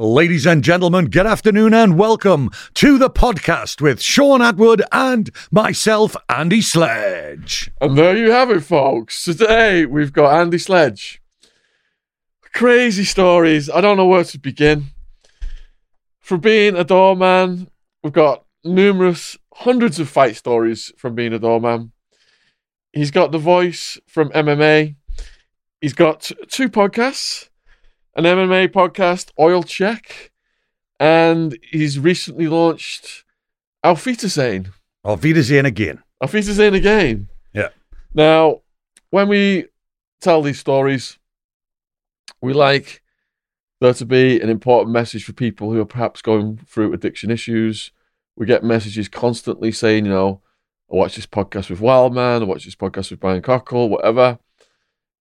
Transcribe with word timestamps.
Ladies 0.00 0.46
and 0.46 0.64
gentlemen, 0.64 1.10
good 1.10 1.26
afternoon 1.26 1.74
and 1.74 1.98
welcome 1.98 2.48
to 2.72 2.96
the 2.96 3.10
podcast 3.10 3.82
with 3.82 4.00
Sean 4.00 4.40
Atwood 4.40 4.82
and 4.90 5.28
myself, 5.50 6.16
Andy 6.26 6.62
Sledge. 6.62 7.70
And 7.82 7.98
there 7.98 8.16
you 8.16 8.30
have 8.30 8.50
it, 8.50 8.62
folks. 8.62 9.22
Today 9.24 9.84
we've 9.84 10.14
got 10.14 10.40
Andy 10.40 10.56
Sledge. 10.56 11.20
Crazy 12.54 13.04
stories. 13.04 13.68
I 13.68 13.82
don't 13.82 13.98
know 13.98 14.06
where 14.06 14.24
to 14.24 14.38
begin. 14.38 14.86
From 16.18 16.40
being 16.40 16.76
a 16.76 16.84
doorman, 16.84 17.68
we've 18.02 18.14
got 18.14 18.46
numerous, 18.64 19.36
hundreds 19.52 20.00
of 20.00 20.08
fight 20.08 20.34
stories 20.34 20.94
from 20.96 21.14
being 21.14 21.34
a 21.34 21.38
doorman. 21.38 21.92
He's 22.94 23.10
got 23.10 23.32
the 23.32 23.38
voice 23.38 24.00
from 24.06 24.30
MMA. 24.30 24.96
He's 25.82 25.92
got 25.92 26.30
two 26.48 26.70
podcasts 26.70 27.49
an 28.14 28.24
MMA 28.24 28.68
podcast, 28.68 29.30
Oil 29.38 29.62
Check, 29.62 30.32
and 30.98 31.58
he's 31.70 31.98
recently 31.98 32.48
launched 32.48 33.24
Auf 33.82 34.04
Wiedersehen. 34.04 34.72
Auf 35.04 35.22
Wiedersehen 35.22 35.66
again. 35.66 36.02
Auf 36.20 36.32
Wiedersehen 36.32 36.74
again. 36.74 37.28
Yeah. 37.54 37.68
Now, 38.12 38.62
when 39.10 39.28
we 39.28 39.66
tell 40.20 40.42
these 40.42 40.58
stories, 40.58 41.18
we 42.40 42.52
like 42.52 43.02
there 43.80 43.94
to 43.94 44.04
be 44.04 44.40
an 44.40 44.50
important 44.50 44.92
message 44.92 45.24
for 45.24 45.32
people 45.32 45.72
who 45.72 45.80
are 45.80 45.86
perhaps 45.86 46.20
going 46.20 46.58
through 46.66 46.92
addiction 46.92 47.30
issues. 47.30 47.92
We 48.36 48.46
get 48.46 48.62
messages 48.62 49.08
constantly 49.08 49.72
saying, 49.72 50.04
you 50.04 50.10
know, 50.10 50.42
I 50.92 50.96
watch 50.96 51.16
this 51.16 51.26
podcast 51.26 51.70
with 51.70 51.80
Wildman, 51.80 52.42
I 52.42 52.44
watch 52.44 52.64
this 52.64 52.76
podcast 52.76 53.10
with 53.10 53.20
Brian 53.20 53.42
Cockle, 53.42 53.88
whatever. 53.88 54.38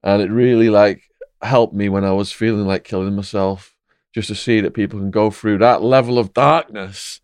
And 0.04 0.22
it 0.22 0.32
really 0.32 0.70
like 0.70 1.04
helped 1.42 1.74
me 1.74 1.90
when 1.90 2.04
I 2.04 2.12
was 2.12 2.32
feeling 2.32 2.66
like 2.66 2.84
killing 2.84 3.16
myself, 3.16 3.76
just 4.14 4.28
to 4.30 4.36
see 4.36 4.62
that 4.62 4.74
people 4.74 5.00
can 5.00 5.12
go 5.12 5.30
through 5.32 5.60
that 5.60 5.82
level 5.82 6.18
of 6.18 6.34
darkness 6.34 7.22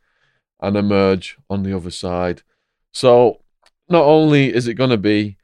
and 0.60 0.76
emerge 0.76 1.38
on 1.50 1.64
the 1.64 1.76
other 1.76 1.92
side. 1.92 2.42
So, 2.94 3.42
not 3.90 4.04
only 4.04 4.54
is 4.54 4.68
it 4.68 4.76
going 4.76 4.90
to 4.90 4.98
be 4.98 5.38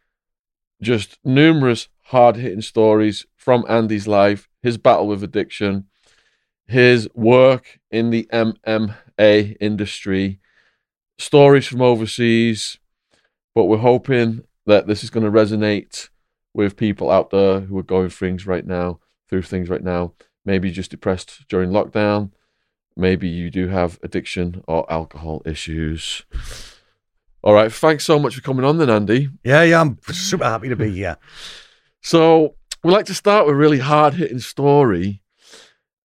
just 0.81 1.19
numerous 1.23 1.89
hard 2.05 2.35
hitting 2.35 2.61
stories 2.61 3.25
from 3.35 3.65
Andy's 3.69 4.07
life, 4.07 4.49
his 4.61 4.77
battle 4.77 5.07
with 5.07 5.23
addiction, 5.23 5.87
his 6.67 7.07
work 7.13 7.79
in 7.89 8.09
the 8.09 8.27
MMA 8.31 9.57
industry, 9.59 10.39
stories 11.17 11.67
from 11.67 11.81
overseas, 11.81 12.79
but 13.53 13.65
we're 13.65 13.77
hoping 13.77 14.43
that 14.65 14.87
this 14.87 15.03
is 15.03 15.09
going 15.09 15.25
to 15.25 15.31
resonate 15.31 16.09
with 16.53 16.77
people 16.77 17.09
out 17.09 17.29
there 17.29 17.61
who 17.61 17.77
are 17.77 17.83
going 17.83 18.09
through 18.09 18.27
things 18.27 18.45
right 18.45 18.65
now, 18.65 18.99
through 19.29 19.43
things 19.43 19.69
right 19.69 19.83
now. 19.83 20.13
Maybe 20.45 20.67
you're 20.67 20.75
just 20.75 20.91
depressed 20.91 21.45
during 21.47 21.69
lockdown. 21.69 22.31
Maybe 22.95 23.29
you 23.29 23.49
do 23.49 23.67
have 23.67 23.99
addiction 24.03 24.63
or 24.67 24.91
alcohol 24.91 25.41
issues. 25.45 26.23
All 27.43 27.53
right. 27.53 27.71
Thanks 27.71 28.05
so 28.05 28.19
much 28.19 28.35
for 28.35 28.41
coming 28.41 28.65
on 28.65 28.77
then, 28.77 28.89
Andy. 28.89 29.29
Yeah, 29.43 29.63
yeah, 29.63 29.81
I'm 29.81 29.97
super 30.09 30.43
happy 30.43 30.69
to 30.69 30.75
be 30.75 30.91
here. 30.91 31.17
So 32.03 32.55
we 32.83 32.91
like 32.91 33.05
to 33.05 33.13
start 33.13 33.45
with 33.45 33.53
a 33.53 33.57
really 33.57 33.77
hard 33.77 34.15
hitting 34.15 34.39
story. 34.39 35.21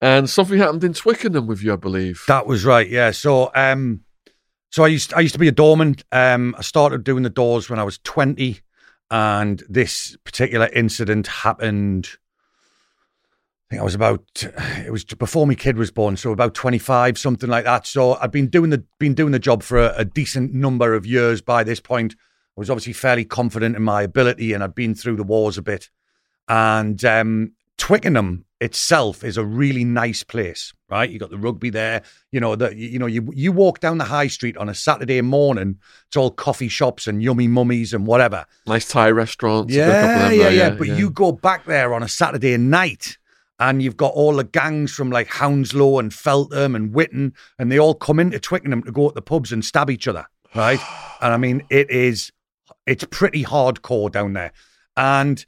And 0.01 0.29
something 0.29 0.57
happened 0.57 0.83
in 0.83 0.93
Twickenham 0.93 1.47
with 1.47 1.63
you, 1.63 1.71
I 1.71 1.77
believe. 1.77 2.21
That 2.27 2.47
was 2.47 2.66
right, 2.66 2.89
yeah. 2.89 3.11
So 3.11 3.49
um 3.55 4.01
so 4.71 4.83
I 4.83 4.88
used 4.88 5.13
I 5.13 5.21
used 5.21 5.35
to 5.35 5.39
be 5.39 5.47
a 5.47 5.53
doorman. 5.53 5.95
Um 6.11 6.53
I 6.57 6.63
started 6.63 7.05
doing 7.05 7.23
the 7.23 7.29
doors 7.29 7.69
when 7.69 7.79
I 7.79 7.83
was 7.83 7.97
20 7.99 8.59
and 9.11 9.63
this 9.69 10.17
particular 10.23 10.69
incident 10.73 11.27
happened 11.27 12.09
I 13.65 13.73
think 13.73 13.81
I 13.81 13.83
was 13.83 13.95
about 13.95 14.43
it 14.85 14.91
was 14.91 15.03
before 15.03 15.47
my 15.47 15.55
kid 15.55 15.75
was 15.75 15.89
born, 15.89 16.17
so 16.17 16.31
about 16.31 16.53
25 16.53 17.17
something 17.17 17.49
like 17.49 17.65
that. 17.65 17.87
So 17.87 18.13
I'd 18.13 18.31
been 18.31 18.47
doing 18.47 18.69
the 18.69 18.83
been 18.99 19.15
doing 19.15 19.31
the 19.31 19.39
job 19.39 19.63
for 19.63 19.79
a, 19.79 19.93
a 19.97 20.05
decent 20.05 20.53
number 20.53 20.93
of 20.93 21.07
years 21.07 21.41
by 21.41 21.63
this 21.63 21.79
point. 21.79 22.13
I 22.55 22.59
was 22.59 22.69
obviously 22.69 22.93
fairly 22.93 23.25
confident 23.25 23.75
in 23.75 23.81
my 23.81 24.03
ability 24.03 24.53
and 24.53 24.63
I'd 24.63 24.75
been 24.75 24.94
through 24.94 25.15
the 25.15 25.23
wars 25.23 25.57
a 25.57 25.63
bit. 25.63 25.89
And 26.47 27.03
um, 27.03 27.53
Twickenham 27.77 28.44
itself 28.61 29.23
is 29.23 29.38
a 29.38 29.43
really 29.43 29.83
nice 29.83 30.23
place, 30.23 30.73
right? 30.89 31.09
You 31.09 31.19
got 31.19 31.29
the 31.29 31.38
rugby 31.38 31.69
there. 31.69 32.03
You 32.31 32.39
know, 32.39 32.55
the 32.55 32.75
you 32.75 32.99
know, 32.99 33.05
you 33.05 33.29
you 33.33 33.51
walk 33.51 33.79
down 33.79 33.97
the 33.97 34.05
high 34.05 34.27
street 34.27 34.57
on 34.57 34.69
a 34.69 34.73
Saturday 34.73 35.21
morning, 35.21 35.79
it's 36.07 36.17
all 36.17 36.31
coffee 36.31 36.69
shops 36.69 37.07
and 37.07 37.21
yummy 37.21 37.47
mummies 37.47 37.94
and 37.94 38.07
whatever. 38.07 38.45
Nice 38.65 38.88
Thai 38.88 39.11
restaurants. 39.11 39.73
a 39.73 40.07
couple 40.07 40.25
of 40.25 40.31
Yeah, 40.33 40.44
yeah, 40.44 40.44
there, 40.44 40.53
yeah, 40.53 40.69
But 40.77 40.88
you 40.89 41.09
go 41.09 41.31
back 41.31 41.65
there 41.65 41.94
on 41.94 42.03
a 42.03 42.07
Saturday 42.07 42.57
night 42.57 43.17
and 43.59 43.81
you've 43.81 43.97
got 43.97 44.13
all 44.13 44.35
the 44.35 44.44
gangs 44.44 44.91
from 44.91 45.11
like 45.11 45.27
Hounslow 45.27 45.99
and 45.99 46.13
Feltham 46.13 46.75
and 46.75 46.94
Whitton, 46.94 47.33
and 47.57 47.71
they 47.71 47.79
all 47.79 47.95
come 47.95 48.19
into 48.19 48.39
Twickenham 48.39 48.83
to 48.83 48.91
go 48.91 49.07
at 49.07 49.15
the 49.15 49.21
pubs 49.21 49.51
and 49.51 49.63
stab 49.63 49.89
each 49.89 50.07
other, 50.07 50.25
right? 50.53 50.79
and 51.21 51.33
I 51.33 51.38
mean, 51.38 51.63
it 51.69 51.89
is, 51.89 52.31
it's 52.85 53.05
pretty 53.05 53.44
hardcore 53.44 54.11
down 54.11 54.33
there. 54.33 54.51
And, 54.97 55.45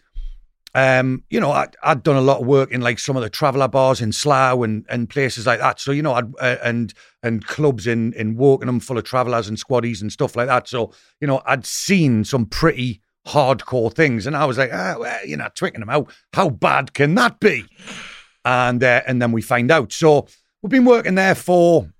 um, 0.77 1.23
you 1.31 1.39
know, 1.39 1.49
I, 1.49 1.69
I'd 1.81 2.03
done 2.03 2.17
a 2.17 2.21
lot 2.21 2.39
of 2.39 2.45
work 2.45 2.71
in 2.71 2.81
like 2.81 2.99
some 2.99 3.17
of 3.17 3.23
the 3.23 3.31
traveller 3.31 3.67
bars 3.67 3.99
in 3.99 4.11
Slough 4.11 4.61
and, 4.61 4.85
and 4.89 5.09
places 5.09 5.47
like 5.47 5.57
that. 5.57 5.79
So, 5.79 5.91
you 5.91 6.03
know, 6.03 6.13
I'd, 6.13 6.31
uh, 6.39 6.57
and, 6.63 6.93
and 7.23 7.43
clubs 7.43 7.87
in, 7.87 8.13
in 8.13 8.37
Wokingham 8.37 8.83
full 8.83 8.99
of 8.99 9.03
travellers 9.03 9.47
and 9.47 9.57
squaddies 9.57 10.03
and 10.03 10.11
stuff 10.11 10.35
like 10.35 10.45
that. 10.45 10.67
So, 10.67 10.93
you 11.19 11.25
know, 11.25 11.41
I'd 11.47 11.65
seen 11.65 12.23
some 12.25 12.45
pretty 12.45 13.01
hardcore 13.27 13.91
things. 13.91 14.27
And 14.27 14.37
I 14.37 14.45
was 14.45 14.59
like, 14.59 14.69
ah, 14.71 14.97
well, 14.99 15.25
you 15.25 15.35
know, 15.35 15.47
Twickenham, 15.55 15.89
how, 15.89 16.05
how 16.33 16.51
bad 16.51 16.93
can 16.93 17.15
that 17.15 17.39
be? 17.39 17.65
And, 18.45 18.83
uh, 18.83 19.01
and 19.07 19.19
then 19.19 19.31
we 19.31 19.41
find 19.41 19.71
out. 19.71 19.91
So 19.91 20.27
we've 20.61 20.69
been 20.69 20.85
working 20.85 21.15
there 21.15 21.33
for, 21.33 21.91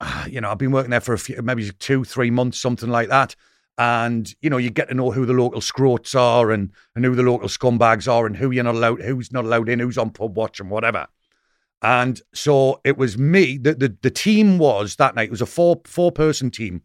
you 0.28 0.40
know, 0.40 0.52
I've 0.52 0.58
been 0.58 0.70
working 0.70 0.92
there 0.92 1.00
for 1.00 1.14
a 1.14 1.18
few, 1.18 1.42
maybe 1.42 1.68
two, 1.80 2.04
three 2.04 2.30
months, 2.30 2.60
something 2.60 2.90
like 2.90 3.08
that. 3.08 3.34
And, 3.80 4.34
you 4.40 4.50
know, 4.50 4.56
you 4.56 4.70
get 4.70 4.88
to 4.88 4.94
know 4.94 5.12
who 5.12 5.24
the 5.24 5.32
local 5.32 5.60
scroats 5.60 6.14
are 6.14 6.50
and, 6.50 6.72
and 6.96 7.04
who 7.04 7.14
the 7.14 7.22
local 7.22 7.48
scumbags 7.48 8.12
are 8.12 8.26
and 8.26 8.36
who 8.36 8.50
you're 8.50 8.64
not 8.64 8.74
allowed, 8.74 9.00
who's 9.00 9.32
not 9.32 9.44
allowed 9.44 9.68
in, 9.68 9.78
who's 9.78 9.96
on 9.96 10.10
pub 10.10 10.36
watch 10.36 10.58
and 10.58 10.68
whatever. 10.68 11.06
And 11.80 12.20
so 12.34 12.80
it 12.84 12.98
was 12.98 13.16
me, 13.16 13.56
the, 13.56 13.74
the, 13.74 13.96
the 14.02 14.10
team 14.10 14.58
was 14.58 14.96
that 14.96 15.14
night, 15.14 15.28
it 15.28 15.30
was 15.30 15.40
a 15.40 15.46
four, 15.46 15.80
four 15.84 16.10
person 16.10 16.50
team 16.50 16.82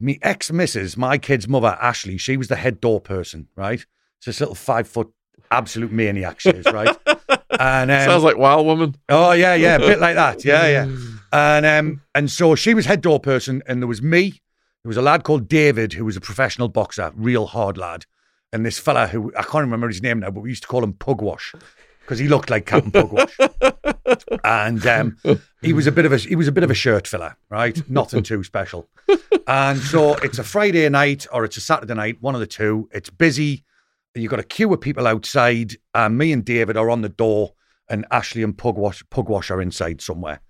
me 0.00 0.18
ex 0.22 0.50
missus, 0.52 0.96
my 0.96 1.18
kid's 1.18 1.48
mother, 1.48 1.78
Ashley, 1.80 2.18
she 2.18 2.36
was 2.36 2.48
the 2.48 2.56
head 2.56 2.80
door 2.80 3.00
person, 3.00 3.48
right? 3.56 3.84
It's 4.18 4.26
this 4.26 4.40
little 4.40 4.54
five 4.54 4.88
foot 4.88 5.10
absolute 5.50 5.92
maniac, 5.92 6.40
she 6.40 6.50
is, 6.50 6.66
right? 6.66 6.96
and 7.58 7.90
um, 7.90 8.00
Sounds 8.00 8.24
like 8.24 8.36
Wild 8.36 8.66
Woman. 8.66 8.94
oh 9.08 9.32
yeah, 9.32 9.54
yeah, 9.54 9.76
a 9.76 9.80
bit 9.80 10.00
like 10.00 10.16
that, 10.16 10.44
yeah, 10.44 10.68
yeah. 10.68 10.96
And 11.32 11.66
um, 11.66 12.00
and 12.14 12.30
so 12.30 12.54
she 12.54 12.74
was 12.74 12.86
head 12.86 13.00
door 13.00 13.18
person, 13.18 13.60
and 13.66 13.82
there 13.82 13.88
was 13.88 14.00
me. 14.00 14.40
There 14.84 14.90
was 14.90 14.98
a 14.98 15.02
lad 15.02 15.24
called 15.24 15.48
David 15.48 15.94
who 15.94 16.04
was 16.04 16.14
a 16.14 16.20
professional 16.20 16.68
boxer, 16.68 17.10
real 17.16 17.46
hard 17.46 17.78
lad, 17.78 18.04
and 18.52 18.66
this 18.66 18.78
fella 18.78 19.06
who 19.06 19.32
I 19.34 19.42
can't 19.42 19.62
remember 19.62 19.88
his 19.88 20.02
name 20.02 20.20
now, 20.20 20.30
but 20.30 20.42
we 20.42 20.50
used 20.50 20.60
to 20.64 20.68
call 20.68 20.84
him 20.84 20.92
Pugwash 20.92 21.54
because 22.00 22.18
he 22.18 22.28
looked 22.28 22.50
like 22.50 22.66
Captain 22.66 22.90
Pugwash. 22.92 23.34
and 24.44 24.86
um, 24.86 25.16
he 25.62 25.72
was 25.72 25.86
a 25.86 25.92
bit 25.92 26.04
of 26.04 26.12
a 26.12 26.18
he 26.18 26.36
was 26.36 26.48
a 26.48 26.52
bit 26.52 26.64
of 26.64 26.70
a 26.70 26.74
shirt 26.74 27.08
filler, 27.08 27.34
right? 27.48 27.88
Nothing 27.88 28.22
too 28.22 28.44
special. 28.44 28.90
And 29.46 29.78
so 29.78 30.16
it's 30.16 30.38
a 30.38 30.44
Friday 30.44 30.86
night 30.90 31.26
or 31.32 31.46
it's 31.46 31.56
a 31.56 31.62
Saturday 31.62 31.94
night, 31.94 32.18
one 32.20 32.34
of 32.34 32.40
the 32.42 32.46
two. 32.46 32.86
It's 32.92 33.08
busy. 33.08 33.64
You've 34.14 34.30
got 34.30 34.38
a 34.38 34.44
queue 34.44 34.70
of 34.70 34.82
people 34.82 35.06
outside. 35.06 35.76
And 35.94 36.18
me 36.18 36.30
and 36.30 36.44
David 36.44 36.76
are 36.76 36.90
on 36.90 37.00
the 37.00 37.08
door, 37.08 37.54
and 37.88 38.04
Ashley 38.10 38.42
and 38.42 38.54
Pugwash 38.54 39.02
Pugwash 39.08 39.50
are 39.50 39.62
inside 39.62 40.02
somewhere. 40.02 40.42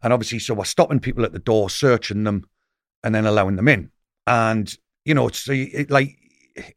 And 0.00 0.12
obviously, 0.12 0.38
so 0.38 0.54
we're 0.54 0.64
stopping 0.64 1.00
people 1.00 1.24
at 1.24 1.32
the 1.32 1.40
door, 1.40 1.68
searching 1.68 2.22
them, 2.22 2.44
and 3.04 3.14
then 3.14 3.26
allowing 3.26 3.56
them 3.56 3.68
in. 3.68 3.90
And 4.26 4.74
you 5.04 5.14
know, 5.14 5.28
it's 5.28 5.48
it, 5.48 5.90
like 5.90 6.16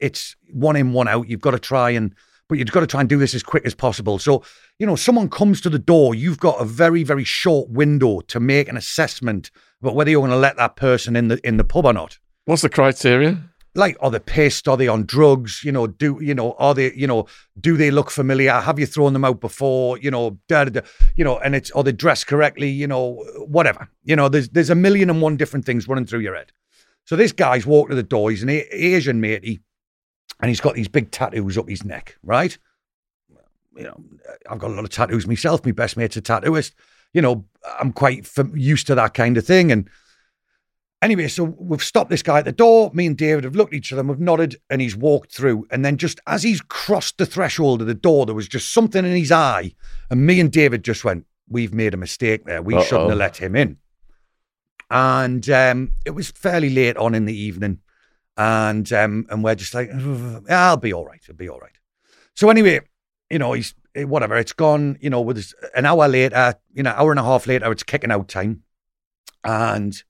it's 0.00 0.36
one 0.52 0.76
in, 0.76 0.92
one 0.92 1.08
out. 1.08 1.28
You've 1.28 1.40
got 1.40 1.52
to 1.52 1.58
try 1.58 1.90
and 1.90 2.14
but 2.48 2.58
you've 2.58 2.70
got 2.72 2.80
to 2.80 2.86
try 2.86 3.00
and 3.00 3.08
do 3.08 3.18
this 3.18 3.34
as 3.34 3.42
quick 3.42 3.64
as 3.64 3.74
possible. 3.74 4.18
So, 4.18 4.42
you 4.78 4.86
know, 4.86 4.96
someone 4.96 5.30
comes 5.30 5.60
to 5.62 5.70
the 5.70 5.78
door, 5.78 6.14
you've 6.14 6.38
got 6.38 6.60
a 6.60 6.64
very, 6.64 7.02
very 7.02 7.24
short 7.24 7.70
window 7.70 8.20
to 8.20 8.38
make 8.38 8.68
an 8.68 8.76
assessment 8.76 9.50
about 9.80 9.94
whether 9.94 10.10
you're 10.10 10.20
going 10.20 10.30
to 10.30 10.36
let 10.36 10.56
that 10.56 10.76
person 10.76 11.16
in 11.16 11.28
the 11.28 11.46
in 11.46 11.56
the 11.56 11.64
pub 11.64 11.86
or 11.86 11.92
not. 11.92 12.18
What's 12.44 12.62
the 12.62 12.68
criteria? 12.68 13.42
Like, 13.74 13.96
are 14.00 14.10
they 14.10 14.20
pissed? 14.20 14.68
Are 14.68 14.76
they 14.76 14.88
on 14.88 15.04
drugs? 15.04 15.62
You 15.64 15.72
know, 15.72 15.86
do 15.86 16.18
you 16.20 16.34
know? 16.34 16.52
Are 16.58 16.74
they? 16.74 16.92
You 16.94 17.06
know, 17.06 17.26
do 17.60 17.76
they 17.76 17.90
look 17.90 18.10
familiar? 18.10 18.52
Have 18.52 18.78
you 18.78 18.86
thrown 18.86 19.12
them 19.12 19.24
out 19.24 19.40
before? 19.40 19.98
You 19.98 20.10
know, 20.10 20.38
da, 20.48 20.64
da, 20.64 20.80
da, 20.80 20.86
you 21.16 21.24
know, 21.24 21.38
and 21.38 21.54
it's 21.54 21.70
are 21.72 21.82
they 21.82 21.92
dressed 21.92 22.26
correctly? 22.26 22.70
You 22.70 22.86
know, 22.86 23.14
whatever. 23.46 23.88
You 24.04 24.16
know, 24.16 24.28
there's 24.28 24.48
there's 24.50 24.70
a 24.70 24.74
million 24.74 25.10
and 25.10 25.20
one 25.20 25.36
different 25.36 25.64
things 25.64 25.88
running 25.88 26.06
through 26.06 26.20
your 26.20 26.36
head. 26.36 26.52
So 27.04 27.16
this 27.16 27.32
guy's 27.32 27.66
walked 27.66 27.90
to 27.90 27.96
the 27.96 28.02
door. 28.02 28.30
He's 28.30 28.42
an 28.42 28.48
A- 28.48 28.68
Asian 28.70 29.20
matey 29.20 29.60
and 30.40 30.48
he's 30.48 30.60
got 30.60 30.74
these 30.74 30.88
big 30.88 31.10
tattoos 31.10 31.58
up 31.58 31.68
his 31.68 31.84
neck, 31.84 32.16
right? 32.22 32.56
You 33.76 33.84
know, 33.84 34.00
I've 34.48 34.58
got 34.58 34.70
a 34.70 34.74
lot 34.74 34.84
of 34.84 34.90
tattoos 34.90 35.26
myself. 35.26 35.64
My 35.64 35.72
best 35.72 35.96
mate's 35.96 36.16
a 36.16 36.22
tattooist. 36.22 36.72
You 37.12 37.22
know, 37.22 37.44
I'm 37.80 37.92
quite 37.92 38.26
fam- 38.26 38.56
used 38.56 38.86
to 38.88 38.94
that 38.94 39.14
kind 39.14 39.36
of 39.36 39.46
thing. 39.46 39.70
And 39.72 39.88
anyway, 41.02 41.28
so 41.28 41.44
we've 41.44 41.82
stopped 41.82 42.10
this 42.10 42.22
guy 42.22 42.38
at 42.38 42.44
the 42.44 42.52
door. 42.52 42.90
Me 42.94 43.06
and 43.06 43.16
David 43.16 43.44
have 43.44 43.56
looked 43.56 43.72
at 43.72 43.76
each 43.76 43.92
other 43.92 44.00
and 44.00 44.08
we've 44.08 44.20
nodded 44.20 44.56
and 44.70 44.80
he's 44.80 44.96
walked 44.96 45.32
through. 45.32 45.66
And 45.70 45.84
then 45.84 45.96
just 45.96 46.20
as 46.26 46.42
he's 46.42 46.60
crossed 46.60 47.18
the 47.18 47.26
threshold 47.26 47.80
of 47.80 47.86
the 47.86 47.94
door, 47.94 48.26
there 48.26 48.34
was 48.34 48.48
just 48.48 48.72
something 48.72 49.04
in 49.04 49.16
his 49.16 49.32
eye. 49.32 49.72
And 50.10 50.26
me 50.26 50.40
and 50.40 50.50
David 50.50 50.84
just 50.84 51.04
went, 51.04 51.26
we've 51.48 51.74
made 51.74 51.94
a 51.94 51.98
mistake 51.98 52.44
there. 52.44 52.62
We 52.62 52.80
shouldn't 52.82 53.10
have 53.10 53.18
let 53.18 53.36
him 53.36 53.56
in. 53.56 53.78
And 54.90 55.48
um, 55.50 55.92
it 56.04 56.10
was 56.10 56.30
fairly 56.30 56.70
late 56.70 56.96
on 56.96 57.14
in 57.14 57.24
the 57.24 57.36
evening, 57.36 57.80
and 58.36 58.92
um, 58.92 59.26
and 59.30 59.42
we're 59.42 59.54
just 59.54 59.74
like, 59.74 59.90
"Ugh, 59.92 60.44
I'll 60.48 60.76
be 60.76 60.92
all 60.92 61.06
right. 61.06 61.20
It'll 61.22 61.34
be 61.34 61.48
all 61.48 61.58
right. 61.58 61.72
So 62.34 62.50
anyway, 62.50 62.80
you 63.30 63.38
know, 63.38 63.54
he's 63.54 63.74
eh, 63.94 64.04
whatever. 64.04 64.36
It's 64.36 64.52
gone. 64.52 64.98
You 65.00 65.10
know, 65.10 65.20
with 65.20 65.52
an 65.74 65.86
hour 65.86 66.06
later, 66.06 66.54
you 66.72 66.82
know, 66.82 66.90
hour 66.90 67.10
and 67.10 67.18
a 67.18 67.24
half 67.24 67.46
later, 67.46 67.72
it's 67.72 67.82
kicking 67.82 68.12
out 68.12 68.28
time, 68.28 68.62
and 69.42 70.00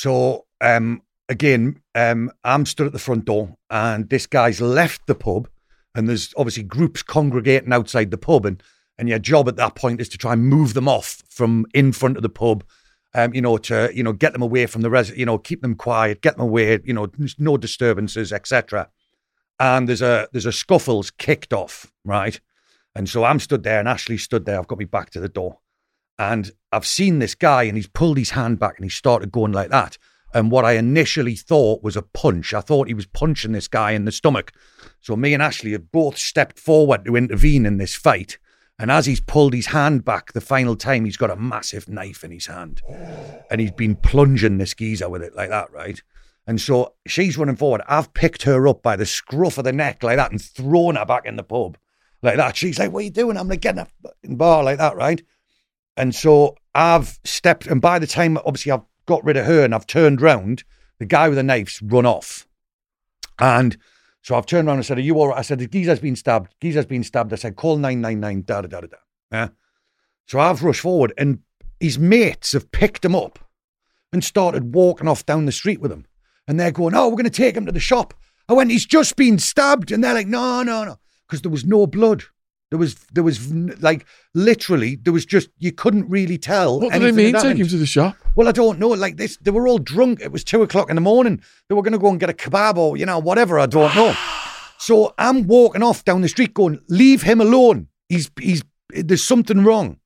so 0.00 0.46
um, 0.62 1.02
again, 1.28 1.82
um, 1.94 2.32
I'm 2.42 2.64
stood 2.64 2.86
at 2.86 2.94
the 2.94 2.98
front 2.98 3.26
door, 3.26 3.56
and 3.68 4.08
this 4.08 4.26
guy's 4.26 4.58
left 4.58 5.06
the 5.06 5.14
pub, 5.14 5.46
and 5.94 6.08
there's 6.08 6.32
obviously 6.38 6.62
groups 6.62 7.02
congregating 7.02 7.70
outside 7.74 8.10
the 8.10 8.16
pub, 8.16 8.46
and 8.46 8.62
and 8.96 9.10
your 9.10 9.18
job 9.18 9.46
at 9.46 9.56
that 9.56 9.74
point 9.74 10.00
is 10.00 10.08
to 10.10 10.18
try 10.18 10.32
and 10.32 10.44
move 10.44 10.72
them 10.72 10.88
off 10.88 11.22
from 11.28 11.66
in 11.74 11.92
front 11.92 12.16
of 12.16 12.22
the 12.22 12.30
pub. 12.30 12.64
Um, 13.14 13.34
you 13.34 13.42
know, 13.42 13.58
to 13.58 13.90
you 13.92 14.02
know, 14.02 14.14
get 14.14 14.32
them 14.32 14.40
away 14.40 14.64
from 14.64 14.80
the 14.80 14.88
res, 14.88 15.10
you 15.10 15.26
know, 15.26 15.36
keep 15.36 15.60
them 15.60 15.74
quiet, 15.74 16.22
get 16.22 16.38
them 16.38 16.46
away, 16.46 16.78
you 16.82 16.94
know, 16.94 17.10
no 17.38 17.58
disturbances, 17.58 18.32
etc. 18.32 18.88
And 19.58 19.86
there's 19.86 20.00
a 20.00 20.28
there's 20.32 20.46
a 20.46 20.52
scuffles 20.52 21.10
kicked 21.10 21.52
off, 21.52 21.92
right? 22.06 22.40
And 22.94 23.06
so 23.06 23.24
I'm 23.24 23.38
stood 23.38 23.64
there, 23.64 23.80
and 23.80 23.88
Ashley 23.88 24.16
stood 24.16 24.46
there. 24.46 24.58
I've 24.58 24.68
got 24.68 24.78
me 24.78 24.86
back 24.86 25.10
to 25.10 25.20
the 25.20 25.28
door, 25.28 25.58
and 26.20 26.50
I've 26.70 26.86
seen 26.86 27.18
this 27.18 27.34
guy, 27.34 27.62
and 27.62 27.78
he's 27.78 27.86
pulled 27.86 28.18
his 28.18 28.30
hand 28.30 28.58
back, 28.58 28.74
and 28.76 28.84
he 28.84 28.90
started 28.90 29.32
going 29.32 29.52
like 29.52 29.70
that. 29.70 29.96
And 30.34 30.50
what 30.50 30.66
I 30.66 30.72
initially 30.72 31.34
thought 31.34 31.82
was 31.82 31.96
a 31.96 32.02
punch. 32.02 32.52
I 32.52 32.60
thought 32.60 32.88
he 32.88 32.94
was 32.94 33.06
punching 33.06 33.52
this 33.52 33.68
guy 33.68 33.92
in 33.92 34.04
the 34.04 34.12
stomach. 34.12 34.52
So 35.00 35.16
me 35.16 35.32
and 35.32 35.42
Ashley 35.42 35.72
have 35.72 35.90
both 35.90 36.18
stepped 36.18 36.58
forward 36.58 37.06
to 37.06 37.16
intervene 37.16 37.64
in 37.64 37.78
this 37.78 37.94
fight. 37.94 38.38
And 38.78 38.90
as 38.90 39.06
he's 39.06 39.20
pulled 39.20 39.54
his 39.54 39.68
hand 39.68 40.04
back 40.04 40.34
the 40.34 40.42
final 40.42 40.76
time, 40.76 41.06
he's 41.06 41.16
got 41.16 41.30
a 41.30 41.36
massive 41.36 41.88
knife 41.88 42.22
in 42.22 42.32
his 42.32 42.46
hand. 42.46 42.82
And 43.50 43.58
he's 43.58 43.72
been 43.72 43.96
plunging 43.96 44.58
this 44.58 44.74
geezer 44.74 45.08
with 45.08 45.22
it 45.22 45.34
like 45.34 45.48
that, 45.48 45.72
right? 45.72 46.02
And 46.46 46.60
so 46.60 46.96
she's 47.06 47.38
running 47.38 47.56
forward. 47.56 47.80
I've 47.88 48.12
picked 48.12 48.42
her 48.42 48.68
up 48.68 48.82
by 48.82 48.96
the 48.96 49.06
scruff 49.06 49.56
of 49.56 49.64
the 49.64 49.72
neck 49.72 50.02
like 50.02 50.16
that 50.16 50.32
and 50.32 50.40
thrown 50.40 50.96
her 50.96 51.06
back 51.06 51.24
in 51.24 51.36
the 51.36 51.42
pub 51.42 51.78
like 52.22 52.36
that. 52.36 52.56
She's 52.56 52.78
like, 52.78 52.92
What 52.92 53.00
are 53.00 53.04
you 53.04 53.10
doing? 53.10 53.38
I'm 53.38 53.48
like, 53.48 53.62
getting 53.62 53.86
a 53.86 54.34
bar 54.34 54.62
like 54.62 54.78
that, 54.78 54.96
right? 54.96 55.22
And 56.00 56.14
so 56.14 56.56
I've 56.74 57.20
stepped, 57.24 57.66
and 57.66 57.82
by 57.82 57.98
the 57.98 58.06
time 58.06 58.38
obviously 58.38 58.72
I've 58.72 58.84
got 59.04 59.22
rid 59.22 59.36
of 59.36 59.44
her 59.44 59.64
and 59.64 59.74
I've 59.74 59.86
turned 59.86 60.22
round, 60.22 60.64
the 60.98 61.04
guy 61.04 61.28
with 61.28 61.36
the 61.36 61.42
knife's 61.42 61.82
run 61.82 62.06
off. 62.06 62.48
And 63.38 63.76
so 64.22 64.34
I've 64.34 64.46
turned 64.46 64.66
around 64.66 64.78
and 64.78 64.86
said, 64.86 64.96
Are 64.96 65.02
you 65.02 65.18
all 65.18 65.28
right? 65.28 65.38
I 65.38 65.42
said, 65.42 65.70
geezer's 65.70 66.00
been 66.00 66.16
stabbed. 66.16 66.54
Geezer's 66.62 66.86
been 66.86 67.04
stabbed. 67.04 67.34
I 67.34 67.36
said, 67.36 67.56
Call 67.56 67.76
999, 67.76 68.44
da 68.46 68.62
da 68.62 68.68
da 68.68 68.80
da 68.80 68.86
da. 68.86 68.96
Yeah. 69.30 69.48
So 70.26 70.40
I've 70.40 70.62
rushed 70.62 70.80
forward, 70.80 71.12
and 71.18 71.40
his 71.80 71.98
mates 71.98 72.52
have 72.52 72.72
picked 72.72 73.04
him 73.04 73.14
up 73.14 73.38
and 74.10 74.24
started 74.24 74.74
walking 74.74 75.06
off 75.06 75.26
down 75.26 75.44
the 75.44 75.52
street 75.52 75.82
with 75.82 75.92
him. 75.92 76.06
And 76.48 76.58
they're 76.58 76.70
going, 76.70 76.94
Oh, 76.94 77.08
we're 77.08 77.16
going 77.16 77.24
to 77.24 77.30
take 77.30 77.56
him 77.56 77.66
to 77.66 77.72
the 77.72 77.80
shop. 77.80 78.14
I 78.48 78.54
went, 78.54 78.70
He's 78.70 78.86
just 78.86 79.16
been 79.16 79.38
stabbed. 79.38 79.92
And 79.92 80.02
they're 80.02 80.14
like, 80.14 80.28
No, 80.28 80.62
no, 80.62 80.84
no. 80.84 80.98
Because 81.26 81.42
there 81.42 81.52
was 81.52 81.66
no 81.66 81.86
blood. 81.86 82.24
There 82.70 82.78
was, 82.78 82.94
there 83.12 83.24
was 83.24 83.52
like 83.82 84.06
literally, 84.34 84.94
there 84.96 85.12
was 85.12 85.26
just, 85.26 85.48
you 85.58 85.72
couldn't 85.72 86.08
really 86.08 86.38
tell. 86.38 86.78
What 86.80 86.92
do 86.92 86.98
they 87.00 87.12
mean? 87.24 87.32
Take 87.42 87.58
him 87.58 87.66
to 87.68 87.76
the 87.76 87.86
shop? 87.86 88.16
Well, 88.36 88.46
I 88.48 88.52
don't 88.52 88.78
know. 88.78 88.88
Like 88.88 89.16
this, 89.16 89.36
they 89.38 89.50
were 89.50 89.66
all 89.66 89.78
drunk. 89.78 90.20
It 90.20 90.30
was 90.30 90.44
two 90.44 90.62
o'clock 90.62 90.88
in 90.88 90.94
the 90.94 91.00
morning. 91.00 91.42
They 91.68 91.74
were 91.74 91.82
going 91.82 91.92
to 91.94 91.98
go 91.98 92.08
and 92.10 92.20
get 92.20 92.30
a 92.30 92.32
kebab 92.32 92.76
or 92.76 92.96
you 92.96 93.06
know 93.06 93.18
whatever. 93.18 93.58
I 93.58 93.66
don't 93.66 93.94
know. 93.94 94.14
So 94.82 95.12
I'm 95.18 95.46
walking 95.46 95.82
off 95.82 96.06
down 96.06 96.22
the 96.22 96.28
street, 96.28 96.54
going, 96.54 96.80
"Leave 96.88 97.20
him 97.20 97.38
alone. 97.42 97.88
He's 98.08 98.30
he's 98.40 98.62
there's 98.88 99.22
something 99.22 99.62
wrong." 99.62 99.98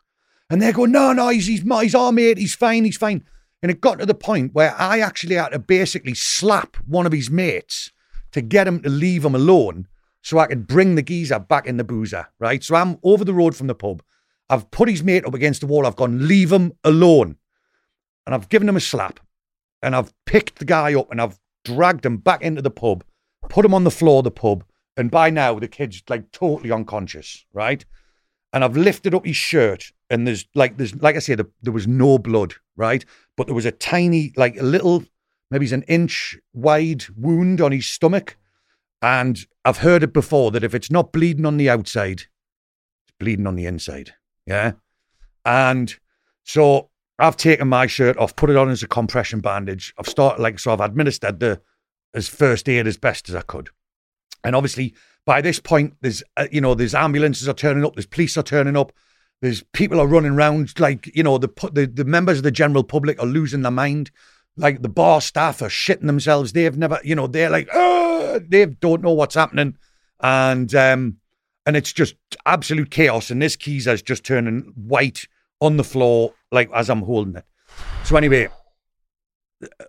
And 0.50 0.60
they're 0.60 0.72
going, 0.72 0.90
"No, 0.90 1.12
no, 1.12 1.28
he's 1.28 1.46
he's, 1.46 1.64
my- 1.64 1.84
he's 1.84 1.94
our 1.94 2.10
mate. 2.10 2.38
He's 2.38 2.56
fine. 2.56 2.84
He's 2.84 2.96
fine." 2.96 3.22
And 3.62 3.70
it 3.70 3.81
got 3.81 4.00
to 4.00 4.06
the 4.06 4.14
point 4.14 4.52
where 4.52 4.75
I 4.76 4.99
actually 4.99 5.37
had 5.37 5.50
to 5.50 5.60
basically 5.60 6.14
slap 6.14 6.76
one 6.88 7.06
of 7.06 7.12
his 7.12 7.31
mates 7.31 7.93
to 8.32 8.40
get 8.40 8.67
him 8.67 8.82
to 8.82 8.88
leave 8.88 9.25
him 9.25 9.37
alone, 9.37 9.87
so 10.24 10.38
I 10.38 10.46
could 10.46 10.66
bring 10.66 10.96
the 10.96 11.02
geezer 11.02 11.38
back 11.38 11.66
in 11.66 11.76
the 11.76 11.84
boozer. 11.84 12.26
Right. 12.40 12.64
So 12.64 12.74
I'm 12.74 12.98
over 13.04 13.24
the 13.24 13.34
road 13.34 13.54
from 13.54 13.68
the 13.68 13.74
pub. 13.74 14.02
I've 14.50 14.70
put 14.70 14.88
his 14.88 15.02
mate 15.02 15.24
up 15.24 15.34
against 15.34 15.60
the 15.60 15.66
wall. 15.68 15.86
I've 15.86 15.96
gone, 15.96 16.26
"Leave 16.26 16.50
him 16.50 16.72
alone." 16.82 17.36
and 18.26 18.34
I've 18.34 18.48
given 18.48 18.68
him 18.68 18.76
a 18.76 18.80
slap 18.80 19.20
and 19.82 19.94
I've 19.94 20.12
picked 20.24 20.58
the 20.58 20.64
guy 20.64 20.94
up 20.94 21.10
and 21.10 21.20
I've 21.20 21.38
dragged 21.64 22.06
him 22.06 22.18
back 22.18 22.42
into 22.42 22.62
the 22.62 22.70
pub, 22.70 23.04
put 23.48 23.64
him 23.64 23.74
on 23.74 23.84
the 23.84 23.90
floor 23.90 24.18
of 24.18 24.24
the 24.24 24.30
pub, 24.30 24.64
and 24.96 25.10
by 25.10 25.30
now 25.30 25.58
the 25.58 25.68
kid's 25.68 26.02
like 26.08 26.30
totally 26.32 26.70
unconscious, 26.70 27.44
right? 27.52 27.84
And 28.52 28.62
I've 28.64 28.76
lifted 28.76 29.14
up 29.14 29.26
his 29.26 29.36
shirt 29.36 29.92
and 30.10 30.26
there's 30.26 30.46
like 30.54 30.76
there's 30.76 30.94
like 30.96 31.16
I 31.16 31.20
said, 31.20 31.38
there, 31.38 31.48
there 31.62 31.72
was 31.72 31.88
no 31.88 32.18
blood, 32.18 32.54
right? 32.76 33.04
But 33.36 33.46
there 33.46 33.54
was 33.54 33.66
a 33.66 33.72
tiny, 33.72 34.32
like 34.36 34.58
a 34.58 34.62
little, 34.62 35.04
maybe 35.50 35.64
it's 35.64 35.72
an 35.72 35.82
inch 35.82 36.38
wide 36.52 37.04
wound 37.16 37.60
on 37.60 37.72
his 37.72 37.86
stomach. 37.86 38.36
And 39.02 39.44
I've 39.64 39.78
heard 39.78 40.02
it 40.02 40.12
before 40.12 40.50
that 40.50 40.64
if 40.64 40.75
it's 40.75 40.90
not 40.90 41.12
bleeding 41.12 41.46
on 41.46 41.56
the 41.56 41.70
outside, 41.70 42.20
it's 42.20 43.14
bleeding 43.19 43.46
on 43.46 43.56
the 43.56 43.66
inside. 43.66 44.14
Yeah. 44.46 44.72
And 45.44 45.94
so 46.43 46.90
I've 47.19 47.37
taken 47.37 47.69
my 47.69 47.87
shirt 47.87 48.16
off, 48.19 48.37
put 48.37 48.50
it 48.50 48.56
on 48.56 48.69
as 48.69 48.82
a 48.82 48.88
compression 48.88 49.40
bandage. 49.40 49.94
I've 49.99 50.08
started 50.08 50.43
like 50.43 50.58
so 50.58 50.72
I've 50.72 50.81
administered 50.81 51.40
the 51.40 51.61
as 52.12 52.28
first 52.28 52.69
aid 52.69 52.87
as 52.87 52.96
best 52.96 53.28
as 53.28 53.34
I 53.34 53.43
could. 53.43 53.70
And 54.43 54.55
obviously 54.55 54.94
by 55.26 55.40
this 55.40 55.61
point 55.61 55.94
there's 56.02 56.22
uh, 56.37 56.46
you 56.52 56.60
know 56.60 56.75
there's 56.75 56.94
ambulances 56.94 57.49
are 57.49 57.55
turning 57.55 57.84
up, 57.84 57.94
there's 57.94 58.06
police 58.06 58.37
are 58.37 58.43
turning 58.43 58.76
up, 58.76 58.93
there's 59.40 59.62
people 59.72 60.00
are 60.00 60.06
running 60.06 60.32
around 60.32 60.78
like 60.78 61.10
you 61.14 61.22
know 61.22 61.38
the 61.38 61.49
the, 61.72 61.87
the 61.87 62.05
members 62.05 62.38
of 62.38 62.44
the 62.44 62.50
general 62.50 62.84
public 62.84 63.20
are 63.22 63.26
losing 63.26 63.62
their 63.62 63.72
mind. 63.72 64.10
Like 64.56 64.82
the 64.82 64.88
bar 64.88 65.20
staff 65.20 65.62
are 65.62 65.69
shitting 65.69 66.06
themselves. 66.06 66.52
They've 66.52 66.76
never, 66.76 67.00
you 67.02 67.17
know, 67.17 67.26
they're 67.26 67.50
like, 67.50 67.69
oh, 67.75 68.03
they 68.38 68.66
don't 68.66 69.02
know 69.02 69.12
what's 69.12 69.34
happening, 69.34 69.76
and 70.20 70.75
um, 70.75 71.19
and 71.66 71.76
it's 71.76 71.92
just 71.92 72.16
absolute 72.46 72.90
chaos. 72.90 73.31
And 73.31 73.40
this 73.40 73.56
geezer's 73.56 74.02
just 74.02 74.25
turning 74.25 74.72
white 74.75 75.26
on 75.60 75.76
the 75.76 75.84
floor, 75.84 76.34
like 76.52 76.70
as 76.75 76.90
I'm 76.90 77.02
holding 77.02 77.36
it. 77.36 77.44
So 78.04 78.16
anyway, 78.16 78.48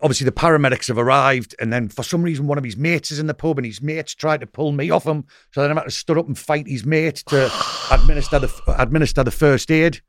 obviously 0.02 0.26
the 0.26 0.32
paramedics 0.32 0.88
have 0.88 0.98
arrived, 0.98 1.56
and 1.60 1.72
then 1.72 1.90
for 1.90 2.04
some 2.04 2.24
reason 2.24 2.48
one 2.48 2.58
of 2.58 2.64
his 2.64 2.78
mates 2.78 3.12
is 3.12 3.20
in 3.20 3.28
the 3.28 3.34
pub, 3.34 3.58
and 3.58 3.66
his 3.66 3.82
mates 3.82 4.16
tried 4.16 4.42
to 4.42 4.48
pull 4.48 4.72
me 4.72 4.90
off 4.90 5.06
him. 5.06 5.26
So 5.52 5.62
then 5.62 5.72
I 5.72 5.82
had 5.82 5.86
to 5.86 5.92
stood 5.92 6.18
up 6.18 6.28
and 6.28 6.38
fight 6.38 6.68
his 6.68 6.86
mate 6.86 7.24
to 7.28 7.52
administer 7.92 8.40
the 8.40 8.76
administer 8.78 9.24
the 9.24 9.32
first 9.32 9.72
aid. 9.72 10.02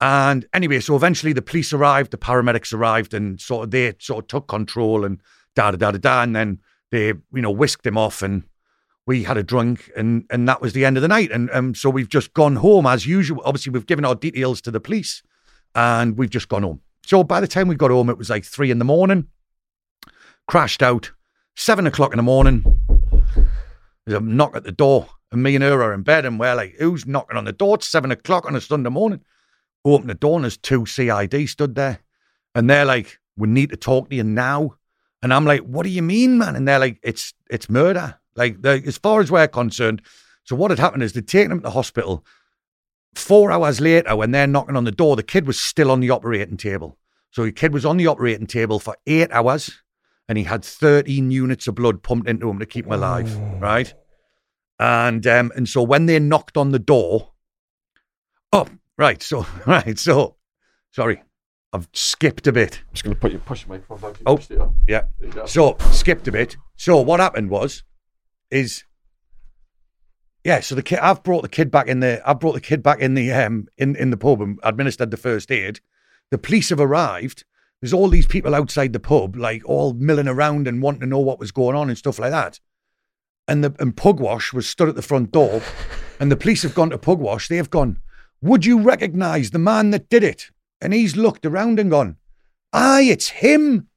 And 0.00 0.46
anyway, 0.52 0.80
so 0.80 0.94
eventually 0.94 1.32
the 1.32 1.42
police 1.42 1.72
arrived, 1.72 2.10
the 2.10 2.18
paramedics 2.18 2.74
arrived, 2.74 3.14
and 3.14 3.40
sort 3.40 3.64
of 3.64 3.70
they 3.70 3.94
sort 3.98 4.24
of 4.24 4.28
took 4.28 4.48
control 4.48 5.04
and 5.04 5.20
da 5.54 5.70
da 5.70 5.76
da 5.76 5.92
da 5.92 5.98
da, 5.98 6.22
and 6.22 6.36
then 6.36 6.58
they 6.90 7.06
you 7.06 7.42
know 7.42 7.50
whisked 7.50 7.86
him 7.86 7.98
off, 7.98 8.22
and 8.22 8.44
we 9.06 9.22
had 9.22 9.36
a 9.36 9.42
drink, 9.42 9.90
and 9.96 10.24
and 10.30 10.48
that 10.48 10.60
was 10.60 10.72
the 10.72 10.84
end 10.84 10.96
of 10.96 11.02
the 11.02 11.08
night. 11.08 11.30
And 11.30 11.50
um, 11.52 11.74
so 11.74 11.90
we've 11.90 12.08
just 12.08 12.34
gone 12.34 12.56
home 12.56 12.86
as 12.86 13.06
usual. 13.06 13.42
Obviously, 13.44 13.72
we've 13.72 13.86
given 13.86 14.04
our 14.04 14.14
details 14.14 14.60
to 14.62 14.70
the 14.70 14.80
police, 14.80 15.22
and 15.74 16.18
we've 16.18 16.30
just 16.30 16.48
gone 16.48 16.62
home. 16.62 16.80
So 17.04 17.22
by 17.22 17.40
the 17.40 17.48
time 17.48 17.68
we 17.68 17.76
got 17.76 17.90
home, 17.90 18.10
it 18.10 18.18
was 18.18 18.30
like 18.30 18.44
three 18.44 18.70
in 18.70 18.78
the 18.78 18.84
morning. 18.84 19.28
Crashed 20.48 20.82
out. 20.82 21.12
Seven 21.54 21.86
o'clock 21.86 22.12
in 22.12 22.18
the 22.18 22.22
morning. 22.22 22.64
There's 24.04 24.18
a 24.18 24.20
knock 24.20 24.54
at 24.54 24.64
the 24.64 24.72
door, 24.72 25.08
and 25.32 25.42
me 25.42 25.54
and 25.54 25.64
her 25.64 25.82
are 25.82 25.94
in 25.94 26.02
bed, 26.02 26.26
and 26.26 26.38
we're 26.38 26.54
like, 26.54 26.74
"Who's 26.78 27.06
knocking 27.06 27.36
on 27.36 27.44
the 27.44 27.52
door?" 27.52 27.76
It's 27.76 27.88
seven 27.88 28.10
o'clock 28.10 28.44
on 28.44 28.54
a 28.54 28.60
Sunday 28.60 28.90
morning. 28.90 29.22
Open 29.84 30.08
the 30.08 30.14
door, 30.14 30.36
and 30.36 30.44
there's 30.44 30.56
two 30.56 30.84
CID 30.84 31.48
stood 31.48 31.74
there, 31.74 32.00
and 32.54 32.68
they're 32.68 32.84
like, 32.84 33.18
"We 33.36 33.48
need 33.48 33.70
to 33.70 33.76
talk 33.76 34.10
to 34.10 34.16
you 34.16 34.24
now." 34.24 34.76
And 35.26 35.34
I'm 35.34 35.44
like, 35.44 35.62
"What 35.62 35.82
do 35.82 35.88
you 35.88 36.02
mean, 36.02 36.38
man?" 36.38 36.54
And 36.54 36.68
they're 36.68 36.78
like, 36.78 37.00
"It's 37.02 37.34
it's 37.50 37.68
murder." 37.68 38.16
Like, 38.36 38.64
as 38.64 38.96
far 38.96 39.20
as 39.20 39.28
we're 39.28 39.48
concerned. 39.48 40.02
So 40.44 40.54
what 40.54 40.70
had 40.70 40.78
happened 40.78 41.02
is 41.02 41.14
they'd 41.14 41.26
taken 41.26 41.50
him 41.50 41.58
to 41.58 41.64
the 41.64 41.70
hospital. 41.72 42.24
Four 43.16 43.50
hours 43.50 43.80
later, 43.80 44.14
when 44.14 44.30
they're 44.30 44.46
knocking 44.46 44.76
on 44.76 44.84
the 44.84 44.92
door, 44.92 45.16
the 45.16 45.24
kid 45.24 45.48
was 45.48 45.58
still 45.58 45.90
on 45.90 45.98
the 45.98 46.10
operating 46.10 46.56
table. 46.56 46.96
So 47.32 47.42
the 47.42 47.50
kid 47.50 47.72
was 47.72 47.84
on 47.84 47.96
the 47.96 48.06
operating 48.06 48.46
table 48.46 48.78
for 48.78 48.96
eight 49.08 49.32
hours, 49.32 49.82
and 50.28 50.38
he 50.38 50.44
had 50.44 50.64
13 50.64 51.32
units 51.32 51.66
of 51.66 51.74
blood 51.74 52.04
pumped 52.04 52.28
into 52.28 52.48
him 52.48 52.60
to 52.60 52.66
keep 52.66 52.86
him 52.86 52.92
alive, 52.92 53.36
right? 53.60 53.92
And 54.78 55.26
um, 55.26 55.50
and 55.56 55.68
so 55.68 55.82
when 55.82 56.06
they 56.06 56.20
knocked 56.20 56.56
on 56.56 56.70
the 56.70 56.78
door, 56.78 57.32
oh, 58.52 58.68
right, 58.96 59.20
so 59.20 59.44
right, 59.66 59.98
so 59.98 60.36
sorry, 60.92 61.24
I've 61.72 61.88
skipped 61.92 62.46
a 62.46 62.52
bit. 62.52 62.82
I'm 62.88 62.94
just 62.94 63.04
going 63.04 63.14
to 63.14 63.20
put 63.20 63.32
you 63.32 63.38
push 63.38 63.64
the 63.64 63.70
microphone 63.70 64.12
back. 64.12 64.20
Oh. 64.24 64.36
It 64.36 64.60
up. 64.60 64.74
Yeah. 64.88 65.04
There 65.18 65.28
you 65.28 65.34
go. 65.34 65.46
So 65.46 65.76
skipped 65.90 66.28
a 66.28 66.32
bit. 66.32 66.56
So 66.76 67.00
what 67.00 67.20
happened 67.20 67.50
was, 67.50 67.82
is 68.50 68.84
yeah. 70.44 70.60
So 70.60 70.74
the 70.74 70.82
kid, 70.82 71.00
I've 71.00 71.22
brought 71.22 71.42
the 71.42 71.48
kid 71.48 71.70
back 71.70 71.88
in 71.88 72.00
the, 72.00 72.22
I've 72.24 72.40
brought 72.40 72.54
the 72.54 72.60
kid 72.60 72.82
back 72.82 73.00
in 73.00 73.14
the 73.14 73.32
um 73.32 73.66
in 73.76 73.96
in 73.96 74.10
the 74.10 74.16
pub 74.16 74.40
and 74.40 74.58
administered 74.62 75.10
the 75.10 75.16
first 75.16 75.50
aid. 75.50 75.80
The 76.30 76.38
police 76.38 76.70
have 76.70 76.80
arrived. 76.80 77.44
There's 77.80 77.92
all 77.92 78.08
these 78.08 78.26
people 78.26 78.54
outside 78.54 78.92
the 78.92 79.00
pub, 79.00 79.36
like 79.36 79.62
all 79.64 79.92
milling 79.92 80.28
around 80.28 80.66
and 80.66 80.80
wanting 80.80 81.00
to 81.00 81.06
know 81.06 81.20
what 81.20 81.38
was 81.38 81.52
going 81.52 81.76
on 81.76 81.88
and 81.88 81.98
stuff 81.98 82.18
like 82.18 82.30
that. 82.30 82.58
And 83.48 83.62
the 83.62 83.74
and 83.78 83.96
Pugwash 83.96 84.52
was 84.52 84.68
stood 84.68 84.88
at 84.88 84.96
the 84.96 85.02
front 85.02 85.30
door, 85.30 85.60
and 86.18 86.32
the 86.32 86.36
police 86.36 86.62
have 86.62 86.74
gone 86.74 86.90
to 86.90 86.98
Pugwash. 86.98 87.48
They 87.48 87.56
have 87.56 87.70
gone. 87.70 88.00
Would 88.40 88.64
you 88.64 88.80
recognize 88.80 89.50
the 89.50 89.58
man 89.58 89.90
that 89.90 90.08
did 90.08 90.24
it? 90.24 90.50
And 90.80 90.92
he's 90.92 91.16
looked 91.16 91.46
around 91.46 91.78
and 91.80 91.90
gone, 91.90 92.16
Aye, 92.72 93.02
it's 93.10 93.28
him. 93.28 93.88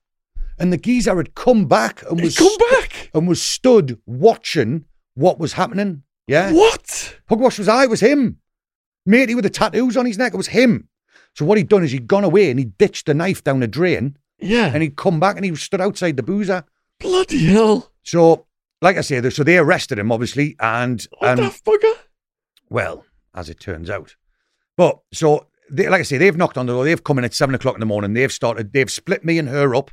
And 0.58 0.72
the 0.74 0.78
geezer 0.78 1.16
had 1.18 1.36
come 1.36 1.66
back 1.66 2.04
and 2.10 2.22
was 2.22 2.38
Come 2.38 2.56
back. 2.72 3.10
and 3.14 3.28
was 3.28 3.42
stood 3.42 4.00
watching 4.06 4.86
what 5.14 5.40
was 5.40 5.54
happening. 5.54 6.04
Yeah. 6.28 6.52
What? 6.52 7.18
Pugwash 7.28 7.58
was 7.60 7.68
I, 7.68 7.84
it 7.84 7.90
was 7.90 8.02
him. 8.02 8.38
Matey 9.06 9.36
with 9.36 9.44
the 9.44 9.50
tattoos 9.50 9.98
on 9.98 10.06
his 10.06 10.18
neck, 10.18 10.34
it 10.34 10.38
was 10.38 10.48
him. 10.48 10.88
So 11.36 11.46
what 11.46 11.58
he'd 11.58 11.70
done 11.70 11.84
is 11.84 11.92
he'd 11.92 12.08
gone 12.08 12.24
away 12.24 12.50
and 12.50 12.60
he 12.60 12.66
ditched 12.66 13.06
the 13.06 13.14
knife 13.14 13.44
down 13.44 13.60
the 13.62 13.68
drain 13.68 14.18
Yeah. 14.40 14.72
and 14.74 14.84
he'd 14.84 14.96
come 14.98 15.20
back 15.20 15.36
and 15.38 15.46
he 15.46 15.56
stood 15.56 15.82
outside 15.82 16.18
the 16.18 16.24
boozer. 16.24 16.66
Bloody 17.00 17.46
hell. 17.46 17.92
So, 18.04 18.46
like 18.82 18.98
I 18.98 19.02
say, 19.02 19.28
so 19.30 19.44
they 19.44 19.58
arrested 19.58 19.98
him, 20.00 20.12
obviously, 20.12 20.56
and 20.60 21.06
What 21.18 21.30
and 21.30 21.40
the 21.40 21.46
um, 21.46 21.52
fucker? 21.52 21.94
well, 22.70 23.06
as 23.34 23.50
it 23.50 23.60
turns 23.60 23.90
out. 23.90 24.16
But 24.76 25.00
so, 25.14 25.48
they, 25.72 25.88
like 25.90 26.00
I 26.00 26.04
say, 26.04 26.18
they've 26.18 26.36
knocked 26.36 26.58
on 26.58 26.66
the 26.66 26.74
door. 26.74 26.84
They've 26.84 27.04
come 27.04 27.18
in 27.18 27.26
at 27.26 27.34
seven 27.34 27.56
o'clock 27.56 27.76
in 27.76 27.80
the 27.80 27.86
morning. 27.86 28.14
They've 28.14 28.32
started. 28.32 28.74
They've 28.74 28.92
split 28.92 29.24
me 29.24 29.38
and 29.38 29.50
her 29.50 29.76
up, 29.76 29.92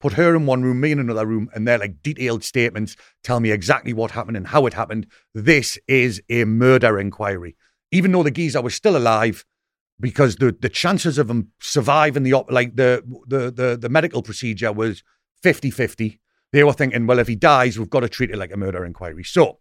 put 0.00 0.14
her 0.14 0.34
in 0.34 0.46
one 0.46 0.62
room, 0.62 0.80
me 0.80 0.92
in 0.92 0.98
another 0.98 1.26
room, 1.26 1.48
and 1.54 1.66
they're 1.66 1.78
like 1.78 2.02
detailed 2.02 2.44
statements. 2.44 2.96
Tell 3.22 3.40
me 3.40 3.50
exactly 3.50 3.92
what 3.92 4.12
happened 4.12 4.36
and 4.36 4.48
how 4.48 4.66
it 4.66 4.74
happened. 4.74 5.06
This 5.34 5.78
is 5.88 6.22
a 6.28 6.44
murder 6.44 6.98
inquiry. 6.98 7.56
Even 7.90 8.12
though 8.12 8.22
the 8.22 8.30
geezer 8.30 8.62
was 8.62 8.74
still 8.74 8.96
alive, 8.96 9.44
because 9.98 10.36
the 10.36 10.56
the 10.58 10.68
chances 10.68 11.18
of 11.18 11.30
him 11.30 11.52
surviving 11.60 12.22
the 12.22 12.32
op- 12.32 12.50
like 12.50 12.76
the 12.76 13.02
the 13.26 13.50
the, 13.50 13.76
the 13.76 13.88
medical 13.88 14.22
procedure 14.22 14.72
was 14.72 15.02
50-50. 15.44 16.18
They 16.52 16.64
were 16.64 16.72
thinking, 16.72 17.06
well, 17.06 17.18
if 17.18 17.28
he 17.28 17.36
dies, 17.36 17.78
we've 17.78 17.90
got 17.90 18.00
to 18.00 18.08
treat 18.08 18.30
it 18.30 18.38
like 18.38 18.52
a 18.52 18.56
murder 18.56 18.84
inquiry. 18.84 19.24
So 19.24 19.58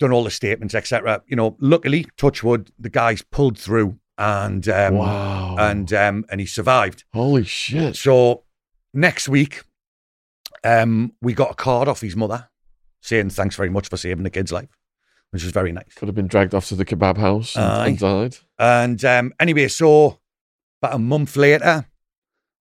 done 0.00 0.12
all 0.12 0.24
the 0.24 0.30
statements, 0.30 0.74
etc. 0.74 1.22
You 1.26 1.36
know, 1.36 1.56
luckily, 1.60 2.06
touchwood, 2.16 2.72
the 2.78 2.88
guy's 2.88 3.22
pulled 3.22 3.58
through 3.58 3.98
and 4.20 4.68
um, 4.68 4.94
wow. 4.96 5.56
and 5.58 5.92
um, 5.94 6.26
and 6.30 6.40
he 6.40 6.46
survived. 6.46 7.04
Holy 7.14 7.42
shit. 7.42 7.96
So 7.96 8.44
next 8.92 9.28
week, 9.28 9.62
um, 10.62 11.14
we 11.22 11.32
got 11.32 11.52
a 11.52 11.54
card 11.54 11.88
off 11.88 12.02
his 12.02 12.14
mother 12.14 12.48
saying 13.00 13.30
thanks 13.30 13.56
very 13.56 13.70
much 13.70 13.88
for 13.88 13.96
saving 13.96 14.22
the 14.22 14.30
kid's 14.30 14.52
life, 14.52 14.68
which 15.30 15.42
was 15.42 15.52
very 15.52 15.72
nice. 15.72 15.94
Could 15.96 16.08
have 16.08 16.14
been 16.14 16.26
dragged 16.26 16.54
off 16.54 16.68
to 16.68 16.74
the 16.76 16.84
kebab 16.84 17.16
house 17.16 17.56
and, 17.56 17.64
Aye. 17.64 17.86
and 17.88 17.98
died. 17.98 18.36
And 18.58 19.04
um, 19.06 19.32
anyway, 19.40 19.68
so 19.68 20.18
about 20.82 20.96
a 20.96 20.98
month 20.98 21.34
later, 21.36 21.86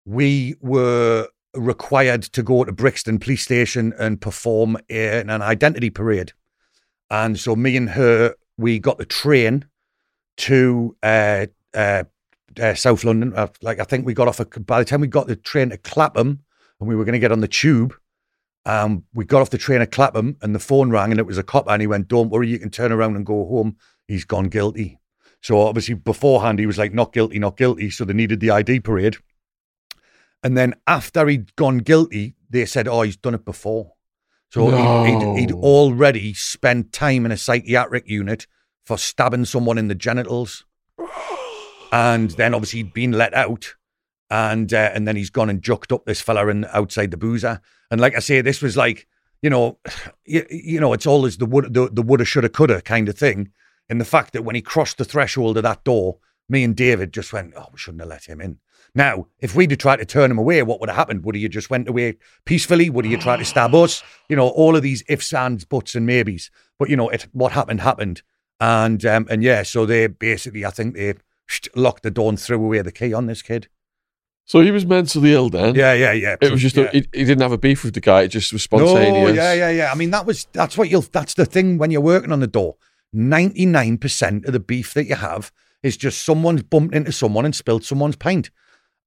we 0.06 0.56
were 0.62 1.28
required 1.54 2.24
to 2.24 2.42
go 2.42 2.64
to 2.64 2.72
Brixton 2.72 3.20
Police 3.20 3.44
Station 3.44 3.94
and 4.00 4.22
perform 4.22 4.78
in 4.88 5.30
an 5.30 5.42
identity 5.42 5.90
parade. 5.90 6.32
And 7.10 7.38
so 7.38 7.58
me 7.58 7.76
and 7.76 7.90
her, 7.90 8.36
we 8.58 8.80
got 8.80 8.98
the 8.98 9.06
train 9.06 9.66
to 10.40 10.96
uh, 11.04 11.46
uh, 11.74 12.04
uh, 12.60 12.74
South 12.74 13.04
London. 13.04 13.34
Uh, 13.36 13.48
like 13.62 13.80
I 13.80 13.84
think 13.84 14.06
we 14.06 14.14
got 14.14 14.28
off. 14.28 14.40
A, 14.40 14.46
by 14.46 14.80
the 14.80 14.86
time 14.86 15.02
we 15.02 15.08
got 15.08 15.28
the 15.28 15.36
train 15.36 15.70
to 15.70 15.78
Clapham, 15.78 16.40
and 16.80 16.90
we 16.90 16.96
were 16.96 17.06
going 17.06 17.14
to 17.14 17.20
get 17.20 17.32
on 17.32 17.42
the 17.42 17.48
tube, 17.48 17.94
um, 18.66 19.04
we 19.14 19.26
got 19.26 19.42
off 19.42 19.50
the 19.50 19.58
train 19.58 19.82
at 19.82 19.92
Clapham, 19.92 20.38
and 20.42 20.56
the 20.56 20.60
phone 20.60 20.90
rang, 20.90 21.12
and 21.12 21.20
it 21.20 21.26
was 21.26 21.38
a 21.38 21.44
cop, 21.44 21.68
and 21.68 21.82
he 21.82 21.88
went, 21.88 22.08
"Don't 22.08 22.30
worry, 22.30 22.48
you 22.48 22.60
can 22.60 22.70
turn 22.70 22.92
around 22.92 23.16
and 23.16 23.26
go 23.26 23.46
home. 23.46 23.78
He's 24.08 24.26
gone 24.26 24.50
guilty." 24.50 25.00
So 25.42 25.62
obviously 25.62 25.94
beforehand 25.94 26.60
he 26.60 26.66
was 26.66 26.78
like, 26.78 26.94
"Not 26.94 27.14
guilty, 27.14 27.40
not 27.40 27.58
guilty." 27.58 27.90
So 27.90 28.06
they 28.06 28.14
needed 28.14 28.40
the 28.40 28.52
ID 28.52 28.80
parade, 28.82 29.18
and 30.44 30.58
then 30.58 30.76
after 30.88 31.28
he'd 31.28 31.56
gone 31.56 31.80
guilty, 31.80 32.36
they 32.50 32.66
said, 32.66 32.88
"Oh, 32.88 33.02
he's 33.02 33.18
done 33.18 33.36
it 33.36 33.46
before." 33.46 33.94
So 34.52 34.72
he'd, 34.72 35.10
he'd, 35.10 35.40
he'd 35.40 35.52
already 35.52 36.34
spent 36.34 36.92
time 36.92 37.24
in 37.26 37.32
a 37.32 37.38
psychiatric 37.38 38.08
unit 38.08 38.48
for 38.90 38.98
stabbing 38.98 39.46
someone 39.46 39.78
in 39.78 39.88
the 39.88 39.94
genitals, 39.94 40.66
and 41.92 42.32
then 42.32 42.56
obviously 42.56 42.80
he'd 42.80 42.92
been 42.92 43.12
let 43.12 43.36
out, 43.36 43.76
and 44.32 44.74
uh, 44.74 44.90
and 44.96 45.08
then 45.08 45.16
he's 45.16 45.30
gone 45.30 45.48
and 45.48 45.62
jucked 45.62 45.92
up 45.92 46.06
this 46.06 46.22
fella 46.22 46.48
in 46.48 46.66
outside 46.74 47.12
the 47.12 47.18
boozer. 47.18 47.62
And 47.92 48.02
like 48.02 48.16
I 48.16 48.20
say, 48.20 48.42
this 48.42 48.64
was 48.64 48.76
like 48.76 49.08
you 49.44 49.50
know, 49.52 49.78
you, 50.26 50.44
you 50.50 50.80
know, 50.80 50.92
it's 50.94 51.06
always 51.06 51.38
the 51.38 51.46
would 51.46 51.72
the, 51.72 51.88
the 51.92 52.02
woulda 52.02 52.26
shoulda 52.26 52.50
coulda 52.50 52.82
kind 52.82 53.08
of 53.08 53.16
thing. 53.16 53.52
And 53.90 54.02
the 54.02 54.06
fact 54.06 54.34
that 54.34 54.44
when 54.44 54.56
he 54.56 54.62
crossed 54.64 54.98
the 54.98 55.06
threshold 55.06 55.58
of 55.58 55.64
that 55.64 55.84
door, 55.84 56.18
me 56.50 56.64
and 56.64 56.76
David 56.76 57.14
just 57.14 57.32
went, 57.32 57.54
oh, 57.56 57.68
we 57.72 57.78
shouldn't 57.78 58.02
have 58.02 58.10
let 58.10 58.26
him 58.26 58.42
in. 58.42 58.58
Now, 58.96 59.28
if 59.40 59.56
we'd 59.56 59.72
have 59.72 59.78
tried 59.78 59.98
to 59.98 60.06
turn 60.06 60.32
him 60.32 60.40
away, 60.40 60.64
what 60.64 60.80
would 60.80 60.90
have 60.90 60.96
happened? 60.96 61.24
Would 61.24 61.36
he 61.36 61.44
have 61.44 61.52
just 61.52 61.70
went 61.70 61.88
away 61.88 62.18
peacefully? 62.46 62.90
Would 62.90 63.06
he 63.06 63.12
have 63.12 63.22
tried 63.22 63.38
to 63.38 63.46
stab 63.46 63.76
us? 63.76 64.04
You 64.30 64.36
know, 64.36 64.48
all 64.48 64.76
of 64.76 64.82
these 64.82 65.04
ifs, 65.08 65.32
ands, 65.32 65.64
buts, 65.64 65.96
and 65.96 66.06
maybes. 66.06 66.50
But 66.80 66.90
you 66.90 66.96
know, 66.96 67.10
it 67.10 67.28
what 67.32 67.52
happened 67.52 67.82
happened, 67.82 68.24
and 68.60 69.06
um, 69.06 69.28
and 69.30 69.44
yeah, 69.44 69.64
so 69.64 69.86
they 69.86 70.08
basically, 70.08 70.66
I 70.66 70.70
think 70.70 70.96
they 70.96 71.14
locked 71.76 72.04
the 72.04 72.12
door 72.12 72.30
and 72.30 72.40
threw 72.40 72.58
away 72.58 72.82
the 72.82 72.92
key 72.92 73.14
on 73.14 73.28
this 73.28 73.42
kid. 73.42 73.68
So 74.46 74.62
he 74.62 74.72
was 74.72 74.86
mentally 74.86 75.34
ill 75.34 75.50
then. 75.50 75.76
Yeah, 75.76 75.94
yeah, 75.94 76.12
yeah. 76.12 76.36
It 76.42 76.52
was 76.52 76.62
just 76.62 76.76
yeah. 76.76 76.86
a, 76.86 76.92
he, 76.92 77.08
he 77.14 77.24
didn't 77.24 77.42
have 77.42 77.52
a 77.52 77.58
beef 77.58 77.84
with 77.84 77.94
the 77.94 78.02
guy. 78.02 78.24
It 78.24 78.30
just 78.30 78.52
was 78.52 78.64
spontaneous. 78.64 79.36
No, 79.36 79.44
yeah, 79.44 79.54
yeah, 79.54 79.70
yeah. 79.70 79.92
I 79.92 79.96
mean, 79.96 80.10
that 80.10 80.26
was 80.26 80.48
that's 80.54 80.78
what 80.78 80.90
you'll. 80.90 81.02
That's 81.04 81.36
the 81.36 81.46
thing 81.46 81.78
when 81.78 81.92
you're 81.92 82.02
working 82.02 82.32
on 82.32 82.40
the 82.40 82.48
door. 82.48 82.76
Ninety 83.14 83.66
nine 83.66 83.98
percent 83.98 84.46
of 84.46 84.54
the 84.54 84.60
beef 84.60 84.94
that 84.96 85.06
you 85.06 85.16
have 85.16 85.52
is 85.84 85.98
just 85.98 86.24
someone's 86.24 86.64
bumped 86.64 86.96
into 86.96 87.12
someone 87.12 87.46
and 87.46 87.56
spilled 87.56 87.84
someone's 87.84 88.16
pint. 88.16 88.50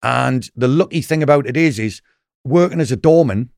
And 0.03 0.49
the 0.57 0.69
lucky 0.69 1.03
thing 1.03 1.23
about 1.23 1.47
it 1.47 1.57
is, 1.57 1.79
is 1.79 2.03
working 2.45 2.81
as 2.81 2.91
a 2.91 2.97
doorman, 2.97 3.51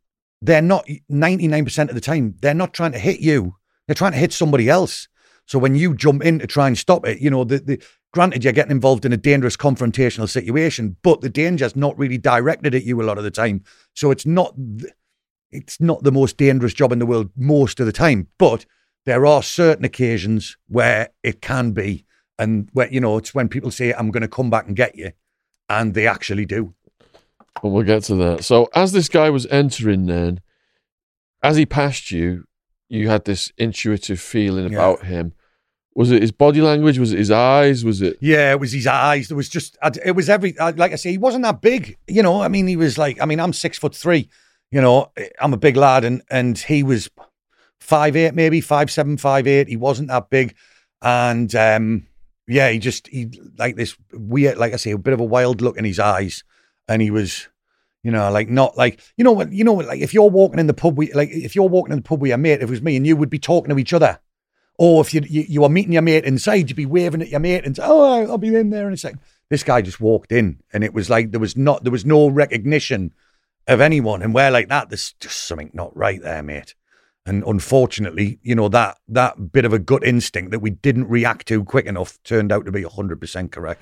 they're 0.42 0.62
not 0.62 0.88
ninety 1.08 1.48
nine 1.48 1.64
percent 1.64 1.90
of 1.90 1.94
the 1.94 2.00
time 2.00 2.34
they're 2.40 2.54
not 2.54 2.72
trying 2.74 2.92
to 2.92 2.98
hit 2.98 3.20
you. 3.20 3.56
They're 3.86 3.94
trying 3.94 4.12
to 4.12 4.18
hit 4.18 4.32
somebody 4.32 4.68
else. 4.68 5.08
So 5.46 5.58
when 5.58 5.74
you 5.74 5.94
jump 5.94 6.22
in 6.24 6.38
to 6.38 6.46
try 6.46 6.66
and 6.66 6.76
stop 6.76 7.06
it, 7.06 7.20
you 7.20 7.30
know, 7.30 7.44
the, 7.44 7.58
the 7.58 7.82
granted 8.12 8.44
you're 8.44 8.52
getting 8.52 8.70
involved 8.70 9.04
in 9.04 9.12
a 9.12 9.16
dangerous 9.16 9.56
confrontational 9.56 10.28
situation, 10.28 10.96
but 11.02 11.20
the 11.20 11.28
danger's 11.28 11.76
not 11.76 11.98
really 11.98 12.18
directed 12.18 12.74
at 12.74 12.84
you 12.84 13.00
a 13.00 13.04
lot 13.04 13.18
of 13.18 13.24
the 13.24 13.30
time. 13.30 13.62
So 13.94 14.10
it's 14.10 14.24
not 14.24 14.54
it's 15.50 15.80
not 15.80 16.02
the 16.02 16.12
most 16.12 16.36
dangerous 16.36 16.74
job 16.74 16.92
in 16.92 16.98
the 16.98 17.06
world 17.06 17.30
most 17.36 17.78
of 17.78 17.86
the 17.86 17.92
time, 17.92 18.28
but 18.38 18.66
there 19.06 19.26
are 19.26 19.42
certain 19.42 19.84
occasions 19.84 20.56
where 20.68 21.10
it 21.22 21.40
can 21.40 21.72
be. 21.72 22.04
And 22.38 22.68
where, 22.72 22.92
you 22.92 23.00
know, 23.00 23.16
it's 23.16 23.34
when 23.34 23.48
people 23.48 23.70
say, 23.70 23.92
I'm 23.92 24.10
going 24.10 24.22
to 24.22 24.28
come 24.28 24.50
back 24.50 24.66
and 24.66 24.74
get 24.74 24.96
you. 24.96 25.12
And 25.68 25.94
they 25.94 26.06
actually 26.06 26.46
do. 26.46 26.74
But 27.62 27.68
we'll 27.68 27.84
get 27.84 28.02
to 28.04 28.16
that. 28.16 28.44
So 28.44 28.68
as 28.74 28.90
this 28.92 29.08
guy 29.08 29.30
was 29.30 29.46
entering 29.46 30.06
then, 30.06 30.40
as 31.42 31.56
he 31.56 31.64
passed 31.64 32.10
you, 32.10 32.44
you 32.94 33.08
had 33.08 33.24
this 33.24 33.52
intuitive 33.58 34.20
feeling 34.20 34.72
Yeah. 34.72 34.78
about 34.78 35.04
him. 35.06 35.32
Was 35.96 36.10
it 36.10 36.22
his 36.22 36.32
body 36.32 36.60
language? 36.60 36.98
Was 36.98 37.12
it 37.12 37.18
his 37.18 37.30
eyes? 37.30 37.84
Was 37.84 38.02
it 38.02 38.16
Yeah, 38.20 38.50
it 38.52 38.58
was 38.60 38.72
his 38.72 38.86
eyes. 38.86 39.28
There 39.28 39.36
was 39.36 39.48
just, 39.48 39.76
it 40.04 40.16
was 40.16 40.28
every, 40.28 40.52
like 40.58 40.92
I 40.92 40.96
say, 40.96 41.10
he 41.12 41.18
wasn't 41.18 41.44
that 41.44 41.60
big. 41.60 41.96
You 42.08 42.22
know, 42.22 42.40
I 42.42 42.48
mean, 42.48 42.66
he 42.66 42.76
was 42.76 42.98
like, 42.98 43.20
I 43.20 43.26
mean, 43.26 43.38
I'm 43.40 43.52
six 43.52 43.78
foot 43.78 43.94
three. 43.94 44.28
You 44.72 44.80
know, 44.80 45.12
I'm 45.40 45.52
a 45.54 45.56
big 45.58 45.76
lad, 45.76 46.04
and 46.04 46.20
and 46.30 46.58
he 46.58 46.82
was 46.82 47.08
five 47.80 48.16
eight, 48.16 48.34
maybe 48.34 48.60
five 48.60 48.90
seven, 48.90 49.16
five 49.16 49.46
eight. 49.46 49.68
He 49.68 49.76
wasn't 49.76 50.08
that 50.08 50.30
big, 50.30 50.56
and 51.00 51.54
um, 51.54 52.08
yeah, 52.48 52.70
he 52.70 52.80
just 52.80 53.06
he 53.06 53.30
like 53.56 53.76
this 53.76 53.96
weird, 54.12 54.58
like 54.58 54.72
I 54.72 54.76
say, 54.76 54.90
a 54.90 54.98
bit 54.98 55.12
of 55.14 55.20
a 55.20 55.24
wild 55.24 55.60
look 55.60 55.76
in 55.76 55.84
his 55.84 56.00
eyes, 56.00 56.42
and 56.88 57.00
he 57.00 57.12
was. 57.12 57.46
You 58.04 58.10
know, 58.10 58.30
like 58.30 58.50
not 58.50 58.76
like 58.76 59.00
you 59.16 59.24
know 59.24 59.32
what 59.32 59.50
you 59.50 59.64
know 59.64 59.72
what 59.72 59.86
like 59.86 60.00
if 60.00 60.12
you're 60.12 60.28
walking 60.28 60.60
in 60.60 60.66
the 60.66 60.74
pub 60.74 60.98
with 60.98 61.14
like 61.14 61.30
if 61.30 61.56
you're 61.56 61.68
walking 61.68 61.92
in 61.92 61.98
the 61.98 62.04
pub 62.04 62.20
with 62.20 62.28
your 62.28 62.38
mate, 62.38 62.60
if 62.60 62.64
it 62.64 62.70
was 62.70 62.82
me 62.82 62.96
and 62.96 63.06
you 63.06 63.16
would 63.16 63.30
be 63.30 63.38
talking 63.38 63.70
to 63.70 63.78
each 63.78 63.94
other, 63.94 64.20
or 64.78 65.00
if 65.00 65.14
you 65.14 65.22
you, 65.26 65.44
you 65.48 65.62
were 65.62 65.70
meeting 65.70 65.94
your 65.94 66.02
mate 66.02 66.24
inside, 66.24 66.68
you'd 66.68 66.76
be 66.76 66.84
waving 66.84 67.22
at 67.22 67.30
your 67.30 67.40
mate 67.40 67.64
and 67.64 67.78
"Oh, 67.80 68.30
I'll 68.30 68.38
be 68.38 68.54
in 68.54 68.68
there 68.68 68.86
in 68.86 68.92
a 68.92 68.96
second. 68.98 69.20
This 69.48 69.62
guy 69.62 69.80
just 69.80 70.00
walked 70.00 70.32
in, 70.32 70.60
and 70.70 70.84
it 70.84 70.92
was 70.92 71.08
like 71.08 71.30
there 71.30 71.40
was 71.40 71.56
not 71.56 71.82
there 71.82 71.90
was 71.90 72.04
no 72.04 72.28
recognition 72.28 73.14
of 73.66 73.80
anyone, 73.80 74.20
and 74.20 74.34
we're 74.34 74.50
like 74.50 74.68
that. 74.68 74.90
There's 74.90 75.14
just 75.14 75.44
something 75.44 75.70
not 75.72 75.96
right 75.96 76.20
there, 76.22 76.42
mate. 76.42 76.74
And 77.26 77.42
unfortunately, 77.44 78.38
you 78.42 78.54
know 78.54 78.68
that 78.68 78.98
that 79.08 79.50
bit 79.50 79.64
of 79.64 79.72
a 79.72 79.78
gut 79.78 80.04
instinct 80.04 80.50
that 80.50 80.58
we 80.58 80.70
didn't 80.70 81.08
react 81.08 81.48
to 81.48 81.64
quick 81.64 81.86
enough 81.86 82.22
turned 82.22 82.52
out 82.52 82.66
to 82.66 82.72
be 82.72 82.82
hundred 82.82 83.18
percent 83.18 83.50
correct. 83.50 83.80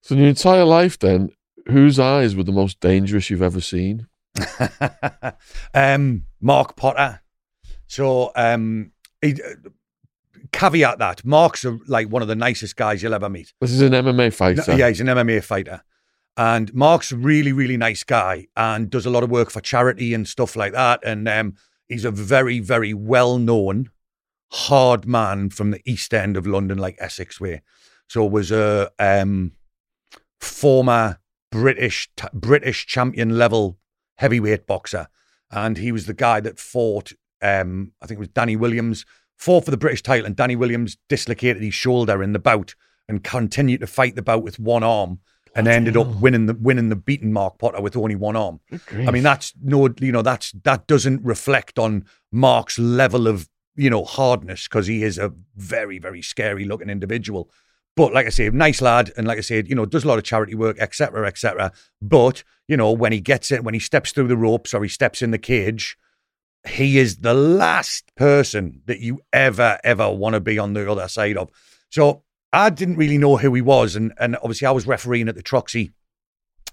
so 0.00 0.16
your 0.16 0.26
entire 0.26 0.64
life 0.64 0.98
then, 0.98 1.30
whose 1.66 1.98
eyes 1.98 2.34
were 2.34 2.44
the 2.44 2.52
most 2.52 2.80
dangerous 2.80 3.30
you've 3.30 3.42
ever 3.42 3.60
seen? 3.60 4.06
um, 5.74 6.24
Mark 6.40 6.76
Potter. 6.76 7.20
So, 7.86 8.32
um, 8.36 8.92
he, 9.20 9.34
caveat 10.52 10.98
that 10.98 11.24
Mark's 11.24 11.64
a, 11.64 11.78
like 11.86 12.08
one 12.08 12.22
of 12.22 12.28
the 12.28 12.36
nicest 12.36 12.76
guys 12.76 13.02
you'll 13.02 13.14
ever 13.14 13.28
meet. 13.28 13.52
This 13.60 13.72
is 13.72 13.80
an 13.80 13.92
MMA 13.92 14.32
fighter. 14.32 14.76
Yeah, 14.76 14.88
he's 14.88 15.00
an 15.00 15.06
MMA 15.08 15.42
fighter. 15.42 15.82
And 16.36 16.72
Mark's 16.72 17.12
a 17.12 17.16
really, 17.16 17.52
really 17.52 17.76
nice 17.76 18.04
guy 18.04 18.46
and 18.56 18.88
does 18.88 19.04
a 19.04 19.10
lot 19.10 19.22
of 19.22 19.30
work 19.30 19.50
for 19.50 19.60
charity 19.60 20.14
and 20.14 20.26
stuff 20.26 20.56
like 20.56 20.72
that. 20.72 21.00
And 21.04 21.28
um, 21.28 21.56
he's 21.88 22.04
a 22.04 22.10
very, 22.10 22.58
very 22.58 22.94
well 22.94 23.38
known 23.38 23.90
hard 24.50 25.06
man 25.06 25.50
from 25.50 25.70
the 25.70 25.80
east 25.84 26.14
end 26.14 26.36
of 26.36 26.46
London, 26.46 26.78
like 26.78 26.96
Essex 26.98 27.40
way. 27.40 27.62
So 28.08 28.24
was 28.24 28.50
a 28.50 28.90
um, 28.98 29.52
former 30.40 31.18
British 31.52 32.10
t- 32.16 32.26
British 32.32 32.86
champion 32.86 33.38
level 33.38 33.78
heavyweight 34.16 34.66
boxer, 34.66 35.06
and 35.50 35.78
he 35.78 35.92
was 35.92 36.06
the 36.06 36.14
guy 36.14 36.40
that 36.40 36.58
fought. 36.58 37.12
Um, 37.40 37.92
I 38.02 38.06
think 38.06 38.18
it 38.18 38.20
was 38.20 38.28
Danny 38.28 38.56
Williams 38.56 39.04
fought 39.36 39.64
for 39.64 39.70
the 39.70 39.76
British 39.76 40.02
title, 40.02 40.26
and 40.26 40.34
Danny 40.34 40.56
Williams 40.56 40.96
dislocated 41.08 41.62
his 41.62 41.74
shoulder 41.74 42.22
in 42.22 42.32
the 42.32 42.38
bout, 42.38 42.74
and 43.08 43.22
continued 43.22 43.80
to 43.80 43.86
fight 43.86 44.16
the 44.16 44.22
bout 44.22 44.42
with 44.42 44.58
one 44.58 44.82
arm 44.82 45.20
and 45.54 45.68
ended 45.68 45.96
up 45.96 46.06
winning 46.20 46.46
the 46.46 46.54
winning 46.54 46.88
the 46.88 46.96
beating 46.96 47.32
Mark 47.32 47.58
Potter 47.58 47.80
with 47.80 47.96
only 47.96 48.16
one 48.16 48.36
arm. 48.36 48.60
I 49.06 49.10
mean, 49.10 49.22
that's 49.22 49.52
no, 49.62 49.88
you 50.00 50.12
know, 50.12 50.22
that's 50.22 50.52
that 50.64 50.86
doesn't 50.86 51.22
reflect 51.22 51.78
on 51.78 52.06
Mark's 52.30 52.78
level 52.78 53.28
of 53.28 53.48
you 53.76 53.90
know 53.90 54.04
hardness 54.04 54.68
because 54.68 54.86
he 54.86 55.02
is 55.02 55.18
a 55.18 55.32
very 55.56 55.98
very 55.98 56.22
scary 56.22 56.64
looking 56.64 56.90
individual. 56.90 57.50
But 57.94 58.14
like 58.14 58.26
I 58.26 58.30
say, 58.30 58.48
nice 58.48 58.80
lad, 58.80 59.12
and 59.16 59.26
like 59.26 59.38
I 59.38 59.42
said, 59.42 59.68
you 59.68 59.74
know, 59.74 59.84
does 59.84 60.04
a 60.04 60.08
lot 60.08 60.18
of 60.18 60.24
charity 60.24 60.54
work, 60.54 60.78
etc., 60.80 61.26
etc. 61.26 61.72
But 62.00 62.42
you 62.66 62.76
know, 62.76 62.92
when 62.92 63.12
he 63.12 63.20
gets 63.20 63.50
it, 63.50 63.64
when 63.64 63.74
he 63.74 63.80
steps 63.80 64.12
through 64.12 64.28
the 64.28 64.36
ropes 64.36 64.72
or 64.72 64.82
he 64.82 64.88
steps 64.88 65.20
in 65.20 65.30
the 65.30 65.38
cage, 65.38 65.98
he 66.66 66.98
is 66.98 67.18
the 67.18 67.34
last 67.34 68.14
person 68.14 68.80
that 68.86 69.00
you 69.00 69.20
ever 69.32 69.78
ever 69.84 70.10
want 70.10 70.34
to 70.34 70.40
be 70.40 70.58
on 70.58 70.72
the 70.72 70.90
other 70.90 71.08
side 71.08 71.36
of. 71.36 71.50
So 71.90 72.22
I 72.52 72.70
didn't 72.70 72.96
really 72.96 73.18
know 73.18 73.36
who 73.36 73.52
he 73.54 73.62
was, 73.62 73.96
and 73.96 74.12
and 74.18 74.36
obviously 74.36 74.66
I 74.66 74.72
was 74.72 74.86
refereeing 74.86 75.28
at 75.28 75.34
the 75.34 75.42
Troxy, 75.42 75.92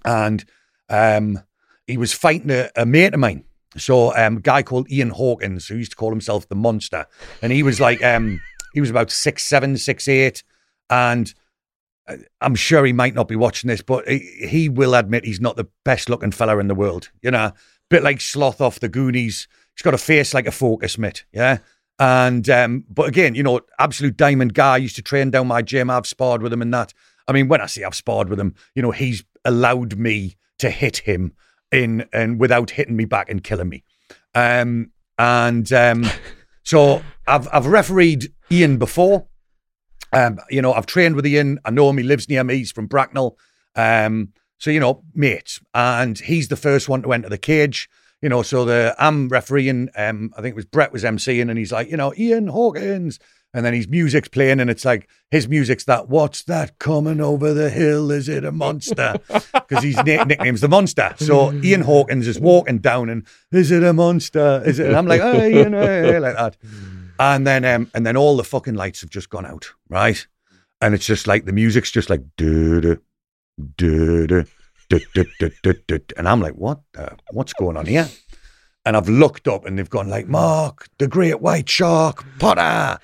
and 0.05 0.45
um, 0.89 1.39
he 1.85 1.97
was 1.97 2.13
fighting 2.13 2.51
a, 2.51 2.69
a 2.75 2.85
mate 2.85 3.13
of 3.13 3.19
mine. 3.19 3.43
So 3.77 4.15
um, 4.15 4.37
a 4.37 4.41
guy 4.41 4.63
called 4.63 4.91
Ian 4.91 5.11
Hawkins, 5.11 5.67
who 5.67 5.75
used 5.75 5.91
to 5.91 5.97
call 5.97 6.09
himself 6.11 6.47
the 6.47 6.55
Monster, 6.55 7.05
and 7.41 7.51
he 7.51 7.63
was 7.63 7.79
like 7.79 8.03
um, 8.03 8.41
he 8.73 8.79
was 8.79 8.89
about 8.89 9.11
six 9.11 9.45
seven, 9.45 9.77
six 9.77 10.07
eight, 10.07 10.43
and 10.89 11.33
uh, 12.07 12.17
I'm 12.41 12.55
sure 12.55 12.85
he 12.85 12.93
might 12.93 13.13
not 13.13 13.27
be 13.27 13.35
watching 13.35 13.67
this, 13.67 13.81
but 13.81 14.07
he, 14.07 14.19
he 14.47 14.69
will 14.69 14.95
admit 14.95 15.25
he's 15.25 15.41
not 15.41 15.55
the 15.55 15.67
best 15.85 16.09
looking 16.09 16.31
fella 16.31 16.57
in 16.59 16.67
the 16.67 16.75
world. 16.75 17.09
You 17.21 17.31
know, 17.31 17.51
bit 17.89 18.03
like 18.03 18.21
Sloth 18.21 18.61
off 18.61 18.79
the 18.79 18.89
Goonies. 18.89 19.47
He's 19.75 19.83
got 19.83 19.93
a 19.93 19.99
face 19.99 20.33
like 20.33 20.47
a 20.47 20.51
focus 20.51 20.97
mitt. 20.97 21.23
Yeah. 21.31 21.59
And 21.99 22.49
um, 22.49 22.85
but 22.89 23.09
again, 23.09 23.35
you 23.35 23.43
know, 23.43 23.59
absolute 23.77 24.15
diamond 24.15 24.53
guy. 24.53 24.77
Used 24.77 24.95
to 24.95 25.01
train 25.01 25.31
down 25.31 25.47
my 25.47 25.61
gym. 25.61 25.89
I've 25.89 26.07
sparred 26.07 26.41
with 26.41 26.53
him 26.53 26.61
and 26.61 26.73
that. 26.73 26.93
I 27.27 27.33
mean, 27.33 27.47
when 27.47 27.61
I 27.61 27.65
say 27.65 27.83
I've 27.83 27.95
sparred 27.95 28.29
with 28.29 28.39
him, 28.39 28.55
you 28.73 28.81
know, 28.81 28.91
he's 28.91 29.23
allowed 29.45 29.97
me 29.97 30.37
to 30.59 30.69
hit 30.69 30.97
him 30.97 31.33
in 31.71 32.07
and 32.13 32.39
without 32.39 32.71
hitting 32.71 32.95
me 32.95 33.05
back 33.05 33.29
and 33.29 33.43
killing 33.43 33.69
me. 33.69 33.83
Um, 34.33 34.91
and 35.17 35.71
um, 35.73 36.05
so 36.63 37.03
I've 37.27 37.47
I've 37.51 37.65
refereed 37.65 38.33
Ian 38.49 38.77
before. 38.77 39.27
Um, 40.13 40.39
you 40.49 40.61
know, 40.61 40.73
I've 40.73 40.85
trained 40.85 41.15
with 41.15 41.25
Ian. 41.25 41.59
I 41.65 41.71
know 41.71 41.89
him. 41.89 41.97
He 41.97 42.03
lives 42.03 42.27
near 42.29 42.43
me. 42.43 42.57
He's 42.57 42.71
from 42.71 42.87
Bracknell. 42.87 43.37
Um, 43.75 44.33
so 44.57 44.71
you 44.71 44.79
know, 44.79 45.03
mates, 45.13 45.61
and 45.73 46.19
he's 46.19 46.49
the 46.49 46.57
first 46.57 46.89
one 46.89 47.01
to 47.03 47.13
enter 47.13 47.29
the 47.29 47.37
cage. 47.37 47.89
You 48.21 48.27
know, 48.29 48.41
so 48.41 48.65
the 48.65 48.95
I'm 48.99 49.29
refereeing. 49.29 49.89
Um, 49.95 50.33
I 50.37 50.41
think 50.41 50.53
it 50.53 50.55
was 50.55 50.65
Brett 50.65 50.91
was 50.91 51.03
emceeing, 51.03 51.49
and 51.49 51.57
he's 51.57 51.71
like, 51.71 51.89
you 51.89 51.95
know, 51.97 52.13
Ian 52.17 52.47
Hawkins, 52.47 53.19
and 53.53 53.65
then 53.65 53.73
his 53.73 53.87
music's 53.87 54.27
playing, 54.27 54.59
and 54.59 54.69
it's 54.69 54.83
like 54.83 55.07
his 55.31 55.47
music's 55.47 55.85
that. 55.85 56.09
What's 56.09 56.43
that 56.43 56.77
coming 56.79 57.21
over 57.21 57.53
the 57.53 57.69
hill? 57.69 58.11
Is 58.11 58.27
it 58.27 58.43
a 58.43 58.51
monster? 58.51 59.15
Because 59.69 59.83
his 59.83 59.97
na- 59.97 60.23
nickname's 60.23 60.61
the 60.61 60.67
monster. 60.67 61.13
So 61.17 61.53
Ian 61.53 61.81
Hawkins 61.81 62.27
is 62.27 62.39
walking 62.39 62.79
down, 62.79 63.07
and 63.07 63.27
is 63.51 63.69
it 63.69 63.83
a 63.83 63.93
monster? 63.93 64.63
Is 64.65 64.79
it? 64.79 64.87
And 64.87 64.95
I'm 64.95 65.05
like, 65.05 65.21
oh, 65.21 65.45
Ian, 65.45 65.73
hey, 65.73 66.17
like 66.17 66.35
that. 66.35 66.57
And 67.19 67.45
then, 67.45 67.65
um, 67.65 67.91
and 67.93 68.05
then 68.05 68.15
all 68.15 68.37
the 68.37 68.43
fucking 68.45 68.75
lights 68.75 69.01
have 69.01 69.09
just 69.09 69.29
gone 69.29 69.45
out, 69.45 69.71
right? 69.89 70.25
And 70.79 70.95
it's 70.95 71.05
just 71.05 71.27
like 71.27 71.45
the 71.45 71.51
music's 71.51 71.91
just 71.91 72.09
like 72.09 72.23
do 72.37 72.79
do 72.79 73.01
do 73.75 74.25
do 74.27 74.45
du- 74.89 74.99
du- 75.13 75.29
du- 75.39 75.51
du- 75.61 75.73
du- 75.99 76.15
and 76.17 76.27
I'm 76.27 76.39
like, 76.39 76.53
what? 76.53 76.79
The, 76.93 77.17
what's 77.31 77.53
going 77.53 77.75
on 77.75 77.85
here? 77.85 78.07
And 78.85 78.95
I've 78.95 79.09
looked 79.09 79.47
up, 79.49 79.65
and 79.65 79.77
they've 79.77 79.89
gone 79.89 80.09
like, 80.09 80.27
Mark, 80.27 80.87
the 80.97 81.07
great 81.07 81.41
white 81.41 81.69
shark, 81.69 82.23
Potter. 82.39 82.99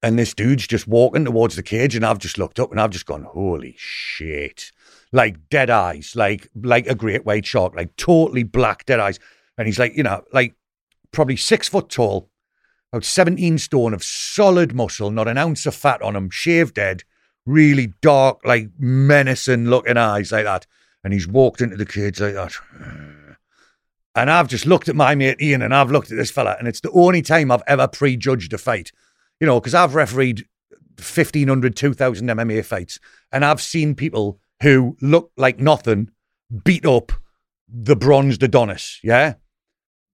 And 0.00 0.16
this 0.16 0.32
dude's 0.32 0.68
just 0.68 0.86
walking 0.86 1.24
towards 1.24 1.56
the 1.56 1.62
cage, 1.64 1.96
and 1.96 2.06
I've 2.06 2.20
just 2.20 2.38
looked 2.38 2.60
up, 2.60 2.70
and 2.70 2.80
I've 2.80 2.90
just 2.90 3.06
gone, 3.06 3.24
holy 3.24 3.74
shit! 3.76 4.70
Like 5.10 5.48
dead 5.48 5.70
eyes, 5.70 6.12
like 6.14 6.48
like 6.54 6.86
a 6.86 6.94
great 6.94 7.26
white 7.26 7.44
shark, 7.44 7.74
like 7.74 7.96
totally 7.96 8.44
black 8.44 8.86
dead 8.86 9.00
eyes. 9.00 9.18
And 9.58 9.66
he's 9.66 9.80
like, 9.80 9.96
you 9.96 10.04
know, 10.04 10.22
like 10.32 10.54
probably 11.10 11.36
six 11.36 11.68
foot 11.68 11.88
tall, 11.88 12.30
about 12.92 13.04
17 13.04 13.58
stone 13.58 13.94
of 13.94 14.02
solid 14.02 14.74
muscle, 14.74 15.10
not 15.10 15.28
an 15.28 15.38
ounce 15.38 15.66
of 15.66 15.74
fat 15.74 16.00
on 16.02 16.16
him, 16.16 16.30
shaved 16.30 16.76
head, 16.76 17.04
really 17.44 17.92
dark, 18.00 18.40
like 18.44 18.70
menacing 18.78 19.66
looking 19.66 19.96
eyes 19.96 20.32
like 20.32 20.44
that. 20.44 20.66
And 21.04 21.12
he's 21.12 21.28
walked 21.28 21.60
into 21.60 21.76
the 21.76 21.86
cage 21.86 22.20
like 22.20 22.34
that. 22.34 22.54
And 24.14 24.32
I've 24.32 24.48
just 24.48 24.66
looked 24.66 24.88
at 24.88 24.96
my 24.96 25.14
mate 25.14 25.40
Ian 25.40 25.62
and 25.62 25.72
I've 25.72 25.92
looked 25.92 26.10
at 26.10 26.16
this 26.16 26.30
fella, 26.30 26.56
and 26.58 26.66
it's 26.66 26.80
the 26.80 26.90
only 26.90 27.22
time 27.22 27.52
I've 27.52 27.62
ever 27.68 27.86
prejudged 27.86 28.52
a 28.52 28.58
fight. 28.58 28.90
You 29.38 29.46
know, 29.46 29.60
because 29.60 29.74
I've 29.74 29.94
refereed 29.94 30.44
1,500, 30.96 31.76
2,000 31.76 32.26
MMA 32.26 32.64
fights, 32.64 32.98
and 33.30 33.44
I've 33.44 33.60
seen 33.60 33.94
people 33.94 34.40
who 34.60 34.96
look 35.00 35.30
like 35.36 35.60
nothing 35.60 36.10
beat 36.64 36.84
up 36.84 37.12
the 37.68 37.94
bronzed 37.94 38.42
Adonis, 38.42 38.98
yeah? 39.04 39.34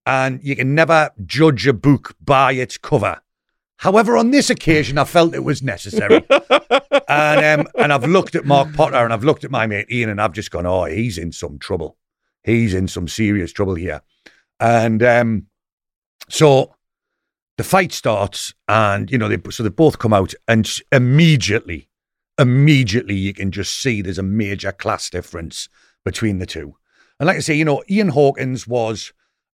And 0.06 0.42
you 0.42 0.54
can 0.54 0.74
never 0.74 1.10
judge 1.24 1.66
a 1.66 1.72
book 1.72 2.14
by 2.22 2.52
its 2.52 2.76
cover. 2.76 3.20
However, 3.78 4.16
on 4.16 4.30
this 4.30 4.50
occasion, 4.50 4.98
I 4.98 5.04
felt 5.04 5.34
it 5.34 5.44
was 5.44 5.62
necessary. 5.62 6.24
and 7.08 7.60
um, 7.60 7.68
and 7.76 7.92
I've 7.92 8.06
looked 8.06 8.34
at 8.34 8.44
Mark 8.44 8.72
Potter 8.74 8.96
and 8.96 9.12
I've 9.12 9.24
looked 9.24 9.44
at 9.44 9.50
my 9.50 9.66
mate 9.66 9.90
Ian 9.90 10.10
and 10.10 10.20
I've 10.20 10.32
just 10.32 10.50
gone, 10.50 10.66
oh, 10.66 10.84
he's 10.84 11.18
in 11.18 11.32
some 11.32 11.58
trouble. 11.58 11.96
He's 12.42 12.74
in 12.74 12.88
some 12.88 13.08
serious 13.08 13.52
trouble 13.52 13.74
here. 13.74 14.02
And 14.60 15.02
um, 15.02 15.46
so 16.28 16.74
the 17.56 17.64
fight 17.64 17.92
starts, 17.92 18.54
and 18.68 19.10
you 19.10 19.18
know, 19.18 19.28
they 19.28 19.38
so 19.50 19.62
they 19.62 19.68
both 19.68 19.98
come 19.98 20.12
out, 20.12 20.34
and 20.48 20.70
immediately, 20.92 21.88
immediately, 22.38 23.14
you 23.14 23.32
can 23.32 23.50
just 23.50 23.80
see 23.80 24.02
there's 24.02 24.18
a 24.18 24.22
major 24.22 24.72
class 24.72 25.08
difference 25.10 25.68
between 26.04 26.38
the 26.38 26.46
two. 26.46 26.76
And 27.18 27.26
like 27.26 27.36
I 27.36 27.40
say, 27.40 27.54
you 27.54 27.64
know, 27.64 27.82
Ian 27.88 28.08
Hawkins 28.08 28.66
was 28.66 29.12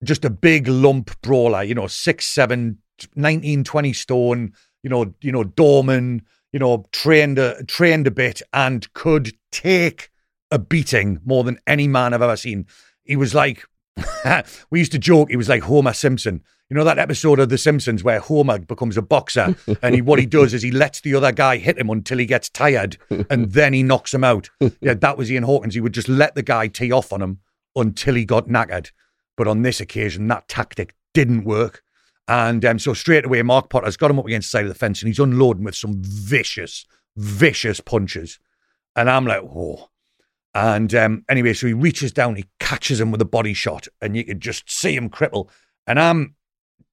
just 0.06 0.26
a 0.26 0.30
big 0.30 0.68
lump 0.68 1.20
brawler, 1.22 1.64
you 1.64 1.76
know, 1.76 1.88
six, 1.88 2.26
seven, 2.26 2.80
19, 3.16 3.64
20 3.64 3.94
stone, 3.94 4.54
you 4.84 4.90
know, 4.90 5.14
you 5.22 5.32
know, 5.32 5.44
doorman, 5.44 6.22
you 6.52 6.60
know, 6.60 6.86
trained 6.92 7.40
a, 7.40 7.64
trained 7.66 8.08
a 8.08 8.12
bit 8.12 8.42
and 8.54 8.92
could 8.94 9.34
take 9.52 10.10
a 10.52 10.60
beating 10.60 11.20
more 11.26 11.44
than 11.44 11.60
any 11.68 11.88
man 11.88 12.14
I've 12.14 12.22
ever 12.22 12.38
seen. 12.38 12.68
He 13.04 13.16
was 13.16 13.36
like, 13.36 13.66
we 14.70 14.80
used 14.80 14.92
to 14.94 15.00
joke, 15.00 15.30
he 15.30 15.38
was 15.38 15.50
like 15.50 15.64
Homer 15.64 15.94
Simpson. 15.94 16.44
You 16.70 16.76
know 16.76 16.84
that 16.84 16.98
episode 16.98 17.40
of 17.40 17.50
The 17.50 17.60
Simpsons 17.60 18.04
where 18.04 18.20
Homer 18.20 18.58
becomes 18.58 18.98
a 18.98 19.04
boxer 19.04 19.56
and 19.84 19.94
he, 19.94 20.02
what 20.02 20.18
he 20.18 20.26
does 20.26 20.52
is 20.52 20.64
he 20.64 20.72
lets 20.72 21.02
the 21.02 21.14
other 21.14 21.32
guy 21.32 21.58
hit 21.58 21.78
him 21.78 21.92
until 21.92 22.18
he 22.18 22.26
gets 22.26 22.50
tired 22.50 22.98
and 23.30 23.52
then 23.52 23.74
he 23.74 23.84
knocks 23.84 24.14
him 24.14 24.24
out. 24.24 24.50
Yeah, 24.82 24.96
that 24.96 25.16
was 25.16 25.32
Ian 25.32 25.44
Hawkins. 25.44 25.76
He 25.76 25.82
would 25.82 25.94
just 25.94 26.10
let 26.10 26.34
the 26.34 26.42
guy 26.42 26.68
tee 26.68 26.92
off 26.92 27.14
on 27.14 27.22
him 27.22 27.40
until 27.76 28.16
he 28.16 28.26
got 28.26 28.48
knackered. 28.48 28.90
But 29.38 29.48
on 29.48 29.62
this 29.62 29.82
occasion, 29.82 30.28
that 30.28 30.48
tactic 30.48 30.96
didn't 31.14 31.44
work. 31.44 31.84
And 32.28 32.66
um, 32.66 32.80
so 32.80 32.94
straight 32.94 33.26
away, 33.26 33.42
Mark 33.42 33.70
Potter's 33.70 33.98
got 33.98 34.10
him 34.10 34.20
up 34.20 34.26
against 34.26 34.52
the 34.52 34.58
side 34.58 34.66
of 34.66 34.70
the 34.70 34.76
fence 34.76 35.02
and 35.02 35.08
he's 35.08 35.20
unloading 35.20 35.64
with 35.64 35.76
some 35.76 36.02
vicious, 36.02 36.86
vicious 37.16 37.80
punches. 37.80 38.40
And 38.96 39.10
I'm 39.10 39.26
like, 39.26 39.42
oh. 39.42 39.90
And 40.54 40.94
um, 40.96 41.26
anyway, 41.30 41.54
so 41.54 41.68
he 41.68 41.74
reaches 41.74 42.14
down, 42.14 42.36
he 42.36 42.46
catches 42.60 43.00
him 43.00 43.12
with 43.12 43.22
a 43.22 43.26
body 43.26 43.54
shot, 43.54 43.88
and 44.02 44.16
you 44.16 44.24
could 44.24 44.40
just 44.40 44.72
see 44.72 44.96
him 44.96 45.10
cripple. 45.10 45.50
And 45.86 46.00
I'm 46.00 46.36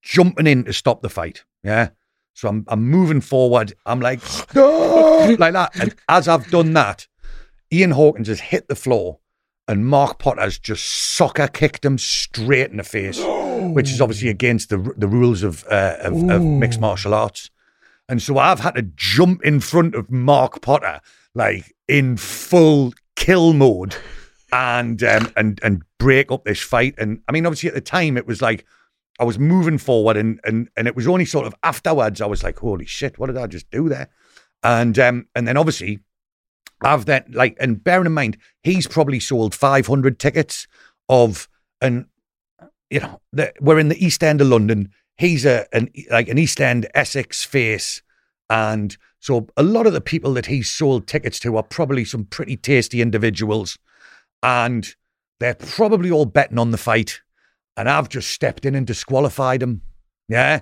jumping 0.01 0.47
in 0.47 0.65
to 0.65 0.73
stop 0.73 1.01
the 1.01 1.09
fight. 1.09 1.45
Yeah. 1.63 1.89
So 2.33 2.49
I'm 2.49 2.65
I'm 2.67 2.89
moving 2.89 3.21
forward. 3.21 3.73
I'm 3.85 4.01
like, 4.01 4.19
"No!" 4.53 5.35
like 5.39 5.53
that. 5.53 5.79
And 5.79 5.95
as 6.09 6.27
I've 6.27 6.49
done 6.49 6.73
that, 6.73 7.07
Ian 7.71 7.91
Hawkins 7.91 8.27
has 8.27 8.39
hit 8.39 8.67
the 8.67 8.75
floor 8.75 9.19
and 9.67 9.85
Mark 9.85 10.19
Potter's 10.19 10.59
just 10.59 10.85
soccer 10.85 11.47
kicked 11.47 11.85
him 11.85 11.97
straight 11.97 12.71
in 12.71 12.77
the 12.77 12.83
face, 12.83 13.19
which 13.73 13.89
is 13.89 14.01
obviously 14.01 14.29
against 14.29 14.69
the 14.69 14.77
the 14.97 15.07
rules 15.07 15.43
of, 15.43 15.65
uh, 15.69 15.97
of, 16.01 16.29
of 16.29 16.43
mixed 16.43 16.79
martial 16.79 17.13
arts. 17.13 17.49
And 18.09 18.21
so 18.21 18.37
I've 18.37 18.59
had 18.59 18.75
to 18.75 18.81
jump 18.81 19.43
in 19.43 19.59
front 19.61 19.95
of 19.95 20.11
Mark 20.11 20.61
Potter, 20.61 20.99
like 21.33 21.73
in 21.87 22.17
full 22.17 22.93
kill 23.15 23.53
mode, 23.53 23.95
and 24.51 25.01
um, 25.03 25.31
and 25.37 25.59
and 25.63 25.83
break 25.97 26.31
up 26.31 26.43
this 26.43 26.61
fight. 26.61 26.95
And 26.97 27.21
I 27.27 27.31
mean, 27.31 27.45
obviously 27.45 27.69
at 27.69 27.75
the 27.75 27.81
time 27.81 28.17
it 28.17 28.27
was 28.27 28.41
like 28.41 28.65
I 29.19 29.23
was 29.23 29.39
moving 29.39 29.77
forward, 29.77 30.17
and 30.17 30.41
and 30.43 30.69
and 30.75 30.87
it 30.87 30.95
was 30.95 31.07
only 31.07 31.25
sort 31.25 31.47
of 31.47 31.55
afterwards 31.63 32.19
I 32.19 32.25
was 32.25 32.43
like, 32.43 32.59
holy 32.59 32.85
shit, 32.85 33.17
what 33.17 33.27
did 33.27 33.37
I 33.37 33.47
just 33.47 33.69
do 33.71 33.87
there? 33.87 34.09
And 34.61 34.99
um 34.99 35.27
and 35.33 35.47
then 35.47 35.55
obviously 35.55 35.99
I've 36.83 37.05
then 37.05 37.25
like 37.29 37.57
and 37.59 37.83
bearing 37.83 38.05
in 38.05 38.13
mind 38.13 38.37
he's 38.61 38.87
probably 38.87 39.19
sold 39.19 39.55
five 39.55 39.87
hundred 39.87 40.19
tickets 40.19 40.67
of 41.09 41.47
and 41.81 42.05
you 42.89 42.99
know 42.99 43.21
the, 43.31 43.53
we're 43.59 43.79
in 43.79 43.89
the 43.89 44.05
East 44.05 44.23
End 44.23 44.41
of 44.41 44.47
London. 44.47 44.91
He's 45.17 45.45
a 45.45 45.67
an 45.73 45.89
like 46.11 46.27
an 46.27 46.37
East 46.37 46.59
End 46.59 46.87
Essex 46.93 47.43
face, 47.43 48.01
and 48.49 48.97
so 49.19 49.47
a 49.55 49.63
lot 49.63 49.87
of 49.87 49.93
the 49.93 50.01
people 50.01 50.33
that 50.33 50.47
he's 50.47 50.69
sold 50.69 51.07
tickets 51.07 51.39
to 51.41 51.55
are 51.57 51.63
probably 51.63 52.05
some 52.05 52.25
pretty 52.25 52.57
tasty 52.57 53.01
individuals, 53.01 53.77
and 54.41 54.95
they're 55.39 55.55
probably 55.55 56.11
all 56.11 56.25
betting 56.25 56.59
on 56.59 56.71
the 56.71 56.77
fight. 56.77 57.21
And 57.75 57.89
I've 57.89 58.09
just 58.09 58.29
stepped 58.29 58.65
in 58.65 58.75
and 58.75 58.85
disqualified 58.85 59.63
him. 59.63 59.81
Yeah. 60.27 60.61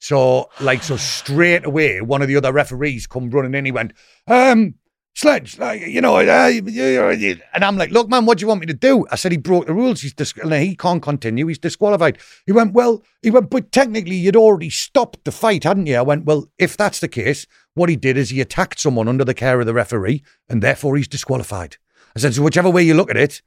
So, 0.00 0.48
like, 0.60 0.82
so 0.82 0.96
straight 0.96 1.64
away, 1.64 2.00
one 2.00 2.22
of 2.22 2.28
the 2.28 2.36
other 2.36 2.52
referees 2.52 3.06
come 3.06 3.30
running 3.30 3.54
in. 3.54 3.66
He 3.66 3.70
went, 3.70 3.92
um, 4.26 4.74
Sledge, 5.14 5.58
like, 5.58 5.82
you 5.82 6.00
know, 6.00 6.18
and 6.18 7.64
I'm 7.64 7.76
like, 7.76 7.90
look, 7.90 8.08
man, 8.08 8.26
what 8.26 8.38
do 8.38 8.42
you 8.42 8.48
want 8.48 8.60
me 8.60 8.66
to 8.66 8.74
do? 8.74 9.06
I 9.10 9.16
said 9.16 9.32
he 9.32 9.38
broke 9.38 9.66
the 9.66 9.74
rules. 9.74 10.00
He's 10.00 10.14
dis- 10.14 10.32
he 10.32 10.76
can't 10.76 11.02
continue. 11.02 11.46
He's 11.46 11.58
disqualified. 11.58 12.18
He 12.46 12.52
went, 12.52 12.72
well, 12.72 13.02
he 13.20 13.30
went, 13.30 13.50
but 13.50 13.72
technically 13.72 14.14
you'd 14.14 14.36
already 14.36 14.70
stopped 14.70 15.24
the 15.24 15.32
fight, 15.32 15.64
hadn't 15.64 15.86
you? 15.86 15.96
I 15.96 16.02
went, 16.02 16.24
well, 16.24 16.46
if 16.58 16.76
that's 16.76 17.00
the 17.00 17.08
case, 17.08 17.46
what 17.74 17.88
he 17.90 17.96
did 17.96 18.16
is 18.16 18.30
he 18.30 18.40
attacked 18.40 18.80
someone 18.80 19.08
under 19.08 19.24
the 19.24 19.34
care 19.34 19.60
of 19.60 19.66
the 19.66 19.74
referee, 19.74 20.22
and 20.48 20.62
therefore 20.62 20.96
he's 20.96 21.08
disqualified. 21.08 21.76
I 22.16 22.20
said, 22.20 22.34
so 22.34 22.42
whichever 22.42 22.70
way 22.70 22.82
you 22.82 22.94
look 22.94 23.10
at 23.10 23.16
it, 23.16 23.42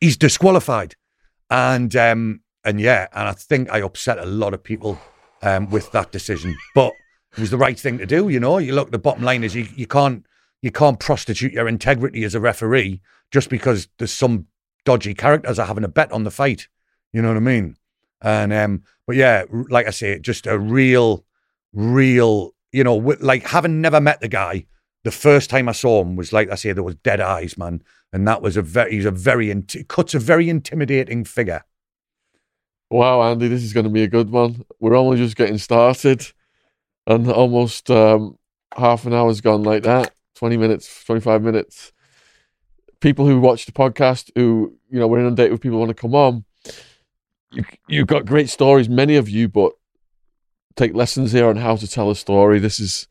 he's 0.00 0.16
disqualified. 0.16 0.94
And 1.48 1.94
um, 1.96 2.40
and 2.64 2.80
yeah, 2.80 3.06
and 3.12 3.28
I 3.28 3.32
think 3.32 3.70
I 3.70 3.80
upset 3.80 4.18
a 4.18 4.26
lot 4.26 4.52
of 4.52 4.62
people 4.62 5.00
um, 5.42 5.70
with 5.70 5.90
that 5.92 6.10
decision, 6.10 6.56
but 6.74 6.92
it 7.32 7.40
was 7.40 7.50
the 7.50 7.58
right 7.58 7.78
thing 7.78 7.98
to 7.98 8.06
do. 8.06 8.28
You 8.28 8.40
know, 8.40 8.58
you 8.58 8.74
look. 8.74 8.90
The 8.90 8.98
bottom 8.98 9.22
line 9.22 9.44
is 9.44 9.54
you 9.54 9.68
you 9.74 9.86
can't 9.86 10.26
you 10.64 10.70
can't 10.70 10.98
prostitute 10.98 11.52
your 11.52 11.68
integrity 11.68 12.24
as 12.24 12.34
a 12.34 12.40
referee 12.40 12.98
just 13.30 13.50
because 13.50 13.86
there's 13.98 14.10
some 14.10 14.46
dodgy 14.86 15.12
characters 15.12 15.58
are 15.58 15.66
having 15.66 15.84
a 15.84 15.88
bet 15.88 16.10
on 16.10 16.24
the 16.24 16.30
fight. 16.30 16.68
You 17.12 17.20
know 17.20 17.28
what 17.28 17.36
I 17.36 17.40
mean? 17.40 17.76
And 18.22 18.50
um, 18.50 18.82
but 19.06 19.14
yeah, 19.14 19.44
like 19.68 19.86
I 19.86 19.90
say, 19.90 20.18
just 20.18 20.46
a 20.46 20.58
real, 20.58 21.26
real, 21.74 22.54
you 22.72 22.82
know, 22.82 22.96
like 22.96 23.46
having 23.46 23.82
never 23.82 24.00
met 24.00 24.22
the 24.22 24.28
guy, 24.28 24.64
the 25.02 25.10
first 25.10 25.50
time 25.50 25.68
I 25.68 25.72
saw 25.72 26.00
him 26.00 26.16
was 26.16 26.32
like 26.32 26.50
I 26.50 26.54
say, 26.54 26.72
there 26.72 26.82
was 26.82 26.94
dead 26.94 27.20
eyes, 27.20 27.58
man, 27.58 27.82
and 28.10 28.26
that 28.26 28.40
was 28.40 28.56
a 28.56 28.62
very, 28.62 28.92
he's 28.92 29.04
a 29.04 29.10
very, 29.10 29.50
int- 29.50 29.86
cuts 29.88 30.14
a 30.14 30.18
very 30.18 30.48
intimidating 30.48 31.26
figure. 31.26 31.62
Wow, 32.88 33.20
Andy, 33.20 33.48
this 33.48 33.64
is 33.64 33.74
going 33.74 33.84
to 33.84 33.90
be 33.90 34.04
a 34.04 34.08
good 34.08 34.30
one. 34.30 34.64
We're 34.80 34.96
only 34.96 35.18
just 35.18 35.36
getting 35.36 35.58
started, 35.58 36.26
and 37.06 37.30
almost 37.30 37.90
um, 37.90 38.38
half 38.74 39.04
an 39.04 39.12
hour's 39.12 39.42
gone 39.42 39.62
like 39.62 39.82
that. 39.82 40.14
20 40.34 40.56
minutes, 40.56 41.04
25 41.04 41.42
minutes. 41.42 41.92
People 43.00 43.26
who 43.26 43.40
watch 43.40 43.66
the 43.66 43.72
podcast, 43.72 44.30
who, 44.34 44.74
you 44.90 44.98
know, 44.98 45.06
we're 45.06 45.20
inundated 45.20 45.52
with 45.52 45.60
people 45.60 45.78
want 45.78 45.90
to 45.90 45.94
come 45.94 46.14
on. 46.14 46.44
You, 47.52 47.64
you've 47.88 48.06
got 48.06 48.24
great 48.24 48.48
stories, 48.48 48.88
many 48.88 49.16
of 49.16 49.28
you, 49.28 49.48
but 49.48 49.72
take 50.76 50.94
lessons 50.94 51.32
here 51.32 51.48
on 51.48 51.56
how 51.56 51.76
to 51.76 51.86
tell 51.86 52.10
a 52.10 52.16
story. 52.16 52.58
This 52.58 52.80
is 52.80 53.06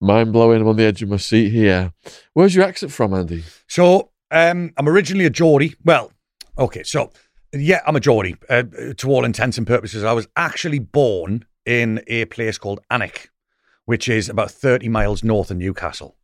mind 0.00 0.32
blowing. 0.32 0.60
I'm 0.60 0.68
on 0.68 0.76
the 0.76 0.84
edge 0.84 1.02
of 1.02 1.08
my 1.08 1.16
seat 1.16 1.50
here. 1.50 1.92
Where's 2.34 2.54
your 2.54 2.64
accent 2.64 2.92
from, 2.92 3.14
Andy? 3.14 3.44
So, 3.68 4.10
um, 4.30 4.72
I'm 4.76 4.88
originally 4.88 5.26
a 5.26 5.30
Geordie. 5.30 5.74
Well, 5.84 6.12
okay, 6.58 6.82
so 6.82 7.12
yeah, 7.52 7.80
I'm 7.86 7.96
a 7.96 8.00
Geordie 8.00 8.36
uh, 8.48 8.64
to 8.96 9.10
all 9.10 9.24
intents 9.24 9.58
and 9.58 9.66
purposes. 9.66 10.04
I 10.04 10.12
was 10.12 10.28
actually 10.36 10.78
born 10.78 11.46
in 11.64 12.02
a 12.06 12.26
place 12.26 12.58
called 12.58 12.80
Alnwick, 12.90 13.28
which 13.88 14.06
is 14.06 14.28
about 14.28 14.50
30 14.50 14.90
miles 14.90 15.24
north 15.24 15.50
of 15.50 15.56
Newcastle. 15.56 16.14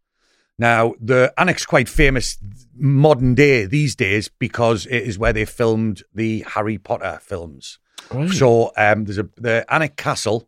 Now, 0.59 0.93
the 1.01 1.33
Alnwick's 1.39 1.65
quite 1.65 1.89
famous 1.89 2.37
modern 2.77 3.35
day 3.35 3.65
these 3.65 3.97
days 3.97 4.29
because 4.39 4.85
it 4.85 5.03
is 5.03 5.19
where 5.19 5.33
they 5.33 5.47
filmed 5.47 6.03
the 6.13 6.45
Harry 6.47 6.77
Potter 6.77 7.19
films. 7.23 7.79
Right. 8.11 8.29
So 8.29 8.71
um, 8.77 9.07
there's 9.07 9.17
a 9.17 9.31
the 9.37 9.65
Alnwick 9.71 9.97
Castle 9.97 10.47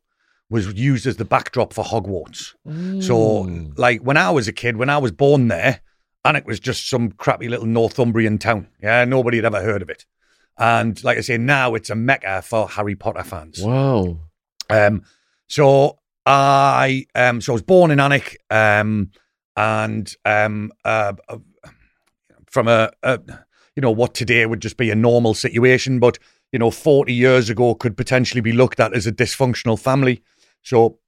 was 0.50 0.74
used 0.74 1.06
as 1.06 1.16
the 1.16 1.24
backdrop 1.24 1.72
for 1.72 1.82
Hogwarts. 1.82 2.54
Mm. 2.68 3.02
So, 3.02 3.72
like 3.78 4.02
when 4.02 4.18
I 4.18 4.28
was 4.28 4.46
a 4.46 4.52
kid, 4.52 4.76
when 4.76 4.90
I 4.90 4.98
was 4.98 5.10
born 5.10 5.48
there, 5.48 5.80
Alnwick 6.22 6.44
was 6.44 6.60
just 6.60 6.90
some 6.90 7.12
crappy 7.12 7.48
little 7.48 7.64
Northumbrian 7.64 8.36
town. 8.36 8.68
Yeah, 8.82 9.06
nobody 9.06 9.38
had 9.38 9.46
ever 9.46 9.62
heard 9.62 9.80
of 9.80 9.88
it. 9.88 10.04
And 10.58 11.02
like 11.02 11.16
I 11.16 11.22
say, 11.22 11.38
now 11.38 11.74
it's 11.76 11.88
a 11.88 11.94
mecca 11.94 12.42
for 12.42 12.68
Harry 12.68 12.94
Potter 12.94 13.24
fans. 13.24 13.62
Wow. 13.62 14.18
Um, 14.68 15.02
so 15.48 15.98
I 16.26 17.06
um, 17.14 17.40
so 17.40 17.52
I 17.52 17.54
was 17.54 17.62
born 17.62 17.90
in 17.90 17.98
Alnwick. 17.98 18.36
Um, 18.50 19.10
and 19.56 20.12
um, 20.24 20.70
uh, 20.84 21.14
uh, 21.28 21.38
from 22.46 22.68
a, 22.68 22.90
a, 23.02 23.18
you 23.74 23.80
know 23.80 23.90
what 23.90 24.14
today 24.14 24.44
would 24.46 24.60
just 24.60 24.76
be 24.76 24.90
a 24.90 24.94
normal 24.94 25.34
situation, 25.34 25.98
but 25.98 26.18
you 26.52 26.58
know 26.58 26.70
40 26.70 27.12
years 27.12 27.50
ago 27.50 27.74
could 27.74 27.96
potentially 27.96 28.40
be 28.40 28.52
looked 28.52 28.80
at 28.80 28.94
as 28.94 29.06
a 29.06 29.12
dysfunctional 29.12 29.78
family. 29.78 30.22
So 30.62 30.98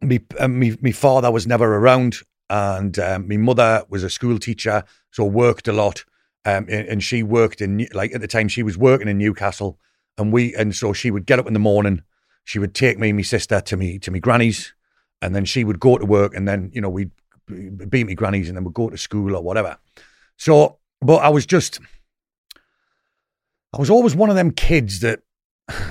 me 0.00 0.20
uh, 0.38 0.48
me, 0.48 0.76
me 0.80 0.92
father 0.92 1.30
was 1.30 1.46
never 1.46 1.76
around, 1.76 2.16
and 2.50 2.98
um, 2.98 3.28
my 3.28 3.36
mother 3.36 3.84
was 3.88 4.02
a 4.02 4.10
school 4.10 4.38
teacher, 4.38 4.84
so 5.10 5.24
worked 5.24 5.68
a 5.68 5.72
lot. 5.72 6.04
Um, 6.44 6.66
and, 6.68 6.88
and 6.88 7.02
she 7.02 7.24
worked 7.24 7.60
in 7.60 7.88
like 7.92 8.14
at 8.14 8.20
the 8.20 8.28
time 8.28 8.48
she 8.48 8.62
was 8.62 8.78
working 8.78 9.08
in 9.08 9.18
Newcastle, 9.18 9.78
and 10.18 10.32
we 10.32 10.54
and 10.54 10.74
so 10.74 10.92
she 10.92 11.10
would 11.10 11.26
get 11.26 11.38
up 11.38 11.46
in 11.46 11.54
the 11.54 11.58
morning, 11.60 12.02
she 12.46 12.60
would 12.60 12.74
take 12.74 12.96
me 12.98 13.10
and 13.10 13.18
my 13.18 13.22
sister 13.22 13.60
to 13.60 13.76
me 13.76 13.98
to 13.98 14.10
me 14.10 14.20
granny's, 14.20 14.72
and 15.20 15.34
then 15.34 15.44
she 15.44 15.64
would 15.64 15.80
go 15.80 15.98
to 15.98 16.06
work, 16.06 16.34
and 16.34 16.48
then 16.48 16.70
you 16.72 16.80
know 16.80 16.88
we'd 16.88 17.10
beat 17.46 18.06
me 18.06 18.14
grannies 18.14 18.48
and 18.48 18.56
then 18.56 18.64
we'd 18.64 18.74
go 18.74 18.88
to 18.88 18.96
school 18.96 19.36
or 19.36 19.42
whatever. 19.42 19.78
So, 20.36 20.78
but 21.00 21.16
I 21.16 21.28
was 21.28 21.46
just, 21.46 21.80
I 23.72 23.78
was 23.78 23.90
always 23.90 24.14
one 24.14 24.30
of 24.30 24.36
them 24.36 24.50
kids 24.50 25.00
that 25.00 25.20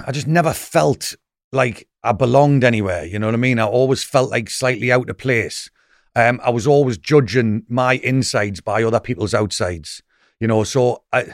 I 0.06 0.12
just 0.12 0.28
never 0.28 0.54
felt 0.54 1.16
like 1.52 1.88
I 2.04 2.12
belonged 2.12 2.64
anywhere. 2.64 3.06
You 3.06 3.20
know 3.20 3.28
what 3.28 3.36
I 3.36 3.38
mean? 3.38 3.60
I 3.60 3.66
always 3.66 4.04
felt 4.04 4.32
like 4.32 4.50
slightly 4.50 4.92
out 4.92 5.10
of 5.10 5.18
place. 5.18 5.70
Um, 6.16 6.40
I 6.44 6.50
was 6.50 6.66
always 6.66 6.98
judging 6.98 7.64
my 7.68 7.96
insides 7.96 8.62
by 8.62 8.84
other 8.84 9.00
people's 9.00 9.34
outsides. 9.34 10.02
You 10.40 10.48
know, 10.48 10.64
so 10.64 11.04
I, 11.12 11.26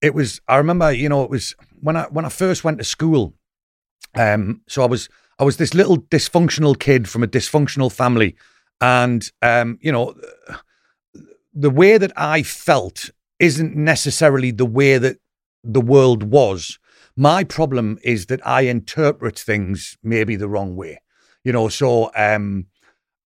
it 0.00 0.14
was. 0.14 0.40
I 0.48 0.56
remember, 0.56 0.92
you 0.92 1.08
know, 1.08 1.24
it 1.24 1.30
was 1.30 1.54
when 1.80 1.96
I 1.96 2.04
when 2.04 2.24
I 2.24 2.30
first 2.30 2.64
went 2.64 2.78
to 2.78 2.84
school. 2.84 3.34
Um, 4.16 4.62
so 4.68 4.82
I 4.82 4.86
was 4.86 5.08
I 5.38 5.44
was 5.44 5.56
this 5.56 5.74
little 5.74 5.98
dysfunctional 5.98 6.78
kid 6.78 7.08
from 7.08 7.22
a 7.22 7.28
dysfunctional 7.28 7.92
family 7.92 8.36
and, 8.80 9.30
um, 9.40 9.78
you 9.80 9.90
know, 9.90 10.14
the 11.52 11.70
way 11.70 11.96
that 11.96 12.12
I 12.16 12.42
felt 12.42 13.10
isn't 13.38 13.74
necessarily 13.74 14.50
the 14.50 14.66
way 14.66 14.98
that 14.98 15.16
the 15.62 15.80
world 15.80 16.24
was. 16.24 16.78
My 17.16 17.44
problem 17.44 17.98
is 18.02 18.26
that 18.26 18.46
I 18.46 18.62
interpret 18.62 19.38
things 19.38 19.96
maybe 20.02 20.36
the 20.36 20.48
wrong 20.48 20.76
way. 20.76 21.00
You 21.44 21.52
know, 21.52 21.68
so 21.68 22.10
um, 22.14 22.66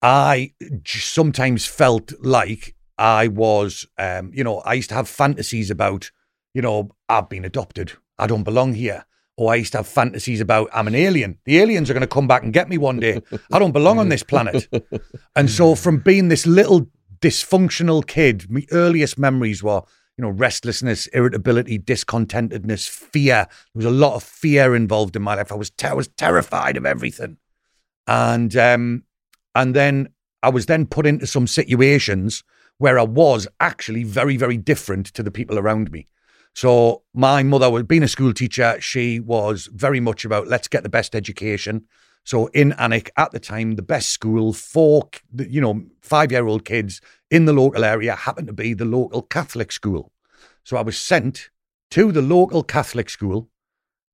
I 0.04 0.54
sometimes 0.86 1.66
felt 1.66 2.14
like 2.22 2.76
I 2.98 3.28
was, 3.28 3.88
um, 3.98 4.32
you 4.34 4.44
know, 4.44 4.60
I 4.60 4.74
used 4.76 4.90
to 4.90 4.96
have 4.96 5.10
fantasies 5.10 5.72
about, 5.72 6.12
you 6.54 6.62
know, 6.62 6.90
I've 7.10 7.30
been 7.30 7.46
adopted. 7.46 7.94
I 8.20 8.28
don't 8.28 8.44
belong 8.44 8.74
here. 8.74 9.06
Oh, 9.38 9.48
I 9.48 9.56
used 9.56 9.74
to 9.74 9.80
have 9.80 9.88
fantasies 9.88 10.42
about 10.42 10.70
I'm 10.74 10.88
an 10.88 10.96
alien. 10.96 11.38
The 11.46 11.60
aliens 11.60 11.90
are 11.90 11.94
going 11.94 12.02
to 12.02 12.08
come 12.08 12.28
back 12.28 12.44
and 12.44 12.52
get 12.52 12.70
me 12.70 12.78
one 12.78 13.00
day. 13.00 13.22
I 13.52 13.60
don't 13.60 13.72
belong 13.72 14.00
on 14.00 14.10
this 14.10 14.24
planet. 14.24 14.68
And 15.36 15.50
so, 15.50 15.76
from 15.76 16.00
being 16.00 16.30
this 16.30 16.48
little 16.48 16.88
dysfunctional 17.20 18.06
kid, 18.06 18.50
my 18.50 18.66
earliest 18.72 19.20
memories 19.20 19.62
were, 19.62 19.84
you 20.18 20.24
know, 20.24 20.30
restlessness, 20.30 21.06
irritability, 21.08 21.78
discontentedness, 21.78 22.90
fear. 22.90 23.48
There 23.76 23.80
was 23.80 23.86
a 23.86 23.92
lot 23.92 24.16
of 24.16 24.24
fear 24.24 24.76
involved 24.76 25.16
in 25.16 25.22
my 25.22 25.36
life. 25.36 25.52
I 25.52 25.56
was, 25.56 25.72
I 25.84 25.94
was 25.94 26.08
terrified 26.08 26.78
of 26.78 26.86
everything, 26.86 27.38
and 28.08 28.56
um, 28.58 29.04
and 29.54 29.76
then 29.76 30.10
I 30.42 30.50
was 30.50 30.66
then 30.66 30.86
put 30.88 31.06
into 31.06 31.28
some 31.28 31.46
situations 31.46 32.44
where 32.78 33.00
I 33.00 33.04
was 33.04 33.48
actually 33.60 34.04
very, 34.04 34.38
very 34.38 34.58
different 34.58 35.08
to 35.08 35.24
the 35.24 35.32
people 35.32 35.58
around 35.58 35.92
me. 35.92 36.08
So 36.58 37.04
my 37.14 37.44
mother 37.44 37.70
was 37.70 37.84
being 37.84 38.02
a 38.02 38.08
school 38.08 38.34
teacher. 38.34 38.78
She 38.82 39.20
was 39.20 39.70
very 39.72 40.00
much 40.00 40.26
about 40.26 40.48
let's 40.48 40.68
get 40.68 40.82
the 40.82 40.90
best 40.90 41.14
education. 41.14 41.86
So 42.24 42.48
in 42.48 42.72
Alnwick 42.80 43.12
at 43.16 43.32
the 43.32 43.40
time, 43.40 43.76
the 43.76 43.84
best 43.84 44.10
school 44.10 44.54
for 44.54 45.08
you 45.38 45.62
know 45.62 45.84
five 46.02 46.32
year 46.32 46.48
old 46.48 46.66
kids 46.66 47.00
in 47.30 47.46
the 47.46 47.54
local 47.54 47.86
area 47.86 48.16
happened 48.16 48.48
to 48.48 48.54
be 48.54 48.74
the 48.74 48.86
local 48.86 49.22
Catholic 49.22 49.72
school. 49.72 50.12
So 50.64 50.78
I 50.78 50.82
was 50.82 50.98
sent 50.98 51.52
to 51.92 52.12
the 52.12 52.24
local 52.24 52.64
Catholic 52.64 53.12
school 53.12 53.52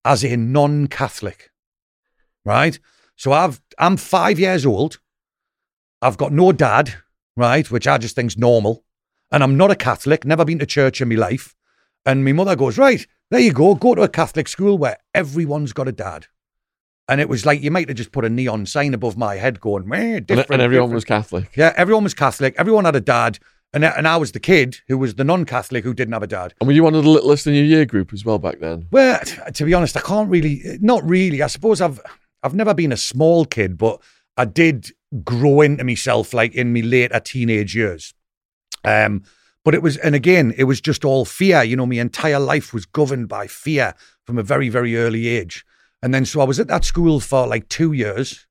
as 0.04 0.26
a 0.26 0.36
non 0.36 0.88
Catholic, 0.88 1.50
right? 2.44 2.78
So 3.16 3.32
I've 3.32 3.62
I'm 3.80 3.96
five 3.96 4.38
years 4.38 4.66
old. 4.66 5.00
I've 6.02 6.18
got 6.18 6.34
no 6.34 6.52
dad, 6.52 6.96
right, 7.38 7.72
which 7.72 7.88
I 7.88 7.98
just 8.00 8.18
think's 8.18 8.38
normal, 8.38 8.84
and 9.32 9.42
I'm 9.42 9.56
not 9.56 9.72
a 9.72 9.78
Catholic. 9.78 10.26
Never 10.26 10.44
been 10.44 10.60
to 10.60 10.66
church 10.66 11.00
in 11.00 11.08
my 11.08 11.16
life. 11.16 11.56
And 12.06 12.26
my 12.26 12.34
mother 12.34 12.56
goes, 12.56 12.78
Right, 12.78 13.06
there 13.32 13.40
you 13.40 13.54
go. 13.54 13.76
Go 13.76 13.96
to 13.96 14.04
a 14.04 14.10
Catholic 14.10 14.48
school 14.48 14.78
where 14.78 14.98
everyone's 15.14 15.74
got 15.74 15.88
a 15.88 15.92
dad. 15.92 16.28
And 17.10 17.20
it 17.20 17.28
was 17.28 17.46
like 17.46 17.62
you 17.62 17.72
might 17.72 17.90
have 17.90 17.98
just 17.98 18.12
put 18.12 18.26
a 18.26 18.30
neon 18.30 18.66
sign 18.66 18.94
above 18.94 19.18
my 19.18 19.36
head 19.36 19.60
going, 19.60 19.88
Meh, 19.88 20.20
different. 20.20 20.50
And 20.52 20.62
everyone 20.62 20.90
different. 20.90 20.94
was 20.96 21.06
Catholic. 21.06 21.52
Yeah, 21.56 21.74
everyone 21.76 22.04
was 22.04 22.14
Catholic. 22.14 22.56
Everyone 22.58 22.86
had 22.86 22.96
a 22.96 23.02
dad. 23.02 23.40
And, 23.74 23.84
and 23.84 24.08
I 24.08 24.18
was 24.18 24.32
the 24.34 24.40
kid 24.40 24.78
who 24.88 25.00
was 25.00 25.16
the 25.16 25.24
non 25.24 25.46
Catholic 25.46 25.84
who 25.84 25.94
didn't 25.94 26.14
have 26.14 26.24
a 26.24 26.28
dad. 26.28 26.54
And 26.62 26.68
were 26.68 26.74
you 26.74 26.84
one 26.84 26.94
of 26.94 27.04
the 27.04 27.10
littlest 27.10 27.48
in 27.48 27.56
your 27.56 27.66
year 27.66 27.86
group 27.86 28.14
as 28.14 28.24
well 28.24 28.38
back 28.38 28.60
then? 28.60 28.88
Well, 28.92 29.20
to 29.20 29.66
be 29.66 29.74
honest, 29.74 29.98
I 29.98 30.02
can't 30.02 30.30
really, 30.30 30.62
not 30.80 31.04
really. 31.04 31.42
I 31.42 31.48
suppose 31.48 31.82
I've, 31.82 32.00
I've 32.44 32.54
never 32.54 32.74
been 32.74 32.92
a 32.92 32.98
small 32.98 33.46
kid, 33.46 33.78
but 33.78 34.00
I 34.38 34.46
did 34.46 34.92
grow 35.24 35.62
into 35.62 35.84
myself 35.84 36.34
like 36.34 36.54
in 36.54 36.72
my 36.72 36.82
later 36.82 37.20
teenage 37.20 37.76
years. 37.76 38.14
Um, 38.84 39.24
but 39.64 39.74
it 39.74 39.82
was, 39.82 39.98
and 39.98 40.16
again, 40.16 40.54
it 40.58 40.66
was 40.66 40.82
just 40.82 41.06
all 41.06 41.26
fear. 41.26 41.64
You 41.64 41.76
know, 41.76 41.86
my 41.86 41.96
entire 41.96 42.40
life 42.40 42.74
was 42.74 42.86
governed 42.86 43.30
by 43.30 43.48
fear 43.48 43.94
from 44.26 44.38
a 44.38 44.44
very, 44.44 44.70
very 44.70 44.98
early 44.98 45.28
age. 45.28 45.66
And 46.02 46.14
then 46.14 46.26
so 46.26 46.42
I 46.42 46.44
was 46.44 46.60
at 46.60 46.68
that 46.68 46.84
school 46.84 47.20
for 47.20 47.48
like 47.48 47.70
two 47.70 47.94
years, 47.94 48.46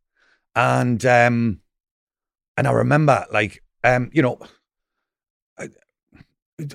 and 0.55 1.05
um, 1.05 1.61
and 2.57 2.66
I 2.66 2.72
remember 2.72 3.27
like 3.31 3.62
um, 3.85 4.11
you 4.12 4.22
know, 4.22 4.38
I, 5.59 5.68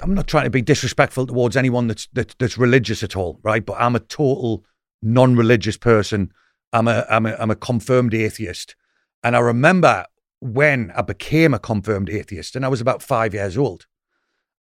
I'm 0.01 0.13
not 0.13 0.27
trying 0.27 0.43
to 0.43 0.49
be 0.49 0.61
disrespectful 0.61 1.27
towards 1.27 1.57
anyone 1.57 1.87
that's 1.87 2.07
that, 2.13 2.35
that's 2.39 2.57
religious 2.57 3.03
at 3.03 3.15
all, 3.15 3.39
right? 3.43 3.65
But 3.65 3.77
I'm 3.79 3.95
a 3.95 3.99
total 3.99 4.65
non-religious 5.01 5.77
person. 5.77 6.31
I'm 6.73 6.87
a 6.87 7.05
I'm 7.09 7.25
a 7.25 7.35
I'm 7.39 7.51
a 7.51 7.55
confirmed 7.55 8.13
atheist, 8.13 8.75
and 9.23 9.35
I 9.35 9.39
remember 9.39 10.05
when 10.39 10.91
I 10.95 11.01
became 11.01 11.53
a 11.53 11.59
confirmed 11.59 12.09
atheist, 12.09 12.55
and 12.55 12.65
I 12.65 12.67
was 12.67 12.81
about 12.81 13.01
five 13.01 13.33
years 13.33 13.57
old. 13.57 13.87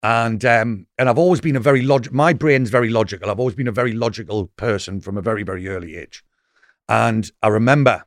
And 0.04 0.44
um, 0.44 0.86
and 0.98 1.08
I've 1.08 1.16
always 1.16 1.40
been 1.40 1.56
a 1.56 1.60
very 1.60 1.80
log. 1.80 2.12
My 2.12 2.34
brain's 2.34 2.68
very 2.68 2.90
logical. 2.90 3.30
I've 3.30 3.40
always 3.40 3.54
been 3.54 3.68
a 3.68 3.72
very 3.72 3.94
logical 3.94 4.48
person 4.56 5.00
from 5.00 5.16
a 5.16 5.22
very 5.22 5.42
very 5.42 5.66
early 5.66 5.96
age. 5.96 6.22
And 6.90 7.30
I 7.42 7.48
remember 7.48 8.04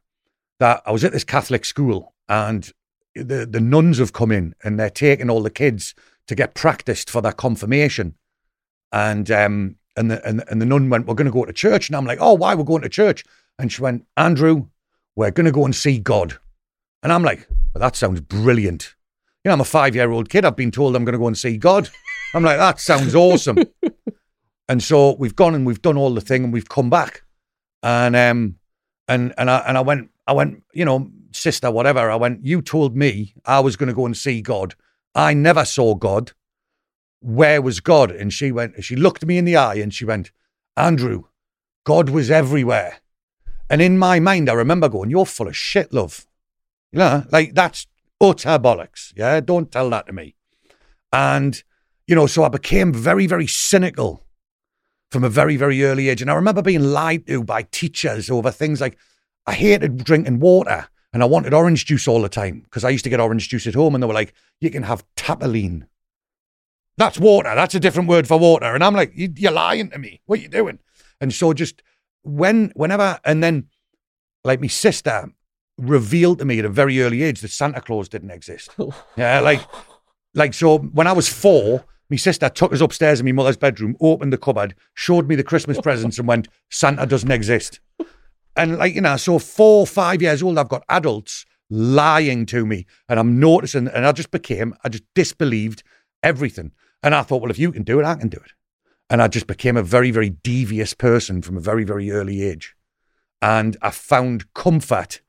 that 0.60 0.83
I 0.86 0.91
was 0.91 1.03
at 1.03 1.12
this 1.12 1.23
Catholic 1.23 1.65
school, 1.65 2.13
and 2.29 2.71
the 3.15 3.47
the 3.49 3.60
nuns 3.60 3.97
have 3.97 4.13
come 4.13 4.31
in, 4.31 4.53
and 4.63 4.79
they're 4.79 4.91
taking 4.91 5.31
all 5.31 5.41
the 5.41 5.49
kids 5.49 5.95
to 6.27 6.36
get 6.36 6.53
practiced 6.53 7.10
for 7.10 7.19
their 7.19 7.33
confirmation. 7.33 8.13
And 8.91 9.31
um, 9.31 9.77
and 9.95 10.12
the 10.12 10.23
and, 10.23 10.43
and 10.51 10.62
the 10.62 10.67
nun 10.67 10.91
went, 10.91 11.07
"We're 11.07 11.15
going 11.15 11.25
to 11.25 11.31
go 11.31 11.45
to 11.45 11.51
church," 11.53 11.89
and 11.89 11.95
I'm 11.95 12.05
like, 12.05 12.19
"Oh, 12.21 12.33
why 12.33 12.53
we're 12.53 12.63
going 12.63 12.83
to 12.83 12.89
church?" 12.89 13.23
And 13.57 13.71
she 13.71 13.81
went, 13.81 14.05
"Andrew, 14.15 14.67
we're 15.15 15.31
going 15.31 15.47
to 15.47 15.51
go 15.51 15.65
and 15.65 15.75
see 15.75 15.97
God." 15.97 16.38
And 17.01 17.12
I'm 17.12 17.23
like, 17.23 17.47
well, 17.73 17.81
"That 17.81 17.95
sounds 17.95 18.21
brilliant." 18.21 18.93
You 19.47 19.51
know, 19.51 19.53
I'm 19.53 19.62
a 19.62 19.63
five 19.63 19.95
year 19.95 20.12
old 20.12 20.27
kid. 20.27 20.43
I've 20.43 20.57
been 20.57 20.71
told 20.71 20.93
I'm 20.93 21.05
going 21.05 21.13
to 21.13 21.19
go 21.19 21.27
and 21.27 21.38
see 21.38 21.55
God. 21.55 21.89
I'm 22.33 22.43
like, 22.43 22.57
that 22.57 22.81
sounds 22.81 23.15
awesome. 23.15 23.60
and 24.67 24.83
so 24.83 25.15
we've 25.15 25.38
gone 25.38 25.55
and 25.55 25.65
we've 25.65 25.81
done 25.81 25.95
all 25.95 26.13
the 26.13 26.19
thing 26.19 26.43
and 26.43 26.51
we've 26.51 26.67
come 26.67 26.89
back. 26.89 27.23
And 27.81 28.13
um 28.13 28.57
and 29.07 29.33
and 29.38 29.49
I 29.49 29.60
and 29.60 29.77
I 29.77 29.79
went 29.79 30.12
I 30.27 30.33
went, 30.33 30.63
you 30.73 30.83
know, 30.83 31.10
sister, 31.31 31.71
whatever. 31.71 32.12
I 32.12 32.17
went, 32.17 32.45
you 32.45 32.62
told 32.62 32.97
me 32.97 33.36
I 33.45 33.62
was 33.62 33.77
going 33.77 33.88
to 33.88 33.95
go 33.95 34.05
and 34.05 34.17
see 34.17 34.41
God. 34.41 34.75
I 35.15 35.33
never 35.33 35.63
saw 35.63 35.95
God. 35.95 36.33
Where 37.21 37.62
was 37.62 37.79
God? 37.79 38.12
And 38.12 38.33
she 38.33 38.51
went, 38.51 38.83
she 38.83 38.97
looked 38.97 39.25
me 39.25 39.38
in 39.38 39.45
the 39.45 39.55
eye 39.55 39.75
and 39.75 39.93
she 39.93 40.03
went, 40.03 40.29
Andrew, 40.75 41.23
God 41.86 42.10
was 42.10 42.29
everywhere. 42.29 42.99
And 43.69 43.81
in 43.81 43.97
my 43.97 44.19
mind, 44.19 44.49
I 44.49 44.53
remember 44.55 44.89
going, 44.89 45.10
You're 45.10 45.25
full 45.25 45.47
of 45.47 45.55
shit, 45.55 45.93
love. 45.93 46.27
You 46.91 46.99
know, 46.99 47.23
like 47.31 47.53
that's 47.53 47.88
utter 48.21 48.60
bollocks. 48.60 49.13
Yeah, 49.15 49.39
don't 49.39 49.71
tell 49.71 49.89
that 49.91 50.08
to 50.08 50.13
me. 50.13 50.36
And, 51.12 51.62
you 52.08 52.15
know, 52.15 52.27
so 52.27 52.43
I 52.43 52.49
became 52.49 52.93
very, 52.93 53.27
very 53.27 53.47
cynical 53.47 54.25
from 55.12 55.23
a 55.23 55.30
very, 55.30 55.56
very 55.56 55.84
early 55.84 56.10
age. 56.10 56.21
And 56.21 56.30
I 56.30 56.36
remember 56.36 56.62
being 56.62 56.84
lied 56.84 57.27
to 57.27 57.43
by 57.43 57.63
teachers 57.63 58.30
over 58.30 58.51
things 58.51 58.82
like 58.82 58.97
I 59.45 59.53
hated 59.53 60.03
drinking 60.03 60.39
water 60.39 60.88
and 61.13 61.23
I 61.23 61.25
wanted 61.25 61.53
orange 61.53 61.86
juice 61.86 62.08
all 62.08 62.21
the 62.21 62.30
time 62.30 62.62
because 62.62 62.84
I 62.84 62.89
used 62.89 63.06
to 63.06 63.10
get 63.10 63.19
orange 63.19 63.47
juice 63.49 63.67
at 63.67 63.75
home 63.75 63.95
and 63.95 64.03
they 64.03 64.08
were 64.08 64.13
like, 64.13 64.34
you 64.60 64.69
can 64.69 64.84
have 64.84 65.06
Tapaline. 65.15 65.88
That's 66.97 67.19
water. 67.19 67.53
That's 67.56 67.75
a 67.75 67.80
different 67.80 68.10
word 68.10 68.27
for 68.27 68.38
water. 68.38 68.73
And 68.73 68.84
I'm 68.84 68.95
like, 68.95 69.13
you're 69.15 69.51
lying 69.51 69.89
to 69.91 69.99
me. 69.99 70.21
What 70.25 70.39
are 70.39 70.41
you 70.41 70.49
doing? 70.49 70.80
And 71.21 71.34
so 71.34 71.53
just 71.53 71.82
when, 72.23 72.71
whenever, 72.75 73.19
and 73.23 73.41
then 73.41 73.67
like 74.43 74.60
my 74.60 74.67
sister, 74.67 75.32
revealed 75.77 76.39
to 76.39 76.45
me 76.45 76.59
at 76.59 76.65
a 76.65 76.69
very 76.69 77.01
early 77.01 77.23
age 77.23 77.41
that 77.41 77.51
Santa 77.51 77.81
Claus 77.81 78.09
didn't 78.09 78.31
exist. 78.31 78.71
yeah, 79.17 79.39
like, 79.39 79.61
like 80.33 80.53
so 80.53 80.79
when 80.79 81.07
I 81.07 81.13
was 81.13 81.29
four, 81.29 81.85
my 82.09 82.17
sister 82.17 82.49
took 82.49 82.73
us 82.73 82.81
upstairs 82.81 83.19
in 83.19 83.25
my 83.25 83.31
mother's 83.31 83.57
bedroom, 83.57 83.97
opened 83.99 84.31
the 84.31 84.37
cupboard, 84.37 84.75
showed 84.93 85.27
me 85.27 85.35
the 85.35 85.43
Christmas 85.43 85.79
presents, 85.79 86.17
and 86.17 86.27
went, 86.27 86.47
"Santa 86.69 87.05
doesn't 87.05 87.31
exist." 87.31 87.79
And 88.55 88.77
like 88.77 88.95
you 88.95 89.01
know, 89.01 89.17
so 89.17 89.39
four, 89.39 89.85
five 89.85 90.21
years 90.21 90.41
old, 90.41 90.57
I've 90.57 90.69
got 90.69 90.83
adults 90.89 91.45
lying 91.69 92.45
to 92.47 92.65
me, 92.65 92.85
and 93.09 93.19
I'm 93.19 93.39
noticing, 93.39 93.87
and 93.87 94.05
I 94.05 94.11
just 94.13 94.31
became, 94.31 94.73
I 94.83 94.89
just 94.89 95.03
disbelieved 95.13 95.83
everything, 96.23 96.71
and 97.03 97.13
I 97.13 97.23
thought, 97.23 97.41
well, 97.41 97.51
if 97.51 97.59
you 97.59 97.71
can 97.71 97.83
do 97.83 97.99
it, 97.99 98.05
I 98.05 98.15
can 98.15 98.29
do 98.29 98.37
it, 98.37 98.53
and 99.09 99.21
I 99.21 99.27
just 99.27 99.47
became 99.47 99.75
a 99.75 99.83
very, 99.83 100.11
very 100.11 100.29
devious 100.29 100.93
person 100.93 101.41
from 101.41 101.57
a 101.57 101.61
very, 101.61 101.83
very 101.83 102.09
early 102.09 102.41
age, 102.41 102.73
and 103.41 103.75
I 103.81 103.91
found 103.91 104.53
comfort 104.53 105.21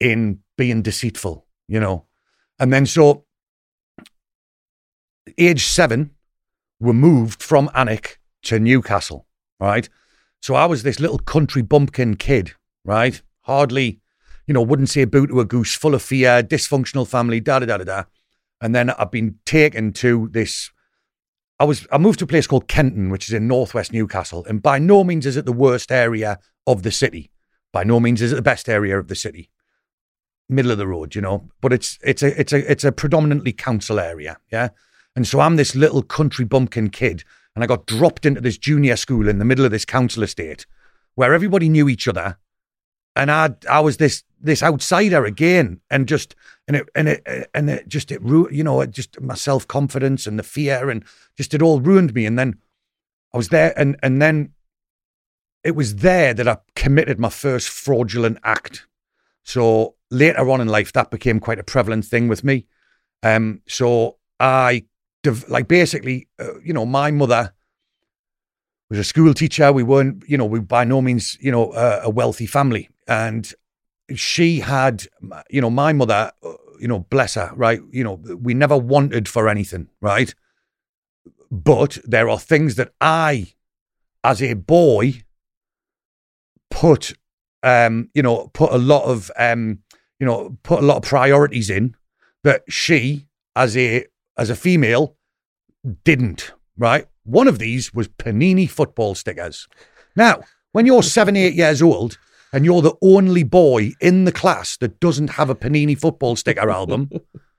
in 0.00 0.40
being 0.56 0.82
deceitful, 0.82 1.46
you 1.68 1.80
know. 1.80 2.06
And 2.58 2.72
then 2.72 2.86
so, 2.86 3.24
age 5.38 5.64
seven, 5.64 6.10
we 6.80 6.92
moved 6.92 7.42
from 7.42 7.68
Alnwick 7.74 8.16
to 8.44 8.58
Newcastle, 8.58 9.26
right? 9.60 9.88
So 10.40 10.54
I 10.54 10.66
was 10.66 10.82
this 10.82 11.00
little 11.00 11.18
country 11.18 11.62
bumpkin 11.62 12.16
kid, 12.16 12.52
right? 12.84 13.20
Hardly, 13.42 14.00
you 14.46 14.54
know, 14.54 14.62
wouldn't 14.62 14.90
say 14.90 15.04
boo 15.04 15.26
to 15.26 15.40
a 15.40 15.44
goose, 15.44 15.74
full 15.74 15.94
of 15.94 16.02
fear, 16.02 16.42
dysfunctional 16.42 17.06
family, 17.06 17.40
da 17.40 17.58
da 17.58 17.66
da 17.66 17.78
da 17.78 17.84
da. 17.84 18.04
And 18.60 18.74
then 18.74 18.90
I've 18.90 19.10
been 19.10 19.36
taken 19.44 19.92
to 19.94 20.28
this. 20.32 20.70
I 21.58 21.64
was 21.64 21.86
I 21.90 21.98
moved 21.98 22.18
to 22.20 22.24
a 22.26 22.28
place 22.28 22.46
called 22.46 22.68
Kenton, 22.68 23.10
which 23.10 23.28
is 23.28 23.34
in 23.34 23.48
northwest 23.48 23.92
Newcastle, 23.92 24.44
and 24.46 24.62
by 24.62 24.78
no 24.78 25.04
means 25.04 25.26
is 25.26 25.36
it 25.36 25.46
the 25.46 25.52
worst 25.52 25.90
area 25.90 26.38
of 26.66 26.82
the 26.82 26.90
city. 26.90 27.30
By 27.72 27.84
no 27.84 28.00
means 28.00 28.22
is 28.22 28.32
it 28.32 28.36
the 28.36 28.42
best 28.42 28.68
area 28.68 28.98
of 28.98 29.08
the 29.08 29.14
city 29.14 29.50
middle 30.48 30.70
of 30.70 30.78
the 30.78 30.86
road, 30.86 31.14
you 31.14 31.20
know. 31.20 31.48
But 31.60 31.72
it's 31.72 31.98
it's 32.02 32.22
a 32.22 32.38
it's 32.40 32.52
a 32.52 32.70
it's 32.70 32.84
a 32.84 32.92
predominantly 32.92 33.52
council 33.52 33.98
area, 33.98 34.38
yeah. 34.50 34.68
And 35.14 35.26
so 35.26 35.40
I'm 35.40 35.56
this 35.56 35.74
little 35.74 36.02
country 36.02 36.44
bumpkin 36.44 36.90
kid, 36.90 37.24
and 37.54 37.64
I 37.64 37.66
got 37.66 37.86
dropped 37.86 38.26
into 38.26 38.40
this 38.40 38.58
junior 38.58 38.96
school 38.96 39.28
in 39.28 39.38
the 39.38 39.44
middle 39.44 39.64
of 39.64 39.70
this 39.70 39.84
council 39.84 40.22
estate, 40.22 40.66
where 41.14 41.34
everybody 41.34 41.68
knew 41.68 41.88
each 41.88 42.06
other, 42.06 42.38
and 43.14 43.30
I 43.30 43.54
I 43.68 43.80
was 43.80 43.96
this 43.96 44.24
this 44.40 44.62
outsider 44.62 45.24
again, 45.24 45.80
and 45.90 46.06
just 46.06 46.36
and 46.68 46.76
it 46.76 46.88
and 46.94 47.08
it 47.08 47.48
and 47.54 47.70
it 47.70 47.88
just 47.88 48.12
it 48.12 48.20
you 48.22 48.62
know 48.62 48.80
it 48.80 48.90
just 48.90 49.20
my 49.20 49.34
self 49.34 49.66
confidence 49.66 50.26
and 50.26 50.38
the 50.38 50.42
fear 50.42 50.90
and 50.90 51.04
just 51.36 51.54
it 51.54 51.62
all 51.62 51.80
ruined 51.80 52.14
me, 52.14 52.26
and 52.26 52.38
then 52.38 52.58
I 53.32 53.38
was 53.38 53.48
there, 53.48 53.78
and 53.78 53.96
and 54.02 54.20
then 54.20 54.52
it 55.64 55.74
was 55.74 55.96
there 55.96 56.32
that 56.34 56.46
I 56.46 56.58
committed 56.76 57.18
my 57.18 57.30
first 57.30 57.68
fraudulent 57.68 58.38
act. 58.44 58.86
So 59.46 59.94
later 60.10 60.50
on 60.50 60.60
in 60.60 60.66
life, 60.66 60.92
that 60.92 61.10
became 61.10 61.38
quite 61.38 61.60
a 61.60 61.64
prevalent 61.64 62.04
thing 62.04 62.26
with 62.26 62.42
me. 62.42 62.66
Um, 63.22 63.62
so 63.68 64.18
I, 64.40 64.84
like, 65.48 65.68
basically, 65.68 66.28
uh, 66.38 66.58
you 66.64 66.72
know, 66.72 66.84
my 66.84 67.12
mother 67.12 67.54
was 68.90 68.98
a 68.98 69.04
school 69.04 69.32
teacher. 69.34 69.72
We 69.72 69.84
weren't, 69.84 70.24
you 70.28 70.36
know, 70.36 70.44
we 70.44 70.58
by 70.58 70.82
no 70.84 71.00
means, 71.00 71.38
you 71.40 71.52
know, 71.52 71.70
uh, 71.70 72.00
a 72.02 72.10
wealthy 72.10 72.46
family, 72.46 72.88
and 73.06 73.52
she 74.14 74.60
had, 74.60 75.06
you 75.48 75.60
know, 75.60 75.70
my 75.70 75.92
mother, 75.92 76.32
uh, 76.42 76.52
you 76.80 76.88
know, 76.88 77.00
bless 77.10 77.34
her, 77.34 77.52
right? 77.54 77.80
You 77.90 78.02
know, 78.02 78.14
we 78.14 78.52
never 78.52 78.76
wanted 78.76 79.28
for 79.28 79.48
anything, 79.48 79.88
right? 80.00 80.34
But 81.50 81.98
there 82.04 82.28
are 82.28 82.38
things 82.38 82.74
that 82.74 82.92
I, 83.00 83.54
as 84.24 84.42
a 84.42 84.54
boy, 84.54 85.22
put, 86.68 87.14
um, 87.62 88.10
you 88.14 88.22
know, 88.22 88.50
put 88.54 88.72
a 88.72 88.78
lot 88.78 89.04
of 89.04 89.30
um, 89.38 89.80
you 90.18 90.26
know, 90.26 90.56
put 90.62 90.82
a 90.82 90.86
lot 90.86 90.98
of 90.98 91.02
priorities 91.02 91.70
in 91.70 91.94
that 92.44 92.62
she, 92.68 93.26
as 93.54 93.76
a 93.76 94.06
as 94.38 94.50
a 94.50 94.56
female, 94.56 95.16
didn't. 96.04 96.52
Right. 96.78 97.06
One 97.24 97.48
of 97.48 97.58
these 97.58 97.92
was 97.92 98.08
Panini 98.08 98.68
football 98.68 99.14
stickers. 99.14 99.66
Now, 100.14 100.42
when 100.72 100.86
you're 100.86 101.02
seven, 101.02 101.36
eight 101.36 101.54
years 101.54 101.82
old 101.82 102.18
and 102.52 102.64
you're 102.64 102.82
the 102.82 102.96
only 103.02 103.42
boy 103.42 103.92
in 104.00 104.24
the 104.24 104.32
class 104.32 104.76
that 104.78 105.00
doesn't 105.00 105.30
have 105.30 105.50
a 105.50 105.54
Panini 105.54 105.98
football 105.98 106.36
sticker 106.36 106.70
album, 106.70 107.10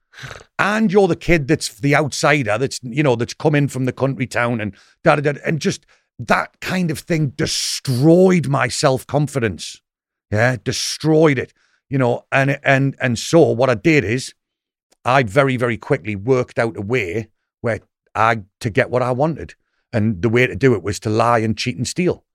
and 0.59 0.91
you're 0.91 1.07
the 1.07 1.15
kid 1.15 1.47
that's 1.47 1.79
the 1.79 1.95
outsider, 1.95 2.57
that's 2.57 2.79
you 2.83 3.03
know, 3.03 3.15
that's 3.15 3.33
come 3.33 3.55
in 3.55 3.67
from 3.67 3.85
the 3.85 3.91
country 3.91 4.27
town 4.27 4.61
and 4.61 4.75
da 5.03 5.15
da 5.15 5.33
da, 5.33 5.39
and 5.45 5.59
just 5.59 5.85
that 6.19 6.59
kind 6.61 6.89
of 6.89 6.99
thing 6.99 7.29
destroyed 7.29 8.47
my 8.47 8.67
self 8.67 9.05
confidence. 9.07 9.81
Yeah, 10.31 10.57
destroyed 10.63 11.39
it 11.39 11.53
you 11.89 11.97
know, 11.97 12.25
and 12.31 12.59
and 12.63 12.95
and 12.99 13.17
so 13.17 13.51
what 13.51 13.69
I 13.69 13.75
did 13.75 14.03
is 14.03 14.33
I 15.05 15.23
very 15.23 15.57
very 15.57 15.77
quickly 15.77 16.15
worked 16.15 16.59
out 16.59 16.77
a 16.77 16.81
way 16.81 17.29
where 17.61 17.79
I 18.13 18.41
to 18.59 18.69
get 18.69 18.89
what 18.89 19.01
I 19.01 19.11
wanted, 19.11 19.55
and 19.93 20.21
the 20.21 20.29
way 20.29 20.47
to 20.47 20.55
do 20.55 20.73
it 20.73 20.83
was 20.83 20.99
to 21.01 21.09
lie 21.09 21.39
and 21.39 21.57
cheat 21.57 21.77
and 21.77 21.87
steal, 21.87 22.25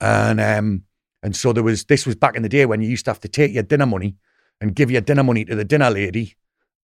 and 0.00 0.40
um 0.40 0.84
and 1.22 1.34
so 1.34 1.52
there 1.52 1.62
was 1.64 1.84
this 1.86 2.06
was 2.06 2.16
back 2.16 2.36
in 2.36 2.42
the 2.42 2.48
day 2.48 2.66
when 2.66 2.82
you 2.82 2.88
used 2.88 3.06
to 3.06 3.10
have 3.10 3.20
to 3.20 3.28
take 3.28 3.52
your 3.52 3.62
dinner 3.62 3.86
money 3.86 4.16
and 4.60 4.74
give 4.74 4.90
your 4.90 5.00
dinner 5.00 5.22
money 5.22 5.44
to 5.44 5.54
the 5.54 5.64
dinner 5.64 5.90
lady, 5.90 6.36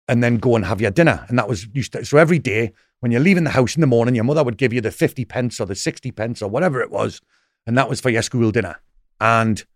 and 0.08 0.22
then 0.22 0.38
go 0.38 0.56
and 0.56 0.64
have 0.64 0.80
your 0.80 0.90
dinner, 0.90 1.26
and 1.28 1.38
that 1.38 1.48
was 1.48 1.66
used 1.74 1.92
to, 1.92 2.04
so 2.04 2.16
every 2.16 2.38
day 2.38 2.72
when 3.00 3.12
you're 3.12 3.20
leaving 3.20 3.44
the 3.44 3.50
house 3.50 3.76
in 3.76 3.82
the 3.82 3.86
morning, 3.86 4.14
your 4.14 4.24
mother 4.24 4.42
would 4.42 4.56
give 4.56 4.72
you 4.72 4.80
the 4.80 4.90
fifty 4.90 5.26
pence 5.26 5.60
or 5.60 5.66
the 5.66 5.74
sixty 5.74 6.10
pence 6.10 6.40
or 6.40 6.48
whatever 6.48 6.80
it 6.80 6.90
was, 6.90 7.20
and 7.66 7.76
that 7.76 7.90
was 7.90 8.00
for 8.00 8.08
your 8.08 8.22
school 8.22 8.50
dinner, 8.50 8.80
and 9.20 9.66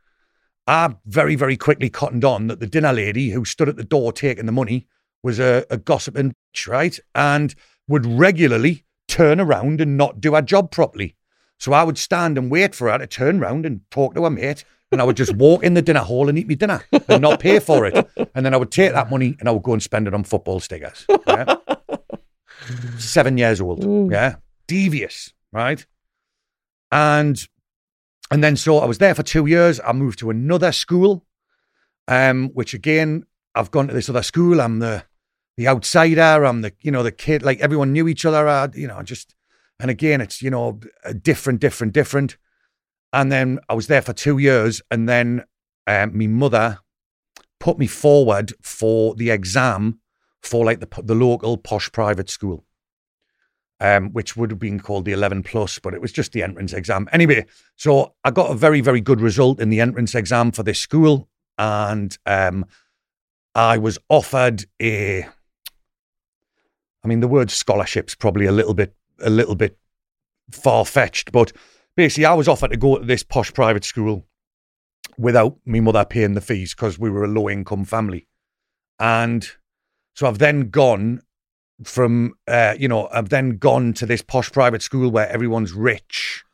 I 0.68 0.94
very, 1.06 1.34
very 1.34 1.56
quickly 1.56 1.88
cottoned 1.88 2.26
on 2.26 2.48
that 2.48 2.60
the 2.60 2.66
dinner 2.66 2.92
lady 2.92 3.30
who 3.30 3.46
stood 3.46 3.70
at 3.70 3.76
the 3.76 3.84
door 3.84 4.12
taking 4.12 4.44
the 4.44 4.52
money 4.52 4.86
was 5.22 5.40
a, 5.40 5.64
a 5.70 5.78
gossiping 5.78 6.34
bitch, 6.54 6.68
right? 6.68 6.98
And 7.14 7.54
would 7.88 8.04
regularly 8.04 8.84
turn 9.08 9.40
around 9.40 9.80
and 9.80 9.96
not 9.96 10.20
do 10.20 10.34
her 10.34 10.42
job 10.42 10.70
properly. 10.70 11.16
So 11.58 11.72
I 11.72 11.84
would 11.84 11.96
stand 11.96 12.36
and 12.36 12.50
wait 12.50 12.74
for 12.74 12.90
her 12.90 12.98
to 12.98 13.06
turn 13.06 13.40
around 13.40 13.64
and 13.64 13.80
talk 13.90 14.14
to 14.14 14.24
her 14.24 14.30
mate, 14.30 14.64
and 14.92 15.00
I 15.00 15.04
would 15.04 15.16
just 15.16 15.34
walk 15.36 15.64
in 15.64 15.72
the 15.72 15.80
dinner 15.80 16.00
hall 16.00 16.28
and 16.28 16.38
eat 16.38 16.46
my 16.46 16.54
dinner 16.54 16.84
and 17.08 17.22
not 17.22 17.40
pay 17.40 17.60
for 17.60 17.86
it. 17.86 18.06
And 18.34 18.44
then 18.44 18.52
I 18.52 18.58
would 18.58 18.70
take 18.70 18.92
that 18.92 19.10
money 19.10 19.36
and 19.40 19.48
I 19.48 19.52
would 19.52 19.62
go 19.62 19.72
and 19.72 19.82
spend 19.82 20.06
it 20.06 20.12
on 20.12 20.22
football 20.22 20.60
stickers. 20.60 21.06
Yeah? 21.26 21.56
Seven 22.98 23.38
years 23.38 23.60
old. 23.60 24.12
Yeah. 24.12 24.36
Devious, 24.66 25.32
right? 25.50 25.84
And 26.92 27.48
and 28.30 28.44
then 28.44 28.56
so 28.56 28.78
I 28.78 28.86
was 28.86 28.98
there 28.98 29.14
for 29.14 29.22
two 29.22 29.46
years. 29.46 29.80
I 29.84 29.92
moved 29.92 30.18
to 30.20 30.30
another 30.30 30.72
school, 30.72 31.24
um, 32.06 32.50
which 32.54 32.74
again, 32.74 33.24
I've 33.54 33.70
gone 33.70 33.88
to 33.88 33.94
this 33.94 34.08
other 34.08 34.22
school. 34.22 34.60
I'm 34.60 34.78
the 34.80 35.04
the 35.56 35.68
outsider. 35.68 36.44
I'm 36.44 36.62
the 36.62 36.72
you 36.80 36.90
know 36.90 37.02
the 37.02 37.12
kid. 37.12 37.42
Like 37.42 37.60
everyone 37.60 37.92
knew 37.92 38.08
each 38.08 38.24
other. 38.24 38.46
I, 38.46 38.68
you 38.74 38.86
know, 38.86 39.02
just 39.02 39.34
and 39.80 39.90
again, 39.90 40.20
it's 40.20 40.42
you 40.42 40.50
know 40.50 40.80
different, 41.22 41.60
different, 41.60 41.92
different. 41.92 42.36
And 43.12 43.32
then 43.32 43.58
I 43.68 43.74
was 43.74 43.86
there 43.86 44.02
for 44.02 44.12
two 44.12 44.38
years, 44.38 44.82
and 44.90 45.08
then 45.08 45.44
um, 45.86 46.16
my 46.16 46.26
mother 46.26 46.78
put 47.58 47.78
me 47.78 47.86
forward 47.86 48.52
for 48.62 49.14
the 49.14 49.30
exam 49.30 50.00
for 50.42 50.64
like 50.64 50.80
the 50.80 51.02
the 51.02 51.14
local 51.14 51.56
posh 51.56 51.90
private 51.92 52.28
school, 52.28 52.64
um, 53.80 54.10
which 54.12 54.36
would 54.36 54.50
have 54.50 54.58
been 54.58 54.80
called 54.80 55.04
the 55.04 55.12
eleven 55.12 55.42
plus, 55.42 55.78
but 55.78 55.94
it 55.94 56.00
was 56.00 56.12
just 56.12 56.32
the 56.32 56.42
entrance 56.42 56.72
exam 56.72 57.08
anyway. 57.12 57.46
So 57.76 58.14
I 58.24 58.30
got 58.30 58.50
a 58.50 58.54
very 58.54 58.80
very 58.80 59.00
good 59.00 59.20
result 59.20 59.60
in 59.60 59.70
the 59.70 59.80
entrance 59.80 60.14
exam 60.14 60.52
for 60.52 60.62
this 60.62 60.78
school, 60.78 61.28
and 61.56 62.16
um, 62.26 62.64
I 63.54 63.78
was 63.78 63.98
offered 64.08 64.64
a. 64.80 65.26
I 67.04 67.08
mean, 67.08 67.20
the 67.20 67.28
word 67.28 67.50
scholarship's 67.50 68.14
probably 68.14 68.46
a 68.46 68.52
little 68.52 68.74
bit 68.74 68.94
a 69.20 69.30
little 69.30 69.54
bit 69.54 69.78
far 70.50 70.84
fetched, 70.84 71.32
but 71.32 71.52
basically, 71.96 72.26
I 72.26 72.34
was 72.34 72.48
offered 72.48 72.70
to 72.72 72.76
go 72.76 72.98
to 72.98 73.04
this 73.04 73.22
posh 73.22 73.52
private 73.52 73.84
school 73.84 74.26
without 75.16 75.56
me 75.66 75.80
mother 75.80 76.04
paying 76.04 76.34
the 76.34 76.40
fees 76.40 76.74
because 76.74 76.98
we 76.98 77.10
were 77.10 77.24
a 77.24 77.28
low 77.28 77.48
income 77.48 77.84
family. 77.84 78.28
And 78.98 79.48
so 80.14 80.26
I've 80.26 80.38
then 80.38 80.70
gone 80.70 81.22
from, 81.84 82.34
uh, 82.46 82.74
you 82.78 82.88
know, 82.88 83.08
I've 83.12 83.28
then 83.28 83.58
gone 83.58 83.92
to 83.94 84.06
this 84.06 84.22
posh 84.22 84.50
private 84.50 84.82
school 84.82 85.10
where 85.10 85.28
everyone's 85.28 85.72
rich 85.72 86.44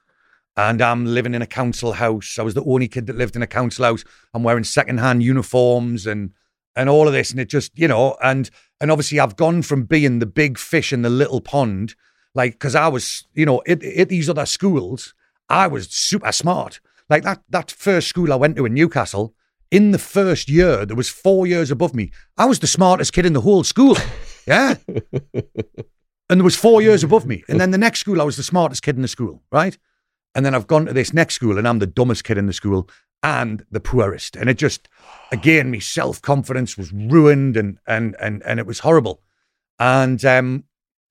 and 0.56 0.80
I'm 0.80 1.06
living 1.06 1.34
in 1.34 1.42
a 1.42 1.46
council 1.46 1.94
house. 1.94 2.38
I 2.38 2.42
was 2.42 2.54
the 2.54 2.64
only 2.64 2.88
kid 2.88 3.06
that 3.06 3.16
lived 3.16 3.36
in 3.36 3.42
a 3.42 3.46
council 3.46 3.84
house. 3.84 4.04
I'm 4.32 4.42
wearing 4.42 4.64
secondhand 4.64 5.22
uniforms 5.22 6.06
and 6.06 6.32
and 6.76 6.88
all 6.88 7.06
of 7.06 7.12
this, 7.12 7.30
and 7.30 7.38
it 7.38 7.48
just 7.48 7.76
you 7.78 7.88
know, 7.88 8.16
and 8.22 8.50
and 8.80 8.90
obviously 8.90 9.20
I've 9.20 9.36
gone 9.36 9.62
from 9.62 9.84
being 9.84 10.18
the 10.18 10.26
big 10.26 10.58
fish 10.58 10.92
in 10.92 11.02
the 11.02 11.10
little 11.10 11.40
pond, 11.40 11.94
like 12.34 12.52
because 12.52 12.74
I 12.74 12.88
was 12.88 13.26
you 13.34 13.46
know 13.46 13.62
at, 13.66 13.82
at 13.82 14.08
these 14.08 14.28
other 14.28 14.46
schools, 14.46 15.14
I 15.48 15.66
was 15.66 15.88
super 15.90 16.32
smart. 16.32 16.80
Like 17.08 17.22
that 17.24 17.42
that 17.50 17.70
first 17.70 18.08
school 18.08 18.32
I 18.32 18.36
went 18.36 18.56
to 18.56 18.66
in 18.66 18.74
Newcastle, 18.74 19.34
in 19.70 19.90
the 19.90 19.98
first 19.98 20.48
year, 20.48 20.86
there 20.86 20.96
was 20.96 21.08
four 21.08 21.46
years 21.46 21.70
above 21.70 21.94
me. 21.94 22.10
I 22.36 22.46
was 22.46 22.60
the 22.60 22.66
smartest 22.66 23.12
kid 23.12 23.26
in 23.26 23.32
the 23.32 23.40
whole 23.40 23.64
school. 23.64 23.96
Yeah. 24.46 24.76
and 26.28 26.40
there 26.40 26.44
was 26.44 26.56
four 26.56 26.82
years 26.82 27.04
above 27.04 27.26
me. 27.26 27.44
And 27.48 27.60
then 27.60 27.70
the 27.70 27.78
next 27.78 28.00
school, 28.00 28.20
I 28.20 28.24
was 28.24 28.36
the 28.36 28.42
smartest 28.42 28.82
kid 28.82 28.96
in 28.96 29.02
the 29.02 29.08
school, 29.08 29.42
right? 29.50 29.76
And 30.34 30.44
then 30.44 30.54
I've 30.54 30.66
gone 30.66 30.86
to 30.86 30.92
this 30.92 31.12
next 31.12 31.34
school 31.34 31.58
and 31.58 31.66
I'm 31.68 31.78
the 31.78 31.86
dumbest 31.86 32.24
kid 32.24 32.38
in 32.38 32.46
the 32.46 32.52
school 32.52 32.88
and 33.22 33.64
the 33.70 33.80
poorest. 33.80 34.36
And 34.36 34.50
it 34.50 34.58
just, 34.58 34.88
again, 35.32 35.70
my 35.70 35.78
self 35.78 36.20
confidence 36.20 36.76
was 36.76 36.92
ruined 36.92 37.56
and 37.56 37.78
and 37.86 38.16
and 38.20 38.42
and 38.44 38.60
it 38.60 38.66
was 38.66 38.80
horrible. 38.80 39.22
And 39.78 40.24
um 40.24 40.64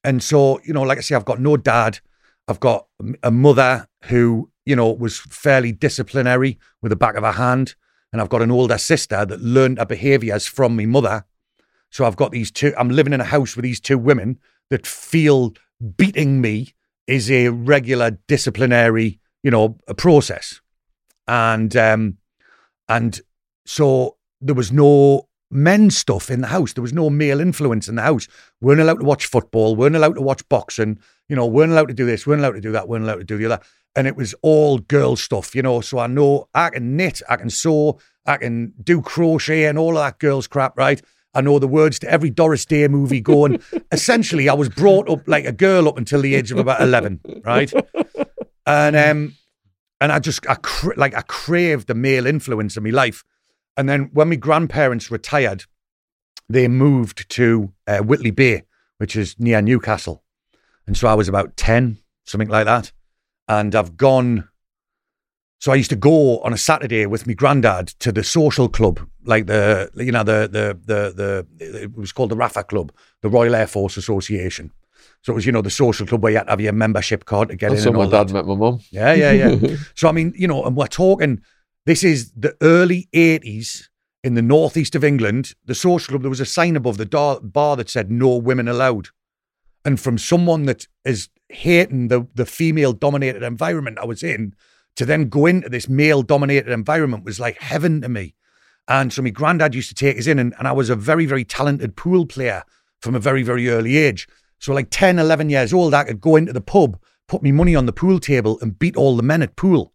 and 0.04 0.22
so 0.22 0.60
you 0.63 0.74
know, 0.74 0.84
like 0.84 0.98
I 0.98 1.02
say, 1.02 1.15
I've 1.15 1.26
got 1.26 1.39
no 1.39 1.58
dad. 1.58 2.00
I've 2.48 2.60
got 2.60 2.88
a 3.24 3.32
mother 3.32 3.88
who 4.04 4.52
you 4.65 4.76
know 4.76 4.91
was 4.91 5.19
fairly 5.19 5.72
disciplinary 5.72 6.60
with 6.82 6.89
the 6.91 6.96
back 6.96 7.15
of 7.15 7.24
her 7.24 7.32
hand, 7.32 7.76
and 8.12 8.22
I've 8.22 8.30
got 8.30 8.41
an 8.41 8.52
older 8.52 8.78
sister 8.78 9.26
that 9.26 9.41
learned 9.41 9.80
her 9.80 9.86
behaviours 9.86 10.46
from 10.46 10.76
my 10.76 10.86
mother. 10.86 11.26
So 11.93 12.06
I've 12.06 12.15
got 12.15 12.32
these 12.32 12.49
two. 12.49 12.73
I'm 12.75 12.89
living 12.89 13.13
in 13.13 13.21
a 13.21 13.25
house 13.25 13.56
with 13.56 13.62
these 13.62 13.79
two 13.79 13.99
women 13.99 14.39
that 14.71 14.88
feel 14.88 15.53
beating 15.95 16.41
me 16.41 16.73
is 17.06 17.29
a 17.29 17.49
regular 17.49 18.17
disciplinary, 18.27 19.19
you 19.43 19.51
know, 19.51 19.77
a 19.88 19.93
process, 19.93 20.60
and 21.27 21.75
um, 21.77 22.17
and 22.89 23.21
so 23.67 24.17
there 24.41 24.56
was 24.56 24.71
no 24.71 25.29
men's 25.51 25.95
stuff 25.95 26.32
in 26.32 26.41
the 26.41 26.47
house. 26.47 26.73
There 26.73 26.82
was 26.82 26.93
no 26.93 27.12
male 27.12 27.39
influence 27.39 27.88
in 27.88 27.93
the 27.93 28.01
house. 28.01 28.27
weren't 28.60 28.82
allowed 28.82 28.99
to 28.99 29.06
watch 29.06 29.27
football. 29.27 29.75
weren't 29.75 29.95
allowed 29.95 30.15
to 30.15 30.21
watch 30.21 30.49
boxing. 30.49 30.97
You 31.29 31.36
know, 31.36 31.45
weren't 31.45 31.73
allowed 31.73 31.89
to 31.89 31.93
do 31.93 32.08
this. 32.08 32.25
weren't 32.25 32.41
allowed 32.41 32.53
to 32.53 32.62
do 32.62 32.71
that. 32.71 32.88
weren't 32.88 33.03
allowed 33.03 33.19
to 33.19 33.23
do 33.23 33.38
the 33.38 33.45
other. 33.45 33.60
And 33.95 34.08
it 34.08 34.15
was 34.15 34.34
all 34.41 34.79
girl 34.79 35.15
stuff. 35.15 35.53
You 35.53 35.62
know, 35.62 35.82
so 35.82 35.99
I 35.99 36.08
know 36.08 36.49
I 36.56 36.71
can 36.71 36.97
knit, 36.97 37.21
I 37.29 37.36
can 37.36 37.51
sew, 37.51 37.99
I 38.25 38.38
can 38.38 38.73
do 38.84 39.03
crochet, 39.03 39.65
and 39.65 39.77
all 39.77 39.95
of 39.95 40.03
that 40.03 40.17
girls 40.17 40.47
crap. 40.47 40.75
Right. 40.75 40.99
I 41.34 41.41
know 41.41 41.60
the 41.60 41.67
words 41.67 42.00
to 42.00 42.10
every 42.10 42.30
Doris 42.30 42.65
Day 42.65 42.88
movie 42.88 43.22
going. 43.22 43.62
Essentially, 43.91 44.50
I 44.50 44.54
was 44.54 44.69
brought 44.69 45.10
up 45.10 45.28
like 45.28 45.46
a 45.46 45.52
girl 45.52 45.88
up 45.88 45.98
until 45.98 46.22
the 46.22 46.36
age 46.36 46.52
of 46.52 46.58
about 46.60 46.82
11, 46.82 47.19
right? 47.43 47.72
And 48.65 48.96
um 48.96 49.36
and 50.00 50.12
I 50.12 50.19
just 50.19 50.48
I 50.50 50.56
cra- 50.56 50.98
like 50.98 51.15
I 51.15 51.22
craved 51.22 51.88
the 51.88 51.96
male 51.96 52.26
influence 52.28 52.78
in 52.78 52.84
my 52.84 52.91
life. 52.91 53.24
And 53.76 53.89
then 53.89 54.10
when 54.13 54.30
my 54.30 54.36
grandparents 54.36 55.10
retired, 55.10 55.65
they 56.50 56.67
moved 56.67 57.28
to 57.32 57.74
uh, 57.88 58.00
Whitley 58.00 58.32
Bay, 58.32 58.63
which 58.98 59.15
is 59.15 59.36
near 59.39 59.62
Newcastle. 59.62 60.24
And 60.86 60.96
so 60.96 61.08
I 61.08 61.13
was 61.13 61.28
about 61.28 61.56
10, 61.58 61.98
something 62.26 62.50
like 62.50 62.65
that. 62.65 62.91
And 63.48 63.74
I've 63.74 63.98
gone. 63.98 64.50
So 65.63 65.71
I 65.71 65.76
used 65.76 65.91
to 65.91 65.95
go 65.95 66.39
on 66.39 66.52
a 66.52 66.58
Saturday 66.58 67.06
with 67.06 67.26
my 67.26 67.32
granddad 67.32 67.88
to 67.99 68.12
the 68.12 68.21
social 68.21 68.67
club, 68.67 68.99
like 69.23 69.45
the 69.45 69.89
you 69.95 70.12
know 70.12 70.26
the 70.26 70.49
the 70.52 70.78
the 70.84 71.13
the 71.15 71.84
it 71.84 71.95
was 71.95 72.12
called 72.12 72.32
the 72.32 72.36
RAFA 72.36 72.67
Club, 72.67 72.91
the 73.21 73.30
Royal 73.30 73.56
Air 73.56 73.65
Force 73.65 73.95
Association. 73.95 74.73
So 75.21 75.32
it 75.32 75.36
was 75.36 75.45
you 75.45 75.54
know 75.54 75.62
the 75.62 75.69
social 75.69 76.06
club 76.06 76.21
where 76.21 76.34
you 76.34 76.38
had 76.39 76.47
to 76.47 76.49
have 76.49 76.60
your 76.60 76.73
membership 76.73 77.23
card 77.23 77.47
to 77.47 77.56
get 77.56 77.69
That's 77.69 77.86
in. 77.86 77.93
So 77.93 77.97
my 77.97 78.10
dad 78.10 78.28
that. 78.28 78.34
met 78.34 78.45
my 78.45 78.56
mum. 78.56 78.82
Yeah, 78.91 79.13
yeah, 79.13 79.32
yeah. 79.32 79.78
so 79.95 80.10
I 80.10 80.12
mean, 80.12 80.34
you 80.36 80.49
know, 80.49 80.65
and 80.65 80.76
we're 80.76 80.88
talking. 80.88 81.41
This 81.86 82.04
is 82.04 82.34
the 82.36 82.58
early 82.60 83.08
'80s 83.13 83.88
in 84.21 84.34
the 84.34 84.41
northeast 84.41 84.95
of 84.95 85.04
England. 85.06 85.54
The 85.63 85.76
social 85.76 86.12
club. 86.12 86.23
There 86.23 86.30
was 86.30 86.41
a 86.41 86.45
sign 86.45 86.76
above 86.76 86.97
the 86.97 87.06
door, 87.06 87.39
bar 87.39 87.78
that 87.78 87.89
said 87.89 88.12
"No 88.12 88.36
women 88.36 88.67
allowed," 88.67 89.12
and 89.86 89.97
from 89.97 90.17
someone 90.17 90.65
that 90.65 90.89
is 91.06 91.30
hating 91.47 92.10
the 92.10 92.28
the 92.36 92.45
female 92.45 92.91
dominated 92.91 93.43
environment 93.43 93.97
I 94.02 94.06
was 94.06 94.23
in 94.23 94.56
to 94.95 95.06
then 95.06 95.29
go 95.29 95.45
into 95.45 95.69
this 95.69 95.89
male 95.89 96.21
dominated 96.21 96.71
environment 96.71 97.25
was 97.25 97.39
like 97.39 97.60
heaven 97.60 98.01
to 98.01 98.10
me. 98.10 98.36
And 98.88 99.13
so 99.13 99.21
my 99.21 99.29
granddad 99.29 99.73
used 99.73 99.89
to 99.89 99.95
take 99.95 100.17
us 100.17 100.27
in, 100.27 100.39
and, 100.39 100.53
and 100.60 100.67
I 100.67 100.71
was 100.71 100.89
a 100.89 100.95
very, 100.95 101.25
very 101.25 101.45
talented 101.45 101.95
pool 101.95 102.25
player 102.25 102.63
from 103.01 103.15
a 103.15 103.19
very, 103.19 103.43
very 103.43 103.69
early 103.69 103.97
age. 103.97 104.27
So, 104.60 104.73
like 104.73 104.88
10, 104.89 105.19
11 105.19 105.49
years 105.49 105.73
old, 105.73 105.93
I 105.93 106.03
could 106.03 106.21
go 106.21 106.36
into 106.36 106.53
the 106.53 106.62
pub, 106.62 106.99
put 107.27 107.43
me 107.43 107.51
money 107.51 107.75
on 107.75 107.86
the 107.86 107.93
pool 107.93 108.19
table, 108.19 108.60
and 108.62 108.77
beat 108.77 108.95
all 108.95 109.15
the 109.15 109.23
men 109.23 109.41
at 109.41 109.56
pool. 109.56 109.93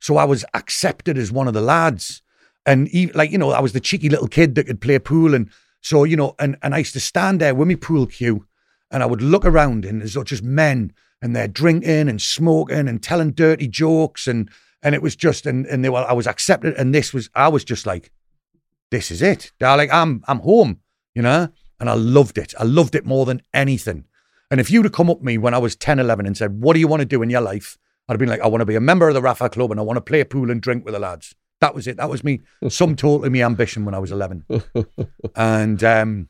So 0.00 0.16
I 0.16 0.24
was 0.24 0.44
accepted 0.54 1.18
as 1.18 1.32
one 1.32 1.48
of 1.48 1.54
the 1.54 1.60
lads. 1.60 2.22
And 2.66 2.88
like, 3.14 3.30
you 3.30 3.38
know, 3.38 3.50
I 3.50 3.60
was 3.60 3.72
the 3.72 3.80
cheeky 3.80 4.08
little 4.08 4.28
kid 4.28 4.54
that 4.54 4.66
could 4.66 4.80
play 4.80 4.98
pool. 4.98 5.34
And 5.34 5.50
so, 5.80 6.04
you 6.04 6.16
know, 6.16 6.34
and, 6.38 6.56
and 6.62 6.74
I 6.74 6.78
used 6.78 6.92
to 6.92 7.00
stand 7.00 7.40
there 7.40 7.54
with 7.54 7.68
my 7.68 7.74
pool 7.74 8.06
cue 8.06 8.46
and 8.90 9.02
I 9.02 9.06
would 9.06 9.22
look 9.22 9.44
around 9.44 9.84
and 9.84 10.00
there's 10.00 10.14
just 10.24 10.42
men 10.42 10.92
and 11.20 11.34
they're 11.34 11.48
drinking 11.48 12.08
and 12.08 12.20
smoking 12.20 12.88
and 12.88 13.02
telling 13.02 13.32
dirty 13.32 13.68
jokes. 13.68 14.26
And, 14.26 14.50
and 14.82 14.94
it 14.94 15.02
was 15.02 15.16
just, 15.16 15.46
and, 15.46 15.66
and 15.66 15.84
they 15.84 15.88
were, 15.88 16.06
I 16.08 16.12
was 16.12 16.26
accepted. 16.26 16.74
And 16.74 16.94
this 16.94 17.12
was, 17.12 17.30
I 17.34 17.48
was 17.48 17.64
just 17.64 17.86
like, 17.86 18.12
this 18.90 19.10
is 19.10 19.22
it. 19.22 19.52
They're 19.58 19.76
like, 19.76 19.92
I'm, 19.92 20.22
I'm 20.28 20.40
home, 20.40 20.80
you 21.14 21.22
know? 21.22 21.48
And 21.80 21.88
I 21.88 21.94
loved 21.94 22.38
it. 22.38 22.54
I 22.58 22.64
loved 22.64 22.94
it 22.94 23.06
more 23.06 23.26
than 23.26 23.42
anything. 23.52 24.04
And 24.50 24.60
if 24.60 24.70
you'd 24.70 24.84
have 24.84 24.92
come 24.92 25.10
up 25.10 25.18
to 25.18 25.24
me 25.24 25.38
when 25.38 25.54
I 25.54 25.58
was 25.58 25.76
10, 25.76 25.98
11 25.98 26.26
and 26.26 26.36
said, 26.36 26.60
what 26.60 26.74
do 26.74 26.80
you 26.80 26.88
want 26.88 27.00
to 27.00 27.06
do 27.06 27.22
in 27.22 27.30
your 27.30 27.40
life? 27.40 27.78
I'd 28.08 28.14
have 28.14 28.18
been 28.18 28.28
like, 28.28 28.40
I 28.40 28.46
want 28.46 28.62
to 28.62 28.66
be 28.66 28.76
a 28.76 28.80
member 28.80 29.08
of 29.08 29.14
the 29.14 29.20
RAFA 29.20 29.52
Club 29.52 29.70
and 29.70 29.78
I 29.78 29.82
want 29.82 29.98
to 29.98 30.00
play 30.00 30.24
pool 30.24 30.50
and 30.50 30.60
drink 30.60 30.84
with 30.84 30.94
the 30.94 31.00
lads. 31.00 31.34
That 31.60 31.74
was 31.74 31.86
it. 31.86 31.96
That 31.98 32.08
was 32.08 32.24
me, 32.24 32.40
sum 32.68 32.96
total 32.96 33.26
of 33.26 33.32
my 33.32 33.42
ambition 33.42 33.84
when 33.84 33.94
I 33.94 33.98
was 33.98 34.12
11. 34.12 34.44
and, 35.36 35.84
um, 35.84 36.28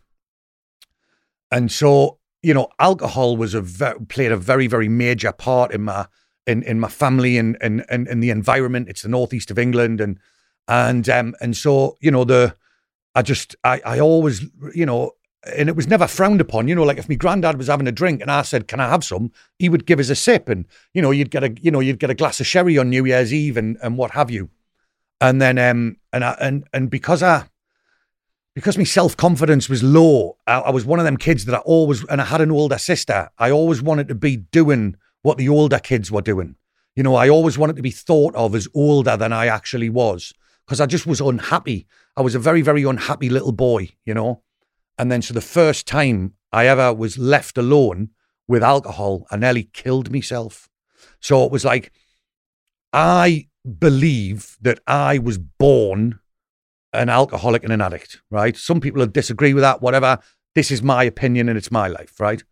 and 1.50 1.70
so, 1.70 2.17
you 2.42 2.54
know, 2.54 2.68
alcohol 2.78 3.36
was 3.36 3.54
a 3.54 3.60
ve- 3.60 4.04
played 4.08 4.32
a 4.32 4.36
very, 4.36 4.66
very 4.66 4.88
major 4.88 5.32
part 5.32 5.72
in 5.72 5.82
my, 5.82 6.06
in, 6.46 6.62
in 6.62 6.80
my 6.80 6.88
family 6.88 7.36
and, 7.38 7.56
and, 7.60 7.84
and, 7.88 8.08
and 8.08 8.22
the 8.22 8.30
environment. 8.30 8.88
It's 8.88 9.02
the 9.02 9.08
northeast 9.08 9.50
of 9.50 9.58
England. 9.58 10.00
And, 10.00 10.18
and, 10.66 11.08
um, 11.08 11.34
and 11.40 11.56
so, 11.56 11.96
you 12.00 12.10
know, 12.10 12.24
the, 12.24 12.56
I 13.14 13.22
just, 13.22 13.56
I, 13.64 13.80
I 13.84 14.00
always, 14.00 14.44
you 14.74 14.86
know, 14.86 15.12
and 15.56 15.68
it 15.68 15.76
was 15.76 15.86
never 15.86 16.06
frowned 16.06 16.40
upon. 16.40 16.68
You 16.68 16.74
know, 16.74 16.82
like 16.82 16.98
if 16.98 17.08
my 17.08 17.14
granddad 17.14 17.56
was 17.56 17.68
having 17.68 17.86
a 17.86 17.92
drink 17.92 18.20
and 18.20 18.30
I 18.30 18.42
said, 18.42 18.68
"Can 18.68 18.80
I 18.80 18.88
have 18.88 19.04
some?" 19.04 19.32
he 19.58 19.68
would 19.68 19.86
give 19.86 20.00
us 20.00 20.10
a 20.10 20.16
sip, 20.16 20.48
and 20.48 20.66
you 20.94 21.02
know, 21.02 21.10
you'd 21.10 21.30
get 21.30 21.44
a, 21.44 21.54
you 21.60 21.70
know, 21.70 21.80
you'd 21.80 22.00
get 22.00 22.10
a 22.10 22.14
glass 22.14 22.40
of 22.40 22.46
sherry 22.46 22.76
on 22.78 22.90
New 22.90 23.04
Year's 23.04 23.32
Eve 23.32 23.56
and 23.56 23.78
and 23.82 23.96
what 23.96 24.12
have 24.12 24.30
you. 24.30 24.50
And 25.20 25.40
then, 25.40 25.58
um, 25.58 25.96
and 26.12 26.24
I, 26.24 26.36
and 26.40 26.64
and 26.72 26.90
because 26.90 27.22
I, 27.22 27.46
because 28.58 28.76
my 28.76 28.82
self 28.82 29.16
confidence 29.16 29.68
was 29.68 29.84
low, 29.84 30.36
I, 30.44 30.58
I 30.58 30.70
was 30.70 30.84
one 30.84 30.98
of 30.98 31.04
them 31.04 31.16
kids 31.16 31.44
that 31.44 31.54
I 31.54 31.58
always, 31.58 32.04
and 32.06 32.20
I 32.20 32.24
had 32.24 32.40
an 32.40 32.50
older 32.50 32.76
sister. 32.76 33.30
I 33.38 33.52
always 33.52 33.80
wanted 33.80 34.08
to 34.08 34.16
be 34.16 34.36
doing 34.36 34.96
what 35.22 35.38
the 35.38 35.48
older 35.48 35.78
kids 35.78 36.10
were 36.10 36.22
doing. 36.22 36.56
You 36.96 37.04
know, 37.04 37.14
I 37.14 37.28
always 37.28 37.56
wanted 37.56 37.76
to 37.76 37.82
be 37.82 37.92
thought 37.92 38.34
of 38.34 38.56
as 38.56 38.66
older 38.74 39.16
than 39.16 39.32
I 39.32 39.46
actually 39.46 39.88
was. 39.88 40.32
because 40.66 40.80
I 40.80 40.86
just 40.86 41.06
was 41.06 41.20
unhappy. 41.20 41.86
I 42.16 42.22
was 42.22 42.34
a 42.34 42.40
very, 42.40 42.60
very 42.60 42.82
unhappy 42.82 43.30
little 43.30 43.52
boy, 43.52 43.90
you 44.04 44.12
know. 44.12 44.42
And 44.98 45.12
then, 45.12 45.22
so 45.22 45.32
the 45.32 45.40
first 45.40 45.86
time 45.86 46.34
I 46.52 46.66
ever 46.66 46.92
was 46.92 47.16
left 47.16 47.56
alone 47.56 48.10
with 48.48 48.64
alcohol, 48.64 49.24
I 49.30 49.36
nearly 49.36 49.70
killed 49.72 50.10
myself. 50.10 50.68
So 51.20 51.44
it 51.44 51.52
was 51.52 51.64
like, 51.64 51.92
I 52.92 53.46
believe 53.78 54.58
that 54.60 54.80
I 54.84 55.18
was 55.18 55.38
born 55.38 56.18
an 56.92 57.08
alcoholic 57.08 57.64
and 57.64 57.72
an 57.72 57.80
addict, 57.80 58.20
right? 58.30 58.56
Some 58.56 58.80
people 58.80 59.04
disagree 59.06 59.54
with 59.54 59.62
that, 59.62 59.82
whatever. 59.82 60.18
This 60.54 60.70
is 60.70 60.82
my 60.82 61.04
opinion 61.04 61.48
and 61.48 61.58
it's 61.58 61.70
my 61.70 61.88
life, 61.88 62.18
right? 62.18 62.42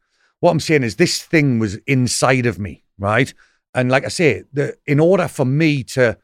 What 0.40 0.50
I'm 0.50 0.60
saying 0.60 0.82
is 0.82 0.96
this 0.96 1.22
thing 1.22 1.58
was 1.58 1.76
inside 1.86 2.46
of 2.46 2.58
me, 2.58 2.84
right? 2.98 3.32
And 3.74 3.90
like 3.90 4.04
I 4.04 4.08
say, 4.08 4.44
the, 4.52 4.76
in 4.86 5.00
order 5.00 5.28
for 5.28 5.44
me 5.44 5.82
to, 5.84 6.18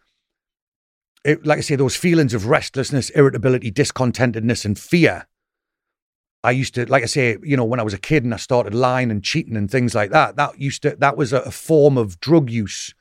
it, 1.25 1.47
like 1.47 1.59
I 1.59 1.63
say, 1.63 1.77
those 1.77 1.97
feelings 1.97 2.35
of 2.35 2.47
restlessness, 2.47 3.11
irritability, 3.11 3.71
discontentedness, 3.71 4.65
and 4.65 4.79
fear. 4.79 5.27
I 6.45 6.51
used 6.51 6.75
to, 6.75 6.87
like 6.87 7.05
I 7.05 7.07
say, 7.07 7.37
you 7.43 7.57
know, 7.57 7.65
when 7.65 7.79
I 7.79 7.85
was 7.85 7.95
a 7.95 7.99
kid 7.99 8.25
and 8.25 8.35
I 8.35 8.39
started 8.39 8.75
lying 8.75 9.11
and 9.11 9.23
cheating 9.23 9.57
and 9.57 9.71
things 9.71 9.95
like 9.95 10.11
that, 10.11 10.37
that 10.37 10.61
used 10.61 10.83
to, 10.83 10.97
that 10.99 11.17
was 11.17 11.33
a, 11.33 11.41
a 11.43 11.51
form 11.53 11.97
of 11.97 12.19
drug 12.19 12.51
use 12.51 12.93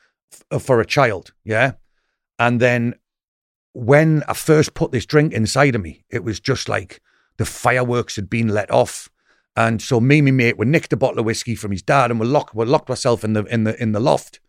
f- 0.51 0.62
for 0.62 0.80
a 0.80 0.86
child. 0.86 1.34
Yeah. 1.43 1.74
And 2.38 2.59
then 2.59 2.95
when 3.74 4.24
I 4.28 4.34
first 4.34 4.74
put 4.74 4.91
this 4.91 5.05
drink 5.05 5.34
inside 5.34 5.76
of 5.76 5.82
me, 5.82 6.03
it 6.09 6.24
was 6.24 6.39
just 6.39 6.67
like 6.67 7.01
the 7.38 7.45
fireworks 7.45 8.15
had 8.15 8.30
been 8.30 8.49
let 8.49 8.69
off. 8.72 9.09
And 9.55 9.82
so 9.82 9.99
me 9.99 10.19
and 10.19 10.26
my 10.26 10.32
mate 10.32 10.57
we 10.57 10.65
nicked 10.65 10.93
a 10.93 10.97
bottle 10.97 11.19
of 11.19 11.26
whiskey 11.26 11.55
from 11.55 11.72
his 11.72 11.82
dad 11.82 12.09
and 12.09 12.19
we 12.19 12.26
locked 12.26 12.55
we 12.55 12.65
locked 12.65 12.89
ourselves 12.89 13.24
in 13.24 13.34
the 13.34 13.43
in 13.45 13.63
the 13.63 13.82
in 13.82 13.91
the 13.91 13.99
loft. 13.99 14.39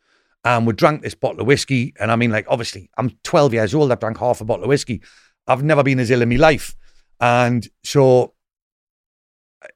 And 0.44 0.66
we 0.66 0.72
drank 0.72 1.02
this 1.02 1.14
bottle 1.14 1.40
of 1.40 1.46
whiskey. 1.46 1.94
And 2.00 2.10
I 2.10 2.16
mean, 2.16 2.32
like, 2.32 2.46
obviously, 2.48 2.90
I'm 2.98 3.12
12 3.22 3.54
years 3.54 3.74
old. 3.74 3.92
I've 3.92 4.00
drank 4.00 4.18
half 4.18 4.40
a 4.40 4.44
bottle 4.44 4.64
of 4.64 4.68
whiskey. 4.68 5.00
I've 5.46 5.62
never 5.62 5.84
been 5.84 6.00
as 6.00 6.10
ill 6.10 6.22
in 6.22 6.28
my 6.30 6.36
life. 6.36 6.74
And 7.20 7.68
so 7.84 8.34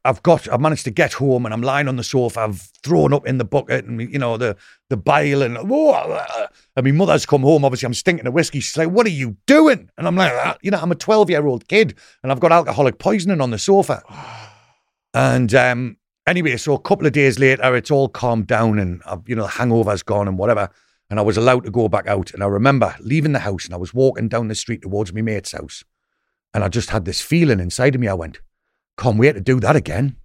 I've 0.05 0.23
got, 0.23 0.49
I've 0.53 0.61
managed 0.61 0.85
to 0.85 0.91
get 0.91 1.15
home 1.15 1.45
and 1.45 1.53
I'm 1.53 1.63
lying 1.63 1.89
on 1.89 1.97
the 1.97 2.05
sofa. 2.05 2.41
I've 2.41 2.61
thrown 2.83 3.13
up 3.13 3.27
in 3.27 3.39
the 3.39 3.45
bucket 3.45 3.85
and, 3.85 4.01
you 4.01 4.19
know, 4.19 4.37
the, 4.37 4.57
the 4.89 4.97
bile 4.97 5.43
and, 5.43 5.57
whoa, 5.69 6.25
and 6.77 6.85
my 6.85 6.93
mother's 6.93 7.27
come 7.27 7.43
home. 7.43 7.65
Obviously, 7.65 7.87
I'm 7.87 7.95
stinking 7.95 8.27
of 8.27 8.35
whiskey. 8.35 8.61
She's 8.61 8.77
like, 8.77 8.91
what 8.91 9.07
are 9.07 9.11
you 9.11 9.37
doing? 9.47 9.91
And 9.99 10.07
I'm 10.07 10.17
like, 10.17 10.33
"Ah," 10.35 10.57
you 10.63 10.71
know, 10.71 10.79
I'm 10.79 10.93
a 10.93 10.97
12 10.97 11.31
year 11.31 11.47
old 11.47 11.69
kid 11.69 11.95
and 12.23 12.31
I've 12.31 12.41
got 12.41 12.53
alcoholic 12.53 12.99
poisoning 12.99 13.41
on 13.41 13.51
the 13.51 13.59
sofa. 13.59 14.03
And, 15.15 15.55
um, 15.55 15.97
anyway, 16.27 16.59
so 16.59 16.75
a 16.75 16.79
couple 16.79 17.07
of 17.07 17.15
days 17.15 17.39
later, 17.39 17.75
it's 17.75 17.91
all 17.91 18.11
calmed 18.11 18.47
down 18.47 18.79
and, 18.79 19.01
uh, 19.07 19.17
you 19.27 19.35
know, 19.35 19.45
the 19.45 19.49
hangover's 19.49 20.03
gone 20.03 20.29
and 20.29 20.37
whatever. 20.37 20.69
And 21.09 21.19
I 21.19 21.23
was 21.23 21.39
allowed 21.39 21.65
to 21.65 21.71
go 21.71 21.89
back 21.89 22.07
out. 22.07 22.35
And 22.35 22.43
I 22.43 22.47
remember 22.47 22.95
leaving 23.01 23.33
the 23.33 23.39
house 23.39 23.65
and 23.65 23.73
I 23.73 23.79
was 23.79 23.95
walking 23.95 24.29
down 24.29 24.49
the 24.49 24.55
street 24.55 24.83
towards 24.83 25.15
my 25.15 25.23
mate's 25.23 25.53
house. 25.53 25.85
And 26.53 26.63
I 26.63 26.69
just 26.69 26.91
had 26.91 27.07
this 27.07 27.23
feeling 27.23 27.61
inside 27.61 27.95
of 27.95 28.01
me. 28.03 28.09
I 28.09 28.15
went, 28.15 28.41
can't 28.99 29.19
wait 29.19 29.33
to 29.33 29.41
do 29.41 29.61
that 29.61 29.77
again. 29.77 30.17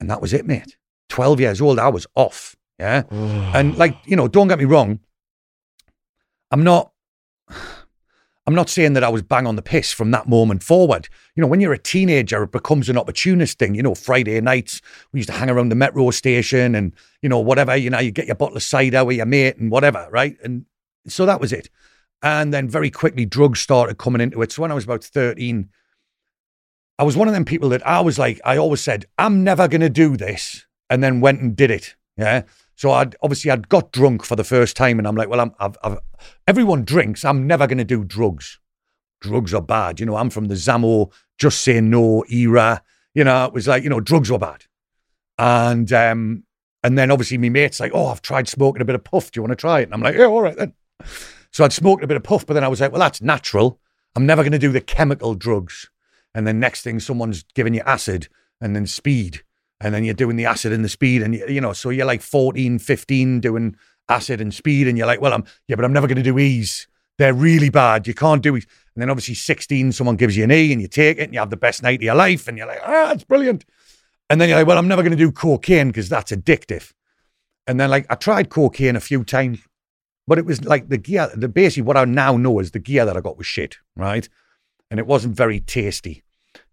And 0.00 0.10
that 0.10 0.20
was 0.20 0.32
it, 0.32 0.46
mate. 0.46 0.76
12 1.08 1.40
years 1.40 1.60
old, 1.60 1.78
I 1.78 1.88
was 1.88 2.06
off. 2.14 2.54
Yeah. 2.78 3.02
Oh. 3.10 3.52
And 3.54 3.76
like, 3.76 3.96
you 4.04 4.16
know, 4.16 4.28
don't 4.28 4.48
get 4.48 4.58
me 4.58 4.64
wrong. 4.64 5.00
I'm 6.50 6.62
not 6.62 6.92
I'm 8.48 8.54
not 8.54 8.70
saying 8.70 8.94
that 8.94 9.04
I 9.04 9.10
was 9.10 9.20
bang 9.20 9.46
on 9.46 9.56
the 9.56 9.62
piss 9.62 9.92
from 9.92 10.10
that 10.12 10.26
moment 10.26 10.62
forward. 10.62 11.10
You 11.36 11.42
know, 11.42 11.46
when 11.46 11.60
you're 11.60 11.74
a 11.74 11.78
teenager, 11.78 12.44
it 12.44 12.50
becomes 12.50 12.88
an 12.88 12.96
opportunist 12.96 13.58
thing. 13.58 13.74
You 13.74 13.82
know, 13.82 13.94
Friday 13.94 14.40
nights, 14.40 14.80
we 15.12 15.20
used 15.20 15.28
to 15.28 15.34
hang 15.34 15.50
around 15.50 15.68
the 15.68 15.74
metro 15.74 16.10
station 16.12 16.74
and, 16.74 16.94
you 17.20 17.28
know, 17.28 17.40
whatever, 17.40 17.76
you 17.76 17.90
know, 17.90 17.98
you 17.98 18.10
get 18.10 18.24
your 18.24 18.36
bottle 18.36 18.56
of 18.56 18.62
cider 18.62 19.04
with 19.04 19.18
your 19.18 19.26
mate 19.26 19.58
and 19.58 19.70
whatever, 19.70 20.08
right? 20.10 20.38
And 20.42 20.64
so 21.06 21.26
that 21.26 21.42
was 21.42 21.52
it. 21.52 21.68
And 22.22 22.54
then 22.54 22.70
very 22.70 22.90
quickly, 22.90 23.26
drugs 23.26 23.60
started 23.60 23.98
coming 23.98 24.22
into 24.22 24.40
it. 24.40 24.50
So 24.50 24.62
when 24.62 24.70
I 24.70 24.74
was 24.74 24.84
about 24.84 25.04
13, 25.04 25.68
I 26.98 27.04
was 27.04 27.16
one 27.16 27.28
of 27.28 27.34
them 27.34 27.44
people 27.44 27.68
that 27.70 27.86
I 27.86 28.00
was 28.00 28.18
like, 28.18 28.40
I 28.44 28.56
always 28.56 28.80
said, 28.80 29.06
I'm 29.18 29.44
never 29.44 29.68
going 29.68 29.80
to 29.82 29.88
do 29.88 30.16
this. 30.16 30.66
And 30.90 31.02
then 31.02 31.20
went 31.20 31.40
and 31.40 31.54
did 31.54 31.70
it. 31.70 31.94
Yeah. 32.16 32.42
So 32.78 32.92
I'd 32.92 33.16
obviously 33.22 33.50
I'd 33.50 33.68
got 33.68 33.92
drunk 33.92 34.24
for 34.24 34.36
the 34.36 34.44
first 34.44 34.76
time, 34.76 34.98
and 34.98 35.08
I'm 35.08 35.16
like, 35.16 35.28
well, 35.28 35.40
I'm 35.40 35.52
I've, 35.58 35.76
I've 35.82 35.98
everyone 36.46 36.84
drinks. 36.84 37.24
I'm 37.24 37.46
never 37.46 37.66
going 37.66 37.78
to 37.78 37.84
do 37.84 38.04
drugs. 38.04 38.60
Drugs 39.20 39.52
are 39.52 39.60
bad. 39.60 39.98
You 39.98 40.06
know, 40.06 40.16
I'm 40.16 40.30
from 40.30 40.46
the 40.46 40.54
Zammo 40.54 41.12
just 41.38 41.62
say 41.62 41.80
no 41.80 42.24
era. 42.30 42.82
You 43.14 43.24
know, 43.24 43.46
it 43.46 43.52
was 43.52 43.66
like 43.66 43.82
you 43.82 43.90
know, 43.90 44.00
drugs 44.00 44.30
were 44.30 44.38
bad, 44.38 44.64
and 45.38 45.92
um, 45.92 46.44
and 46.84 46.96
then 46.96 47.10
obviously 47.10 47.36
my 47.36 47.48
mate's 47.48 47.80
like, 47.80 47.92
oh, 47.92 48.06
I've 48.06 48.22
tried 48.22 48.46
smoking 48.48 48.80
a 48.80 48.84
bit 48.84 48.94
of 48.94 49.02
puff. 49.02 49.32
Do 49.32 49.38
you 49.38 49.42
want 49.42 49.52
to 49.52 49.56
try 49.56 49.80
it? 49.80 49.84
And 49.84 49.94
I'm 49.94 50.00
like, 50.00 50.14
yeah, 50.14 50.26
all 50.26 50.42
right 50.42 50.56
then. 50.56 50.72
So 51.50 51.64
I'd 51.64 51.72
smoked 51.72 52.04
a 52.04 52.06
bit 52.06 52.16
of 52.16 52.22
puff, 52.22 52.46
but 52.46 52.54
then 52.54 52.64
I 52.64 52.68
was 52.68 52.80
like, 52.80 52.92
well, 52.92 53.00
that's 53.00 53.20
natural. 53.20 53.80
I'm 54.14 54.26
never 54.26 54.42
going 54.42 54.52
to 54.52 54.58
do 54.58 54.70
the 54.70 54.80
chemical 54.80 55.34
drugs. 55.34 55.90
And 56.38 56.46
then 56.46 56.60
next 56.60 56.82
thing, 56.82 57.00
someone's 57.00 57.42
giving 57.56 57.74
you 57.74 57.82
acid 57.84 58.28
and 58.60 58.76
then 58.76 58.86
speed. 58.86 59.42
And 59.80 59.92
then 59.92 60.04
you're 60.04 60.14
doing 60.14 60.36
the 60.36 60.46
acid 60.46 60.72
and 60.72 60.84
the 60.84 60.88
speed 60.88 61.20
and 61.20 61.34
you, 61.34 61.44
you 61.48 61.60
know 61.60 61.72
so 61.72 61.90
you're 61.90 62.06
like 62.06 62.22
14 62.22 62.78
15 62.78 63.40
doing 63.40 63.74
acid 64.08 64.40
and 64.40 64.54
speed 64.54 64.86
and 64.86 64.96
you're 64.96 65.06
like 65.06 65.20
well 65.20 65.32
i'm 65.32 65.44
yeah 65.66 65.74
but 65.74 65.84
i'm 65.84 65.92
never 65.92 66.06
going 66.06 66.16
to 66.16 66.22
do 66.22 66.38
ease. 66.38 66.86
They're 67.18 67.34
really 67.34 67.70
bad. 67.70 68.06
You 68.06 68.14
can't 68.14 68.40
do 68.40 68.56
ease. 68.56 68.68
And 68.94 69.02
then 69.02 69.10
obviously 69.10 69.34
16 69.34 69.90
someone 69.90 70.14
gives 70.14 70.36
you 70.36 70.44
an 70.44 70.52
e 70.52 70.72
and 70.72 70.80
you 70.80 70.86
take 70.86 71.18
it 71.18 71.24
and 71.24 71.34
you 71.34 71.40
have 71.40 71.50
the 71.50 71.56
best 71.56 71.82
night 71.82 71.98
of 71.98 72.02
your 72.02 72.14
life 72.14 72.46
and 72.46 72.56
you're 72.56 72.68
like 72.68 72.82
ah 72.84 73.10
it's 73.10 73.24
brilliant. 73.24 73.64
And 74.30 74.40
then 74.40 74.48
you're 74.48 74.58
like 74.58 74.66
well 74.68 74.78
i'm 74.78 74.86
never 74.86 75.02
going 75.02 75.10
to 75.10 75.16
do 75.16 75.32
cocaine 75.32 75.88
because 75.88 76.08
that's 76.08 76.30
addictive. 76.30 76.92
And 77.66 77.80
then 77.80 77.90
like 77.90 78.06
i 78.10 78.14
tried 78.14 78.48
cocaine 78.48 78.94
a 78.94 79.00
few 79.00 79.24
times 79.24 79.58
but 80.28 80.38
it 80.38 80.46
was 80.46 80.64
like 80.64 80.88
the 80.88 80.98
gear 80.98 81.30
the 81.34 81.48
basically 81.48 81.82
what 81.82 81.96
i 81.96 82.04
now 82.04 82.36
know 82.36 82.60
is 82.60 82.70
the 82.70 82.78
gear 82.78 83.04
that 83.04 83.16
i 83.16 83.20
got 83.20 83.38
was 83.38 83.46
shit 83.48 83.76
right? 83.96 84.28
And 84.88 85.00
it 85.00 85.06
wasn't 85.06 85.36
very 85.36 85.58
tasty 85.60 86.22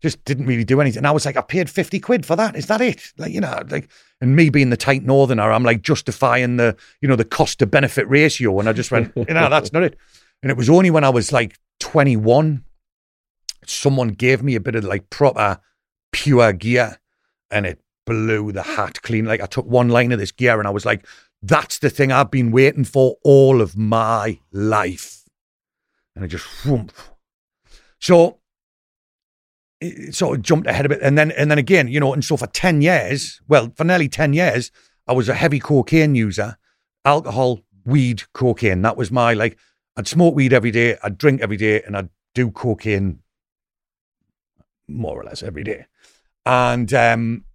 just 0.01 0.23
didn't 0.25 0.45
really 0.45 0.63
do 0.63 0.81
anything. 0.81 0.99
And 0.99 1.07
I 1.07 1.11
was 1.11 1.25
like, 1.25 1.37
I 1.37 1.41
paid 1.41 1.69
50 1.69 1.99
quid 1.99 2.25
for 2.25 2.35
that. 2.35 2.55
Is 2.55 2.67
that 2.67 2.81
it? 2.81 3.13
Like, 3.17 3.31
you 3.31 3.41
know, 3.41 3.61
like, 3.69 3.89
and 4.21 4.35
me 4.35 4.49
being 4.49 4.69
the 4.69 4.77
tight 4.77 5.03
northerner, 5.03 5.51
I'm 5.51 5.63
like 5.63 5.81
justifying 5.81 6.57
the, 6.57 6.75
you 7.01 7.07
know, 7.07 7.15
the 7.15 7.25
cost 7.25 7.59
to 7.59 7.65
benefit 7.65 8.07
ratio. 8.09 8.59
And 8.59 8.69
I 8.69 8.73
just 8.73 8.91
went, 8.91 9.11
you 9.15 9.33
know, 9.33 9.49
that's 9.49 9.73
not 9.73 9.83
it. 9.83 9.97
And 10.41 10.51
it 10.51 10.57
was 10.57 10.69
only 10.69 10.91
when 10.91 11.03
I 11.03 11.09
was 11.09 11.31
like 11.31 11.57
21, 11.79 12.63
someone 13.65 14.09
gave 14.09 14.43
me 14.43 14.55
a 14.55 14.59
bit 14.59 14.75
of 14.75 14.83
like 14.83 15.09
proper 15.09 15.59
pure 16.11 16.53
gear 16.53 16.99
and 17.51 17.65
it 17.65 17.81
blew 18.05 18.51
the 18.51 18.63
hat 18.63 19.01
clean. 19.01 19.25
Like 19.25 19.41
I 19.41 19.47
took 19.47 19.65
one 19.65 19.89
line 19.89 20.11
of 20.11 20.19
this 20.19 20.31
gear 20.31 20.59
and 20.59 20.67
I 20.67 20.71
was 20.71 20.85
like, 20.85 21.05
that's 21.41 21.79
the 21.79 21.89
thing 21.89 22.11
I've 22.11 22.31
been 22.31 22.51
waiting 22.51 22.85
for 22.85 23.17
all 23.23 23.61
of 23.61 23.77
my 23.77 24.39
life. 24.51 25.23
And 26.15 26.23
I 26.23 26.27
just, 26.27 26.45
whoomp. 26.63 26.91
so 27.99 28.39
it 29.81 30.15
sort 30.15 30.37
of 30.37 30.43
jumped 30.43 30.67
ahead 30.67 30.85
a 30.85 30.89
bit. 30.89 31.01
And 31.01 31.17
then, 31.17 31.31
and 31.31 31.51
then 31.51 31.57
again, 31.57 31.87
you 31.87 31.99
know, 31.99 32.13
and 32.13 32.23
so 32.23 32.37
for 32.37 32.47
10 32.47 32.81
years, 32.81 33.41
well, 33.47 33.71
for 33.75 33.83
nearly 33.83 34.07
10 34.07 34.33
years, 34.33 34.71
I 35.07 35.13
was 35.13 35.29
a 35.29 35.33
heavy 35.33 35.59
cocaine 35.59 36.15
user, 36.15 36.57
alcohol, 37.03 37.61
weed, 37.85 38.23
cocaine. 38.33 38.81
That 38.81 38.97
was 38.97 39.11
my, 39.11 39.33
like, 39.33 39.57
I'd 39.97 40.07
smoke 40.07 40.35
weed 40.35 40.53
every 40.53 40.71
day, 40.71 40.97
I'd 41.03 41.17
drink 41.17 41.41
every 41.41 41.57
day, 41.57 41.81
and 41.81 41.95
I'd 41.95 42.09
do 42.33 42.51
cocaine 42.51 43.19
more 44.87 45.19
or 45.19 45.23
less 45.23 45.43
every 45.43 45.63
day. 45.63 45.85
And, 46.45 46.93
um, 46.93 47.45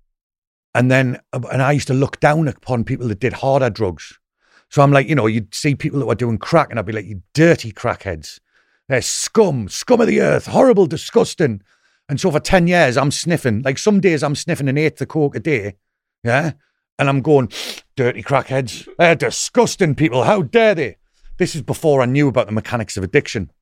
and 0.75 0.91
then, 0.91 1.21
and 1.33 1.62
I 1.62 1.73
used 1.73 1.89
to 1.89 1.95
look 1.95 2.21
down 2.21 2.49
upon 2.49 2.85
people 2.85 3.09
that 3.09 3.21
did 3.21 3.35
harder 3.35 3.71
drugs. 3.71 4.18
So 4.68 4.83
I'm 4.83 4.93
like, 4.93 5.09
you 5.09 5.16
know, 5.16 5.27
you'd 5.27 5.55
see 5.55 5.75
people 5.75 5.99
that 5.99 6.07
were 6.07 6.14
doing 6.14 6.39
crack, 6.39 6.71
and 6.71 6.79
I'd 6.79 6.87
be 6.87 6.93
like, 6.93 7.07
you 7.07 7.23
dirty 7.35 7.73
crackheads. 7.73 8.39
They're 8.89 9.03
scum, 9.03 9.68
scum 9.68 10.01
of 10.01 10.07
the 10.07 10.21
earth, 10.21 10.47
horrible, 10.47 10.87
disgusting. 10.87 11.62
And 12.11 12.21
so 12.21 12.33
for 12.33 12.41
10 12.41 12.67
years, 12.67 12.97
I'm 12.97 13.13
sniffing. 13.13 13.63
Like 13.63 13.79
some 13.79 14.01
days 14.01 14.25
I'm 14.25 14.35
sniffing 14.35 14.69
an 14.69 14.77
eighth 14.77 15.01
of 15.01 15.07
coke 15.07 15.37
a 15.37 15.41
day. 15.41 15.77
Yeah. 16.25 16.55
And 16.99 17.09
I'm 17.09 17.23
going, 17.23 17.53
dirty 17.95 18.21
crackheads. 18.21 18.89
They're 18.99 19.15
disgusting 19.15 19.95
people. 19.95 20.25
How 20.25 20.43
dare 20.43 20.75
they? 20.75 20.97
This 21.39 21.55
is 21.55 21.63
before 21.63 22.03
I 22.03 22.07
knew 22.07 22.27
about 22.27 22.47
the 22.47 22.53
mechanics 22.53 22.97
of 22.97 23.05
addiction. 23.05 23.53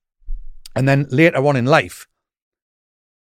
And 0.74 0.88
then 0.88 1.06
later 1.10 1.46
on 1.46 1.56
in 1.56 1.66
life, 1.66 2.08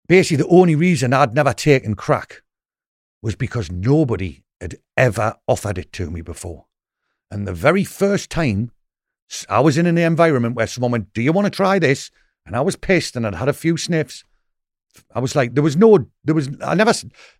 basically 0.07 0.37
the 0.37 0.47
only 0.47 0.73
reason 0.73 1.11
I'd 1.11 1.35
never 1.35 1.51
taken 1.51 1.95
crack 1.95 2.41
was 3.21 3.35
because 3.35 3.69
nobody 3.69 4.45
had 4.61 4.77
ever 4.95 5.35
offered 5.49 5.77
it 5.77 5.91
to 5.93 6.09
me 6.09 6.21
before. 6.21 6.67
And 7.29 7.45
the 7.45 7.53
very 7.53 7.83
first 7.83 8.29
time 8.29 8.71
I 9.49 9.59
was 9.59 9.77
in 9.77 9.85
an 9.85 9.97
environment 9.97 10.55
where 10.55 10.65
someone 10.65 10.91
went, 10.91 11.13
Do 11.13 11.21
you 11.21 11.33
want 11.33 11.45
to 11.45 11.51
try 11.51 11.77
this? 11.77 12.09
And 12.45 12.55
I 12.55 12.61
was 12.61 12.77
pissed 12.77 13.17
and 13.17 13.27
I'd 13.27 13.35
had 13.35 13.49
a 13.49 13.53
few 13.53 13.75
sniffs. 13.75 14.23
I 15.13 15.19
was 15.19 15.35
like, 15.35 15.53
there 15.53 15.63
was 15.63 15.77
no, 15.77 16.05
there 16.23 16.35
was, 16.35 16.49
I 16.63 16.75
never, 16.75 16.93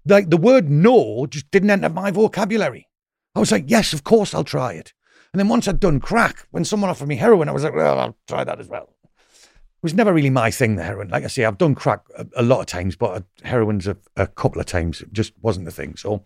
like 0.06 0.30
the 0.30 0.38
word 0.38 0.70
no 0.70 1.26
just 1.28 1.50
didn't 1.52 1.70
enter 1.70 1.90
my 1.90 2.12
vocabulary. 2.12 2.88
I 3.36 3.40
was 3.40 3.52
like, 3.52 3.66
yes, 3.68 3.94
of 3.94 4.04
course 4.04 4.34
I'll 4.34 4.44
try 4.44 4.74
it. 4.74 4.94
And 5.34 5.40
then 5.40 5.48
once 5.48 5.68
I'd 5.68 5.80
done 5.80 6.00
crack, 6.00 6.48
when 6.52 6.66
someone 6.66 6.90
offered 6.90 7.08
me 7.08 7.16
heroin, 7.16 7.50
I 7.50 7.52
was 7.52 7.64
like, 7.64 7.76
well, 7.76 8.00
I'll 8.00 8.18
try 8.28 8.44
that 8.44 8.60
as 8.60 8.68
well. 8.68 8.96
It 9.04 9.84
was 9.84 9.94
never 9.94 10.12
really 10.12 10.32
my 10.32 10.52
thing, 10.52 10.76
the 10.76 10.84
heroin. 10.84 11.10
Like 11.10 11.24
I 11.24 11.28
say, 11.28 11.46
I've 11.46 11.58
done 11.58 11.76
crack 11.76 12.02
a, 12.18 12.26
a 12.36 12.44
lot 12.44 12.60
of 12.60 12.66
times, 12.66 12.96
but 12.96 13.12
uh, 13.12 13.22
heroin's 13.44 13.88
a, 13.88 13.96
a 14.18 14.28
couple 14.28 14.60
of 14.60 14.66
times. 14.66 15.02
It 15.02 15.14
just 15.14 15.34
wasn't 15.42 15.66
the 15.66 15.72
thing. 15.72 15.96
So, 15.96 16.24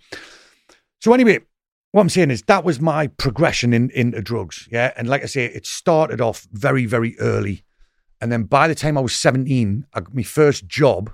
so 1.01 1.13
anyway, 1.13 1.39
what 1.91 2.01
I'm 2.01 2.09
saying 2.09 2.31
is 2.31 2.41
that 2.43 2.63
was 2.63 2.79
my 2.79 3.07
progression 3.07 3.73
in 3.73 3.91
into 3.91 4.21
drugs. 4.21 4.67
Yeah. 4.71 4.93
And 4.97 5.07
like 5.07 5.21
I 5.21 5.27
say, 5.27 5.45
it 5.45 5.67
started 5.67 6.21
off 6.21 6.47
very, 6.51 6.85
very 6.85 7.19
early. 7.19 7.63
And 8.23 8.31
then 8.31 8.43
by 8.43 8.69
the 8.69 8.73
time 8.73 8.97
I 8.97 9.01
was 9.01 9.13
17, 9.13 9.85
I, 9.93 10.01
my 10.13 10.23
first 10.23 10.65
job 10.65 11.11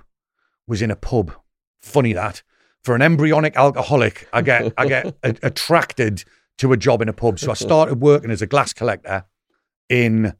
was 0.68 0.80
in 0.80 0.92
a 0.92 0.96
pub. 0.96 1.32
Funny 1.80 2.12
that. 2.12 2.44
For 2.84 2.94
an 2.94 3.02
embryonic 3.02 3.56
alcoholic, 3.56 4.28
I 4.32 4.42
get 4.42 4.72
I 4.78 4.86
get 4.86 5.06
a, 5.24 5.34
attracted 5.42 6.22
to 6.58 6.72
a 6.72 6.76
job 6.76 7.02
in 7.02 7.08
a 7.08 7.12
pub. 7.12 7.40
So 7.40 7.50
I 7.50 7.54
started 7.54 8.00
working 8.00 8.30
as 8.30 8.42
a 8.42 8.46
glass 8.46 8.72
collector 8.72 9.24
in 9.88 10.34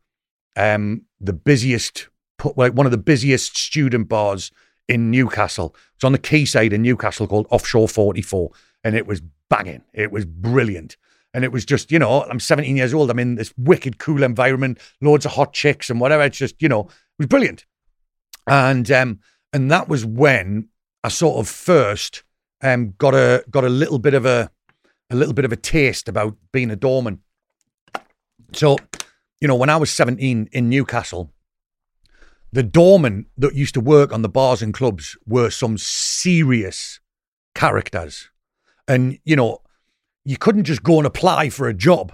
um, 0.55 1.07
the 1.21 1.33
busiest, 1.33 2.09
like 2.55 2.73
one 2.75 2.87
of 2.87 2.93
the 2.93 2.99
busiest 2.99 3.57
student 3.57 4.09
bars 4.09 4.53
in 4.87 5.11
Newcastle. 5.11 5.75
It's 5.97 6.05
on 6.05 6.12
the 6.12 6.18
quayside 6.18 6.73
in 6.73 6.83
Newcastle 6.83 7.27
called 7.27 7.49
Offshore 7.51 7.89
44. 7.89 8.53
And 8.85 8.95
it 8.95 9.09
was 9.09 9.21
banging. 9.49 9.83
It 9.93 10.12
was 10.12 10.25
brilliant. 10.25 10.97
And 11.33 11.45
it 11.45 11.53
was 11.53 11.64
just, 11.64 11.93
you 11.93 11.99
know, 11.99 12.24
I'm 12.24 12.41
17 12.41 12.76
years 12.76 12.93
old. 12.93 13.11
I'm 13.11 13.18
in 13.18 13.37
this 13.37 13.53
wicked 13.57 13.99
cool 13.99 14.22
environment, 14.22 14.78
loads 15.01 15.24
of 15.24 15.33
hot 15.33 15.53
chicks 15.53 15.89
and 15.89 16.01
whatever. 16.01 16.24
It's 16.24 16.39
just, 16.39 16.61
you 16.61 16.68
know, 16.68 16.81
it 16.81 17.18
was 17.18 17.26
brilliant. 17.28 17.66
And 18.47 18.91
um, 18.91 19.20
and 19.53 19.70
that 19.70 19.89
was 19.89 20.05
when 20.05 20.68
I 21.05 21.09
sort 21.09 21.39
of 21.39 21.49
first 21.49 22.24
um 22.62 22.95
got 22.99 23.14
a 23.14 23.45
got 23.51 23.64
a 23.64 23.68
little 23.68 23.99
bit 23.99 24.14
of 24.14 24.26
a 24.26 24.51
a 25.11 25.16
little 25.16 25.35
bit 25.35 25.45
of 25.45 25.53
a 25.53 25.57
taste 25.57 26.09
about 26.09 26.37
being 26.53 26.70
a 26.70 26.76
doorman. 26.76 27.20
So, 28.53 28.76
you 29.41 29.49
know, 29.49 29.57
when 29.57 29.70
I 29.70 29.76
was 29.76 29.91
17 29.91 30.49
in 30.53 30.68
Newcastle, 30.68 31.33
the 32.53 32.62
doormen 32.62 33.26
that 33.37 33.55
used 33.55 33.74
to 33.74 33.81
work 33.81 34.12
on 34.12 34.22
the 34.22 34.28
bars 34.28 34.62
and 34.62 34.74
clubs 34.74 35.16
were 35.26 35.51
some 35.51 35.78
serious 35.78 37.01
characters. 37.55 38.31
And, 38.89 39.18
you 39.24 39.37
know, 39.37 39.59
you 40.25 40.37
couldn't 40.37 40.64
just 40.64 40.83
go 40.83 40.99
and 40.99 41.07
apply 41.07 41.51
for 41.51 41.68
a 41.68 41.75
job. 41.75 42.12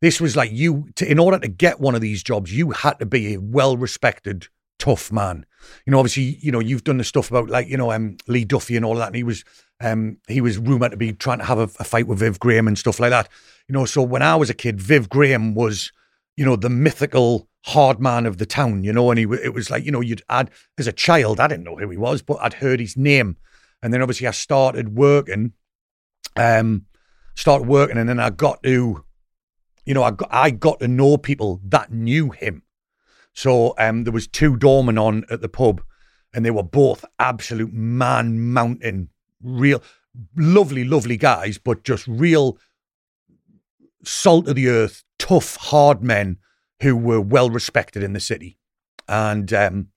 This 0.00 0.20
was 0.20 0.36
like 0.36 0.52
you, 0.52 0.88
to, 0.96 1.10
in 1.10 1.18
order 1.18 1.38
to 1.38 1.48
get 1.48 1.80
one 1.80 1.94
of 1.94 2.00
these 2.00 2.22
jobs, 2.22 2.56
you 2.56 2.70
had 2.70 2.98
to 3.00 3.06
be 3.06 3.34
a 3.34 3.40
well 3.40 3.76
respected, 3.76 4.46
tough 4.78 5.10
man. 5.10 5.44
You 5.84 5.90
know, 5.90 5.98
obviously, 5.98 6.38
you 6.40 6.52
know, 6.52 6.60
you've 6.60 6.84
done 6.84 6.98
the 6.98 7.04
stuff 7.04 7.30
about 7.30 7.50
like, 7.50 7.68
you 7.68 7.76
know, 7.76 7.90
um, 7.90 8.16
Lee 8.28 8.44
Duffy 8.44 8.76
and 8.76 8.84
all 8.84 8.94
that. 8.96 9.08
And 9.08 9.16
he 9.16 9.24
was, 9.24 9.44
um, 9.80 10.18
he 10.28 10.40
was 10.40 10.56
rumored 10.56 10.92
to 10.92 10.96
be 10.96 11.12
trying 11.12 11.38
to 11.38 11.44
have 11.44 11.58
a, 11.58 11.68
a 11.80 11.84
fight 11.84 12.06
with 12.06 12.20
Viv 12.20 12.38
Graham 12.38 12.68
and 12.68 12.78
stuff 12.78 13.00
like 13.00 13.10
that. 13.10 13.28
You 13.66 13.72
know, 13.72 13.84
so 13.84 14.02
when 14.02 14.22
I 14.22 14.36
was 14.36 14.50
a 14.50 14.54
kid, 14.54 14.80
Viv 14.80 15.08
Graham 15.08 15.54
was, 15.54 15.92
you 16.36 16.44
know, 16.44 16.54
the 16.54 16.70
mythical 16.70 17.48
hard 17.66 18.00
man 18.00 18.24
of 18.24 18.38
the 18.38 18.46
town, 18.46 18.84
you 18.84 18.92
know, 18.92 19.10
and 19.10 19.18
he, 19.18 19.24
it 19.42 19.52
was 19.52 19.68
like, 19.68 19.84
you 19.84 19.90
know, 19.90 20.00
you'd 20.00 20.22
add, 20.28 20.50
as 20.78 20.86
a 20.86 20.92
child, 20.92 21.40
I 21.40 21.48
didn't 21.48 21.64
know 21.64 21.76
who 21.76 21.90
he 21.90 21.96
was, 21.96 22.22
but 22.22 22.38
I'd 22.40 22.54
heard 22.54 22.78
his 22.78 22.96
name. 22.96 23.36
And 23.82 23.92
then 23.92 24.00
obviously 24.00 24.28
I 24.28 24.30
started 24.30 24.96
working 24.96 25.52
um, 26.36 26.86
started 27.38 27.68
working, 27.68 27.96
and 27.96 28.08
then 28.08 28.18
I 28.18 28.30
got 28.30 28.62
to, 28.64 29.04
you 29.86 29.94
know, 29.94 30.02
I 30.02 30.10
got, 30.10 30.28
I 30.32 30.50
got 30.50 30.80
to 30.80 30.88
know 30.88 31.16
people 31.16 31.60
that 31.64 31.92
knew 31.92 32.30
him. 32.30 32.64
So 33.32 33.74
um, 33.78 34.02
there 34.02 34.12
was 34.12 34.26
two 34.26 34.56
doormen 34.56 34.98
on 34.98 35.24
at 35.30 35.40
the 35.40 35.48
pub, 35.48 35.80
and 36.34 36.44
they 36.44 36.50
were 36.50 36.64
both 36.64 37.04
absolute 37.20 37.72
man 37.72 38.52
mountain, 38.52 39.10
real 39.40 39.82
lovely, 40.36 40.82
lovely 40.82 41.16
guys, 41.16 41.58
but 41.58 41.84
just 41.84 42.08
real 42.08 42.58
salt 44.04 44.48
of 44.48 44.56
the 44.56 44.68
earth, 44.68 45.04
tough, 45.18 45.56
hard 45.56 46.02
men 46.02 46.38
who 46.82 46.96
were 46.96 47.20
well 47.20 47.50
respected 47.50 48.02
in 48.02 48.14
the 48.14 48.20
city. 48.20 48.58
And 49.06 49.52
um, 49.52 49.88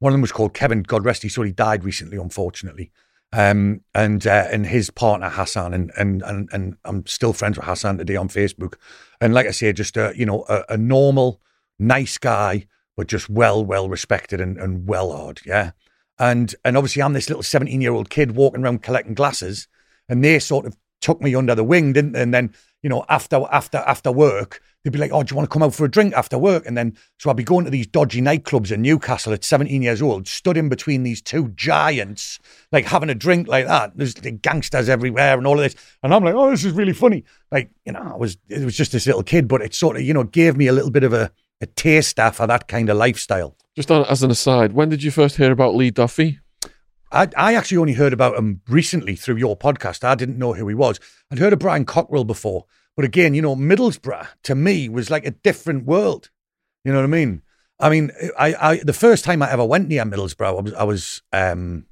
one 0.00 0.12
of 0.12 0.14
them 0.14 0.20
was 0.20 0.32
called 0.32 0.52
Kevin. 0.52 0.82
God 0.82 1.04
rest 1.04 1.22
his 1.22 1.34
soul. 1.34 1.44
He 1.44 1.52
died 1.52 1.82
recently, 1.82 2.18
unfortunately 2.18 2.92
um, 3.36 3.80
and 3.94 4.26
uh, 4.26 4.46
and 4.50 4.64
his 4.64 4.90
partner 4.90 5.28
Hassan, 5.28 5.74
and, 5.74 5.90
and 5.96 6.22
and 6.22 6.48
and 6.52 6.76
I'm 6.84 7.04
still 7.06 7.32
friends 7.32 7.56
with 7.56 7.66
Hassan 7.66 7.98
today 7.98 8.14
on 8.14 8.28
Facebook. 8.28 8.74
And 9.20 9.34
like 9.34 9.46
I 9.46 9.50
say, 9.50 9.72
just 9.72 9.96
a 9.96 10.12
you 10.14 10.24
know 10.24 10.44
a, 10.48 10.62
a 10.70 10.76
normal, 10.76 11.40
nice 11.78 12.16
guy, 12.16 12.66
but 12.96 13.08
just 13.08 13.28
well 13.28 13.64
well 13.64 13.88
respected 13.88 14.40
and, 14.40 14.56
and 14.56 14.86
well 14.86 15.12
hard, 15.12 15.40
yeah. 15.44 15.72
And 16.16 16.54
and 16.64 16.76
obviously 16.76 17.02
I'm 17.02 17.12
this 17.12 17.28
little 17.28 17.42
17 17.42 17.80
year 17.80 17.92
old 17.92 18.08
kid 18.08 18.36
walking 18.36 18.62
around 18.62 18.82
collecting 18.82 19.14
glasses, 19.14 19.66
and 20.08 20.22
they 20.22 20.38
sort 20.38 20.64
of 20.64 20.76
took 21.00 21.20
me 21.20 21.34
under 21.34 21.56
the 21.56 21.64
wing, 21.64 21.92
didn't 21.92 22.12
they? 22.12 22.22
And 22.22 22.32
then 22.32 22.54
you 22.82 22.88
know 22.88 23.04
after 23.08 23.44
after 23.50 23.78
after 23.78 24.12
work, 24.12 24.60
they'd 24.84 24.92
be 24.92 24.98
like, 24.98 25.10
"Oh, 25.12 25.22
do 25.22 25.32
you 25.32 25.36
want 25.36 25.48
to 25.48 25.52
come 25.52 25.62
out 25.62 25.74
for 25.74 25.84
a 25.84 25.90
drink 25.90 26.14
after 26.14 26.38
work?" 26.38 26.64
And 26.66 26.76
then 26.76 26.96
so 27.18 27.30
I'd 27.30 27.36
be 27.36 27.42
going 27.42 27.64
to 27.64 27.70
these 27.70 27.86
dodgy 27.86 28.20
nightclubs 28.20 28.70
in 28.70 28.82
Newcastle 28.82 29.32
at 29.32 29.42
17 29.42 29.82
years 29.82 30.00
old, 30.00 30.28
stood 30.28 30.56
in 30.56 30.68
between 30.68 31.02
these 31.02 31.20
two 31.20 31.48
giants, 31.48 32.38
like 32.70 32.84
having 32.84 33.10
a 33.10 33.14
drink 33.14 33.48
like 33.48 33.66
that. 33.66 33.96
There's 33.96 34.14
the 34.14 34.30
gangsters 34.30 34.88
everywhere 34.88 35.36
and 35.36 35.46
all 35.46 35.58
of 35.58 35.64
this, 35.64 35.74
and 36.02 36.14
I'm 36.14 36.22
like, 36.22 36.34
"Oh, 36.34 36.50
this 36.50 36.64
is 36.64 36.72
really 36.72 36.92
funny." 36.92 37.24
Like 37.50 37.70
you 37.84 37.92
know, 37.92 38.12
I 38.14 38.16
was 38.16 38.36
it 38.48 38.64
was 38.64 38.76
just 38.76 38.92
this 38.92 39.06
little 39.06 39.22
kid, 39.22 39.48
but 39.48 39.62
it 39.62 39.74
sort 39.74 39.96
of 39.96 40.02
you 40.02 40.14
know 40.14 40.24
gave 40.24 40.56
me 40.56 40.66
a 40.66 40.72
little 40.72 40.90
bit 40.90 41.04
of 41.04 41.12
a 41.12 41.32
a 41.60 41.66
taster 41.66 42.30
for 42.30 42.46
that 42.46 42.68
kind 42.68 42.90
of 42.90 42.96
lifestyle. 42.96 43.56
Just 43.74 43.90
on, 43.90 44.04
as 44.06 44.22
an 44.22 44.30
aside, 44.30 44.72
when 44.72 44.88
did 44.88 45.02
you 45.02 45.10
first 45.10 45.36
hear 45.36 45.50
about 45.50 45.74
Lee 45.74 45.90
Duffy? 45.90 46.40
I, 47.10 47.28
I 47.36 47.54
actually 47.54 47.78
only 47.78 47.92
heard 47.92 48.12
about 48.12 48.36
him 48.36 48.60
recently 48.68 49.14
through 49.14 49.36
your 49.36 49.56
podcast. 49.56 50.02
I 50.02 50.16
didn't 50.16 50.38
know 50.38 50.52
who 50.52 50.66
he 50.66 50.74
was. 50.74 50.98
I'd 51.30 51.38
heard 51.38 51.52
of 51.52 51.60
Brian 51.60 51.84
Cockerill 51.84 52.26
before, 52.26 52.66
but 52.96 53.04
again, 53.04 53.34
you 53.34 53.42
know, 53.42 53.56
Middlesbrough 53.56 54.26
to 54.44 54.54
me 54.54 54.88
was 54.88 55.10
like 55.10 55.26
a 55.26 55.30
different 55.32 55.84
world. 55.84 56.30
You 56.84 56.92
know 56.92 56.98
what 56.98 57.04
I 57.04 57.08
mean? 57.08 57.42
I 57.80 57.90
mean, 57.90 58.10
I, 58.38 58.54
I 58.54 58.76
the 58.78 58.92
first 58.92 59.24
time 59.24 59.42
I 59.42 59.50
ever 59.50 59.64
went 59.64 59.88
near 59.88 60.04
Middlesbrough, 60.04 60.46
I 60.46 60.60
was, 60.62 60.74
I 60.74 60.82
was 60.84 61.22
um, 61.32 61.86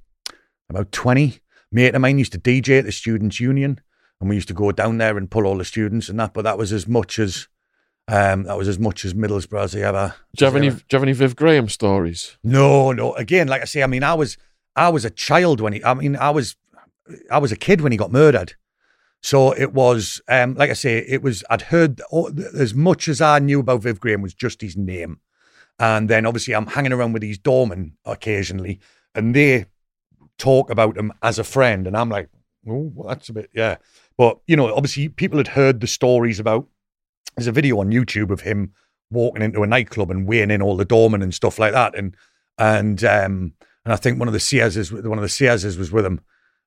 about 0.71 0.93
20. 0.93 1.39
Mate 1.75 1.95
of 1.95 2.03
mine 2.03 2.19
used 2.19 2.33
to 2.33 2.39
DJ 2.39 2.79
at 2.81 2.85
the 2.85 2.93
Students' 2.93 3.41
Union, 3.41 3.81
and 4.21 4.29
we 4.29 4.35
used 4.37 4.49
to 4.49 4.55
go 4.55 4.71
down 4.73 4.99
there 4.99 5.17
and 5.17 5.31
pull 5.31 5.47
all 5.47 5.57
the 5.57 5.65
students 5.65 6.09
and 6.11 6.21
that. 6.21 6.35
But 6.35 6.43
that 6.43 6.59
was 6.59 6.71
as 6.73 6.87
much 6.87 7.19
as 7.19 7.49
um, 8.09 8.43
that 8.45 8.59
was 8.59 8.69
as 8.69 8.79
much 8.79 9.05
as 9.07 9.15
Middlesbrough 9.15 9.63
as 9.65 9.75
I 9.77 9.81
ever. 9.81 10.15
Do 10.37 10.45
you 10.45 10.47
have 10.47 10.57
any? 10.57 10.67
ever- 10.67 10.77
Do 10.77 10.85
you 10.91 10.97
have 10.97 11.03
any 11.03 11.13
Viv 11.15 11.35
Graham 11.35 11.69
stories? 11.71 12.37
no, 12.45 12.93
no. 12.93 13.15
Again, 13.15 13.49
like 13.49 13.63
I 13.63 13.65
say, 13.65 13.83
I 13.83 13.87
mean, 13.87 14.05
I 14.05 14.13
was 14.15 14.37
I 14.77 14.91
was 14.91 15.05
a 15.07 15.11
child 15.11 15.61
when 15.63 15.73
he. 15.73 15.83
I 15.83 15.95
mean, 15.95 16.15
I 16.17 16.29
was 16.31 16.57
I 17.31 17.39
was 17.39 17.53
a 17.53 17.57
kid 17.57 17.81
when 17.81 17.91
he 17.93 17.97
got 17.99 18.13
murdered. 18.13 18.55
So 19.23 19.53
it 19.53 19.73
was, 19.73 20.21
um, 20.29 20.55
like 20.55 20.71
I 20.71 20.75
say, 20.75 20.99
it 20.99 21.23
was. 21.23 21.45
I'd 21.49 21.63
heard 21.63 22.01
all, 22.11 22.33
as 22.59 22.75
much 22.75 23.09
as 23.09 23.21
I 23.21 23.39
knew 23.39 23.61
about 23.61 23.83
Viv 23.83 24.01
Graham 24.01 24.21
was 24.21 24.35
just 24.35 24.61
his 24.61 24.77
name, 24.77 25.21
and 25.79 26.11
then 26.11 26.27
obviously 26.27 26.55
I'm 26.55 26.67
hanging 26.67 26.93
around 26.93 27.13
with 27.13 27.23
these 27.23 27.39
doormen 27.39 27.97
occasionally, 28.05 28.81
and 29.15 29.35
they 29.35 29.67
talk 30.39 30.71
about 30.71 30.97
him 30.97 31.13
as 31.23 31.39
a 31.39 31.45
friend, 31.45 31.87
and 31.87 31.97
I'm 31.97 32.09
like, 32.09 32.31
oh, 32.69 32.91
well, 32.95 33.09
that's 33.09 33.29
a 33.29 33.33
bit, 33.33 33.51
yeah. 33.55 33.77
But 34.19 34.39
you 34.47 34.57
know, 34.57 34.75
obviously 34.75 35.09
people 35.09 35.39
had 35.39 35.49
heard 35.49 35.81
the 35.81 35.87
stories 35.87 36.41
about. 36.41 36.67
There's 37.37 37.47
a 37.47 37.53
video 37.53 37.79
on 37.79 37.93
YouTube 37.93 38.31
of 38.31 38.41
him 38.41 38.73
walking 39.11 39.43
into 39.43 39.63
a 39.63 39.67
nightclub 39.67 40.11
and 40.11 40.27
weighing 40.27 40.51
in 40.51 40.63
all 40.63 40.77
the 40.77 40.85
doormen 40.85 41.23
and 41.23 41.33
stuff 41.33 41.61
like 41.61 41.73
that, 41.73 41.97
and 41.97 42.17
and 42.59 43.05
um 43.05 43.55
and 43.85 43.93
I 43.93 43.97
think 43.97 44.19
one 44.19 44.29
of 44.29 44.35
the 44.35 44.41
Sayerses, 44.41 44.93
one 44.93 45.19
of 45.19 45.23
the 45.23 45.29
Sayerses 45.29 45.79
was 45.79 45.93
with 45.93 46.05
him. 46.07 46.21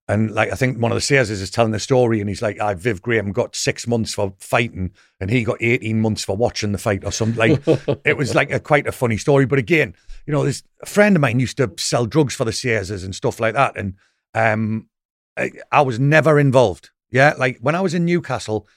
And 0.08 0.32
like 0.32 0.52
I 0.52 0.56
think 0.56 0.80
one 0.80 0.92
of 0.92 0.96
the 0.96 1.02
Sayerses 1.02 1.42
is 1.42 1.50
telling 1.50 1.72
the 1.72 1.80
story, 1.80 2.20
and 2.20 2.30
he's 2.30 2.42
like, 2.42 2.60
"I 2.60 2.76
Viv 2.76 3.02
Graham 3.02 3.32
got 3.32 3.56
six 3.56 3.88
months 3.88 4.14
for 4.14 4.34
fighting, 4.38 4.92
and 5.20 5.32
he 5.32 5.44
got 5.44 5.62
eighteen 5.62 6.00
months 6.00 6.24
for 6.24 6.38
watching 6.38 6.74
the 6.74 6.78
fight, 6.78 7.04
or 7.04 7.12
something." 7.12 7.38
Like 7.38 7.68
it 8.06 8.16
was 8.16 8.36
like 8.36 8.52
a 8.52 8.60
quite 8.60 8.86
a 8.86 8.92
funny 8.92 9.18
story. 9.18 9.48
But 9.48 9.58
again, 9.58 9.96
you 10.28 10.34
know, 10.34 10.46
this 10.46 10.62
a 10.84 10.86
friend 10.86 11.16
of 11.16 11.22
mine 11.22 11.40
used 11.40 11.58
to 11.58 11.74
sell 11.78 12.06
drugs 12.06 12.36
for 12.36 12.46
the 12.46 12.52
Sayerses 12.52 13.04
and 13.04 13.16
stuff 13.16 13.40
like 13.40 13.56
that, 13.56 13.76
and 13.78 13.96
um, 14.36 14.90
I, 15.38 15.52
I 15.72 15.82
was 15.82 16.00
never 16.00 16.40
involved. 16.40 16.92
Yeah, 17.10 17.34
like 17.38 17.58
when 17.62 17.74
I 17.74 17.82
was 17.82 17.96
in 17.96 18.06
Newcastle, 18.06 18.68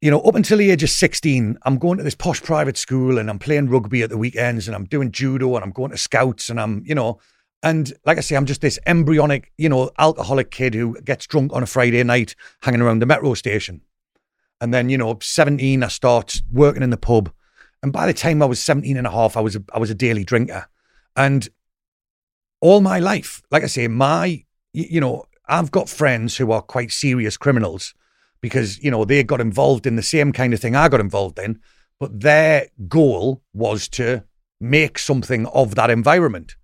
you 0.00 0.10
know, 0.10 0.20
up 0.20 0.34
until 0.34 0.58
the 0.58 0.70
age 0.70 0.82
of 0.82 0.90
16, 0.90 1.58
I'm 1.62 1.78
going 1.78 1.98
to 1.98 2.04
this 2.04 2.14
posh 2.14 2.42
private 2.42 2.76
school 2.76 3.18
and 3.18 3.30
I'm 3.30 3.38
playing 3.38 3.70
rugby 3.70 4.02
at 4.02 4.10
the 4.10 4.18
weekends 4.18 4.68
and 4.68 4.76
I'm 4.76 4.84
doing 4.84 5.10
judo 5.10 5.54
and 5.54 5.64
I'm 5.64 5.70
going 5.70 5.92
to 5.92 5.96
scouts 5.96 6.50
and 6.50 6.60
I'm, 6.60 6.82
you 6.84 6.94
know, 6.94 7.20
and 7.64 7.94
like 8.04 8.18
I 8.18 8.20
say, 8.20 8.36
I'm 8.36 8.44
just 8.44 8.60
this 8.60 8.78
embryonic, 8.86 9.50
you 9.56 9.70
know, 9.70 9.90
alcoholic 9.98 10.50
kid 10.50 10.74
who 10.74 11.00
gets 11.00 11.26
drunk 11.26 11.50
on 11.54 11.62
a 11.62 11.66
Friday 11.66 12.02
night 12.04 12.36
hanging 12.60 12.82
around 12.82 12.98
the 12.98 13.06
metro 13.06 13.32
station. 13.32 13.80
And 14.60 14.72
then, 14.72 14.90
you 14.90 14.98
know, 14.98 15.18
17, 15.18 15.82
I 15.82 15.88
start 15.88 16.42
working 16.52 16.82
in 16.82 16.90
the 16.90 16.98
pub. 16.98 17.32
And 17.82 17.90
by 17.90 18.06
the 18.06 18.12
time 18.12 18.42
I 18.42 18.46
was 18.46 18.60
17 18.60 18.98
and 18.98 19.06
a 19.06 19.10
half, 19.10 19.34
I 19.34 19.40
was 19.40 19.56
a, 19.56 19.64
I 19.72 19.78
was 19.78 19.88
a 19.88 19.94
daily 19.94 20.24
drinker. 20.24 20.66
And 21.16 21.48
all 22.60 22.82
my 22.82 22.98
life, 22.98 23.40
like 23.50 23.62
I 23.62 23.66
say, 23.66 23.88
my, 23.88 24.44
you 24.74 25.00
know, 25.00 25.24
I've 25.48 25.70
got 25.70 25.88
friends 25.88 26.36
who 26.36 26.52
are 26.52 26.60
quite 26.60 26.92
serious 26.92 27.38
criminals 27.38 27.94
because, 28.42 28.82
you 28.84 28.90
know, 28.90 29.06
they 29.06 29.24
got 29.24 29.40
involved 29.40 29.86
in 29.86 29.96
the 29.96 30.02
same 30.02 30.32
kind 30.32 30.52
of 30.52 30.60
thing 30.60 30.76
I 30.76 30.90
got 30.90 31.00
involved 31.00 31.38
in. 31.38 31.60
But 31.98 32.20
their 32.20 32.68
goal 32.88 33.42
was 33.54 33.88
to 33.90 34.24
make 34.60 34.98
something 34.98 35.46
of 35.46 35.76
that 35.76 35.88
environment. 35.88 36.56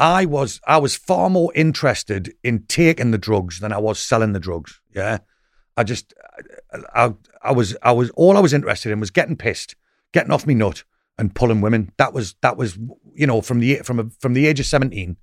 I 0.00 0.24
was 0.24 0.60
I 0.66 0.78
was 0.78 0.96
far 0.96 1.30
more 1.30 1.52
interested 1.54 2.34
in 2.42 2.64
taking 2.64 3.10
the 3.10 3.18
drugs 3.18 3.60
than 3.60 3.72
I 3.72 3.78
was 3.78 4.00
selling 4.00 4.32
the 4.32 4.40
drugs. 4.40 4.80
Yeah, 4.94 5.18
I 5.76 5.84
just 5.84 6.14
I, 6.94 7.14
I 7.42 7.52
was 7.52 7.76
I 7.82 7.92
was 7.92 8.10
all 8.10 8.36
I 8.36 8.40
was 8.40 8.54
interested 8.54 8.90
in 8.90 8.98
was 8.98 9.10
getting 9.10 9.36
pissed, 9.36 9.76
getting 10.12 10.32
off 10.32 10.46
me 10.46 10.54
nut, 10.54 10.84
and 11.18 11.34
pulling 11.34 11.60
women. 11.60 11.92
That 11.98 12.12
was 12.12 12.34
that 12.40 12.56
was 12.56 12.78
you 13.14 13.26
know 13.26 13.42
from 13.42 13.60
the 13.60 13.76
from 13.84 14.00
a, 14.00 14.10
from 14.18 14.32
the 14.32 14.46
age 14.46 14.58
of 14.58 14.66
seventeen, 14.66 15.18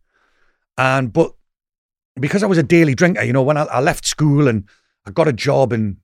and 0.77 1.11
but 1.11 1.33
because 2.19 2.43
I 2.43 2.47
was 2.47 2.57
a 2.57 2.63
daily 2.63 2.95
drinker, 2.95 3.23
you 3.23 3.33
know, 3.33 3.43
when 3.43 3.57
I, 3.57 3.63
I 3.63 3.79
left 3.79 4.05
school 4.05 4.47
and 4.47 4.65
I 5.05 5.11
got 5.11 5.27
a 5.27 5.33
job 5.33 5.71
and 5.71 5.97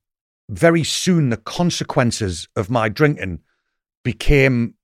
very 0.49 0.83
soon 0.83 1.29
the 1.29 1.37
consequences 1.37 2.47
of 2.55 2.69
my 2.69 2.89
drinking 2.89 3.39
became 4.03 4.75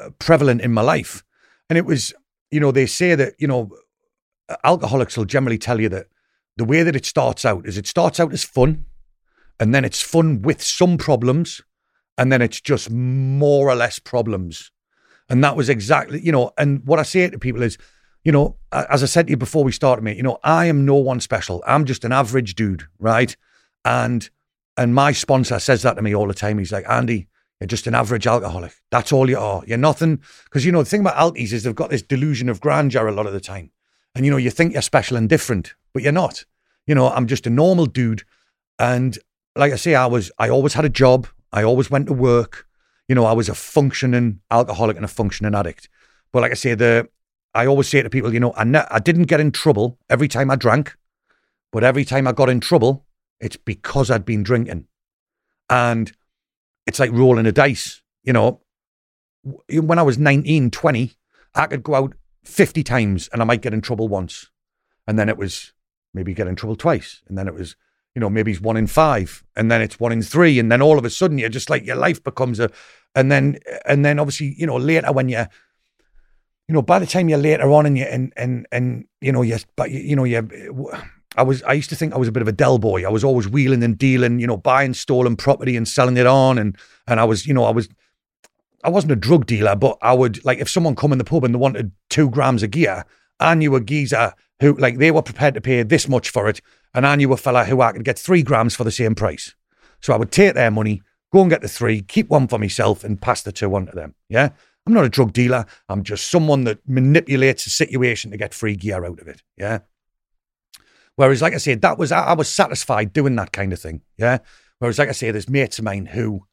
uh, 0.00 0.10
prevalent 0.18 0.60
in 0.60 0.72
my 0.72 0.82
life. 0.82 1.22
And 1.68 1.78
it 1.78 1.86
was, 1.86 2.12
you 2.52 2.60
know, 2.60 2.70
they 2.70 2.86
say 2.86 3.14
that, 3.14 3.34
you 3.38 3.48
know, 3.48 3.70
alcoholics 4.64 5.16
will 5.16 5.24
generally 5.24 5.58
tell 5.58 5.80
you 5.80 5.88
that 5.88 6.06
the 6.56 6.64
way 6.64 6.82
that 6.82 6.94
it 6.94 7.06
starts 7.06 7.44
out 7.44 7.66
is 7.66 7.78
it 7.78 7.86
starts 7.86 8.20
out 8.20 8.32
as 8.32 8.44
fun 8.44 8.84
and 9.58 9.74
then 9.74 9.84
it's 9.84 10.02
fun 10.02 10.42
with 10.42 10.62
some 10.62 10.98
problems 10.98 11.62
and 12.18 12.30
then 12.30 12.42
it's 12.42 12.60
just 12.60 12.90
more 12.90 13.70
or 13.70 13.74
less 13.74 13.98
problems. 13.98 14.70
And 15.28 15.42
that 15.42 15.56
was 15.56 15.68
exactly, 15.68 16.20
you 16.20 16.32
know, 16.32 16.50
and 16.58 16.84
what 16.84 16.98
I 16.98 17.04
say 17.04 17.28
to 17.28 17.38
people 17.38 17.62
is, 17.62 17.78
you 18.22 18.32
know, 18.32 18.56
as 18.70 19.02
I 19.02 19.06
said 19.06 19.26
to 19.26 19.30
you 19.30 19.36
before 19.36 19.64
we 19.64 19.72
started, 19.72 20.02
mate, 20.02 20.16
you 20.16 20.22
know, 20.22 20.38
I 20.44 20.66
am 20.66 20.84
no 20.84 20.96
one 20.96 21.20
special. 21.20 21.62
I'm 21.66 21.86
just 21.86 22.04
an 22.04 22.12
average 22.12 22.54
dude, 22.54 22.84
right? 22.98 23.34
And 23.84 24.28
and 24.76 24.94
my 24.94 25.12
sponsor 25.12 25.58
says 25.58 25.82
that 25.82 25.94
to 25.94 26.02
me 26.02 26.14
all 26.14 26.28
the 26.28 26.34
time. 26.34 26.58
He's 26.58 26.72
like, 26.72 26.88
Andy, 26.88 27.28
you're 27.62 27.68
just 27.68 27.86
an 27.86 27.94
average 27.94 28.26
alcoholic. 28.26 28.74
That's 28.90 29.12
all 29.12 29.30
you 29.30 29.38
are. 29.38 29.62
You're 29.66 29.78
nothing. 29.78 30.20
Because, 30.44 30.64
you 30.64 30.72
know, 30.72 30.82
the 30.82 30.90
thing 30.90 31.00
about 31.00 31.16
alkies 31.16 31.52
is 31.52 31.62
they've 31.62 31.74
got 31.74 31.90
this 31.90 32.02
delusion 32.02 32.48
of 32.48 32.60
grandeur 32.60 33.06
a 33.06 33.12
lot 33.12 33.26
of 33.26 33.32
the 33.32 33.40
time. 33.40 33.70
And, 34.14 34.24
you 34.24 34.30
know, 34.30 34.36
you 34.36 34.50
think 34.50 34.72
you're 34.72 34.82
special 34.82 35.16
and 35.16 35.28
different, 35.28 35.74
but 35.92 36.02
you're 36.02 36.12
not. 36.12 36.44
You 36.86 36.94
know, 36.94 37.08
I'm 37.08 37.26
just 37.26 37.46
a 37.46 37.50
normal 37.50 37.86
dude. 37.86 38.24
And 38.78 39.16
like 39.54 39.72
I 39.72 39.76
say, 39.76 39.94
I 39.94 40.06
was, 40.06 40.32
I 40.38 40.48
always 40.48 40.74
had 40.74 40.84
a 40.84 40.90
job. 40.90 41.28
I 41.52 41.62
always 41.62 41.90
went 41.90 42.06
to 42.08 42.12
work. 42.12 42.66
You 43.08 43.14
know, 43.14 43.24
I 43.24 43.32
was 43.32 43.48
a 43.48 43.54
functioning 43.54 44.40
alcoholic 44.50 44.96
and 44.96 45.04
a 45.04 45.08
functioning 45.08 45.54
addict. 45.54 45.88
But 46.32 46.42
like 46.42 46.50
I 46.50 46.54
say, 46.54 46.74
the, 46.74 47.08
I 47.54 47.66
always 47.66 47.88
say 47.88 48.02
to 48.02 48.10
people, 48.10 48.32
you 48.32 48.40
know, 48.40 48.54
I, 48.56 48.64
ne- 48.64 48.86
I 48.90 48.98
didn't 48.98 49.24
get 49.24 49.40
in 49.40 49.52
trouble 49.52 49.98
every 50.08 50.28
time 50.28 50.50
I 50.50 50.56
drank, 50.56 50.96
but 51.70 51.84
every 51.84 52.04
time 52.04 52.26
I 52.26 52.32
got 52.32 52.48
in 52.48 52.60
trouble, 52.60 53.04
it's 53.40 53.56
because 53.56 54.10
I'd 54.10 54.24
been 54.24 54.42
drinking. 54.42 54.86
And 55.68 56.12
it's 56.86 56.98
like 56.98 57.12
rolling 57.12 57.46
a 57.46 57.52
dice. 57.52 58.02
You 58.22 58.32
know, 58.32 58.60
when 59.70 59.98
I 59.98 60.02
was 60.02 60.18
19, 60.18 60.70
20, 60.70 61.12
I 61.54 61.66
could 61.66 61.82
go 61.82 61.94
out 61.94 62.14
50 62.44 62.82
times 62.82 63.28
and 63.32 63.42
I 63.42 63.44
might 63.44 63.62
get 63.62 63.74
in 63.74 63.80
trouble 63.80 64.08
once. 64.08 64.50
And 65.06 65.18
then 65.18 65.28
it 65.28 65.36
was 65.36 65.72
maybe 66.14 66.34
get 66.34 66.46
in 66.46 66.56
trouble 66.56 66.76
twice. 66.76 67.22
And 67.28 67.36
then 67.36 67.48
it 67.48 67.54
was, 67.54 67.76
you 68.14 68.20
know, 68.20 68.30
maybe 68.30 68.52
it's 68.52 68.60
one 68.60 68.76
in 68.76 68.86
five. 68.86 69.44
And 69.56 69.70
then 69.70 69.82
it's 69.82 69.98
one 69.98 70.12
in 70.12 70.22
three. 70.22 70.58
And 70.58 70.70
then 70.70 70.82
all 70.82 70.98
of 70.98 71.04
a 71.04 71.10
sudden 71.10 71.38
you're 71.38 71.48
just 71.48 71.70
like 71.70 71.84
your 71.84 71.96
life 71.96 72.22
becomes 72.22 72.60
a, 72.60 72.70
and 73.14 73.30
then, 73.30 73.58
and 73.86 74.04
then 74.04 74.18
obviously, 74.18 74.54
you 74.56 74.66
know, 74.66 74.76
later 74.76 75.12
when 75.12 75.28
you're, 75.28 75.48
you 76.68 76.74
know, 76.74 76.82
by 76.82 76.98
the 76.98 77.06
time 77.06 77.28
you're 77.28 77.38
later 77.38 77.70
on 77.72 77.86
and 77.86 77.98
you, 77.98 78.04
and, 78.04 78.32
and, 78.36 78.66
and, 78.70 79.06
you 79.20 79.32
know, 79.32 79.42
you, 79.42 79.58
but 79.76 79.90
you 79.90 80.16
know, 80.16 80.24
you, 80.24 80.48
I 81.36 81.42
was 81.42 81.62
I 81.62 81.72
used 81.72 81.90
to 81.90 81.96
think 81.96 82.12
I 82.12 82.18
was 82.18 82.28
a 82.28 82.32
bit 82.32 82.42
of 82.42 82.48
a 82.48 82.52
Del 82.52 82.78
boy. 82.78 83.04
I 83.04 83.10
was 83.10 83.24
always 83.24 83.48
wheeling 83.48 83.82
and 83.82 83.96
dealing, 83.96 84.38
you 84.38 84.46
know, 84.46 84.56
buying 84.56 84.94
stolen 84.94 85.36
property 85.36 85.76
and 85.76 85.86
selling 85.88 86.16
it 86.16 86.26
on, 86.26 86.58
and 86.58 86.76
and 87.06 87.20
I 87.20 87.24
was, 87.24 87.46
you 87.46 87.54
know, 87.54 87.64
I 87.64 87.70
was 87.70 87.88
I 88.84 88.90
wasn't 88.90 89.12
a 89.12 89.16
drug 89.16 89.46
dealer, 89.46 89.76
but 89.76 89.96
I 90.02 90.12
would 90.12 90.44
like 90.44 90.58
if 90.58 90.68
someone 90.68 90.96
come 90.96 91.12
in 91.12 91.18
the 91.18 91.24
pub 91.24 91.44
and 91.44 91.54
they 91.54 91.58
wanted 91.58 91.92
two 92.10 92.28
grams 92.28 92.62
of 92.62 92.70
gear, 92.70 93.04
I 93.40 93.54
knew 93.54 93.74
a 93.74 93.80
geezer 93.80 94.34
who 94.60 94.74
like 94.74 94.98
they 94.98 95.10
were 95.10 95.22
prepared 95.22 95.54
to 95.54 95.60
pay 95.60 95.82
this 95.82 96.08
much 96.08 96.30
for 96.30 96.48
it, 96.48 96.60
and 96.94 97.06
I 97.06 97.16
knew 97.16 97.32
a 97.32 97.36
fella 97.36 97.64
who 97.64 97.80
I 97.80 97.92
could 97.92 98.04
get 98.04 98.18
three 98.18 98.42
grams 98.42 98.74
for 98.74 98.84
the 98.84 98.90
same 98.90 99.14
price. 99.14 99.54
So 100.00 100.12
I 100.12 100.16
would 100.16 100.32
take 100.32 100.54
their 100.54 100.70
money, 100.70 101.02
go 101.32 101.40
and 101.40 101.50
get 101.50 101.62
the 101.62 101.68
three, 101.68 102.02
keep 102.02 102.28
one 102.28 102.48
for 102.48 102.58
myself, 102.58 103.04
and 103.04 103.20
pass 103.20 103.42
the 103.42 103.52
two 103.52 103.74
on 103.74 103.86
to 103.86 103.92
them. 103.92 104.14
Yeah. 104.28 104.50
I'm 104.84 104.94
not 104.94 105.04
a 105.04 105.08
drug 105.08 105.32
dealer. 105.32 105.64
I'm 105.88 106.02
just 106.02 106.28
someone 106.28 106.64
that 106.64 106.80
manipulates 106.88 107.66
a 107.66 107.70
situation 107.70 108.32
to 108.32 108.36
get 108.36 108.52
free 108.52 108.74
gear 108.74 109.04
out 109.04 109.20
of 109.20 109.28
it. 109.28 109.42
Yeah. 109.56 109.78
Whereas, 111.16 111.42
like 111.42 111.54
I 111.54 111.58
said, 111.58 111.82
that 111.82 111.98
was 111.98 112.10
I, 112.10 112.32
was 112.32 112.48
satisfied 112.48 113.12
doing 113.12 113.36
that 113.36 113.52
kind 113.52 113.72
of 113.72 113.80
thing. 113.80 114.02
Yeah. 114.16 114.38
Whereas, 114.78 114.98
like 114.98 115.08
I 115.08 115.12
say, 115.12 115.30
there's 115.30 115.48
mates 115.48 115.78
of 115.78 115.84
mine 115.84 116.06
who 116.06 116.46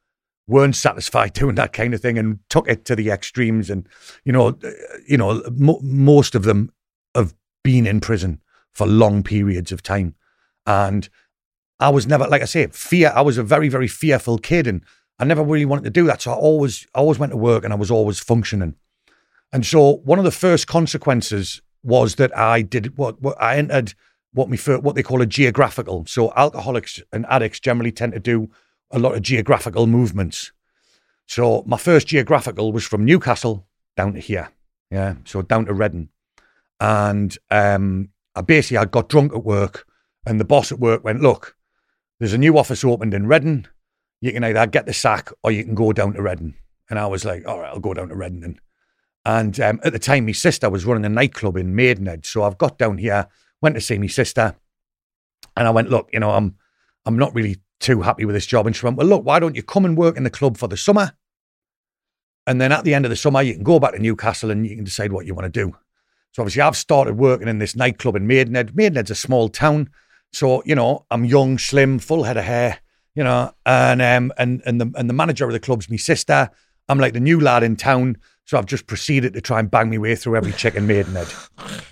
weren't 0.46 0.76
satisfied 0.76 1.32
doing 1.34 1.54
that 1.56 1.72
kind 1.72 1.94
of 1.94 2.00
thing 2.00 2.18
and 2.18 2.40
took 2.48 2.68
it 2.68 2.84
to 2.86 2.96
the 2.96 3.10
extremes. 3.10 3.70
And 3.70 3.88
you 4.24 4.32
know, 4.32 4.48
uh, 4.48 4.70
you 5.08 5.16
know, 5.16 5.42
mo- 5.50 5.80
most 5.82 6.34
of 6.34 6.44
them 6.44 6.70
have 7.14 7.34
been 7.62 7.86
in 7.86 8.00
prison 8.00 8.40
for 8.72 8.86
long 8.86 9.22
periods 9.22 9.72
of 9.72 9.82
time. 9.82 10.14
And 10.66 11.08
I 11.78 11.88
was 11.88 12.06
never, 12.06 12.26
like 12.28 12.42
I 12.42 12.46
say, 12.46 12.66
fear. 12.68 13.12
I 13.14 13.22
was 13.22 13.38
a 13.38 13.42
very, 13.42 13.68
very 13.68 13.88
fearful 13.88 14.38
kid, 14.38 14.66
and 14.66 14.84
I 15.18 15.24
never 15.24 15.42
really 15.42 15.64
wanted 15.64 15.84
to 15.84 15.90
do 15.90 16.06
that. 16.06 16.22
So 16.22 16.32
I 16.32 16.34
always, 16.34 16.86
I 16.94 16.98
always 16.98 17.18
went 17.18 17.32
to 17.32 17.38
work, 17.38 17.64
and 17.64 17.72
I 17.72 17.76
was 17.76 17.90
always 17.90 18.20
functioning. 18.20 18.74
And 19.52 19.66
so 19.66 19.96
one 20.04 20.18
of 20.18 20.24
the 20.24 20.30
first 20.30 20.66
consequences 20.66 21.62
was 21.82 22.16
that 22.16 22.36
I 22.36 22.62
did 22.62 22.98
what, 22.98 23.20
what 23.22 23.40
I 23.40 23.56
entered 23.56 23.94
what 24.32 24.48
we 24.48 24.56
what 24.56 24.94
they 24.94 25.02
call 25.02 25.22
a 25.22 25.26
geographical. 25.26 26.04
So 26.06 26.32
alcoholics 26.36 27.00
and 27.12 27.26
addicts 27.28 27.60
generally 27.60 27.92
tend 27.92 28.12
to 28.12 28.20
do 28.20 28.50
a 28.90 28.98
lot 28.98 29.14
of 29.14 29.22
geographical 29.22 29.86
movements. 29.86 30.52
So 31.26 31.62
my 31.66 31.76
first 31.76 32.08
geographical 32.08 32.72
was 32.72 32.84
from 32.84 33.04
Newcastle 33.04 33.66
down 33.96 34.14
to 34.14 34.20
here, 34.20 34.50
yeah, 34.90 35.14
so 35.24 35.42
down 35.42 35.66
to 35.66 35.74
Reading, 35.74 36.08
and 36.80 37.36
um, 37.50 38.08
I 38.34 38.40
basically 38.40 38.78
I 38.78 38.84
got 38.84 39.08
drunk 39.08 39.32
at 39.32 39.44
work, 39.44 39.86
and 40.26 40.40
the 40.40 40.44
boss 40.44 40.72
at 40.72 40.80
work 40.80 41.04
went, 41.04 41.20
"Look, 41.20 41.56
there's 42.18 42.32
a 42.32 42.38
new 42.38 42.58
office 42.58 42.84
opened 42.84 43.14
in 43.14 43.26
Reading. 43.26 43.66
You 44.20 44.32
can 44.32 44.44
either 44.44 44.66
get 44.66 44.86
the 44.86 44.92
sack 44.92 45.30
or 45.42 45.50
you 45.50 45.64
can 45.64 45.74
go 45.74 45.92
down 45.92 46.14
to 46.14 46.22
Reading." 46.22 46.54
And 46.88 46.98
I 46.98 47.06
was 47.06 47.24
like, 47.24 47.46
"All 47.46 47.60
right, 47.60 47.70
I'll 47.70 47.80
go 47.80 47.94
down 47.94 48.08
to 48.08 48.16
Reading." 48.16 48.40
Then. 48.40 48.60
And 49.24 49.60
um, 49.60 49.80
at 49.84 49.92
the 49.92 49.98
time, 49.98 50.26
my 50.26 50.32
sister 50.32 50.70
was 50.70 50.86
running 50.86 51.04
a 51.04 51.08
nightclub 51.08 51.56
in 51.56 51.74
Maidenhead, 51.74 52.24
so 52.24 52.42
I've 52.42 52.58
got 52.58 52.78
down 52.78 52.98
here 52.98 53.28
went 53.60 53.74
to 53.74 53.80
see 53.80 53.98
my 53.98 54.06
sister, 54.06 54.56
and 55.56 55.66
I 55.66 55.70
went, 55.70 55.90
look, 55.90 56.08
you 56.12 56.20
know, 56.20 56.30
I'm 56.30 56.56
I'm 57.04 57.18
not 57.18 57.34
really 57.34 57.56
too 57.80 58.02
happy 58.02 58.24
with 58.24 58.34
this 58.34 58.46
job. 58.46 58.66
And 58.66 58.76
she 58.76 58.84
went, 58.84 58.96
well, 58.96 59.06
look, 59.06 59.24
why 59.24 59.38
don't 59.38 59.56
you 59.56 59.62
come 59.62 59.84
and 59.84 59.96
work 59.96 60.16
in 60.16 60.24
the 60.24 60.30
club 60.30 60.56
for 60.56 60.68
the 60.68 60.76
summer? 60.76 61.12
And 62.46 62.60
then 62.60 62.72
at 62.72 62.84
the 62.84 62.94
end 62.94 63.04
of 63.04 63.10
the 63.10 63.16
summer, 63.16 63.42
you 63.42 63.54
can 63.54 63.62
go 63.62 63.78
back 63.78 63.92
to 63.92 63.98
Newcastle 63.98 64.50
and 64.50 64.66
you 64.66 64.76
can 64.76 64.84
decide 64.84 65.12
what 65.12 65.26
you 65.26 65.34
want 65.34 65.52
to 65.52 65.64
do. 65.64 65.76
So 66.32 66.42
obviously, 66.42 66.62
I've 66.62 66.76
started 66.76 67.18
working 67.18 67.48
in 67.48 67.58
this 67.58 67.74
nightclub 67.74 68.16
in 68.16 68.26
Maidenhead. 68.26 68.76
Maidenhead's 68.76 69.10
a 69.10 69.16
small 69.16 69.48
town, 69.48 69.90
so 70.32 70.62
you 70.64 70.74
know 70.74 71.04
I'm 71.10 71.24
young, 71.24 71.58
slim, 71.58 71.98
full 71.98 72.22
head 72.22 72.36
of 72.36 72.44
hair, 72.44 72.78
you 73.14 73.24
know, 73.24 73.52
and 73.66 74.00
um 74.00 74.32
and 74.38 74.62
and 74.64 74.80
the 74.80 74.92
and 74.96 75.08
the 75.08 75.14
manager 75.14 75.46
of 75.46 75.52
the 75.52 75.60
club's 75.60 75.90
my 75.90 75.96
sister. 75.96 76.50
I'm 76.88 76.98
like 76.98 77.14
the 77.14 77.20
new 77.20 77.40
lad 77.40 77.62
in 77.62 77.76
town, 77.76 78.16
so 78.44 78.58
I've 78.58 78.66
just 78.66 78.86
proceeded 78.86 79.34
to 79.34 79.40
try 79.40 79.58
and 79.58 79.70
bang 79.70 79.90
my 79.90 79.98
way 79.98 80.14
through 80.14 80.36
every 80.36 80.52
chick 80.52 80.74
in 80.76 80.86
Maidenhead. 80.86 81.28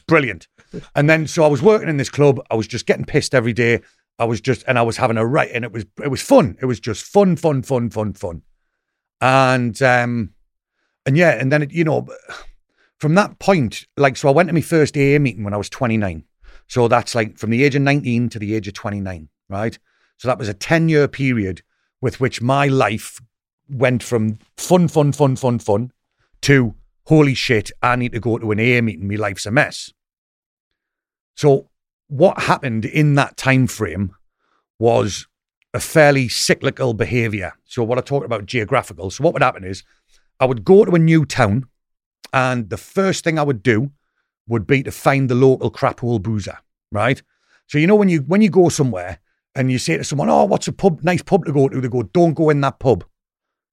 Brilliant. 0.06 0.48
And 0.94 1.08
then 1.08 1.26
so 1.26 1.44
I 1.44 1.48
was 1.48 1.62
working 1.62 1.88
in 1.88 1.96
this 1.96 2.10
club. 2.10 2.40
I 2.50 2.54
was 2.54 2.66
just 2.66 2.86
getting 2.86 3.04
pissed 3.04 3.34
every 3.34 3.52
day. 3.52 3.80
I 4.18 4.24
was 4.24 4.40
just 4.40 4.64
and 4.66 4.78
I 4.78 4.82
was 4.82 4.96
having 4.96 5.16
a 5.16 5.26
right 5.26 5.50
and 5.52 5.64
it 5.64 5.72
was 5.72 5.84
it 6.02 6.08
was 6.08 6.22
fun. 6.22 6.56
It 6.60 6.66
was 6.66 6.80
just 6.80 7.04
fun, 7.04 7.36
fun, 7.36 7.62
fun, 7.62 7.90
fun, 7.90 8.12
fun. 8.12 8.42
And 9.20 9.80
um 9.82 10.34
and 11.06 11.16
yeah, 11.16 11.30
and 11.30 11.50
then 11.52 11.62
it, 11.62 11.72
you 11.72 11.84
know 11.84 12.06
from 12.98 13.14
that 13.14 13.38
point, 13.38 13.86
like 13.96 14.16
so 14.16 14.28
I 14.28 14.32
went 14.32 14.48
to 14.48 14.54
my 14.54 14.60
first 14.60 14.96
AA 14.96 15.18
meeting 15.18 15.44
when 15.44 15.54
I 15.54 15.58
was 15.58 15.70
29. 15.70 16.24
So 16.66 16.88
that's 16.88 17.14
like 17.14 17.38
from 17.38 17.50
the 17.50 17.64
age 17.64 17.74
of 17.74 17.82
19 17.82 18.28
to 18.30 18.38
the 18.38 18.54
age 18.54 18.68
of 18.68 18.74
29, 18.74 19.28
right? 19.48 19.78
So 20.18 20.28
that 20.28 20.38
was 20.38 20.48
a 20.48 20.54
10 20.54 20.88
year 20.88 21.08
period 21.08 21.62
with 22.00 22.20
which 22.20 22.42
my 22.42 22.66
life 22.66 23.20
went 23.68 24.02
from 24.02 24.38
fun, 24.56 24.88
fun, 24.88 25.12
fun, 25.12 25.36
fun, 25.36 25.58
fun 25.58 25.92
to 26.42 26.74
holy 27.06 27.34
shit, 27.34 27.70
I 27.82 27.96
need 27.96 28.12
to 28.12 28.20
go 28.20 28.38
to 28.38 28.50
an 28.52 28.60
AA 28.60 28.82
meeting. 28.82 29.08
My 29.08 29.16
life's 29.16 29.46
a 29.46 29.50
mess. 29.50 29.92
So 31.38 31.68
what 32.08 32.40
happened 32.40 32.84
in 32.84 33.14
that 33.14 33.36
time 33.36 33.68
frame 33.68 34.12
was 34.80 35.28
a 35.72 35.78
fairly 35.78 36.28
cyclical 36.28 36.94
behavior. 36.94 37.52
So 37.64 37.84
what 37.84 37.96
I 37.96 38.00
talked 38.00 38.26
about 38.26 38.46
geographical. 38.46 39.12
So 39.12 39.22
what 39.22 39.34
would 39.34 39.42
happen 39.44 39.62
is 39.62 39.84
I 40.40 40.46
would 40.46 40.64
go 40.64 40.84
to 40.84 40.96
a 40.96 40.98
new 40.98 41.24
town 41.24 41.68
and 42.32 42.70
the 42.70 42.76
first 42.76 43.22
thing 43.22 43.38
I 43.38 43.44
would 43.44 43.62
do 43.62 43.92
would 44.48 44.66
be 44.66 44.82
to 44.82 44.90
find 44.90 45.28
the 45.28 45.36
local 45.36 45.70
crap 45.70 46.00
hole 46.00 46.18
boozer, 46.18 46.58
right? 46.90 47.22
So 47.68 47.78
you 47.78 47.86
know 47.86 47.94
when 47.94 48.08
you 48.08 48.22
when 48.22 48.42
you 48.42 48.50
go 48.50 48.68
somewhere 48.68 49.20
and 49.54 49.70
you 49.70 49.78
say 49.78 49.96
to 49.96 50.02
someone, 50.02 50.28
"Oh, 50.28 50.44
what's 50.44 50.66
a 50.66 50.72
pub? 50.72 51.04
Nice 51.04 51.22
pub 51.22 51.44
to 51.44 51.52
go 51.52 51.68
to?" 51.68 51.80
They 51.80 51.88
go, 51.88 52.02
"Don't 52.02 52.34
go 52.34 52.50
in 52.50 52.62
that 52.62 52.80
pub." 52.80 53.04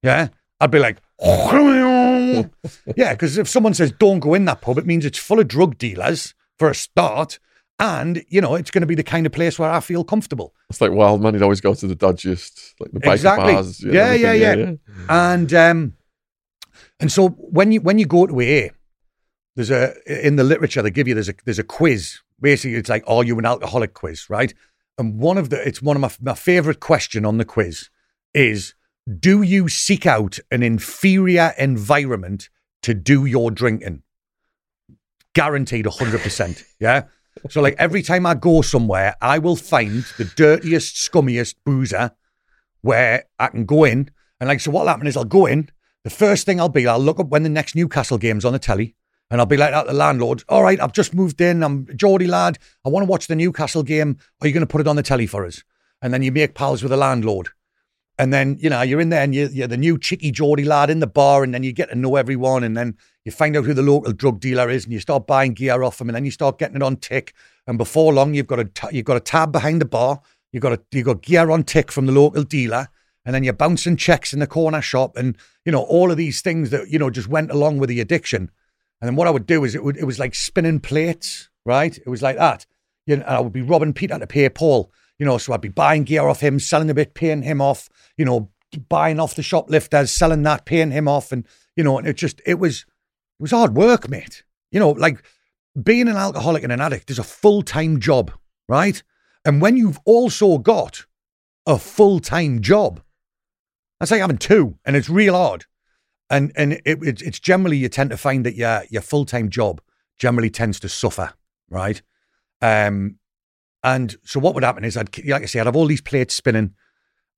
Yeah, 0.03 0.27
I'd 0.59 0.69
be 0.69 0.77
like, 0.77 1.01
"Yeah," 2.95 3.13
because 3.13 3.39
if 3.39 3.49
someone 3.49 3.73
says, 3.73 3.91
"Don't 3.91 4.19
go 4.19 4.35
in 4.35 4.45
that 4.45 4.61
pub," 4.61 4.77
it 4.77 4.85
means 4.85 5.03
it's 5.03 5.17
full 5.17 5.39
of 5.39 5.47
drug 5.47 5.79
dealers 5.79 6.35
for 6.59 6.69
a 6.69 6.75
start, 6.75 7.39
and, 7.79 8.23
you 8.29 8.39
know, 8.39 8.55
it's 8.55 8.71
going 8.71 8.81
to 8.81 8.87
be 8.87 8.95
the 8.95 9.03
kind 9.03 9.25
of 9.25 9.31
place 9.31 9.59
where 9.59 9.69
I 9.69 9.79
feel 9.81 10.03
comfortable. 10.03 10.53
It's 10.69 10.79
like 10.79 10.91
wild 10.91 11.21
man, 11.21 11.33
he'd 11.33 11.41
always 11.43 11.61
go 11.61 11.73
to 11.73 11.87
the 11.87 11.95
dodgiest, 11.95 12.73
like 12.79 12.91
the 12.91 12.99
biker 12.99 13.13
Exactly. 13.13 13.53
bars. 13.53 13.81
you 13.81 13.91
know, 13.91 13.93
Yeah, 13.93 14.13
yeah, 14.13 14.27
everything, 14.49 14.79
yeah. 14.97 15.05
And 15.33 15.53
um, 15.53 15.93
and 16.99 17.11
so 17.11 17.29
when 17.29 17.71
you 17.71 17.81
when 17.81 17.99
you 17.99 18.05
go 18.05 18.25
to 18.27 18.33
AA, 18.33 18.69
there's 19.55 19.71
a 19.71 19.93
in 20.07 20.37
the 20.37 20.43
literature 20.43 20.81
they 20.81 20.91
give 20.91 21.07
you 21.07 21.13
there's 21.13 21.29
a 21.29 21.35
there's 21.45 21.59
a 21.59 21.63
quiz. 21.63 22.19
Basically, 22.39 22.75
it's 22.75 22.89
like 22.89 23.03
are 23.07 23.23
you 23.23 23.37
an 23.39 23.45
alcoholic 23.45 23.93
quiz, 23.93 24.29
right? 24.29 24.53
And 24.97 25.19
one 25.19 25.37
of 25.37 25.49
the 25.49 25.65
it's 25.67 25.81
one 25.81 25.97
of 25.97 26.01
my 26.01 26.11
my 26.21 26.35
favorite 26.35 26.79
question 26.79 27.25
on 27.25 27.37
the 27.37 27.45
quiz 27.45 27.89
is 28.33 28.73
do 29.19 29.41
you 29.41 29.67
seek 29.67 30.05
out 30.05 30.39
an 30.49 30.63
inferior 30.63 31.53
environment 31.57 32.49
to 32.83 32.93
do 32.93 33.25
your 33.25 33.51
drinking? 33.51 34.01
Guaranteed 35.33 35.85
100%. 35.85 36.63
Yeah. 36.79 37.03
So, 37.49 37.61
like 37.61 37.75
every 37.77 38.01
time 38.01 38.25
I 38.25 38.33
go 38.33 38.61
somewhere, 38.61 39.15
I 39.21 39.39
will 39.39 39.55
find 39.55 40.03
the 40.17 40.25
dirtiest, 40.25 40.95
scummiest 40.95 41.55
boozer 41.65 42.11
where 42.81 43.25
I 43.39 43.47
can 43.47 43.65
go 43.65 43.83
in 43.83 44.09
and 44.39 44.47
like 44.47 44.59
so 44.59 44.71
what'll 44.71 44.89
happen 44.89 45.07
is 45.07 45.17
I'll 45.17 45.25
go 45.25 45.45
in. 45.45 45.69
The 46.03 46.09
first 46.09 46.45
thing 46.45 46.59
I'll 46.59 46.69
be, 46.69 46.87
I'll 46.87 46.99
look 46.99 47.19
up 47.19 47.29
when 47.29 47.43
the 47.43 47.49
next 47.49 47.75
Newcastle 47.75 48.17
game's 48.17 48.45
on 48.45 48.53
the 48.53 48.59
telly. 48.59 48.95
And 49.31 49.41
I'll 49.41 49.47
be 49.47 49.57
like 49.57 49.71
that 49.71 49.87
the 49.87 49.93
landlord, 49.93 50.43
all 50.49 50.61
right, 50.61 50.79
I've 50.79 50.93
just 50.93 51.15
moved 51.15 51.41
in. 51.41 51.63
I'm 51.63 51.87
Geordie 51.97 52.27
lad. 52.27 52.59
I 52.85 52.89
want 52.89 53.05
to 53.05 53.09
watch 53.09 53.25
the 53.25 53.35
Newcastle 53.35 53.81
game. 53.81 54.17
Are 54.39 54.47
you 54.47 54.53
going 54.53 54.61
to 54.61 54.71
put 54.71 54.81
it 54.81 54.87
on 54.87 54.97
the 54.97 55.03
telly 55.03 55.25
for 55.25 55.45
us? 55.45 55.63
And 56.01 56.13
then 56.13 56.21
you 56.21 56.31
make 56.31 56.53
pals 56.53 56.83
with 56.83 56.91
the 56.91 56.97
landlord. 56.97 57.49
And 58.19 58.31
then, 58.31 58.57
you 58.59 58.69
know, 58.69 58.83
you're 58.83 59.01
in 59.01 59.09
there 59.09 59.23
and 59.23 59.33
you're, 59.33 59.49
you're 59.49 59.67
the 59.67 59.77
new 59.77 59.97
cheeky 59.97 60.31
Geordie 60.31 60.63
lad 60.63 60.91
in 60.91 60.99
the 60.99 61.07
bar, 61.07 61.43
and 61.43 61.53
then 61.53 61.63
you 61.63 61.73
get 61.73 61.89
to 61.89 61.95
know 61.95 62.17
everyone. 62.17 62.63
And 62.63 62.77
then 62.77 62.97
you 63.25 63.31
find 63.31 63.57
out 63.57 63.65
who 63.65 63.73
the 63.73 63.81
local 63.81 64.13
drug 64.13 64.39
dealer 64.39 64.69
is, 64.69 64.85
and 64.85 64.93
you 64.93 64.99
start 64.99 65.27
buying 65.27 65.53
gear 65.53 65.83
off 65.83 65.99
him, 65.99 66.09
and 66.09 66.15
then 66.15 66.25
you 66.25 66.31
start 66.31 66.59
getting 66.59 66.75
it 66.75 66.83
on 66.83 66.95
tick. 66.97 67.33
And 67.67 67.77
before 67.77 68.13
long, 68.13 68.35
you've 68.35 68.47
got 68.47 68.59
a 68.59 68.65
t- 68.65 68.87
you've 68.91 69.05
got 69.05 69.17
a 69.17 69.21
tab 69.21 69.51
behind 69.51 69.81
the 69.81 69.85
bar. 69.85 70.21
You've 70.53 70.61
got 70.61 70.73
a 70.73 70.81
you've 70.91 71.07
got 71.07 71.21
gear 71.21 71.49
on 71.49 71.63
tick 71.63 71.91
from 71.91 72.05
the 72.05 72.11
local 72.11 72.43
dealer, 72.43 72.87
and 73.25 73.33
then 73.33 73.43
you're 73.43 73.53
bouncing 73.53 73.97
checks 73.97 74.31
in 74.31 74.39
the 74.39 74.47
corner 74.47 74.81
shop, 74.81 75.17
and 75.17 75.35
you 75.65 75.71
know 75.71 75.81
all 75.81 76.11
of 76.11 76.17
these 76.17 76.41
things 76.41 76.69
that 76.69 76.89
you 76.89 76.99
know 76.99 77.09
just 77.09 77.27
went 77.27 77.49
along 77.49 77.79
with 77.79 77.89
the 77.89 77.99
addiction. 77.99 78.51
And 79.01 79.09
then 79.09 79.15
what 79.15 79.27
I 79.27 79.31
would 79.31 79.47
do 79.47 79.63
is 79.63 79.73
it 79.73 79.83
would 79.83 79.97
it 79.97 80.05
was 80.05 80.19
like 80.19 80.35
spinning 80.35 80.79
plates, 80.79 81.49
right? 81.65 81.97
It 81.97 82.07
was 82.07 82.21
like 82.21 82.37
that. 82.37 82.67
You 83.07 83.17
know, 83.17 83.25
I 83.25 83.39
would 83.39 83.53
be 83.53 83.61
robbing 83.63 83.93
Peter 83.93 84.19
to 84.19 84.27
pay 84.27 84.47
Paul. 84.49 84.91
You 85.17 85.25
know, 85.25 85.37
so 85.37 85.53
I'd 85.53 85.61
be 85.61 85.69
buying 85.69 86.03
gear 86.03 86.27
off 86.27 86.41
him, 86.41 86.59
selling 86.59 86.89
a 86.89 86.93
bit, 86.93 87.15
paying 87.15 87.41
him 87.41 87.59
off. 87.59 87.89
You 88.17 88.25
know, 88.25 88.51
buying 88.87 89.19
off 89.19 89.35
the 89.35 89.43
shoplifters, 89.43 90.11
selling 90.11 90.43
that, 90.43 90.65
paying 90.65 90.91
him 90.91 91.07
off, 91.07 91.31
and 91.31 91.47
you 91.75 91.83
know, 91.83 91.97
and 91.97 92.07
it 92.07 92.17
just 92.17 92.41
it 92.45 92.59
was 92.59 92.85
it 93.39 93.43
was 93.43 93.51
hard 93.51 93.75
work, 93.75 94.09
mate. 94.09 94.43
You 94.71 94.79
know, 94.79 94.91
like 94.91 95.23
being 95.81 96.07
an 96.07 96.15
alcoholic 96.15 96.63
and 96.63 96.71
an 96.71 96.81
addict 96.81 97.09
is 97.11 97.19
a 97.19 97.23
full 97.23 97.61
time 97.61 97.99
job, 97.99 98.31
right? 98.67 99.01
And 99.43 99.61
when 99.61 99.77
you've 99.77 99.99
also 100.05 100.57
got 100.57 101.05
a 101.65 101.77
full 101.77 102.19
time 102.19 102.61
job, 102.61 103.01
that's 103.99 104.11
like 104.11 104.21
having 104.21 104.37
two, 104.37 104.77
and 104.85 104.95
it's 104.95 105.09
real 105.09 105.35
hard. 105.35 105.65
And 106.29 106.51
and 106.55 106.73
it, 106.73 106.81
it, 106.85 107.21
it's 107.21 107.39
generally 107.39 107.77
you 107.77 107.89
tend 107.89 108.09
to 108.09 108.17
find 108.17 108.45
that 108.45 108.55
your 108.55 108.83
your 108.89 109.01
full 109.01 109.25
time 109.25 109.49
job 109.49 109.81
generally 110.17 110.49
tends 110.49 110.79
to 110.79 110.89
suffer, 110.89 111.33
right? 111.69 112.01
Um, 112.61 113.17
and 113.83 114.15
so 114.23 114.39
what 114.39 114.55
would 114.55 114.63
happen 114.63 114.83
is 114.83 114.97
I'd 114.97 115.15
like 115.27 115.43
I 115.43 115.45
say 115.45 115.59
I'd 115.59 115.67
have 115.67 115.75
all 115.75 115.85
these 115.85 116.01
plates 116.01 116.33
spinning, 116.33 116.73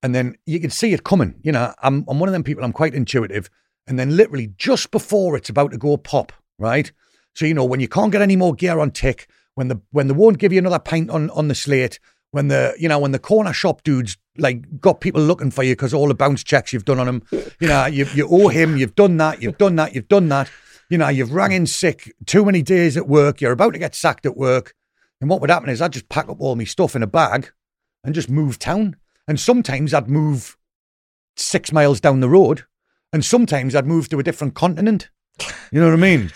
and 0.02 0.16
then 0.16 0.36
you 0.45 0.60
could 0.60 0.72
see 0.72 0.93
it 0.93 1.04
coming. 1.04 1.36
You 1.43 1.52
know, 1.52 1.74
I'm 1.84 2.06
I'm 2.08 2.20
one 2.20 2.30
of 2.30 2.34
them 2.34 2.43
people. 2.43 2.64
I'm 2.64 2.72
quite 2.72 2.93
intuitive, 2.93 3.50
and 3.88 3.98
then 3.98 4.16
literally 4.16 4.54
just 4.58 4.92
before 4.92 5.36
it's 5.38 5.50
about 5.50 5.72
to 5.72 5.78
go 5.78 5.98
pop, 5.98 6.32
right? 6.60 6.92
So 7.34 7.46
you 7.46 7.54
know 7.54 7.66
when 7.66 7.80
you 7.80 7.88
can't 7.88 8.12
get 8.12 8.22
any 8.22 8.36
more 8.36 8.54
gear 8.54 8.80
on 8.80 8.92
tick, 8.92 9.28
when 9.56 9.68
the 9.68 9.82
when 9.92 10.08
they 10.08 10.14
won't 10.14 10.40
give 10.40 10.52
you 10.54 10.60
another 10.60 10.80
pint 10.80 11.10
on 11.10 11.30
on 11.32 11.48
the 11.48 11.56
slate, 11.56 12.00
when 12.32 12.48
the 12.48 12.76
you 12.78 12.90
know 12.90 13.00
when 13.00 13.12
the 13.12 13.20
corner 13.20 13.54
shop 13.54 13.84
dudes 13.84 14.18
like 14.38 14.80
got 14.80 15.02
people 15.02 15.22
looking 15.22 15.52
for 15.52 15.64
you 15.64 15.74
because 15.74 15.94
all 15.94 16.08
the 16.08 16.16
bounce 16.16 16.44
checks 16.44 16.74
you've 16.74 16.86
done 16.86 17.00
on 17.00 17.08
him, 17.08 17.24
you 17.60 17.68
know 17.68 17.86
you 17.86 18.06
you 18.14 18.28
owe 18.30 18.50
him, 18.50 18.78
you've 18.78 18.96
done 18.96 19.18
that, 19.18 19.42
you've 19.42 19.58
done 19.58 19.76
that, 19.76 19.96
you've 19.96 20.08
done 20.08 20.30
that. 20.30 20.50
You 20.90 20.98
know 20.98 21.10
you've 21.10 21.34
rang 21.34 21.52
in 21.52 21.68
sick 21.68 22.14
too 22.26 22.46
many 22.46 22.62
days 22.62 22.96
at 22.98 23.08
work. 23.08 23.42
You're 23.42 23.52
about 23.52 23.74
to 23.74 23.80
get 23.80 23.96
sacked 23.96 24.26
at 24.26 24.38
work, 24.38 24.74
and 25.20 25.30
what 25.30 25.42
would 25.42 25.50
happen 25.50 25.70
is 25.70 25.82
I'd 25.82 25.94
just 25.94 26.10
pack 26.10 26.30
up 26.30 26.38
all 26.40 26.56
my 26.56 26.64
stuff 26.64 26.96
in 26.96 27.04
a 27.04 27.08
bag 27.08 27.52
and 28.04 28.16
just 28.16 28.30
move 28.30 28.58
town. 28.60 28.96
And 29.28 29.40
sometimes 29.40 29.94
I'd 29.94 30.10
move 30.10 30.58
six 31.36 31.72
miles 31.72 32.00
down 32.00 32.22
the 32.22 32.30
road, 32.30 32.64
and 33.14 33.24
sometimes 33.24 33.76
I'd 33.76 33.88
move 33.88 34.10
to 34.10 34.20
a 34.20 34.24
different 34.24 34.53
continent. 34.53 35.10
You 35.72 35.80
know 35.80 35.88
what 35.88 35.93
I 35.93 35.97
mean? 35.97 36.32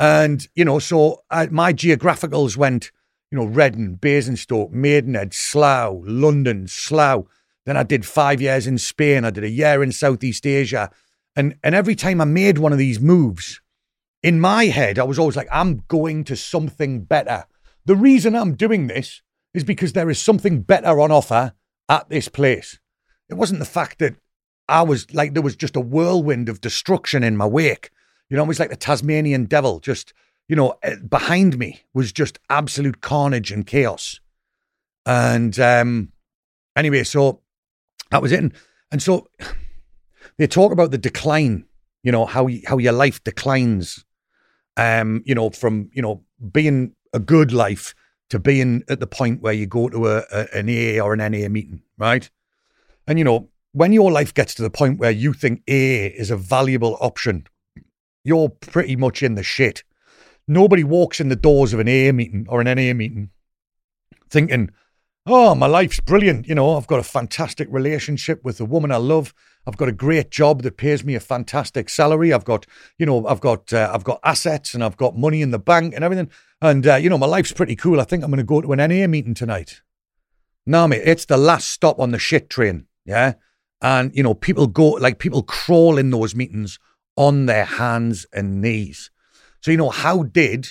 And 0.00 0.46
you 0.54 0.64
know, 0.64 0.78
so 0.78 1.22
I, 1.30 1.46
my 1.46 1.72
geographicals 1.72 2.56
went 2.56 2.90
you 3.30 3.38
know, 3.38 3.44
Reading, 3.44 3.94
Basingstoke, 3.96 4.72
Maidenhead, 4.72 5.34
Slough, 5.34 6.00
London, 6.04 6.66
Slough. 6.66 7.26
Then 7.66 7.76
I 7.76 7.82
did 7.82 8.06
five 8.06 8.40
years 8.40 8.66
in 8.66 8.78
Spain. 8.78 9.24
I 9.24 9.30
did 9.30 9.44
a 9.44 9.50
year 9.50 9.82
in 9.82 9.92
Southeast 9.92 10.46
Asia. 10.46 10.90
And, 11.36 11.56
and 11.62 11.74
every 11.74 11.94
time 11.94 12.20
I 12.20 12.24
made 12.24 12.58
one 12.58 12.72
of 12.72 12.78
these 12.78 13.00
moves, 13.00 13.60
in 14.22 14.40
my 14.40 14.66
head, 14.66 14.98
I 14.98 15.04
was 15.04 15.18
always 15.18 15.36
like, 15.36 15.48
I'm 15.52 15.84
going 15.88 16.24
to 16.24 16.36
something 16.36 17.04
better. 17.04 17.44
The 17.84 17.96
reason 17.96 18.34
I'm 18.34 18.54
doing 18.54 18.86
this 18.86 19.22
is 19.54 19.64
because 19.64 19.92
there 19.92 20.10
is 20.10 20.18
something 20.18 20.62
better 20.62 20.98
on 21.00 21.12
offer 21.12 21.52
at 21.88 22.08
this 22.08 22.28
place. 22.28 22.78
It 23.28 23.34
wasn't 23.34 23.60
the 23.60 23.66
fact 23.66 23.98
that 23.98 24.16
I 24.68 24.82
was 24.82 25.12
like, 25.14 25.34
there 25.34 25.42
was 25.42 25.56
just 25.56 25.76
a 25.76 25.80
whirlwind 25.80 26.48
of 26.48 26.60
destruction 26.60 27.22
in 27.22 27.36
my 27.36 27.46
wake. 27.46 27.90
You 28.28 28.36
know, 28.36 28.44
it 28.44 28.48
was 28.48 28.60
like 28.60 28.70
the 28.70 28.76
Tasmanian 28.76 29.46
devil 29.46 29.80
just 29.80 30.12
you 30.48 30.56
know, 30.56 30.74
eh, 30.82 30.96
behind 31.08 31.58
me 31.58 31.82
was 31.94 32.10
just 32.10 32.38
absolute 32.50 33.00
carnage 33.00 33.52
and 33.52 33.66
chaos. 33.66 34.20
And 35.06 35.58
um, 35.60 36.12
anyway, 36.74 37.04
so 37.04 37.40
that 38.10 38.22
was 38.22 38.32
it. 38.32 38.40
And, 38.40 38.54
and 38.90 39.02
so 39.02 39.28
they 40.38 40.46
talk 40.46 40.72
about 40.72 40.90
the 40.90 40.98
decline, 40.98 41.66
you 42.02 42.10
know, 42.10 42.24
how 42.26 42.48
how 42.66 42.78
your 42.78 42.92
life 42.92 43.22
declines, 43.22 44.04
um, 44.76 45.22
you 45.26 45.34
know, 45.34 45.50
from 45.50 45.90
you 45.92 46.02
know 46.02 46.24
being 46.52 46.94
a 47.12 47.18
good 47.18 47.52
life 47.52 47.94
to 48.30 48.38
being 48.38 48.82
at 48.88 49.00
the 49.00 49.06
point 49.06 49.40
where 49.40 49.52
you 49.52 49.66
go 49.66 49.88
to 49.88 50.08
a, 50.08 50.24
a 50.32 50.46
an 50.54 50.68
AA 50.68 51.02
or 51.02 51.12
an 51.12 51.32
NA 51.32 51.48
meeting, 51.48 51.82
right? 51.98 52.28
And 53.06 53.18
you 53.18 53.24
know, 53.24 53.48
when 53.78 53.92
your 53.92 54.10
life 54.10 54.34
gets 54.34 54.54
to 54.54 54.62
the 54.62 54.70
point 54.70 54.98
where 54.98 55.10
you 55.10 55.32
think 55.32 55.60
AA 55.68 56.12
is 56.16 56.30
a 56.30 56.36
valuable 56.36 56.96
option, 57.00 57.46
you're 58.24 58.48
pretty 58.48 58.96
much 58.96 59.22
in 59.22 59.34
the 59.34 59.42
shit 59.42 59.82
Nobody 60.50 60.82
walks 60.82 61.20
in 61.20 61.28
the 61.28 61.36
doors 61.36 61.74
of 61.74 61.78
an 61.78 61.88
A 61.88 62.10
meeting 62.10 62.46
or 62.48 62.62
an 62.62 62.74
NA 62.74 62.94
meeting 62.94 63.28
thinking, 64.30 64.70
oh, 65.26 65.54
my 65.54 65.66
life's 65.66 66.00
brilliant. 66.00 66.48
You 66.48 66.54
know, 66.54 66.74
I've 66.74 66.86
got 66.86 67.00
a 67.00 67.04
fantastic 67.04 67.68
relationship 67.70 68.42
with 68.42 68.56
the 68.56 68.64
woman 68.64 68.90
I 68.90 68.96
love. 68.96 69.34
I've 69.66 69.76
got 69.76 69.90
a 69.90 69.92
great 69.92 70.30
job 70.30 70.62
that 70.62 70.78
pays 70.78 71.04
me 71.04 71.14
a 71.14 71.20
fantastic 71.20 71.90
salary. 71.90 72.32
I've 72.32 72.46
got, 72.46 72.64
you 72.98 73.04
know, 73.04 73.26
I've 73.26 73.42
got, 73.42 73.74
uh, 73.74 73.90
I've 73.92 74.04
got 74.04 74.20
assets 74.24 74.72
and 74.72 74.82
I've 74.82 74.96
got 74.96 75.18
money 75.18 75.42
in 75.42 75.50
the 75.50 75.58
bank 75.58 75.94
and 75.94 76.02
everything. 76.02 76.30
And 76.62 76.86
uh, 76.86 76.94
you 76.94 77.10
know, 77.10 77.18
my 77.18 77.26
life's 77.26 77.52
pretty 77.52 77.76
cool. 77.76 78.00
I 78.00 78.04
think 78.04 78.24
I'm 78.24 78.30
going 78.30 78.38
to 78.38 78.44
go 78.44 78.62
to 78.62 78.72
an 78.72 78.78
NA 78.78 79.06
meeting 79.06 79.34
tonight. 79.34 79.82
Nah, 80.64 80.86
mate, 80.86 81.02
it's 81.04 81.26
the 81.26 81.36
last 81.36 81.68
stop 81.68 81.98
on 82.00 82.10
the 82.10 82.18
shit 82.18 82.48
train. 82.48 82.86
Yeah, 83.04 83.34
and 83.80 84.14
you 84.14 84.22
know, 84.22 84.34
people 84.34 84.66
go 84.66 84.90
like 84.90 85.18
people 85.18 85.42
crawl 85.42 85.98
in 85.98 86.10
those 86.10 86.34
meetings 86.34 86.78
on 87.16 87.46
their 87.46 87.64
hands 87.64 88.26
and 88.32 88.60
knees. 88.60 89.10
So, 89.60 89.70
you 89.70 89.76
know, 89.76 89.90
how 89.90 90.22
did 90.22 90.68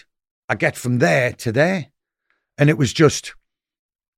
I 0.50 0.56
get 0.56 0.78
from 0.78 1.00
there 1.00 1.34
to 1.34 1.52
there? 1.52 1.88
And 2.58 2.70
it 2.70 2.78
was 2.78 2.94
just, 2.94 3.34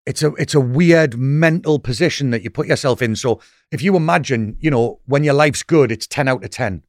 it's 0.05 0.23
a 0.23 0.33
it's 0.35 0.53
a 0.53 0.59
weird 0.59 1.17
mental 1.17 1.79
position 1.79 2.29
that 2.31 2.41
you 2.41 2.49
put 2.49 2.67
yourself 2.67 3.01
in. 3.01 3.15
So 3.15 3.41
if 3.71 3.81
you 3.81 3.95
imagine, 3.95 4.57
you 4.59 4.71
know, 4.71 4.99
when 5.05 5.23
your 5.23 5.33
life's 5.33 5.63
good, 5.63 5.91
it's 5.91 6.07
ten 6.07 6.27
out 6.27 6.43
of 6.43 6.49
ten. 6.49 6.83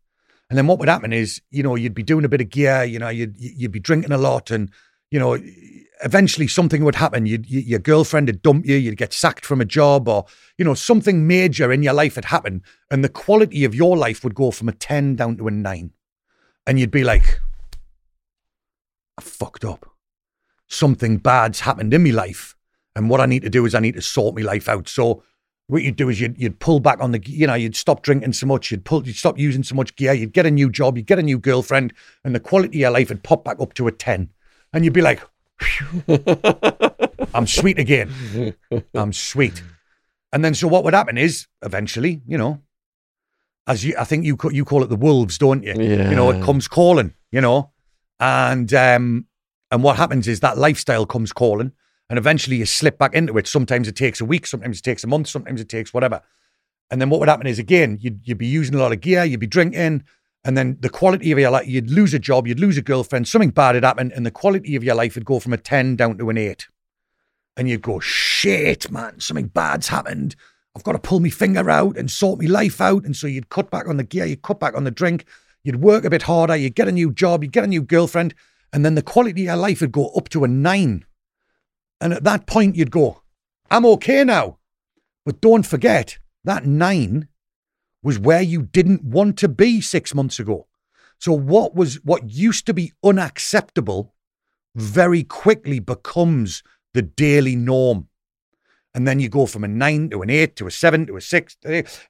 And 0.48 0.58
then 0.58 0.66
what 0.66 0.78
would 0.78 0.88
happen 0.88 1.12
is, 1.12 1.40
you 1.50 1.62
know, 1.62 1.76
you'd 1.76 1.94
be 1.94 2.02
doing 2.02 2.24
a 2.24 2.28
bit 2.28 2.40
of 2.40 2.50
gear, 2.50 2.82
you 2.84 2.98
know, 2.98 3.08
you'd 3.08 3.34
you'd 3.38 3.72
be 3.72 3.80
drinking 3.80 4.12
a 4.12 4.18
lot, 4.18 4.50
and 4.50 4.70
you 5.10 5.18
know, 5.18 5.38
eventually 6.04 6.48
something 6.48 6.84
would 6.84 6.94
happen. 6.94 7.26
You'd, 7.26 7.48
you, 7.48 7.60
your 7.60 7.78
girlfriend 7.78 8.28
would 8.28 8.42
dump 8.42 8.66
you, 8.66 8.76
you'd 8.76 8.96
get 8.96 9.12
sacked 9.12 9.44
from 9.44 9.60
a 9.60 9.64
job, 9.64 10.08
or 10.08 10.26
you 10.58 10.64
know, 10.64 10.74
something 10.74 11.26
major 11.26 11.72
in 11.72 11.82
your 11.82 11.94
life 11.94 12.14
had 12.14 12.26
happened, 12.26 12.62
and 12.90 13.04
the 13.04 13.08
quality 13.08 13.64
of 13.64 13.74
your 13.74 13.96
life 13.96 14.24
would 14.24 14.34
go 14.34 14.50
from 14.50 14.68
a 14.68 14.72
ten 14.72 15.16
down 15.16 15.36
to 15.36 15.48
a 15.48 15.50
nine, 15.50 15.92
and 16.66 16.78
you'd 16.78 16.90
be 16.90 17.04
like, 17.04 17.40
I 19.18 19.22
fucked 19.22 19.64
up. 19.64 19.86
Something 20.66 21.18
bad's 21.18 21.60
happened 21.60 21.92
in 21.92 22.04
my 22.04 22.10
life. 22.10 22.56
And 22.96 23.08
what 23.08 23.20
I 23.20 23.26
need 23.26 23.42
to 23.42 23.50
do 23.50 23.66
is 23.66 23.74
I 23.74 23.80
need 23.80 23.94
to 23.94 24.02
sort 24.02 24.34
my 24.34 24.42
life 24.42 24.68
out. 24.68 24.88
So 24.88 25.22
what 25.66 25.82
you'd 25.82 25.96
do 25.96 26.08
is 26.08 26.20
you'd, 26.20 26.40
you'd 26.40 26.58
pull 26.58 26.80
back 26.80 27.00
on 27.00 27.12
the, 27.12 27.22
you 27.24 27.46
know, 27.46 27.54
you'd 27.54 27.76
stop 27.76 28.02
drinking 28.02 28.32
so 28.32 28.46
much, 28.46 28.70
you'd 28.70 28.84
pull, 28.84 29.06
you'd 29.06 29.16
stop 29.16 29.38
using 29.38 29.62
so 29.62 29.74
much 29.74 29.94
gear, 29.94 30.12
you'd 30.12 30.32
get 30.32 30.46
a 30.46 30.50
new 30.50 30.70
job, 30.70 30.96
you'd 30.96 31.06
get 31.06 31.18
a 31.18 31.22
new 31.22 31.38
girlfriend, 31.38 31.92
and 32.24 32.34
the 32.34 32.40
quality 32.40 32.78
of 32.78 32.80
your 32.80 32.90
life 32.90 33.08
would 33.08 33.22
pop 33.22 33.44
back 33.44 33.60
up 33.60 33.74
to 33.74 33.86
a 33.86 33.92
10. 33.92 34.30
And 34.72 34.84
you'd 34.84 34.92
be 34.92 35.00
like, 35.00 35.20
I'm 37.34 37.46
sweet 37.46 37.78
again. 37.78 38.54
I'm 38.94 39.12
sweet. 39.12 39.62
And 40.32 40.44
then 40.44 40.54
so 40.54 40.68
what 40.68 40.84
would 40.84 40.94
happen 40.94 41.18
is 41.18 41.46
eventually, 41.62 42.22
you 42.26 42.38
know, 42.38 42.60
as 43.66 43.84
you, 43.84 43.94
I 43.98 44.04
think 44.04 44.24
you, 44.24 44.36
you 44.50 44.64
call 44.64 44.82
it 44.82 44.88
the 44.88 44.96
wolves, 44.96 45.38
don't 45.38 45.62
you? 45.62 45.74
Yeah. 45.74 46.10
You 46.10 46.16
know, 46.16 46.30
it 46.30 46.42
comes 46.42 46.68
calling, 46.68 47.14
you 47.30 47.40
know, 47.40 47.70
and 48.18 48.72
um, 48.74 49.26
and 49.70 49.82
what 49.82 49.96
happens 49.96 50.28
is 50.28 50.40
that 50.40 50.58
lifestyle 50.58 51.06
comes 51.06 51.32
calling, 51.32 51.72
and 52.08 52.18
eventually 52.18 52.56
you 52.56 52.66
slip 52.66 52.98
back 52.98 53.14
into 53.14 53.36
it. 53.38 53.46
Sometimes 53.46 53.88
it 53.88 53.96
takes 53.96 54.20
a 54.20 54.24
week, 54.24 54.46
sometimes 54.46 54.78
it 54.78 54.82
takes 54.82 55.04
a 55.04 55.06
month, 55.06 55.28
sometimes 55.28 55.60
it 55.60 55.68
takes 55.68 55.94
whatever. 55.94 56.20
And 56.90 57.00
then 57.00 57.08
what 57.08 57.20
would 57.20 57.28
happen 57.28 57.46
is 57.46 57.58
again, 57.58 57.98
you'd 58.00 58.20
you'd 58.24 58.38
be 58.38 58.46
using 58.46 58.74
a 58.74 58.78
lot 58.78 58.92
of 58.92 59.00
gear, 59.00 59.24
you'd 59.24 59.40
be 59.40 59.46
drinking, 59.46 60.04
and 60.44 60.56
then 60.56 60.78
the 60.80 60.88
quality 60.88 61.32
of 61.32 61.38
your 61.38 61.50
life, 61.50 61.66
you'd 61.66 61.90
lose 61.90 62.14
a 62.14 62.18
job, 62.18 62.46
you'd 62.46 62.60
lose 62.60 62.78
a 62.78 62.82
girlfriend, 62.82 63.28
something 63.28 63.50
bad 63.50 63.74
had 63.74 63.84
happened, 63.84 64.12
and 64.12 64.24
the 64.24 64.30
quality 64.30 64.76
of 64.76 64.84
your 64.84 64.94
life 64.94 65.14
would 65.14 65.24
go 65.24 65.38
from 65.38 65.52
a 65.52 65.58
ten 65.58 65.96
down 65.96 66.18
to 66.18 66.30
an 66.30 66.38
eight. 66.38 66.68
And 67.56 67.68
you'd 67.68 67.82
go, 67.82 68.00
shit, 68.00 68.90
man, 68.90 69.20
something 69.20 69.48
bad's 69.48 69.88
happened. 69.88 70.36
I've 70.74 70.84
got 70.84 70.92
to 70.92 70.98
pull 70.98 71.20
my 71.20 71.30
finger 71.30 71.68
out 71.68 71.96
and 71.96 72.10
sort 72.10 72.40
my 72.40 72.46
life 72.46 72.80
out. 72.80 73.04
And 73.04 73.14
so 73.14 73.26
you'd 73.26 73.48
cut 73.48 73.70
back 73.70 73.88
on 73.88 73.96
the 73.96 74.04
gear, 74.04 74.24
you'd 74.24 74.42
cut 74.42 74.60
back 74.60 74.74
on 74.74 74.84
the 74.84 74.90
drink, 74.90 75.26
You'd 75.62 75.82
work 75.82 76.04
a 76.04 76.10
bit 76.10 76.22
harder, 76.22 76.56
you'd 76.56 76.74
get 76.74 76.88
a 76.88 76.92
new 76.92 77.12
job, 77.12 77.42
you'd 77.42 77.52
get 77.52 77.64
a 77.64 77.68
new 77.68 77.82
girlfriend, 77.82 78.34
and 78.72 78.84
then 78.84 78.94
the 78.94 79.02
quality 79.02 79.42
of 79.42 79.46
your 79.46 79.56
life 79.56 79.80
would 79.80 79.92
go 79.92 80.08
up 80.10 80.28
to 80.30 80.44
a 80.44 80.48
nine. 80.48 81.04
And 82.00 82.12
at 82.12 82.24
that 82.24 82.46
point, 82.46 82.76
you'd 82.76 82.90
go, 82.90 83.22
I'm 83.70 83.84
okay 83.84 84.24
now. 84.24 84.58
But 85.26 85.40
don't 85.40 85.66
forget, 85.66 86.18
that 86.44 86.64
nine 86.64 87.28
was 88.02 88.18
where 88.18 88.42
you 88.42 88.62
didn't 88.62 89.04
want 89.04 89.38
to 89.38 89.48
be 89.48 89.80
six 89.80 90.14
months 90.14 90.38
ago. 90.38 90.66
So 91.18 91.32
what 91.32 91.74
was 91.74 91.96
what 91.96 92.30
used 92.30 92.66
to 92.66 92.74
be 92.74 92.92
unacceptable 93.04 94.14
very 94.74 95.22
quickly 95.22 95.78
becomes 95.78 96.62
the 96.94 97.02
daily 97.02 97.56
norm. 97.56 98.08
And 98.94 99.06
then 99.06 99.20
you 99.20 99.28
go 99.28 99.46
from 99.46 99.62
a 99.62 99.68
nine 99.68 100.10
to 100.10 100.22
an 100.22 100.30
eight 100.30 100.56
to 100.56 100.66
a 100.66 100.70
seven 100.70 101.06
to 101.06 101.16
a 101.16 101.20
six. 101.20 101.56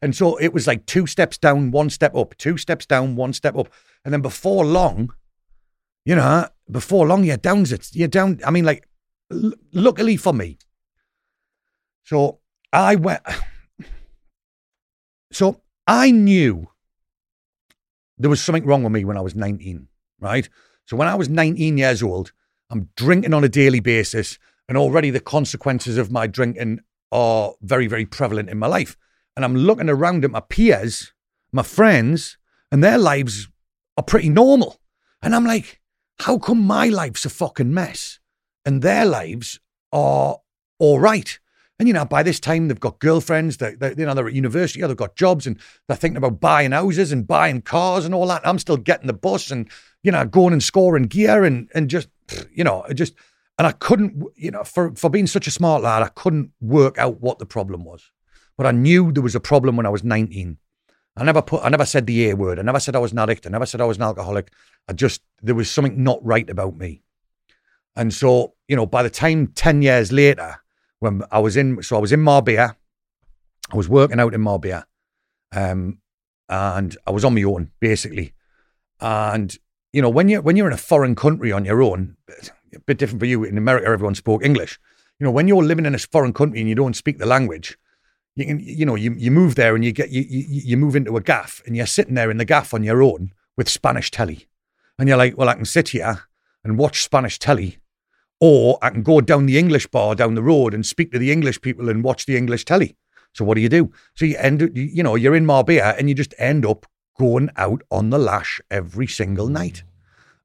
And 0.01 0.17
so 0.17 0.37
it 0.37 0.55
was 0.55 0.67
like 0.67 0.87
two 0.87 1.07
steps 1.07 1.37
down, 1.37 1.73
one 1.73 1.91
step 1.91 2.15
up, 2.15 2.37
two 2.39 2.57
steps 2.57 2.87
down, 2.87 3.17
one 3.17 3.33
step 3.33 3.57
up. 3.57 3.69
And 4.05 4.15
then 4.15 4.23
before 4.23 4.65
long, 4.65 5.11
you 6.05 6.15
know, 6.15 6.49
before 6.71 7.07
long, 7.07 7.25
you're 7.25 7.37
down. 7.37 7.67
You're 7.93 8.09
down. 8.09 8.41
I 8.47 8.51
mean, 8.51 8.65
like, 8.65 8.89
l- 9.31 9.53
luckily 9.73 10.17
for 10.17 10.33
me. 10.33 10.59
So 12.05 12.41
I 12.73 12.97
went. 12.97 13.23
So 15.33 15.61
I 15.91 16.13
knew 16.13 16.69
there 18.17 18.31
was 18.31 18.41
something 18.41 18.65
wrong 18.65 18.85
with 18.85 18.93
me 18.93 19.05
when 19.05 19.17
I 19.17 19.23
was 19.23 19.35
19, 19.35 19.89
right? 20.21 20.49
So 20.85 20.97
when 20.97 21.09
I 21.09 21.17
was 21.17 21.29
19 21.29 21.79
years 21.79 22.01
old, 22.01 22.31
I'm 22.71 22.91
drinking 22.95 23.35
on 23.35 23.43
a 23.43 23.49
daily 23.49 23.81
basis, 23.81 24.39
and 24.69 24.79
already 24.79 25.11
the 25.11 25.19
consequences 25.19 25.99
of 25.99 26.13
my 26.13 26.29
drinking 26.29 26.79
are 27.11 27.55
very, 27.61 27.89
very 27.89 28.07
prevalent 28.07 28.51
in 28.51 28.57
my 28.57 28.69
life. 28.69 28.97
And 29.35 29.45
I'm 29.45 29.57
looking 29.57 29.91
around 29.91 30.25
at 30.25 30.31
my 30.31 30.39
peers, 30.39 31.13
my 31.51 31.65
friends, 31.65 32.39
and 32.71 32.85
their 32.85 32.97
lives 32.97 33.49
are 33.97 34.05
pretty 34.05 34.29
normal. 34.29 34.81
And 35.21 35.35
I'm 35.35 35.45
like, 35.45 35.81
how 36.21 36.39
come 36.39 36.61
my 36.61 36.87
life's 36.87 37.25
a 37.25 37.31
fucking 37.31 37.75
mess 37.75 38.21
and 38.65 38.81
their 38.81 39.05
lives 39.05 39.59
are 39.93 40.39
all 40.79 41.01
right? 41.01 41.41
And 41.81 41.89
you 41.89 41.95
know, 41.95 42.05
by 42.05 42.23
this 42.23 42.39
time 42.39 42.69
they've 42.69 42.79
got 42.79 42.99
girlfriends, 42.99 43.57
they, 43.57 43.75
they, 43.75 43.95
you 43.97 44.05
know, 44.05 44.13
they're 44.13 44.29
at 44.29 44.35
university, 44.35 44.83
they've 44.83 44.95
got 44.95 45.17
jobs, 45.17 45.47
and 45.47 45.59
they're 45.89 45.97
thinking 45.97 46.19
about 46.19 46.39
buying 46.39 46.73
houses 46.73 47.11
and 47.11 47.27
buying 47.27 47.63
cars 47.63 48.05
and 48.05 48.15
all 48.15 48.27
that. 48.27 48.47
I'm 48.47 48.59
still 48.59 48.77
getting 48.77 49.07
the 49.07 49.15
bus 49.15 49.51
and 49.51 49.67
you 50.03 50.13
know, 50.13 50.27
going 50.27 50.53
and 50.53 50.63
scoring 50.63 51.05
gear 51.05 51.43
and 51.43 51.71
and 51.75 51.89
just 51.89 52.09
you 52.53 52.65
know, 52.65 52.85
just 52.95 53.15
and 53.57 53.67
I 53.67 53.73
couldn't, 53.73 54.23
you 54.37 54.51
know, 54.51 54.63
for 54.63 54.95
for 54.95 55.09
being 55.09 55.27
such 55.27 55.47
a 55.47 55.51
smart 55.51 55.83
lad, 55.83 56.03
I 56.03 56.09
couldn't 56.09 56.53
work 56.61 56.99
out 56.99 57.23
what 57.23 57.39
the 57.39 57.47
problem 57.47 57.85
was. 57.85 58.13
But 58.59 58.67
I 58.67 58.73
knew 58.73 59.11
there 59.11 59.23
was 59.23 59.35
a 59.35 59.41
problem 59.41 59.77
when 59.77 59.87
I 59.87 59.91
was 59.91 60.05
19. 60.05 60.59
I 61.17 61.25
never 61.25 61.41
put, 61.41 61.65
I 61.65 61.71
never 61.71 61.87
said 61.87 62.07
the 62.07 62.29
A 62.29 62.37
word. 62.37 62.59
I 62.59 62.63
never 62.63 62.79
said 62.79 62.95
I 62.95 62.99
was 62.99 63.13
an 63.13 63.19
addict. 63.19 63.47
I 63.47 63.51
never 63.51 63.65
said 63.65 63.81
I 63.81 63.87
was 63.87 63.97
an 63.97 64.03
alcoholic. 64.03 64.53
I 64.87 64.93
just 64.93 65.23
there 65.41 65.55
was 65.55 65.71
something 65.71 66.05
not 66.05 66.23
right 66.23 66.49
about 66.51 66.77
me. 66.77 67.01
And 67.97 68.13
so, 68.13 68.53
you 68.69 68.77
know, 68.77 68.85
by 68.85 69.03
the 69.03 69.09
time 69.09 69.47
10 69.47 69.81
years 69.81 70.13
later, 70.13 70.60
when 71.01 71.23
I 71.31 71.39
was 71.39 71.57
in, 71.57 71.83
so 71.83 71.97
I 71.97 72.01
was 72.01 72.13
in 72.13 72.21
Marbella, 72.21 72.77
I 73.73 73.77
was 73.77 73.89
working 73.89 74.21
out 74.21 74.35
in 74.35 74.41
Marbella, 74.41 74.87
um, 75.53 75.99
and 76.49 76.97
I 77.07 77.11
was 77.11 77.25
on 77.25 77.35
my 77.35 77.43
own 77.43 77.73
basically. 77.81 78.33
And 79.01 79.57
you 79.93 80.01
know, 80.03 80.11
when 80.11 80.29
you 80.29 80.41
when 80.41 80.57
you're 80.57 80.69
in 80.69 80.73
a 80.73 80.79
foreign 80.79 81.15
country 81.15 81.51
on 81.53 81.65
your 81.65 81.83
own, 81.83 82.17
a 82.75 82.81
bit 82.81 82.99
different 82.99 83.21
for 83.21 83.27
you. 83.27 83.45
In 83.45 83.59
America, 83.59 83.87
everyone 83.89 84.15
spoke 84.15 84.45
English. 84.45 84.79
You 85.19 85.25
know, 85.25 85.31
when 85.31 85.49
you're 85.49 85.63
living 85.63 85.87
in 85.87 85.95
a 85.95 85.99
foreign 85.99 86.33
country 86.33 86.61
and 86.61 86.69
you 86.69 86.75
don't 86.75 86.97
speak 86.97 87.19
the 87.19 87.27
language, 87.27 87.77
you 88.37 88.47
can, 88.47 88.61
you 88.61 88.87
know, 88.87 88.95
you, 88.95 89.13
you 89.15 89.31
move 89.31 89.55
there 89.55 89.75
and 89.75 89.85
you 89.85 89.93
get 89.93 90.11
you, 90.11 90.23
you 90.23 90.45
you 90.49 90.77
move 90.77 90.97
into 90.97 91.17
a 91.17 91.21
gaff 91.21 91.63
and 91.67 91.77
you're 91.77 91.87
sitting 91.87 92.15
there 92.15 92.31
in 92.31 92.39
the 92.39 92.45
gaff 92.45 92.73
on 92.73 92.83
your 92.83 93.03
own 93.03 93.33
with 93.57 93.69
Spanish 93.69 94.11
telly, 94.11 94.49
and 94.99 95.09
you're 95.09 95.19
like, 95.19 95.37
well, 95.37 95.49
I 95.49 95.55
can 95.55 95.65
sit 95.65 95.89
here 95.89 96.23
and 96.65 96.79
watch 96.79 97.03
Spanish 97.03 97.39
telly, 97.39 97.79
or 98.41 98.79
I 98.83 98.91
can 98.91 99.03
go 99.03 99.21
down 99.21 99.47
the 99.47 99.59
English 99.59 99.87
bar 99.87 100.15
down 100.15 100.35
the 100.35 100.43
road 100.43 100.75
and 100.75 100.85
speak 100.85 101.13
to 101.13 101.19
the 101.19 101.31
English 101.31 101.61
people 101.61 101.89
and 101.89 102.03
watch 102.03 102.27
the 102.27 102.37
English 102.37 102.65
telly. 102.65 102.97
So 103.35 103.45
what 103.45 103.55
do 103.55 103.61
you 103.61 103.69
do? 103.69 103.93
So 104.17 104.25
you 104.25 104.37
end, 104.39 104.63
up, 104.63 104.71
you 104.75 105.03
know, 105.03 105.15
you're 105.15 105.37
in 105.37 105.47
Marbella 105.47 105.95
and 105.99 106.09
you 106.09 106.15
just 106.15 106.35
end 106.39 106.67
up 106.67 106.87
going 107.19 107.51
out 107.57 107.83
on 107.91 108.11
the 108.11 108.19
lash 108.19 108.61
every 108.71 109.07
single 109.07 109.49
night, 109.49 109.85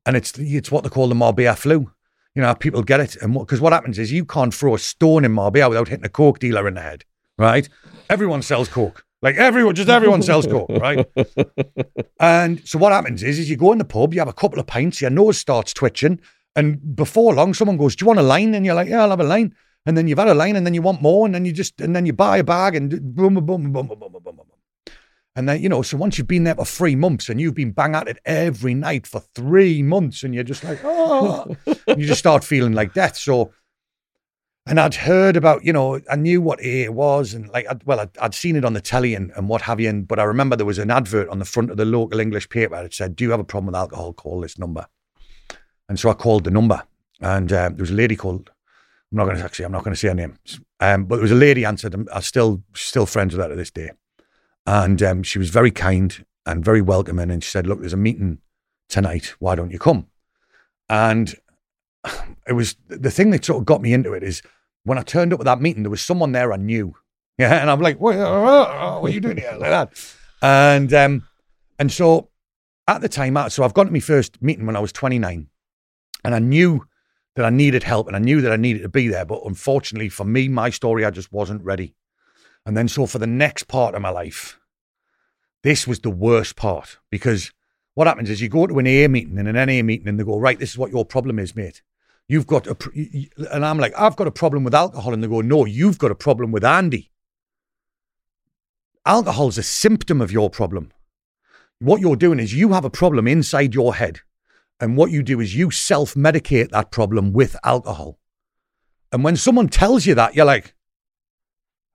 and 0.06 0.18
it's 0.18 0.38
it's 0.38 0.72
what 0.72 0.84
they 0.84 0.90
call 0.90 1.08
the 1.08 1.16
Marbella 1.16 1.56
flu. 1.56 1.92
You 2.36 2.42
know, 2.42 2.54
people 2.54 2.84
get 2.84 3.00
it, 3.00 3.16
and 3.22 3.34
because 3.34 3.62
what, 3.62 3.72
what 3.72 3.74
happens 3.74 3.98
is 3.98 4.12
you 4.12 4.26
can't 4.26 4.54
throw 4.54 4.76
a 4.76 4.80
stone 4.80 5.24
in 5.24 5.32
Marbella 5.32 5.70
without 5.70 5.88
hitting 5.88 6.06
a 6.06 6.10
coke 6.10 6.40
dealer 6.40 6.68
in 6.68 6.74
the 6.74 6.82
head, 6.82 7.06
right? 7.38 7.68
Everyone 8.10 8.42
sells 8.42 8.68
coke. 8.68 9.06
Like 9.22 9.38
everyone, 9.38 9.74
just 9.74 9.90
everyone 9.90 10.22
sells 10.22 10.46
coke, 10.46 10.70
right? 10.70 11.08
and 12.20 12.68
so 12.68 12.78
what 12.78 12.92
happens 12.92 13.24
is, 13.24 13.40
is 13.40 13.50
you 13.50 13.56
go 13.56 13.72
in 13.72 13.78
the 13.78 13.86
pub, 13.86 14.14
you 14.14 14.20
have 14.20 14.28
a 14.28 14.34
couple 14.34 14.60
of 14.60 14.68
pints, 14.68 15.02
your 15.02 15.10
nose 15.10 15.38
starts 15.38 15.74
twitching, 15.74 16.20
and 16.56 16.96
before 16.96 17.34
long, 17.34 17.54
someone 17.54 17.78
goes, 17.78 17.96
"Do 17.96 18.04
you 18.04 18.08
want 18.08 18.20
a 18.20 18.24
line?" 18.24 18.54
And 18.54 18.66
you're 18.66 18.76
like, 18.76 18.90
"Yeah, 18.90 19.04
I'll 19.04 19.10
have 19.10 19.20
a 19.20 19.24
line." 19.24 19.56
And 19.86 19.96
then 19.96 20.08
you've 20.08 20.18
had 20.18 20.28
a 20.28 20.34
line, 20.34 20.56
and 20.56 20.66
then 20.66 20.74
you 20.74 20.82
want 20.82 21.02
more, 21.02 21.26
and 21.26 21.36
then 21.36 21.46
you 21.46 21.52
just, 21.52 21.80
and 21.80 21.96
then 21.96 22.06
you 22.06 22.14
buy 22.14 22.38
a 22.38 22.44
bag, 22.44 22.76
and 22.76 22.90
boom, 22.90 23.36
boom, 23.36 23.46
boom, 23.46 23.72
boom, 23.72 23.88
boom, 23.88 23.88
boom, 23.88 24.12
boom, 24.12 24.24
boom. 24.24 24.46
And 25.36 25.50
then, 25.50 25.62
you 25.62 25.68
know, 25.68 25.82
so 25.82 25.98
once 25.98 26.18
you've 26.18 26.28
been 26.28 26.46
there 26.46 26.56
for 26.56 26.64
three 26.64 26.96
months 26.96 27.28
and 27.28 27.42
you've 27.42 27.56
been 27.56 27.72
bang 27.72 27.94
at 27.94 28.08
it 28.08 28.20
every 28.26 28.74
night 28.74 29.06
for 29.06 29.20
three 29.20 29.84
months 29.84 30.24
and 30.24 30.34
you're 30.34 30.46
just 30.46 30.64
like, 30.64 30.80
oh, 30.86 31.56
you 31.90 32.06
just 32.06 32.20
start 32.20 32.46
feeling 32.46 32.72
like 32.72 32.94
death. 32.94 33.18
So, 33.18 33.52
and 34.66 34.80
I'd 34.80 34.96
heard 34.96 35.36
about, 35.36 35.66
you 35.66 35.74
know, 35.74 36.00
I 36.10 36.16
knew 36.16 36.42
what 36.42 36.66
AA 36.66 36.90
was 36.90 37.34
and 37.34 37.50
like, 37.50 37.68
I'd, 37.70 37.84
well, 37.84 38.00
I'd, 38.00 38.18
I'd, 38.18 38.34
seen 38.34 38.56
it 38.56 38.64
on 38.64 38.74
the 38.74 38.82
telly 38.82 39.14
and, 39.14 39.32
and 39.36 39.50
what 39.50 39.62
have 39.64 39.82
you. 39.82 39.90
And, 39.90 40.08
but 40.08 40.20
I 40.20 40.24
remember 40.24 40.56
there 40.56 40.66
was 40.66 40.80
an 40.80 40.90
advert 40.90 41.28
on 41.28 41.40
the 41.40 41.46
front 41.46 41.70
of 41.70 41.76
the 41.76 41.86
local 41.86 42.22
English 42.22 42.48
paper 42.48 42.82
that 42.82 42.94
said, 42.94 43.18
do 43.18 43.26
you 43.26 43.32
have 43.32 43.42
a 43.42 43.44
problem 43.44 43.68
with 43.68 43.76
alcohol? 43.76 44.14
Call 44.14 44.40
this 44.40 44.58
number. 44.58 44.88
And 45.88 46.00
so 46.00 46.10
I 46.10 46.14
called 46.14 46.44
the 46.44 46.52
number 46.52 46.84
and 47.22 47.52
um, 47.52 47.76
there 47.76 47.84
was 47.84 47.92
a 47.92 47.96
lady 47.96 48.16
called, 48.16 48.52
I'm 49.12 49.18
not 49.18 49.26
going 49.26 49.38
to 49.38 49.44
actually, 49.44 49.66
I'm 49.66 49.72
not 49.72 49.84
going 49.84 49.94
to 49.94 50.00
say 50.00 50.10
her 50.10 50.14
name, 50.14 50.38
um, 50.80 51.06
but 51.06 51.16
there 51.16 51.24
was 51.24 51.32
a 51.32 51.36
lady 51.36 51.66
answered. 51.66 51.94
And 51.94 52.10
I'm 52.14 52.22
still, 52.22 52.62
still 52.74 53.06
friends 53.06 53.34
with 53.34 53.44
her 53.44 53.50
to 53.50 53.56
this 53.56 53.72
day. 53.72 53.92
And 54.66 55.02
um, 55.04 55.24
she 55.24 55.40
was 55.40 55.50
very 55.50 55.72
kind 55.72 56.26
and 56.46 56.66
very 56.66 56.82
welcoming. 56.82 57.32
And 57.32 57.44
she 57.44 57.50
said, 57.50 57.68
Look, 57.68 57.80
there's 57.80 57.94
a 57.94 57.98
meeting 57.98 58.40
tonight. 58.90 59.36
Why 59.40 59.56
don't 59.56 59.72
you 59.72 59.80
come? 59.80 60.08
And 60.90 61.34
it 62.48 62.54
was 62.54 62.76
the 62.88 63.12
thing 63.12 63.30
that 63.32 63.46
sort 63.46 63.60
of 63.60 63.66
got 63.66 63.82
me 63.82 63.94
into 63.94 64.14
it 64.14 64.24
is 64.24 64.42
when 64.84 64.98
I 64.98 65.02
turned 65.04 65.34
up 65.34 65.40
at 65.40 65.46
that 65.46 65.62
meeting, 65.62 65.84
there 65.84 65.90
was 65.90 66.02
someone 66.02 66.32
there 66.32 66.54
I 66.54 66.58
knew. 66.58 66.96
Yeah. 67.38 67.56
And 67.56 67.70
I'm 67.70 67.82
like, 67.82 68.00
what, 68.00 68.16
what 68.16 68.24
are 68.24 69.10
you 69.10 69.20
doing 69.20 69.36
here? 69.36 69.58
Like 69.60 69.70
that. 69.70 70.16
And, 70.42 70.94
um, 70.94 71.28
and 71.78 71.92
so 71.92 72.30
at 72.88 73.02
the 73.02 73.10
time, 73.10 73.38
so 73.50 73.66
I've 73.66 73.74
gone 73.74 73.88
to 73.88 73.92
my 73.92 74.00
first 74.00 74.42
meeting 74.42 74.66
when 74.66 74.78
I 74.78 74.80
was 74.80 74.94
29 74.94 75.50
and 76.26 76.36
I 76.36 76.40
knew 76.40 76.86
that 77.36 77.46
I 77.46 77.50
needed 77.50 77.84
help 77.84 78.08
and 78.08 78.16
I 78.16 78.20
knew 78.20 78.42
that 78.42 78.52
I 78.52 78.56
needed 78.58 78.82
to 78.84 78.90
be 78.90 79.08
there. 79.08 79.26
But 79.26 79.42
unfortunately 79.46 80.10
for 80.10 80.26
me, 80.26 80.48
my 80.48 80.70
story, 80.70 81.06
I 81.06 81.12
just 81.12 81.32
wasn't 81.32 81.64
ready. 81.64 81.96
And 82.66 82.76
then, 82.76 82.88
so 82.88 83.06
for 83.06 83.20
the 83.20 83.28
next 83.28 83.68
part 83.68 83.94
of 83.94 84.02
my 84.02 84.10
life, 84.10 84.60
this 85.64 85.88
was 85.88 86.00
the 86.00 86.10
worst 86.10 86.56
part 86.56 86.98
because 87.12 87.52
what 87.94 88.08
happens 88.08 88.30
is 88.30 88.42
you 88.42 88.50
go 88.50 88.68
to 88.68 88.80
an 88.80 88.88
AA 88.88 89.08
meeting 89.08 89.38
and 89.38 89.48
an 89.48 89.56
NA 89.56 89.84
meeting 89.84 90.08
and 90.08 90.20
they 90.20 90.24
go, 90.24 90.38
right, 90.38 90.60
this 90.60 90.72
is 90.72 90.78
what 90.78 90.92
your 90.92 91.06
problem 91.06 91.40
is, 91.40 91.56
mate. 91.56 91.82
You've 92.28 92.48
got 92.48 92.66
a, 92.68 92.76
and 93.52 93.66
I'm 93.66 93.78
like, 93.78 93.94
I've 93.98 94.16
got 94.16 94.28
a 94.28 94.32
problem 94.32 94.64
with 94.64 94.74
alcohol. 94.74 95.14
And 95.14 95.24
they 95.24 95.28
go, 95.28 95.42
no, 95.42 95.66
you've 95.66 96.00
got 96.00 96.12
a 96.12 96.16
problem 96.16 96.52
with 96.52 96.64
Andy. 96.64 97.12
Alcohol 99.06 99.50
is 99.50 99.58
a 99.60 99.64
symptom 99.64 100.22
of 100.22 100.32
your 100.32 100.50
problem. 100.50 100.92
What 101.80 102.02
you're 102.02 102.16
doing 102.16 102.40
is 102.40 102.54
you 102.54 102.74
have 102.74 102.86
a 102.86 102.90
problem 102.90 103.28
inside 103.28 103.76
your 103.76 103.96
head. 103.96 104.22
And 104.80 104.98
what 104.98 105.12
you 105.12 105.24
do 105.24 105.40
is 105.40 105.56
you 105.56 105.72
self 105.72 106.16
medicate 106.16 106.70
that 106.72 106.92
problem 106.92 107.34
with 107.34 107.56
alcohol. 107.64 108.20
And 109.12 109.24
when 109.24 109.38
someone 109.38 109.70
tells 109.70 110.06
you 110.06 110.16
that, 110.16 110.36
you're 110.36 110.46
like, 110.46 110.76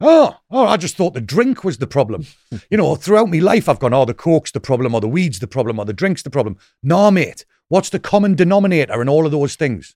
Oh, 0.02 0.38
oh, 0.50 0.66
I 0.66 0.78
just 0.78 0.96
thought 0.96 1.12
the 1.12 1.20
drink 1.20 1.62
was 1.62 1.76
the 1.76 1.86
problem. 1.86 2.26
you 2.70 2.78
know, 2.78 2.94
throughout 2.94 3.28
my 3.28 3.38
life, 3.38 3.68
I've 3.68 3.78
gone, 3.78 3.92
oh, 3.92 4.06
the 4.06 4.14
coke's 4.14 4.50
the 4.50 4.60
problem, 4.60 4.94
or 4.94 5.00
the 5.00 5.08
weed's 5.08 5.40
the 5.40 5.46
problem, 5.46 5.78
or 5.78 5.84
the 5.84 5.92
drink's 5.92 6.22
the 6.22 6.30
problem. 6.30 6.56
Nah, 6.82 7.10
mate. 7.10 7.44
What's 7.68 7.90
the 7.90 8.00
common 8.00 8.34
denominator 8.34 9.00
in 9.00 9.08
all 9.08 9.26
of 9.26 9.32
those 9.32 9.54
things? 9.54 9.94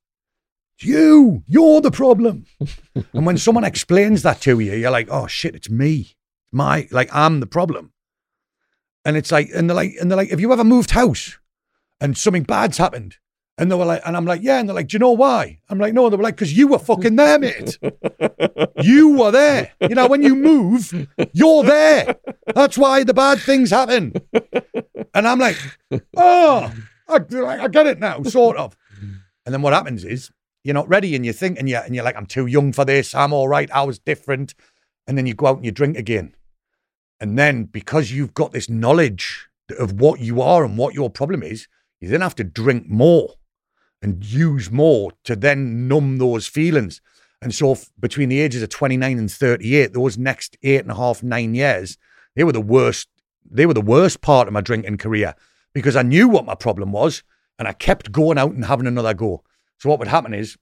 It's 0.76 0.86
you. 0.86 1.42
You're 1.46 1.80
the 1.80 1.90
problem. 1.90 2.44
and 3.12 3.26
when 3.26 3.38
someone 3.38 3.64
explains 3.64 4.22
that 4.22 4.40
to 4.42 4.60
you, 4.60 4.74
you're 4.74 4.90
like, 4.90 5.08
oh 5.10 5.26
shit, 5.26 5.54
it's 5.54 5.70
me. 5.70 6.16
My 6.52 6.86
like 6.92 7.08
I'm 7.12 7.40
the 7.40 7.46
problem. 7.46 7.92
And 9.04 9.16
it's 9.16 9.32
like, 9.32 9.48
and 9.54 9.68
they're 9.68 9.74
like, 9.74 9.94
and 10.00 10.10
they're 10.10 10.16
like, 10.16 10.30
have 10.30 10.40
you 10.40 10.52
ever 10.52 10.64
moved 10.64 10.92
house 10.92 11.38
and 12.00 12.16
something 12.16 12.42
bad's 12.42 12.78
happened? 12.78 13.16
And 13.56 13.70
they 13.70 13.76
were 13.76 13.84
like, 13.84 14.02
and 14.04 14.16
I'm 14.16 14.24
like, 14.24 14.42
yeah. 14.42 14.58
And 14.58 14.68
they're 14.68 14.74
like, 14.74 14.88
do 14.88 14.96
you 14.96 14.98
know 14.98 15.12
why? 15.12 15.60
I'm 15.68 15.78
like, 15.78 15.94
no. 15.94 16.10
They 16.10 16.16
were 16.16 16.24
like, 16.24 16.34
because 16.34 16.56
you 16.56 16.66
were 16.66 16.78
fucking 16.78 17.14
there, 17.14 17.38
mate. 17.38 17.78
you 18.82 19.16
were 19.16 19.30
there. 19.30 19.72
You 19.80 19.94
know, 19.94 20.08
when 20.08 20.22
you 20.22 20.34
move, 20.34 20.92
you're 21.32 21.62
there. 21.62 22.16
That's 22.52 22.76
why 22.76 23.04
the 23.04 23.14
bad 23.14 23.38
things 23.38 23.70
happen. 23.70 24.12
And 25.14 25.28
I'm 25.28 25.38
like, 25.38 25.56
oh, 26.16 26.72
I, 27.08 27.16
I 27.16 27.68
get 27.68 27.86
it 27.86 28.00
now, 28.00 28.22
sort 28.24 28.56
of. 28.56 28.76
And 29.46 29.54
then 29.54 29.62
what 29.62 29.72
happens 29.72 30.04
is 30.04 30.30
you're 30.64 30.74
not 30.74 30.88
ready 30.88 31.14
and 31.14 31.24
you're 31.24 31.34
thinking, 31.34 31.68
you're, 31.68 31.82
and 31.82 31.94
you're 31.94 32.04
like, 32.04 32.16
I'm 32.16 32.26
too 32.26 32.46
young 32.46 32.72
for 32.72 32.84
this. 32.84 33.14
I'm 33.14 33.32
all 33.32 33.46
right. 33.46 33.70
I 33.70 33.84
was 33.84 34.00
different. 34.00 34.54
And 35.06 35.16
then 35.16 35.26
you 35.26 35.34
go 35.34 35.46
out 35.46 35.56
and 35.56 35.64
you 35.64 35.70
drink 35.70 35.96
again. 35.96 36.34
And 37.20 37.38
then 37.38 37.64
because 37.64 38.10
you've 38.10 38.34
got 38.34 38.52
this 38.52 38.68
knowledge 38.68 39.48
of 39.78 40.00
what 40.00 40.20
you 40.20 40.42
are 40.42 40.64
and 40.64 40.76
what 40.76 40.94
your 40.94 41.08
problem 41.08 41.42
is, 41.42 41.68
you 42.04 42.10
then 42.10 42.20
have 42.20 42.34
to 42.36 42.44
drink 42.44 42.88
more 42.88 43.34
and 44.02 44.24
use 44.24 44.70
more 44.70 45.12
to 45.24 45.34
then 45.34 45.88
numb 45.88 46.18
those 46.18 46.46
feelings. 46.46 47.00
And 47.40 47.54
so 47.54 47.72
f- 47.72 47.90
between 47.98 48.28
the 48.28 48.40
ages 48.40 48.62
of 48.62 48.68
29 48.68 49.18
and 49.18 49.30
38, 49.30 49.92
those 49.92 50.18
next 50.18 50.56
eight 50.62 50.82
and 50.82 50.90
a 50.90 50.96
half, 50.96 51.22
nine 51.22 51.54
years, 51.54 51.98
they 52.36 52.44
were 52.44 52.52
the 52.52 52.60
worst. 52.60 53.08
They 53.50 53.66
were 53.66 53.74
the 53.74 53.80
worst 53.80 54.20
part 54.20 54.48
of 54.48 54.54
my 54.54 54.60
drinking 54.60 54.98
career 54.98 55.34
because 55.72 55.96
I 55.96 56.02
knew 56.02 56.28
what 56.28 56.46
my 56.46 56.54
problem 56.54 56.92
was 56.92 57.22
and 57.58 57.68
I 57.68 57.72
kept 57.72 58.12
going 58.12 58.38
out 58.38 58.52
and 58.52 58.64
having 58.64 58.86
another 58.86 59.14
go. 59.14 59.42
So 59.78 59.88
what 59.88 59.98
would 59.98 60.08
happen 60.08 60.34
is 60.34 60.56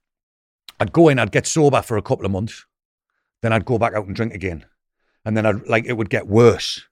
I'd 0.81 0.93
go 0.93 1.09
in, 1.09 1.19
I'd 1.19 1.33
get 1.33 1.47
sober 1.47 1.83
for 1.83 1.97
a 1.97 2.03
couple 2.03 2.27
of 2.27 2.33
months, 2.33 2.67
then 3.41 3.53
I'd 3.53 3.65
go 3.65 3.79
back 3.79 3.95
out 3.95 4.07
and 4.07 4.17
drink 4.17 4.35
again. 4.35 4.65
And 5.25 5.37
then 5.37 5.47
I'd 5.47 5.67
like 5.69 5.85
it 5.87 5.97
would 5.97 6.11
get 6.11 6.27
worse. 6.27 6.83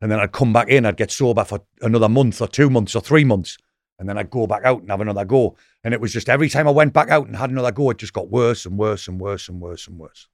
And 0.00 0.10
then 0.10 0.18
I'd 0.18 0.32
come 0.32 0.52
back 0.52 0.68
in, 0.68 0.84
I'd 0.84 0.96
get 0.96 1.10
sober 1.10 1.44
for 1.44 1.60
another 1.80 2.08
month 2.08 2.40
or 2.40 2.48
two 2.48 2.68
months 2.68 2.94
or 2.94 3.00
three 3.00 3.24
months. 3.24 3.56
And 3.98 4.08
then 4.08 4.18
I'd 4.18 4.30
go 4.30 4.46
back 4.46 4.64
out 4.64 4.82
and 4.82 4.90
have 4.90 5.00
another 5.00 5.24
go. 5.24 5.56
And 5.82 5.94
it 5.94 6.00
was 6.00 6.12
just 6.12 6.28
every 6.28 6.48
time 6.48 6.68
I 6.68 6.72
went 6.72 6.92
back 6.92 7.08
out 7.08 7.26
and 7.26 7.36
had 7.36 7.50
another 7.50 7.72
go, 7.72 7.90
it 7.90 7.98
just 7.98 8.12
got 8.12 8.30
worse 8.30 8.66
and 8.66 8.78
worse 8.78 9.08
and 9.08 9.20
worse 9.20 9.48
and 9.48 9.60
worse 9.60 9.86
and 9.86 9.98
worse. 9.98 10.28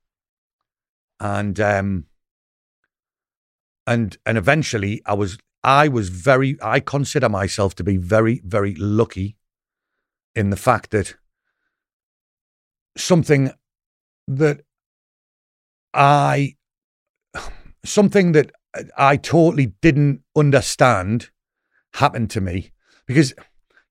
And 1.20 1.60
um 1.60 2.06
and 3.86 4.16
and 4.26 4.36
eventually 4.36 5.02
I 5.06 5.14
was 5.14 5.38
I 5.62 5.88
was 5.88 6.08
very 6.08 6.58
I 6.60 6.80
consider 6.80 7.28
myself 7.28 7.74
to 7.76 7.84
be 7.84 7.96
very, 7.96 8.40
very 8.44 8.74
lucky 8.74 9.36
in 10.34 10.50
the 10.50 10.56
fact 10.56 10.90
that 10.90 11.14
something 12.96 13.52
that 14.26 14.62
I 15.94 16.56
something 17.84 18.32
that 18.32 18.52
I 18.96 19.16
totally 19.16 19.66
didn't 19.66 20.22
understand 20.36 21.30
happened 21.94 22.30
to 22.30 22.40
me 22.40 22.72
because 23.06 23.34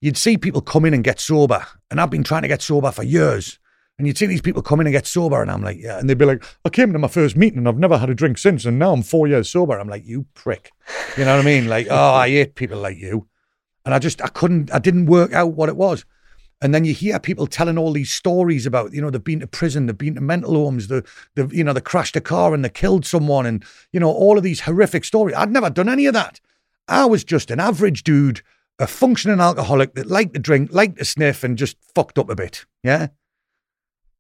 you'd 0.02 0.18
see 0.18 0.38
people 0.38 0.62
come 0.62 0.86
in 0.86 0.94
and 0.94 1.04
get 1.04 1.20
sober, 1.20 1.66
and 1.90 2.02
I've 2.02 2.10
been 2.10 2.24
trying 2.24 2.42
to 2.42 2.48
get 2.48 2.62
sober 2.62 2.92
for 2.92 3.04
years. 3.04 3.60
And 3.98 4.08
you'd 4.08 4.18
see 4.18 4.26
these 4.26 4.42
people 4.42 4.64
come 4.64 4.80
in 4.80 4.88
and 4.88 4.94
get 4.94 5.06
sober, 5.06 5.42
and 5.42 5.52
I'm 5.52 5.62
like, 5.62 5.78
yeah. 5.80 6.00
And 6.00 6.10
they'd 6.10 6.18
be 6.18 6.26
like, 6.26 6.44
I 6.66 6.70
came 6.70 6.92
to 6.92 7.00
my 7.00 7.08
first 7.08 7.36
meeting 7.36 7.60
and 7.60 7.68
I've 7.68 7.78
never 7.78 8.00
had 8.00 8.10
a 8.10 8.16
drink 8.16 8.40
since, 8.40 8.66
and 8.66 8.80
now 8.80 8.94
I'm 8.94 9.04
four 9.04 9.28
years 9.28 9.50
sober. 9.50 9.80
I'm 9.80 9.90
like, 9.90 10.06
you 10.06 10.26
prick. 10.34 10.72
You 11.18 11.26
know 11.26 11.36
what 11.36 11.44
I 11.44 11.46
mean? 11.46 11.68
Like, 11.68 11.88
oh, 11.92 12.14
I 12.14 12.30
hate 12.30 12.56
people 12.56 12.80
like 12.80 12.98
you. 12.98 13.28
And 13.86 13.94
I 13.94 14.00
just, 14.00 14.22
I 14.22 14.28
couldn't, 14.28 14.74
I 14.74 14.80
didn't 14.80 15.06
work 15.06 15.34
out 15.34 15.54
what 15.54 15.70
it 15.70 15.76
was. 15.76 16.04
And 16.64 16.76
then 16.76 16.86
you 16.86 16.94
hear 16.94 17.20
people 17.20 17.48
telling 17.48 17.78
all 17.78 17.92
these 17.92 18.12
stories 18.12 18.68
about, 18.68 18.94
you 18.94 19.02
know, 19.02 19.10
they've 19.10 19.24
been 19.24 19.40
to 19.40 19.48
prison, 19.48 19.88
they've 19.88 19.98
been 19.98 20.16
to 20.16 20.22
mental 20.22 20.54
homes, 20.54 20.88
the, 20.88 21.04
the, 21.36 21.48
you 21.52 21.64
know, 21.64 21.74
they 21.74 21.82
crashed 21.82 22.16
a 22.16 22.22
car 22.22 22.54
and 22.54 22.64
they 22.64 22.70
killed 22.70 23.06
someone, 23.06 23.48
and 23.48 23.66
you 23.92 24.00
know, 24.00 24.12
all 24.12 24.38
of 24.38 24.44
these 24.44 24.62
horrific 24.62 25.04
stories. 25.04 25.36
I'd 25.36 25.52
never 25.52 25.72
done 25.72 25.90
any 25.90 26.06
of 26.06 26.14
that. 26.14 26.40
I 26.88 27.06
was 27.06 27.24
just 27.24 27.50
an 27.50 27.60
average 27.60 28.04
dude, 28.04 28.42
a 28.82 28.88
functioning 28.88 29.40
alcoholic 29.40 29.96
that 29.96 30.08
liked 30.08 30.34
to 30.34 30.40
drink, 30.40 30.74
liked 30.74 30.98
to 30.98 31.06
sniff, 31.06 31.44
and 31.44 31.58
just 31.58 31.78
fucked 31.96 32.18
up 32.18 32.30
a 32.30 32.36
bit. 32.36 32.66
Yeah. 32.84 33.08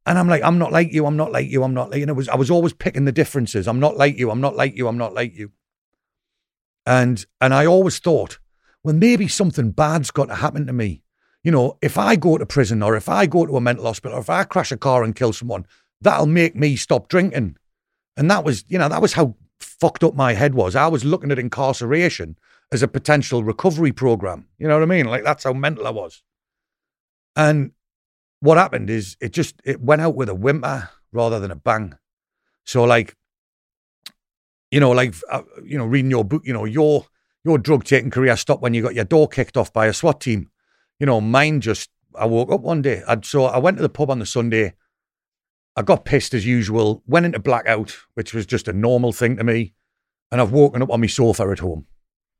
And 0.05 0.17
I'm 0.17 0.27
like, 0.27 0.43
I'm 0.43 0.57
not 0.57 0.71
like 0.71 0.91
you. 0.91 1.05
I'm 1.05 1.17
not 1.17 1.31
like 1.31 1.49
you. 1.49 1.63
I'm 1.63 1.73
not 1.73 1.89
like 1.89 1.97
you. 1.97 2.03
And 2.03 2.09
it 2.09 2.15
was, 2.15 2.29
I 2.29 2.35
was 2.35 2.49
always 2.49 2.73
picking 2.73 3.05
the 3.05 3.11
differences. 3.11 3.67
I'm 3.67 3.79
not 3.79 3.97
like 3.97 4.17
you. 4.17 4.31
I'm 4.31 4.41
not 4.41 4.55
like 4.55 4.75
you. 4.75 4.87
I'm 4.87 4.97
not 4.97 5.13
like 5.13 5.35
you. 5.35 5.51
And 6.85 7.23
and 7.39 7.53
I 7.53 7.65
always 7.65 7.99
thought, 7.99 8.39
well, 8.83 8.95
maybe 8.95 9.27
something 9.27 9.71
bad's 9.71 10.09
got 10.09 10.29
to 10.29 10.35
happen 10.35 10.65
to 10.65 10.73
me 10.73 11.03
you 11.43 11.51
know, 11.51 11.77
if 11.81 11.97
I 11.97 12.15
go 12.15 12.37
to 12.37 12.45
prison 12.45 12.83
or 12.83 12.95
if 12.95 13.09
I 13.09 13.25
go 13.25 13.45
to 13.45 13.57
a 13.57 13.61
mental 13.61 13.85
hospital 13.85 14.17
or 14.17 14.21
if 14.21 14.29
I 14.29 14.43
crash 14.43 14.71
a 14.71 14.77
car 14.77 15.03
and 15.03 15.15
kill 15.15 15.33
someone, 15.33 15.65
that'll 15.99 16.27
make 16.27 16.55
me 16.55 16.75
stop 16.75 17.07
drinking. 17.07 17.57
And 18.15 18.29
that 18.29 18.43
was, 18.43 18.63
you 18.67 18.77
know, 18.77 18.89
that 18.89 19.01
was 19.01 19.13
how 19.13 19.35
fucked 19.59 20.03
up 20.03 20.15
my 20.15 20.33
head 20.33 20.53
was. 20.53 20.75
I 20.75 20.87
was 20.87 21.03
looking 21.03 21.31
at 21.31 21.39
incarceration 21.39 22.37
as 22.71 22.83
a 22.83 22.87
potential 22.87 23.43
recovery 23.43 23.91
program. 23.91 24.47
You 24.57 24.67
know 24.67 24.75
what 24.75 24.83
I 24.83 24.87
mean? 24.87 25.05
Like 25.05 25.23
that's 25.23 25.43
how 25.43 25.53
mental 25.53 25.87
I 25.87 25.91
was. 25.91 26.23
And 27.35 27.71
what 28.39 28.57
happened 28.57 28.89
is 28.89 29.17
it 29.21 29.33
just 29.33 29.61
it 29.63 29.81
went 29.81 30.01
out 30.01 30.15
with 30.15 30.29
a 30.29 30.35
whimper 30.35 30.89
rather 31.11 31.39
than 31.39 31.51
a 31.51 31.55
bang. 31.55 31.95
So 32.65 32.83
like, 32.83 33.15
you 34.69 34.79
know, 34.79 34.91
like 34.91 35.15
uh, 35.29 35.43
you 35.63 35.77
know, 35.77 35.85
reading 35.85 36.11
your 36.11 36.23
book, 36.23 36.43
you 36.45 36.53
know, 36.53 36.65
your 36.65 37.05
your 37.43 37.57
drug 37.57 37.83
taking 37.83 38.11
career 38.11 38.37
stopped 38.37 38.61
when 38.61 38.73
you 38.73 38.81
got 38.81 38.95
your 38.95 39.05
door 39.05 39.27
kicked 39.27 39.57
off 39.57 39.73
by 39.73 39.87
a 39.87 39.93
SWAT 39.93 40.21
team 40.21 40.51
you 41.01 41.07
know, 41.07 41.19
mine 41.19 41.61
just, 41.61 41.89
I 42.15 42.27
woke 42.27 42.51
up 42.51 42.61
one 42.61 42.83
day. 42.83 43.01
I'd, 43.07 43.25
so 43.25 43.45
I 43.45 43.57
went 43.57 43.77
to 43.77 43.81
the 43.81 43.89
pub 43.89 44.11
on 44.11 44.19
the 44.19 44.25
Sunday. 44.25 44.75
I 45.75 45.81
got 45.81 46.05
pissed 46.05 46.35
as 46.35 46.45
usual, 46.45 47.01
went 47.07 47.25
into 47.25 47.39
blackout, 47.39 47.97
which 48.13 48.35
was 48.35 48.45
just 48.45 48.67
a 48.67 48.73
normal 48.73 49.11
thing 49.11 49.35
to 49.37 49.43
me. 49.43 49.73
And 50.31 50.39
I've 50.39 50.51
woken 50.51 50.83
up 50.83 50.91
on 50.91 51.01
my 51.01 51.07
sofa 51.07 51.49
at 51.51 51.57
home. 51.57 51.87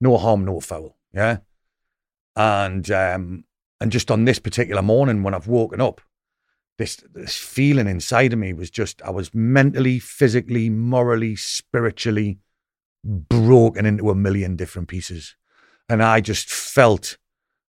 No 0.02 0.18
harm, 0.18 0.44
no 0.44 0.60
foul. 0.60 0.98
Yeah. 1.14 1.38
And, 2.36 2.90
um, 2.92 3.46
and 3.80 3.92
just 3.92 4.12
on 4.12 4.26
this 4.26 4.40
particular 4.40 4.82
morning 4.82 5.24
when 5.24 5.34
I've 5.34 5.48
woken 5.48 5.80
up, 5.80 6.02
this, 6.78 7.04
this 7.14 7.38
feeling 7.38 7.88
inside 7.88 8.34
of 8.34 8.40
me 8.40 8.54
was 8.54 8.72
just, 8.72 9.02
I 9.04 9.12
was 9.12 9.34
mentally, 9.34 10.00
physically, 10.00 10.70
morally, 10.70 11.36
spiritually 11.36 12.40
broken 13.04 13.86
into 13.86 14.10
a 14.10 14.16
million 14.16 14.56
different 14.56 14.88
pieces. 14.88 15.36
And 15.88 16.02
I 16.02 16.22
just 16.22 16.50
felt 16.50 17.18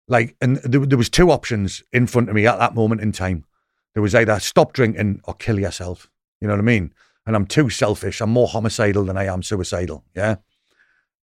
like, 0.07 0.35
and 0.41 0.57
there, 0.57 0.85
there 0.85 0.97
was 0.97 1.09
two 1.09 1.31
options 1.31 1.83
in 1.91 2.07
front 2.07 2.29
of 2.29 2.35
me 2.35 2.45
at 2.45 2.59
that 2.59 2.75
moment 2.75 3.01
in 3.01 3.11
time. 3.11 3.45
There 3.93 4.03
was 4.03 4.13
either 4.13 4.39
stop 4.39 4.73
drinking 4.73 5.21
or 5.23 5.33
kill 5.33 5.59
yourself. 5.59 6.09
You 6.41 6.47
know 6.47 6.53
what 6.53 6.61
I 6.61 6.63
mean? 6.63 6.93
And 7.25 7.35
I'm 7.35 7.45
too 7.45 7.69
selfish. 7.69 8.21
I'm 8.21 8.29
more 8.29 8.47
homicidal 8.47 9.05
than 9.05 9.17
I 9.17 9.25
am 9.25 9.43
suicidal. 9.43 10.03
Yeah. 10.15 10.37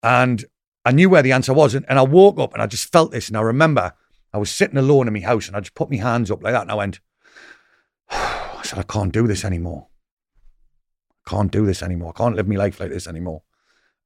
And 0.03 0.45
I 0.85 0.93
knew 0.93 1.09
where 1.09 1.23
the 1.23 1.33
answer 1.33 1.53
was. 1.53 1.75
And, 1.75 1.87
and 1.89 1.99
I 1.99 2.03
woke 2.03 2.39
up 2.39 2.53
and 2.53 2.63
I 2.63 2.67
just 2.67 2.93
felt 2.93 3.11
this. 3.11 3.29
And 3.29 3.37
I 3.37 3.41
remember 3.41 3.95
I 4.33 4.39
was 4.39 4.51
sitting 4.51 4.77
alone 4.77 5.07
in 5.07 5.15
my 5.15 5.21
house 5.21 5.47
and 5.47 5.57
I 5.57 5.61
just 5.61 5.75
put 5.75 5.91
my 5.91 5.97
hands 5.97 6.31
up 6.31 6.43
like 6.43 6.53
that. 6.53 6.63
And 6.63 6.71
I 6.71 6.75
went, 6.75 7.01
I 8.11 8.61
said, 8.63 8.79
I 8.79 8.83
can't 8.83 9.13
do 9.13 9.27
this 9.27 9.45
anymore. 9.45 9.89
I 11.27 11.31
can't 11.31 11.51
do 11.51 11.65
this 11.65 11.83
anymore. 11.83 12.13
I 12.15 12.19
can't 12.19 12.37
live 12.37 12.49
my 12.49 12.57
life 12.57 12.81
like 12.81 12.91
this 12.91 13.07
anymore. 13.07 13.43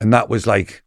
And 0.01 0.13
that 0.13 0.29
was 0.29 0.47
like 0.47 0.83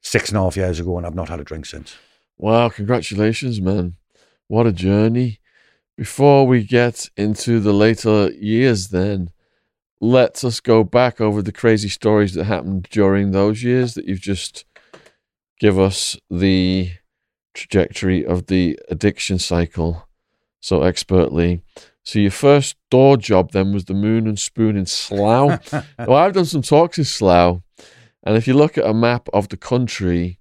six 0.00 0.30
and 0.30 0.38
a 0.38 0.42
half 0.42 0.56
years 0.56 0.80
ago. 0.80 0.96
And 0.96 1.06
I've 1.06 1.14
not 1.14 1.28
had 1.28 1.40
a 1.40 1.44
drink 1.44 1.66
since. 1.66 1.96
Wow, 2.38 2.68
congratulations, 2.68 3.60
man. 3.60 3.96
What 4.48 4.66
a 4.66 4.72
journey. 4.72 5.40
Before 5.96 6.46
we 6.46 6.62
get 6.62 7.08
into 7.16 7.58
the 7.58 7.72
later 7.72 8.30
years, 8.32 8.88
then, 8.88 9.30
let 10.00 10.44
us 10.44 10.60
go 10.60 10.84
back 10.84 11.20
over 11.20 11.40
the 11.40 11.52
crazy 11.52 11.88
stories 11.88 12.34
that 12.34 12.44
happened 12.44 12.88
during 12.90 13.30
those 13.30 13.62
years 13.62 13.94
that 13.94 14.04
you've 14.04 14.20
just 14.20 14.66
give 15.58 15.78
us 15.78 16.16
the 16.30 16.90
trajectory 17.54 18.24
of 18.24 18.46
the 18.46 18.78
addiction 18.88 19.38
cycle 19.38 20.06
so 20.60 20.82
expertly. 20.82 21.62
So 22.02 22.18
your 22.18 22.30
first 22.30 22.76
door 22.90 23.16
job 23.16 23.52
then 23.52 23.72
was 23.72 23.86
the 23.86 23.94
Moon 23.94 24.26
and 24.26 24.38
Spoon 24.38 24.76
in 24.76 24.86
Slough. 24.86 25.72
well, 25.98 26.14
I've 26.14 26.34
done 26.34 26.44
some 26.44 26.62
talks 26.62 26.98
in 26.98 27.04
Slough, 27.04 27.62
and 28.22 28.36
if 28.36 28.46
you 28.46 28.54
look 28.54 28.78
at 28.78 28.86
a 28.86 28.94
map 28.94 29.28
of 29.32 29.48
the 29.48 29.56
country, 29.56 30.38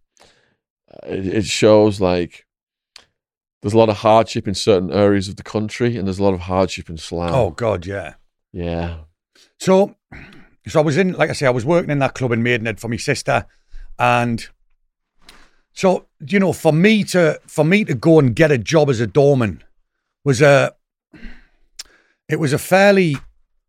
uh, 0.92 1.08
it, 1.08 1.28
it 1.28 1.46
shows 1.46 2.00
like 2.00 2.46
there's 3.62 3.74
a 3.74 3.78
lot 3.78 3.90
of 3.90 3.98
hardship 3.98 4.48
in 4.48 4.54
certain 4.54 4.92
areas 4.92 5.28
of 5.28 5.38
the 5.38 5.44
country, 5.44 5.98
and 5.98 6.08
there's 6.08 6.20
a 6.20 6.24
lot 6.24 6.36
of 6.36 6.42
hardship 6.42 6.90
in 6.90 6.98
Slough. 6.98 7.34
Oh 7.34 7.50
God, 7.50 7.86
yeah, 7.86 8.16
yeah. 8.54 8.98
So, 9.60 9.96
so 10.68 10.80
I 10.80 10.84
was 10.84 10.98
in, 10.98 11.14
like 11.14 11.30
I 11.30 11.34
say, 11.34 11.48
I 11.48 11.52
was 11.52 11.66
working 11.66 11.90
in 11.90 12.00
that 12.00 12.14
club 12.14 12.32
in 12.32 12.44
Maidenhead 12.44 12.80
for 12.80 12.90
my 12.90 12.98
sister, 12.98 13.48
and 13.98 14.48
so 15.76 16.08
you 16.26 16.40
know, 16.40 16.54
for 16.54 16.72
me 16.72 17.04
to 17.04 17.40
for 17.46 17.66
me 17.66 17.84
to 17.84 17.94
go 17.94 18.18
and 18.18 18.36
get 18.36 18.50
a 18.50 18.58
job 18.58 18.90
as 18.90 19.02
a 19.02 19.08
doorman 19.08 19.62
was 20.24 20.42
a, 20.42 20.74
it 22.30 22.40
was 22.40 22.54
a 22.54 22.58
fairly, 22.58 23.18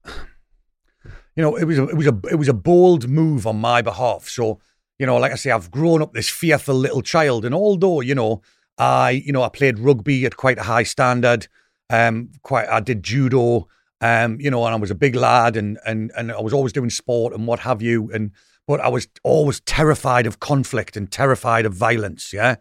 you 0.04 1.42
know, 1.42 1.56
it 1.56 1.64
was 1.64 1.78
a, 1.78 1.88
it 1.88 1.96
was 1.96 2.06
a 2.06 2.18
it 2.30 2.36
was 2.36 2.48
a 2.48 2.54
bold 2.54 3.08
move 3.08 3.46
on 3.46 3.60
my 3.60 3.82
behalf. 3.82 4.28
So 4.28 4.60
you 4.98 5.04
know, 5.04 5.16
like 5.16 5.32
I 5.32 5.34
say, 5.34 5.50
I've 5.50 5.70
grown 5.70 6.00
up 6.00 6.14
this 6.14 6.30
fearful 6.30 6.76
little 6.76 7.02
child, 7.02 7.44
and 7.44 7.54
although 7.54 8.00
you 8.00 8.14
know, 8.14 8.40
I 8.78 9.10
you 9.10 9.32
know 9.32 9.42
I 9.42 9.48
played 9.48 9.80
rugby 9.80 10.24
at 10.24 10.36
quite 10.36 10.58
a 10.58 10.62
high 10.62 10.84
standard, 10.84 11.48
um, 11.90 12.30
quite 12.42 12.68
I 12.68 12.78
did 12.78 13.02
judo, 13.02 13.66
um, 14.00 14.40
you 14.40 14.50
know, 14.50 14.64
and 14.64 14.74
I 14.74 14.78
was 14.78 14.92
a 14.92 14.94
big 14.94 15.16
lad, 15.16 15.56
and 15.56 15.76
and 15.84 16.12
and 16.16 16.30
I 16.30 16.40
was 16.40 16.52
always 16.52 16.72
doing 16.72 16.90
sport 16.90 17.34
and 17.34 17.48
what 17.48 17.58
have 17.60 17.82
you, 17.82 18.12
and 18.12 18.30
but 18.66 18.80
I 18.80 18.88
was 18.88 19.08
always 19.22 19.60
terrified 19.60 20.26
of 20.26 20.40
conflict 20.40 20.96
and 20.96 21.10
terrified 21.10 21.66
of 21.66 21.72
violence, 21.74 22.32
yeah. 22.32 22.56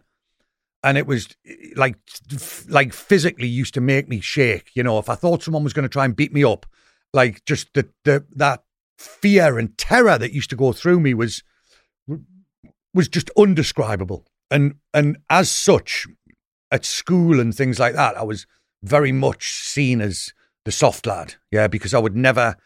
And 0.82 0.96
it 0.96 1.06
was 1.06 1.28
like, 1.74 1.96
like 2.68 2.92
physically 2.92 3.48
used 3.48 3.74
to 3.74 3.80
make 3.80 4.08
me 4.08 4.20
shake. 4.20 4.70
You 4.74 4.84
know, 4.84 4.98
if 4.98 5.08
I 5.08 5.16
thought 5.16 5.42
someone 5.42 5.64
was 5.64 5.72
going 5.72 5.82
to 5.82 5.88
try 5.88 6.04
and 6.04 6.14
beat 6.14 6.32
me 6.32 6.44
up, 6.44 6.66
like 7.12 7.44
just 7.44 7.72
the 7.74 7.88
the 8.04 8.24
that 8.36 8.62
fear 8.98 9.58
and 9.58 9.76
terror 9.76 10.16
that 10.18 10.32
used 10.32 10.50
to 10.50 10.56
go 10.56 10.72
through 10.72 11.00
me 11.00 11.14
was 11.14 11.42
was 12.94 13.08
just 13.08 13.30
undescribable. 13.36 14.26
And 14.50 14.76
and 14.94 15.18
as 15.28 15.50
such, 15.50 16.06
at 16.70 16.84
school 16.84 17.40
and 17.40 17.54
things 17.54 17.78
like 17.78 17.94
that, 17.94 18.16
I 18.16 18.22
was 18.22 18.46
very 18.82 19.12
much 19.12 19.54
seen 19.54 20.00
as 20.00 20.32
the 20.64 20.72
soft 20.72 21.06
lad. 21.06 21.34
Yeah, 21.50 21.66
because 21.66 21.94
I 21.94 21.98
would 21.98 22.16
never 22.16 22.56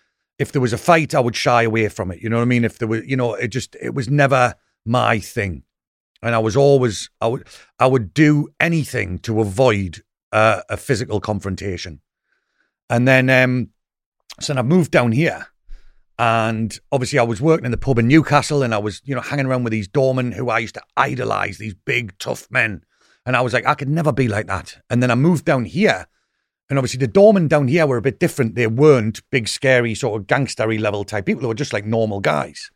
if 0.41 0.53
there 0.53 0.63
was 0.63 0.73
a 0.73 0.79
fight, 0.79 1.15
I 1.15 1.21
would 1.21 1.37
shy 1.37 1.63
away 1.63 1.89
from 1.89 2.11
it. 2.11 2.21
You 2.23 2.31
know 2.31 2.37
what 2.37 2.43
I 2.43 2.47
mean? 2.55 2.65
If 2.65 2.79
there 2.79 2.89
was, 2.89 3.05
you 3.07 3.17
know, 3.17 3.35
it 3.35 3.49
just 3.49 3.77
it 3.81 3.95
was 3.95 4.09
never 4.09 4.55
my 4.85 5.21
thing, 5.21 5.65
and 6.23 6.35
I 6.35 6.39
was 6.39 6.57
always 6.57 7.11
I 7.21 7.27
would 7.29 7.47
I 7.79 7.87
would 7.87 8.15
do 8.15 8.49
anything 8.59 9.19
to 9.21 9.41
avoid 9.41 10.03
uh, 10.33 10.63
a 10.69 10.77
physical 10.77 11.21
confrontation. 11.21 12.01
And 12.89 13.07
then 13.07 13.29
um, 13.31 13.71
So 14.41 14.53
then 14.53 14.59
I 14.59 14.63
moved 14.63 14.91
down 14.91 15.13
here. 15.13 15.47
And 16.19 16.79
obviously, 16.93 17.19
I 17.19 17.23
was 17.23 17.41
working 17.41 17.65
in 17.65 17.71
the 17.71 17.79
pub 17.79 17.99
in 17.99 18.07
Newcastle 18.07 18.63
and 18.63 18.75
I 18.75 18.79
was, 18.79 19.01
you 19.05 19.15
know, 19.15 19.23
hanging 19.23 19.47
around 19.47 19.65
with 19.65 19.71
these 19.71 19.89
doormen 19.89 20.33
who 20.33 20.51
I 20.51 20.59
used 20.59 20.75
to 20.75 20.83
idolize, 20.97 21.57
these 21.57 21.75
big, 21.75 22.19
tough 22.19 22.47
men. 22.51 22.83
And 23.25 23.37
I 23.37 23.41
was 23.41 23.55
like, 23.55 23.67
I 23.67 23.75
could 23.75 23.89
never 23.89 24.13
be 24.13 24.29
like 24.29 24.47
that. 24.47 24.83
And 24.91 25.03
then 25.03 25.11
I 25.11 25.15
moved 25.15 25.47
down 25.47 25.65
here. 25.65 26.07
And 26.71 26.79
obviously, 26.79 26.99
the 26.99 27.09
doormen 27.09 27.49
down 27.49 27.67
here 27.67 27.87
were 27.87 27.97
a 27.97 28.03
bit 28.03 28.21
different. 28.21 28.55
They 28.55 28.69
weren't 28.69 29.29
big, 29.31 29.49
scary, 29.49 29.95
sort 29.95 30.21
of 30.21 30.29
gangstery 30.29 30.81
level 30.81 31.03
type 31.05 31.27
people. 31.27 31.43
They 31.43 31.49
were 31.49 31.55
just 31.55 31.73
like 31.73 31.85
normal 31.85 32.21
guys. 32.21 32.71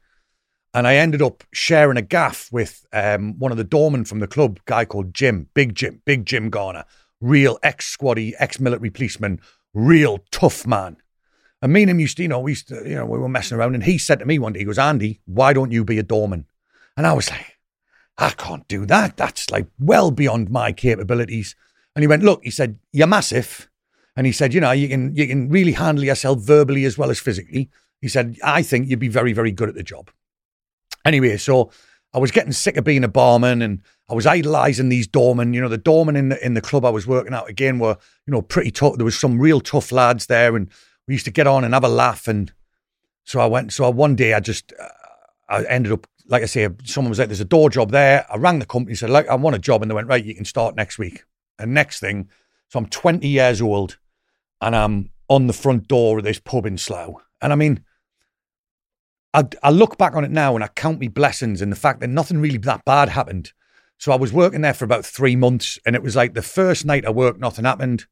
And 0.75 0.89
I 0.89 0.97
ended 0.97 1.23
up 1.23 1.45
sharing 1.53 1.97
a 1.97 2.03
gaff 2.03 2.51
with 2.51 2.85
um, 2.93 3.39
one 3.39 3.53
of 3.53 3.57
the 3.57 3.63
doormen 3.63 4.05
from 4.05 4.19
the 4.19 4.27
club, 4.27 4.59
guy 4.67 4.85
called 4.85 5.15
Jim, 5.15 5.49
Big 5.55 5.77
Jim, 5.77 6.03
Big 6.05 6.27
Jim 6.27 6.51
Garner, 6.51 6.85
real 7.21 7.61
ex 7.63 7.97
squaddy, 7.97 8.33
ex 8.41 8.59
military 8.59 8.91
policeman, 8.91 9.41
real 9.73 10.19
tough 10.33 10.67
man. 10.67 10.97
And 11.63 11.73
me 11.73 11.83
and 11.83 11.91
him 11.91 12.01
used 12.01 12.17
to, 12.17 12.25
you 12.25 12.29
know, 12.29 12.41
we 12.41 12.51
used 12.51 12.69
to, 12.69 12.83
you 12.85 12.97
know, 12.97 13.07
we 13.07 13.19
were 13.19 13.29
messing 13.29 13.57
around. 13.57 13.77
And 13.77 13.85
he 13.85 13.97
said 13.97 14.19
to 14.19 14.27
me 14.27 14.41
one 14.41 14.53
day, 14.55 14.59
he 14.59 14.65
goes, 14.65 14.79
Andy, 14.79 15.21
why 15.25 15.53
don't 15.53 15.71
you 15.71 15.85
be 15.85 16.01
a 16.01 16.03
doorman? 16.03 16.47
And 16.97 17.07
I 17.07 17.13
was 17.13 17.31
like, 17.31 17.59
I 18.19 18.31
can't 18.31 18.67
do 18.67 18.85
that. 18.87 19.17
That's 19.17 19.51
like 19.51 19.69
well 19.79 20.11
beyond 20.11 20.51
my 20.51 20.73
capabilities. 20.73 21.55
And 21.95 22.03
he 22.03 22.09
went, 22.09 22.25
look, 22.25 22.43
he 22.43 22.51
said, 22.51 22.81
you're 22.93 23.07
massive. 23.07 23.71
And 24.17 24.27
he 24.27 24.33
said, 24.33 24.55
you 24.55 24.61
know, 24.61 24.71
you 24.73 24.89
can 24.89 25.15
you 25.15 25.27
can 25.27 25.49
really 25.49 25.73
handle 25.73 26.05
yourself 26.05 26.41
verbally 26.41 26.85
as 26.85 26.97
well 26.97 27.11
as 27.11 27.19
physically. 27.19 27.71
He 28.01 28.09
said, 28.09 28.37
I 28.45 28.63
think 28.63 28.89
you'd 28.89 28.99
be 28.99 29.09
very, 29.09 29.33
very 29.33 29.51
good 29.51 29.69
at 29.69 29.75
the 29.75 29.83
job. 29.83 30.11
Anyway, 31.05 31.37
so 31.37 31.71
I 32.13 32.19
was 32.19 32.31
getting 32.31 32.53
sick 32.53 32.77
of 32.77 32.85
being 32.85 33.03
a 33.03 33.09
barman 33.09 33.63
and 33.63 33.83
I 34.09 34.15
was 34.15 34.27
idolizing 34.27 34.89
these 34.89 35.07
doormen. 35.07 35.55
You 35.55 35.61
know, 35.61 35.69
the 35.69 35.79
doormen 35.79 36.17
in 36.17 36.29
the 36.29 36.45
in 36.45 36.55
the 36.55 36.61
club 36.61 36.85
I 36.85 36.91
was 36.91 37.07
working 37.07 37.35
out 37.35 37.49
again 37.49 37.79
were, 37.79 37.97
you 38.27 38.33
know, 38.33 38.43
pretty 38.43 38.71
tough. 38.71 38.97
There 38.97 39.05
was 39.05 39.19
some 39.19 39.39
real 39.41 39.61
tough 39.61 39.91
lads 39.91 40.27
there 40.27 40.55
and 40.57 40.71
we 41.09 41.15
used 41.15 41.25
to 41.25 41.31
get 41.31 41.47
on 41.47 41.65
and 41.65 41.75
have 41.75 41.85
a 41.85 41.89
laugh. 41.89 42.29
And 42.29 42.53
so 43.25 43.41
I 43.41 43.47
went. 43.47 43.73
So 43.73 43.89
one 43.91 44.17
day 44.17 44.35
I 44.35 44.41
just 44.41 44.73
uh, 44.79 44.89
I 45.49 45.65
ended 45.65 45.93
up 45.93 46.07
like 46.27 46.43
I 46.43 46.47
say, 46.47 46.69
someone 46.85 47.11
was 47.11 47.19
like, 47.19 47.29
"There's 47.29 47.41
a 47.41 47.45
door 47.45 47.71
job 47.71 47.91
there." 47.91 48.27
I 48.31 48.37
rang 48.37 48.59
the 48.59 48.67
company, 48.67 48.95
said, 48.95 49.11
"Like 49.11 49.29
I 49.29 49.35
want 49.35 49.57
a 49.57 49.59
job," 49.59 49.83
and 49.83 49.91
they 49.91 49.95
went, 49.95 50.09
"Right, 50.09 50.25
you 50.25 50.35
can 50.35 50.45
start 50.45 50.75
next 50.75 50.99
week." 50.99 51.25
And 51.59 51.75
next 51.75 52.01
thing, 52.01 52.29
so 52.69 52.79
I'm 52.79 52.87
20 52.87 53.29
years 53.29 53.61
old, 53.61 53.99
and 54.61 54.75
I'm 54.75 55.11
on 55.29 55.47
the 55.47 55.53
front 55.53 55.89
door 55.89 56.19
of 56.19 56.25
this 56.25 56.41
pub 56.41 56.67
in 56.67 56.79
Slough. 56.79 57.23
And 57.41 57.53
I 57.53 57.57
mean, 57.57 57.85
I, 59.33 59.45
I 59.63 59.71
look 59.71 59.99
back 59.99 60.15
on 60.15 60.25
it 60.25 60.31
now 60.31 60.55
and 60.55 60.63
I 60.63 60.69
count 60.69 61.01
my 61.01 61.09
blessings 61.09 61.61
in 61.61 61.71
the 61.71 61.77
fact 61.77 62.01
that 62.01 62.09
nothing 62.09 62.41
really 62.41 62.59
that 62.59 62.85
bad 62.85 63.09
happened. 63.09 63.53
So 63.99 64.13
I 64.13 64.17
was 64.17 64.33
working 64.33 64.61
there 64.61 64.75
for 64.75 64.85
about 64.85 65.07
three 65.07 65.37
months, 65.37 65.79
and 65.87 65.95
it 65.95 66.03
was 66.03 66.17
like 66.17 66.35
the 66.35 66.43
first 66.43 66.85
night 66.85 67.07
I 67.07 67.11
worked, 67.11 67.41
nothing 67.41 67.65
happened. 67.65 68.07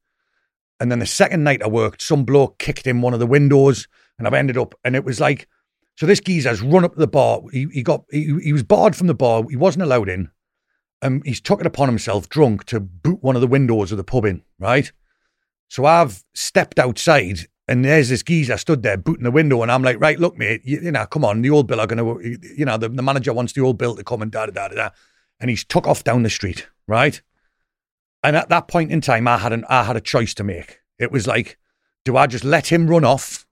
And 0.79 0.91
then 0.91 0.99
the 0.99 1.05
second 1.05 1.43
night 1.43 1.61
I 1.61 1.67
worked, 1.67 2.01
some 2.01 2.23
bloke 2.23 2.57
kicked 2.57 2.87
in 2.87 3.01
one 3.01 3.13
of 3.13 3.19
the 3.19 3.27
windows, 3.27 3.87
and 4.17 4.25
I've 4.25 4.33
ended 4.33 4.57
up, 4.57 4.75
and 4.83 4.95
it 4.95 5.03
was 5.03 5.19
like, 5.19 5.47
so 5.95 6.05
this 6.05 6.19
geezer's 6.19 6.61
run 6.61 6.83
up 6.83 6.93
to 6.93 6.99
the 6.99 7.07
bar. 7.07 7.41
He, 7.51 7.67
he 7.71 7.83
got, 7.83 8.05
he, 8.09 8.39
he 8.41 8.53
was 8.53 8.63
barred 8.63 8.95
from 8.95 9.07
the 9.07 9.13
bar. 9.13 9.43
He 9.49 9.55
wasn't 9.55 9.83
allowed 9.83 10.09
in. 10.09 10.31
Um, 11.01 11.21
he's 11.25 11.41
took 11.41 11.59
it 11.59 11.67
upon 11.67 11.89
himself, 11.89 12.29
drunk, 12.29 12.63
to 12.65 12.79
boot 12.79 13.21
one 13.21 13.35
of 13.35 13.41
the 13.41 13.47
windows 13.47 13.91
of 13.91 13.97
the 13.97 14.03
pub 14.03 14.25
in, 14.25 14.41
right? 14.57 14.91
So 15.73 15.85
I've 15.85 16.23
stepped 16.35 16.77
outside, 16.77 17.47
and 17.67 17.83
there's 17.83 18.09
this 18.09 18.21
geezer 18.21 18.57
stood 18.57 18.83
there 18.83 18.95
booting 18.95 19.23
the 19.23 19.31
window, 19.31 19.63
and 19.63 19.71
I'm 19.71 19.81
like, 19.81 19.99
right, 19.99 20.19
look, 20.19 20.37
mate, 20.37 20.61
you, 20.63 20.79
you 20.79 20.91
know, 20.91 21.07
come 21.07 21.25
on, 21.25 21.41
the 21.41 21.49
old 21.49 21.65
bill 21.65 21.79
are 21.79 21.87
going 21.87 21.97
to, 21.97 22.37
you 22.55 22.63
know, 22.63 22.77
the, 22.77 22.89
the 22.89 23.01
manager 23.01 23.33
wants 23.33 23.53
the 23.53 23.61
old 23.61 23.79
bill 23.79 23.95
to 23.95 24.03
come 24.03 24.21
and 24.21 24.31
da 24.31 24.45
da 24.45 24.67
da 24.67 24.75
da. 24.75 24.89
And 25.39 25.49
he's 25.49 25.65
took 25.65 25.87
off 25.87 26.03
down 26.03 26.21
the 26.21 26.29
street, 26.29 26.67
right? 26.87 27.19
And 28.21 28.35
at 28.35 28.49
that 28.49 28.67
point 28.67 28.91
in 28.91 29.01
time, 29.01 29.27
I 29.27 29.39
had 29.39 29.51
an 29.51 29.65
I 29.67 29.83
had 29.83 29.95
a 29.95 30.01
choice 30.01 30.35
to 30.35 30.43
make. 30.43 30.81
It 30.99 31.11
was 31.11 31.25
like, 31.25 31.57
do 32.05 32.17
I 32.17 32.27
just 32.27 32.43
let 32.43 32.71
him 32.71 32.87
run 32.87 33.03
off, 33.03 33.47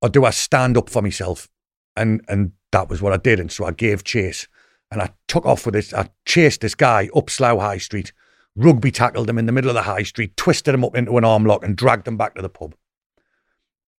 or 0.00 0.10
do 0.10 0.24
I 0.24 0.30
stand 0.30 0.76
up 0.76 0.88
for 0.88 1.02
myself? 1.02 1.48
And 1.96 2.24
and 2.28 2.52
that 2.70 2.88
was 2.88 3.02
what 3.02 3.12
I 3.12 3.16
did. 3.16 3.40
And 3.40 3.50
so 3.50 3.64
I 3.64 3.72
gave 3.72 4.04
chase, 4.04 4.46
and 4.92 5.02
I 5.02 5.10
took 5.26 5.44
off 5.44 5.66
with 5.66 5.74
this. 5.74 5.92
I 5.92 6.10
chased 6.24 6.60
this 6.60 6.76
guy 6.76 7.08
up 7.16 7.30
Slough 7.30 7.58
High 7.58 7.78
Street, 7.78 8.12
rugby 8.56 8.90
tackled 8.90 9.28
him 9.28 9.38
in 9.38 9.46
the 9.46 9.52
middle 9.52 9.70
of 9.70 9.74
the 9.74 9.82
high 9.82 10.02
street, 10.02 10.36
twisted 10.36 10.74
him 10.74 10.84
up 10.84 10.96
into 10.96 11.16
an 11.16 11.24
arm 11.24 11.44
lock, 11.44 11.64
and 11.64 11.76
dragged 11.76 12.06
him 12.06 12.16
back 12.16 12.34
to 12.34 12.42
the 12.42 12.48
pub. 12.48 12.74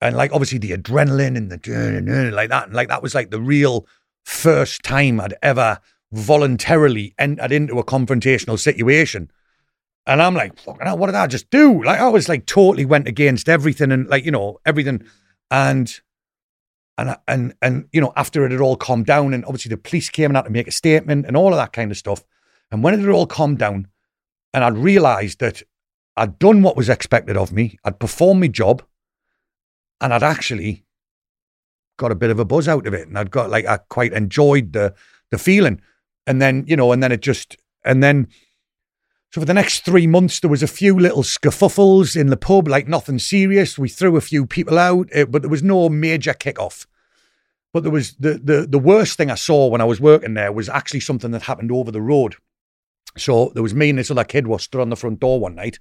And 0.01 0.15
like 0.15 0.31
obviously 0.33 0.57
the 0.57 0.71
adrenaline 0.71 1.37
and 1.37 1.51
the 1.51 2.31
like 2.33 2.49
that, 2.49 2.65
and 2.65 2.73
like 2.73 2.87
that 2.87 3.03
was 3.03 3.13
like 3.13 3.29
the 3.29 3.41
real 3.41 3.85
first 4.23 4.83
time 4.83 5.19
I'd 5.21 5.35
ever 5.41 5.79
voluntarily 6.11 7.13
entered 7.17 7.51
into 7.51 7.79
a 7.79 7.83
confrontational 7.85 8.59
situation 8.59 9.31
and 10.07 10.21
I'm 10.21 10.33
like, 10.33 10.57
fucking 10.59 10.85
hell, 10.85 10.97
what 10.97 11.07
did 11.07 11.15
I 11.15 11.27
just 11.27 11.49
do? 11.49 11.83
Like, 11.83 11.99
I 11.99 12.07
was 12.07 12.27
like 12.27 12.45
totally 12.45 12.85
went 12.85 13.07
against 13.07 13.47
everything 13.47 13.91
and 13.91 14.07
like, 14.07 14.25
you 14.25 14.31
know, 14.31 14.59
everything. 14.65 15.03
And, 15.51 15.99
and, 16.97 17.17
and, 17.27 17.53
and, 17.61 17.87
you 17.91 18.01
know, 18.01 18.11
after 18.15 18.45
it 18.45 18.51
had 18.51 18.61
all 18.61 18.77
calmed 18.77 19.05
down 19.05 19.33
and 19.33 19.45
obviously 19.45 19.69
the 19.69 19.77
police 19.77 20.09
came 20.09 20.35
out 20.35 20.45
to 20.45 20.51
make 20.51 20.67
a 20.67 20.71
statement 20.71 21.25
and 21.27 21.37
all 21.37 21.49
of 21.49 21.57
that 21.57 21.73
kind 21.73 21.91
of 21.91 21.97
stuff. 21.97 22.23
And 22.71 22.83
when 22.83 22.93
it 22.93 22.99
had 22.99 23.09
all 23.09 23.27
calmed 23.27 23.59
down 23.59 23.87
and 24.53 24.63
I'd 24.63 24.77
realized 24.77 25.39
that 25.39 25.63
I'd 26.17 26.39
done 26.39 26.61
what 26.61 26.75
was 26.75 26.89
expected 26.89 27.37
of 27.37 27.51
me, 27.51 27.77
I'd 27.83 27.99
performed 27.99 28.41
my 28.41 28.47
job 28.47 28.83
and 29.99 30.13
I'd 30.13 30.23
actually 30.23 30.83
got 31.97 32.11
a 32.11 32.15
bit 32.15 32.31
of 32.31 32.39
a 32.39 32.45
buzz 32.45 32.67
out 32.67 32.87
of 32.87 32.93
it. 32.93 33.07
And 33.07 33.17
I'd 33.17 33.31
got 33.31 33.49
like, 33.49 33.65
I 33.65 33.77
quite 33.77 34.13
enjoyed 34.13 34.73
the, 34.73 34.93
the 35.29 35.37
feeling. 35.37 35.81
And 36.27 36.41
then, 36.41 36.65
you 36.67 36.75
know, 36.75 36.91
and 36.91 37.01
then 37.01 37.11
it 37.11 37.21
just, 37.21 37.57
and 37.85 38.03
then, 38.03 38.27
so 39.31 39.39
for 39.39 39.45
the 39.45 39.53
next 39.53 39.85
three 39.85 40.07
months, 40.07 40.39
there 40.39 40.49
was 40.49 40.63
a 40.63 40.67
few 40.67 40.99
little 40.99 41.23
scuffles 41.23 42.15
in 42.15 42.27
the 42.27 42.37
pub, 42.37 42.67
like 42.67 42.87
nothing 42.87 43.19
serious. 43.19 43.77
We 43.77 43.87
threw 43.87 44.17
a 44.17 44.21
few 44.21 44.45
people 44.45 44.77
out, 44.77 45.07
but 45.29 45.41
there 45.41 45.49
was 45.49 45.63
no 45.63 45.87
major 45.87 46.33
kickoff. 46.33 46.85
But 47.73 47.83
there 47.83 47.91
was 47.91 48.15
the, 48.15 48.33
the 48.33 48.67
the 48.69 48.79
worst 48.79 49.17
thing 49.17 49.31
I 49.31 49.35
saw 49.35 49.67
when 49.67 49.79
I 49.79 49.85
was 49.85 50.01
working 50.01 50.33
there 50.33 50.51
was 50.51 50.67
actually 50.67 50.99
something 50.99 51.31
that 51.31 51.43
happened 51.43 51.71
over 51.71 51.89
the 51.89 52.01
road. 52.01 52.35
So 53.17 53.51
there 53.53 53.63
was 53.63 53.73
me 53.73 53.89
and 53.89 53.99
this 53.99 54.11
other 54.11 54.23
kid 54.23 54.47
was 54.47 54.63
stood 54.63 54.81
on 54.81 54.89
the 54.89 54.95
front 54.95 55.19
door 55.19 55.39
one 55.39 55.55
night, 55.55 55.79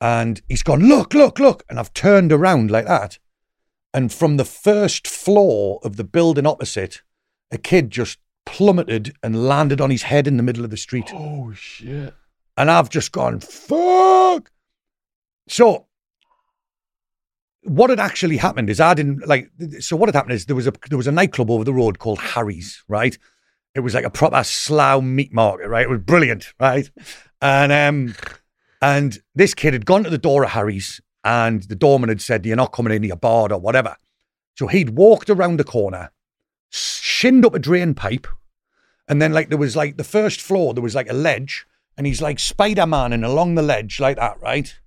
and 0.00 0.40
he's 0.48 0.62
gone, 0.62 0.80
look, 0.80 1.14
look, 1.14 1.38
look, 1.38 1.64
and 1.68 1.78
I've 1.78 1.92
turned 1.92 2.32
around 2.32 2.70
like 2.70 2.86
that, 2.86 3.18
and 3.92 4.12
from 4.12 4.36
the 4.36 4.44
first 4.44 5.06
floor 5.06 5.80
of 5.82 5.96
the 5.96 6.04
building 6.04 6.46
opposite, 6.46 7.02
a 7.50 7.58
kid 7.58 7.90
just 7.90 8.18
plummeted 8.46 9.14
and 9.22 9.46
landed 9.46 9.80
on 9.80 9.90
his 9.90 10.02
head 10.02 10.26
in 10.26 10.36
the 10.36 10.42
middle 10.42 10.64
of 10.64 10.70
the 10.70 10.76
street. 10.76 11.10
Oh 11.12 11.52
shit! 11.52 12.14
And 12.56 12.70
I've 12.70 12.90
just 12.90 13.12
gone, 13.12 13.40
fuck. 13.40 14.50
So 15.48 15.86
what 17.62 17.90
had 17.90 18.00
actually 18.00 18.38
happened 18.38 18.70
is 18.70 18.80
I 18.80 18.94
didn't 18.94 19.26
like 19.26 19.50
so 19.80 19.96
what 19.96 20.08
had 20.08 20.14
happened 20.14 20.32
is 20.32 20.46
there 20.46 20.56
was 20.56 20.66
a 20.66 20.72
there 20.88 20.96
was 20.96 21.06
a 21.06 21.12
nightclub 21.12 21.50
over 21.50 21.64
the 21.64 21.74
road 21.74 21.98
called 21.98 22.18
Harry's, 22.18 22.82
right? 22.88 23.18
It 23.74 23.80
was 23.80 23.94
like 23.94 24.04
a 24.04 24.10
proper 24.10 24.42
Slough 24.42 25.02
meat 25.02 25.32
market, 25.32 25.68
right? 25.68 25.84
It 25.84 25.90
was 25.90 26.00
brilliant, 26.00 26.52
right? 26.58 26.90
And 27.40 27.72
um 27.72 28.14
and 28.82 29.18
this 29.34 29.54
kid 29.54 29.72
had 29.72 29.86
gone 29.86 30.04
to 30.04 30.10
the 30.10 30.18
door 30.18 30.44
of 30.44 30.50
Harry's 30.50 31.00
and 31.22 31.62
the 31.64 31.76
doorman 31.76 32.08
had 32.08 32.20
said, 32.20 32.46
You're 32.46 32.56
not 32.56 32.72
coming 32.72 32.92
in 32.92 33.02
your 33.02 33.16
bar 33.16 33.52
or 33.52 33.58
whatever. 33.58 33.96
So 34.56 34.66
he'd 34.66 34.90
walked 34.90 35.30
around 35.30 35.58
the 35.58 35.64
corner, 35.64 36.10
shinned 36.70 37.44
up 37.44 37.54
a 37.54 37.58
drain 37.58 37.94
pipe, 37.94 38.26
and 39.08 39.20
then 39.20 39.32
like 39.32 39.48
there 39.48 39.58
was 39.58 39.76
like 39.76 39.96
the 39.96 40.04
first 40.04 40.40
floor, 40.40 40.74
there 40.74 40.82
was 40.82 40.94
like 40.94 41.10
a 41.10 41.14
ledge, 41.14 41.66
and 41.96 42.06
he's 42.06 42.22
like 42.22 42.38
Spider 42.38 42.86
Man 42.86 43.12
and 43.12 43.24
along 43.24 43.54
the 43.54 43.62
ledge 43.62 44.00
like 44.00 44.16
that, 44.16 44.40
right? 44.40 44.78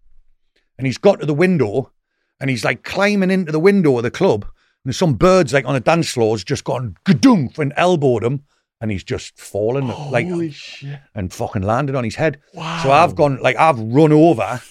And 0.77 0.87
he's 0.87 0.97
got 0.97 1.19
to 1.19 1.25
the 1.25 1.33
window 1.33 1.91
and 2.39 2.49
he's 2.49 2.65
like 2.65 2.83
climbing 2.83 3.31
into 3.31 3.51
the 3.51 3.59
window 3.59 3.97
of 3.97 4.03
the 4.03 4.11
club. 4.11 4.45
And 4.83 4.95
some 4.95 5.13
birds 5.13 5.53
like 5.53 5.65
on 5.65 5.75
the 5.75 5.79
dance 5.79 6.09
floor 6.09 6.29
floors 6.29 6.43
just 6.43 6.63
gone 6.63 6.97
gadoof 7.05 7.57
and 7.57 7.73
elbowed 7.77 8.23
him. 8.23 8.43
And 8.83 8.91
he's 8.91 9.05
just 9.05 9.39
fallen 9.39 9.87
like 10.11 10.27
shit. 10.51 10.99
and 11.15 11.31
fucking 11.31 11.61
landed 11.61 11.95
on 11.95 12.03
his 12.03 12.15
head. 12.15 12.41
Wow. 12.53 12.83
So 12.83 12.91
I've 12.91 13.15
gone 13.15 13.39
like 13.41 13.55
I've 13.55 13.79
run 13.79 14.11
over, 14.11 14.61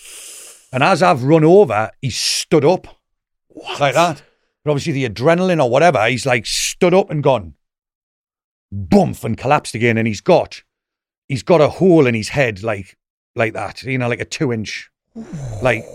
and 0.70 0.82
as 0.82 1.02
I've 1.02 1.24
run 1.24 1.44
over, 1.44 1.90
he's 2.02 2.18
stood 2.18 2.62
up 2.62 2.86
like 3.80 3.94
that. 3.94 4.22
But 4.64 4.70
obviously 4.70 4.92
the 4.92 5.08
adrenaline 5.08 5.64
or 5.64 5.70
whatever, 5.70 6.06
he's 6.08 6.26
like 6.26 6.44
stood 6.44 6.92
up 6.92 7.08
and 7.10 7.22
gone, 7.22 7.54
bump 8.70 9.24
and 9.24 9.38
collapsed 9.38 9.74
again, 9.74 9.96
and 9.96 10.06
he's 10.06 10.20
got 10.20 10.62
he's 11.26 11.42
got 11.42 11.62
a 11.62 11.68
hole 11.68 12.06
in 12.06 12.14
his 12.14 12.28
head 12.28 12.62
like 12.62 12.98
like 13.34 13.54
that, 13.54 13.82
you 13.82 13.96
know, 13.96 14.10
like 14.10 14.20
a 14.20 14.26
two 14.26 14.52
inch, 14.52 14.90
like 15.62 15.86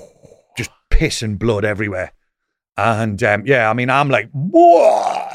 just 0.58 0.72
piss 0.90 1.22
and 1.22 1.38
blood 1.38 1.64
everywhere. 1.64 2.14
And 2.78 3.22
um, 3.24 3.44
yeah, 3.46 3.70
I 3.70 3.74
mean, 3.74 3.92
I'm 3.92 4.10
like, 4.10 4.30
whoa, 4.32 5.28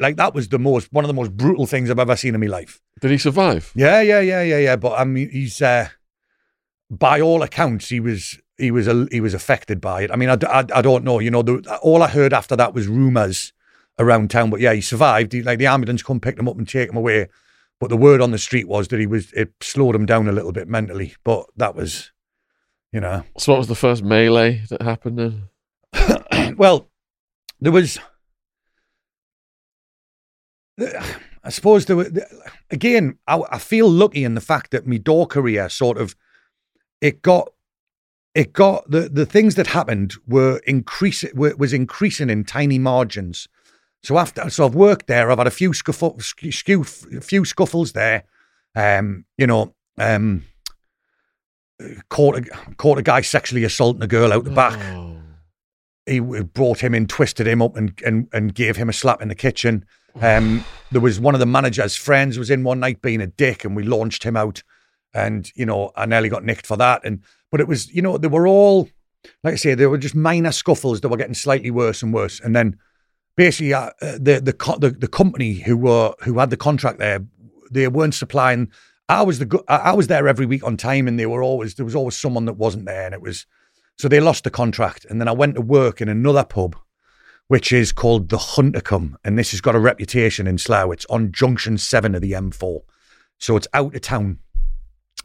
like 0.00 0.16
that 0.16 0.34
was 0.34 0.48
the 0.48 0.58
most 0.58 0.92
one 0.92 1.04
of 1.04 1.08
the 1.08 1.14
most 1.14 1.36
brutal 1.36 1.66
things 1.66 1.90
I've 1.90 1.98
ever 1.98 2.16
seen 2.16 2.34
in 2.34 2.40
my 2.40 2.46
life. 2.46 2.80
Did 3.00 3.10
he 3.10 3.18
survive? 3.18 3.70
Yeah, 3.74 4.00
yeah, 4.00 4.20
yeah, 4.20 4.42
yeah, 4.42 4.58
yeah. 4.58 4.76
But 4.76 4.98
I 4.98 5.04
mean, 5.04 5.30
he's 5.30 5.62
uh, 5.62 5.88
by 6.90 7.20
all 7.20 7.42
accounts, 7.42 7.88
he 7.88 8.00
was 8.00 8.40
he 8.58 8.70
was 8.70 8.88
a, 8.88 9.06
he 9.10 9.20
was 9.20 9.34
affected 9.34 9.80
by 9.80 10.02
it. 10.02 10.10
I 10.10 10.16
mean, 10.16 10.28
I, 10.28 10.36
I, 10.46 10.64
I 10.74 10.82
don't 10.82 11.04
know. 11.04 11.18
You 11.18 11.30
know, 11.30 11.42
the, 11.42 11.78
all 11.82 12.02
I 12.02 12.08
heard 12.08 12.32
after 12.32 12.56
that 12.56 12.74
was 12.74 12.88
rumors 12.88 13.52
around 13.98 14.30
town. 14.30 14.50
But 14.50 14.60
yeah, 14.60 14.72
he 14.72 14.80
survived. 14.80 15.32
He, 15.32 15.42
like 15.42 15.58
the 15.58 15.66
ambulance 15.66 16.02
come 16.02 16.20
pick 16.20 16.38
him 16.38 16.48
up 16.48 16.58
and 16.58 16.68
take 16.68 16.90
him 16.90 16.96
away. 16.96 17.28
But 17.78 17.88
the 17.88 17.96
word 17.96 18.20
on 18.20 18.30
the 18.30 18.38
street 18.38 18.68
was 18.68 18.88
that 18.88 19.00
he 19.00 19.06
was 19.06 19.32
it 19.32 19.52
slowed 19.60 19.94
him 19.94 20.06
down 20.06 20.28
a 20.28 20.32
little 20.32 20.52
bit 20.52 20.68
mentally. 20.68 21.14
But 21.24 21.46
that 21.56 21.74
was, 21.74 22.12
you 22.92 23.00
know, 23.00 23.24
So 23.38 23.52
what 23.52 23.58
was 23.58 23.68
the 23.68 23.74
first 23.74 24.02
melee 24.02 24.62
that 24.68 24.82
happened 24.82 25.18
then? 25.92 26.54
well, 26.56 26.90
there 27.60 27.72
was. 27.72 27.98
I 31.44 31.48
suppose 31.48 31.86
there 31.86 31.96
were 31.96 32.10
again. 32.70 33.18
I, 33.26 33.42
I 33.50 33.58
feel 33.58 33.88
lucky 33.88 34.24
in 34.24 34.34
the 34.34 34.40
fact 34.40 34.72
that 34.72 34.86
my 34.86 34.98
door 34.98 35.26
career 35.26 35.68
sort 35.68 35.96
of 35.98 36.14
it 37.00 37.22
got 37.22 37.50
it 38.34 38.52
got 38.52 38.90
the 38.90 39.08
the 39.08 39.26
things 39.26 39.54
that 39.54 39.68
happened 39.68 40.14
were 40.26 40.60
increasing 40.66 41.30
were, 41.34 41.54
was 41.56 41.72
increasing 41.72 42.30
in 42.30 42.44
tiny 42.44 42.78
margins. 42.78 43.48
So 44.02 44.18
after 44.18 44.48
so 44.50 44.66
I've 44.66 44.74
worked 44.74 45.06
there. 45.06 45.30
I've 45.30 45.38
had 45.38 45.46
a 45.46 45.50
few 45.50 45.72
scuffle, 45.72 46.18
skew, 46.20 46.84
few 46.84 47.44
scuffles 47.44 47.92
there. 47.92 48.24
Um, 48.74 49.24
you 49.36 49.46
know, 49.46 49.74
um, 49.98 50.44
caught 52.08 52.36
a, 52.36 52.42
caught 52.76 52.98
a 52.98 53.02
guy 53.02 53.20
sexually 53.20 53.64
assaulting 53.64 54.02
a 54.02 54.06
girl 54.06 54.32
out 54.32 54.44
the 54.44 54.50
back. 54.50 54.78
Oh. 54.94 55.16
He 56.06 56.20
brought 56.20 56.80
him 56.80 56.94
in, 56.94 57.06
twisted 57.06 57.46
him 57.46 57.60
up, 57.62 57.76
and 57.76 58.00
and 58.04 58.28
and 58.32 58.54
gave 58.54 58.76
him 58.76 58.88
a 58.88 58.92
slap 58.92 59.22
in 59.22 59.28
the 59.28 59.34
kitchen. 59.34 59.84
Um, 60.20 60.64
there 60.90 61.00
was 61.00 61.20
one 61.20 61.34
of 61.34 61.40
the 61.40 61.46
manager's 61.46 61.96
friends 61.96 62.38
was 62.38 62.50
in 62.50 62.64
one 62.64 62.80
night 62.80 63.02
being 63.02 63.20
a 63.20 63.26
dick, 63.26 63.64
and 63.64 63.76
we 63.76 63.82
launched 63.82 64.24
him 64.24 64.36
out. 64.36 64.62
And 65.14 65.50
you 65.54 65.66
know, 65.66 65.92
I 65.96 66.06
nearly 66.06 66.28
got 66.28 66.44
nicked 66.44 66.66
for 66.66 66.76
that. 66.76 67.02
And 67.04 67.22
but 67.50 67.60
it 67.60 67.68
was, 67.68 67.92
you 67.92 68.02
know, 68.02 68.18
they 68.18 68.28
were 68.28 68.46
all 68.46 68.88
like 69.42 69.54
I 69.54 69.56
say, 69.56 69.74
they 69.74 69.86
were 69.86 69.98
just 69.98 70.14
minor 70.14 70.52
scuffles 70.52 71.00
that 71.00 71.08
were 71.08 71.16
getting 71.16 71.34
slightly 71.34 71.70
worse 71.70 72.02
and 72.02 72.12
worse. 72.12 72.40
And 72.40 72.54
then 72.54 72.78
basically, 73.36 73.74
uh, 73.74 73.90
the, 74.00 74.40
the 74.42 74.76
the 74.78 74.90
the 74.90 75.08
company 75.08 75.54
who 75.54 75.76
were 75.76 76.14
who 76.22 76.38
had 76.38 76.50
the 76.50 76.56
contract 76.56 76.98
there, 76.98 77.24
they 77.70 77.88
weren't 77.88 78.14
supplying. 78.14 78.70
I 79.08 79.22
was 79.22 79.40
the 79.40 79.64
I 79.68 79.92
was 79.92 80.06
there 80.06 80.28
every 80.28 80.46
week 80.46 80.64
on 80.64 80.76
time, 80.76 81.08
and 81.08 81.18
they 81.18 81.26
were 81.26 81.42
always 81.42 81.74
there 81.74 81.84
was 81.84 81.96
always 81.96 82.16
someone 82.16 82.44
that 82.46 82.54
wasn't 82.54 82.86
there, 82.86 83.06
and 83.06 83.14
it 83.14 83.22
was 83.22 83.46
so 83.98 84.08
they 84.08 84.20
lost 84.20 84.44
the 84.44 84.50
contract. 84.50 85.04
And 85.04 85.20
then 85.20 85.28
I 85.28 85.32
went 85.32 85.56
to 85.56 85.60
work 85.60 86.00
in 86.00 86.08
another 86.08 86.44
pub 86.44 86.76
which 87.50 87.72
is 87.72 87.90
called 87.90 88.28
the 88.28 88.36
Huntercombe, 88.36 89.16
and 89.24 89.36
this 89.36 89.50
has 89.50 89.60
got 89.60 89.74
a 89.74 89.80
reputation 89.80 90.46
in 90.46 90.56
Slough. 90.56 90.92
It's 90.92 91.04
on 91.06 91.32
Junction 91.32 91.78
Seven 91.78 92.14
of 92.14 92.20
the 92.22 92.30
M4, 92.30 92.82
so 93.40 93.56
it's 93.56 93.66
out 93.74 93.92
of 93.92 94.00
town, 94.02 94.38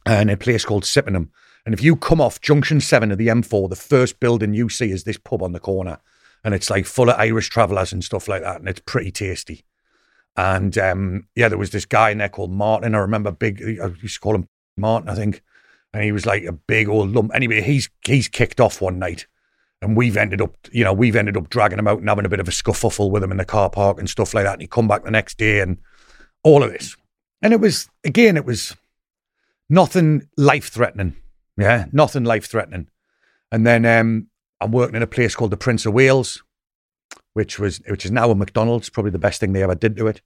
and 0.07 0.31
a 0.31 0.35
place 0.35 0.65
called 0.65 0.85
Cippenham. 0.85 1.29
And 1.67 1.75
if 1.75 1.83
you 1.83 1.95
come 1.95 2.19
off 2.19 2.41
Junction 2.41 2.81
Seven 2.81 3.11
of 3.11 3.19
the 3.19 3.27
M4, 3.27 3.69
the 3.69 3.75
first 3.75 4.19
building 4.19 4.55
you 4.55 4.69
see 4.69 4.89
is 4.89 5.03
this 5.03 5.19
pub 5.19 5.43
on 5.43 5.51
the 5.51 5.59
corner, 5.59 5.99
and 6.43 6.55
it's 6.55 6.71
like 6.71 6.87
full 6.87 7.11
of 7.11 7.19
Irish 7.19 7.49
travellers 7.49 7.93
and 7.93 8.03
stuff 8.03 8.27
like 8.27 8.41
that, 8.41 8.59
and 8.59 8.67
it's 8.67 8.81
pretty 8.87 9.11
tasty. 9.11 9.63
And 10.35 10.75
um, 10.79 11.27
yeah, 11.35 11.47
there 11.47 11.59
was 11.59 11.69
this 11.69 11.85
guy 11.85 12.09
in 12.09 12.17
there 12.17 12.29
called 12.29 12.51
Martin. 12.51 12.95
I 12.95 12.97
remember 12.97 13.29
big. 13.29 13.61
I 13.61 13.93
used 14.01 14.15
to 14.15 14.19
call 14.19 14.33
him 14.33 14.49
Martin, 14.75 15.09
I 15.09 15.13
think, 15.13 15.43
and 15.93 16.03
he 16.03 16.11
was 16.11 16.25
like 16.25 16.43
a 16.45 16.53
big 16.53 16.89
old 16.89 17.11
lump. 17.11 17.35
Anyway, 17.35 17.61
he's 17.61 17.87
he's 18.03 18.27
kicked 18.27 18.59
off 18.59 18.81
one 18.81 18.97
night 18.97 19.27
and 19.81 19.95
we've 19.95 20.17
ended 20.17 20.41
up, 20.41 20.55
you 20.71 20.83
know, 20.83 20.93
we've 20.93 21.15
ended 21.15 21.37
up 21.37 21.49
dragging 21.49 21.79
him 21.79 21.87
out 21.87 21.99
and 21.99 22.09
having 22.09 22.25
a 22.25 22.29
bit 22.29 22.39
of 22.39 22.47
a 22.47 22.51
scuffle 22.51 23.11
with 23.11 23.23
him 23.23 23.31
in 23.31 23.37
the 23.37 23.45
car 23.45 23.69
park 23.69 23.99
and 23.99 24.09
stuff 24.09 24.33
like 24.33 24.45
that. 24.45 24.53
And 24.53 24.61
he 24.61 24.67
come 24.67 24.87
back 24.87 25.03
the 25.03 25.11
next 25.11 25.37
day 25.37 25.59
and 25.59 25.77
all 26.43 26.63
of 26.63 26.71
this. 26.71 26.95
And 27.41 27.53
it 27.53 27.59
was, 27.59 27.89
again, 28.03 28.37
it 28.37 28.45
was 28.45 28.75
nothing 29.69 30.27
life 30.37 30.69
threatening. 30.69 31.15
Yeah, 31.57 31.85
nothing 31.91 32.23
life 32.23 32.47
threatening. 32.47 32.87
And 33.51 33.65
then 33.65 33.85
um, 33.85 34.27
I'm 34.59 34.71
working 34.71 34.95
in 34.95 35.01
a 35.01 35.07
place 35.07 35.35
called 35.35 35.51
the 35.51 35.57
Prince 35.57 35.85
of 35.85 35.93
Wales, 35.93 36.43
which 37.33 37.59
was 37.59 37.81
which 37.87 38.05
is 38.05 38.11
now 38.11 38.29
a 38.31 38.35
McDonald's, 38.35 38.89
probably 38.89 39.11
the 39.11 39.19
best 39.19 39.39
thing 39.39 39.53
they 39.53 39.63
ever 39.63 39.75
did 39.75 39.95
to 39.97 40.07
it. 40.07 40.21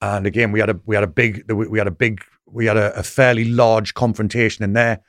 And 0.00 0.26
again, 0.26 0.52
we 0.52 0.60
had 0.60 0.70
a 0.70 0.80
we 0.86 0.94
had 0.94 1.04
a 1.04 1.08
big 1.08 1.50
we 1.50 1.78
had 1.78 1.86
a 1.86 1.92
big 1.92 2.22
we 2.46 2.66
had 2.66 2.76
a, 2.76 2.96
a 2.98 3.02
fairly 3.02 3.44
large 3.44 3.94
confrontation 3.94 4.64
in 4.64 4.72
there 4.72 5.00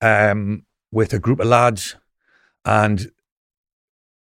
um, 0.00 0.64
with 0.90 1.12
a 1.12 1.18
group 1.18 1.40
of 1.40 1.46
lads, 1.46 1.96
and 2.64 3.10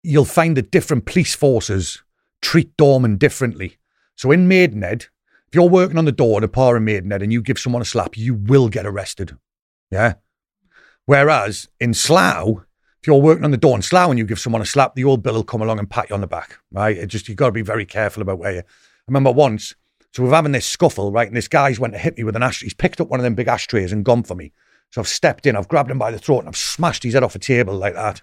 you'll 0.04 0.24
find 0.24 0.56
that 0.56 0.70
different 0.70 1.06
police 1.06 1.34
forces 1.34 2.02
treat 2.42 2.76
doormen 2.76 3.16
differently. 3.16 3.78
So 4.16 4.30
in 4.30 4.46
Maidenhead, 4.46 5.06
if 5.48 5.54
you're 5.54 5.68
working 5.68 5.98
on 5.98 6.04
the 6.04 6.12
door 6.12 6.38
at 6.38 6.44
a 6.44 6.48
bar 6.48 6.76
in 6.76 6.84
Maidenhead 6.84 7.22
and 7.22 7.32
you 7.32 7.40
give 7.40 7.58
someone 7.58 7.82
a 7.82 7.86
slap, 7.86 8.16
you 8.16 8.34
will 8.34 8.68
get 8.68 8.86
arrested. 8.86 9.36
Yeah. 9.90 10.14
Whereas 11.06 11.68
in 11.80 11.94
Slough, 11.94 12.64
if 13.00 13.06
you're 13.06 13.20
working 13.20 13.44
on 13.44 13.50
the 13.50 13.56
door 13.56 13.76
in 13.76 13.82
Slough 13.82 14.10
and 14.10 14.18
you 14.18 14.26
give 14.26 14.38
someone 14.38 14.62
a 14.62 14.66
slap, 14.66 14.94
the 14.94 15.04
old 15.04 15.22
bill 15.22 15.34
will 15.34 15.44
come 15.44 15.62
along 15.62 15.78
and 15.78 15.88
pat 15.88 16.10
you 16.10 16.14
on 16.14 16.20
the 16.20 16.26
back. 16.26 16.58
Right. 16.70 16.96
It 16.96 17.06
just 17.06 17.28
you've 17.28 17.38
got 17.38 17.46
to 17.46 17.52
be 17.52 17.62
very 17.62 17.86
careful 17.86 18.22
about 18.22 18.38
where 18.38 18.52
you. 18.52 18.60
I 18.60 18.62
remember 19.08 19.32
once, 19.32 19.74
so 20.12 20.22
we're 20.22 20.30
having 20.30 20.52
this 20.52 20.66
scuffle, 20.66 21.12
right? 21.12 21.26
And 21.26 21.36
this 21.36 21.48
guy's 21.48 21.80
went 21.80 21.94
to 21.94 21.98
hit 21.98 22.16
me 22.16 22.24
with 22.24 22.36
an 22.36 22.42
ash. 22.42 22.60
He's 22.60 22.74
picked 22.74 23.00
up 23.00 23.08
one 23.08 23.20
of 23.20 23.24
them 23.24 23.34
big 23.34 23.48
ashtrays 23.48 23.92
and 23.92 24.04
gone 24.04 24.22
for 24.22 24.34
me. 24.34 24.52
So 24.90 25.00
I've 25.00 25.08
stepped 25.08 25.46
in, 25.46 25.56
I've 25.56 25.68
grabbed 25.68 25.90
him 25.90 25.98
by 25.98 26.10
the 26.10 26.18
throat 26.18 26.40
and 26.40 26.48
I've 26.48 26.56
smashed 26.56 27.02
his 27.02 27.14
head 27.14 27.24
off 27.24 27.34
a 27.34 27.38
table 27.38 27.74
like 27.74 27.94
that. 27.94 28.22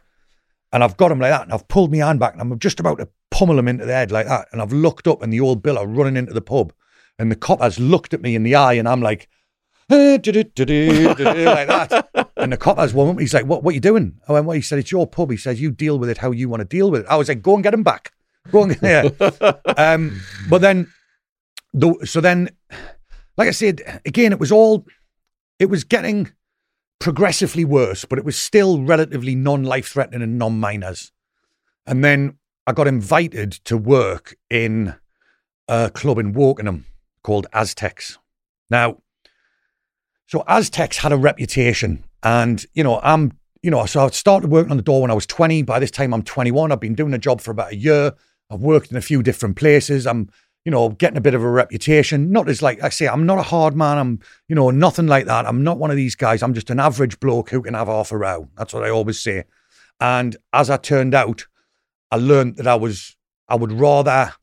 And 0.73 0.83
I've 0.83 0.97
got 0.97 1.11
him 1.11 1.19
like 1.19 1.31
that. 1.31 1.43
And 1.43 1.53
I've 1.53 1.67
pulled 1.67 1.91
my 1.91 1.97
hand 1.97 2.19
back 2.19 2.33
and 2.33 2.41
I'm 2.41 2.57
just 2.59 2.79
about 2.79 2.99
to 2.99 3.09
pummel 3.29 3.59
him 3.59 3.67
into 3.67 3.85
the 3.85 3.93
head 3.93 4.11
like 4.11 4.27
that. 4.27 4.47
And 4.51 4.61
I've 4.61 4.73
looked 4.73 5.07
up 5.07 5.21
and 5.21 5.31
the 5.31 5.39
old 5.39 5.61
Bill 5.61 5.77
are 5.77 5.87
running 5.87 6.17
into 6.17 6.33
the 6.33 6.41
pub. 6.41 6.73
And 7.19 7.31
the 7.31 7.35
cop 7.35 7.61
has 7.61 7.79
looked 7.79 8.13
at 8.13 8.21
me 8.21 8.35
in 8.35 8.43
the 8.43 8.55
eye 8.55 8.73
and 8.73 8.87
I'm 8.87 9.01
like, 9.01 9.29
eh, 9.89 10.17
like 10.23 11.67
that. 11.67 12.29
And 12.37 12.53
the 12.53 12.57
cop 12.57 12.77
has 12.77 12.93
one 12.93 13.17
He's 13.17 13.33
like, 13.33 13.45
what, 13.45 13.63
what 13.63 13.71
are 13.71 13.75
you 13.75 13.81
doing? 13.81 14.19
I 14.27 14.33
went, 14.33 14.45
well, 14.45 14.55
he 14.55 14.61
said, 14.61 14.79
it's 14.79 14.91
your 14.91 15.07
pub. 15.07 15.29
He 15.29 15.37
says, 15.37 15.61
you 15.61 15.71
deal 15.71 15.99
with 15.99 16.09
it 16.09 16.17
how 16.17 16.31
you 16.31 16.49
want 16.49 16.61
to 16.61 16.65
deal 16.65 16.89
with 16.89 17.01
it. 17.01 17.07
I 17.09 17.17
was 17.17 17.27
like, 17.27 17.41
go 17.41 17.55
and 17.55 17.63
get 17.63 17.73
him 17.73 17.83
back. 17.83 18.13
Go 18.51 18.63
and 18.63 18.79
get 18.79 19.15
yeah. 19.19 19.51
um, 19.77 20.21
But 20.49 20.61
then, 20.61 20.91
the, 21.73 21.93
so 22.05 22.21
then, 22.21 22.49
like 23.37 23.47
I 23.47 23.51
said, 23.51 24.01
again, 24.05 24.31
it 24.31 24.39
was 24.39 24.51
all, 24.51 24.85
it 25.59 25.65
was 25.65 25.83
getting 25.83 26.31
progressively 27.01 27.65
worse, 27.65 28.05
but 28.05 28.17
it 28.17 28.23
was 28.23 28.37
still 28.37 28.81
relatively 28.81 29.35
non 29.35 29.63
life 29.63 29.89
threatening 29.89 30.21
and 30.21 30.37
non 30.37 30.59
minors. 30.59 31.11
And 31.85 32.03
then 32.03 32.37
I 32.65 32.71
got 32.71 32.87
invited 32.87 33.51
to 33.65 33.75
work 33.75 34.37
in 34.49 34.95
a 35.67 35.89
club 35.89 36.19
in 36.19 36.33
Wokingham 36.33 36.83
called 37.23 37.47
Aztecs. 37.51 38.17
Now, 38.69 39.01
so 40.27 40.43
Aztecs 40.47 40.99
had 40.99 41.11
a 41.11 41.17
reputation, 41.17 42.05
and 42.23 42.63
you 42.73 42.83
know, 42.83 43.01
I'm, 43.03 43.37
you 43.61 43.71
know, 43.71 43.85
so 43.85 44.05
I 44.05 44.09
started 44.11 44.49
working 44.49 44.71
on 44.71 44.77
the 44.77 44.83
door 44.83 45.01
when 45.01 45.11
I 45.11 45.15
was 45.15 45.25
20. 45.25 45.63
By 45.63 45.79
this 45.79 45.91
time, 45.91 46.13
I'm 46.13 46.23
21. 46.23 46.71
I've 46.71 46.79
been 46.79 46.95
doing 46.95 47.11
the 47.11 47.17
job 47.17 47.41
for 47.41 47.51
about 47.51 47.73
a 47.73 47.75
year. 47.75 48.13
I've 48.49 48.61
worked 48.61 48.91
in 48.91 48.97
a 48.97 49.01
few 49.01 49.23
different 49.23 49.55
places. 49.55 50.05
I'm 50.05 50.29
you 50.65 50.71
know, 50.71 50.89
getting 50.89 51.17
a 51.17 51.21
bit 51.21 51.33
of 51.33 51.43
a 51.43 51.49
reputation. 51.49 52.31
Not 52.31 52.49
as 52.49 52.61
like 52.61 52.83
I 52.83 52.89
say, 52.89 53.07
I'm 53.07 53.25
not 53.25 53.39
a 53.39 53.43
hard 53.43 53.75
man. 53.75 53.97
I'm, 53.97 54.19
you 54.47 54.55
know, 54.55 54.69
nothing 54.69 55.07
like 55.07 55.25
that. 55.25 55.45
I'm 55.45 55.63
not 55.63 55.79
one 55.79 55.91
of 55.91 55.97
these 55.97 56.15
guys. 56.15 56.43
I'm 56.43 56.53
just 56.53 56.69
an 56.69 56.79
average 56.79 57.19
bloke 57.19 57.49
who 57.49 57.61
can 57.61 57.73
have 57.73 57.87
half 57.87 58.11
a 58.11 58.17
row. 58.17 58.49
That's 58.57 58.73
what 58.73 58.83
I 58.83 58.89
always 58.89 59.19
say. 59.19 59.45
And 59.99 60.35
as 60.53 60.69
I 60.69 60.77
turned 60.77 61.13
out, 61.13 61.47
I 62.11 62.17
learned 62.17 62.57
that 62.57 62.67
I 62.67 62.75
was, 62.75 63.15
I 63.47 63.55
would 63.55 63.71
rather, 63.71 64.33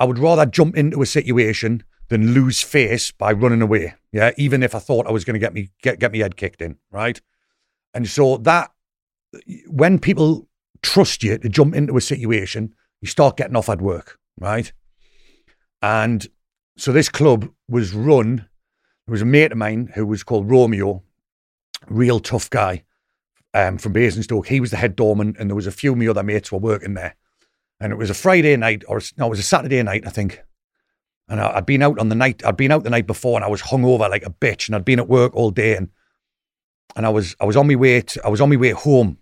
I 0.00 0.04
would 0.04 0.18
rather 0.18 0.46
jump 0.46 0.76
into 0.76 1.02
a 1.02 1.06
situation 1.06 1.84
than 2.08 2.34
lose 2.34 2.62
face 2.62 3.10
by 3.10 3.32
running 3.32 3.62
away. 3.62 3.94
Yeah, 4.12 4.32
even 4.36 4.62
if 4.62 4.74
I 4.74 4.78
thought 4.78 5.06
I 5.06 5.12
was 5.12 5.24
going 5.24 5.34
to 5.34 5.40
get 5.40 5.54
me 5.54 5.70
get 5.82 5.98
get 5.98 6.12
me 6.12 6.20
head 6.20 6.36
kicked 6.36 6.62
in, 6.62 6.76
right? 6.90 7.20
And 7.92 8.08
so 8.08 8.36
that 8.38 8.70
when 9.66 9.98
people 9.98 10.48
trust 10.82 11.22
you 11.22 11.38
to 11.38 11.48
jump 11.48 11.74
into 11.74 11.96
a 11.96 12.00
situation, 12.00 12.74
you 13.00 13.08
start 13.08 13.36
getting 13.36 13.56
off 13.56 13.68
at 13.68 13.80
work, 13.80 14.18
right? 14.38 14.72
And 15.84 16.26
so 16.78 16.92
this 16.92 17.10
club 17.10 17.50
was 17.68 17.92
run. 17.92 18.36
There 19.06 19.12
was 19.12 19.20
a 19.20 19.26
mate 19.26 19.52
of 19.52 19.58
mine 19.58 19.92
who 19.94 20.06
was 20.06 20.22
called 20.22 20.50
Romeo, 20.50 21.02
real 21.88 22.20
tough 22.20 22.48
guy 22.48 22.84
um, 23.52 23.76
from 23.76 23.92
Basingstoke. 23.92 24.46
He 24.46 24.60
was 24.60 24.70
the 24.70 24.78
head 24.78 24.96
doorman, 24.96 25.36
and 25.38 25.50
there 25.50 25.54
was 25.54 25.66
a 25.66 25.70
few 25.70 25.92
of 25.92 25.98
my 25.98 26.06
other 26.06 26.22
mates 26.22 26.50
were 26.50 26.58
working 26.58 26.94
there. 26.94 27.16
And 27.80 27.92
it 27.92 27.96
was 27.96 28.08
a 28.08 28.14
Friday 28.14 28.56
night, 28.56 28.82
or 28.88 29.02
no, 29.18 29.26
it 29.26 29.30
was 29.30 29.38
a 29.38 29.42
Saturday 29.42 29.82
night, 29.82 30.06
I 30.06 30.10
think. 30.10 30.40
And 31.28 31.38
I, 31.38 31.52
had 31.52 31.66
been 31.66 31.82
out 31.82 31.98
on 31.98 32.08
the 32.08 32.14
night. 32.14 32.42
I'd 32.46 32.56
been 32.56 32.72
out 32.72 32.84
the 32.84 32.88
night 32.88 33.06
before, 33.06 33.36
and 33.36 33.44
I 33.44 33.48
was 33.48 33.60
hungover 33.60 34.08
like 34.08 34.24
a 34.24 34.30
bitch, 34.30 34.68
and 34.68 34.74
I'd 34.74 34.86
been 34.86 35.00
at 35.00 35.08
work 35.08 35.36
all 35.36 35.50
day, 35.50 35.76
and 35.76 35.90
and 36.96 37.04
I 37.04 37.10
was 37.10 37.36
I 37.40 37.44
was 37.44 37.58
on 37.58 37.68
my 37.68 37.74
way 37.74 38.00
to, 38.00 38.24
I 38.24 38.30
was 38.30 38.40
on 38.40 38.48
my 38.48 38.56
way 38.56 38.70
home, 38.70 39.18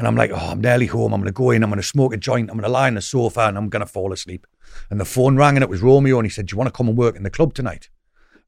and 0.00 0.08
I'm 0.08 0.16
like, 0.16 0.30
oh, 0.30 0.36
I'm 0.36 0.62
nearly 0.62 0.86
home. 0.86 1.12
I'm 1.12 1.20
going 1.20 1.26
to 1.26 1.32
go 1.32 1.50
in. 1.50 1.62
I'm 1.62 1.68
going 1.68 1.78
to 1.78 1.86
smoke 1.86 2.14
a 2.14 2.16
joint. 2.16 2.48
I'm 2.48 2.56
going 2.56 2.64
to 2.64 2.70
lie 2.70 2.86
on 2.86 2.94
the 2.94 3.02
sofa, 3.02 3.40
and 3.40 3.58
I'm 3.58 3.68
going 3.68 3.84
to 3.84 3.86
fall 3.86 4.14
asleep. 4.14 4.46
And 4.88 4.98
the 4.98 5.04
phone 5.04 5.36
rang 5.36 5.58
and 5.58 5.62
it 5.62 5.68
was 5.68 5.82
Romeo 5.82 6.16
and 6.16 6.24
he 6.24 6.30
said, 6.30 6.46
Do 6.46 6.54
you 6.54 6.58
want 6.58 6.68
to 6.68 6.72
come 6.72 6.88
and 6.88 6.96
work 6.96 7.16
in 7.16 7.22
the 7.22 7.28
club 7.28 7.52
tonight? 7.52 7.90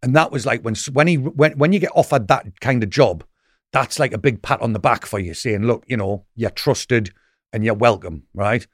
And 0.03 0.17
that 0.17 0.33
was 0.33 0.47
like 0.47 0.63
when 0.63 0.75
when 0.95 1.09
he 1.09 1.17
when 1.17 1.53
when 1.59 1.75
you 1.75 1.79
get 1.79 1.93
offered 1.95 2.29
that 2.29 2.59
kind 2.61 2.83
of 2.83 2.89
job, 2.89 3.23
that's 3.71 3.99
like 3.99 4.15
a 4.15 4.19
big 4.19 4.41
pat 4.41 4.63
on 4.63 4.73
the 4.73 4.79
back 4.79 5.05
for 5.05 5.19
you, 5.19 5.35
saying, 5.35 5.65
Look, 5.65 5.85
you 5.87 5.99
know, 5.99 6.25
you're 6.35 6.49
trusted 6.49 7.13
and 7.53 7.63
you're 7.65 7.75
welcome, 7.75 8.23
right? 8.33 8.67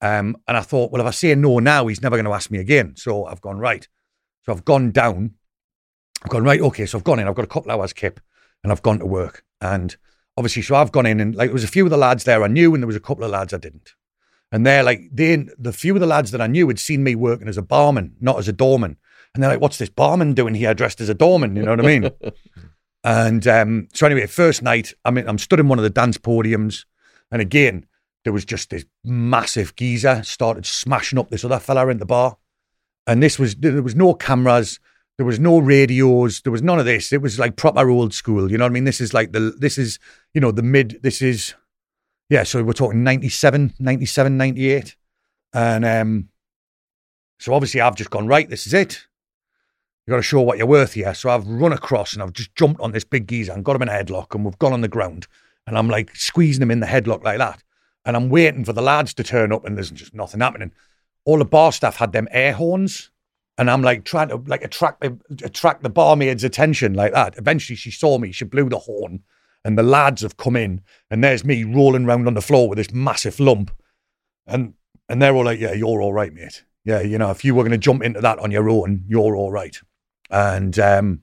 Um, 0.00 0.36
and 0.48 0.56
I 0.56 0.60
thought, 0.62 0.90
well, 0.90 1.02
if 1.02 1.06
I 1.06 1.12
say 1.12 1.34
no 1.36 1.60
now, 1.60 1.86
he's 1.86 2.02
never 2.02 2.16
going 2.16 2.26
to 2.26 2.32
ask 2.32 2.50
me 2.50 2.58
again. 2.58 2.96
So 2.96 3.26
I've 3.26 3.40
gone, 3.40 3.58
right. 3.58 3.86
So 4.42 4.52
I've 4.52 4.64
gone 4.64 4.90
down. 4.90 5.34
I've 6.24 6.30
gone, 6.30 6.42
right, 6.42 6.60
okay. 6.60 6.84
So 6.84 6.98
I've 6.98 7.04
gone 7.04 7.20
in, 7.20 7.28
I've 7.28 7.36
got 7.36 7.44
a 7.44 7.48
couple 7.48 7.70
hours 7.70 7.92
kip 7.92 8.20
and 8.62 8.72
I've 8.72 8.82
gone 8.82 8.98
to 8.98 9.06
work. 9.06 9.44
And 9.60 9.96
obviously, 10.36 10.62
so 10.62 10.74
I've 10.74 10.92
gone 10.92 11.06
in 11.06 11.20
and 11.20 11.34
like 11.34 11.48
there 11.48 11.54
was 11.54 11.64
a 11.64 11.68
few 11.68 11.84
of 11.84 11.90
the 11.90 11.96
lads 11.96 12.24
there 12.24 12.42
I 12.42 12.48
knew 12.48 12.74
and 12.74 12.82
there 12.82 12.86
was 12.86 12.96
a 12.96 13.00
couple 13.00 13.24
of 13.24 13.30
lads 13.30 13.52
I 13.52 13.58
didn't. 13.58 13.94
And 14.52 14.64
they're 14.64 14.82
like, 14.82 15.00
they, 15.12 15.36
the 15.58 15.72
few 15.72 15.94
of 15.94 16.00
the 16.00 16.06
lads 16.06 16.30
that 16.30 16.40
I 16.40 16.46
knew 16.46 16.68
had 16.68 16.78
seen 16.78 17.02
me 17.02 17.14
working 17.14 17.48
as 17.48 17.56
a 17.56 17.62
barman, 17.62 18.14
not 18.20 18.38
as 18.38 18.46
a 18.46 18.52
doorman. 18.52 18.96
And 19.34 19.42
they're 19.42 19.50
like, 19.50 19.60
what's 19.60 19.78
this 19.78 19.88
barman 19.88 20.32
doing 20.32 20.54
here 20.54 20.74
dressed 20.74 21.00
as 21.00 21.08
a 21.08 21.14
doorman? 21.14 21.56
You 21.56 21.64
know 21.64 21.72
what 21.72 21.80
I 21.80 21.98
mean? 21.98 22.10
and 23.04 23.46
um, 23.48 23.88
so 23.92 24.06
anyway, 24.06 24.26
first 24.26 24.62
night, 24.62 24.92
I 25.04 25.10
mean, 25.10 25.28
I'm 25.28 25.38
stood 25.38 25.58
in 25.58 25.66
one 25.66 25.78
of 25.80 25.82
the 25.82 25.90
dance 25.90 26.18
podiums. 26.18 26.84
And 27.32 27.42
again, 27.42 27.86
there 28.22 28.32
was 28.32 28.44
just 28.44 28.70
this 28.70 28.84
massive 29.02 29.74
geezer 29.74 30.22
started 30.22 30.66
smashing 30.66 31.18
up 31.18 31.30
this 31.30 31.44
other 31.44 31.58
fella 31.58 31.88
in 31.88 31.98
the 31.98 32.06
bar. 32.06 32.36
And 33.08 33.20
this 33.20 33.38
was, 33.38 33.56
there 33.56 33.82
was 33.82 33.96
no 33.96 34.14
cameras, 34.14 34.78
there 35.16 35.26
was 35.26 35.38
no 35.38 35.58
radios, 35.58 36.40
there 36.42 36.52
was 36.52 36.62
none 36.62 36.78
of 36.78 36.84
this. 36.84 37.12
It 37.12 37.22
was 37.22 37.38
like 37.38 37.56
proper 37.56 37.88
old 37.88 38.12
school. 38.14 38.50
You 38.50 38.58
know 38.58 38.64
what 38.64 38.70
I 38.70 38.72
mean? 38.72 38.84
This 38.84 39.00
is 39.00 39.14
like 39.14 39.32
the, 39.32 39.54
this 39.58 39.78
is, 39.78 39.98
you 40.32 40.40
know, 40.40 40.50
the 40.50 40.62
mid, 40.62 41.00
this 41.02 41.22
is, 41.22 41.54
yeah, 42.28 42.42
so 42.42 42.62
we're 42.62 42.72
talking 42.72 43.04
97, 43.04 43.74
97, 43.78 44.36
98. 44.36 44.96
And 45.52 45.84
um, 45.84 46.28
so 47.38 47.54
obviously 47.54 47.80
I've 47.80 47.96
just 47.96 48.10
gone, 48.10 48.26
right, 48.26 48.48
this 48.48 48.66
is 48.66 48.74
it. 48.74 49.06
You've 50.06 50.12
got 50.12 50.16
to 50.16 50.22
show 50.22 50.40
what 50.40 50.58
you're 50.58 50.66
worth 50.66 50.94
here. 50.94 51.14
So 51.14 51.30
I've 51.30 51.46
run 51.46 51.72
across 51.72 52.12
and 52.12 52.22
I've 52.22 52.32
just 52.32 52.54
jumped 52.54 52.80
on 52.80 52.92
this 52.92 53.04
big 53.04 53.28
geezer 53.28 53.52
and 53.52 53.64
got 53.64 53.76
him 53.76 53.82
in 53.82 53.88
a 53.88 53.92
headlock 53.92 54.34
and 54.34 54.44
we've 54.44 54.58
gone 54.58 54.72
on 54.72 54.80
the 54.80 54.88
ground 54.88 55.26
and 55.66 55.78
I'm 55.78 55.88
like 55.88 56.14
squeezing 56.14 56.62
him 56.62 56.70
in 56.70 56.80
the 56.80 56.86
headlock 56.86 57.24
like 57.24 57.38
that 57.38 57.62
and 58.04 58.16
I'm 58.16 58.28
waiting 58.28 58.64
for 58.64 58.72
the 58.72 58.82
lads 58.82 59.14
to 59.14 59.24
turn 59.24 59.52
up, 59.52 59.64
and 59.64 59.76
there's 59.76 59.90
just 59.90 60.14
nothing 60.14 60.40
happening. 60.40 60.72
All 61.24 61.38
the 61.38 61.44
bar 61.44 61.72
staff 61.72 61.96
had 61.96 62.12
them 62.12 62.28
air 62.30 62.52
horns, 62.52 63.10
and 63.56 63.70
I'm 63.70 63.82
like 63.82 64.04
trying 64.04 64.28
to 64.28 64.36
like 64.46 64.62
attract 64.62 65.00
the 65.00 65.18
attract 65.42 65.82
the 65.82 65.90
barmaid's 65.90 66.44
attention 66.44 66.94
like 66.94 67.12
that. 67.12 67.36
Eventually, 67.38 67.76
she 67.76 67.90
saw 67.90 68.18
me. 68.18 68.32
She 68.32 68.44
blew 68.44 68.68
the 68.68 68.78
horn, 68.80 69.22
and 69.64 69.78
the 69.78 69.82
lads 69.82 70.22
have 70.22 70.36
come 70.36 70.56
in, 70.56 70.80
and 71.10 71.22
there's 71.22 71.44
me 71.44 71.64
rolling 71.64 72.06
around 72.06 72.26
on 72.26 72.34
the 72.34 72.42
floor 72.42 72.68
with 72.68 72.78
this 72.78 72.92
massive 72.92 73.38
lump, 73.38 73.70
and 74.46 74.74
and 75.08 75.22
they're 75.22 75.34
all 75.34 75.44
like, 75.44 75.60
"Yeah, 75.60 75.72
you're 75.72 76.02
all 76.02 76.12
right, 76.12 76.32
mate. 76.32 76.64
Yeah, 76.84 77.00
you 77.00 77.18
know, 77.18 77.30
if 77.30 77.44
you 77.44 77.54
were 77.54 77.62
going 77.62 77.72
to 77.72 77.78
jump 77.78 78.02
into 78.02 78.20
that 78.20 78.38
on 78.38 78.50
your 78.50 78.68
own, 78.68 79.04
you're 79.06 79.36
all 79.36 79.52
right." 79.52 79.80
And 80.30 80.78
um, 80.78 81.22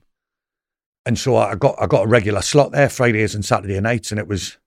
and 1.04 1.18
so 1.18 1.36
I 1.36 1.54
got 1.54 1.76
I 1.80 1.86
got 1.86 2.04
a 2.04 2.08
regular 2.08 2.42
slot 2.42 2.72
there 2.72 2.88
Fridays 2.88 3.34
and 3.34 3.44
Saturday 3.44 3.78
nights, 3.80 4.10
and 4.10 4.18
it 4.18 4.26
was 4.26 4.58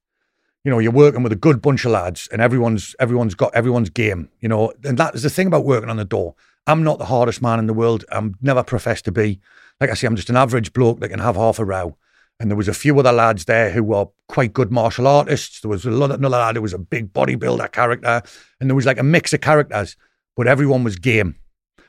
you 0.65 0.71
know, 0.71 0.79
you're 0.79 0.91
working 0.91 1.21
with 1.21 1.31
a 1.31 1.37
good 1.37 1.61
bunch 1.61 1.85
of 1.85 1.91
lads 1.91 2.27
and 2.31 2.41
everyone's 2.41 2.95
everyone's 2.99 3.35
got 3.35 3.53
everyone's 3.53 3.91
game, 3.91 4.29
you 4.41 4.49
know, 4.49 4.73
and 4.83 4.97
that 4.97 5.13
is 5.13 5.21
the 5.21 5.29
thing 5.29 5.45
about 5.45 5.63
working 5.63 5.91
on 5.91 5.97
the 5.97 6.03
door. 6.03 6.33
I'm 6.67 6.83
not 6.83 6.97
the 6.97 7.05
hardest 7.05 7.41
man 7.41 7.59
in 7.59 7.67
the 7.67 7.73
world. 7.73 8.05
I'm 8.11 8.35
never 8.41 8.63
professed 8.63 9.05
to 9.05 9.11
be. 9.11 9.39
Like 9.79 9.89
I 9.89 9.93
say, 9.93 10.07
I'm 10.07 10.15
just 10.15 10.29
an 10.29 10.37
average 10.37 10.73
bloke 10.73 10.99
that 10.99 11.09
can 11.09 11.19
have 11.19 11.35
half 11.35 11.59
a 11.59 11.65
row. 11.65 11.97
And 12.39 12.49
there 12.49 12.57
was 12.57 12.67
a 12.67 12.73
few 12.73 12.97
other 12.99 13.11
lads 13.11 13.45
there 13.45 13.71
who 13.71 13.83
were 13.83 14.07
quite 14.27 14.53
good 14.53 14.71
martial 14.71 15.07
artists. 15.07 15.61
There 15.61 15.69
was 15.69 15.85
another 15.85 16.17
lad 16.29 16.55
who 16.55 16.61
was 16.61 16.73
a 16.73 16.79
big 16.79 17.13
bodybuilder 17.13 17.71
character. 17.71 18.21
And 18.59 18.69
there 18.69 18.75
was 18.75 18.85
like 18.85 18.99
a 18.99 19.03
mix 19.03 19.31
of 19.33 19.41
characters, 19.41 19.95
but 20.35 20.47
everyone 20.47 20.83
was 20.83 20.97
game 20.97 21.35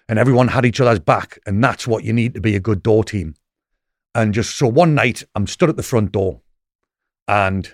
and 0.09 0.19
everyone 0.19 0.49
had 0.49 0.65
each 0.65 0.81
other's 0.81 1.01
back. 1.01 1.39
And 1.47 1.65
that's 1.65 1.87
what 1.87 2.05
you 2.05 2.13
need 2.13 2.35
to 2.35 2.41
be 2.41 2.55
a 2.55 2.61
good 2.61 2.83
door 2.83 3.03
team. 3.03 3.35
And 4.15 4.33
just 4.33 4.57
so 4.57 4.69
one 4.69 4.95
night, 4.95 5.25
I'm 5.35 5.47
stood 5.47 5.69
at 5.69 5.77
the 5.77 5.83
front 5.83 6.13
door 6.13 6.43
and 7.27 7.73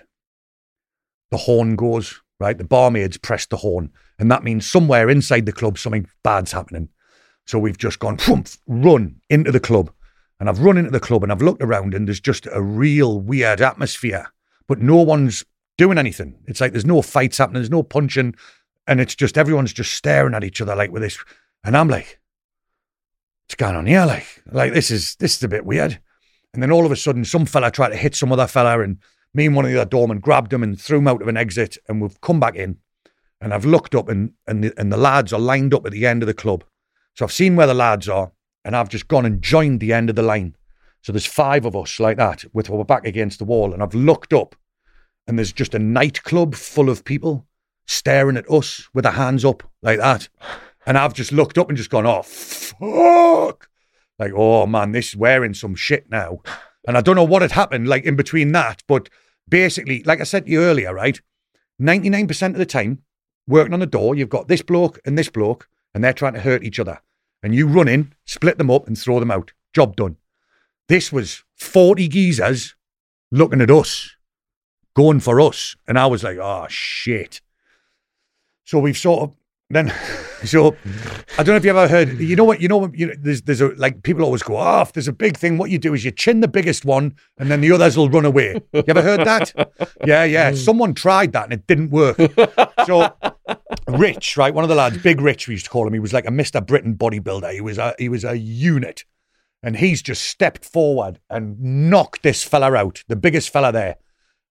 the 1.31 1.37
horn 1.37 1.75
goes, 1.75 2.21
right? 2.39 2.57
The 2.57 2.63
barmaids 2.63 3.17
press 3.17 3.45
the 3.45 3.57
horn. 3.57 3.91
And 4.17 4.31
that 4.31 4.43
means 4.43 4.69
somewhere 4.69 5.09
inside 5.09 5.45
the 5.45 5.51
club, 5.51 5.77
something 5.77 6.07
bad's 6.23 6.51
happening. 6.51 6.89
So 7.45 7.59
we've 7.59 7.77
just 7.77 7.99
gone, 7.99 8.17
run 8.67 9.21
into 9.29 9.51
the 9.51 9.59
club. 9.59 9.91
And 10.39 10.49
I've 10.49 10.59
run 10.59 10.77
into 10.77 10.91
the 10.91 10.99
club 10.99 11.23
and 11.23 11.31
I've 11.31 11.41
looked 11.41 11.63
around 11.63 11.93
and 11.93 12.07
there's 12.07 12.19
just 12.19 12.47
a 12.51 12.61
real 12.61 13.19
weird 13.19 13.61
atmosphere, 13.61 14.27
but 14.67 14.79
no 14.79 14.97
one's 14.97 15.45
doing 15.77 15.97
anything. 15.97 16.35
It's 16.47 16.59
like 16.59 16.71
there's 16.71 16.85
no 16.85 17.01
fights 17.01 17.37
happening, 17.37 17.61
there's 17.61 17.69
no 17.69 17.83
punching. 17.83 18.35
And 18.85 18.99
it's 18.99 19.15
just 19.15 19.37
everyone's 19.37 19.71
just 19.71 19.93
staring 19.93 20.33
at 20.33 20.43
each 20.43 20.59
other 20.59 20.75
like 20.75 20.91
with 20.91 21.01
this. 21.01 21.17
And 21.63 21.77
I'm 21.77 21.87
like, 21.87 22.19
what's 23.45 23.55
going 23.55 23.75
on 23.75 23.85
here? 23.85 24.05
Like, 24.05 24.43
like 24.51 24.73
this 24.73 24.91
is 24.91 25.15
this 25.15 25.37
is 25.37 25.43
a 25.43 25.47
bit 25.47 25.65
weird. 25.65 25.99
And 26.53 26.61
then 26.61 26.71
all 26.71 26.85
of 26.85 26.91
a 26.91 26.95
sudden, 26.95 27.25
some 27.25 27.45
fella 27.45 27.71
tried 27.71 27.89
to 27.89 27.95
hit 27.95 28.15
some 28.15 28.31
other 28.31 28.47
fella, 28.47 28.81
and 28.81 28.97
me 29.33 29.45
and 29.45 29.55
one 29.55 29.65
of 29.65 29.71
the 29.71 29.81
other 29.81 29.89
doormen 29.89 30.19
grabbed 30.19 30.53
him 30.53 30.61
and 30.63 30.79
threw 30.79 30.99
him 30.99 31.07
out 31.07 31.21
of 31.21 31.27
an 31.27 31.37
exit, 31.37 31.77
and 31.87 32.01
we've 32.01 32.19
come 32.21 32.39
back 32.39 32.55
in. 32.55 32.77
And 33.41 33.53
I've 33.53 33.65
looked 33.65 33.95
up, 33.95 34.09
and 34.09 34.33
and 34.47 34.63
the, 34.63 34.73
and 34.77 34.91
the 34.91 34.97
lads 34.97 35.33
are 35.33 35.39
lined 35.39 35.73
up 35.73 35.85
at 35.85 35.91
the 35.91 36.05
end 36.05 36.21
of 36.21 36.27
the 36.27 36.33
club. 36.33 36.63
So 37.15 37.25
I've 37.25 37.31
seen 37.31 37.55
where 37.55 37.67
the 37.67 37.73
lads 37.73 38.09
are, 38.09 38.31
and 38.65 38.75
I've 38.75 38.89
just 38.89 39.07
gone 39.07 39.25
and 39.25 39.41
joined 39.41 39.79
the 39.79 39.93
end 39.93 40.09
of 40.09 40.15
the 40.15 40.21
line. 40.21 40.55
So 41.01 41.11
there's 41.11 41.25
five 41.25 41.65
of 41.65 41.75
us 41.75 41.99
like 41.99 42.17
that, 42.17 42.45
with 42.53 42.69
our 42.69 42.85
back 42.85 43.05
against 43.05 43.39
the 43.39 43.45
wall, 43.45 43.73
and 43.73 43.83
I've 43.83 43.93
looked 43.93 44.33
up, 44.33 44.55
and 45.27 45.37
there's 45.37 45.51
just 45.51 45.75
a 45.75 45.79
nightclub 45.79 46.55
full 46.55 46.89
of 46.89 47.05
people 47.05 47.45
staring 47.85 48.37
at 48.37 48.49
us 48.49 48.87
with 48.93 49.03
their 49.03 49.13
hands 49.13 49.43
up 49.45 49.63
like 49.81 49.99
that. 49.99 50.29
And 50.85 50.97
I've 50.97 51.13
just 51.13 51.31
looked 51.31 51.57
up 51.57 51.69
and 51.69 51.77
just 51.77 51.89
gone, 51.89 52.05
oh, 52.05 52.21
fuck. 52.21 53.69
Like, 54.19 54.31
oh 54.35 54.65
man, 54.65 54.91
this 54.91 55.09
is 55.09 55.15
wearing 55.15 55.53
some 55.53 55.75
shit 55.75 56.09
now. 56.09 56.41
And 56.87 56.97
I 56.97 57.01
don't 57.01 57.15
know 57.15 57.23
what 57.23 57.41
had 57.41 57.51
happened 57.51 57.87
like 57.87 58.03
in 58.03 58.15
between 58.15 58.51
that, 58.51 58.83
but 58.87 59.09
basically, 59.47 60.03
like 60.03 60.21
I 60.21 60.25
said 60.25 60.45
to 60.45 60.51
you 60.51 60.61
earlier, 60.61 60.93
right? 60.93 61.19
99% 61.81 62.47
of 62.47 62.55
the 62.55 62.65
time, 62.65 63.01
working 63.47 63.73
on 63.73 63.79
the 63.79 63.85
door, 63.85 64.15
you've 64.15 64.29
got 64.29 64.47
this 64.47 64.61
bloke 64.61 64.99
and 65.05 65.17
this 65.17 65.29
bloke, 65.29 65.67
and 65.93 66.03
they're 66.03 66.13
trying 66.13 66.33
to 66.33 66.39
hurt 66.39 66.63
each 66.63 66.79
other. 66.79 67.01
And 67.41 67.53
you 67.53 67.67
run 67.67 67.87
in, 67.87 68.13
split 68.25 68.57
them 68.57 68.71
up, 68.71 68.87
and 68.87 68.97
throw 68.97 69.19
them 69.19 69.31
out. 69.31 69.51
Job 69.73 69.95
done. 69.95 70.17
This 70.87 71.11
was 71.11 71.43
40 71.55 72.07
geezers 72.07 72.75
looking 73.31 73.61
at 73.61 73.71
us, 73.71 74.15
going 74.95 75.19
for 75.19 75.41
us. 75.41 75.75
And 75.87 75.99
I 75.99 76.05
was 76.05 76.23
like, 76.23 76.37
oh, 76.37 76.67
shit. 76.69 77.41
So 78.63 78.79
we've 78.79 78.97
sort 78.97 79.23
of 79.23 79.35
then, 79.73 79.93
so 80.43 80.75
I 81.37 81.43
don't 81.43 81.47
know 81.47 81.55
if 81.55 81.63
you 81.63 81.71
ever 81.71 81.87
heard. 81.87 82.19
You 82.19 82.35
know 82.35 82.43
what? 82.43 82.61
You 82.61 82.67
know 82.67 82.77
what? 82.77 82.97
You 82.97 83.07
know, 83.07 83.13
there's 83.19 83.41
there's 83.41 83.61
a 83.61 83.69
like 83.69 84.03
people 84.03 84.23
always 84.23 84.43
go 84.43 84.55
off. 84.55 84.89
Oh, 84.89 84.91
there's 84.93 85.07
a 85.07 85.13
big 85.13 85.37
thing. 85.37 85.57
What 85.57 85.69
you 85.69 85.77
do 85.77 85.93
is 85.93 86.05
you 86.05 86.11
chin 86.11 86.39
the 86.39 86.47
biggest 86.47 86.85
one, 86.85 87.15
and 87.37 87.49
then 87.49 87.61
the 87.61 87.71
others 87.71 87.97
will 87.97 88.09
run 88.09 88.25
away. 88.25 88.61
You 88.73 88.83
ever 88.87 89.01
heard 89.01 89.25
that? 89.25 89.53
Yeah, 90.05 90.23
yeah. 90.23 90.51
Mm. 90.51 90.57
Someone 90.57 90.93
tried 90.93 91.33
that 91.33 91.45
and 91.45 91.53
it 91.53 91.67
didn't 91.67 91.89
work. 91.89 92.17
So 92.85 93.13
Rich, 93.87 94.37
right, 94.37 94.53
one 94.53 94.63
of 94.63 94.69
the 94.69 94.75
lads, 94.75 94.97
Big 94.97 95.21
Rich, 95.21 95.47
we 95.47 95.55
used 95.55 95.65
to 95.65 95.71
call 95.71 95.87
him. 95.87 95.93
He 95.93 95.99
was 95.99 96.13
like 96.13 96.27
a 96.27 96.31
Mister 96.31 96.61
Britain 96.61 96.95
bodybuilder. 96.95 97.53
He 97.53 97.61
was 97.61 97.77
a 97.77 97.93
he 97.99 98.09
was 98.09 98.23
a 98.23 98.37
unit, 98.37 99.03
and 99.61 99.77
he's 99.77 100.01
just 100.01 100.23
stepped 100.23 100.65
forward 100.65 101.19
and 101.29 101.59
knocked 101.59 102.23
this 102.23 102.43
fella 102.43 102.73
out, 102.73 103.03
the 103.07 103.15
biggest 103.15 103.49
fella 103.49 103.71
there, 103.71 103.97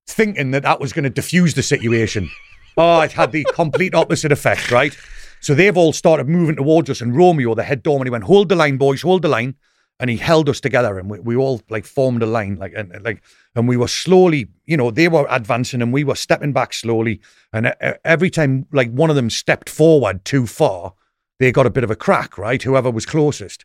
thinking 0.07 0.51
that 0.51 0.63
that 0.65 0.81
was 0.81 0.93
going 0.93 1.05
to 1.05 1.11
diffuse 1.11 1.55
the 1.55 1.63
situation. 1.63 2.31
Oh, 2.77 3.01
it 3.01 3.13
had 3.13 3.33
the 3.33 3.45
complete 3.53 3.95
opposite 3.95 4.33
effect, 4.33 4.71
right? 4.71 4.97
So 5.41 5.55
they've 5.55 5.77
all 5.77 5.93
started 5.93 6.29
moving 6.29 6.57
towards 6.57 6.89
us, 6.89 7.01
and 7.01 7.17
Romeo, 7.17 7.55
the 7.55 7.65
head 7.65 7.83
doorman, 7.83 8.07
he 8.07 8.11
went, 8.11 8.25
"Hold 8.25 8.49
the 8.49 8.57
line, 8.57 8.77
boys, 8.77 9.03
hold 9.03 9.23
the 9.23 9.29
line," 9.29 9.57
and 9.99 10.09
he 10.09 10.17
held 10.17 10.49
us 10.49 10.61
together, 10.61 10.99
and 10.99 11.11
we, 11.11 11.19
we 11.21 11.37
all 11.37 11.61
like 11.69 11.85
formed 11.85 12.23
a 12.23 12.27
line, 12.27 12.57
like 12.57 12.73
and 12.77 12.97
like, 13.05 13.23
and 13.55 13.69
we 13.69 13.77
were 13.77 13.89
slowly, 13.89 14.49
you 14.67 14.77
know, 14.77 14.91
they 14.91 15.09
were 15.09 15.27
advancing, 15.29 15.83
and 15.83 15.93
we 15.93 16.05
were 16.05 16.15
stepping 16.15 16.53
back 16.53 16.73
slowly, 16.73 17.21
and 17.53 17.75
every 18.05 18.31
time 18.31 18.67
like 18.73 18.91
one 18.91 19.11
of 19.11 19.17
them 19.17 19.31
stepped 19.31 19.69
forward 19.69 20.25
too 20.25 20.47
far, 20.47 20.95
they 21.39 21.53
got 21.53 21.67
a 21.67 21.71
bit 21.71 21.85
of 21.85 21.91
a 21.91 21.97
crack, 21.97 22.39
right? 22.39 22.63
Whoever 22.63 22.91
was 22.91 23.05
closest. 23.07 23.65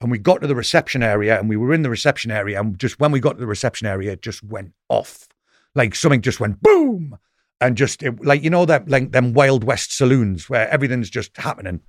And 0.00 0.10
we 0.10 0.18
got 0.18 0.40
to 0.40 0.48
the 0.48 0.56
reception 0.56 1.04
area, 1.04 1.38
and 1.38 1.48
we 1.48 1.56
were 1.56 1.72
in 1.72 1.82
the 1.82 1.90
reception 1.90 2.32
area, 2.32 2.58
and 2.60 2.76
just 2.76 2.98
when 2.98 3.12
we 3.12 3.20
got 3.20 3.34
to 3.34 3.38
the 3.38 3.46
reception 3.46 3.86
area, 3.86 4.10
it 4.12 4.22
just 4.22 4.42
went 4.42 4.72
off, 4.88 5.28
like 5.76 5.94
something 5.94 6.20
just 6.20 6.40
went 6.40 6.60
boom 6.60 7.18
and 7.62 7.76
just 7.76 8.02
it, 8.02 8.22
like 8.24 8.42
you 8.42 8.50
know 8.50 8.66
that 8.66 8.88
like 8.88 9.12
them 9.12 9.32
Wild 9.32 9.62
West 9.62 9.96
saloons 9.96 10.50
where 10.50 10.68
everything's 10.68 11.08
just 11.08 11.36
happening. 11.36 11.80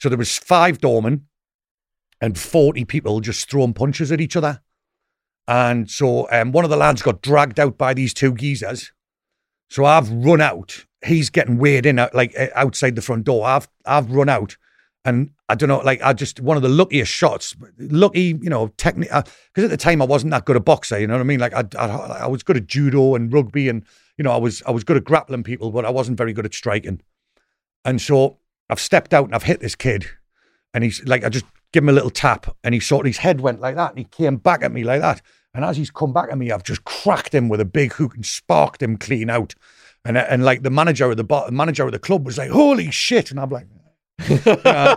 So 0.00 0.08
there 0.08 0.18
was 0.18 0.38
five 0.38 0.80
doormen 0.80 1.26
and 2.20 2.38
forty 2.38 2.84
people 2.84 3.20
just 3.20 3.48
throwing 3.48 3.74
punches 3.74 4.10
at 4.10 4.22
each 4.22 4.36
other, 4.36 4.62
and 5.46 5.88
so 5.90 6.28
um, 6.32 6.52
one 6.52 6.64
of 6.64 6.70
the 6.70 6.76
lads 6.76 7.02
got 7.02 7.20
dragged 7.20 7.60
out 7.60 7.76
by 7.76 7.92
these 7.92 8.14
two 8.14 8.34
geezers. 8.34 8.90
So 9.68 9.84
I've 9.84 10.10
run 10.10 10.40
out. 10.40 10.86
He's 11.04 11.28
getting 11.28 11.58
weighed 11.58 11.84
in 11.84 11.96
like 12.14 12.34
outside 12.54 12.96
the 12.96 13.02
front 13.02 13.24
door. 13.24 13.46
I've 13.46 13.68
I've 13.84 14.10
run 14.10 14.30
out, 14.30 14.56
and 15.04 15.30
I 15.50 15.56
don't 15.56 15.68
know, 15.68 15.80
like 15.80 16.00
I 16.02 16.14
just 16.14 16.40
one 16.40 16.56
of 16.56 16.62
the 16.62 16.70
luckiest 16.70 17.12
shots, 17.12 17.54
lucky, 17.78 18.38
you 18.40 18.48
know, 18.48 18.68
technique. 18.78 19.10
Because 19.10 19.64
at 19.64 19.70
the 19.70 19.76
time 19.76 20.00
I 20.00 20.06
wasn't 20.06 20.30
that 20.30 20.46
good 20.46 20.56
a 20.56 20.60
boxer, 20.60 20.98
you 20.98 21.06
know 21.06 21.14
what 21.14 21.20
I 21.20 21.24
mean? 21.24 21.40
Like 21.40 21.52
I, 21.52 21.64
I 21.78 21.86
I 21.86 22.26
was 22.26 22.42
good 22.42 22.56
at 22.56 22.66
judo 22.66 23.14
and 23.14 23.30
rugby 23.30 23.68
and 23.68 23.84
you 24.18 24.24
know, 24.24 24.32
I 24.32 24.36
was 24.36 24.62
I 24.66 24.72
was 24.72 24.84
good 24.84 24.96
at 24.96 25.04
grappling 25.04 25.44
people, 25.44 25.70
but 25.70 25.84
I 25.84 25.90
wasn't 25.90 26.18
very 26.18 26.32
good 26.32 26.44
at 26.44 26.52
striking. 26.52 27.00
And 27.84 28.02
so 28.02 28.38
I've 28.68 28.80
stepped 28.80 29.14
out 29.14 29.24
and 29.24 29.34
I've 29.34 29.44
hit 29.44 29.60
this 29.60 29.76
kid, 29.76 30.06
and 30.74 30.84
he's 30.84 31.02
like, 31.04 31.24
I 31.24 31.28
just 31.28 31.46
give 31.72 31.84
him 31.84 31.88
a 31.88 31.92
little 31.92 32.10
tap, 32.10 32.54
and 32.64 32.74
he 32.74 32.80
sort 32.80 33.06
of 33.06 33.10
his 33.10 33.18
head 33.18 33.40
went 33.40 33.60
like 33.60 33.76
that, 33.76 33.90
and 33.90 33.98
he 33.98 34.04
came 34.04 34.36
back 34.36 34.62
at 34.62 34.72
me 34.72 34.82
like 34.84 35.00
that. 35.00 35.22
And 35.54 35.64
as 35.64 35.76
he's 35.76 35.90
come 35.90 36.12
back 36.12 36.30
at 36.30 36.36
me, 36.36 36.50
I've 36.50 36.64
just 36.64 36.84
cracked 36.84 37.34
him 37.34 37.48
with 37.48 37.60
a 37.60 37.64
big 37.64 37.94
hook 37.94 38.14
and 38.14 38.26
sparked 38.26 38.82
him 38.82 38.96
clean 38.98 39.30
out. 39.30 39.54
And 40.04 40.18
and 40.18 40.44
like 40.44 40.62
the 40.62 40.70
manager 40.70 41.10
of 41.10 41.16
the 41.16 41.24
bar, 41.24 41.50
manager 41.50 41.86
of 41.86 41.92
the 41.92 41.98
club 41.98 42.26
was 42.26 42.38
like, 42.38 42.50
"Holy 42.50 42.90
shit!" 42.90 43.30
And 43.30 43.38
I'm 43.38 43.50
like, 43.50 43.66
uh, 44.64 44.96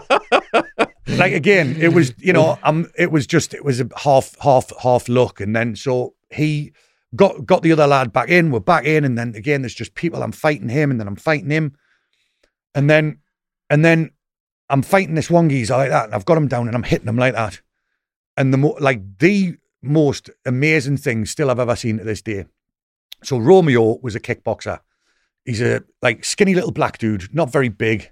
like 1.07 1.34
again, 1.34 1.76
it 1.80 1.93
was 1.93 2.14
you 2.18 2.34
know, 2.34 2.57
um, 2.64 2.89
it 2.98 3.11
was 3.11 3.27
just 3.27 3.53
it 3.53 3.64
was 3.64 3.80
a 3.80 3.88
half 3.98 4.35
half 4.41 4.72
half 4.81 5.07
look, 5.07 5.39
and 5.39 5.56
then 5.56 5.76
so 5.76 6.15
he 6.31 6.73
got 7.16 7.46
got 7.46 7.64
the 7.64 7.72
other 7.72 7.88
lad 7.88 8.14
back 8.14 8.30
in. 8.30 8.52
We're 8.52 8.60
back 8.60 8.86
in, 8.86 9.04
and 9.04 9.18
then 9.18 9.36
again, 9.36 9.62
there's 9.62 9.74
just 9.74 9.96
people. 9.96 10.24
I'm 10.24 10.32
fighting 10.32 10.70
him, 10.70 10.92
and 10.92 11.00
then 11.00 11.08
I'm 11.08 11.16
fighting 11.16 11.50
him, 11.50 11.76
and 12.76 12.90
then 12.90 13.20
and 13.70 13.84
then 13.84 14.12
I'm 14.70 14.82
fighting 14.82 15.16
this 15.16 15.30
one 15.30 15.50
geezer 15.50 15.78
like 15.78 15.90
that, 15.90 16.06
and 16.06 16.16
I've 16.16 16.26
got 16.26 16.38
him 16.38 16.48
down, 16.48 16.68
and 16.68 16.76
I'm 16.76 16.84
hitting 16.84 17.08
him 17.08 17.18
like 17.18 17.34
that. 17.34 17.62
And 18.38 18.54
the 18.54 18.58
mo- 18.58 18.78
like 18.80 19.02
the 19.20 19.58
most 19.82 20.30
amazing 20.46 20.98
thing 20.98 21.26
still 21.26 21.50
I've 21.50 21.60
ever 21.60 21.76
seen 21.76 21.98
to 21.98 22.04
this 22.04 22.22
day. 22.22 22.46
So 23.24 23.38
Romeo 23.38 24.00
was 24.02 24.16
a 24.16 24.20
kickboxer. 24.20 24.80
He's 25.46 25.62
a 25.62 25.84
like 26.02 26.24
skinny 26.24 26.54
little 26.56 26.72
black 26.72 26.98
dude, 26.98 27.34
not 27.34 27.52
very 27.52 27.70
big, 27.70 28.12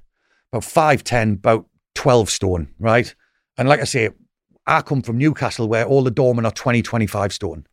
about 0.52 0.64
5'10, 0.64 1.36
about 1.36 1.68
12 1.96 2.30
stone, 2.30 2.74
right? 2.80 3.14
And 3.58 3.70
like 3.70 3.80
I 3.80 3.86
say, 3.86 4.10
I 4.66 4.82
come 4.82 5.02
from 5.02 5.18
Newcastle 5.18 5.68
where 5.68 5.86
all 5.86 6.04
the 6.04 6.12
doormen 6.12 6.46
are 6.46 6.52
20, 6.52 6.82
25 6.82 7.34
stone. 7.34 7.66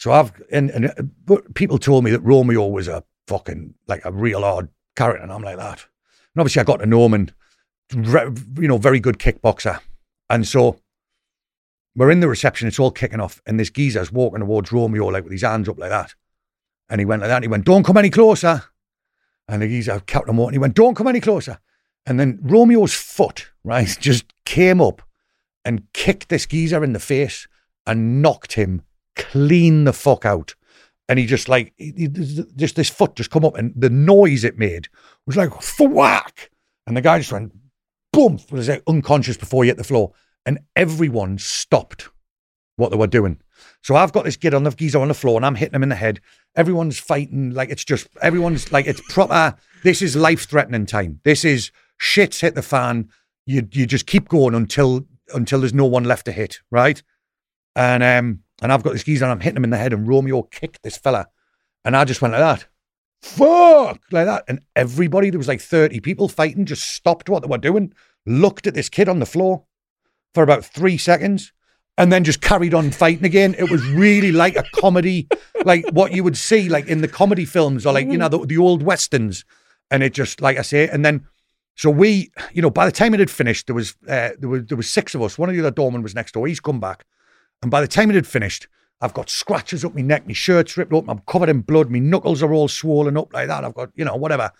So 0.00 0.12
I've, 0.12 0.32
and, 0.50 0.70
and 0.70 0.86
uh, 0.86 1.02
but 1.26 1.54
people 1.54 1.76
told 1.76 2.04
me 2.04 2.10
that 2.10 2.20
Romeo 2.20 2.66
was 2.66 2.88
a 2.88 3.04
fucking, 3.26 3.74
like 3.86 4.02
a 4.06 4.10
real 4.10 4.40
hard 4.40 4.70
character. 4.96 5.22
And 5.22 5.30
I'm 5.30 5.42
like 5.42 5.58
that. 5.58 5.84
And 6.34 6.40
obviously 6.40 6.60
I 6.60 6.64
got 6.64 6.78
to 6.78 6.86
know 6.86 7.06
him 7.06 7.30
you 7.92 8.68
know, 8.68 8.78
very 8.78 8.98
good 8.98 9.18
kickboxer. 9.18 9.78
And 10.30 10.48
so 10.48 10.80
we're 11.94 12.10
in 12.10 12.20
the 12.20 12.28
reception, 12.28 12.66
it's 12.66 12.78
all 12.78 12.90
kicking 12.90 13.20
off. 13.20 13.42
And 13.44 13.60
this 13.60 13.68
geezer's 13.68 14.10
walking 14.10 14.40
towards 14.40 14.72
Romeo, 14.72 15.08
like 15.08 15.24
with 15.24 15.32
his 15.32 15.42
hands 15.42 15.68
up 15.68 15.78
like 15.78 15.90
that. 15.90 16.14
And 16.88 16.98
he 16.98 17.04
went 17.04 17.20
like 17.20 17.28
that. 17.28 17.36
And 17.36 17.44
he 17.44 17.48
went, 17.48 17.66
don't 17.66 17.84
come 17.84 17.98
any 17.98 18.08
closer. 18.08 18.64
And 19.48 19.60
the 19.60 19.68
geezer 19.68 20.00
kept 20.00 20.30
him 20.30 20.38
walking. 20.38 20.54
He 20.54 20.58
went, 20.58 20.76
don't 20.76 20.94
come 20.94 21.08
any 21.08 21.20
closer. 21.20 21.58
And 22.06 22.18
then 22.18 22.38
Romeo's 22.42 22.94
foot, 22.94 23.50
right, 23.64 23.94
just 24.00 24.32
came 24.46 24.80
up 24.80 25.02
and 25.62 25.92
kicked 25.92 26.30
this 26.30 26.46
geezer 26.46 26.82
in 26.82 26.94
the 26.94 27.00
face 27.00 27.46
and 27.86 28.22
knocked 28.22 28.54
him 28.54 28.80
clean 29.20 29.84
the 29.84 29.92
fuck 29.92 30.24
out. 30.24 30.54
And 31.08 31.18
he 31.18 31.26
just 31.26 31.48
like, 31.48 31.72
he, 31.76 32.08
just 32.08 32.76
this 32.76 32.88
foot 32.88 33.16
just 33.16 33.30
come 33.30 33.44
up 33.44 33.56
and 33.56 33.72
the 33.74 33.90
noise 33.90 34.44
it 34.44 34.58
made 34.58 34.88
was 35.26 35.36
like, 35.36 35.50
whack. 35.80 36.50
And 36.86 36.96
the 36.96 37.00
guy 37.00 37.18
just 37.18 37.32
went, 37.32 37.52
boom, 38.12 38.38
was 38.50 38.68
like 38.68 38.82
unconscious 38.86 39.36
before 39.36 39.64
he 39.64 39.68
hit 39.68 39.76
the 39.76 39.84
floor. 39.84 40.12
And 40.46 40.60
everyone 40.76 41.38
stopped 41.38 42.08
what 42.76 42.90
they 42.90 42.96
were 42.96 43.06
doing. 43.06 43.40
So 43.82 43.96
I've 43.96 44.12
got 44.12 44.24
this 44.24 44.36
kid 44.36 44.54
on 44.54 44.64
the 44.64 44.70
geezer 44.70 45.00
on 45.00 45.08
the 45.08 45.14
floor 45.14 45.36
and 45.36 45.44
I'm 45.44 45.56
hitting 45.56 45.74
him 45.74 45.82
in 45.82 45.88
the 45.88 45.96
head. 45.96 46.20
Everyone's 46.56 46.98
fighting 46.98 47.50
like 47.50 47.70
it's 47.70 47.84
just, 47.84 48.08
everyone's 48.22 48.72
like, 48.72 48.86
it's 48.86 49.02
proper. 49.12 49.56
This 49.82 50.02
is 50.02 50.16
life 50.16 50.48
threatening 50.48 50.86
time. 50.86 51.20
This 51.24 51.44
is 51.44 51.72
shit's 51.98 52.40
hit 52.40 52.54
the 52.54 52.62
fan. 52.62 53.10
You, 53.46 53.68
you 53.72 53.86
just 53.86 54.06
keep 54.06 54.28
going 54.28 54.54
until 54.54 55.06
until 55.34 55.60
there's 55.60 55.74
no 55.74 55.86
one 55.86 56.04
left 56.04 56.26
to 56.26 56.32
hit, 56.32 56.60
right? 56.70 57.02
And 57.76 58.02
um, 58.02 58.40
and 58.60 58.72
I've 58.72 58.82
got 58.82 58.92
this 58.92 59.04
geezer 59.04 59.24
and 59.24 59.32
I'm 59.32 59.40
hitting 59.40 59.56
him 59.56 59.64
in 59.64 59.70
the 59.70 59.76
head, 59.76 59.92
and 59.92 60.06
Romeo 60.06 60.42
kicked 60.42 60.82
this 60.82 60.96
fella, 60.96 61.28
and 61.84 61.96
I 61.96 62.04
just 62.04 62.22
went 62.22 62.32
like 62.32 62.40
that, 62.40 62.66
fuck, 63.22 64.00
like 64.10 64.26
that, 64.26 64.44
and 64.48 64.60
everybody 64.76 65.30
there 65.30 65.38
was 65.38 65.48
like 65.48 65.60
thirty 65.60 66.00
people 66.00 66.28
fighting, 66.28 66.64
just 66.64 66.84
stopped 66.94 67.28
what 67.28 67.42
they 67.42 67.48
were 67.48 67.58
doing, 67.58 67.92
looked 68.26 68.66
at 68.66 68.74
this 68.74 68.88
kid 68.88 69.08
on 69.08 69.18
the 69.18 69.26
floor 69.26 69.64
for 70.34 70.42
about 70.42 70.64
three 70.64 70.98
seconds, 70.98 71.52
and 71.98 72.12
then 72.12 72.24
just 72.24 72.40
carried 72.40 72.74
on 72.74 72.90
fighting 72.90 73.24
again. 73.24 73.54
It 73.58 73.70
was 73.70 73.86
really 73.88 74.32
like 74.32 74.56
a 74.56 74.64
comedy, 74.74 75.28
like 75.64 75.88
what 75.90 76.12
you 76.12 76.24
would 76.24 76.36
see 76.36 76.68
like 76.68 76.86
in 76.86 77.00
the 77.00 77.08
comedy 77.08 77.44
films 77.44 77.84
or 77.86 77.92
like 77.92 78.06
you 78.06 78.18
know 78.18 78.28
the, 78.28 78.44
the 78.46 78.58
old 78.58 78.82
westerns, 78.82 79.44
and 79.90 80.02
it 80.02 80.14
just 80.14 80.40
like 80.40 80.58
I 80.58 80.62
say, 80.62 80.88
and 80.88 81.04
then 81.04 81.26
so 81.80 81.88
we, 81.88 82.30
you 82.52 82.60
know, 82.60 82.68
by 82.68 82.84
the 82.84 82.92
time 82.92 83.14
it 83.14 83.20
had 83.20 83.30
finished, 83.30 83.66
there 83.66 83.74
was 83.74 83.96
uh, 84.06 84.30
there 84.38 84.48
was 84.50 84.66
there 84.66 84.76
was 84.76 84.90
six 84.90 85.14
of 85.14 85.22
us. 85.22 85.38
One 85.38 85.48
of 85.48 85.54
the 85.54 85.62
other 85.62 85.70
doormen 85.70 86.02
was 86.02 86.14
next 86.14 86.32
door. 86.32 86.46
He's 86.46 86.60
come 86.60 86.78
back, 86.78 87.06
and 87.62 87.70
by 87.70 87.80
the 87.80 87.88
time 87.88 88.10
it 88.10 88.14
had 88.14 88.26
finished, 88.26 88.68
I've 89.00 89.14
got 89.14 89.30
scratches 89.30 89.84
up 89.84 89.94
my 89.94 90.02
neck, 90.02 90.26
my 90.26 90.32
shirt's 90.32 90.76
ripped 90.76 90.92
open, 90.92 91.10
I'm 91.10 91.20
covered 91.20 91.48
in 91.48 91.60
blood, 91.62 91.90
my 91.90 91.98
knuckles 91.98 92.42
are 92.42 92.52
all 92.52 92.68
swollen 92.68 93.16
up 93.16 93.32
like 93.32 93.48
that. 93.48 93.64
I've 93.64 93.74
got, 93.74 93.90
you 93.94 94.04
know, 94.04 94.16
whatever. 94.16 94.52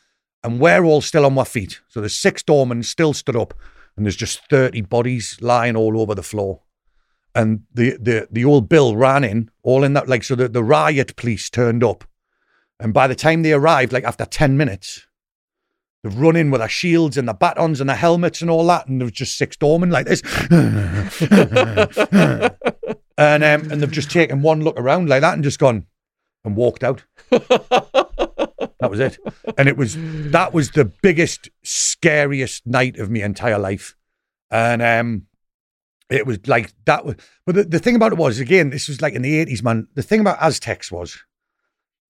And 0.42 0.58
we're 0.58 0.84
all 0.84 1.02
still 1.02 1.26
on 1.26 1.34
my 1.34 1.44
feet. 1.44 1.80
So 1.88 2.00
there's 2.00 2.14
six 2.14 2.42
doormen 2.42 2.82
still 2.82 3.12
stood 3.12 3.36
up, 3.36 3.52
and 3.96 4.06
there's 4.06 4.16
just 4.16 4.48
30 4.48 4.82
bodies 4.82 5.36
lying 5.42 5.76
all 5.76 6.00
over 6.00 6.14
the 6.14 6.22
floor. 6.22 6.62
And 7.34 7.62
the 7.72 7.96
the 8.00 8.26
the 8.30 8.44
old 8.44 8.68
bill 8.68 8.96
ran 8.96 9.22
in, 9.22 9.50
all 9.62 9.84
in 9.84 9.92
that 9.92 10.08
like 10.08 10.24
so 10.24 10.34
the, 10.34 10.48
the 10.48 10.64
riot 10.64 11.14
police 11.16 11.48
turned 11.48 11.84
up. 11.84 12.04
And 12.80 12.94
by 12.94 13.06
the 13.06 13.14
time 13.14 13.42
they 13.42 13.52
arrived, 13.52 13.92
like 13.92 14.04
after 14.04 14.24
10 14.24 14.56
minutes, 14.56 15.06
They've 16.02 16.16
run 16.16 16.36
in 16.36 16.50
with 16.50 16.60
their 16.60 16.68
shields 16.68 17.18
and 17.18 17.28
the 17.28 17.34
batons 17.34 17.80
and 17.80 17.90
the 17.90 17.94
helmets 17.94 18.40
and 18.40 18.50
all 18.50 18.66
that, 18.68 18.86
and 18.86 19.02
was 19.02 19.12
just 19.12 19.36
six 19.36 19.56
doormen 19.56 19.90
like 19.90 20.06
this. 20.06 20.22
and 23.18 23.44
um, 23.44 23.70
and 23.70 23.82
they've 23.82 23.90
just 23.90 24.10
taken 24.10 24.40
one 24.40 24.62
look 24.62 24.78
around 24.78 25.10
like 25.10 25.20
that 25.20 25.34
and 25.34 25.44
just 25.44 25.58
gone 25.58 25.86
and 26.44 26.56
walked 26.56 26.82
out. 26.82 27.04
that 27.30 28.88
was 28.88 28.98
it. 28.98 29.18
And 29.58 29.68
it 29.68 29.76
was 29.76 29.96
that 30.30 30.54
was 30.54 30.70
the 30.70 30.86
biggest, 30.86 31.50
scariest 31.62 32.66
night 32.66 32.98
of 32.98 33.10
my 33.10 33.20
entire 33.20 33.58
life. 33.58 33.94
And 34.50 34.80
um 34.80 35.26
it 36.08 36.26
was 36.26 36.38
like 36.46 36.72
that 36.86 37.04
was 37.04 37.16
but 37.44 37.54
the, 37.54 37.64
the 37.64 37.78
thing 37.78 37.94
about 37.94 38.12
it 38.12 38.18
was 38.18 38.40
again, 38.40 38.70
this 38.70 38.88
was 38.88 39.02
like 39.02 39.12
in 39.12 39.22
the 39.22 39.36
eighties, 39.36 39.62
man. 39.62 39.86
The 39.94 40.02
thing 40.02 40.20
about 40.20 40.38
Aztecs 40.40 40.90
was 40.90 41.22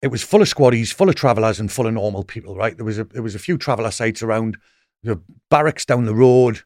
it 0.05 0.11
was 0.11 0.23
full 0.23 0.43
of 0.43 0.49
squaddies, 0.49 0.93
full 0.93 1.09
of 1.09 1.15
travellers, 1.15 1.59
and 1.59 1.73
full 1.73 1.87
of 1.87 1.95
normal 1.95 2.25
people. 2.25 2.55
Right, 2.55 2.77
there 2.77 2.85
was 2.85 2.99
a 2.99 3.05
there 3.05 3.23
was 3.23 3.35
a 3.35 3.39
few 3.39 3.57
traveller 3.57 3.91
sites 3.91 4.23
around, 4.23 4.59
the 5.03 5.19
barracks 5.49 5.87
down 5.87 6.05
the 6.05 6.15
road, 6.15 6.61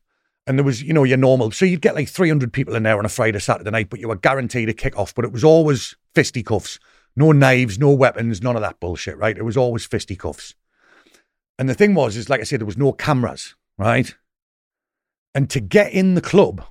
and 0.49 0.59
there 0.59 0.65
was 0.65 0.83
you 0.83 0.93
know 0.93 1.05
your 1.05 1.19
normal. 1.19 1.53
So 1.53 1.65
you'd 1.65 1.81
get 1.81 1.95
like 1.95 2.09
three 2.09 2.29
hundred 2.29 2.53
people 2.53 2.75
in 2.75 2.83
there 2.83 2.99
on 2.99 3.05
a 3.05 3.09
Friday, 3.09 3.39
Saturday 3.39 3.71
night, 3.71 3.91
but 3.91 4.01
you 4.01 4.09
were 4.09 4.17
guaranteed 4.17 4.69
a 4.69 4.73
kick 4.73 4.99
off. 4.99 5.15
But 5.15 5.25
it 5.25 5.31
was 5.31 5.45
always 5.45 5.95
fisticuffs, 6.17 6.81
no 7.15 7.31
knives, 7.31 7.79
no 7.79 7.93
weapons, 7.93 8.43
none 8.43 8.57
of 8.57 8.63
that 8.63 8.81
bullshit. 8.81 9.17
Right, 9.17 9.39
it 9.39 9.45
was 9.45 9.57
always 9.57 9.87
fisticuffs. 9.87 10.57
And 11.61 11.69
the 11.69 11.75
thing 11.75 11.95
was, 11.95 12.17
is 12.17 12.29
like 12.29 12.41
I 12.41 12.45
said, 12.45 12.59
there 12.59 12.67
was 12.67 12.77
no 12.77 12.93
cameras, 12.93 13.55
right? 13.79 14.17
And 15.33 15.49
to 15.51 15.61
get 15.61 15.93
in 15.93 16.17
the 16.17 16.21
club, 16.21 16.65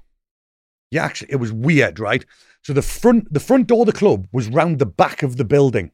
yeah, 0.91 1.05
actually, 1.05 1.31
it 1.31 1.37
was 1.37 1.53
weird, 1.53 1.97
right? 1.97 2.25
So 2.61 2.73
the 2.73 2.81
front, 2.81 3.31
the 3.31 3.39
front 3.39 3.67
door 3.67 3.81
of 3.81 3.85
the 3.85 3.93
club 3.93 4.27
was 4.33 4.49
round 4.49 4.79
the 4.79 4.85
back 4.85 5.23
of 5.23 5.37
the 5.37 5.45
building. 5.45 5.91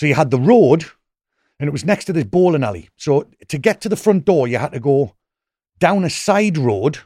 So 0.00 0.06
you 0.06 0.14
had 0.14 0.30
the 0.30 0.40
road 0.40 0.86
and 1.58 1.68
it 1.68 1.72
was 1.72 1.84
next 1.84 2.06
to 2.06 2.14
this 2.14 2.24
bowling 2.24 2.64
alley. 2.64 2.88
So 2.96 3.28
to 3.48 3.58
get 3.58 3.82
to 3.82 3.88
the 3.90 3.96
front 3.96 4.24
door, 4.24 4.48
you 4.48 4.56
had 4.56 4.72
to 4.72 4.80
go 4.80 5.14
down 5.78 6.04
a 6.04 6.08
side 6.08 6.56
road 6.56 7.00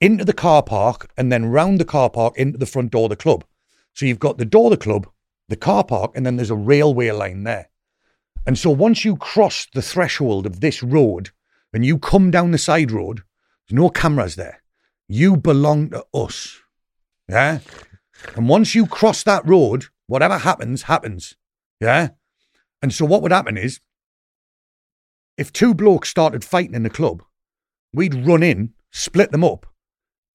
into 0.00 0.24
the 0.24 0.32
car 0.32 0.64
park 0.64 1.08
and 1.16 1.30
then 1.30 1.46
round 1.46 1.78
the 1.78 1.84
car 1.84 2.10
park 2.10 2.36
into 2.36 2.58
the 2.58 2.66
front 2.66 2.90
door 2.90 3.04
of 3.04 3.10
the 3.10 3.14
club. 3.16 3.44
So 3.92 4.06
you've 4.06 4.18
got 4.18 4.38
the 4.38 4.44
door 4.44 4.64
of 4.64 4.70
the 4.72 4.84
club, 4.84 5.06
the 5.48 5.54
car 5.54 5.84
park, 5.84 6.14
and 6.16 6.26
then 6.26 6.34
there's 6.34 6.50
a 6.50 6.56
railway 6.56 7.12
line 7.12 7.44
there. 7.44 7.68
And 8.44 8.58
so 8.58 8.70
once 8.70 9.04
you 9.04 9.16
cross 9.16 9.68
the 9.72 9.80
threshold 9.80 10.46
of 10.46 10.58
this 10.58 10.82
road 10.82 11.30
and 11.72 11.86
you 11.86 11.96
come 11.96 12.32
down 12.32 12.50
the 12.50 12.58
side 12.58 12.90
road, 12.90 13.22
there's 13.68 13.80
no 13.80 13.88
cameras 13.88 14.34
there. 14.34 14.64
You 15.06 15.36
belong 15.36 15.90
to 15.90 16.04
us. 16.12 16.58
Yeah. 17.28 17.60
And 18.34 18.48
once 18.48 18.74
you 18.74 18.88
cross 18.88 19.22
that 19.22 19.46
road, 19.46 19.84
whatever 20.08 20.38
happens, 20.38 20.82
happens. 20.82 21.36
Yeah. 21.80 22.10
And 22.82 22.92
so 22.92 23.04
what 23.04 23.22
would 23.22 23.32
happen 23.32 23.56
is 23.56 23.80
if 25.36 25.52
two 25.52 25.74
blokes 25.74 26.08
started 26.08 26.44
fighting 26.44 26.74
in 26.74 26.82
the 26.82 26.90
club, 26.90 27.22
we'd 27.92 28.26
run 28.26 28.42
in, 28.42 28.72
split 28.90 29.32
them 29.32 29.44
up, 29.44 29.66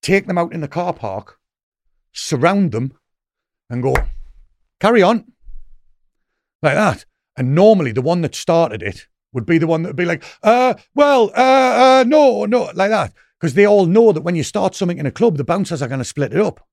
take 0.02 0.28
them 0.28 0.38
out 0.38 0.54
in 0.54 0.62
the 0.62 0.68
car 0.68 0.94
park, 0.94 1.40
surround 2.12 2.72
them, 2.72 2.94
and 3.70 3.82
go, 3.82 3.96
carry 4.80 5.02
on. 5.02 5.32
Like 6.62 6.76
that. 6.76 7.06
And 7.38 7.56
normally 7.56 7.92
the 7.92 8.02
one 8.02 8.22
that 8.22 8.36
started 8.36 8.84
it 8.84 9.08
would 9.34 9.46
be 9.46 9.58
the 9.58 9.68
one 9.68 9.84
that 9.84 9.90
would 9.90 9.96
be 9.96 10.06
like, 10.06 10.24
uh, 10.44 10.76
well, 10.94 11.32
uh, 11.36 12.02
uh, 12.02 12.04
no, 12.06 12.46
no, 12.46 12.70
like 12.76 12.90
that. 12.90 13.14
Because 13.40 13.54
they 13.56 13.66
all 13.66 13.88
know 13.88 14.12
that 14.12 14.22
when 14.22 14.36
you 14.36 14.44
start 14.44 14.76
something 14.76 15.00
in 15.00 15.06
a 15.06 15.12
club, 15.12 15.38
the 15.38 15.44
bouncers 15.44 15.82
are 15.82 15.88
going 15.88 16.00
to 16.00 16.06
split 16.06 16.34
it 16.34 16.40
up. 16.40 16.68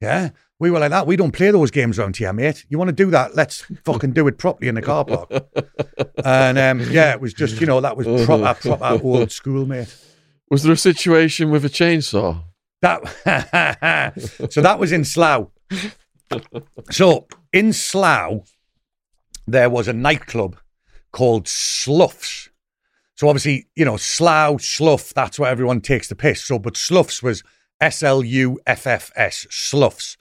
Yeah. 0.00 0.30
We 0.58 0.70
were 0.70 0.78
like 0.78 0.90
that. 0.90 1.06
We 1.06 1.16
don't 1.16 1.32
play 1.32 1.50
those 1.50 1.70
games 1.70 1.98
around 1.98 2.16
here, 2.16 2.32
mate. 2.32 2.66
You 2.68 2.78
want 2.78 2.88
to 2.88 2.94
do 2.94 3.10
that? 3.10 3.34
Let's 3.34 3.62
fucking 3.84 4.12
do 4.12 4.28
it 4.28 4.38
properly 4.38 4.68
in 4.68 4.74
the 4.74 4.82
car 4.82 5.04
park. 5.04 5.30
and 6.24 6.58
um, 6.58 6.80
yeah, 6.90 7.12
it 7.12 7.20
was 7.20 7.32
just, 7.32 7.60
you 7.60 7.66
know, 7.66 7.80
that 7.80 7.96
was 7.96 8.06
proper, 8.26 8.54
proper 8.60 9.00
old 9.04 9.32
school, 9.32 9.66
mate. 9.66 9.94
Was 10.50 10.62
there 10.62 10.72
a 10.72 10.76
situation 10.76 11.50
with 11.50 11.64
a 11.64 11.68
chainsaw? 11.68 12.44
That 12.82 13.06
so 14.50 14.62
that 14.62 14.78
was 14.78 14.90
in 14.90 15.04
Slough. 15.04 15.48
So 16.90 17.28
in 17.52 17.72
Slough, 17.74 18.50
there 19.46 19.68
was 19.68 19.86
a 19.86 19.92
nightclub 19.92 20.56
called 21.12 21.46
Sluffs. 21.46 22.48
So 23.16 23.28
obviously, 23.28 23.68
you 23.76 23.84
know, 23.84 23.98
Slough, 23.98 24.62
Slough, 24.62 25.12
that's 25.12 25.38
where 25.38 25.50
everyone 25.50 25.82
takes 25.82 26.08
the 26.08 26.14
piss. 26.14 26.42
So, 26.42 26.58
but 26.58 26.76
Sluffs 26.76 27.22
was 27.22 27.42
S 27.80 28.02
L 28.02 28.24
U 28.24 28.60
F 28.66 28.86
F 28.86 29.10
S, 29.16 29.46
Sluffs. 29.50 30.16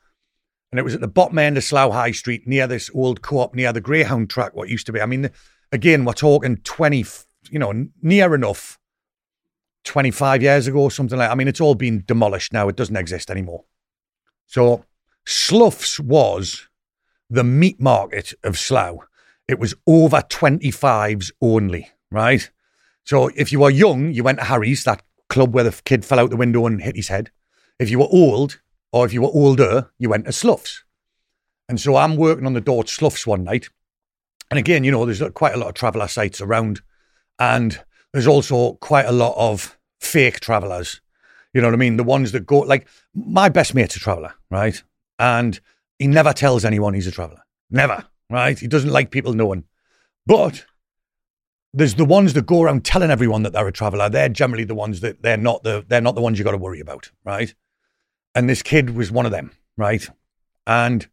And 0.72 0.80
it 0.80 0.84
was 0.84 0.94
at 0.94 1.02
the 1.02 1.08
bottom 1.08 1.40
end 1.40 1.58
of 1.58 1.64
Slough 1.64 1.92
High 1.92 2.12
Street 2.12 2.48
near 2.48 2.68
this 2.68 2.92
old 2.94 3.22
co 3.22 3.40
op, 3.40 3.56
near 3.56 3.74
the 3.74 3.82
Greyhound 3.82 4.30
track, 4.30 4.56
what 4.56 4.70
used 4.70 4.86
to 4.86 4.92
be. 4.92 5.02
I 5.02 5.06
mean, 5.06 5.32
again, 5.72 6.06
we're 6.06 6.14
talking 6.14 6.58
20, 6.58 7.06
you 7.50 7.60
know, 7.60 7.88
near 8.02 8.36
enough 8.36 8.80
25 9.86 10.44
years 10.44 10.68
ago, 10.68 10.80
or 10.82 10.92
something 10.92 11.18
like 11.18 11.32
I 11.32 11.36
mean, 11.36 11.48
it's 11.48 11.62
all 11.62 11.76
been 11.76 12.04
demolished 12.06 12.54
now. 12.54 12.68
It 12.68 12.76
doesn't 12.76 12.96
exist 12.96 13.32
anymore. 13.32 13.66
So, 14.46 14.86
Sluffs 15.26 16.00
was 16.00 16.68
the 17.30 17.44
meat 17.44 17.80
market 17.80 18.34
of 18.44 18.58
Slough. 18.58 19.08
It 19.48 19.60
was 19.60 19.74
over 19.88 20.18
25s 20.18 21.32
only, 21.42 21.90
right? 22.12 22.50
So, 23.04 23.30
if 23.36 23.52
you 23.52 23.60
were 23.60 23.70
young, 23.72 24.14
you 24.14 24.24
went 24.24 24.40
to 24.40 24.46
Harry's, 24.46 24.84
that 24.84 25.02
club 25.30 25.54
where 25.54 25.64
the 25.64 25.82
kid 25.86 26.06
fell 26.06 26.20
out 26.20 26.30
the 26.30 26.38
window 26.38 26.66
and 26.66 26.82
hit 26.82 26.96
his 26.96 27.08
head. 27.08 27.32
If 27.80 27.90
you 27.90 28.00
were 28.00 28.08
old, 28.12 28.60
or 28.92 29.06
if 29.06 29.14
you 29.14 29.22
were 29.22 29.30
older, 29.34 29.90
you 29.98 30.10
went 30.10 30.26
to 30.26 30.32
Sluffs. 30.32 30.84
And 31.68 31.80
so 31.80 31.96
I'm 31.96 32.18
working 32.18 32.46
on 32.46 32.54
the 32.54 32.62
door 32.62 32.82
at 32.82 32.90
Sluffs 32.90 33.26
one 33.26 33.44
night, 33.44 33.70
And 34.50 34.58
again, 34.58 34.84
you 34.84 34.92
know, 34.92 35.06
there's 35.06 35.22
uh, 35.22 35.30
quite 35.30 35.54
a 35.54 35.58
lot 35.58 35.70
of 35.70 35.76
traveller 35.76 36.08
sites 36.08 36.42
around, 36.42 36.82
and 37.38 37.80
there's 38.14 38.28
also 38.28 38.74
quite 38.74 39.06
a 39.06 39.12
lot 39.12 39.36
of 39.38 39.78
fake 40.00 40.40
travellers. 40.40 41.02
You 41.54 41.62
know 41.62 41.68
what 41.68 41.76
I 41.76 41.78
mean? 41.78 41.98
The 41.98 42.04
ones 42.04 42.32
that 42.32 42.46
go 42.46 42.60
like 42.60 42.88
my 43.14 43.50
best 43.50 43.76
mate's 43.76 43.96
a 43.96 44.00
traveller, 44.00 44.34
right? 44.50 44.82
And 45.18 45.60
he 46.00 46.08
never 46.08 46.34
tells 46.34 46.66
anyone 46.66 46.94
he's 46.94 47.08
a 47.08 47.12
traveller. 47.12 47.44
Never, 47.70 48.06
right? 48.30 48.58
He 48.58 48.68
doesn't 48.68 48.92
like 48.92 49.12
people 49.12 49.34
knowing. 49.34 49.66
But 50.26 50.66
there's 51.74 51.96
the 51.96 52.06
ones 52.06 52.34
that 52.34 52.46
go 52.46 52.64
around 52.64 52.86
telling 52.86 53.12
everyone 53.12 53.44
that 53.44 53.54
they're 53.54 53.68
a 53.68 53.72
traveller. 53.72 54.10
They're 54.10 54.30
generally 54.30 54.64
the 54.64 54.76
ones 54.76 55.02
that 55.02 55.22
they're 55.22 55.38
not 55.38 55.64
the 55.64 55.86
they're 55.88 56.02
not 56.02 56.16
the 56.16 56.22
ones 56.22 56.40
you 56.40 56.46
got 56.46 56.52
to 56.52 56.58
worry 56.58 56.80
about, 56.80 57.12
right? 57.24 57.54
And 58.36 58.50
this 58.50 58.62
kid 58.62 58.92
was 58.92 59.12
one 59.12 59.26
of 59.26 59.32
them, 59.32 59.52
right? 59.78 60.08
And 60.68 61.08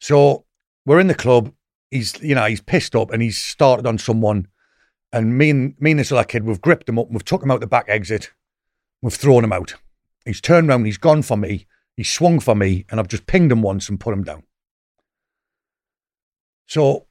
so 0.00 0.44
we're 0.86 1.00
in 1.00 1.08
the 1.08 1.14
club. 1.14 1.52
He's 1.90 2.20
you 2.22 2.34
know 2.34 2.46
he's 2.46 2.60
pissed 2.60 2.96
up 2.96 3.10
and 3.10 3.22
he's 3.22 3.38
started 3.38 3.86
on 3.86 3.98
someone. 3.98 4.48
And 5.12 5.36
me 5.36 5.50
and 5.50 5.74
me 5.78 5.90
and 5.90 6.00
this 6.00 6.12
other 6.12 6.24
kid, 6.24 6.44
we've 6.44 6.60
gripped 6.60 6.88
him 6.88 6.98
up 6.98 7.06
and 7.06 7.14
we've 7.14 7.24
took 7.24 7.42
him 7.42 7.50
out 7.50 7.60
the 7.60 7.66
back 7.66 7.86
exit. 7.88 8.30
We've 9.02 9.12
thrown 9.12 9.44
him 9.44 9.52
out. 9.52 9.74
He's 10.24 10.40
turned 10.40 10.70
around. 10.70 10.84
He's 10.84 10.98
gone 10.98 11.22
for 11.22 11.36
me. 11.36 11.66
He 11.96 12.04
swung 12.04 12.40
for 12.40 12.54
me, 12.54 12.86
and 12.88 12.98
I've 12.98 13.08
just 13.08 13.26
pinged 13.26 13.52
him 13.52 13.60
once 13.60 13.88
and 13.88 14.00
put 14.00 14.14
him 14.14 14.24
down. 14.24 14.44
So 16.66 17.06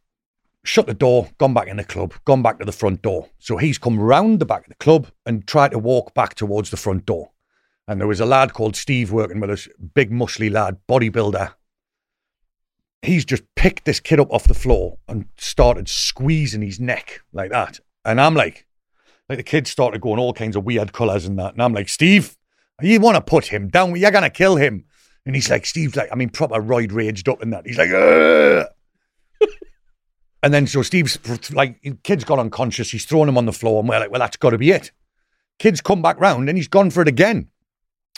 shut 0.64 0.88
the 0.88 0.94
door, 0.94 1.30
gone 1.38 1.54
back 1.54 1.68
in 1.68 1.78
the 1.78 1.84
club, 1.84 2.14
gone 2.26 2.42
back 2.42 2.60
to 2.60 2.66
the 2.66 2.72
front 2.72 3.02
door. 3.02 3.30
So 3.40 3.58
he's 3.58 3.78
come 3.78 4.00
round 4.00 4.40
the 4.40 4.46
back 4.46 4.64
of 4.64 4.70
the 4.70 4.76
club 4.76 5.08
and 5.26 5.46
tried 5.48 5.72
to 5.72 5.80
walk 5.80 6.14
back 6.14 6.34
towards 6.34 6.72
the 6.72 6.78
front 6.78 7.06
door. 7.06 7.32
And 7.92 8.00
there 8.00 8.08
was 8.08 8.22
a 8.22 8.26
lad 8.26 8.54
called 8.54 8.78
Steve 8.78 9.12
working 9.12 9.42
with 9.42 9.50
us, 9.50 9.68
big 9.94 10.12
muscly 10.12 10.50
lad, 10.50 10.78
bodybuilder. 10.88 11.54
He's 13.02 13.26
just 13.26 13.44
picked 13.58 13.84
this 13.84 14.00
kid 14.00 14.18
up 14.18 14.32
off 14.32 14.48
the 14.48 14.54
floor 14.54 14.98
and 15.10 15.26
started 15.38 15.90
squeezing 15.90 16.62
his 16.62 16.80
neck 16.80 17.20
like 17.34 17.52
that. 17.52 17.82
And 18.06 18.22
I'm 18.22 18.34
like, 18.34 18.66
like 19.28 19.40
the 19.40 19.44
kid 19.44 19.68
started 19.68 20.00
going 20.00 20.22
all 20.22 20.32
kinds 20.32 20.56
of 20.56 20.64
weird 20.64 20.94
colours 20.94 21.26
and 21.26 21.38
that. 21.38 21.52
And 21.52 21.62
I'm 21.62 21.74
like, 21.74 21.90
Steve, 21.90 22.38
you 22.82 23.02
want 23.02 23.16
to 23.16 23.22
put 23.22 23.48
him 23.48 23.68
down? 23.68 23.94
You're 23.98 24.10
to 24.10 24.30
kill 24.30 24.56
him. 24.56 24.86
And 25.26 25.36
he's 25.36 25.50
like, 25.50 25.66
Steve's 25.66 25.98
like, 25.98 26.08
I 26.14 26.16
mean, 26.16 26.30
proper 26.30 26.62
roid 26.62 26.94
raged 26.94 27.28
up 27.28 27.42
and 27.42 27.52
that. 27.52 27.68
He's 27.68 27.78
like, 27.78 27.90
And 30.44 30.54
then 30.54 30.66
so 30.66 30.82
Steve's 30.82 31.52
like, 31.52 31.86
kid's 32.04 32.24
got 32.24 32.40
unconscious. 32.40 32.90
He's 32.90 33.04
thrown 33.04 33.28
him 33.28 33.38
on 33.38 33.48
the 33.48 33.52
floor, 33.52 33.82
and 33.82 33.90
we're 33.90 34.00
like, 34.00 34.12
well, 34.12 34.22
that's 34.22 34.38
got 34.38 34.52
to 34.52 34.58
be 34.58 34.72
it. 34.72 34.94
Kid's 35.60 35.82
come 35.82 36.02
back 36.02 36.18
round, 36.22 36.48
and 36.48 36.58
he's 36.58 36.70
gone 36.70 36.90
for 36.90 37.02
it 37.02 37.10
again. 37.10 37.50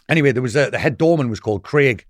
Anyway, 0.10 0.32
there 0.32 0.42
was 0.42 0.56
a, 0.56 0.70
the 0.70 0.80
head 0.80 0.98
doorman 0.98 1.30
was 1.30 1.40
called 1.40 1.64
Craig, 1.64 2.06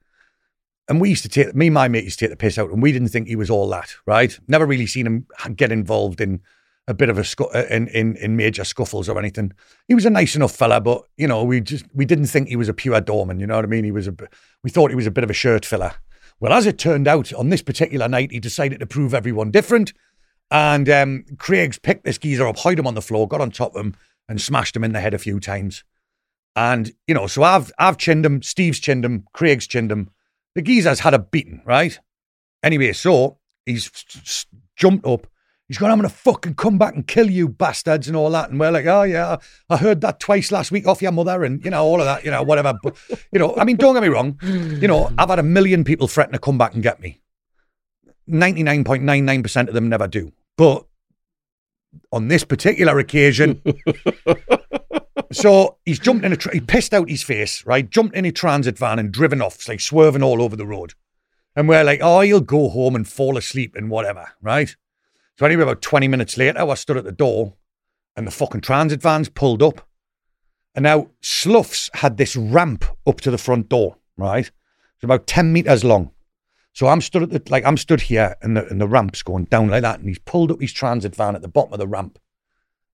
and 0.87 0.99
we 0.99 1.09
used 1.09 1.23
to 1.23 1.29
take 1.29 1.55
me 1.55 1.67
and 1.67 1.73
my 1.73 1.87
mate 1.87 2.03
used 2.03 2.19
to 2.19 2.25
take 2.25 2.31
the 2.31 2.37
piss 2.37 2.57
out, 2.57 2.71
and 2.71 2.81
we 2.81 2.91
didn't 2.91 3.09
think 3.09 3.27
he 3.27 3.35
was 3.35 3.49
all 3.49 3.69
that. 3.69 3.95
Right? 4.05 4.37
Never 4.47 4.65
really 4.65 4.87
seen 4.87 5.05
him 5.05 5.27
get 5.55 5.71
involved 5.71 6.21
in 6.21 6.41
a 6.87 6.93
bit 6.93 7.09
of 7.09 7.17
a 7.17 7.21
scu- 7.21 7.55
uh, 7.55 7.65
in, 7.73 7.87
in 7.89 8.15
in 8.17 8.35
major 8.35 8.63
scuffles 8.63 9.07
or 9.07 9.17
anything. 9.17 9.53
He 9.87 9.95
was 9.95 10.05
a 10.05 10.09
nice 10.09 10.35
enough 10.35 10.53
fella, 10.53 10.81
but 10.81 11.03
you 11.17 11.27
know, 11.27 11.43
we 11.43 11.61
just 11.61 11.85
we 11.93 12.05
didn't 12.05 12.27
think 12.27 12.49
he 12.49 12.55
was 12.55 12.69
a 12.69 12.73
pure 12.73 12.99
doorman. 12.99 13.39
You 13.39 13.47
know 13.47 13.55
what 13.55 13.65
I 13.65 13.69
mean? 13.69 13.85
He 13.85 13.91
was 13.91 14.07
a 14.07 14.15
we 14.63 14.69
thought 14.69 14.91
he 14.91 14.95
was 14.95 15.07
a 15.07 15.11
bit 15.11 15.23
of 15.23 15.29
a 15.29 15.33
shirt 15.33 15.65
filler. 15.65 15.93
Well, 16.39 16.51
as 16.53 16.65
it 16.65 16.77
turned 16.77 17.07
out, 17.07 17.31
on 17.33 17.49
this 17.49 17.61
particular 17.61 18.09
night, 18.09 18.31
he 18.31 18.39
decided 18.39 18.79
to 18.79 18.85
prove 18.85 19.13
everyone 19.13 19.51
different. 19.51 19.93
And 20.51 20.89
um, 20.89 21.25
Craig's 21.37 21.79
picked 21.79 22.03
this 22.03 22.17
geezer 22.17 22.47
up, 22.47 22.59
hid 22.59 22.79
him 22.79 22.87
on 22.87 22.95
the 22.95 23.01
floor, 23.01 23.27
got 23.27 23.41
on 23.41 23.49
top 23.49 23.75
of 23.75 23.85
him, 23.85 23.95
and 24.27 24.41
smashed 24.41 24.75
him 24.75 24.83
in 24.83 24.91
the 24.91 24.99
head 24.99 25.13
a 25.13 25.19
few 25.19 25.39
times. 25.39 25.83
And, 26.55 26.91
you 27.07 27.15
know, 27.15 27.27
so 27.27 27.43
I've 27.43 27.71
I've 27.79 27.97
chinned 27.97 28.25
him, 28.25 28.41
Steve's 28.41 28.79
chinned 28.79 29.03
him, 29.03 29.25
Craig's 29.33 29.67
chinned 29.67 29.91
him. 29.91 30.11
The 30.55 30.61
geezer's 30.61 30.99
had 30.99 31.13
a 31.13 31.19
beating, 31.19 31.61
right? 31.65 31.99
Anyway, 32.61 32.93
so 32.93 33.39
he's 33.65 33.89
jumped 34.75 35.05
up. 35.05 35.27
He's 35.67 35.77
going, 35.77 35.91
I'm 35.91 35.97
going 35.97 36.09
to 36.09 36.15
fucking 36.15 36.55
come 36.55 36.77
back 36.77 36.93
and 36.93 37.07
kill 37.07 37.29
you 37.31 37.47
bastards 37.47 38.07
and 38.07 38.17
all 38.17 38.29
that. 38.31 38.49
And 38.49 38.59
we're 38.59 38.69
like, 38.69 38.85
oh, 38.85 39.03
yeah, 39.03 39.37
I 39.69 39.77
heard 39.77 40.01
that 40.01 40.19
twice 40.19 40.51
last 40.51 40.71
week 40.71 40.85
off 40.85 41.01
your 41.01 41.11
mother 41.11 41.43
and, 41.43 41.63
you 41.63 41.71
know, 41.71 41.83
all 41.83 41.99
of 41.99 42.05
that, 42.05 42.23
you 42.23 42.31
know, 42.31 42.43
whatever. 42.43 42.73
But, 42.83 42.95
you 43.31 43.39
know, 43.39 43.55
I 43.55 43.63
mean, 43.63 43.77
don't 43.77 43.95
get 43.95 44.03
me 44.03 44.09
wrong. 44.09 44.37
You 44.43 44.87
know, 44.87 45.11
I've 45.17 45.29
had 45.29 45.39
a 45.39 45.43
million 45.43 45.83
people 45.83 46.07
threaten 46.07 46.33
to 46.33 46.39
come 46.39 46.57
back 46.57 46.73
and 46.73 46.83
get 46.83 46.99
me. 46.99 47.21
99.99% 48.29 49.67
of 49.67 49.73
them 49.73 49.89
never 49.89 50.07
do. 50.07 50.31
But 50.57 50.85
on 52.11 52.27
this 52.27 52.43
particular 52.43 52.99
occasion, 52.99 53.61
so 55.31 55.77
he's 55.85 55.99
jumped 55.99 56.25
in 56.25 56.33
a, 56.33 56.37
tra- 56.37 56.53
he 56.53 56.59
pissed 56.59 56.93
out 56.93 57.09
his 57.09 57.23
face, 57.23 57.65
right? 57.65 57.89
Jumped 57.89 58.15
in 58.15 58.25
a 58.25 58.31
transit 58.31 58.77
van 58.77 58.99
and 58.99 59.11
driven 59.11 59.41
off, 59.41 59.55
it's 59.55 59.67
like 59.67 59.79
swerving 59.79 60.23
all 60.23 60.41
over 60.41 60.55
the 60.55 60.65
road. 60.65 60.93
And 61.55 61.69
we're 61.69 61.83
like, 61.83 61.99
oh, 62.01 62.21
he'll 62.21 62.41
go 62.41 62.69
home 62.69 62.95
and 62.95 63.07
fall 63.07 63.37
asleep 63.37 63.75
and 63.75 63.89
whatever, 63.89 64.31
right? 64.41 64.75
So 65.37 65.45
anyway, 65.45 65.63
about 65.63 65.81
20 65.81 66.07
minutes 66.07 66.37
later, 66.37 66.59
I 66.59 66.73
stood 66.75 66.97
at 66.97 67.03
the 67.03 67.11
door 67.11 67.55
and 68.15 68.27
the 68.27 68.31
fucking 68.31 68.61
transit 68.61 69.01
van's 69.01 69.29
pulled 69.29 69.61
up. 69.61 69.87
And 70.75 70.83
now 70.83 71.09
Sluffs 71.21 71.89
had 71.95 72.17
this 72.17 72.35
ramp 72.35 72.85
up 73.05 73.21
to 73.21 73.31
the 73.31 73.37
front 73.37 73.69
door, 73.69 73.97
right? 74.17 74.49
It's 74.95 75.03
about 75.03 75.27
10 75.27 75.53
meters 75.53 75.83
long. 75.83 76.11
So 76.73 76.87
I'm 76.87 77.01
stood 77.01 77.23
at 77.23 77.29
the, 77.29 77.51
like 77.51 77.65
I'm 77.65 77.77
stood 77.77 78.01
here 78.01 78.35
and 78.41 78.57
the 78.57 78.67
and 78.67 78.81
the 78.81 78.87
ramp's 78.87 79.21
going 79.21 79.45
down 79.45 79.69
like 79.69 79.83
that, 79.83 79.99
and 79.99 80.07
he's 80.07 80.19
pulled 80.19 80.51
up 80.51 80.59
his 80.59 80.73
transit 80.73 81.15
van 81.15 81.35
at 81.35 81.43
the 81.43 81.47
bottom 81.47 81.71
of 81.71 81.79
the 81.79 81.87
ramp, 81.87 82.17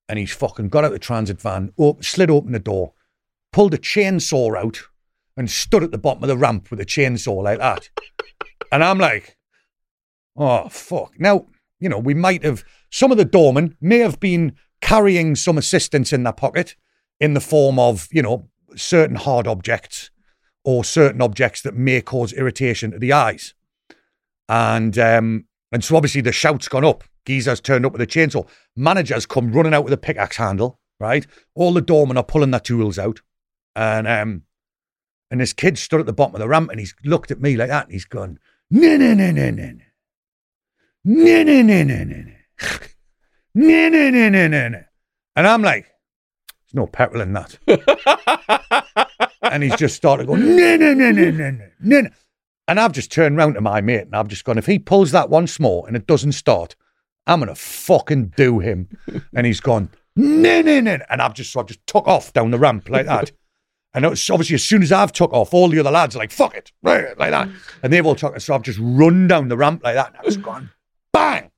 and 0.10 0.19
he's 0.19 0.34
fucking 0.34 0.68
got 0.68 0.84
out 0.84 0.91
the 0.91 0.99
transit 0.99 1.41
van, 1.41 1.72
op- 1.77 2.03
slid 2.03 2.30
open 2.30 2.51
the 2.51 2.60
door, 2.60 2.93
pulled 3.53 3.73
a 3.73 3.77
chainsaw 3.77 4.56
out, 4.57 4.81
and 5.38 5.49
stood 5.49 5.81
at 5.81 5.91
the 5.91 5.97
bottom 5.97 6.23
of 6.23 6.27
the 6.27 6.38
ramp 6.38 6.69
with 6.69 6.81
a 6.81 6.85
chainsaw 6.85 7.41
like 7.41 7.60
that, 7.60 7.89
and 8.69 8.84
I'm 8.84 8.99
like, 8.99 9.38
oh 10.35 10.68
fuck. 10.68 11.18
Now 11.18 11.47
you 11.80 11.88
know 11.88 11.99
we 11.99 12.14
might 12.14 12.43
have 12.43 12.65
some 12.89 13.11
of 13.11 13.18
the 13.18 13.26
doormen 13.26 13.77
may 13.80 13.99
have 13.99 14.19
been 14.19 14.57
carrying 14.81 15.35
some 15.35 15.57
assistance 15.57 16.11
in 16.11 16.23
their 16.23 16.34
pocket 16.34 16.76
in 17.22 17.34
the 17.34 17.39
form 17.39 17.80
of 17.80 18.10
you 18.11 18.22
know 18.22 18.49
certain 18.76 19.15
hard 19.15 19.47
objects 19.47 20.11
or 20.65 20.84
certain 20.84 21.22
objects 21.22 21.61
that 21.61 21.76
may 21.76 22.01
cause 22.01 22.34
irritation 22.34 22.91
to 22.91 22.99
the 22.99 23.14
eyes. 23.14 23.53
And 24.50 24.98
um, 24.98 25.46
and 25.72 25.84
so 25.84 25.96
obviously 25.96 26.22
the 26.22 26.32
shout's 26.32 26.68
gone 26.68 26.84
up. 26.84 27.04
Geezer's 27.26 27.62
turned 27.62 27.86
up 27.86 27.94
with 27.94 28.02
a 28.02 28.08
chainsaw. 28.08 28.48
Managers 28.76 29.26
come 29.26 29.52
running 29.52 29.74
out 29.74 29.84
with 29.84 29.94
a 29.94 29.98
pickaxe 29.98 30.38
handle, 30.38 30.80
right? 31.00 31.26
All 31.54 31.74
the 31.74 31.82
doormen 31.82 32.18
are 32.18 32.24
pulling 32.24 32.52
their 32.52 32.60
tools 32.60 32.98
out. 32.98 33.22
And 33.76 34.08
um, 34.08 34.44
and 35.32 35.40
this 35.40 35.54
kid 35.54 35.78
stood 35.78 36.00
at 36.00 36.08
the 36.08 36.14
bottom 36.14 36.36
of 36.36 36.40
the 36.40 36.48
ramp 36.48 36.72
and 36.72 36.80
he's 36.80 36.96
looked 37.06 37.30
at 37.30 37.40
me 37.40 37.56
like 37.56 37.70
that 37.70 37.86
and 37.86 37.94
he's 37.94 38.06
gone, 38.06 38.40
no, 38.72 38.98
no, 38.98 39.14
no, 39.14 39.32
no, 39.32 39.52
no, 39.52 39.72
no. 39.72 39.84
No, 41.06 41.44
no, 41.44 41.62
no, 41.62 41.84
no, 41.84 42.04
no, 42.04 42.24
no. 42.24 42.34
No, 43.56 43.90
no, 43.90 44.10
no, 44.10 44.30
no, 44.30 44.48
no, 44.48 44.68
no. 44.70 44.84
And 45.36 45.48
I'm 45.48 45.62
like, 45.62 45.86
there's 45.86 46.74
no 46.74 46.88
petrol 46.88 47.22
in 47.22 47.34
that. 47.34 47.58
and 49.44 49.64
he's 49.64 49.76
just 49.76 49.96
started 49.96 50.28
going, 50.28 50.56
no, 50.56 50.76
no, 50.76 50.94
no, 50.94 51.12
no, 51.12 51.32
no, 51.32 51.52
no, 51.52 52.02
no. 52.02 52.10
And 52.70 52.80
I've 52.80 52.91
just 52.91 53.12
turned 53.12 53.36
round 53.36 53.56
to 53.56 53.62
my 53.62 53.82
mate 53.82 54.02
and 54.02 54.16
I've 54.16 54.28
just 54.28 54.46
gone, 54.46 54.60
if 54.60 54.68
he 54.68 54.78
pulls 54.78 55.10
that 55.10 55.32
once 55.32 55.60
more 55.60 55.88
and 55.88 55.96
it 55.98 56.06
doesn't 56.06 56.34
start, 56.34 56.76
I'm 57.26 57.40
gonna 57.40 57.56
fucking 57.56 58.34
do 58.38 58.60
him. 58.60 58.96
and 59.36 59.48
he's 59.48 59.60
gone, 59.60 59.90
no, 60.16 60.62
no, 60.62 60.80
no. 60.80 61.00
And 61.10 61.20
I've 61.20 61.34
just 61.34 61.52
so 61.52 61.62
I've 61.62 61.66
just 61.66 61.86
took 61.88 62.08
off 62.08 62.32
down 62.32 62.52
the 62.52 62.60
ramp 62.60 62.88
like 62.88 63.08
that. 63.08 63.32
And 63.91 64.06
it's 64.06 64.30
obviously 64.30 64.54
as 64.54 64.64
soon 64.64 64.84
as 64.84 64.91
I've 64.91 65.12
took 65.12 65.34
off, 65.34 65.52
all 65.52 65.68
the 65.68 65.80
other 65.80 65.90
lads 65.90 66.16
are 66.16 66.20
like, 66.20 66.30
fuck 66.30 66.54
it, 66.54 66.72
right, 66.84 67.18
like 67.18 67.32
that. 67.32 67.50
And 67.82 67.91
they've 67.91 68.06
all 68.06 68.14
took 68.14 68.40
so 68.40 68.54
I've 68.54 68.62
just 68.62 68.78
run 68.80 69.28
down 69.28 69.48
the 69.48 69.58
ramp 69.58 69.82
like 69.84 69.96
that. 69.96 70.10
And 70.10 70.18
I 70.18 70.22
was 70.24 70.38
gone, 70.38 70.70
bang, 71.12 71.50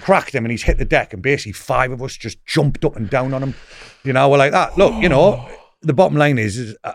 cracked 0.00 0.34
him, 0.34 0.46
and 0.46 0.50
he's 0.50 0.62
hit 0.62 0.78
the 0.78 0.86
deck. 0.86 1.12
And 1.12 1.20
basically 1.20 1.52
five 1.52 1.92
of 1.92 2.02
us 2.02 2.16
just 2.16 2.42
jumped 2.46 2.82
up 2.86 2.96
and 2.96 3.10
down 3.10 3.34
on 3.34 3.42
him. 3.42 3.54
You 4.04 4.14
know, 4.14 4.30
we're 4.30 4.38
like 4.38 4.52
that. 4.52 4.78
Look, 4.78 4.94
you 5.02 5.10
know, 5.10 5.46
the 5.82 5.92
bottom 5.92 6.16
line 6.16 6.38
is, 6.38 6.56
is 6.56 6.76
uh, 6.82 6.94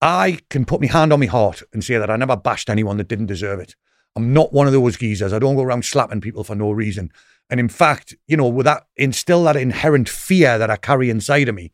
I 0.00 0.38
can 0.50 0.64
put 0.64 0.80
my 0.80 0.86
hand 0.86 1.12
on 1.12 1.20
my 1.20 1.26
heart 1.26 1.62
and 1.72 1.82
say 1.82 1.96
that 1.96 2.10
I 2.10 2.16
never 2.16 2.36
bashed 2.36 2.68
anyone 2.68 2.96
that 2.98 3.08
didn't 3.08 3.26
deserve 3.26 3.60
it. 3.60 3.74
I'm 4.16 4.32
not 4.32 4.52
one 4.52 4.66
of 4.66 4.72
those 4.72 4.96
geezers. 4.96 5.32
I 5.32 5.38
don't 5.38 5.56
go 5.56 5.62
around 5.62 5.84
slapping 5.84 6.20
people 6.20 6.44
for 6.44 6.54
no 6.54 6.70
reason. 6.70 7.10
And 7.50 7.58
in 7.58 7.68
fact, 7.68 8.14
you 8.26 8.36
know, 8.36 8.48
with 8.48 8.66
that 8.66 8.84
instill 8.96 9.44
that 9.44 9.56
inherent 9.56 10.08
fear 10.08 10.58
that 10.58 10.70
I 10.70 10.76
carry 10.76 11.10
inside 11.10 11.48
of 11.48 11.54
me, 11.54 11.72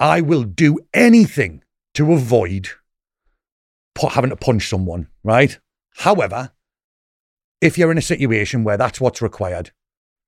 I 0.00 0.20
will 0.20 0.44
do 0.44 0.78
anything 0.92 1.62
to 1.94 2.12
avoid 2.12 2.70
having 4.10 4.30
to 4.30 4.36
punch 4.36 4.68
someone, 4.68 5.08
right? 5.22 5.58
However, 5.96 6.50
if 7.60 7.78
you're 7.78 7.92
in 7.92 7.98
a 7.98 8.02
situation 8.02 8.64
where 8.64 8.76
that's 8.76 9.00
what's 9.00 9.22
required, 9.22 9.70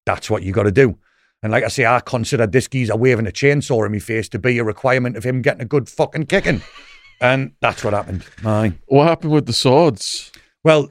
that's 0.07 0.31
what 0.31 0.43
you 0.43 0.53
got 0.53 0.63
to 0.63 0.73
do. 0.73 0.99
And 1.43 1.53
like 1.53 1.65
I 1.65 1.69
say, 1.69 1.85
I 1.85 2.01
consider 2.01 2.47
this 2.47 2.69
geezer 2.69 2.97
waving 2.97 3.27
a 3.27 3.31
chainsaw 3.31 3.85
in 3.85 3.93
my 3.93 3.99
face 3.99 4.29
to 4.31 4.39
be 4.39 4.59
a 4.59 4.65
requirement 4.65 5.17
of 5.17 5.25
him 5.25 5.43
getting 5.43 5.63
a 5.63 5.67
good 5.67 5.89
fucking 5.89 6.27
kicking. 6.27 6.63
And 7.21 7.53
that's 7.61 7.83
what 7.83 7.95
happened. 7.95 8.25
Aye. 8.45 8.75
What 8.87 9.09
happened 9.09 9.33
with 9.33 9.47
the 9.47 9.53
swords? 9.53 10.33
Well, 10.63 10.91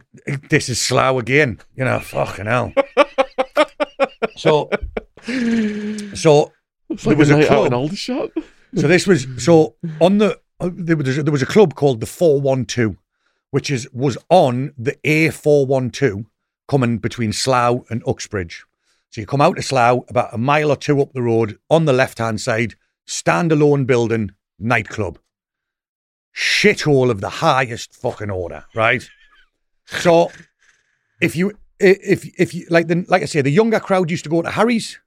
this 0.50 0.70
is 0.70 0.82
slow 0.82 1.20
again. 1.20 1.60
You 1.76 1.86
know, 1.86 2.00
fucking 2.00 2.46
hell. 2.46 2.74
so, 4.36 4.70
so 6.14 6.54
It's 6.90 7.04
There 7.04 7.16
was 7.16 7.30
a 7.30 7.36
a 7.36 7.40
night 7.40 7.52
out 7.52 7.66
in 7.66 7.70
club. 7.70 7.74
Aldershot. 7.74 8.32
So 8.76 8.88
this 8.88 9.08
was 9.08 9.28
so 9.38 9.76
on 10.02 10.18
the 10.18 10.40
uh, 10.60 10.70
there 10.74 10.98
was 10.98 11.16
there 11.16 11.32
was 11.32 11.42
a 11.42 11.48
club 11.48 11.76
called 11.76 12.00
the 12.00 12.06
Four 12.06 12.42
One 12.42 12.66
Two, 12.66 12.98
which 13.52 13.70
is 13.70 13.90
was 13.92 14.18
on 14.30 14.74
the 14.78 14.98
A 15.04 15.30
Four 15.30 15.66
One 15.66 15.90
Two 15.90 16.26
coming 16.68 16.98
between 16.98 17.34
Slough 17.34 17.90
and 17.90 18.04
Uxbridge. 18.08 18.66
So 19.10 19.22
you 19.22 19.28
come 19.28 19.42
out 19.42 19.58
of 19.58 19.66
Slough 19.66 20.04
about 20.10 20.34
a 20.34 20.38
mile 20.38 20.72
or 20.72 20.76
two 20.76 21.02
up 21.02 21.14
the 21.14 21.22
road 21.22 21.58
on 21.70 21.86
the 21.86 21.94
left 21.94 22.18
hand 22.18 22.42
side, 22.42 22.76
standalone 23.08 23.86
building, 23.86 24.32
nightclub. 24.60 25.20
Shithole 26.36 27.10
of 27.10 27.22
the 27.22 27.30
highest 27.30 27.96
fucking 27.96 28.30
order, 28.30 28.66
right? 28.76 29.08
So 29.86 30.32
if 31.22 31.36
you 31.36 31.54
if 31.80 32.26
if 32.40 32.54
you 32.54 32.68
like 32.70 32.88
the 32.88 33.06
like 33.08 33.22
I 33.22 33.26
say, 33.26 33.42
the 33.42 33.50
younger 33.50 33.80
crowd 33.80 34.12
used 34.12 34.26
to 34.26 34.30
go 34.30 34.42
to 34.42 34.52
Harry's, 34.52 35.00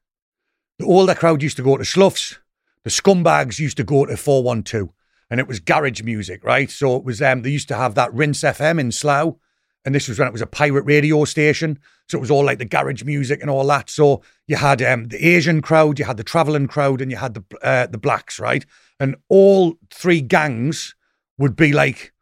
the 0.79 0.87
older 0.87 1.15
crowd 1.15 1.43
used 1.43 1.57
to 1.59 1.63
go 1.63 1.77
to 1.77 1.85
Sluffs, 1.85 2.39
the 2.85 2.91
scumbags 2.91 3.59
used 3.59 3.77
to 3.77 3.85
go 3.85 4.07
to 4.07 4.17
412 4.17 4.89
and 5.31 5.41
it 5.41 5.47
was 5.47 5.61
garage 5.61 6.03
music, 6.03 6.43
right? 6.45 6.71
So 6.71 6.97
it 6.97 7.05
was 7.05 7.21
um 7.21 7.43
they 7.43 7.51
used 7.51 7.69
to 7.69 7.77
have 7.77 7.95
that 7.95 8.13
Rinse 8.15 8.43
FM 8.43 8.81
in 8.81 8.93
Slough, 8.93 9.37
and 9.85 9.95
this 9.95 10.09
was 10.09 10.19
when 10.19 10.29
it 10.29 10.33
was 10.33 10.43
a 10.43 10.47
pirate 10.47 10.85
radio 10.85 11.25
station. 11.25 11.79
So 12.09 12.17
it 12.17 12.21
was 12.21 12.31
all 12.31 12.45
like 12.45 12.59
the 12.59 12.65
garage 12.65 13.05
music 13.05 13.41
and 13.43 13.51
all 13.51 13.67
that. 13.67 13.91
So 13.91 14.23
you 14.47 14.57
had 14.57 14.81
um 14.83 15.05
the 15.05 15.25
Asian 15.25 15.61
crowd, 15.61 15.99
you 15.99 16.05
had 16.05 16.17
the 16.17 16.25
traveling 16.25 16.69
crowd, 16.69 17.01
and 17.01 17.11
you 17.11 17.19
had 17.19 17.35
the 17.35 17.45
uh, 17.63 17.87
the 17.87 17.99
blacks, 17.99 18.41
right? 18.41 18.65
And 19.01 19.17
all 19.29 19.75
three 19.91 20.21
gangs 20.21 20.95
would 21.39 21.56
be 21.56 21.73
like 21.73 22.12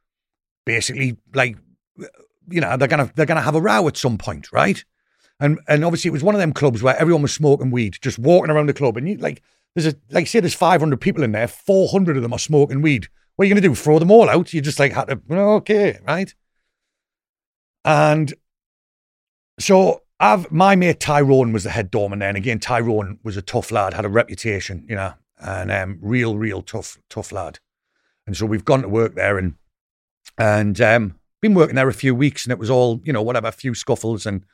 basically 0.65 1.17
like 1.35 1.57
you 2.49 2.61
know 2.61 2.77
they're 2.77 2.89
gonna 2.89 3.11
they're 3.15 3.27
gonna 3.27 3.41
have 3.41 3.55
a 3.55 3.61
row 3.61 3.89
at 3.89 3.97
some 3.97 4.19
point, 4.19 4.53
right? 4.53 4.85
And 5.41 5.59
and 5.69 5.85
obviously 5.85 6.09
it 6.09 6.13
was 6.13 6.23
one 6.23 6.35
of 6.35 6.41
them 6.41 6.53
clubs 6.53 6.83
where 6.83 6.97
everyone 6.97 7.23
was 7.23 7.33
smoking 7.33 7.71
weed, 7.71 7.97
just 8.01 8.19
walking 8.19 8.51
around 8.51 8.69
the 8.69 8.75
club, 8.75 8.97
and 8.97 9.09
you 9.09 9.17
like 9.17 9.43
there's 9.75 9.87
a 9.87 9.97
like 10.11 10.27
say 10.27 10.41
there's 10.41 10.55
500 10.55 11.01
people 11.01 11.23
in 11.23 11.33
there, 11.33 11.49
400 11.49 12.17
of 12.17 12.23
them 12.23 12.33
are 12.33 12.39
smoking 12.39 12.83
weed. 12.83 13.09
What 13.35 13.45
are 13.45 13.49
you 13.49 13.55
gonna 13.55 13.67
do? 13.67 13.75
Throw 13.75 13.99
them 13.99 14.11
all 14.11 14.29
out? 14.29 14.53
You 14.53 14.61
just 14.61 14.79
like 14.79 14.93
had 14.93 15.09
to 15.09 15.21
okay, 15.31 15.99
right? 16.07 16.35
And 17.85 18.35
so 19.59 20.03
I've 20.19 20.51
my 20.51 20.77
mate 20.77 21.01
Tyrone 21.01 21.53
was 21.53 21.65
the 21.65 21.71
head 21.71 21.91
doorman 21.91 22.21
then. 22.21 22.37
Again, 22.37 22.59
Tyrone 22.59 23.19
was 23.23 23.37
a 23.37 23.43
tough 23.43 23.71
lad, 23.71 23.95
had 23.95 24.05
a 24.05 24.11
reputation, 24.11 24.87
you 24.89 24.97
know, 24.97 25.15
and 25.39 25.71
um, 25.71 25.99
real, 26.01 26.37
real 26.39 26.63
tough, 26.63 26.99
tough 27.11 27.33
lad. 27.33 27.59
And 28.27 28.37
so 28.37 28.47
we've 28.47 28.65
gone 28.65 28.83
to 28.83 28.89
work 28.89 29.15
there 29.15 29.39
and 29.39 29.55
and 30.39 30.81
um, 30.81 31.19
been 31.41 31.55
working 31.55 31.77
there 31.77 31.89
a 31.89 31.95
few 31.95 32.15
weeks, 32.15 32.45
and 32.45 32.53
it 32.53 32.59
was 32.59 32.71
all 32.71 33.01
you 33.05 33.13
know, 33.13 33.23
whatever, 33.23 33.49
a 33.49 33.53
few 33.53 33.75
scuffles 33.75 34.27
and. 34.27 34.45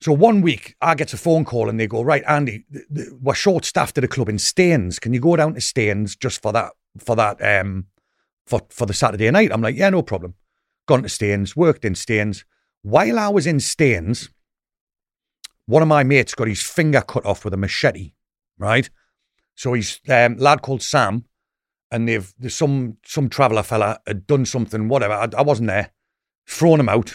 So 0.00 0.12
one 0.12 0.42
week, 0.42 0.74
I 0.82 0.96
get 0.96 1.14
a 1.14 1.16
phone 1.16 1.46
call 1.46 1.70
and 1.70 1.80
they 1.80 1.86
go, 1.86 2.02
right, 2.02 2.22
Andy, 2.28 2.66
th- 2.70 2.84
th- 2.94 3.08
we're 3.22 3.32
short 3.32 3.64
staffed 3.64 3.96
at 3.96 4.04
a 4.04 4.08
club 4.08 4.28
in 4.28 4.38
Staines. 4.38 4.98
Can 4.98 5.14
you 5.14 5.20
go 5.20 5.34
down 5.34 5.54
to 5.54 5.62
Staines 5.62 6.14
just 6.14 6.42
for 6.42 6.52
that, 6.52 6.72
for 6.98 7.16
that, 7.16 7.40
um, 7.40 7.86
for 8.44 8.60
for 8.68 8.84
the 8.84 8.92
Saturday 8.92 9.30
night? 9.30 9.50
I'm 9.50 9.62
like, 9.62 9.76
yeah, 9.76 9.88
no 9.88 10.02
problem. 10.02 10.34
Gone 10.86 11.04
to 11.04 11.08
Staines, 11.08 11.56
worked 11.56 11.86
in 11.86 11.94
Staines. 11.94 12.44
While 12.82 13.18
I 13.18 13.28
was 13.28 13.46
in 13.46 13.60
Staines, 13.60 14.28
one 15.64 15.80
of 15.80 15.88
my 15.88 16.02
mates 16.02 16.34
got 16.34 16.48
his 16.48 16.62
finger 16.62 17.00
cut 17.00 17.24
off 17.24 17.44
with 17.44 17.54
a 17.54 17.56
machete, 17.58 18.12
right? 18.58 18.90
So 19.54 19.72
he's 19.72 20.00
um, 20.10 20.36
lad 20.36 20.60
called 20.60 20.82
Sam, 20.82 21.24
and 21.94 22.08
they've 22.08 22.34
there's 22.40 22.56
some 22.56 22.96
some 23.06 23.28
traveller 23.28 23.62
fella 23.62 24.00
had 24.04 24.26
done 24.26 24.44
something, 24.44 24.88
whatever. 24.88 25.14
I, 25.14 25.28
I 25.38 25.42
wasn't 25.42 25.68
there. 25.68 25.92
Thrown 26.46 26.80
him 26.80 26.88
out. 26.88 27.14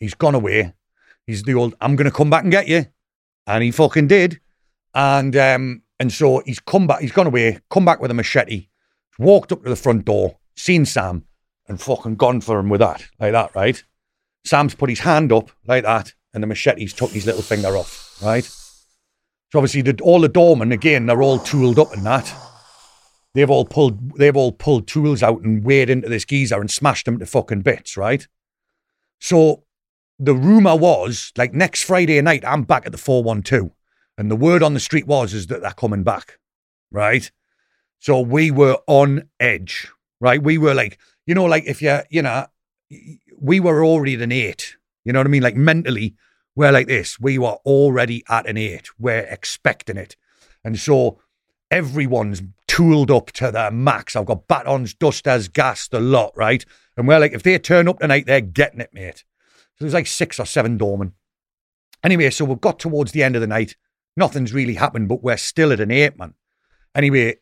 He's 0.00 0.14
gone 0.14 0.34
away. 0.34 0.74
He's 1.28 1.44
the 1.44 1.54
old 1.54 1.76
I'm 1.80 1.94
gonna 1.94 2.10
come 2.10 2.28
back 2.28 2.42
and 2.42 2.50
get 2.50 2.66
you, 2.66 2.86
and 3.46 3.62
he 3.62 3.70
fucking 3.70 4.08
did. 4.08 4.40
And 4.94 5.36
um 5.36 5.82
and 6.00 6.12
so 6.12 6.42
he's 6.44 6.58
come 6.58 6.88
back. 6.88 7.00
He's 7.00 7.12
gone 7.12 7.28
away. 7.28 7.60
Come 7.70 7.84
back 7.84 8.00
with 8.00 8.10
a 8.10 8.14
machete. 8.14 8.66
Walked 9.16 9.52
up 9.52 9.62
to 9.62 9.68
the 9.68 9.76
front 9.76 10.06
door, 10.06 10.38
seen 10.56 10.86
Sam, 10.86 11.24
and 11.68 11.80
fucking 11.80 12.16
gone 12.16 12.40
for 12.40 12.58
him 12.58 12.68
with 12.68 12.80
that, 12.80 13.06
like 13.20 13.32
that, 13.32 13.54
right? 13.54 13.82
Sam's 14.44 14.74
put 14.74 14.90
his 14.90 15.00
hand 15.00 15.30
up 15.30 15.52
like 15.66 15.84
that, 15.84 16.14
and 16.34 16.42
the 16.42 16.48
machete's 16.48 16.94
took 16.94 17.10
his 17.10 17.26
little 17.26 17.42
finger 17.42 17.76
off, 17.76 18.18
right? 18.22 18.44
So 18.44 19.58
obviously, 19.58 19.82
the, 19.82 20.02
all 20.02 20.20
the 20.20 20.28
doormen 20.28 20.72
again, 20.72 21.06
they're 21.06 21.22
all 21.22 21.38
tooled 21.38 21.78
up 21.78 21.92
and 21.92 22.04
that. 22.06 22.49
They've 23.34 23.50
all 23.50 23.64
pulled, 23.64 24.18
they've 24.18 24.36
all 24.36 24.52
pulled 24.52 24.88
tools 24.88 25.22
out 25.22 25.42
and 25.42 25.64
weighed 25.64 25.90
into 25.90 26.08
this 26.08 26.24
geezer 26.24 26.60
and 26.60 26.70
smashed 26.70 27.06
him 27.06 27.18
to 27.18 27.26
fucking 27.26 27.62
bits, 27.62 27.96
right? 27.96 28.26
So 29.20 29.64
the 30.18 30.34
rumor 30.34 30.76
was 30.76 31.32
like 31.36 31.54
next 31.54 31.84
Friday 31.84 32.20
night, 32.20 32.44
I'm 32.46 32.64
back 32.64 32.86
at 32.86 32.92
the 32.92 32.98
four 32.98 33.22
one 33.22 33.42
two, 33.42 33.72
and 34.18 34.30
the 34.30 34.36
word 34.36 34.62
on 34.62 34.74
the 34.74 34.80
street 34.80 35.06
was 35.06 35.32
is 35.32 35.46
that 35.46 35.62
they're 35.62 35.70
coming 35.70 36.02
back, 36.02 36.38
right? 36.90 37.30
So 38.00 38.20
we 38.20 38.50
were 38.50 38.78
on 38.86 39.28
edge, 39.38 39.88
right? 40.20 40.42
We 40.42 40.58
were 40.58 40.74
like, 40.74 40.98
you 41.26 41.34
know, 41.34 41.44
like 41.44 41.64
if 41.66 41.80
you, 41.80 42.00
you 42.10 42.22
know, 42.22 42.46
we 43.38 43.60
were 43.60 43.84
already 43.84 44.14
at 44.14 44.22
an 44.22 44.32
eight. 44.32 44.76
You 45.04 45.12
know 45.12 45.20
what 45.20 45.26
I 45.26 45.30
mean? 45.30 45.42
Like 45.42 45.56
mentally, 45.56 46.14
we're 46.56 46.72
like 46.72 46.86
this. 46.86 47.20
We 47.20 47.38
were 47.38 47.58
already 47.64 48.24
at 48.28 48.46
an 48.46 48.56
eight. 48.56 48.88
We're 48.98 49.26
expecting 49.30 49.96
it. 49.96 50.16
And 50.64 50.78
so 50.78 51.20
everyone's 51.70 52.42
tooled 52.70 53.10
up 53.10 53.32
to 53.32 53.50
the 53.50 53.68
max. 53.72 54.14
I've 54.14 54.26
got 54.26 54.46
batons, 54.46 54.94
dusters, 54.94 55.48
gas, 55.48 55.88
the 55.88 55.98
lot, 55.98 56.32
right? 56.36 56.64
And 56.96 57.08
we're 57.08 57.18
like, 57.18 57.32
if 57.32 57.42
they 57.42 57.58
turn 57.58 57.88
up 57.88 57.98
tonight, 57.98 58.26
they're 58.26 58.40
getting 58.40 58.80
it, 58.80 58.94
mate. 58.94 59.24
So 59.74 59.84
there's 59.84 59.94
like 59.94 60.06
six 60.06 60.38
or 60.38 60.46
seven 60.46 60.78
doormen. 60.78 61.14
Anyway, 62.04 62.30
so 62.30 62.44
we've 62.44 62.60
got 62.60 62.78
towards 62.78 63.10
the 63.10 63.24
end 63.24 63.34
of 63.34 63.40
the 63.40 63.48
night. 63.48 63.74
Nothing's 64.16 64.52
really 64.52 64.74
happened, 64.74 65.08
but 65.08 65.20
we're 65.20 65.36
still 65.36 65.72
at 65.72 65.80
an 65.80 65.90
eight, 65.90 66.16
man. 66.16 66.34
Anyway, 66.94 67.38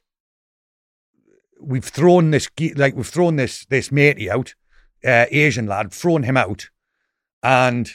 we've 1.61 1.85
thrown 1.85 2.31
this, 2.31 2.49
like, 2.77 2.97
we've 2.97 3.07
thrown 3.07 3.37
this, 3.37 3.67
this 3.67 3.93
matey 3.93 4.31
out 4.31 4.55
uh, 5.05 5.27
Asian 5.31 5.67
lad, 5.67 5.93
thrown 5.93 6.23
him 6.23 6.39
out, 6.39 6.71
and 7.43 7.91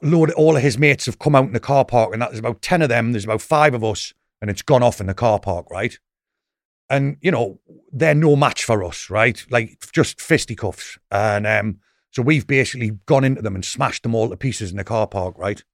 load 0.00 0.30
all 0.30 0.56
of 0.56 0.62
his 0.62 0.78
mates 0.78 1.04
have 1.04 1.18
come 1.18 1.34
out 1.34 1.46
in 1.46 1.52
the 1.52 1.60
car 1.60 1.84
park, 1.84 2.14
and 2.14 2.22
there's 2.22 2.38
about 2.38 2.62
ten 2.62 2.80
of 2.80 2.88
them. 2.88 3.12
There's 3.12 3.24
about 3.24 3.42
five 3.42 3.74
of 3.74 3.84
us, 3.84 4.14
and 4.44 4.50
it's 4.50 4.60
gone 4.60 4.82
off 4.82 5.00
in 5.00 5.06
the 5.06 5.14
car 5.14 5.40
park, 5.40 5.70
right? 5.70 5.98
And 6.90 7.16
you 7.22 7.30
know 7.30 7.60
they're 7.90 8.14
no 8.14 8.36
match 8.36 8.62
for 8.62 8.84
us, 8.84 9.08
right? 9.08 9.42
Like 9.48 9.78
just 9.90 10.20
fisticuffs, 10.20 10.98
and 11.10 11.46
um, 11.46 11.78
so 12.10 12.20
we've 12.20 12.46
basically 12.46 12.90
gone 13.06 13.24
into 13.24 13.40
them 13.40 13.54
and 13.54 13.64
smashed 13.64 14.02
them 14.02 14.14
all 14.14 14.28
to 14.28 14.36
pieces 14.36 14.70
in 14.70 14.76
the 14.76 14.84
car 14.84 15.06
park, 15.06 15.38
right? 15.38 15.64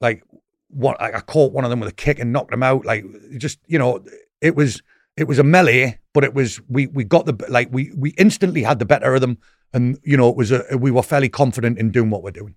Like 0.00 0.24
what 0.70 1.00
I 1.00 1.20
caught 1.20 1.52
one 1.52 1.62
of 1.62 1.70
them 1.70 1.78
with 1.78 1.88
a 1.88 1.94
kick 1.94 2.18
and 2.18 2.32
knocked 2.32 2.50
them 2.50 2.64
out. 2.64 2.84
Like 2.84 3.04
just 3.36 3.60
you 3.68 3.78
know, 3.78 4.04
it 4.40 4.56
was 4.56 4.82
it 5.16 5.28
was 5.28 5.38
a 5.38 5.44
melee, 5.44 6.00
but 6.14 6.24
it 6.24 6.34
was 6.34 6.60
we 6.68 6.88
we 6.88 7.04
got 7.04 7.26
the 7.26 7.46
like 7.48 7.68
we 7.70 7.92
we 7.96 8.10
instantly 8.18 8.64
had 8.64 8.80
the 8.80 8.86
better 8.86 9.14
of 9.14 9.20
them, 9.20 9.38
and 9.72 10.00
you 10.02 10.16
know 10.16 10.28
it 10.28 10.36
was 10.36 10.50
a 10.50 10.64
we 10.76 10.90
were 10.90 11.04
fairly 11.04 11.28
confident 11.28 11.78
in 11.78 11.92
doing 11.92 12.10
what 12.10 12.24
we're 12.24 12.32
doing. 12.32 12.56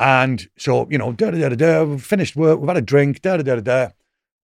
And 0.00 0.48
so 0.58 0.88
you 0.90 0.98
know, 0.98 1.12
da 1.12 1.30
da 1.30 1.48
da 1.48 1.54
da, 1.54 1.84
we've 1.84 2.04
finished 2.04 2.36
work, 2.36 2.58
we've 2.58 2.68
had 2.68 2.76
a 2.76 2.82
drink, 2.82 3.22
da 3.22 3.36
da 3.36 3.42
da 3.42 3.60
da, 3.60 3.88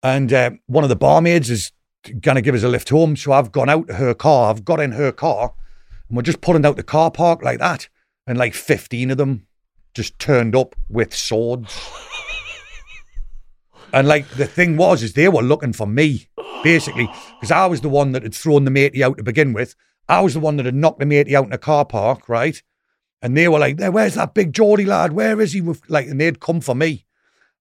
and 0.03 0.33
uh, 0.33 0.51
one 0.67 0.85
of 0.85 0.91
the 0.91 0.97
barmaids 0.97 1.51
is 1.51 1.73
gonna 2.21 2.43
give 2.43 2.55
us 2.55 2.63
a 2.63 2.69
lift 2.69 2.89
home. 2.91 3.17
So 3.17 3.33
I've 3.33 3.53
gone 3.53 3.69
out 3.69 3.89
to 3.89 3.95
her 3.95 4.15
car, 4.15 4.51
I've 4.51 4.65
got 4.65 4.81
in 4.81 4.93
her 4.93 5.13
car, 5.13 5.55
and 6.09 6.17
we're 6.17 6.23
just 6.23 6.41
pulling 6.41 6.67
out 6.67 6.77
the 6.77 6.83
car 6.83 7.11
park 7.11 7.43
like 7.43 7.59
that, 7.59 7.89
and 8.27 8.39
like 8.39 8.55
fifteen 8.55 9.11
of 9.11 9.19
them 9.19 9.47
just 9.95 10.19
turned 10.19 10.55
up 10.55 10.77
with 10.89 11.15
swords. 11.15 11.77
And 13.93 14.07
like 14.07 14.29
the 14.31 14.47
thing 14.47 14.77
was, 14.77 15.03
is 15.03 15.15
they 15.15 15.29
were 15.29 15.43
looking 15.43 15.73
for 15.73 15.87
me 15.87 16.29
basically 16.63 17.09
because 17.39 17.51
I 17.51 17.67
was 17.67 17.81
the 17.81 17.89
one 17.89 18.13
that 18.13 18.23
had 18.23 18.35
thrown 18.35 18.65
the 18.65 18.71
matey 18.71 19.03
out 19.03 19.17
to 19.17 19.23
begin 19.23 19.53
with. 19.53 19.75
I 20.09 20.21
was 20.21 20.35
the 20.35 20.41
one 20.41 20.57
that 20.57 20.67
had 20.67 20.75
knocked 20.75 20.99
the 20.99 21.07
matey 21.07 21.37
out 21.37 21.47
in 21.47 21.53
a 21.53 21.59
car 21.59 21.85
park, 21.85 22.29
right? 22.29 22.63
And 23.21 23.37
they 23.37 23.49
were 23.49 23.59
like, 23.59 23.81
"Where's 23.81 24.15
that 24.15 24.35
big 24.35 24.53
Geordie 24.53 24.85
lad? 24.85 25.13
Where 25.13 25.41
is 25.41 25.53
he?" 25.53 25.61
Like, 25.89 26.07
and 26.07 26.21
they'd 26.21 26.41
come 26.41 26.61
for 26.61 26.75
me. 26.75 27.07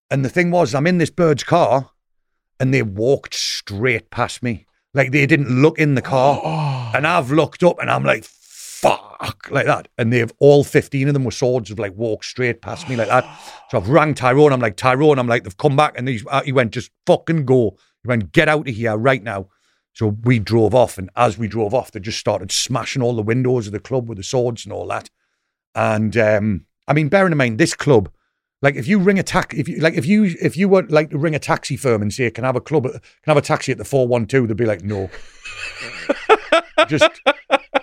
And 0.10 0.24
the 0.24 0.30
thing 0.30 0.52
was, 0.52 0.74
I'm 0.74 0.88
in 0.88 1.00
this 1.00 1.10
bird's 1.10 1.44
car, 1.44 1.92
and 2.60 2.74
they 2.74 2.82
walked 2.82 3.34
straight 3.34 4.10
past 4.10 4.42
me, 4.42 4.66
like 4.94 5.12
they 5.12 5.26
didn't 5.26 5.62
look 5.62 5.78
in 5.78 5.96
the 5.96 6.02
car. 6.02 6.42
And 6.96 7.06
I've 7.06 7.32
looked 7.32 7.64
up, 7.64 7.80
and 7.80 7.92
I'm 7.92 8.04
like, 8.04 8.24
"Fuck!" 8.24 9.50
like 9.52 9.66
that. 9.66 9.90
And 9.98 10.14
they've 10.14 10.32
all 10.40 10.64
15 10.64 11.10
of 11.10 11.14
them 11.14 11.26
with 11.26 11.34
swords 11.34 11.70
have 11.70 11.80
like 11.80 11.94
walked 11.96 12.26
straight 12.26 12.62
past 12.62 12.88
me 12.88 12.96
like 12.96 13.10
that. 13.10 13.26
So 13.70 13.78
I've 13.78 13.90
rang 13.90 14.14
Tyrone. 14.14 14.54
I'm 14.54 14.62
like, 14.62 14.78
Tyrone. 14.78 15.20
I'm 15.20 15.28
like, 15.28 15.44
they've 15.44 15.58
come 15.58 15.76
back, 15.76 15.98
and 15.98 16.08
he's, 16.08 16.26
uh, 16.28 16.44
he 16.44 16.54
went, 16.54 16.72
"Just 16.72 16.92
fucking 17.06 17.46
go." 17.46 17.78
He 18.04 18.08
went, 18.08 18.32
"Get 18.32 18.48
out 18.48 18.70
of 18.70 18.76
here 18.76 18.96
right 18.96 19.22
now." 19.22 19.50
So 19.94 20.16
we 20.24 20.40
drove 20.40 20.74
off, 20.74 20.98
and 20.98 21.10
as 21.16 21.38
we 21.38 21.48
drove 21.48 21.74
off, 21.74 21.92
they 21.92 22.00
just 22.00 22.20
started 22.20 22.52
smashing 22.52 23.02
all 23.02 23.16
the 23.16 23.22
windows 23.22 23.68
of 23.68 23.74
the 23.74 23.80
club 23.80 24.08
with 24.08 24.18
the 24.18 24.24
swords 24.24 24.64
and 24.64 24.72
all 24.72 24.88
that. 24.88 25.10
And 25.78 26.18
um, 26.18 26.66
I 26.88 26.94
mean, 26.94 27.08
bearing 27.08 27.32
in 27.32 27.38
mind 27.38 27.60
this 27.60 27.76
club, 27.76 28.10
like 28.64 28.76
if 28.76 28.88
you 28.88 28.98
ring 28.98 29.20
a 29.20 29.24
taxi, 29.24 29.60
if 29.60 29.70
you 29.70 29.78
like 29.80 29.94
if 29.94 30.08
you 30.08 30.36
if 30.42 30.58
you 30.58 30.68
were 30.68 30.82
like 30.90 31.12
to 31.12 31.20
ring 31.20 31.36
a 31.36 31.40
taxi 31.40 31.78
firm 31.78 32.02
and 32.02 32.12
say, 32.12 32.32
"Can 32.32 32.44
I 32.44 32.48
have 32.48 32.56
a 32.56 32.62
club? 32.62 32.86
Can 32.86 33.02
I 33.28 33.30
have 33.30 33.38
a 33.38 33.42
taxi 33.42 33.72
at 33.72 33.78
the 33.78 33.86
four 33.86 34.08
one 34.08 34.26
two? 34.26 34.48
They'd 34.48 34.58
be 34.58 34.66
like, 34.66 34.82
"No." 34.84 35.12
just 36.88 37.22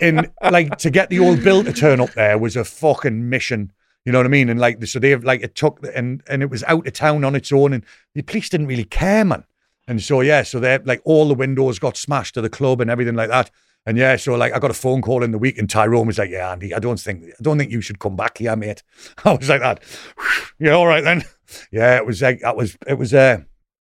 in 0.01 0.29
like 0.43 0.77
to 0.79 0.91
get 0.91 1.09
the 1.09 1.21
old 1.21 1.45
bill 1.45 1.62
to 1.62 1.73
turn 1.73 2.01
up 2.01 2.12
there 2.15 2.37
was 2.37 2.57
a 2.57 2.65
fucking 2.65 3.29
mission. 3.29 3.73
You 4.05 4.11
know 4.11 4.19
what 4.19 4.27
I 4.27 4.31
mean? 4.31 4.49
And 4.49 4.59
like 4.59 4.85
so 4.87 4.99
they've 4.99 5.23
like 5.23 5.43
it 5.43 5.55
took 5.55 5.79
and 5.95 6.21
and 6.29 6.43
it 6.43 6.51
was 6.51 6.65
out 6.65 6.89
of 6.89 6.93
town 6.95 7.23
on 7.23 7.37
its 7.37 7.53
own, 7.53 7.73
and 7.73 7.85
the 8.15 8.23
police 8.23 8.49
didn't 8.49 8.66
really 8.66 8.85
care, 8.85 9.25
man. 9.25 9.45
And 9.87 10.03
so 10.03 10.21
yeah, 10.21 10.43
so 10.43 10.59
they 10.59 10.79
like 10.79 11.01
all 11.05 11.29
the 11.29 11.35
windows 11.35 11.79
got 11.79 11.97
smashed 11.97 12.35
to 12.35 12.41
the 12.41 12.51
club 12.51 12.81
and 12.81 12.91
everything 12.91 13.15
like 13.15 13.31
that. 13.31 13.53
And 13.86 13.98
yeah, 13.98 14.16
so 14.16 14.35
like 14.35 14.55
I 14.55 14.59
got 14.59 14.70
a 14.70 14.74
phone 14.74 15.02
call 15.02 15.23
in 15.23 15.31
the 15.31 15.39
week, 15.39 15.59
and 15.59 15.69
Tyrone 15.69 16.06
was 16.06 16.19
like, 16.19 16.31
"Yeah, 16.31 16.51
Andy, 16.52 16.73
I 16.74 16.78
don't 16.78 16.98
think 16.98 17.24
I 17.24 17.43
don't 17.43 17.59
think 17.59 17.70
you 17.70 17.81
should 17.81 17.98
come 17.98 18.16
back 18.16 18.39
here, 18.39 18.56
mate." 18.56 18.82
I 19.24 19.32
was 19.35 19.48
like 19.48 19.61
that. 19.61 19.82
yeah, 20.59 20.73
all 20.73 20.86
right 20.86 21.05
then. 21.05 21.24
Yeah, 21.70 21.97
it 21.97 22.06
was 22.06 22.23
like 22.23 22.40
that 22.40 22.56
was 22.56 22.77
it 22.86 22.94
was 22.94 23.12
uh 23.12 23.39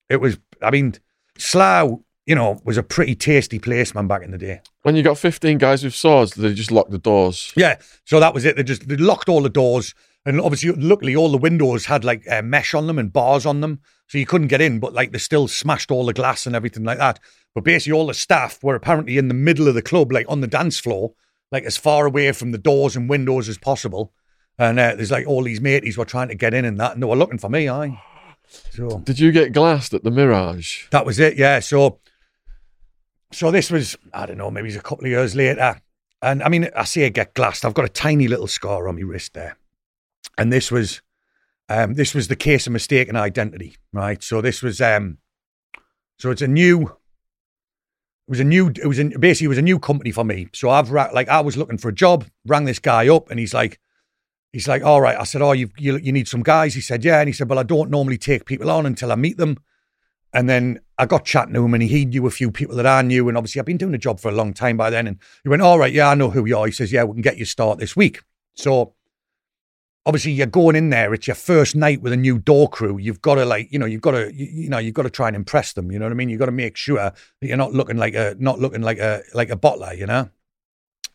it 0.09 0.21
was. 0.21 0.39
I 0.63 0.71
mean, 0.71 0.95
Slough, 1.37 2.01
you 2.27 2.35
know, 2.35 2.61
was 2.65 2.77
a 2.77 2.83
pretty 2.83 3.15
tasty 3.15 3.59
place, 3.59 3.95
man, 3.95 4.07
back 4.07 4.23
in 4.23 4.31
the 4.31 4.39
day. 4.39 4.61
When 4.83 4.97
you 4.97 5.03
got 5.03 5.19
15 5.19 5.59
guys 5.59 5.85
with 5.85 5.95
swords, 5.95 6.35
they 6.35 6.55
just 6.55 6.71
locked 6.71 6.91
the 6.91 6.99
doors. 6.99 7.53
Yeah, 7.57 7.79
so 8.05 8.21
that 8.21 8.35
was 8.35 8.45
it. 8.45 8.57
They 8.57 8.63
just 8.63 8.89
they 8.89 8.97
locked 8.97 9.29
all 9.29 9.43
the 9.43 9.49
doors, 9.51 9.95
and 10.25 10.41
obviously, 10.41 10.73
luckily, 10.73 11.15
all 11.15 11.31
the 11.31 11.39
windows 11.39 11.87
had 11.87 12.05
like 12.05 12.27
uh, 12.31 12.43
mesh 12.43 12.73
on 12.75 12.87
them 12.87 12.99
and 12.99 13.13
bars 13.13 13.45
on 13.45 13.61
them, 13.61 13.81
so 14.11 14.19
you 14.19 14.27
couldn't 14.27 14.49
get 14.49 14.61
in. 14.61 14.81
But 14.81 14.93
like, 14.93 15.13
they 15.13 15.19
still 15.19 15.47
smashed 15.47 15.93
all 15.93 16.05
the 16.05 16.13
glass 16.13 16.45
and 16.45 16.57
everything 16.57 16.83
like 16.83 16.99
that. 16.99 17.21
But 17.55 17.63
basically, 17.63 17.93
all 17.93 18.09
the 18.09 18.15
staff 18.15 18.59
were 18.61 18.75
apparently 18.75 19.19
in 19.19 19.29
the 19.29 19.35
middle 19.35 19.69
of 19.69 19.75
the 19.75 19.83
club, 19.83 20.11
like 20.11 20.27
on 20.29 20.41
the 20.41 20.49
dance 20.49 20.81
floor, 20.81 21.13
like 21.53 21.63
as 21.63 21.77
far 21.77 22.07
away 22.07 22.33
from 22.33 22.51
the 22.51 22.59
doors 22.59 22.97
and 22.97 23.09
windows 23.09 23.49
as 23.49 23.57
possible. 23.57 24.13
And 24.59 24.81
uh, 24.81 24.97
there's 24.97 25.13
like 25.13 25.29
all 25.29 25.45
these 25.45 25.61
mateys 25.61 25.97
were 25.97 26.05
trying 26.05 26.27
to 26.27 26.35
get 26.35 26.55
in 26.55 26.65
and 26.65 26.81
that, 26.81 26.95
and 26.95 27.01
they 27.01 27.07
were 27.07 27.15
looking 27.15 27.39
for 27.39 27.49
me. 27.49 27.69
I. 27.69 28.03
So 28.49 28.99
Did 29.05 29.21
you 29.21 29.31
get 29.31 29.53
glassed 29.53 29.95
at 29.95 30.03
the 30.03 30.11
Mirage? 30.11 30.89
that 30.91 31.07
was 31.07 31.21
it, 31.21 31.37
yeah. 31.37 31.61
So, 31.61 32.01
so 33.31 33.53
this 33.53 33.71
was 33.71 33.97
I 34.13 34.27
don't 34.27 34.39
know, 34.39 34.51
maybe 34.51 34.67
it's 34.67 34.77
a 34.77 34.83
couple 34.83 35.05
of 35.05 35.11
years 35.13 35.37
later, 35.37 35.81
and 36.21 36.43
I 36.43 36.49
mean, 36.49 36.69
I 36.75 36.83
say 36.83 37.07
I 37.07 37.11
get 37.11 37.35
glassed. 37.35 37.65
I've 37.65 37.75
got 37.75 37.85
a 37.85 37.89
tiny 37.89 38.27
little 38.27 38.49
scar 38.49 38.89
on 38.89 38.97
my 38.97 39.03
wrist 39.03 39.35
there, 39.35 39.57
and 40.37 40.53
this 40.53 40.73
was, 40.73 41.01
um, 41.71 41.95
this 41.95 42.15
was 42.15 42.29
the 42.29 42.37
case 42.37 42.67
of 42.67 42.75
mistaken 42.75 43.17
identity, 43.17 43.77
right? 43.93 44.23
So 44.23 44.43
this 44.43 44.63
was, 44.63 44.81
um, 44.83 45.19
so 46.19 46.31
it's 46.31 46.43
a 46.43 46.49
new, 46.49 46.83
it 46.83 48.29
was 48.29 48.41
a 48.41 48.45
new, 48.45 48.69
it 48.69 48.87
was 48.87 48.99
in, 48.99 49.19
basically 49.19 49.47
it 49.47 49.49
was 49.49 49.59
a 49.59 49.63
new 49.63 49.79
company 49.79 50.11
for 50.11 50.25
me. 50.25 50.49
So 50.53 50.69
I've 50.69 50.91
ra- 50.91 51.15
like 51.15 51.29
I 51.29 51.41
was 51.41 51.57
looking 51.57 51.79
for 51.79 51.89
a 51.89 51.95
job, 51.95 52.27
rang 52.45 52.67
this 52.67 52.81
guy 52.81 53.09
up, 53.09 53.31
and 53.31 53.41
he's 53.41 53.55
like. 53.55 53.81
He's 54.53 54.67
like, 54.67 54.83
all 54.83 55.01
right. 55.01 55.17
I 55.17 55.23
said, 55.23 55.43
oh, 55.43 55.53
you, 55.53 55.71
you 55.79 55.97
you 55.99 56.11
need 56.11 56.27
some 56.27 56.43
guys. 56.43 56.75
He 56.75 56.81
said, 56.81 57.05
yeah. 57.05 57.21
And 57.21 57.29
he 57.29 57.33
said, 57.33 57.49
well, 57.49 57.61
I 57.61 57.63
don't 57.63 57.89
normally 57.89 58.19
take 58.19 58.47
people 58.47 58.69
on 58.69 58.85
until 58.85 59.13
I 59.13 59.15
meet 59.15 59.37
them. 59.37 59.59
And 60.33 60.49
then 60.49 60.81
I 60.99 61.07
got 61.07 61.25
chatting 61.25 61.55
to 61.55 61.65
him, 61.65 61.73
and 61.73 61.85
he 61.85 62.05
knew 62.05 62.27
a 62.27 62.33
few 62.33 62.51
people 62.51 62.75
that 62.75 62.85
I 62.85 63.03
knew. 63.03 63.29
And 63.29 63.39
obviously, 63.39 63.61
I've 63.61 63.67
been 63.67 63.77
doing 63.77 63.93
the 63.93 63.99
job 63.99 64.19
for 64.19 64.29
a 64.29 64.35
long 64.35 64.53
time 64.53 64.77
by 64.77 64.91
then. 64.91 65.07
And 65.07 65.19
he 65.45 65.49
went, 65.49 65.63
all 65.63 65.79
right, 65.79 65.93
yeah, 65.93 66.09
I 66.09 66.17
know 66.17 66.31
who 66.31 66.45
you 66.47 66.59
are. 66.59 66.67
He 66.67 66.73
says, 66.73 66.91
yeah, 66.91 67.05
we 67.05 67.13
can 67.13 67.23
get 67.23 67.39
you 67.39 67.45
start 67.45 67.79
this 67.79 67.95
week. 67.95 68.23
So 68.57 68.95
obviously, 70.07 70.33
you're 70.33 70.47
going 70.47 70.77
in 70.77 70.91
there. 70.91 71.15
It's 71.15 71.27
your 71.27 71.35
first 71.37 71.77
night 71.77 72.03
with 72.03 72.13
a 72.13 72.17
new 72.17 72.39
door 72.39 72.69
crew. 72.69 72.99
You've 72.99 73.23
got 73.23 73.37
to 73.37 73.45
like, 73.45 73.73
you 73.73 73.79
know, 73.79 73.87
you've 73.87 74.01
got 74.01 74.13
to, 74.13 74.33
you, 74.35 74.69
know, 74.69 74.79
you've 74.79 74.95
got 74.95 75.03
to 75.03 75.11
try 75.11 75.29
and 75.29 75.37
impress 75.37 75.73
them. 75.73 75.91
You 75.91 75.99
know 75.99 76.07
what 76.07 76.13
I 76.13 76.17
mean? 76.17 76.29
You've 76.29 76.39
got 76.39 76.47
to 76.47 76.53
make 76.53 76.77
sure 76.77 76.99
that 76.99 77.17
you're 77.41 77.57
not 77.57 77.73
looking 77.73 77.97
like 77.97 78.15
a, 78.15 78.37
not 78.39 78.59
looking 78.59 78.83
like 78.83 78.99
a, 78.99 79.23
like 79.35 79.51
a 79.51 79.57
bottler. 79.57 79.97
You 79.97 80.07
know. 80.07 80.31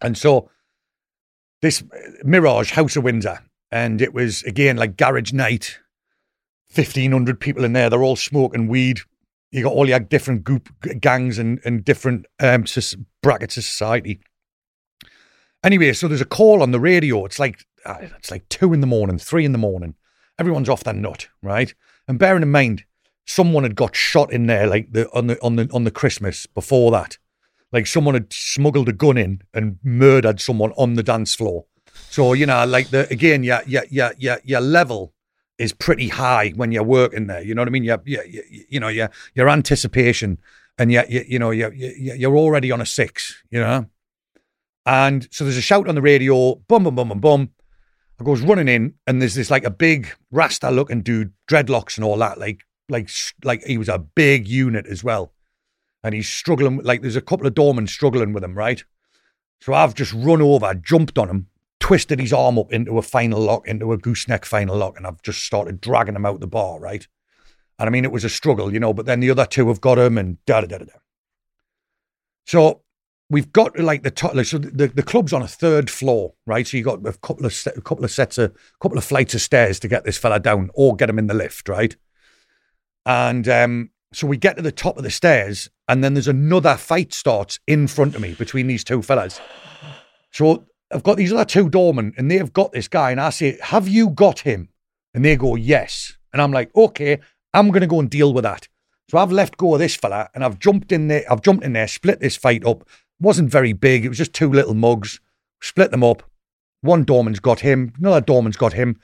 And 0.01 0.17
so 0.17 0.49
this 1.61 1.83
Mirage 2.23 2.71
House 2.71 2.95
of 2.95 3.03
Windsor, 3.03 3.39
and 3.71 4.01
it 4.01 4.13
was 4.13 4.43
again 4.43 4.77
like 4.77 4.97
garage 4.97 5.33
night. 5.33 5.79
Fifteen 6.67 7.11
hundred 7.11 7.39
people 7.39 7.63
in 7.63 7.73
there. 7.73 7.89
They're 7.89 8.03
all 8.03 8.15
smoking 8.15 8.67
weed. 8.67 8.99
You 9.51 9.63
got 9.63 9.73
all 9.73 9.87
your 9.87 9.99
different 9.99 10.43
group 10.43 10.69
gangs 10.99 11.39
and 11.39 11.59
and 11.63 11.85
different 11.85 12.25
um, 12.39 12.65
brackets 13.23 13.57
of 13.57 13.63
society. 13.63 14.19
Anyway, 15.63 15.93
so 15.93 16.07
there's 16.07 16.21
a 16.21 16.25
call 16.25 16.61
on 16.61 16.71
the 16.71 16.79
radio. 16.79 17.25
It's 17.25 17.39
like 17.39 17.65
uh, 17.74 17.74
Uh, 17.85 17.97
it's 18.17 18.31
like 18.31 18.47
two 18.49 18.73
in 18.73 18.81
the 18.81 18.87
morning, 18.87 19.17
three 19.17 19.45
in 19.45 19.51
the 19.51 19.57
morning. 19.57 19.95
Everyone's 20.37 20.69
off 20.69 20.83
their 20.83 20.93
nut, 20.93 21.27
right? 21.41 21.73
And 22.07 22.19
bearing 22.19 22.43
in 22.43 22.51
mind, 22.51 22.83
someone 23.25 23.63
had 23.63 23.75
got 23.75 23.95
shot 23.95 24.31
in 24.31 24.47
there, 24.47 24.67
like 24.67 24.91
the 24.91 25.09
on 25.11 25.27
the 25.27 25.41
on 25.41 25.55
the 25.55 25.69
on 25.73 25.83
the 25.83 25.91
Christmas 25.91 26.45
before 26.45 26.91
that. 26.91 27.17
Like 27.71 27.87
someone 27.87 28.13
had 28.13 28.31
smuggled 28.31 28.89
a 28.89 28.93
gun 28.93 29.17
in 29.17 29.41
and 29.53 29.79
murdered 29.83 30.39
someone 30.39 30.71
on 30.73 30.93
the 30.93 31.03
dance 31.03 31.35
floor. 31.35 31.65
So 32.09 32.33
you 32.33 32.45
know, 32.45 32.65
like 32.65 32.89
the 32.89 33.07
again, 33.11 33.43
your 33.43 33.61
your 33.65 33.83
your 33.89 34.13
your 34.17 34.39
your 34.43 34.61
level 34.61 35.13
is 35.57 35.73
pretty 35.73 36.09
high 36.09 36.49
when 36.55 36.71
you're 36.71 36.83
working 36.83 37.27
there. 37.27 37.41
You 37.41 37.55
know 37.55 37.61
what 37.61 37.69
I 37.69 37.71
mean? 37.71 37.83
Your, 37.83 38.01
your, 38.05 38.23
you 38.25 38.79
know 38.79 38.89
your 38.89 39.09
your 39.33 39.49
anticipation 39.49 40.37
and 40.77 40.91
you 40.91 41.03
you, 41.09 41.25
you 41.27 41.39
know 41.39 41.51
you 41.51 41.71
you're 41.73 42.37
already 42.37 42.71
on 42.71 42.81
a 42.81 42.85
six. 42.85 43.41
You 43.49 43.61
know, 43.61 43.85
and 44.85 45.27
so 45.31 45.43
there's 45.43 45.57
a 45.57 45.61
shout 45.61 45.87
on 45.87 45.95
the 45.95 46.01
radio, 46.01 46.55
bum 46.55 46.83
bum 46.83 46.95
bum 46.95 47.09
bum 47.09 47.19
bum. 47.19 47.49
I 48.19 48.23
goes 48.23 48.41
running 48.41 48.67
in, 48.67 48.93
and 49.05 49.21
there's 49.21 49.35
this 49.35 49.51
like 49.51 49.65
a 49.65 49.69
big 49.69 50.09
rasta 50.31 50.71
looking 50.71 51.01
dude, 51.01 51.33
dreadlocks 51.49 51.97
and 51.97 52.05
all 52.05 52.17
that, 52.17 52.37
like 52.37 52.61
like 52.89 53.09
like 53.43 53.63
he 53.63 53.77
was 53.77 53.89
a 53.89 53.99
big 53.99 54.47
unit 54.47 54.85
as 54.87 55.03
well, 55.03 55.33
and 56.03 56.15
he's 56.15 56.29
struggling. 56.29 56.77
Like 56.77 57.01
there's 57.01 57.15
a 57.15 57.21
couple 57.21 57.47
of 57.47 57.53
doormen 57.53 57.87
struggling 57.87 58.31
with 58.31 58.43
him, 58.43 58.55
right? 58.55 58.83
So 59.61 59.73
I've 59.73 59.95
just 59.95 60.13
run 60.13 60.41
over, 60.41 60.73
jumped 60.75 61.17
on 61.17 61.29
him, 61.29 61.47
twisted 61.79 62.19
his 62.19 62.33
arm 62.33 62.57
up 62.57 62.71
into 62.71 62.97
a 62.97 63.01
final 63.01 63.41
lock, 63.41 63.67
into 63.67 63.91
a 63.91 63.97
gooseneck 63.97 64.45
final 64.45 64.77
lock, 64.77 64.97
and 64.97 65.05
I've 65.05 65.21
just 65.21 65.43
started 65.43 65.81
dragging 65.81 66.15
him 66.15 66.25
out 66.25 66.39
the 66.39 66.47
bar, 66.47 66.79
right? 66.79 67.07
And 67.77 67.87
I 67.87 67.91
mean, 67.91 68.05
it 68.05 68.11
was 68.11 68.23
a 68.23 68.29
struggle, 68.29 68.73
you 68.73 68.79
know, 68.79 68.93
but 68.93 69.05
then 69.05 69.19
the 69.19 69.29
other 69.29 69.45
two 69.45 69.67
have 69.67 69.81
got 69.81 69.99
him 69.99 70.17
and 70.17 70.37
da 70.45 70.61
da 70.61 70.67
da 70.67 70.77
da. 70.77 70.93
So 72.45 72.83
we've 73.29 73.51
got 73.51 73.77
like 73.79 74.03
the 74.03 74.11
top, 74.11 74.35
like, 74.35 74.45
so 74.45 74.57
the, 74.57 74.87
the 74.87 75.03
club's 75.03 75.33
on 75.33 75.41
a 75.41 75.47
third 75.47 75.89
floor, 75.89 76.33
right? 76.45 76.67
So 76.67 76.77
you 76.77 76.83
got 76.83 77.05
a 77.05 77.13
couple 77.13 77.45
of 77.45 77.67
a 77.75 77.81
couple 77.81 78.05
of 78.05 78.11
sets 78.11 78.37
of 78.37 78.55
couple 78.79 78.97
of 78.97 79.03
flights 79.03 79.33
of 79.33 79.41
stairs 79.41 79.79
to 79.79 79.87
get 79.87 80.03
this 80.03 80.17
fella 80.17 80.39
down 80.39 80.69
or 80.73 80.95
get 80.95 81.09
him 81.09 81.19
in 81.19 81.27
the 81.27 81.33
lift, 81.33 81.67
right? 81.69 81.95
And 83.05 83.47
um, 83.47 83.91
so 84.13 84.27
we 84.27 84.37
get 84.37 84.55
to 84.57 84.61
the 84.61 84.71
top 84.71 84.97
of 84.97 85.03
the 85.03 85.11
stairs, 85.11 85.69
and 85.87 86.03
then 86.03 86.13
there's 86.13 86.27
another 86.27 86.75
fight 86.75 87.13
starts 87.13 87.59
in 87.67 87.87
front 87.87 88.15
of 88.15 88.21
me 88.21 88.33
between 88.33 88.67
these 88.67 88.83
two 88.83 89.01
fellas. 89.01 89.39
So 90.31 90.65
I've 90.91 91.03
got 91.03 91.17
these 91.17 91.33
other 91.33 91.45
two 91.45 91.69
doormen, 91.69 92.13
and 92.17 92.29
they've 92.29 92.53
got 92.53 92.71
this 92.71 92.87
guy, 92.87 93.11
and 93.11 93.21
I 93.21 93.29
say, 93.31 93.57
"Have 93.61 93.87
you 93.87 94.09
got 94.09 94.39
him?" 94.39 94.69
And 95.13 95.25
they 95.25 95.35
go, 95.35 95.55
"Yes." 95.55 96.17
And 96.31 96.41
I'm 96.41 96.51
like, 96.51 96.75
"Okay, 96.75 97.19
I'm 97.53 97.69
going 97.69 97.81
to 97.81 97.87
go 97.87 97.99
and 97.99 98.09
deal 98.09 98.33
with 98.33 98.43
that." 98.43 98.67
So 99.09 99.19
I've 99.19 99.31
left 99.31 99.57
go 99.57 99.73
of 99.73 99.79
this 99.79 99.95
fella, 99.95 100.29
and 100.33 100.43
I've 100.43 100.59
jumped 100.59 100.91
in 100.91 101.07
there. 101.07 101.23
I've 101.31 101.41
jumped 101.41 101.63
in 101.63 101.73
there, 101.73 101.87
split 101.87 102.19
this 102.19 102.35
fight 102.35 102.65
up. 102.65 102.87
Wasn't 103.19 103.49
very 103.51 103.73
big. 103.73 104.05
It 104.05 104.09
was 104.09 104.17
just 104.17 104.33
two 104.33 104.51
little 104.51 104.73
mugs. 104.73 105.19
Split 105.61 105.91
them 105.91 106.03
up. 106.03 106.23
One 106.81 107.03
doorman's 107.03 107.39
got 107.39 107.61
him. 107.61 107.93
Another 107.97 108.21
doorman's 108.21 108.57
got 108.57 108.73
him. 108.73 108.99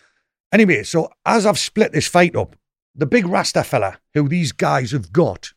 Anyway, 0.51 0.83
so 0.83 1.09
as 1.25 1.45
I've 1.45 1.57
split 1.59 1.93
this 1.93 2.07
fight 2.07 2.35
up, 2.35 2.55
the 2.93 3.05
big 3.05 3.25
Rasta 3.25 3.63
fella 3.63 3.99
who 4.13 4.27
these 4.27 4.51
guys 4.51 4.91
have 4.91 5.11
got 5.13 5.53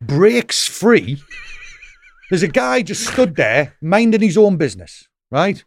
breaks 0.00 0.68
free. 0.68 1.20
There's 2.30 2.42
a 2.42 2.48
guy 2.48 2.82
just 2.82 3.06
stood 3.06 3.36
there 3.36 3.74
minding 3.80 4.20
his 4.20 4.36
own 4.36 4.56
business, 4.58 5.08
right? 5.30 5.64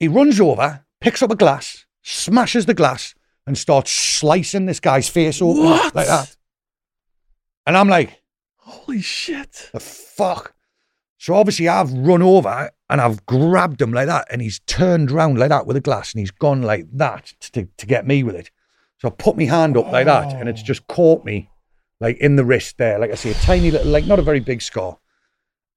He 0.00 0.08
runs 0.08 0.40
over, 0.40 0.84
picks 1.00 1.22
up 1.22 1.30
a 1.30 1.36
glass, 1.36 1.86
smashes 2.02 2.66
the 2.66 2.74
glass, 2.74 3.14
and 3.46 3.56
starts 3.56 3.92
slicing 3.92 4.66
this 4.66 4.80
guy's 4.80 5.08
face 5.08 5.40
open 5.40 5.62
What? 5.64 5.94
like 5.94 6.08
that. 6.08 6.36
And 7.66 7.76
I'm 7.76 7.88
like, 7.88 8.20
Holy 8.56 9.00
shit. 9.00 9.70
the 9.72 9.80
fuck? 9.80 10.54
So 11.18 11.34
obviously 11.34 11.68
I've 11.68 11.92
run 11.92 12.22
over 12.22 12.70
and 12.88 13.00
I've 13.00 13.26
grabbed 13.26 13.82
him 13.82 13.92
like 13.92 14.06
that, 14.06 14.26
and 14.30 14.40
he's 14.40 14.60
turned 14.60 15.10
round 15.10 15.38
like 15.38 15.50
that 15.50 15.66
with 15.66 15.76
a 15.76 15.80
glass, 15.80 16.12
and 16.12 16.20
he's 16.20 16.30
gone 16.30 16.62
like 16.62 16.86
that 16.92 17.34
to, 17.52 17.68
to 17.76 17.86
get 17.86 18.06
me 18.06 18.22
with 18.22 18.36
it. 18.36 18.50
So 18.98 19.08
I 19.08 19.10
put 19.10 19.36
my 19.36 19.44
hand 19.44 19.76
up 19.76 19.92
like 19.92 20.06
that, 20.06 20.32
and 20.32 20.48
it's 20.48 20.62
just 20.62 20.86
caught 20.86 21.24
me 21.24 21.50
like 22.00 22.16
in 22.18 22.36
the 22.36 22.44
wrist 22.44 22.78
there, 22.78 22.98
like 22.98 23.10
I 23.10 23.14
say, 23.16 23.30
a 23.30 23.34
tiny 23.34 23.70
little, 23.70 23.90
like 23.90 24.06
not 24.06 24.18
a 24.18 24.22
very 24.22 24.40
big 24.40 24.62
scar. 24.62 24.98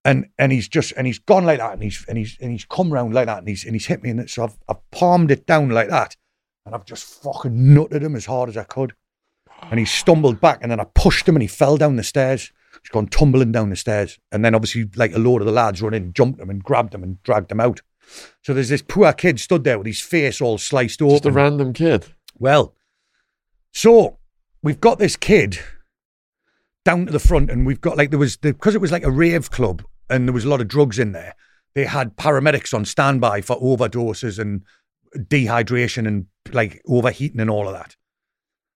And 0.05 0.27
and 0.37 0.51
he's 0.51 0.67
just 0.67 0.93
and 0.95 1.05
he's 1.05 1.19
gone 1.19 1.45
like 1.45 1.59
that, 1.59 1.73
and 1.73 1.83
he's 1.83 2.05
and 2.07 2.17
he's 2.17 2.37
and 2.39 2.51
he's 2.51 2.65
come 2.65 2.91
round 2.91 3.13
like 3.13 3.25
that, 3.25 3.39
and 3.39 3.47
he's 3.47 3.65
and 3.65 3.73
he's 3.73 3.87
hit 3.87 4.03
me, 4.03 4.11
and 4.11 4.29
so 4.29 4.43
I've 4.43 4.57
I've 4.69 4.91
palmed 4.91 5.31
it 5.31 5.45
down 5.45 5.69
like 5.69 5.89
that, 5.89 6.15
and 6.65 6.73
I've 6.73 6.85
just 6.85 7.21
fucking 7.23 7.51
nutted 7.51 8.01
him 8.01 8.15
as 8.15 8.25
hard 8.25 8.49
as 8.49 8.57
I 8.57 8.63
could, 8.63 8.93
and 9.69 9.79
he 9.79 9.85
stumbled 9.85 10.39
back, 10.39 10.59
and 10.61 10.71
then 10.71 10.79
I 10.79 10.85
pushed 10.85 11.27
him, 11.27 11.35
and 11.35 11.41
he 11.43 11.47
fell 11.47 11.77
down 11.77 11.95
the 11.97 12.03
stairs. 12.03 12.51
He's 12.81 12.89
gone 12.89 13.07
tumbling 13.07 13.51
down 13.51 13.69
the 13.69 13.75
stairs, 13.75 14.19
and 14.31 14.43
then 14.43 14.55
obviously 14.55 14.89
like 14.95 15.13
a 15.13 15.19
load 15.19 15.41
of 15.41 15.45
the 15.45 15.51
lads 15.51 15.81
run 15.81 15.93
in, 15.93 16.13
jumped 16.13 16.39
him, 16.39 16.49
and 16.49 16.63
grabbed 16.63 16.93
him, 16.93 17.03
and 17.03 17.21
dragged 17.23 17.51
him 17.51 17.59
out. 17.59 17.81
So 18.41 18.53
there's 18.53 18.69
this 18.69 18.81
poor 18.81 19.13
kid 19.13 19.39
stood 19.39 19.63
there 19.63 19.77
with 19.77 19.87
his 19.87 20.01
face 20.01 20.41
all 20.41 20.57
sliced 20.57 21.01
open. 21.01 21.15
Just 21.15 21.25
a 21.25 21.31
random 21.31 21.73
kid. 21.73 22.07
Well, 22.37 22.75
so 23.71 24.17
we've 24.63 24.81
got 24.81 24.99
this 24.99 25.15
kid 25.15 25.59
down 26.83 27.05
to 27.05 27.11
the 27.11 27.19
front, 27.19 27.49
and 27.49 27.65
we've 27.65 27.81
got 27.81 27.97
like 27.97 28.09
there 28.09 28.19
was 28.19 28.37
because 28.37 28.75
it 28.75 28.81
was 28.81 28.91
like 28.91 29.03
a 29.03 29.11
rave 29.11 29.51
club, 29.51 29.83
and 30.09 30.27
there 30.27 30.33
was 30.33 30.45
a 30.45 30.49
lot 30.49 30.61
of 30.61 30.67
drugs 30.67 30.99
in 30.99 31.11
there. 31.11 31.35
They 31.73 31.85
had 31.85 32.17
paramedics 32.17 32.73
on 32.73 32.83
standby 32.83 33.41
for 33.41 33.59
overdoses 33.61 34.39
and 34.39 34.63
dehydration 35.15 36.07
and 36.07 36.25
like 36.51 36.81
overheating 36.87 37.39
and 37.39 37.49
all 37.49 37.67
of 37.67 37.73
that. 37.73 37.95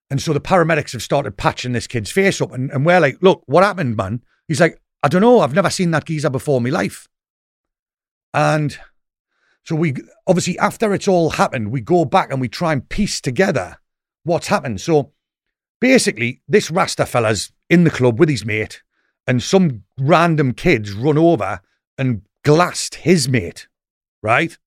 And 0.10 0.22
so 0.22 0.34
the 0.34 0.40
paramedics 0.40 0.92
have 0.94 1.02
started 1.02 1.38
patching 1.38 1.72
this 1.72 1.88
kid's 1.88 2.12
face 2.12 2.42
up, 2.42 2.52
and, 2.52 2.72
and 2.72 2.86
we're 2.86 3.00
like, 3.00 3.18
"Look, 3.22 3.44
what 3.48 3.64
happened, 3.64 3.98
man?" 3.98 4.22
He's 4.48 4.62
like, 4.62 4.80
"I 5.02 5.08
don't 5.08 5.22
know. 5.22 5.40
I've 5.40 5.56
never 5.56 5.70
seen 5.70 5.92
that 5.92 6.06
geezer 6.06 6.30
before 6.30 6.58
in 6.58 6.64
my 6.64 6.70
life." 6.70 7.08
And 8.34 8.78
so 9.64 9.76
we 9.76 9.96
obviously 10.28 10.60
after 10.60 10.94
it's 10.94 11.08
all 11.08 11.32
happened, 11.32 11.72
we 11.72 11.82
go 11.82 12.06
back 12.06 12.32
and 12.32 12.40
we 12.40 12.48
try 12.48 12.74
and 12.74 12.88
piece 12.88 13.20
together 13.20 13.78
what's 14.24 14.48
happened. 14.48 14.82
So 14.82 15.14
basically, 15.82 16.42
this 16.48 16.70
Rasta 16.70 17.06
fella's 17.06 17.52
in 17.70 17.84
the 17.84 17.90
club 17.90 18.20
with 18.20 18.30
his 18.30 18.46
mate, 18.46 18.84
and 19.26 19.42
some 19.42 19.84
random 19.98 20.54
kids 20.54 20.92
run 20.92 21.18
over 21.18 21.62
and 21.98 22.22
glassed 22.44 22.96
his 22.96 23.28
mate, 23.28 23.68
right? 24.22 24.58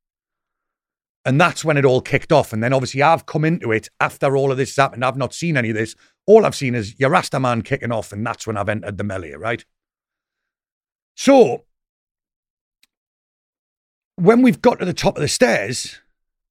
And 1.29 1.39
that's 1.39 1.63
when 1.63 1.77
it 1.77 1.85
all 1.85 2.01
kicked 2.01 2.33
off. 2.33 2.55
And 2.55 2.65
then 2.65 2.73
obviously 2.73 3.03
I've 3.03 3.27
come 3.27 3.45
into 3.45 3.71
it 3.71 3.91
after 4.01 4.35
all 4.35 4.51
of 4.51 4.57
this 4.57 4.71
has 4.71 4.83
happened. 4.83 5.05
I've 5.05 5.19
not 5.19 5.35
seen 5.35 5.59
any 5.59 5.69
of 5.69 5.77
this. 5.77 5.95
All 6.25 6.47
I've 6.47 6.55
seen 6.55 6.75
is 6.75 6.99
your 6.99 7.11
Rasta 7.11 7.39
man 7.39 7.61
kicking 7.61 7.93
off, 7.93 8.13
and 8.13 8.27
that's 8.27 8.47
when 8.47 8.57
I've 8.57 8.71
entered 8.71 8.97
the 8.97 9.05
melee, 9.05 9.33
right? 9.33 9.63
So 11.15 11.65
when 14.17 14.41
we've 14.41 14.63
got 14.63 14.79
to 14.79 14.87
the 14.87 14.95
top 14.95 15.17
of 15.17 15.21
the 15.21 15.29
stairs, 15.29 16.01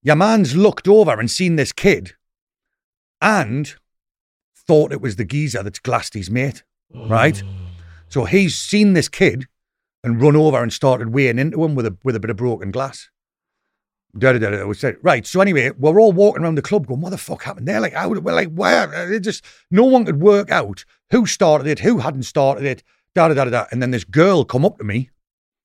your 0.04 0.16
man's 0.16 0.56
looked 0.56 0.88
over 0.88 1.20
and 1.20 1.32
seen 1.32 1.56
this 1.56 1.72
kid 1.72 2.14
and 3.20 3.74
thought 4.56 4.94
it 4.94 5.02
was 5.02 5.16
the 5.16 5.26
geezer 5.26 5.64
that's 5.64 5.80
glassed 5.80 6.14
his 6.14 6.30
mate, 6.30 6.62
right? 6.94 7.42
So 8.10 8.26
he's 8.26 8.56
seen 8.56 8.94
this 8.94 9.10
kid 9.10 9.48
and 10.04 10.22
run 10.22 10.36
over 10.36 10.62
and 10.62 10.72
started 10.72 11.16
weighing 11.16 11.40
into 11.40 11.64
him 11.66 11.74
with 11.74 11.88
a 11.88 11.98
with 12.04 12.16
a 12.16 12.20
bit 12.20 12.30
of 12.30 12.38
broken 12.38 12.70
glass. 12.70 13.10
Da, 14.16 14.34
da, 14.34 14.50
da, 14.50 14.74
said, 14.74 14.98
right. 15.02 15.26
So 15.26 15.42
anyway, 15.42 15.72
we're 15.78 16.00
all 16.00 16.12
walking 16.12 16.44
around 16.44 16.56
the 16.56 16.62
club 16.62 16.88
going, 16.88 17.02
what 17.02 17.10
the 17.10 17.18
fuck 17.18 17.44
happened 17.44 17.68
there? 17.68 17.80
Like, 17.80 17.94
how, 17.94 18.10
we're 18.10 18.34
like, 18.34 18.52
where? 18.52 18.94
Uh, 18.94 19.10
it 19.10 19.20
just, 19.20 19.44
no 19.70 19.86
one 19.86 20.06
could 20.06 20.22
work 20.22 20.50
out 20.50 20.86
who 21.12 21.26
started 21.26 21.68
it, 21.68 21.80
who 21.80 22.00
hadn't 22.00 22.24
started 22.24 22.66
it, 22.66 22.84
da, 23.14 23.28
da, 23.28 23.34
da, 23.34 23.46
da. 23.46 23.66
And 23.72 23.82
then 23.82 23.92
this 23.92 24.04
girl 24.04 24.44
come 24.44 24.66
up 24.66 24.78
to 24.78 24.84
me 24.84 25.10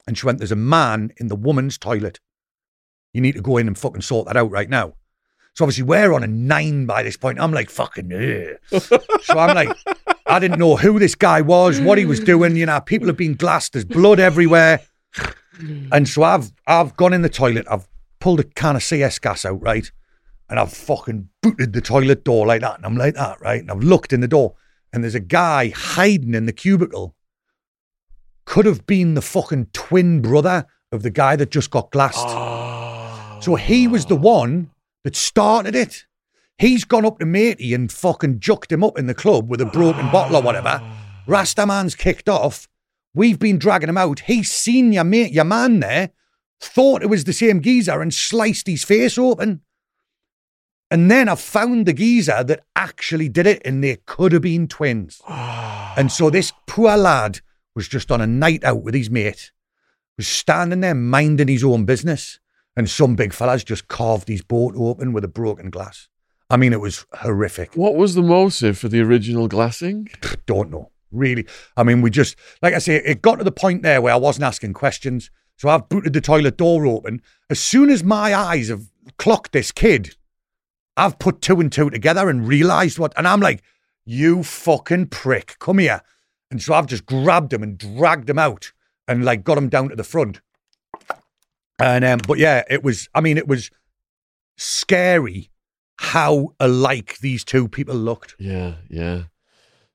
and 0.06 0.18
she 0.18 0.26
went, 0.26 0.38
there's 0.38 0.52
a 0.52 0.56
man 0.56 1.12
in 1.16 1.28
the 1.28 1.36
woman's 1.36 1.78
toilet. 1.78 2.20
You 3.12 3.20
need 3.20 3.36
to 3.36 3.42
go 3.42 3.56
in 3.56 3.68
and 3.68 3.78
fucking 3.78 4.02
sort 4.02 4.26
that 4.26 4.36
out 4.36 4.50
right 4.50 4.68
now. 4.68 4.94
So 5.54 5.64
obviously 5.64 5.84
we're 5.84 6.14
on 6.14 6.22
a 6.22 6.26
nine 6.26 6.86
by 6.86 7.02
this 7.02 7.16
point. 7.16 7.38
I'm 7.40 7.52
like, 7.52 7.68
fucking, 7.68 8.10
so 8.70 9.38
I'm 9.38 9.54
like, 9.54 9.76
I 10.26 10.38
didn't 10.38 10.58
know 10.58 10.76
who 10.76 10.98
this 10.98 11.14
guy 11.14 11.42
was, 11.42 11.78
what 11.78 11.98
he 11.98 12.06
was 12.06 12.20
doing. 12.20 12.56
You 12.56 12.66
know, 12.66 12.80
people 12.80 13.06
have 13.08 13.18
been 13.18 13.34
glassed. 13.34 13.74
There's 13.74 13.84
blood 13.84 14.18
everywhere. 14.18 14.80
And 15.92 16.08
so 16.08 16.22
I've 16.22 16.50
I've 16.66 16.96
gone 16.96 17.12
in 17.12 17.20
the 17.20 17.28
toilet. 17.28 17.66
I've 17.70 17.86
pulled 18.22 18.38
a 18.38 18.44
can 18.44 18.76
of 18.76 18.84
CS 18.84 19.18
gas 19.18 19.44
out, 19.44 19.60
right? 19.60 19.90
And 20.48 20.60
I've 20.60 20.72
fucking 20.72 21.28
booted 21.42 21.72
the 21.72 21.80
toilet 21.80 22.22
door 22.22 22.46
like 22.46 22.60
that. 22.60 22.76
And 22.76 22.86
I'm 22.86 22.96
like 22.96 23.14
that, 23.14 23.40
right? 23.40 23.60
And 23.60 23.68
I've 23.68 23.82
looked 23.82 24.12
in 24.12 24.20
the 24.20 24.28
door 24.28 24.54
and 24.92 25.02
there's 25.02 25.16
a 25.16 25.20
guy 25.20 25.70
hiding 25.74 26.34
in 26.34 26.46
the 26.46 26.52
cubicle. 26.52 27.16
Could 28.44 28.64
have 28.66 28.86
been 28.86 29.14
the 29.14 29.22
fucking 29.22 29.70
twin 29.72 30.22
brother 30.22 30.66
of 30.92 31.02
the 31.02 31.10
guy 31.10 31.34
that 31.34 31.50
just 31.50 31.70
got 31.70 31.90
glassed. 31.90 33.42
So 33.44 33.56
he 33.56 33.88
was 33.88 34.06
the 34.06 34.14
one 34.14 34.70
that 35.02 35.16
started 35.16 35.74
it. 35.74 36.04
He's 36.58 36.84
gone 36.84 37.04
up 37.04 37.18
to 37.18 37.26
matey 37.26 37.74
and 37.74 37.90
fucking 37.90 38.38
jucked 38.38 38.70
him 38.70 38.84
up 38.84 38.96
in 38.96 39.08
the 39.08 39.14
club 39.14 39.50
with 39.50 39.60
a 39.60 39.66
broken 39.66 40.12
bottle 40.12 40.36
or 40.36 40.42
whatever. 40.42 40.80
Rastaman's 41.26 41.96
kicked 41.96 42.28
off. 42.28 42.68
We've 43.14 43.40
been 43.40 43.58
dragging 43.58 43.88
him 43.88 43.98
out. 43.98 44.20
He's 44.20 44.52
seen 44.52 44.92
your 44.92 45.02
mate, 45.02 45.32
your 45.32 45.44
man 45.44 45.80
there, 45.80 46.10
thought 46.62 47.02
it 47.02 47.10
was 47.10 47.24
the 47.24 47.32
same 47.32 47.60
geezer 47.60 48.00
and 48.00 48.12
sliced 48.14 48.66
his 48.66 48.84
face 48.84 49.18
open. 49.18 49.62
And 50.90 51.10
then 51.10 51.28
I 51.28 51.34
found 51.34 51.86
the 51.86 51.92
geezer 51.92 52.44
that 52.44 52.64
actually 52.76 53.28
did 53.28 53.46
it, 53.46 53.62
and 53.64 53.82
they 53.82 53.96
could 54.04 54.32
have 54.32 54.42
been 54.42 54.68
twins. 54.68 55.20
and 55.28 56.12
so 56.12 56.30
this 56.30 56.52
poor 56.66 56.96
lad 56.96 57.40
was 57.74 57.88
just 57.88 58.10
on 58.10 58.20
a 58.20 58.26
night 58.26 58.62
out 58.62 58.82
with 58.82 58.94
his 58.94 59.10
mate, 59.10 59.52
was 60.16 60.28
standing 60.28 60.80
there 60.80 60.94
minding 60.94 61.48
his 61.48 61.64
own 61.64 61.84
business, 61.84 62.38
and 62.76 62.88
some 62.88 63.16
big 63.16 63.32
fella's 63.32 63.64
just 63.64 63.88
carved 63.88 64.28
his 64.28 64.42
boat 64.42 64.74
open 64.76 65.12
with 65.12 65.24
a 65.24 65.28
broken 65.28 65.70
glass. 65.70 66.08
I 66.50 66.58
mean, 66.58 66.74
it 66.74 66.80
was 66.80 67.06
horrific. 67.14 67.74
What 67.74 67.94
was 67.94 68.14
the 68.14 68.22
motive 68.22 68.76
for 68.76 68.88
the 68.88 69.00
original 69.00 69.48
glassing? 69.48 70.08
Don't 70.44 70.70
know, 70.70 70.90
really. 71.10 71.46
I 71.78 71.82
mean, 71.82 72.02
we 72.02 72.10
just, 72.10 72.36
like 72.60 72.74
I 72.74 72.78
say, 72.78 72.96
it 72.96 73.22
got 73.22 73.36
to 73.36 73.44
the 73.44 73.50
point 73.50 73.82
there 73.82 74.02
where 74.02 74.12
I 74.12 74.18
wasn't 74.18 74.44
asking 74.44 74.74
questions. 74.74 75.30
So 75.56 75.68
I've 75.68 75.88
booted 75.88 76.12
the 76.12 76.20
toilet 76.20 76.56
door 76.56 76.86
open. 76.86 77.22
As 77.48 77.60
soon 77.60 77.90
as 77.90 78.02
my 78.02 78.34
eyes 78.34 78.68
have 78.68 78.90
clocked 79.18 79.52
this 79.52 79.70
kid, 79.72 80.16
I've 80.96 81.18
put 81.18 81.40
two 81.40 81.60
and 81.60 81.70
two 81.70 81.90
together 81.90 82.28
and 82.28 82.46
realised 82.46 82.98
what, 82.98 83.12
and 83.16 83.26
I'm 83.26 83.40
like, 83.40 83.62
you 84.04 84.42
fucking 84.42 85.06
prick, 85.06 85.56
come 85.58 85.78
here. 85.78 86.02
And 86.50 86.60
so 86.60 86.74
I've 86.74 86.86
just 86.86 87.06
grabbed 87.06 87.52
him 87.52 87.62
and 87.62 87.78
dragged 87.78 88.28
him 88.28 88.38
out 88.38 88.72
and 89.08 89.24
like 89.24 89.44
got 89.44 89.58
him 89.58 89.68
down 89.68 89.88
to 89.88 89.96
the 89.96 90.04
front. 90.04 90.40
And, 91.78 92.04
um, 92.04 92.20
but 92.26 92.38
yeah, 92.38 92.62
it 92.68 92.82
was, 92.82 93.08
I 93.14 93.20
mean, 93.20 93.38
it 93.38 93.48
was 93.48 93.70
scary 94.56 95.50
how 95.98 96.54
alike 96.60 97.18
these 97.18 97.44
two 97.44 97.68
people 97.68 97.94
looked. 97.94 98.34
Yeah, 98.38 98.74
yeah. 98.88 99.24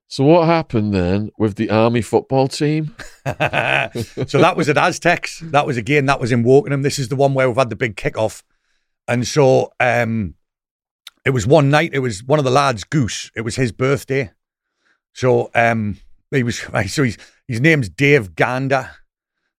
So 0.10 0.24
what 0.24 0.46
happened 0.46 0.94
then 0.94 1.32
with 1.38 1.56
the 1.56 1.70
army 1.70 2.02
football 2.02 2.48
team? 2.48 2.96
so 3.26 3.32
that 3.34 4.54
was 4.56 4.70
at 4.70 4.78
Aztecs. 4.78 5.42
That 5.42 5.68
was 5.68 5.76
again, 5.76 6.06
that 6.06 6.20
was 6.20 6.32
in 6.32 6.44
Wokingham. 6.44 6.84
This 6.84 6.98
is 6.98 7.10
the 7.10 7.18
one 7.18 7.34
where 7.34 7.50
we've 7.50 7.58
had 7.58 7.70
the 7.70 7.76
big 7.76 7.98
kickoff. 7.98 8.42
And 9.08 9.28
so 9.28 9.72
um, 9.80 10.36
it 11.26 11.32
was 11.32 11.46
one 11.46 11.70
night, 11.70 11.92
it 11.94 12.00
was 12.00 12.24
one 12.24 12.40
of 12.40 12.46
the 12.46 12.52
lads, 12.52 12.86
Goose. 12.86 13.32
It 13.36 13.42
was 13.42 13.58
his 13.58 13.74
birthday. 13.74 14.32
So 15.14 15.52
um, 15.54 15.98
he 16.32 16.44
was 16.44 16.60
so 16.88 17.04
he's 17.04 17.18
his 17.48 17.60
name's 17.60 17.90
Dave 17.90 18.36
Gander. 18.36 18.92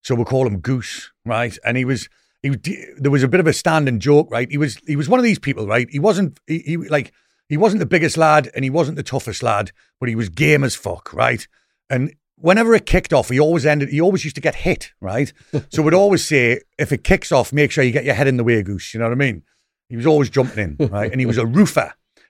So 0.01 0.15
we'll 0.15 0.25
call 0.25 0.47
him 0.47 0.59
Goose, 0.59 1.11
right? 1.25 1.55
And 1.63 1.77
he 1.77 1.85
was 1.85 2.09
he 2.41 2.55
there 2.97 3.11
was 3.11 3.21
a 3.21 3.27
bit 3.27 3.39
of 3.39 3.47
a 3.47 3.53
standing 3.53 3.99
joke, 3.99 4.29
right? 4.31 4.49
He 4.49 4.57
was 4.57 4.77
he 4.87 4.95
was 4.95 5.09
one 5.09 5.19
of 5.19 5.23
these 5.23 5.39
people, 5.39 5.67
right? 5.67 5.87
He 5.89 5.99
wasn't 5.99 6.39
he, 6.47 6.59
he 6.59 6.77
like 6.77 7.13
he 7.49 7.57
wasn't 7.57 7.79
the 7.79 7.85
biggest 7.85 8.15
lad 8.15 8.49
and 8.55 8.63
he 8.63 8.69
wasn't 8.69 8.95
the 8.95 9.03
toughest 9.03 9.43
lad, 9.43 9.71
but 9.99 10.07
he 10.07 10.15
was 10.15 10.29
game 10.29 10.63
as 10.63 10.75
fuck, 10.75 11.11
right? 11.11 11.47
And 11.89 12.13
whenever 12.37 12.73
it 12.75 12.85
kicked 12.85 13.11
off, 13.11 13.29
he 13.29 13.39
always 13.39 13.65
ended. 13.65 13.89
He 13.89 13.99
always 13.99 14.23
used 14.23 14.35
to 14.35 14.41
get 14.41 14.55
hit, 14.55 14.91
right? 15.01 15.33
so 15.69 15.81
we'd 15.81 15.95
always 15.95 16.25
say, 16.25 16.61
if 16.77 16.91
it 16.91 17.03
kicks 17.03 17.31
off, 17.31 17.51
make 17.51 17.71
sure 17.71 17.83
you 17.83 17.91
get 17.91 18.05
your 18.05 18.13
head 18.13 18.27
in 18.27 18.37
the 18.37 18.43
way, 18.43 18.61
goose. 18.61 18.93
You 18.93 18.99
know 18.99 19.07
what 19.07 19.13
I 19.13 19.15
mean? 19.15 19.43
He 19.89 19.97
was 19.97 20.05
always 20.05 20.29
jumping 20.29 20.77
in, 20.79 20.87
right? 20.91 21.11
and 21.11 21.19
he 21.19 21.25
was 21.25 21.39
a 21.39 21.45
roofer, 21.45 21.81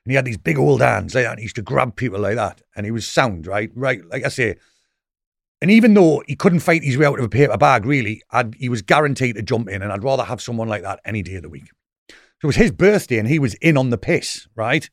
and 0.06 0.12
he 0.12 0.16
had 0.16 0.24
these 0.24 0.38
big 0.38 0.58
old 0.58 0.82
hands 0.82 1.14
like 1.14 1.26
that. 1.26 1.32
And 1.32 1.40
he 1.40 1.44
used 1.44 1.58
to 1.58 1.62
grab 1.62 1.98
people 1.98 2.20
like 2.20 2.36
that, 2.36 2.62
and 2.76 2.86
he 2.86 2.92
was 2.92 3.06
sound, 3.06 3.46
right? 3.46 3.70
Right, 3.76 4.02
like 4.10 4.26
I 4.26 4.30
say. 4.30 4.56
And 5.62 5.70
even 5.70 5.94
though 5.94 6.24
he 6.26 6.38
couldn't 6.38 6.62
fight 6.62 6.84
his 6.84 6.98
way 6.98 7.06
out 7.06 7.20
of 7.20 7.26
a 7.26 7.30
paper 7.30 7.58
bag, 7.58 7.86
really, 7.86 8.24
I'd, 8.32 8.56
he 8.56 8.70
was 8.70 8.82
guaranteed 8.82 9.36
to 9.36 9.42
jump 9.42 9.68
in, 9.68 9.82
and 9.82 9.92
I'd 9.92 10.06
rather 10.06 10.24
have 10.24 10.42
someone 10.42 10.70
like 10.70 10.84
that 10.84 11.02
any 11.04 11.22
day 11.22 11.36
of 11.36 11.42
the 11.42 11.50
week. 11.50 11.70
So 12.08 12.46
it 12.46 12.48
was 12.48 12.56
his 12.56 12.72
birthday, 12.72 13.20
and 13.20 13.28
he 13.28 13.40
was 13.40 13.56
in 13.56 13.76
on 13.76 13.90
the 13.90 13.98
piss, 13.98 14.48
right? 14.56 14.90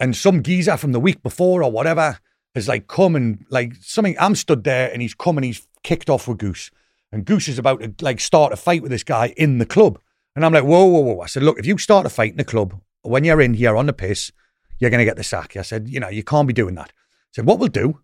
And 0.00 0.16
some 0.16 0.42
geezer 0.42 0.76
from 0.76 0.92
the 0.92 0.98
week 0.98 1.22
before 1.22 1.62
or 1.62 1.70
whatever 1.70 2.18
has 2.54 2.66
like 2.66 2.88
come 2.88 3.14
and 3.14 3.44
like 3.50 3.74
something. 3.80 4.16
I'm 4.18 4.34
stood 4.34 4.64
there, 4.64 4.90
and 4.90 5.00
he's 5.02 5.14
come 5.14 5.38
and 5.38 5.44
he's 5.44 5.66
kicked 5.84 6.10
off 6.10 6.26
with 6.26 6.38
Goose, 6.38 6.70
and 7.12 7.24
Goose 7.24 7.46
is 7.46 7.58
about 7.58 7.80
to 7.80 7.94
like 8.04 8.18
start 8.18 8.52
a 8.52 8.56
fight 8.56 8.82
with 8.82 8.90
this 8.90 9.04
guy 9.04 9.34
in 9.36 9.58
the 9.58 9.66
club, 9.66 10.00
and 10.34 10.44
I'm 10.44 10.52
like, 10.52 10.64
whoa, 10.64 10.86
whoa, 10.86 11.00
whoa! 11.00 11.20
I 11.20 11.26
said, 11.26 11.42
look, 11.42 11.58
if 11.58 11.66
you 11.66 11.78
start 11.78 12.06
a 12.06 12.10
fight 12.10 12.32
in 12.32 12.38
the 12.38 12.44
club 12.44 12.80
when 13.02 13.24
you're 13.24 13.40
in 13.40 13.54
here 13.54 13.76
on 13.76 13.86
the 13.86 13.92
piss, 13.92 14.32
you're 14.78 14.90
gonna 14.90 15.04
get 15.04 15.16
the 15.16 15.22
sack. 15.22 15.56
I 15.56 15.62
said, 15.62 15.88
you 15.88 16.00
know, 16.00 16.08
you 16.08 16.24
can't 16.24 16.48
be 16.48 16.54
doing 16.54 16.74
that. 16.76 16.88
I 16.88 17.32
said, 17.32 17.46
what 17.46 17.58
we'll 17.58 17.68
do 17.68 18.00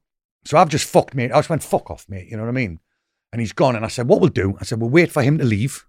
so 0.47 0.57
I've 0.57 0.69
just 0.69 0.89
fucked 0.89 1.15
mate. 1.15 1.33
I 1.33 1.39
just 1.39 1.51
went, 1.51 1.65
fuck 1.65 1.91
off, 1.91 2.07
mate. 2.09 2.29
You 2.31 2.37
know 2.37 2.45
what 2.45 2.51
I 2.51 2.53
mean? 2.53 2.79
And 3.33 3.41
he's 3.41 3.53
gone. 3.53 3.75
And 3.75 3.85
I 3.85 3.89
said, 3.89 4.07
what 4.07 4.21
we'll 4.21 4.31
do? 4.31 4.57
I 4.61 4.65
said, 4.65 4.81
we'll 4.81 4.91
wait 4.91 5.11
for 5.11 5.23
him 5.23 5.39
to 5.39 5.45
leave. 5.45 5.85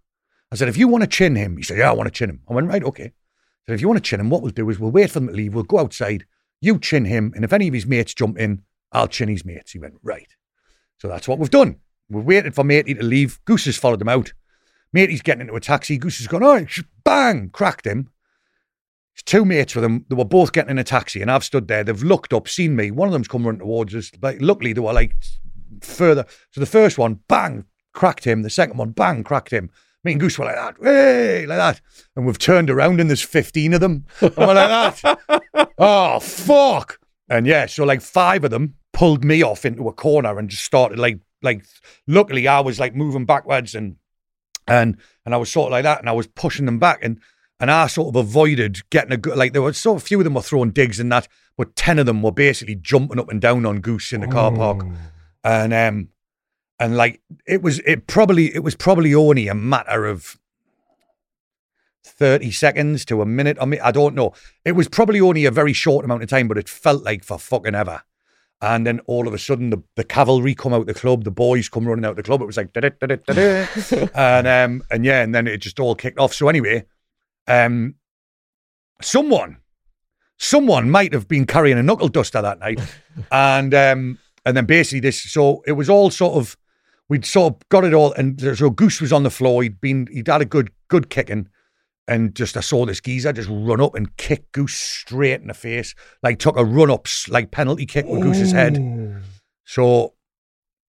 I 0.51 0.55
said, 0.55 0.67
if 0.67 0.77
you 0.77 0.87
want 0.87 1.03
to 1.03 1.07
chin 1.07 1.35
him, 1.35 1.57
he 1.57 1.63
said, 1.63 1.77
yeah, 1.77 1.91
I 1.91 1.93
want 1.93 2.07
to 2.07 2.11
chin 2.11 2.29
him. 2.29 2.41
I 2.49 2.53
went, 2.53 2.67
right, 2.67 2.83
okay. 2.83 3.13
Said, 3.67 3.75
if 3.75 3.81
you 3.81 3.87
want 3.87 4.03
to 4.03 4.09
chin 4.09 4.19
him, 4.19 4.29
what 4.29 4.41
we'll 4.41 4.51
do 4.51 4.69
is 4.69 4.79
we'll 4.79 4.91
wait 4.91 5.11
for 5.11 5.19
them 5.19 5.27
to 5.27 5.33
leave. 5.33 5.53
We'll 5.53 5.63
go 5.63 5.79
outside. 5.79 6.25
You 6.61 6.79
chin 6.79 7.05
him. 7.05 7.33
And 7.35 7.43
if 7.43 7.53
any 7.53 7.67
of 7.67 7.73
his 7.73 7.85
mates 7.85 8.13
jump 8.13 8.37
in, 8.37 8.63
I'll 8.91 9.07
chin 9.07 9.29
his 9.29 9.45
mates. 9.45 9.71
He 9.71 9.79
went, 9.79 9.95
right. 10.01 10.35
So 10.99 11.07
that's 11.07 11.27
what 11.27 11.39
we've 11.39 11.49
done. 11.49 11.77
We've 12.09 12.23
waited 12.23 12.55
for 12.55 12.63
matey 12.63 12.93
to 12.93 13.03
leave. 13.03 13.39
Goose 13.45 13.65
has 13.65 13.77
followed 13.77 13.99
them 13.99 14.09
out. 14.09 14.33
Matey's 14.93 15.21
getting 15.21 15.41
into 15.41 15.55
a 15.55 15.59
taxi. 15.59 15.97
Goose 15.97 16.19
has 16.19 16.27
gone, 16.27 16.43
oh, 16.43 16.65
bang, 17.03 17.49
cracked 17.49 17.85
him 17.85 18.09
two 19.25 19.45
mates 19.45 19.75
with 19.75 19.83
them. 19.83 20.05
They 20.09 20.15
were 20.15 20.25
both 20.25 20.53
getting 20.53 20.71
in 20.71 20.77
a 20.77 20.83
taxi, 20.83 21.21
and 21.21 21.31
I've 21.31 21.43
stood 21.43 21.67
there. 21.67 21.83
They've 21.83 22.03
looked 22.03 22.33
up, 22.33 22.47
seen 22.47 22.75
me. 22.75 22.91
One 22.91 23.07
of 23.07 23.13
them's 23.13 23.27
come 23.27 23.45
running 23.45 23.59
towards 23.59 23.95
us. 23.95 24.11
But 24.11 24.41
luckily, 24.41 24.73
they 24.73 24.81
were 24.81 24.93
like 24.93 25.15
further. 25.81 26.25
So 26.51 26.59
the 26.59 26.65
first 26.65 26.97
one, 26.97 27.19
bang, 27.27 27.65
cracked 27.93 28.25
him. 28.25 28.41
The 28.41 28.49
second 28.49 28.77
one, 28.77 28.91
bang, 28.91 29.23
cracked 29.23 29.51
him. 29.51 29.69
Me 30.03 30.13
and 30.13 30.21
Goose 30.21 30.37
were 30.37 30.45
like 30.45 30.55
that, 30.55 30.75
hey, 30.81 31.45
like 31.45 31.57
that. 31.57 31.81
And 32.15 32.25
we've 32.25 32.37
turned 32.37 32.69
around, 32.69 32.99
and 32.99 33.09
there's 33.09 33.21
15 33.21 33.73
of 33.73 33.81
them. 33.81 34.05
And 34.21 34.35
we're 34.37 34.53
like 34.53 35.01
that. 35.01 35.71
oh, 35.77 36.19
fuck. 36.19 36.99
And 37.29 37.45
yeah, 37.45 37.65
so 37.65 37.83
like 37.83 38.01
five 38.01 38.43
of 38.43 38.51
them 38.51 38.75
pulled 38.93 39.23
me 39.23 39.43
off 39.43 39.65
into 39.65 39.87
a 39.87 39.93
corner 39.93 40.37
and 40.37 40.49
just 40.49 40.63
started 40.63 40.97
like, 40.97 41.19
like, 41.41 41.65
luckily 42.07 42.47
I 42.47 42.61
was 42.61 42.79
like 42.79 42.95
moving 42.95 43.25
backwards 43.25 43.75
and, 43.75 43.97
and, 44.67 44.97
and 45.25 45.33
I 45.33 45.37
was 45.37 45.51
sort 45.51 45.67
of 45.67 45.71
like 45.71 45.83
that, 45.83 45.99
and 45.99 46.09
I 46.09 46.13
was 46.13 46.27
pushing 46.27 46.65
them 46.65 46.79
back. 46.79 46.99
And, 47.03 47.19
and 47.59 47.71
I 47.71 47.87
sort 47.87 48.09
of 48.09 48.15
avoided 48.15 48.87
getting 48.91 49.11
a 49.11 49.17
good, 49.17 49.35
like 49.35 49.53
there 49.53 49.61
were 49.61 49.73
so 49.73 49.95
a 49.95 49.99
few 49.99 50.19
of 50.19 50.23
them 50.23 50.35
were 50.35 50.41
throwing 50.41 50.71
digs 50.71 50.99
and 50.99 51.11
that, 51.11 51.27
but 51.57 51.75
10 51.75 51.99
of 51.99 52.05
them 52.05 52.21
were 52.21 52.31
basically 52.31 52.75
jumping 52.75 53.19
up 53.19 53.29
and 53.29 53.41
down 53.41 53.65
on 53.65 53.81
Goose 53.81 54.13
in 54.13 54.21
the 54.21 54.27
car 54.27 54.51
park. 54.51 54.85
And, 55.43 55.73
um, 55.73 56.09
and 56.79 56.95
like 56.95 57.21
it 57.45 57.61
was, 57.61 57.79
it 57.79 58.07
probably, 58.07 58.53
it 58.53 58.63
was 58.63 58.75
probably 58.75 59.13
only 59.13 59.47
a 59.47 59.55
matter 59.55 60.05
of 60.05 60.39
30 62.03 62.51
seconds 62.51 63.05
to 63.05 63.21
a 63.21 63.25
minute. 63.25 63.57
I 63.59 63.65
mean, 63.65 63.79
I 63.83 63.91
don't 63.91 64.15
know. 64.15 64.33
It 64.65 64.73
was 64.73 64.87
probably 64.87 65.21
only 65.21 65.45
a 65.45 65.51
very 65.51 65.73
short 65.73 66.05
amount 66.05 66.23
of 66.23 66.29
time, 66.29 66.47
but 66.47 66.57
it 66.57 66.69
felt 66.69 67.03
like 67.03 67.23
for 67.23 67.37
fucking 67.37 67.75
ever. 67.75 68.01
And 68.59 68.87
then 68.87 69.01
all 69.01 69.27
of 69.27 69.33
a 69.35 69.37
sudden, 69.37 69.69
the, 69.69 69.83
the 69.95 70.03
cavalry 70.03 70.55
come 70.55 70.73
out 70.73 70.87
the 70.87 70.93
club, 70.93 71.23
the 71.23 71.31
boys 71.31 71.69
come 71.69 71.87
running 71.87 72.05
out 72.05 72.15
the 72.15 72.23
club. 72.23 72.41
It 72.41 72.47
was 72.47 72.57
like, 72.57 72.71
and 74.15 74.47
um, 74.47 74.83
and 74.89 75.05
yeah, 75.05 75.21
and 75.21 75.35
then 75.35 75.45
it 75.45 75.57
just 75.57 75.79
all 75.79 75.93
kicked 75.93 76.17
off. 76.17 76.33
So 76.33 76.49
anyway, 76.49 76.85
um, 77.47 77.95
someone, 78.99 79.57
someone 80.37 80.89
might 80.89 81.13
have 81.13 81.27
been 81.27 81.45
carrying 81.45 81.77
a 81.77 81.83
knuckle 81.83 82.07
duster 82.07 82.41
that 82.41 82.57
night, 82.57 82.81
and 83.31 83.75
um, 83.75 84.17
and 84.43 84.57
then 84.57 84.65
basically 84.65 85.01
this. 85.01 85.21
So 85.21 85.61
it 85.67 85.73
was 85.73 85.87
all 85.87 86.09
sort 86.09 86.33
of, 86.33 86.57
we'd 87.09 87.25
sort 87.25 87.53
of 87.53 87.69
got 87.69 87.85
it 87.85 87.93
all, 87.93 88.13
and 88.13 88.39
so 88.57 88.69
Goose 88.69 89.01
was 89.01 89.13
on 89.13 89.23
the 89.23 89.29
floor. 89.29 89.63
He'd 89.63 89.81
been, 89.81 90.07
he'd 90.11 90.27
had 90.27 90.41
a 90.41 90.45
good, 90.45 90.71
good 90.87 91.09
kicking. 91.09 91.49
And 92.09 92.33
just 92.33 92.55
I 92.55 92.61
saw 92.61 92.85
this 92.85 93.01
geezer 93.01 93.33
just 93.33 93.49
run 93.51 93.81
up 93.81 93.93
and 93.93 94.15
kick 94.15 94.49
Goose 94.53 94.75
straight 94.75 95.41
in 95.41 95.47
the 95.47 95.53
face, 95.53 95.93
like 96.23 96.39
took 96.39 96.55
a 96.57 96.63
run 96.63 96.89
up 96.89 97.05
like 97.27 97.51
penalty 97.51 97.85
kick 97.85 98.05
with 98.05 98.21
Goose's 98.21 98.53
head. 98.53 98.77
So 99.65 100.13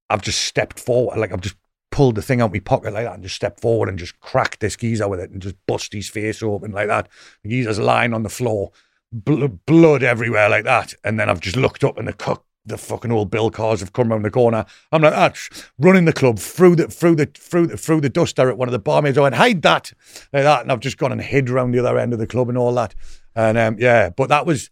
I've 0.08 0.22
just 0.22 0.44
stepped 0.44 0.78
forward, 0.78 1.18
like 1.18 1.32
I've 1.32 1.40
just 1.40 1.56
pulled 1.90 2.14
the 2.14 2.22
thing 2.22 2.40
out 2.40 2.52
my 2.52 2.60
pocket 2.60 2.92
like 2.92 3.04
that 3.04 3.14
and 3.14 3.22
just 3.24 3.34
stepped 3.34 3.60
forward 3.60 3.88
and 3.88 3.98
just 3.98 4.20
cracked 4.20 4.60
this 4.60 4.76
geezer 4.76 5.08
with 5.08 5.18
it 5.18 5.30
and 5.30 5.42
just 5.42 5.56
bust 5.66 5.92
his 5.92 6.08
face 6.08 6.40
open 6.40 6.70
like 6.70 6.86
that. 6.86 7.08
The 7.42 7.50
geezer's 7.50 7.80
lying 7.80 8.14
on 8.14 8.22
the 8.22 8.28
floor, 8.28 8.70
bl- 9.10 9.46
blood 9.46 10.04
everywhere 10.04 10.48
like 10.48 10.64
that. 10.64 10.94
And 11.02 11.18
then 11.18 11.28
I've 11.28 11.40
just 11.40 11.56
looked 11.56 11.82
up 11.82 11.98
and 11.98 12.06
the 12.06 12.12
cook, 12.12 12.44
the 12.68 12.78
fucking 12.78 13.12
old 13.12 13.30
bill 13.30 13.50
cars 13.50 13.80
have 13.80 13.92
come 13.92 14.10
round 14.10 14.24
the 14.24 14.30
corner. 14.30 14.64
I'm 14.92 15.02
like, 15.02 15.14
ah, 15.14 15.32
running 15.78 16.04
the 16.04 16.12
club 16.12 16.38
through 16.38 16.76
the 16.76 16.88
through 16.88 17.16
the 17.16 17.26
through 17.26 17.66
the 17.68 17.76
through 17.76 18.00
the 18.00 18.08
duster 18.08 18.48
at 18.48 18.58
one 18.58 18.68
of 18.68 18.72
the 18.72 18.78
barmaids. 18.78 19.18
I 19.18 19.22
went, 19.22 19.34
hide 19.34 19.62
that 19.62 19.92
like 20.32 20.44
that, 20.44 20.62
and 20.62 20.72
I've 20.72 20.80
just 20.80 20.98
gone 20.98 21.12
and 21.12 21.20
hid 21.20 21.50
around 21.50 21.72
the 21.72 21.80
other 21.80 21.98
end 21.98 22.12
of 22.12 22.18
the 22.18 22.26
club 22.26 22.48
and 22.48 22.58
all 22.58 22.74
that. 22.74 22.94
And 23.34 23.58
um, 23.58 23.76
yeah, 23.78 24.10
but 24.10 24.28
that 24.28 24.46
was 24.46 24.70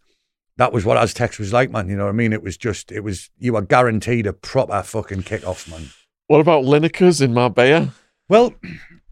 that 0.57 0.73
was 0.73 0.83
what 0.83 0.97
Aztecs 0.97 1.39
was 1.39 1.53
like, 1.53 1.71
man. 1.71 1.87
You 1.87 1.95
know 1.95 2.05
what 2.05 2.09
I 2.09 2.13
mean? 2.13 2.33
It 2.33 2.43
was 2.43 2.57
just, 2.57 2.91
it 2.91 3.01
was, 3.01 3.29
you 3.37 3.53
were 3.53 3.61
guaranteed 3.61 4.25
a 4.25 4.33
proper 4.33 4.81
fucking 4.83 5.23
kick-off, 5.23 5.69
man. 5.69 5.89
What 6.27 6.41
about 6.41 6.63
Lineker's 6.63 7.21
in 7.21 7.33
Marbella? 7.33 7.93
Well, 8.27 8.53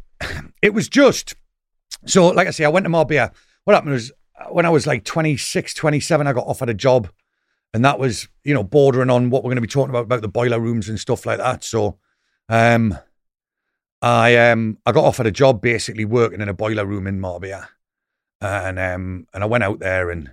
it 0.62 0.74
was 0.74 0.90
just, 0.90 1.36
so 2.06 2.28
like 2.28 2.48
I 2.48 2.52
say, 2.52 2.66
I 2.66 2.70
went 2.70 2.86
to 2.86 2.90
Marbella. 2.90 3.32
What 3.64 3.74
happened 3.74 3.94
was 3.94 4.12
when 4.50 4.66
I 4.66 4.70
was 4.70 4.86
like 4.86 5.06
26, 5.06 5.74
27, 5.74 6.28
I 6.28 6.34
got 6.34 6.48
offered 6.48 6.70
a 6.70 6.74
job. 6.74 7.10
And 7.76 7.84
that 7.84 8.00
was, 8.00 8.30
you 8.46 8.54
know, 8.54 8.64
bordering 8.64 9.10
on 9.10 9.30
what 9.30 9.44
we're 9.44 9.50
going 9.50 9.58
to 9.58 9.62
be 9.62 9.68
talking 9.68 9.90
about, 9.90 10.06
about 10.06 10.22
the 10.22 10.30
boiler 10.30 10.62
rooms 10.62 10.88
and 10.88 10.98
stuff 10.98 11.26
like 11.26 11.40
that. 11.40 11.62
So, 11.62 11.98
um, 12.48 12.98
I 14.02 14.38
um 14.38 14.78
I 14.86 14.94
got 14.94 15.04
offered 15.04 15.26
a 15.26 15.32
job 15.32 15.60
basically 15.60 16.06
working 16.06 16.40
in 16.40 16.48
a 16.48 16.54
boiler 16.54 16.86
room 16.86 17.06
in 17.06 17.20
Marbella, 17.20 17.68
and 18.40 18.80
um 18.80 19.28
and 19.34 19.44
I 19.44 19.46
went 19.46 19.66
out 19.66 19.80
there 19.80 20.10
and 20.10 20.32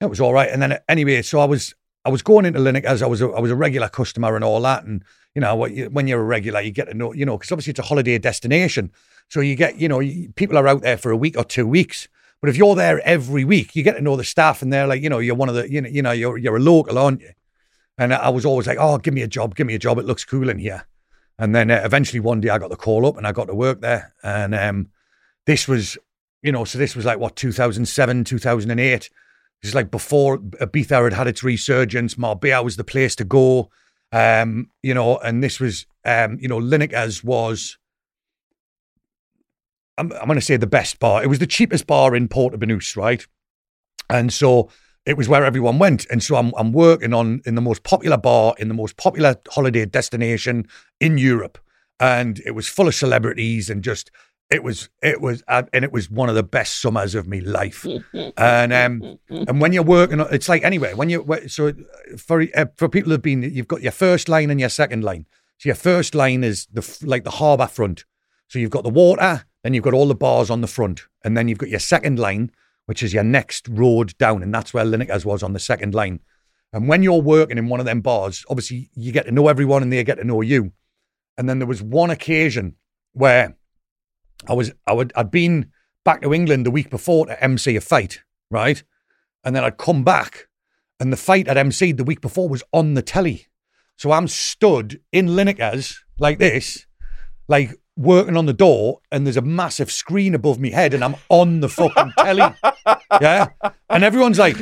it 0.00 0.06
was 0.06 0.20
all 0.20 0.32
right. 0.32 0.48
And 0.48 0.60
then 0.60 0.80
anyway, 0.88 1.22
so 1.22 1.38
I 1.38 1.44
was 1.44 1.76
I 2.04 2.08
was 2.08 2.22
going 2.22 2.44
into 2.44 2.58
Lineker's 2.58 2.86
as 2.86 3.02
I 3.02 3.06
was 3.06 3.22
a, 3.22 3.28
I 3.28 3.40
was 3.40 3.52
a 3.52 3.56
regular 3.56 3.88
customer 3.88 4.34
and 4.34 4.44
all 4.44 4.60
that. 4.62 4.82
And 4.82 5.04
you 5.36 5.42
know, 5.42 5.54
when 5.54 6.08
you're 6.08 6.20
a 6.20 6.24
regular, 6.24 6.60
you 6.60 6.72
get 6.72 6.88
to 6.88 6.94
know, 6.94 7.12
you 7.12 7.24
know, 7.24 7.38
because 7.38 7.52
obviously 7.52 7.70
it's 7.70 7.78
a 7.78 7.84
holiday 7.84 8.18
destination, 8.18 8.90
so 9.28 9.38
you 9.40 9.54
get, 9.54 9.76
you 9.76 9.86
know, 9.86 10.00
people 10.34 10.58
are 10.58 10.66
out 10.66 10.82
there 10.82 10.96
for 10.96 11.12
a 11.12 11.16
week 11.16 11.38
or 11.38 11.44
two 11.44 11.68
weeks. 11.68 12.08
But 12.40 12.50
if 12.50 12.56
you're 12.56 12.74
there 12.74 13.00
every 13.06 13.44
week, 13.44 13.76
you 13.76 13.82
get 13.82 13.94
to 13.94 14.00
know 14.00 14.16
the 14.16 14.24
staff, 14.24 14.62
and 14.62 14.72
they're 14.72 14.86
like, 14.86 15.02
you 15.02 15.10
know, 15.10 15.18
you're 15.18 15.34
one 15.34 15.48
of 15.48 15.54
the, 15.54 15.70
you 15.70 15.80
know, 15.80 15.88
you 15.88 16.02
know, 16.02 16.12
you're 16.12 16.38
you're 16.38 16.56
a 16.56 16.60
local, 16.60 16.98
aren't 16.98 17.20
you? 17.20 17.32
And 17.98 18.14
I 18.14 18.30
was 18.30 18.46
always 18.46 18.66
like, 18.66 18.78
oh, 18.80 18.96
give 18.96 19.12
me 19.12 19.20
a 19.20 19.28
job, 19.28 19.54
give 19.54 19.66
me 19.66 19.74
a 19.74 19.78
job. 19.78 19.98
It 19.98 20.06
looks 20.06 20.24
cool 20.24 20.48
in 20.48 20.58
here. 20.58 20.86
And 21.38 21.54
then 21.54 21.70
uh, 21.70 21.82
eventually 21.84 22.20
one 22.20 22.40
day 22.40 22.48
I 22.48 22.58
got 22.58 22.70
the 22.70 22.76
call 22.76 23.06
up 23.06 23.18
and 23.18 23.26
I 23.26 23.32
got 23.32 23.46
to 23.48 23.54
work 23.54 23.82
there. 23.82 24.14
And 24.22 24.54
um, 24.54 24.88
this 25.46 25.68
was, 25.68 25.98
you 26.42 26.50
know, 26.50 26.64
so 26.64 26.78
this 26.78 26.96
was 26.96 27.04
like 27.04 27.18
what 27.18 27.36
2007, 27.36 28.24
2008. 28.24 29.10
This 29.62 29.68
is 29.68 29.74
like 29.74 29.90
before 29.90 30.38
Ibiza 30.38 31.04
had 31.04 31.12
had 31.12 31.26
its 31.26 31.42
resurgence. 31.42 32.16
Marbella 32.16 32.62
was 32.62 32.76
the 32.76 32.84
place 32.84 33.14
to 33.16 33.24
go. 33.24 33.70
Um, 34.12 34.70
you 34.82 34.94
know, 34.94 35.18
and 35.18 35.42
this 35.42 35.60
was, 35.60 35.86
um, 36.04 36.38
you 36.40 36.48
know, 36.48 36.58
Lineker's 36.58 37.22
was, 37.22 37.76
I'm, 40.00 40.10
I'm 40.12 40.26
going 40.26 40.38
to 40.38 40.44
say 40.44 40.56
the 40.56 40.66
best 40.66 40.98
bar. 40.98 41.22
It 41.22 41.26
was 41.26 41.40
the 41.40 41.46
cheapest 41.46 41.86
bar 41.86 42.16
in 42.16 42.26
Port 42.26 42.54
Banús, 42.54 42.96
right? 42.96 43.24
And 44.08 44.32
so 44.32 44.70
it 45.04 45.16
was 45.16 45.28
where 45.28 45.44
everyone 45.44 45.78
went. 45.78 46.06
And 46.10 46.22
so 46.22 46.36
I'm, 46.36 46.52
I'm 46.56 46.72
working 46.72 47.12
on 47.12 47.42
in 47.44 47.54
the 47.54 47.60
most 47.60 47.82
popular 47.82 48.16
bar 48.16 48.54
in 48.58 48.68
the 48.68 48.74
most 48.74 48.96
popular 48.96 49.36
holiday 49.50 49.84
destination 49.84 50.66
in 51.00 51.18
Europe. 51.18 51.58
And 52.00 52.40
it 52.46 52.52
was 52.52 52.66
full 52.66 52.88
of 52.88 52.94
celebrities 52.94 53.68
and 53.68 53.84
just, 53.84 54.10
it 54.48 54.64
was, 54.64 54.88
it 55.02 55.20
was, 55.20 55.44
uh, 55.48 55.64
and 55.74 55.84
it 55.84 55.92
was 55.92 56.10
one 56.10 56.30
of 56.30 56.34
the 56.34 56.42
best 56.42 56.80
summers 56.80 57.14
of 57.14 57.28
my 57.28 57.40
life. 57.40 57.86
and, 58.38 58.72
um, 58.72 59.18
and 59.28 59.60
when 59.60 59.74
you're 59.74 59.82
working, 59.82 60.20
it's 60.30 60.48
like 60.48 60.64
anyway, 60.64 60.94
when 60.94 61.10
you, 61.10 61.26
so 61.46 61.74
for, 62.16 62.46
uh, 62.56 62.64
for 62.76 62.88
people 62.88 63.12
who've 63.12 63.20
been, 63.20 63.42
you've 63.42 63.68
got 63.68 63.82
your 63.82 63.92
first 63.92 64.30
line 64.30 64.50
and 64.50 64.58
your 64.58 64.70
second 64.70 65.04
line. 65.04 65.26
So 65.58 65.68
your 65.68 65.76
first 65.76 66.14
line 66.14 66.42
is 66.42 66.66
the, 66.72 66.98
like 67.02 67.24
the 67.24 67.32
harbour 67.32 67.66
front. 67.66 68.06
So 68.48 68.58
you've 68.58 68.70
got 68.70 68.82
the 68.82 68.90
water, 68.90 69.44
then 69.62 69.74
you've 69.74 69.84
got 69.84 69.94
all 69.94 70.08
the 70.08 70.14
bars 70.14 70.50
on 70.50 70.60
the 70.60 70.66
front. 70.66 71.02
And 71.24 71.36
then 71.36 71.48
you've 71.48 71.58
got 71.58 71.68
your 71.68 71.80
second 71.80 72.18
line, 72.18 72.50
which 72.86 73.02
is 73.02 73.12
your 73.12 73.24
next 73.24 73.68
road 73.68 74.16
down, 74.18 74.42
and 74.42 74.54
that's 74.54 74.74
where 74.74 74.84
Lineker's 74.84 75.24
was 75.24 75.42
on 75.42 75.52
the 75.52 75.58
second 75.58 75.94
line. 75.94 76.20
And 76.72 76.88
when 76.88 77.02
you're 77.02 77.20
working 77.20 77.58
in 77.58 77.68
one 77.68 77.80
of 77.80 77.86
them 77.86 78.00
bars, 78.00 78.44
obviously 78.48 78.90
you 78.94 79.12
get 79.12 79.26
to 79.26 79.32
know 79.32 79.48
everyone 79.48 79.82
and 79.82 79.92
they 79.92 80.02
get 80.04 80.18
to 80.18 80.24
know 80.24 80.40
you. 80.40 80.72
And 81.36 81.48
then 81.48 81.58
there 81.58 81.66
was 81.66 81.82
one 81.82 82.10
occasion 82.10 82.76
where 83.12 83.56
I 84.48 84.54
was 84.54 84.72
I 84.86 84.92
would 84.92 85.12
I'd 85.16 85.30
been 85.30 85.72
back 86.04 86.22
to 86.22 86.32
England 86.32 86.64
the 86.64 86.70
week 86.70 86.90
before 86.90 87.26
to 87.26 87.42
MC 87.42 87.76
a 87.76 87.80
fight, 87.80 88.22
right? 88.50 88.82
And 89.42 89.56
then 89.56 89.64
I'd 89.64 89.78
come 89.78 90.04
back 90.04 90.48
and 91.00 91.12
the 91.12 91.16
fight 91.16 91.48
I'd 91.48 91.56
MC'd 91.56 91.96
the 91.96 92.04
week 92.04 92.20
before 92.20 92.48
was 92.48 92.62
on 92.72 92.94
the 92.94 93.02
telly. 93.02 93.48
So 93.96 94.12
I'm 94.12 94.28
stood 94.28 95.00
in 95.12 95.28
Lineker's 95.28 96.04
like 96.18 96.38
this, 96.38 96.86
like 97.48 97.79
working 98.00 98.36
on 98.36 98.46
the 98.46 98.52
door 98.52 99.00
and 99.12 99.26
there's 99.26 99.36
a 99.36 99.42
massive 99.42 99.92
screen 99.92 100.34
above 100.34 100.58
me 100.58 100.70
head 100.70 100.94
and 100.94 101.04
I'm 101.04 101.16
on 101.28 101.60
the 101.60 101.68
fucking 101.68 102.12
telly. 102.18 102.54
Yeah. 103.20 103.48
And 103.90 104.04
everyone's 104.04 104.38
like, 104.38 104.56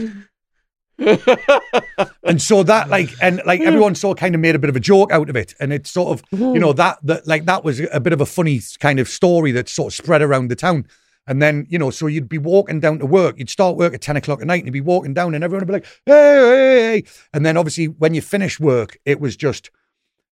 and 0.98 2.42
so 2.42 2.64
that 2.64 2.88
like 2.88 3.10
and 3.22 3.40
like 3.46 3.60
everyone 3.60 3.94
sort 3.94 4.18
of 4.18 4.20
kind 4.20 4.34
of 4.34 4.40
made 4.40 4.56
a 4.56 4.58
bit 4.58 4.68
of 4.68 4.74
a 4.74 4.80
joke 4.80 5.12
out 5.12 5.30
of 5.30 5.36
it 5.36 5.54
and 5.60 5.72
it's 5.72 5.90
sort 5.90 6.18
of 6.18 6.24
you 6.32 6.58
know 6.58 6.72
that 6.72 6.98
that 7.04 7.24
like 7.26 7.44
that 7.44 7.62
was 7.62 7.80
a 7.92 8.00
bit 8.00 8.12
of 8.12 8.20
a 8.20 8.26
funny 8.26 8.60
kind 8.80 8.98
of 8.98 9.08
story 9.08 9.52
that 9.52 9.68
sort 9.68 9.92
of 9.92 9.94
spread 9.94 10.22
around 10.22 10.48
the 10.48 10.56
town 10.56 10.84
and 11.28 11.40
then 11.40 11.66
you 11.68 11.78
know 11.78 11.90
so 11.90 12.08
you'd 12.08 12.28
be 12.28 12.38
walking 12.38 12.80
down 12.80 12.98
to 12.98 13.06
work 13.06 13.38
you'd 13.38 13.48
start 13.48 13.76
work 13.76 13.94
at 13.94 14.00
10 14.00 14.16
o'clock 14.16 14.40
at 14.40 14.46
night 14.48 14.64
and 14.64 14.66
you'd 14.66 14.72
be 14.72 14.80
walking 14.80 15.14
down 15.14 15.36
and 15.36 15.44
everyone 15.44 15.60
would 15.60 15.68
be 15.68 15.74
like 15.74 15.86
hey, 16.04 16.12
hey, 16.12 16.80
hey. 16.80 17.04
and 17.32 17.46
then 17.46 17.56
obviously 17.56 17.86
when 17.86 18.12
you 18.12 18.20
finish 18.20 18.58
work 18.58 18.98
it 19.04 19.20
was 19.20 19.36
just 19.36 19.70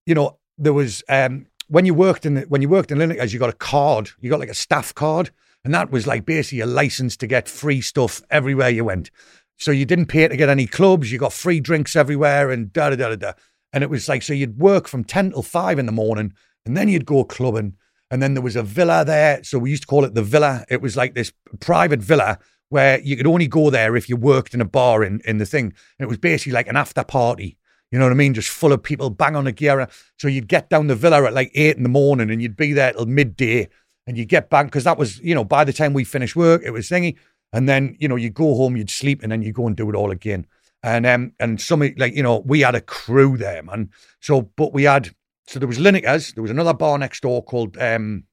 you 0.05 0.17
know 0.17 0.37
there 0.59 0.73
was 0.73 1.05
um 1.09 1.47
when 1.69 1.87
you 1.87 1.95
worked 1.95 2.27
in 2.27 2.35
the, 2.35 2.41
when 2.43 2.63
you 2.63 2.69
worked 2.69 2.91
in 2.91 2.99
Lineker's, 2.99 3.33
you 3.33 3.39
got 3.39 3.51
a 3.51 3.55
card, 3.55 4.11
you 4.21 4.31
got 4.31 4.41
like 4.41 4.49
a 4.49 4.55
staff 4.55 4.95
card, 4.95 5.31
and 5.65 5.75
that 5.75 5.91
was 5.91 6.07
like 6.07 6.25
basically 6.25 6.61
a 6.61 6.67
license 6.67 7.17
to 7.19 7.27
get 7.27 7.49
free 7.49 7.81
stuff 7.81 8.23
everywhere 8.31 8.71
you 8.71 8.85
went. 8.85 9.11
So 9.59 9.71
you 9.71 9.85
didn't 9.85 10.07
pay 10.07 10.29
to 10.29 10.37
get 10.37 10.49
any 10.49 10.67
clubs, 10.67 11.11
you 11.11 11.19
got 11.19 11.33
free 11.33 11.61
drinks 11.61 11.97
everywhere, 11.97 12.51
and 12.51 12.73
da 12.73 12.91
da 12.91 12.97
da 12.97 13.17
da. 13.17 13.33
And 13.73 13.83
it 13.83 13.91
was 13.91 14.09
like 14.09 14.23
so 14.23 14.33
you'd 14.33 14.59
work 14.59 14.87
from 14.87 15.05
ten 15.05 15.31
till 15.31 15.43
five 15.43 15.79
in 15.79 15.87
the 15.87 15.93
morning, 15.93 16.35
and 16.65 16.77
then 16.77 16.89
you'd 16.89 17.07
go 17.07 17.25
clubbing, 17.25 17.75
and 18.11 18.23
then 18.23 18.35
there 18.35 18.43
was 18.43 18.57
a 18.57 18.63
villa 18.63 19.05
there. 19.05 19.43
So 19.43 19.59
we 19.59 19.71
used 19.71 19.83
to 19.83 19.89
call 19.89 20.05
it 20.05 20.15
the 20.15 20.23
villa. 20.23 20.65
It 20.69 20.81
was 20.81 20.97
like 20.97 21.15
this 21.15 21.33
private 21.61 22.01
villa 22.01 22.39
where 22.69 23.01
you 23.01 23.17
could 23.17 23.27
only 23.27 23.47
go 23.47 23.71
there 23.71 23.97
if 23.97 24.09
you 24.09 24.17
worked 24.17 24.55
in 24.55 24.61
a 24.61 24.65
bar 24.65 25.03
in 25.05 25.21
in 25.25 25.39
the 25.39 25.47
thing. 25.47 25.67
And 25.99 26.07
it 26.07 26.09
was 26.09 26.19
basically 26.19 26.53
like 26.53 26.69
an 26.69 26.77
after 26.77 27.05
party. 27.05 27.57
You 27.97 28.01
know 28.01 28.05
what 28.05 28.13
I 28.13 28.17
mean? 28.17 28.35
Just 28.35 28.51
full 28.51 28.75
of 28.75 28.83
people, 28.83 29.09
bang 29.09 29.37
on 29.37 29.45
the 29.45 29.53
gear. 29.53 29.89
So 30.19 30.29
you'd 30.29 30.49
get 30.49 30.69
down 30.69 30.87
the 30.87 30.95
villa 30.95 31.25
at 31.25 31.33
like 31.33 31.51
eight 31.55 31.79
in 31.79 31.83
the 31.83 31.89
morning 31.89 32.31
and 32.31 32.43
you'd 32.43 32.55
be 32.55 32.75
there 32.75 32.93
till 32.93 33.07
midday 33.07 33.71
and 34.07 34.19
you'd 34.19 34.29
get 34.29 34.51
back 34.51 34.67
because 34.67 34.85
that 34.85 34.99
was, 34.99 35.19
you 35.21 35.35
know, 35.35 35.45
by 35.45 35.65
the 35.65 35.73
time 35.73 35.95
we 35.95 36.05
finished 36.05 36.37
work, 36.37 36.61
it 36.63 36.73
was 36.73 36.91
thingy. 36.91 37.17
And 37.55 37.67
then, 37.67 37.97
you 37.99 38.07
know, 38.07 38.17
you'd 38.17 38.35
go 38.35 38.55
home, 38.55 38.77
you'd 38.77 38.91
sleep, 38.91 39.23
and 39.23 39.33
then 39.33 39.41
you 39.41 39.51
go 39.51 39.67
and 39.67 39.75
do 39.75 39.89
it 39.89 39.97
all 39.97 40.11
again. 40.11 40.47
And 40.83 41.07
um, 41.07 41.33
and 41.41 41.59
some 41.59 41.81
like, 41.81 42.15
you 42.15 42.23
know, 42.23 42.41
we 42.41 42.61
had 42.61 42.75
a 42.75 42.83
crew 42.83 43.39
there, 43.39 43.63
man. 43.63 43.89
So, 44.21 44.43
but 44.43 44.75
we 44.75 44.83
had 44.83 45.15
so 45.47 45.59
there 45.59 45.67
was 45.67 45.79
Lineker's, 45.79 46.35
there 46.35 46.43
was 46.43 46.51
another 46.51 46.75
bar 46.75 46.99
next 46.99 47.23
door 47.23 47.43
called 47.43 47.79
um 47.79 48.25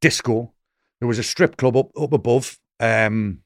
Disco. 0.00 0.54
There 1.00 1.08
was 1.08 1.18
a 1.18 1.22
strip 1.22 1.58
club 1.58 1.76
up 1.76 1.90
up 1.94 2.14
above. 2.14 2.58
Um 2.80 3.42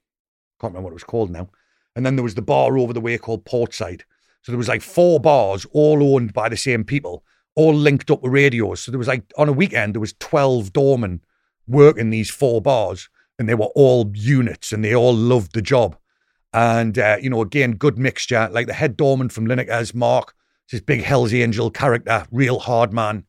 can't 0.60 0.72
remember 0.72 0.84
what 0.84 0.92
it 0.92 1.02
was 1.02 1.02
called 1.02 1.32
now. 1.32 1.50
And 1.96 2.06
then 2.06 2.14
there 2.14 2.22
was 2.22 2.36
the 2.36 2.42
bar 2.42 2.78
over 2.78 2.92
the 2.92 3.00
way 3.00 3.18
called 3.18 3.44
Portside. 3.44 4.02
So 4.42 4.52
there 4.52 4.58
was 4.58 4.68
like 4.68 4.82
four 4.82 5.20
bars, 5.20 5.66
all 5.72 6.14
owned 6.14 6.32
by 6.32 6.48
the 6.48 6.56
same 6.56 6.84
people, 6.84 7.24
all 7.54 7.74
linked 7.74 8.10
up 8.10 8.22
with 8.22 8.32
radios. 8.32 8.80
So 8.80 8.90
there 8.90 8.98
was 8.98 9.08
like 9.08 9.24
on 9.36 9.48
a 9.48 9.52
weekend 9.52 9.94
there 9.94 10.00
was 10.00 10.14
twelve 10.20 10.72
doormen 10.72 11.20
working 11.66 12.10
these 12.10 12.30
four 12.30 12.62
bars, 12.62 13.08
and 13.38 13.48
they 13.48 13.54
were 13.54 13.70
all 13.74 14.10
units, 14.14 14.72
and 14.72 14.84
they 14.84 14.94
all 14.94 15.14
loved 15.14 15.54
the 15.54 15.62
job. 15.62 15.96
And 16.52 16.98
uh, 16.98 17.18
you 17.20 17.30
know, 17.30 17.42
again, 17.42 17.72
good 17.72 17.98
mixture. 17.98 18.48
Like 18.50 18.66
the 18.66 18.72
head 18.72 18.96
doorman 18.96 19.28
from 19.28 19.46
Lineker's 19.46 19.94
Mark, 19.94 20.34
this 20.70 20.80
big 20.80 21.02
Hell's 21.02 21.34
Angel 21.34 21.70
character, 21.70 22.26
real 22.30 22.58
hard 22.58 22.92
man. 22.92 23.24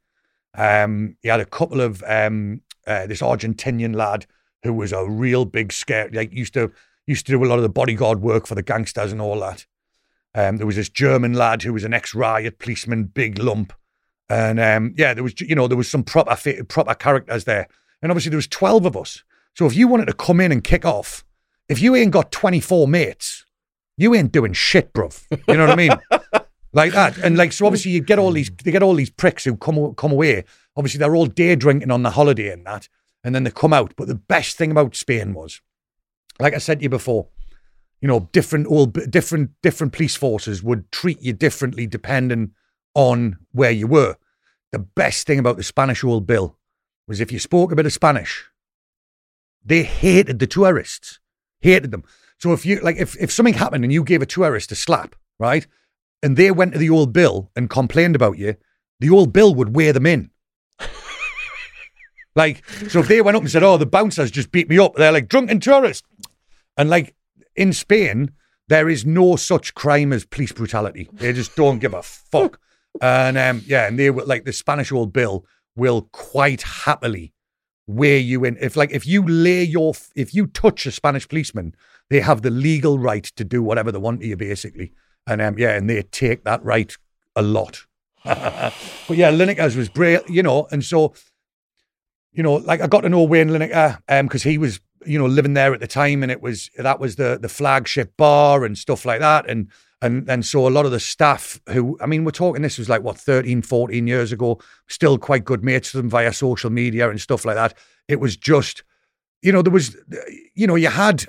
Um, 0.57 1.15
he 1.21 1.29
had 1.29 1.39
a 1.39 1.45
couple 1.45 1.81
of 1.81 2.03
um, 2.07 2.61
uh, 2.87 3.07
this 3.07 3.21
Argentinian 3.21 3.95
lad 3.95 4.25
who 4.63 4.73
was 4.73 4.91
a 4.91 5.07
real 5.07 5.45
big 5.45 5.71
scare. 5.71 6.09
Like 6.11 6.33
used 6.33 6.53
to 6.53 6.71
used 7.07 7.25
to 7.25 7.31
do 7.31 7.43
a 7.43 7.47
lot 7.47 7.57
of 7.57 7.63
the 7.63 7.69
bodyguard 7.69 8.21
work 8.21 8.45
for 8.45 8.55
the 8.55 8.63
gangsters 8.63 9.11
and 9.11 9.21
all 9.21 9.39
that. 9.39 9.65
Um, 10.35 10.57
there 10.57 10.67
was 10.67 10.75
this 10.75 10.89
German 10.89 11.33
lad 11.33 11.63
who 11.63 11.73
was 11.73 11.83
an 11.83 11.93
ex-riot 11.93 12.59
policeman, 12.59 13.05
big 13.05 13.39
lump, 13.39 13.73
and 14.29 14.59
um, 14.59 14.93
yeah, 14.95 15.13
there 15.13 15.23
was 15.23 15.39
you 15.41 15.55
know 15.55 15.67
there 15.67 15.77
was 15.77 15.89
some 15.89 16.03
proper 16.03 16.37
proper 16.65 16.93
characters 16.93 17.45
there, 17.45 17.67
and 18.01 18.11
obviously 18.11 18.29
there 18.29 18.37
was 18.37 18.47
twelve 18.47 18.85
of 18.85 18.95
us. 18.95 19.23
So 19.55 19.65
if 19.65 19.75
you 19.75 19.87
wanted 19.87 20.05
to 20.05 20.13
come 20.13 20.39
in 20.39 20.51
and 20.51 20.63
kick 20.63 20.85
off, 20.85 21.25
if 21.67 21.81
you 21.81 21.95
ain't 21.95 22.11
got 22.11 22.31
twenty 22.31 22.59
four 22.59 22.87
mates, 22.87 23.45
you 23.97 24.13
ain't 24.13 24.31
doing 24.31 24.53
shit, 24.53 24.93
bruv. 24.93 25.25
You 25.47 25.57
know 25.57 25.65
what 25.65 25.71
I 25.71 25.75
mean? 25.75 25.91
like 26.73 26.93
that, 26.93 27.17
and 27.17 27.37
like 27.37 27.51
so 27.51 27.65
obviously 27.65 27.91
you 27.91 28.01
get 28.01 28.19
all 28.19 28.31
these 28.31 28.51
they 28.63 28.71
get 28.71 28.83
all 28.83 28.93
these 28.93 29.09
pricks 29.09 29.43
who 29.45 29.57
come 29.57 29.95
come 29.95 30.11
away. 30.11 30.45
Obviously 30.77 30.99
they're 30.99 31.15
all 31.15 31.25
day 31.25 31.55
drinking 31.55 31.89
on 31.89 32.03
the 32.03 32.11
holiday 32.11 32.51
and 32.51 32.65
that, 32.67 32.87
and 33.23 33.33
then 33.33 33.43
they 33.43 33.51
come 33.51 33.73
out. 33.73 33.93
But 33.97 34.07
the 34.07 34.15
best 34.15 34.57
thing 34.57 34.69
about 34.69 34.95
Spain 34.95 35.33
was, 35.33 35.59
like 36.39 36.53
I 36.53 36.59
said 36.59 36.79
to 36.79 36.83
you 36.83 36.89
before, 36.89 37.27
you 38.01 38.07
know, 38.07 38.29
different 38.31 38.67
all 38.67 38.85
different 38.85 39.51
different 39.61 39.93
police 39.93 40.15
forces 40.15 40.63
would 40.63 40.91
treat 40.91 41.21
you 41.21 41.33
differently 41.33 41.85
depending 41.85 42.51
on 42.93 43.37
where 43.51 43.71
you 43.71 43.87
were. 43.87 44.15
The 44.71 44.79
best 44.79 45.27
thing 45.27 45.39
about 45.39 45.57
the 45.57 45.63
Spanish 45.63 46.03
old 46.03 46.27
bill 46.27 46.57
was 47.07 47.19
if 47.19 47.31
you 47.31 47.39
spoke 47.39 47.71
a 47.71 47.75
bit 47.75 47.85
of 47.85 47.93
Spanish, 47.93 48.45
they 49.65 49.83
hated 49.83 50.39
the 50.39 50.47
tourists, 50.47 51.19
hated 51.59 51.91
them. 51.91 52.03
So 52.37 52.53
if 52.53 52.65
you 52.65 52.79
like, 52.79 52.97
if 52.97 53.17
if 53.19 53.31
something 53.31 53.55
happened 53.55 53.83
and 53.83 53.91
you 53.91 54.03
gave 54.03 54.21
a 54.21 54.25
tourist 54.25 54.71
a 54.71 54.75
slap, 54.75 55.15
right, 55.37 55.67
and 56.23 56.37
they 56.37 56.51
went 56.51 56.73
to 56.73 56.79
the 56.79 56.89
old 56.89 57.11
bill 57.11 57.51
and 57.55 57.69
complained 57.69 58.15
about 58.15 58.37
you, 58.37 58.55
the 58.99 59.09
old 59.09 59.33
bill 59.33 59.53
would 59.55 59.75
wear 59.75 59.91
them 59.91 60.05
in. 60.05 60.29
like, 62.35 62.65
so 62.87 62.99
if 62.99 63.07
they 63.07 63.21
went 63.21 63.35
up 63.35 63.43
and 63.43 63.51
said, 63.51 63.63
"Oh, 63.63 63.77
the 63.77 63.85
bouncers 63.85 64.31
just 64.31 64.51
beat 64.51 64.69
me 64.69 64.79
up," 64.79 64.95
they're 64.95 65.11
like 65.11 65.27
drunken 65.27 65.59
tourists, 65.59 66.07
and 66.77 66.89
like 66.89 67.15
in 67.55 67.73
Spain, 67.73 68.31
there 68.67 68.87
is 68.87 69.05
no 69.05 69.35
such 69.35 69.73
crime 69.73 70.13
as 70.13 70.25
police 70.25 70.51
brutality. 70.51 71.09
They 71.13 71.33
just 71.33 71.55
don't 71.55 71.79
give 71.79 71.93
a 71.93 72.03
fuck. 72.03 72.59
And 73.01 73.37
um, 73.37 73.61
yeah, 73.67 73.87
and 73.87 73.99
they 73.99 74.09
were 74.09 74.25
like 74.25 74.45
the 74.45 74.51
Spanish 74.51 74.91
old 74.91 75.13
bill 75.13 75.45
will 75.75 76.09
quite 76.11 76.63
happily 76.63 77.33
wear 77.85 78.17
you 78.17 78.43
in. 78.43 78.57
If 78.59 78.75
like 78.75 78.91
if 78.91 79.05
you 79.05 79.25
lay 79.27 79.63
your 79.63 79.93
if 80.15 80.33
you 80.33 80.47
touch 80.47 80.87
a 80.87 80.91
Spanish 80.91 81.29
policeman, 81.29 81.75
they 82.09 82.19
have 82.19 82.41
the 82.41 82.49
legal 82.49 82.97
right 82.97 83.23
to 83.23 83.43
do 83.43 83.61
whatever 83.61 83.91
they 83.91 83.99
want 83.99 84.21
to 84.21 84.27
you, 84.27 84.35
basically. 84.35 84.91
And 85.27 85.39
um, 85.39 85.57
yeah, 85.59 85.75
and 85.75 85.87
they 85.87 86.01
take 86.01 86.43
that 86.45 86.63
right 86.65 86.97
a 87.35 87.43
lot. 87.43 87.85
but 88.23 88.73
yeah, 89.09 89.31
Lineker's 89.31 89.75
was 89.75 89.87
great, 89.87 90.27
you 90.27 90.41
know, 90.41 90.67
and 90.71 90.83
so 90.83 91.13
you 92.31 92.43
know, 92.43 92.55
like 92.55 92.81
I 92.81 92.87
got 92.87 93.01
to 93.01 93.09
know 93.09 93.23
Wayne 93.23 93.49
Lineker 93.49 93.99
um 94.07 94.25
because 94.27 94.43
he 94.43 94.57
was 94.57 94.79
you 95.05 95.17
know 95.17 95.25
living 95.25 95.53
there 95.53 95.73
at 95.73 95.79
the 95.79 95.87
time, 95.87 96.23
and 96.23 96.31
it 96.31 96.41
was 96.41 96.69
that 96.77 96.99
was 96.99 97.15
the 97.15 97.37
the 97.41 97.49
flagship 97.49 98.15
bar 98.17 98.65
and 98.65 98.77
stuff 98.77 99.05
like 99.05 99.19
that, 99.19 99.49
and 99.49 99.69
and 100.01 100.29
and 100.29 100.45
so 100.45 100.67
a 100.67 100.69
lot 100.69 100.85
of 100.85 100.91
the 100.91 100.99
staff 100.99 101.59
who 101.69 101.97
I 102.01 102.05
mean 102.05 102.23
we're 102.23 102.31
talking 102.31 102.61
this 102.61 102.77
was 102.77 102.89
like 102.89 103.03
what 103.03 103.17
13 103.17 103.61
14 103.61 104.07
years 104.07 104.31
ago 104.31 104.59
still 104.87 105.17
quite 105.17 105.45
good 105.45 105.63
mates 105.63 105.93
with 105.93 106.03
them 106.03 106.09
via 106.09 106.33
social 106.33 106.69
media 106.69 107.09
and 107.09 107.19
stuff 107.19 107.45
like 107.45 107.55
that. 107.55 107.77
It 108.07 108.19
was 108.19 108.37
just 108.37 108.83
you 109.41 109.51
know 109.51 109.61
there 109.61 109.73
was 109.73 109.97
you 110.55 110.67
know 110.67 110.75
you 110.75 110.89
had 110.89 111.25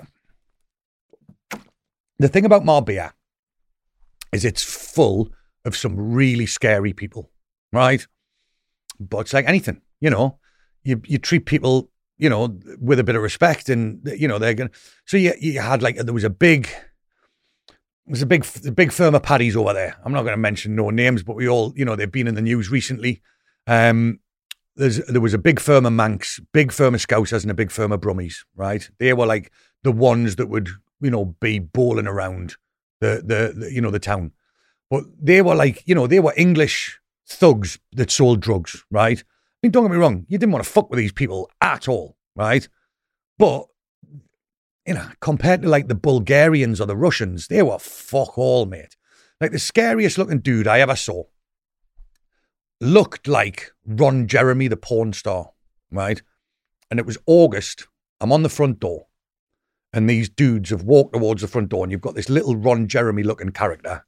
the 2.19 2.27
thing 2.27 2.45
about 2.45 2.65
Marbella 2.65 3.13
is 4.31 4.45
it's 4.45 4.63
full 4.63 5.29
of 5.65 5.75
some 5.75 5.95
really 6.13 6.45
scary 6.45 6.93
people 6.93 7.31
right? 7.73 8.05
But 8.99 9.19
it's 9.19 9.33
like 9.33 9.47
anything 9.47 9.81
you 9.99 10.09
know? 10.09 10.37
You 10.83 11.01
you 11.05 11.17
treat 11.17 11.45
people 11.45 11.89
you 12.21 12.29
know 12.29 12.57
with 12.79 12.99
a 12.99 13.03
bit 13.03 13.17
of 13.17 13.21
respect 13.21 13.67
and 13.67 13.99
you 14.15 14.27
know 14.27 14.39
they're 14.39 14.53
gonna 14.53 14.71
so 15.05 15.17
you 15.17 15.33
you 15.39 15.59
had 15.59 15.81
like 15.81 15.97
there 15.97 16.13
was 16.13 16.23
a 16.23 16.29
big 16.29 16.69
there's 18.07 18.21
a 18.21 18.25
big, 18.25 18.45
big 18.75 18.91
firm 18.91 19.15
of 19.15 19.23
paddies 19.23 19.55
over 19.55 19.73
there. 19.73 19.95
I'm 20.03 20.11
not 20.11 20.23
going 20.23 20.33
to 20.33 20.37
mention 20.37 20.75
no 20.75 20.89
names, 20.89 21.23
but 21.23 21.35
we 21.35 21.47
all, 21.47 21.73
you 21.77 21.85
know, 21.85 21.95
they've 21.95 22.11
been 22.11 22.27
in 22.27 22.35
the 22.35 22.41
news 22.41 22.69
recently. 22.69 23.21
Um, 23.67 24.19
there's, 24.75 24.97
there 25.05 25.21
was 25.21 25.33
a 25.33 25.37
big 25.37 25.59
firm 25.59 25.85
of 25.85 25.93
Mancs, 25.93 26.39
big 26.51 26.71
firm 26.71 26.95
of 26.95 27.01
Scousers, 27.01 27.43
and 27.43 27.51
a 27.51 27.55
big 27.55 27.71
firm 27.71 27.91
of 27.91 28.01
Brummies, 28.01 28.43
right? 28.55 28.89
They 28.99 29.13
were 29.13 29.25
like 29.25 29.51
the 29.83 29.91
ones 29.91 30.35
that 30.37 30.47
would, 30.47 30.69
you 30.99 31.11
know, 31.11 31.35
be 31.39 31.59
bowling 31.59 32.07
around 32.07 32.55
the, 32.99 33.21
the, 33.25 33.53
the 33.57 33.71
you 33.71 33.81
know, 33.81 33.91
the 33.91 33.99
town. 33.99 34.31
But 34.89 35.05
they 35.17 35.41
were 35.41 35.55
like, 35.55 35.83
you 35.85 35.95
know, 35.95 36.07
they 36.07 36.19
were 36.19 36.33
English 36.35 36.99
thugs 37.27 37.79
that 37.93 38.11
sold 38.11 38.41
drugs, 38.41 38.83
right? 38.91 39.23
Mean, 39.63 39.71
don't 39.71 39.83
get 39.83 39.91
me 39.91 39.97
wrong, 39.97 40.25
you 40.27 40.37
didn't 40.37 40.51
want 40.51 40.63
to 40.63 40.69
fuck 40.69 40.89
with 40.89 40.97
these 40.97 41.11
people 41.11 41.49
at 41.61 41.87
all, 41.87 42.17
right? 42.35 42.67
But 43.37 43.67
you 44.85 44.95
know, 44.95 45.07
compared 45.19 45.61
to 45.61 45.69
like 45.69 45.87
the 45.87 45.95
Bulgarians 45.95 46.81
or 46.81 46.87
the 46.87 46.95
Russians, 46.95 47.47
they 47.47 47.61
were 47.61 47.77
fuck 47.77 48.37
all, 48.37 48.65
mate. 48.65 48.95
Like 49.39 49.51
the 49.51 49.59
scariest 49.59 50.17
looking 50.17 50.39
dude 50.39 50.67
I 50.67 50.79
ever 50.79 50.95
saw 50.95 51.23
looked 52.79 53.27
like 53.27 53.71
Ron 53.85 54.27
Jeremy, 54.27 54.67
the 54.67 54.77
porn 54.77 55.13
star, 55.13 55.51
right? 55.91 56.21
And 56.89 56.99
it 56.99 57.05
was 57.05 57.17
August. 57.27 57.87
I'm 58.19 58.31
on 58.31 58.43
the 58.43 58.49
front 58.49 58.79
door, 58.79 59.07
and 59.93 60.09
these 60.09 60.29
dudes 60.29 60.71
have 60.71 60.83
walked 60.83 61.13
towards 61.13 61.41
the 61.41 61.47
front 61.47 61.69
door, 61.69 61.83
and 61.83 61.91
you've 61.91 62.01
got 62.01 62.15
this 62.15 62.29
little 62.29 62.55
Ron 62.55 62.87
Jeremy 62.87 63.23
looking 63.23 63.51
character 63.51 64.05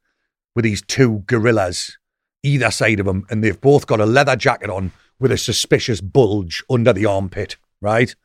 with 0.56 0.64
these 0.64 0.82
two 0.82 1.24
gorillas 1.28 1.98
either 2.44 2.72
side 2.72 3.00
of 3.00 3.08
him, 3.08 3.26
and 3.30 3.44
they've 3.44 3.62
both 3.62 3.88
got 3.88 4.02
a 4.02 4.06
leather 4.06 4.36
jacket 4.36 4.70
on 4.70 4.92
with 5.20 5.32
a 5.32 5.38
suspicious 5.38 6.02
bulge 6.02 6.64
under 6.70 6.94
the 6.94 7.06
armpit, 7.06 7.58
right? 7.82 8.16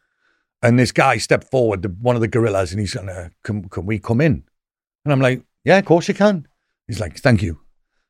And 0.63 0.79
this 0.79 0.93
guy 0.93 1.19
stepped 1.19 1.51
forward, 1.51 2.03
one 2.03 2.17
of 2.17 2.23
the 2.23 2.29
gorillas, 2.29 2.73
and 2.73 2.81
he's 2.81 2.95
going, 2.95 3.09
uh, 3.09 3.29
can, 3.45 3.69
can 3.69 3.87
we 3.87 3.99
come 3.99 4.21
in? 4.21 4.45
And 5.05 5.13
I'm 5.13 5.21
like, 5.21 5.43
yeah, 5.65 5.79
of 5.79 5.85
course 5.85 6.09
you 6.09 6.15
can. 6.15 6.49
He's 6.87 7.01
like, 7.01 7.19
thank 7.19 7.43
you. 7.43 7.61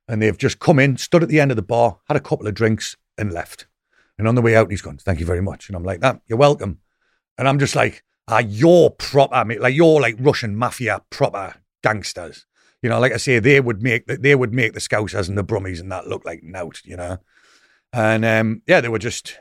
And 0.07 0.23
they've 0.23 0.39
just 0.39 0.59
come 0.59 0.79
in, 0.79 0.97
stood 0.97 1.23
at 1.23 1.29
the 1.29 1.41
end 1.41 1.51
of 1.51 1.57
the 1.57 1.63
bar, 1.63 1.99
had 2.09 2.17
a 2.17 2.21
couple 2.21 2.47
of 2.47 2.55
drinks, 2.55 2.97
and 3.19 3.33
left. 3.33 3.67
And 4.17 4.27
on 4.27 4.35
the 4.35 4.43
way 4.43 4.57
out, 4.57 4.71
he's 4.71 4.83
gone, 4.83 4.97
thank 4.97 5.21
you 5.21 5.27
very 5.27 5.43
much. 5.43 5.69
And 5.69 5.77
I'm 5.77 5.85
like, 5.85 6.01
that, 6.01 6.21
you're 6.27 6.39
welcome. 6.39 6.79
And 7.37 7.47
I'm 7.47 7.59
just 7.59 7.77
like, 7.77 8.03
ah, 8.27 8.39
you're 8.39 8.91
proper, 8.91 9.45
mate. 9.45 9.61
Like, 9.61 9.75
you're 9.75 10.01
like 10.01 10.17
Russian 10.19 10.57
mafia 10.57 11.03
proper 11.11 11.55
gangsters. 11.83 12.47
You 12.83 12.89
know, 12.89 13.01
like 13.01 13.13
I 13.13 13.17
say, 13.17 13.39
they 13.39 13.61
would 13.61 13.83
make 13.83 14.07
the, 14.07 14.17
they 14.17 14.35
would 14.35 14.55
make 14.55 14.73
the 14.73 14.81
Scousers 14.81 15.29
and 15.29 15.37
the 15.37 15.45
Brummies 15.45 15.81
and 15.81 15.91
that 15.93 16.07
look 16.07 16.25
like 16.25 16.43
nout, 16.43 16.81
you 16.85 16.97
know. 16.97 17.19
And 17.93 18.25
um, 18.25 18.63
yeah, 18.67 18.81
they 18.81 18.89
were 18.89 18.99
just 18.99 19.39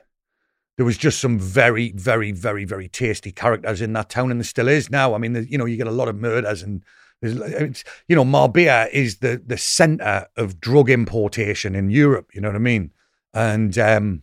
there 0.77 0.85
was 0.85 0.97
just 0.97 1.19
some 1.19 1.39
very, 1.39 1.91
very, 1.91 2.31
very, 2.31 2.63
very 2.63 2.87
tasty 2.87 3.31
characters 3.31 3.81
in 3.81 3.93
that 3.93 4.09
town, 4.09 4.31
and 4.31 4.39
there 4.39 4.45
still 4.45 4.67
is 4.67 4.89
now. 4.89 5.15
I 5.15 5.17
mean, 5.17 5.47
you 5.49 5.57
know, 5.57 5.65
you 5.65 5.75
get 5.75 5.87
a 5.87 5.91
lot 5.91 6.07
of 6.07 6.15
murders, 6.15 6.61
and 6.61 6.83
you 7.21 8.15
know, 8.15 8.23
Marbella 8.23 8.87
is 8.93 9.17
the 9.17 9.41
the 9.43 9.57
center 9.57 10.27
of 10.35 10.61
drug 10.61 10.89
importation 10.89 11.75
in 11.75 11.89
Europe. 11.89 12.29
You 12.33 12.41
know 12.41 12.49
what 12.49 12.55
I 12.55 12.59
mean? 12.59 12.91
And 13.33 13.77
um, 13.77 14.21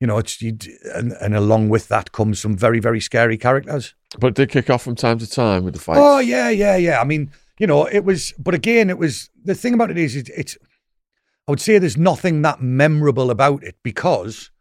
you 0.00 0.06
know, 0.06 0.18
it's 0.18 0.40
and, 0.40 1.12
and 1.20 1.34
along 1.34 1.68
with 1.68 1.88
that 1.88 2.12
comes 2.12 2.40
some 2.40 2.56
very, 2.56 2.80
very 2.80 3.00
scary 3.00 3.36
characters. 3.36 3.94
But 4.18 4.36
they 4.36 4.46
kick 4.46 4.70
off 4.70 4.82
from 4.82 4.94
time 4.94 5.18
to 5.18 5.28
time 5.28 5.64
with 5.64 5.74
the 5.74 5.80
fights. 5.80 6.00
Oh 6.00 6.18
yeah, 6.18 6.50
yeah, 6.50 6.76
yeah. 6.76 7.00
I 7.00 7.04
mean, 7.04 7.30
you 7.58 7.66
know, 7.66 7.84
it 7.84 8.04
was, 8.04 8.32
but 8.38 8.54
again, 8.54 8.90
it 8.90 8.98
was 8.98 9.28
the 9.44 9.54
thing 9.54 9.74
about 9.74 9.90
it 9.90 9.98
is, 9.98 10.16
it, 10.16 10.30
it's. 10.34 10.56
I 11.50 11.54
would 11.58 11.60
say 11.60 11.80
there's 11.80 11.96
nothing 11.96 12.42
that 12.42 12.62
memorable 12.62 13.28
about 13.28 13.64
it 13.64 13.74
because 13.82 14.52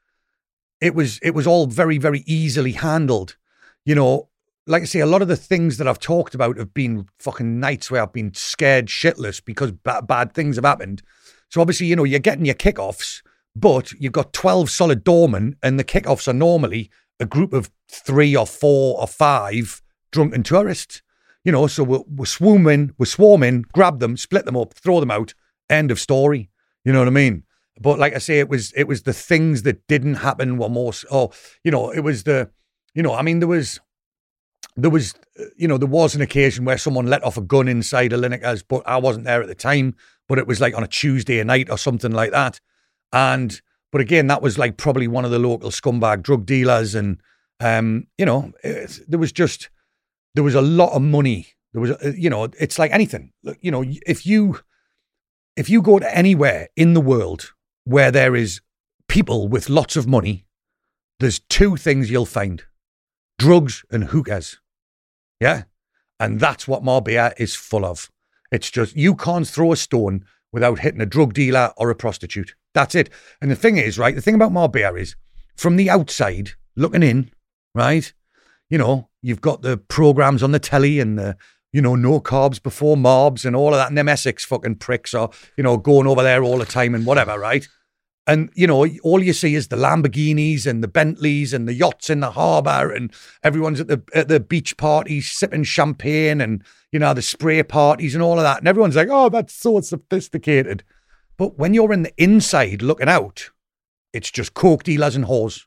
it 0.81 0.95
was 0.95 1.19
it 1.21 1.35
was 1.35 1.45
all 1.45 1.67
very 1.67 1.99
very 1.99 2.23
easily 2.25 2.71
handled. 2.71 3.37
You 3.85 3.93
know, 3.93 4.29
like 4.65 4.81
I 4.81 4.85
say, 4.85 4.99
a 4.99 5.05
lot 5.05 5.21
of 5.21 5.27
the 5.27 5.35
things 5.35 5.77
that 5.77 5.87
I've 5.87 5.99
talked 5.99 6.33
about 6.33 6.57
have 6.57 6.73
been 6.73 7.05
fucking 7.19 7.59
nights 7.59 7.91
where 7.91 8.01
I've 8.01 8.11
been 8.11 8.33
scared 8.33 8.87
shitless 8.87 9.39
because 9.45 9.71
ba- 9.71 10.01
bad 10.01 10.33
things 10.33 10.55
have 10.55 10.65
happened. 10.65 11.03
So 11.49 11.61
obviously, 11.61 11.85
you 11.85 11.95
know, 11.95 12.05
you're 12.05 12.17
getting 12.17 12.45
your 12.45 12.55
kickoffs, 12.55 13.21
but 13.55 13.91
you've 13.91 14.11
got 14.11 14.33
12 14.33 14.71
solid 14.71 15.03
doormen, 15.03 15.57
and 15.61 15.79
the 15.79 15.83
kickoffs 15.83 16.27
are 16.27 16.33
normally 16.33 16.89
a 17.19 17.25
group 17.27 17.53
of 17.53 17.69
three 17.87 18.35
or 18.35 18.47
four 18.47 18.99
or 18.99 19.05
five 19.05 19.83
drunken 20.11 20.41
tourists. 20.41 21.03
You 21.43 21.51
know, 21.51 21.67
so 21.67 21.83
we're, 21.83 22.01
we're 22.07 22.25
swarming, 22.25 22.95
we're 22.97 23.05
swarming, 23.05 23.65
grab 23.73 23.99
them, 23.99 24.17
split 24.17 24.45
them 24.45 24.57
up, 24.57 24.73
throw 24.73 24.99
them 24.99 25.11
out. 25.11 25.35
End 25.69 25.91
of 25.91 25.99
story. 25.99 26.49
You 26.89 26.93
know 26.93 27.01
what 27.01 27.07
I 27.07 27.11
mean? 27.11 27.43
But 27.79 27.99
like 27.99 28.15
I 28.15 28.17
say, 28.17 28.39
it 28.39 28.49
was 28.49 28.73
it 28.75 28.87
was 28.87 29.03
the 29.03 29.13
things 29.13 29.61
that 29.61 29.85
didn't 29.85 30.15
happen 30.15 30.57
were 30.57 30.69
more. 30.69 30.91
Oh, 31.11 31.29
you 31.63 31.69
know, 31.69 31.91
it 31.91 31.99
was 31.99 32.23
the, 32.23 32.49
you 32.95 33.03
know, 33.03 33.13
I 33.13 33.21
mean, 33.21 33.37
there 33.37 33.47
was, 33.47 33.79
there 34.75 34.89
was, 34.89 35.13
you 35.55 35.67
know, 35.67 35.77
there 35.77 35.87
was 35.87 36.15
an 36.15 36.23
occasion 36.23 36.65
where 36.65 36.79
someone 36.79 37.05
let 37.05 37.23
off 37.23 37.37
a 37.37 37.41
gun 37.41 37.67
inside 37.67 38.11
a 38.11 38.17
Lineker's, 38.17 38.63
but 38.63 38.81
I 38.87 38.97
wasn't 38.97 39.25
there 39.25 39.39
at 39.39 39.47
the 39.47 39.53
time. 39.53 39.93
But 40.27 40.39
it 40.39 40.47
was 40.47 40.59
like 40.59 40.75
on 40.75 40.83
a 40.83 40.87
Tuesday 40.87 41.43
night 41.43 41.69
or 41.69 41.77
something 41.77 42.11
like 42.11 42.31
that, 42.31 42.59
and 43.13 43.61
but 43.91 44.01
again, 44.01 44.25
that 44.25 44.41
was 44.41 44.57
like 44.57 44.77
probably 44.77 45.07
one 45.07 45.25
of 45.25 45.29
the 45.29 45.37
local 45.37 45.69
scumbag 45.69 46.23
drug 46.23 46.47
dealers, 46.47 46.95
and 46.95 47.21
um, 47.59 48.07
you 48.17 48.25
know, 48.25 48.51
it, 48.63 48.99
there 49.07 49.19
was 49.19 49.31
just 49.31 49.69
there 50.33 50.43
was 50.43 50.55
a 50.55 50.61
lot 50.61 50.93
of 50.93 51.03
money. 51.03 51.49
There 51.73 51.81
was, 51.83 51.91
you 52.17 52.31
know, 52.31 52.45
it's 52.59 52.79
like 52.79 52.89
anything. 52.89 53.31
You 53.61 53.69
know, 53.69 53.85
if 54.07 54.25
you 54.25 54.61
if 55.59 55.69
you 55.69 55.81
go 55.81 55.99
to 55.99 56.17
anywhere 56.17 56.69
in 56.77 56.93
the 56.93 57.01
world 57.01 57.53
where 57.83 58.11
there 58.11 58.33
is 58.33 58.61
people 59.09 59.49
with 59.49 59.69
lots 59.69 59.97
of 59.97 60.07
money, 60.07 60.45
there's 61.19 61.39
two 61.49 61.75
things 61.75 62.09
you'll 62.09 62.25
find 62.25 62.63
drugs 63.37 63.83
and 63.91 64.05
hookers. 64.05 64.57
Yeah. 65.41 65.63
And 66.17 66.39
that's 66.39 66.65
what 66.65 66.85
Marbella 66.85 67.33
is 67.37 67.55
full 67.55 67.83
of. 67.83 68.09
It's 68.53 68.71
just 68.71 68.95
you 68.95 69.15
can't 69.15 69.45
throw 69.45 69.73
a 69.73 69.75
stone 69.75 70.23
without 70.53 70.79
hitting 70.79 71.01
a 71.01 71.05
drug 71.05 71.33
dealer 71.33 71.73
or 71.75 71.89
a 71.89 71.95
prostitute. 71.95 72.55
That's 72.73 72.95
it. 72.95 73.09
And 73.41 73.51
the 73.51 73.55
thing 73.57 73.75
is, 73.75 73.99
right, 73.99 74.15
the 74.15 74.21
thing 74.21 74.35
about 74.35 74.53
Marbella 74.53 74.97
is 74.97 75.17
from 75.57 75.75
the 75.75 75.89
outside, 75.89 76.51
looking 76.77 77.03
in, 77.03 77.31
right, 77.75 78.13
you 78.69 78.77
know, 78.77 79.09
you've 79.21 79.41
got 79.41 79.61
the 79.61 79.75
programs 79.75 80.41
on 80.41 80.53
the 80.53 80.59
telly 80.59 81.01
and 81.01 81.19
the, 81.19 81.35
you 81.71 81.81
know, 81.81 81.95
no 81.95 82.19
carbs 82.19 82.61
before 82.61 82.95
Marbs 82.95 83.45
and 83.45 83.55
all 83.55 83.69
of 83.69 83.75
that. 83.75 83.89
And 83.89 83.97
them 83.97 84.09
Essex 84.09 84.45
fucking 84.45 84.75
pricks 84.75 85.13
are, 85.13 85.29
you 85.57 85.63
know, 85.63 85.77
going 85.77 86.07
over 86.07 86.23
there 86.23 86.43
all 86.43 86.57
the 86.57 86.65
time 86.65 86.95
and 86.95 87.05
whatever, 87.05 87.37
right? 87.37 87.67
And, 88.27 88.51
you 88.53 88.67
know, 88.67 88.85
all 89.03 89.23
you 89.23 89.33
see 89.33 89.55
is 89.55 89.69
the 89.69 89.75
Lamborghinis 89.75 90.67
and 90.67 90.83
the 90.83 90.87
Bentleys 90.87 91.51
and 91.51 91.67
the 91.67 91.73
yachts 91.73 92.11
in 92.11 92.19
the 92.19 92.31
harbour 92.31 92.93
and 92.93 93.11
everyone's 93.43 93.79
at 93.79 93.87
the 93.87 94.03
at 94.13 94.27
the 94.27 94.39
beach 94.39 94.77
parties 94.77 95.31
sipping 95.31 95.63
champagne 95.63 96.39
and, 96.39 96.63
you 96.91 96.99
know, 96.99 97.13
the 97.13 97.23
spray 97.23 97.63
parties 97.63 98.13
and 98.13 98.23
all 98.23 98.37
of 98.37 98.43
that. 98.43 98.59
And 98.59 98.67
everyone's 98.67 98.95
like, 98.95 99.07
oh, 99.09 99.29
that's 99.29 99.53
so 99.53 99.81
sophisticated. 99.81 100.83
But 101.37 101.57
when 101.57 101.73
you're 101.73 101.93
in 101.93 102.03
the 102.03 102.13
inside 102.17 102.81
looking 102.81 103.09
out, 103.09 103.49
it's 104.13 104.29
just 104.29 104.53
coke 104.53 104.83
dealers 104.83 105.15
and 105.15 105.25
whores 105.25 105.65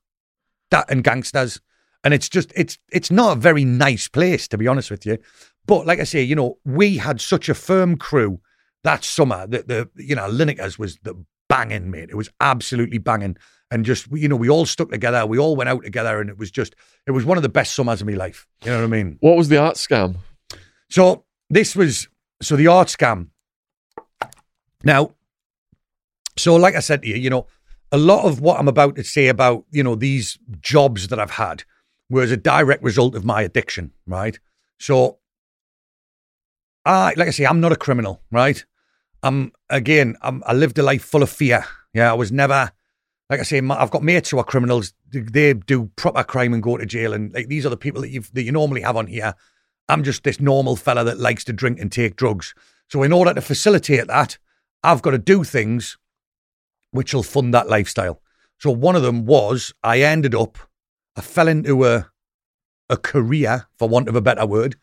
that 0.71 0.91
and 0.91 1.03
gangsters. 1.05 1.61
And 2.05 2.13
it's 2.13 2.29
just 2.29 2.53
it's 2.57 2.79
it's 2.91 3.11
not 3.11 3.37
a 3.37 3.41
very 3.41 3.65
nice 3.65 4.09
place, 4.09 4.49
to 4.49 4.59
be 4.59 4.67
honest 4.67 4.91
with 4.91 5.07
you. 5.07 5.19
But 5.67 5.87
like 5.87 6.01
I 6.01 6.05
say, 6.05 6.23
you 6.23 6.35
know, 6.35 6.59
we 6.65 6.97
had 6.97 7.21
such 7.21 7.49
a 7.49 7.55
firm 7.55 7.97
crew 7.97 8.41
that 8.85 9.05
summer 9.05 9.47
that 9.47 9.69
the 9.69 9.89
you 9.97 10.17
know, 10.17 10.29
Lineker's 10.29 10.79
was 10.79 10.99
the 11.03 11.15
banging, 11.49 11.91
mate. 11.91 12.09
It 12.11 12.17
was 12.17 12.31
absolutely 12.41 12.99
banging. 12.99 13.37
And 13.71 13.85
just, 13.85 14.07
you 14.11 14.29
know, 14.29 14.37
we 14.37 14.51
all 14.51 14.67
stuck 14.67 14.91
together. 14.91 15.25
We 15.25 15.39
all 15.39 15.57
went 15.57 15.71
out 15.71 15.83
together 15.83 16.21
and 16.21 16.29
it 16.29 16.37
was 16.37 16.51
just, 16.51 16.75
it 17.07 17.13
was 17.13 17.25
one 17.25 17.39
of 17.39 17.43
the 17.43 17.49
best 17.49 17.75
summers 17.75 18.01
of 18.01 18.07
my 18.07 18.15
life. 18.15 18.47
You 18.65 18.71
know 18.71 18.79
what 18.79 18.85
I 18.85 18.89
mean? 18.89 19.17
What 19.21 19.37
was 19.37 19.49
the 19.49 19.57
art 19.57 19.77
scam? 19.77 20.17
So 20.91 21.25
this 21.49 21.75
was, 21.75 22.09
so 22.43 22.57
the 22.57 22.67
art 22.67 22.89
scam. 22.89 23.29
Now, 24.85 25.15
so 26.37 26.57
like 26.57 26.75
I 26.75 26.81
said 26.81 27.03
to 27.03 27.09
you, 27.09 27.17
you 27.17 27.31
know, 27.31 27.47
a 27.91 27.99
lot 27.99 28.25
of 28.25 28.41
what 28.41 28.59
I'm 28.59 28.69
about 28.69 28.97
to 28.97 29.05
say 29.05 29.29
about, 29.29 29.65
you 29.71 29.83
know, 29.83 29.95
these 29.95 30.39
jobs 30.61 31.09
that 31.09 31.21
I've 31.21 31.33
had 31.33 31.65
was 32.11 32.31
a 32.31 32.37
direct 32.37 32.83
result 32.83 33.15
of 33.15 33.25
my 33.25 33.43
addiction, 33.43 33.93
right? 34.07 34.39
So 34.79 35.19
I, 36.85 37.15
like 37.17 37.29
I 37.29 37.31
say, 37.31 37.47
I'm 37.47 37.61
not 37.61 37.73
a 37.73 37.77
criminal, 37.77 38.23
right? 38.31 38.65
I'm 39.23 39.53
again, 39.71 40.17
I'm, 40.23 40.43
I 40.47 40.53
lived 40.53 40.79
a 40.79 40.83
life 40.83 41.05
full 41.05 41.23
of 41.23 41.31
fear. 41.31 41.65
Yeah, 41.95 42.11
I 42.11 42.15
was 42.15 42.33
never, 42.33 42.73
like 43.31 43.41
I 43.41 43.45
say, 43.45 43.59
I've 43.59 43.91
got 43.91 44.03
mates 44.03 44.31
who 44.31 44.39
are 44.39 44.45
criminals. 44.45 44.95
They 45.11 45.55
do 45.55 45.91
proper 45.97 46.25
crime 46.25 46.55
and 46.55 46.63
go 46.63 46.77
to 46.77 46.87
jail, 46.87 47.13
and 47.13 47.33
like 47.33 47.49
these 47.49 47.65
are 47.65 47.71
the 47.71 47.77
people 47.77 48.01
that 48.03 48.11
you 48.11 48.23
that 48.33 48.43
you 48.43 48.53
normally 48.53 48.81
have 48.81 48.97
on 48.97 49.07
here. 49.07 49.35
I'm 49.89 50.03
just 50.03 50.25
this 50.25 50.41
normal 50.41 50.77
fella 50.77 51.05
that 51.05 51.19
likes 51.19 51.45
to 51.45 51.53
drink 51.53 51.79
and 51.79 51.93
take 51.93 52.17
drugs. 52.17 52.55
So 52.89 53.03
in 53.03 53.13
order 53.13 53.35
to 53.35 53.41
facilitate 53.41 54.07
that, 54.09 54.39
I've 54.83 55.03
got 55.03 55.11
to 55.11 55.19
do 55.19 55.45
things 55.45 55.99
which 56.91 57.15
will 57.15 57.23
fund 57.23 57.55
that 57.55 57.69
lifestyle. 57.69 58.21
So 58.59 58.71
one 58.71 58.97
of 58.97 59.03
them 59.03 59.25
was 59.25 59.73
I 59.83 60.01
ended 60.01 60.35
up, 60.35 60.59
I 61.17 61.21
fell 61.21 61.49
into 61.49 61.85
a 61.85 62.11
a 62.89 62.97
career, 62.97 63.67
for 63.79 63.89
want 63.89 64.09
of 64.09 64.17
a 64.17 64.21
better 64.21 64.45
word, 64.45 64.77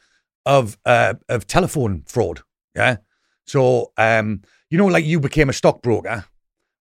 of 0.46 0.78
uh, 0.86 1.16
of 1.28 1.48
telephone 1.48 2.04
fraud. 2.06 2.42
Yeah. 2.76 2.98
So, 3.46 3.92
um, 3.98 4.42
you 4.70 4.78
know, 4.78 4.86
like 4.86 5.06
you 5.06 5.20
became 5.20 5.50
a 5.50 5.54
stockbroker, 5.54 6.26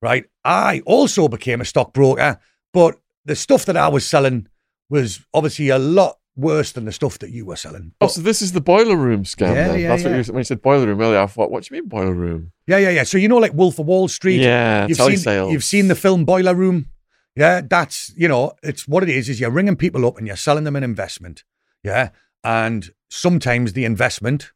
right? 0.02 0.26
I 0.44 0.82
also 0.84 1.26
became 1.28 1.60
a 1.60 1.64
stockbroker, 1.64 2.38
but 2.72 2.98
the 3.24 3.34
stuff 3.36 3.64
that 3.66 3.76
I 3.76 3.88
was 3.88 4.06
selling 4.06 4.48
was 4.90 5.24
obviously 5.32 5.70
a 5.70 5.78
lot 5.78 6.18
worse 6.36 6.72
than 6.72 6.84
the 6.84 6.92
stuff 6.92 7.18
that 7.18 7.30
you 7.30 7.44
were 7.44 7.56
selling. 7.56 7.92
Oh, 8.00 8.06
so 8.06 8.20
this 8.20 8.40
is 8.40 8.52
the 8.52 8.60
boiler 8.60 8.96
room 8.96 9.24
scam. 9.24 9.54
Yeah, 9.54 9.68
then. 9.68 9.80
yeah, 9.80 9.88
That's 9.88 10.02
yeah. 10.04 10.16
what 10.16 10.26
you 10.26 10.32
when 10.32 10.40
you 10.40 10.44
said 10.44 10.62
boiler 10.62 10.86
room 10.86 11.00
earlier. 11.00 11.20
I 11.20 11.26
thought, 11.26 11.50
what 11.50 11.64
do 11.64 11.74
you 11.74 11.80
mean 11.80 11.88
boiler 11.88 12.14
room? 12.14 12.52
Yeah, 12.66 12.78
yeah, 12.78 12.90
yeah. 12.90 13.02
So 13.02 13.18
you 13.18 13.28
know, 13.28 13.38
like 13.38 13.54
Wolf 13.54 13.78
of 13.78 13.86
Wall 13.86 14.08
Street. 14.08 14.40
Yeah, 14.40 14.86
you've 14.86 14.96
seen 14.96 15.10
telesales. 15.10 15.52
you've 15.52 15.64
seen 15.64 15.88
the 15.88 15.94
film 15.94 16.24
Boiler 16.24 16.54
Room. 16.54 16.86
Yeah, 17.34 17.60
that's 17.62 18.12
you 18.16 18.28
know, 18.28 18.52
it's 18.62 18.86
what 18.86 19.02
it 19.02 19.08
is. 19.08 19.28
Is 19.28 19.40
you're 19.40 19.50
ringing 19.50 19.76
people 19.76 20.06
up 20.06 20.16
and 20.18 20.26
you're 20.26 20.36
selling 20.36 20.64
them 20.64 20.76
an 20.76 20.84
investment. 20.84 21.44
Yeah, 21.82 22.10
and 22.44 22.90
sometimes 23.08 23.72
the 23.72 23.84
investment 23.84 24.52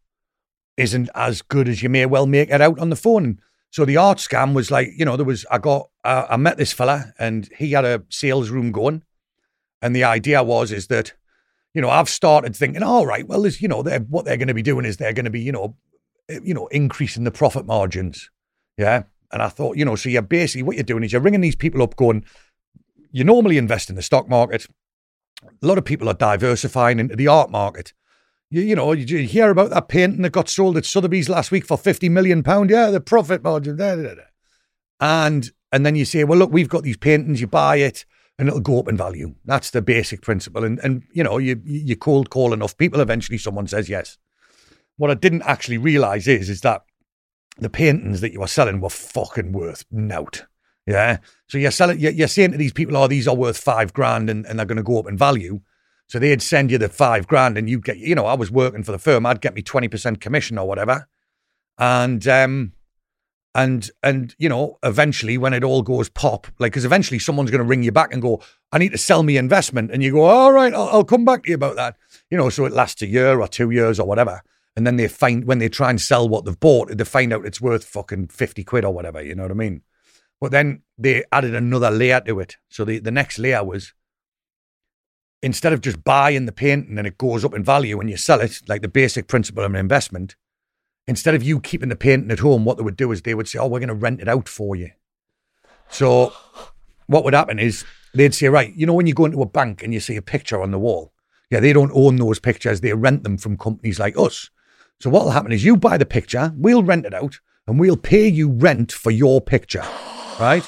isn't 0.77 1.11
as 1.15 1.43
good 1.43 1.69
as 1.69 1.83
you 1.83 1.89
may 1.89 2.07
well 2.07 2.27
make 2.27 2.51
it 2.51 2.61
out 2.61 2.79
on 2.79 2.91
the 2.91 2.97
phone. 2.97 3.41
So 3.71 3.85
the 3.85 3.97
art 3.97 4.19
scam 4.19 4.53
was 4.53 4.71
like, 4.71 4.91
you 4.97 5.05
know, 5.05 5.17
there 5.17 5.27
was 5.27 5.47
I 5.51 5.59
got 5.59 5.89
uh, 6.05 6.27
I 6.29 6.37
met 6.37 6.59
this 6.59 6.73
fella 6.73 7.13
and 7.19 7.49
he 7.57 7.73
had 7.73 7.85
a 7.85 8.03
sales 8.09 8.51
room 8.51 8.73
going, 8.73 9.03
and 9.81 9.97
the 9.97 10.05
idea 10.05 10.43
was 10.43 10.73
is 10.73 10.89
that, 10.89 11.15
you 11.73 11.81
know, 11.81 11.91
I've 11.91 12.09
started 12.09 12.55
thinking, 12.55 12.83
all 12.83 13.07
right, 13.07 13.27
well, 13.27 13.43
there's 13.43 13.63
you 13.63 13.69
know, 13.69 13.83
they're, 13.83 14.01
what 14.01 14.25
they're 14.25 14.37
going 14.37 14.49
to 14.49 14.55
be 14.55 14.63
doing 14.63 14.85
is 14.85 14.97
they're 14.97 15.15
going 15.15 15.25
to 15.25 15.31
be, 15.31 15.41
you 15.41 15.53
know, 15.53 15.77
eh, 16.29 16.41
you 16.45 16.53
know, 16.53 16.67
increasing 16.69 17.25
the 17.25 17.31
profit 17.31 17.67
margins, 17.67 18.31
yeah. 18.77 19.05
And 19.31 19.43
I 19.43 19.49
thought, 19.49 19.79
you 19.79 19.87
know, 19.87 19.97
so 19.97 20.11
you're 20.11 20.21
basically 20.21 20.63
what 20.63 20.77
you're 20.77 20.83
doing 20.83 21.03
is 21.03 21.13
you're 21.13 21.23
ringing 21.23 21.41
these 21.41 21.57
people 21.57 21.83
up, 21.83 21.97
going, 21.97 22.27
you 23.13 23.25
normally 23.25 23.57
invest 23.57 23.89
in 23.89 23.97
the 23.97 24.03
stock 24.03 24.29
market. 24.29 24.67
A 25.43 25.67
lot 25.67 25.79
of 25.79 25.87
people 25.87 26.09
are 26.09 26.15
diversifying 26.15 26.99
into 26.99 27.17
the 27.17 27.29
art 27.29 27.51
market. 27.51 27.95
You, 28.53 28.61
you 28.61 28.77
know, 28.77 28.93
you, 28.93 29.07
you 29.07 29.27
hear 29.27 29.49
about 29.49 29.71
that 29.71 29.89
painting 29.89 30.21
that 30.21 30.33
got 30.33 30.51
sold 30.51 30.77
at 30.77 30.85
Sotheby's 30.85 31.31
last 31.31 31.51
week 31.51 31.65
for 31.65 31.79
fifty 31.79 32.11
million 32.11 32.43
pound. 32.43 32.69
Yeah, 32.69 32.91
the 32.91 33.01
profit 33.01 33.43
margin. 33.43 33.77
Da, 33.77 33.97
da, 33.97 34.15
da. 34.15 34.23
And 35.01 35.51
and 35.73 35.87
then 35.87 35.97
you 35.97 36.05
say, 36.05 36.25
well, 36.25 36.39
look, 36.39 36.53
we've 36.53 36.69
got 36.69 36.83
these 36.83 36.99
paintings. 36.99 37.41
You 37.41 37.47
buy 37.47 37.77
it, 37.77 38.05
and 38.39 38.49
it'll 38.49 38.61
go 38.61 38.79
up 38.79 38.89
in 38.89 38.97
value. 38.99 39.35
That's 39.47 39.71
the 39.71 39.81
basic 39.81 40.21
principle. 40.21 40.65
And 40.65 40.79
and 40.81 41.03
you 41.15 41.25
know, 41.25 41.39
you 41.39 41.63
you 41.65 41.97
cold 41.97 42.29
call 42.29 42.53
enough 42.53 42.77
people, 42.77 43.01
eventually 43.01 43.39
someone 43.39 43.67
says 43.67 43.89
yes. 43.89 44.19
What 44.99 45.11
I 45.11 45.15
didn't 45.15 45.43
actually 45.43 45.79
realize 45.79 46.29
is 46.29 46.51
is 46.51 46.61
that 46.61 46.83
the 47.57 47.71
paintings 47.71 48.21
that 48.21 48.33
you 48.33 48.41
were 48.41 48.47
selling 48.47 48.83
were 48.83 48.91
fucking 48.91 49.53
worth 49.53 49.87
nout. 49.91 50.45
Yeah. 50.87 51.19
So 51.47 51.57
you're 51.57 51.71
selling, 51.71 52.01
you're, 52.01 52.13
you're 52.13 52.29
saying 52.29 52.53
to 52.53 52.59
these 52.59 52.73
people, 52.73 52.97
oh, 52.99 53.07
these 53.07 53.29
are 53.29 53.37
worth 53.37 53.57
five 53.57 53.95
grand 53.95 54.29
and, 54.29 54.45
and 54.45 54.59
they're 54.59 54.67
going 54.67 54.77
to 54.77 54.83
go 54.83 54.99
up 54.99 55.09
in 55.09 55.17
value. 55.17 55.61
So 56.13 56.19
they'd 56.19 56.43
send 56.43 56.71
you 56.71 56.77
the 56.77 56.91
five 56.91 57.27
grand 57.27 57.57
and 57.57 57.71
you'd 57.71 57.87
get, 57.87 57.97
you 57.97 58.15
know, 58.15 58.27
I 58.27 58.35
was 58.35 58.51
working 58.51 58.83
for 58.83 58.93
the 58.93 58.99
firm. 58.99 59.25
I'd 59.25 59.41
get 59.41 59.55
me 59.55 59.63
20% 59.63 60.21
commission 60.21 60.59
or 60.59 60.69
whatever. 60.69 61.09
And, 61.79 62.29
um, 62.29 62.75
and, 63.55 63.91
and, 64.03 64.35
you 64.37 64.51
know, 64.51 64.77
eventually 64.83 65.39
when 65.39 65.55
it 65.55 65.65
all 65.65 65.81
goes 65.81 66.11
pop, 66.11 66.49
like, 66.59 66.75
cause 66.75 66.85
eventually 66.85 67.19
someone's 67.19 67.51
going 67.51 67.63
to 67.63 67.67
ring 67.67 67.83
you 67.83 67.93
back 67.93 68.13
and 68.13 68.21
go, 68.21 68.43
I 68.73 68.77
need 68.77 68.93
to 68.93 68.99
sell 68.99 69.23
me 69.23 69.39
investment. 69.39 69.91
And 69.91 70.03
you 70.03 70.13
go, 70.13 70.25
all 70.25 70.53
right, 70.53 70.75
I'll, 70.75 70.89
I'll 70.89 71.05
come 71.05 71.25
back 71.25 71.45
to 71.45 71.49
you 71.49 71.55
about 71.55 71.77
that. 71.77 71.97
You 72.31 72.37
know, 72.37 72.51
so 72.51 72.67
it 72.67 72.75
lasts 72.75 73.01
a 73.01 73.07
year 73.07 73.41
or 73.41 73.49
two 73.49 73.71
years 73.71 73.99
or 73.99 74.07
whatever. 74.07 74.43
And 74.77 74.87
then 74.87 74.97
they 74.97 75.09
find, 75.09 75.47
when 75.47 75.61
they 75.61 75.71
try 75.71 75.89
and 75.89 75.99
sell 75.99 76.29
what 76.29 76.45
they've 76.45 76.61
bought, 76.61 76.95
they 76.95 77.05
find 77.05 77.33
out 77.33 77.47
it's 77.47 77.63
worth 77.63 77.87
fucking 77.87 78.27
50 78.29 78.65
quid 78.65 78.85
or 78.85 78.93
whatever. 78.93 79.23
You 79.23 79.35
know 79.35 79.45
what 79.45 79.53
I 79.53 79.55
mean? 79.55 79.81
But 80.43 80.51
then 80.51 80.83
they 80.99 81.25
added 81.33 81.55
another 81.55 81.91
layer 81.91 82.21
to 82.21 82.39
it. 82.41 82.59
So 82.69 82.85
the, 82.85 82.99
the 82.99 83.11
next 83.11 83.39
layer 83.39 83.65
was 83.65 83.95
instead 85.43 85.73
of 85.73 85.81
just 85.81 86.05
buying 86.05 86.47
the 86.47 86.53
painting 86.53 86.91
and 86.91 86.99
then 86.99 87.07
it 87.07 87.19
goes 87.19 87.45
up 87.45 87.55
in 87.55 87.65
value 87.65 87.99
when 87.99 88.09
you 88.09 88.17
sell 88.17 88.41
it, 88.41 88.61
like 88.69 88.83
the 88.83 88.89
basic 88.89 89.27
principle 89.27 89.65
of 89.65 89.73
an 89.73 89.77
investment, 89.77 90.37
instead 91.07 91.35
of 91.35 91.43
you 91.43 91.61
keeping 91.61 91.89
the 91.89 91.97
painting 91.97 92.31
at 92.31 92.39
home, 92.39 92.65
what 92.65 92.77
they 92.77 92.85
would 92.85 92.97
do 92.97 93.11
is 93.13 93.23
they 93.23 93.35
would 93.35 93.49
say, 93.49 93.59
Oh, 93.59 93.67
we're 93.67 93.81
going 93.81 93.89
to 93.89 93.95
rent 93.95 94.21
it 94.21 94.29
out 94.29 94.49
for 94.49 94.77
you. 94.77 94.91
So 95.89 96.33
what 97.07 97.25
would 97.25 97.35
happen 97.35 97.59
is 97.59 97.85
they'd 98.15 98.35
say, 98.35 98.49
Right, 98.49 98.73
you 98.75 98.87
know, 98.87 98.95
when 98.95 99.07
you 99.07 99.15
go 99.15 99.25
into 99.25 99.43
a 99.43 99.47
bank 99.47 99.83
and 99.83 99.93
you 99.93 100.01
see 100.01 100.17
a 100.17 100.23
picture 100.23 100.63
on 100.63 100.71
the 100.71 100.79
wall, 100.79 101.13
yeah, 101.51 101.61
they 101.61 101.73
don't 101.73 101.93
own 101.93 102.17
those 102.17 102.39
pictures, 102.39 102.81
they 102.81 102.95
rent 102.95 103.25
them 103.25 103.37
from 103.37 103.59
companies 103.59 103.99
like 103.99 104.17
us. 104.17 104.49
So 105.01 105.11
what 105.11 105.25
will 105.25 105.33
happen 105.33 105.53
is 105.53 105.65
you 105.65 105.77
buy 105.77 105.99
the 105.99 106.07
picture, 106.07 106.53
we'll 106.57 106.85
rent 106.85 107.05
it 107.05 107.13
out, 107.13 107.41
and 107.67 107.79
we'll 107.79 107.97
pay 107.97 108.29
you 108.29 108.51
rent 108.51 108.93
for 108.93 109.11
your 109.11 109.41
picture, 109.41 109.85
right? 110.39 110.65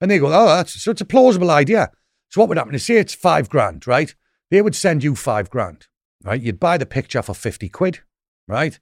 And 0.00 0.10
they 0.10 0.18
go, 0.18 0.26
oh, 0.26 0.46
that's 0.46 0.80
so 0.82 0.90
it's 0.90 1.00
a 1.00 1.06
plausible 1.06 1.50
idea. 1.50 1.90
So 2.32 2.40
what 2.40 2.48
would 2.48 2.56
happen 2.56 2.74
is 2.74 2.86
say 2.86 2.96
it's 2.96 3.14
five 3.14 3.50
grand, 3.50 3.86
right? 3.86 4.14
They 4.50 4.62
would 4.62 4.74
send 4.74 5.04
you 5.04 5.14
five 5.14 5.50
grand, 5.50 5.86
right? 6.24 6.40
You'd 6.40 6.58
buy 6.58 6.78
the 6.78 6.86
picture 6.86 7.20
for 7.20 7.34
50 7.34 7.68
quid, 7.68 8.00
right? 8.48 8.80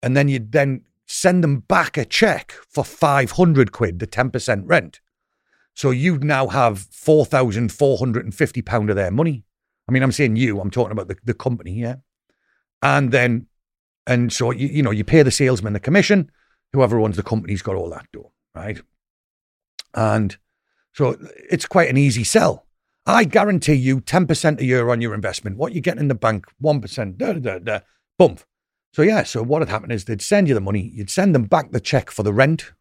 And 0.00 0.16
then 0.16 0.28
you'd 0.28 0.52
then 0.52 0.82
send 1.06 1.42
them 1.42 1.58
back 1.58 1.96
a 1.96 2.04
check 2.04 2.52
for 2.70 2.84
500 2.84 3.72
quid, 3.72 3.98
the 3.98 4.06
10% 4.06 4.62
rent. 4.64 5.00
So 5.74 5.90
you'd 5.90 6.22
now 6.22 6.46
have 6.46 6.86
4,450 6.92 8.62
pound 8.62 8.90
of 8.90 8.96
their 8.96 9.10
money. 9.10 9.44
I 9.88 9.92
mean, 9.92 10.04
I'm 10.04 10.12
saying 10.12 10.36
you, 10.36 10.60
I'm 10.60 10.70
talking 10.70 10.92
about 10.92 11.08
the, 11.08 11.16
the 11.24 11.34
company, 11.34 11.72
yeah? 11.72 11.96
And 12.80 13.10
then, 13.10 13.48
and 14.06 14.32
so, 14.32 14.52
you, 14.52 14.68
you 14.68 14.82
know, 14.84 14.92
you 14.92 15.02
pay 15.02 15.24
the 15.24 15.32
salesman 15.32 15.72
the 15.72 15.80
commission, 15.80 16.30
whoever 16.72 17.00
owns 17.00 17.16
the 17.16 17.24
company's 17.24 17.62
got 17.62 17.74
all 17.74 17.90
that 17.90 18.06
done, 18.12 18.30
right? 18.54 18.80
And 19.94 20.36
so 20.94 21.16
it's 21.50 21.66
quite 21.66 21.90
an 21.90 21.96
easy 21.96 22.24
sell. 22.24 22.66
I 23.06 23.24
guarantee 23.24 23.74
you 23.74 24.00
10% 24.00 24.60
a 24.60 24.64
year 24.64 24.88
on 24.88 25.00
your 25.00 25.12
investment. 25.12 25.58
What 25.58 25.74
you 25.74 25.82
get 25.82 25.98
in 25.98 26.08
the 26.08 26.14
bank, 26.14 26.46
1%, 26.62 27.18
da, 27.18 27.32
da, 27.32 27.40
da, 27.40 27.58
da, 27.58 27.80
bump. 28.16 28.40
So, 28.94 29.02
yeah, 29.02 29.24
so 29.24 29.42
what 29.42 29.60
had 29.60 29.68
happened 29.68 29.92
is 29.92 30.04
they'd 30.04 30.22
send 30.22 30.48
you 30.48 30.54
the 30.54 30.60
money, 30.60 30.90
you'd 30.94 31.10
send 31.10 31.34
them 31.34 31.44
back 31.44 31.72
the 31.72 31.80
check 31.80 32.10
for 32.10 32.22
the 32.22 32.32
rent, 32.32 32.72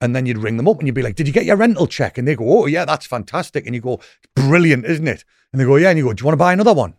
and 0.00 0.16
then 0.16 0.26
you'd 0.26 0.38
ring 0.38 0.56
them 0.56 0.68
up 0.68 0.78
and 0.78 0.88
you'd 0.88 0.94
be 0.94 1.02
like, 1.02 1.14
Did 1.14 1.26
you 1.26 1.32
get 1.32 1.44
your 1.44 1.56
rental 1.56 1.86
check? 1.86 2.18
And 2.18 2.26
they 2.26 2.34
go, 2.34 2.44
Oh, 2.48 2.66
yeah, 2.66 2.84
that's 2.84 3.06
fantastic. 3.06 3.66
And 3.66 3.74
you 3.74 3.80
go, 3.80 4.00
Brilliant, 4.34 4.84
isn't 4.84 5.08
it? 5.08 5.24
And 5.52 5.60
they 5.60 5.64
go, 5.64 5.76
Yeah. 5.76 5.90
And 5.90 5.98
you 5.98 6.04
go, 6.04 6.12
Do 6.12 6.22
you 6.22 6.26
want 6.26 6.34
to 6.34 6.38
buy 6.38 6.52
another 6.52 6.74
one? 6.74 6.94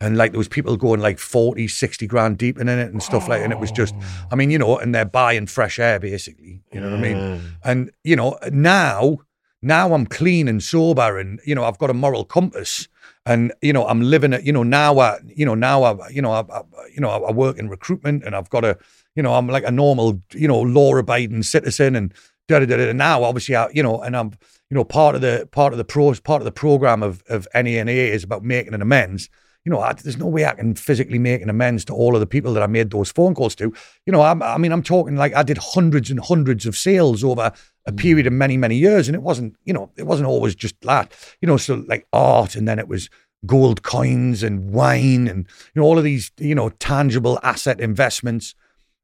And 0.00 0.16
like 0.16 0.32
there 0.32 0.38
was 0.38 0.48
people 0.48 0.76
going 0.76 1.00
like 1.00 1.18
40, 1.18 1.68
60 1.68 2.06
grand 2.06 2.38
deep 2.38 2.58
in 2.58 2.68
it 2.68 2.90
and 2.90 3.02
stuff 3.02 3.28
like, 3.28 3.42
and 3.42 3.52
it 3.52 3.58
was 3.58 3.70
just, 3.70 3.94
I 4.32 4.34
mean, 4.34 4.50
you 4.50 4.58
know, 4.58 4.78
and 4.78 4.94
they're 4.94 5.04
buying 5.04 5.46
fresh 5.46 5.78
air 5.78 6.00
basically, 6.00 6.62
you 6.72 6.80
know 6.80 6.90
what 6.90 6.98
I 6.98 7.02
mean? 7.02 7.42
And 7.64 7.90
you 8.02 8.16
know, 8.16 8.38
now, 8.50 9.18
now 9.62 9.92
I'm 9.92 10.06
clean 10.06 10.48
and 10.48 10.62
sober, 10.62 11.18
and 11.18 11.38
you 11.44 11.54
know, 11.54 11.64
I've 11.64 11.78
got 11.78 11.90
a 11.90 11.94
moral 11.94 12.24
compass, 12.24 12.88
and 13.26 13.52
you 13.60 13.72
know, 13.74 13.86
I'm 13.86 14.00
living 14.00 14.32
it. 14.32 14.42
You 14.42 14.52
know, 14.52 14.62
now 14.62 14.98
I, 14.98 15.18
you 15.26 15.44
know, 15.44 15.54
now 15.54 15.82
I, 15.82 16.08
you 16.08 16.22
know, 16.22 16.32
I, 16.32 16.40
I 16.40 16.62
you 16.94 17.00
know, 17.00 17.10
I 17.10 17.30
work 17.30 17.58
in 17.58 17.68
recruitment, 17.68 18.24
and 18.24 18.34
I've 18.34 18.48
got 18.48 18.64
a, 18.64 18.78
you 19.14 19.22
know, 19.22 19.34
I'm 19.34 19.48
like 19.48 19.64
a 19.64 19.70
normal, 19.70 20.22
you 20.32 20.48
know, 20.48 20.60
law-abiding 20.60 21.42
citizen, 21.42 21.94
and 21.94 22.14
da 22.48 22.60
da 22.60 22.64
da. 22.64 22.76
da. 22.76 22.92
Now, 22.92 23.22
obviously, 23.22 23.54
I, 23.54 23.68
you 23.68 23.82
know, 23.82 24.00
and 24.00 24.16
I'm, 24.16 24.32
you 24.70 24.76
know, 24.76 24.84
part 24.84 25.14
of 25.14 25.20
the 25.20 25.46
part 25.52 25.74
of 25.74 25.76
the 25.76 25.84
pros, 25.84 26.20
part 26.20 26.40
of 26.40 26.46
the 26.46 26.52
program 26.52 27.02
of 27.02 27.22
of 27.28 27.46
NENA 27.54 27.92
is 27.92 28.24
about 28.24 28.42
making 28.42 28.72
an 28.72 28.80
amends 28.80 29.28
you 29.70 29.76
know, 29.76 29.82
I, 29.82 29.92
there's 29.92 30.18
no 30.18 30.26
way 30.26 30.44
I 30.44 30.54
can 30.54 30.74
physically 30.74 31.20
make 31.20 31.42
an 31.42 31.48
amends 31.48 31.84
to 31.84 31.94
all 31.94 32.16
of 32.16 32.20
the 32.20 32.26
people 32.26 32.52
that 32.54 32.62
I 32.62 32.66
made 32.66 32.90
those 32.90 33.12
phone 33.12 33.36
calls 33.36 33.54
to. 33.54 33.72
You 34.04 34.12
know, 34.12 34.20
I, 34.20 34.32
I 34.32 34.58
mean, 34.58 34.72
I'm 34.72 34.82
talking 34.82 35.14
like 35.14 35.32
I 35.32 35.44
did 35.44 35.58
hundreds 35.58 36.10
and 36.10 36.18
hundreds 36.18 36.66
of 36.66 36.76
sales 36.76 37.22
over 37.22 37.52
a 37.86 37.92
period 37.92 38.26
of 38.26 38.32
many, 38.32 38.56
many 38.56 38.74
years, 38.74 39.06
and 39.06 39.14
it 39.14 39.22
wasn't, 39.22 39.54
you 39.64 39.72
know, 39.72 39.92
it 39.96 40.08
wasn't 40.08 40.26
always 40.26 40.56
just 40.56 40.74
that. 40.80 41.12
You 41.40 41.46
know, 41.46 41.56
so 41.56 41.84
like 41.86 42.04
art, 42.12 42.56
and 42.56 42.66
then 42.66 42.80
it 42.80 42.88
was 42.88 43.10
gold 43.46 43.84
coins 43.84 44.42
and 44.42 44.72
wine, 44.72 45.28
and 45.28 45.46
you 45.72 45.80
know, 45.80 45.86
all 45.86 45.98
of 45.98 46.02
these, 46.02 46.32
you 46.40 46.56
know, 46.56 46.70
tangible 46.70 47.38
asset 47.44 47.78
investments, 47.80 48.56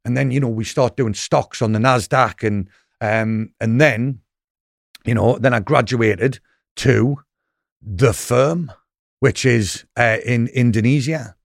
and 0.04 0.16
then 0.16 0.32
you 0.32 0.40
know, 0.40 0.48
we 0.48 0.64
start 0.64 0.96
doing 0.96 1.14
stocks 1.14 1.62
on 1.62 1.74
the 1.74 1.78
Nasdaq, 1.78 2.44
and 2.44 2.68
um, 3.00 3.52
and 3.60 3.80
then, 3.80 4.18
you 5.04 5.14
know, 5.14 5.38
then 5.38 5.54
I 5.54 5.60
graduated 5.60 6.40
to 6.76 7.18
the 7.80 8.12
firm 8.12 8.72
which 9.20 9.44
is 9.44 9.84
uh, 9.96 10.18
in 10.24 10.48
Indonesia. 10.48 11.36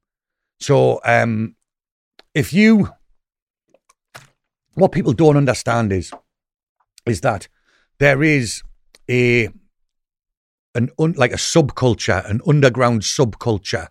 So, 0.60 0.99
um, 1.06 1.56
if 2.34 2.53
you, 2.53 2.89
what 4.76 4.91
people 4.91 5.14
don't 5.14 5.38
understand 5.38 5.91
is, 5.91 6.11
is 7.06 7.22
that 7.22 7.48
there 7.99 8.23
is 8.23 8.61
a, 9.10 9.49
an 10.76 10.89
un, 10.99 11.14
like 11.18 11.31
a 11.31 11.38
subculture, 11.38 12.27
an 12.30 12.41
underground 12.48 13.02
subculture 13.02 13.88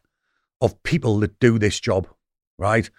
of 0.61 0.81
people 0.83 1.19
that 1.21 1.39
do 1.41 1.59
this 1.59 1.81
job, 1.81 2.07
right? 2.59 2.91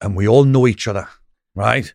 And 0.00 0.16
we 0.16 0.26
all 0.26 0.44
know 0.44 0.66
each 0.66 0.88
other, 0.88 1.08
right? 1.54 1.94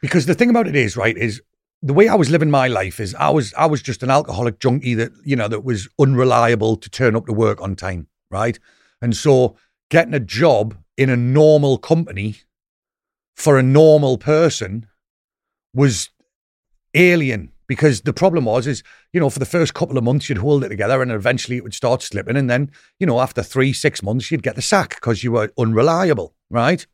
Because 0.00 0.26
the 0.26 0.34
thing 0.34 0.50
about 0.50 0.68
it 0.68 0.76
is, 0.76 0.96
right, 0.96 1.16
is 1.16 1.42
the 1.82 1.94
way 1.94 2.08
I 2.08 2.14
was 2.14 2.30
living 2.30 2.50
my 2.50 2.66
life 2.66 2.98
is 2.98 3.14
I 3.14 3.30
was 3.30 3.54
I 3.54 3.66
was 3.66 3.82
just 3.82 4.02
an 4.02 4.10
alcoholic 4.10 4.58
junkie 4.58 4.94
that 4.94 5.12
you 5.24 5.36
know 5.36 5.48
that 5.48 5.64
was 5.64 5.88
unreliable 5.98 6.76
to 6.76 6.90
turn 6.90 7.14
up 7.14 7.26
to 7.26 7.32
work 7.32 7.60
on 7.60 7.76
time, 7.76 8.08
right? 8.30 8.58
And 9.00 9.16
so 9.16 9.56
getting 9.90 10.14
a 10.14 10.20
job 10.20 10.76
in 10.96 11.08
a 11.08 11.16
normal 11.16 11.78
company 11.78 12.36
for 13.36 13.58
a 13.58 13.62
normal 13.62 14.18
person 14.18 14.86
was 15.72 16.10
alien 16.94 17.52
because 17.68 18.00
the 18.00 18.12
problem 18.12 18.46
was 18.46 18.66
is 18.66 18.82
you 19.12 19.20
know 19.20 19.30
for 19.30 19.38
the 19.38 19.46
first 19.46 19.74
couple 19.74 19.96
of 19.96 20.02
months 20.02 20.28
you'd 20.28 20.38
hold 20.38 20.64
it 20.64 20.70
together 20.70 21.00
and 21.00 21.12
eventually 21.12 21.56
it 21.56 21.62
would 21.62 21.74
start 21.74 22.02
slipping 22.02 22.36
and 22.36 22.50
then 22.50 22.70
you 22.98 23.06
know 23.06 23.20
after 23.20 23.42
3 23.42 23.72
6 23.72 24.02
months 24.02 24.32
you'd 24.32 24.42
get 24.42 24.56
the 24.56 24.62
sack 24.62 24.96
because 24.96 25.22
you 25.22 25.30
were 25.30 25.52
unreliable, 25.56 26.34
right? 26.50 26.86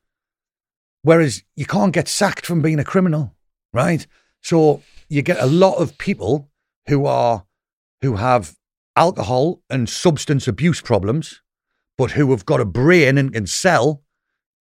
Whereas 1.03 1.43
you 1.57 1.65
can't 1.65 1.93
get 1.93 2.09
sacked 2.09 2.45
from 2.45 2.61
being 2.61 2.79
a 2.79 2.85
criminal, 2.85 3.35
right? 3.73 4.07
So 4.45 4.83
you 5.09 5.23
get 5.23 5.41
a 5.41 5.47
lot 5.47 5.77
of 5.77 5.97
people 5.97 6.51
who 6.87 7.07
are 7.07 7.47
who 8.03 8.17
have 8.17 8.57
alcohol 8.95 9.63
and 9.71 9.89
substance 9.89 10.47
abuse 10.47 10.83
problems, 10.83 11.41
but 11.97 12.11
who 12.13 12.31
have 12.31 12.45
got 12.45 12.61
a 12.61 12.67
brain 12.67 13.17
and 13.17 13.33
can 13.33 13.47
sell, 13.47 14.03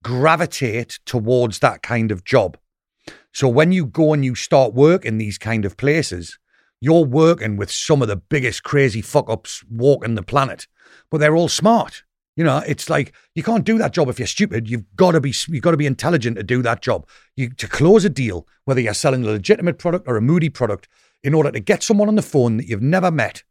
gravitate 0.02 1.00
towards 1.06 1.60
that 1.60 1.84
kind 1.84 2.12
of 2.12 2.24
job. 2.24 2.58
So 3.34 3.50
when 3.50 3.74
you 3.74 3.86
go 3.86 4.14
and 4.14 4.24
you 4.24 4.36
start 4.36 4.74
working 4.74 5.18
these 5.18 5.38
kind 5.38 5.66
of 5.66 5.76
places, 5.76 6.40
you're 6.80 7.06
working 7.06 7.58
with 7.58 7.70
some 7.70 8.02
of 8.02 8.08
the 8.08 8.16
biggest 8.16 8.64
crazy 8.64 9.02
fuck 9.02 9.30
ups 9.30 9.66
walking 9.70 10.16
the 10.16 10.24
planet, 10.24 10.66
but 11.12 11.18
they're 11.18 11.36
all 11.36 11.50
smart. 11.50 12.04
You 12.36 12.44
know, 12.44 12.64
it's 12.66 12.90
like 12.90 13.14
you 13.36 13.44
can't 13.44 13.64
do 13.64 13.78
that 13.78 13.94
job 13.94 14.10
if 14.10 14.18
you're 14.18 14.28
stupid. 14.28 14.68
You've 14.70 14.86
got 14.96 15.12
to 15.12 15.22
be 15.22 15.34
you've 15.48 15.62
got 15.62 15.72
to 15.72 15.78
be 15.78 15.86
intelligent 15.86 16.36
to 16.38 16.44
do 16.44 16.62
that 16.64 16.82
job. 16.82 17.08
You 17.36 17.50
to 17.50 17.68
close 17.68 18.06
a 18.06 18.10
deal, 18.10 18.48
whether 18.66 18.82
you're 18.82 18.94
selling 18.94 19.24
a 19.24 19.28
legitimate 19.28 19.78
product 19.78 20.08
or 20.08 20.18
a 20.18 20.22
moody 20.22 20.50
product, 20.50 20.88
in 21.24 21.34
order 21.34 21.52
to 21.52 21.60
get 21.60 21.84
someone 21.84 22.08
on 22.08 22.16
the 22.16 22.22
phone 22.24 22.58
that 22.58 22.68
you've 22.68 22.82
never 22.82 23.12
met 23.12 23.44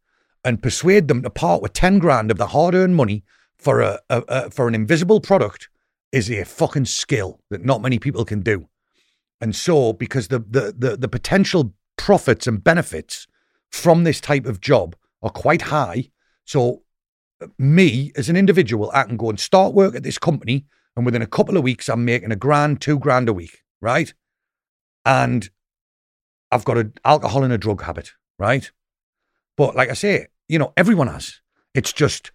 and 0.43 0.61
persuade 0.61 1.07
them 1.07 1.23
to 1.23 1.29
part 1.29 1.61
with 1.61 1.73
ten 1.73 1.99
grand 1.99 2.29
of 2.29 2.37
the 2.37 2.47
hard-earned 2.47 2.95
money 2.95 3.23
for 3.57 3.79
a, 3.79 3.99
a, 4.09 4.23
a 4.27 4.49
for 4.49 4.67
an 4.67 4.75
invisible 4.75 5.21
product 5.21 5.69
is 6.11 6.29
a 6.29 6.43
fucking 6.43 6.85
skill 6.85 7.39
that 7.49 7.63
not 7.63 7.81
many 7.81 7.99
people 7.99 8.25
can 8.25 8.41
do. 8.41 8.67
And 9.39 9.55
so, 9.55 9.93
because 9.93 10.27
the 10.27 10.39
the 10.39 10.75
the, 10.77 10.97
the 10.97 11.07
potential 11.07 11.73
profits 11.97 12.47
and 12.47 12.61
benefits 12.61 13.27
from 13.71 14.03
this 14.03 14.19
type 14.19 14.45
of 14.45 14.59
job 14.59 14.95
are 15.21 15.29
quite 15.29 15.63
high, 15.63 16.09
so 16.43 16.82
me 17.57 18.11
as 18.15 18.29
an 18.29 18.35
individual, 18.35 18.91
I 18.93 19.03
can 19.03 19.17
go 19.17 19.29
and 19.29 19.39
start 19.39 19.73
work 19.73 19.95
at 19.95 20.03
this 20.03 20.17
company, 20.17 20.65
and 20.95 21.05
within 21.05 21.21
a 21.21 21.27
couple 21.27 21.57
of 21.57 21.63
weeks, 21.63 21.89
I'm 21.89 22.05
making 22.05 22.31
a 22.31 22.35
grand, 22.35 22.81
two 22.81 22.99
grand 22.99 23.29
a 23.29 23.33
week, 23.33 23.63
right? 23.81 24.13
And 25.05 25.49
I've 26.51 26.65
got 26.65 26.77
an 26.77 26.93
alcohol 27.03 27.43
and 27.43 27.53
a 27.53 27.57
drug 27.57 27.81
habit, 27.81 28.13
right? 28.37 28.71
But 29.57 29.75
like 29.75 29.89
I 29.89 29.93
say, 29.93 30.27
you 30.47 30.59
know, 30.59 30.73
everyone 30.77 31.07
has. 31.07 31.41
It's 31.73 31.93
just 31.93 32.31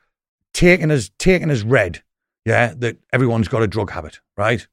taken 0.52 0.90
as 0.90 1.10
taken 1.18 1.50
as 1.50 1.62
read, 1.62 2.02
yeah, 2.44 2.74
that 2.78 2.96
everyone's 3.12 3.48
got 3.48 3.62
a 3.62 3.68
drug 3.68 3.90
habit, 3.90 4.20
right? 4.36 4.66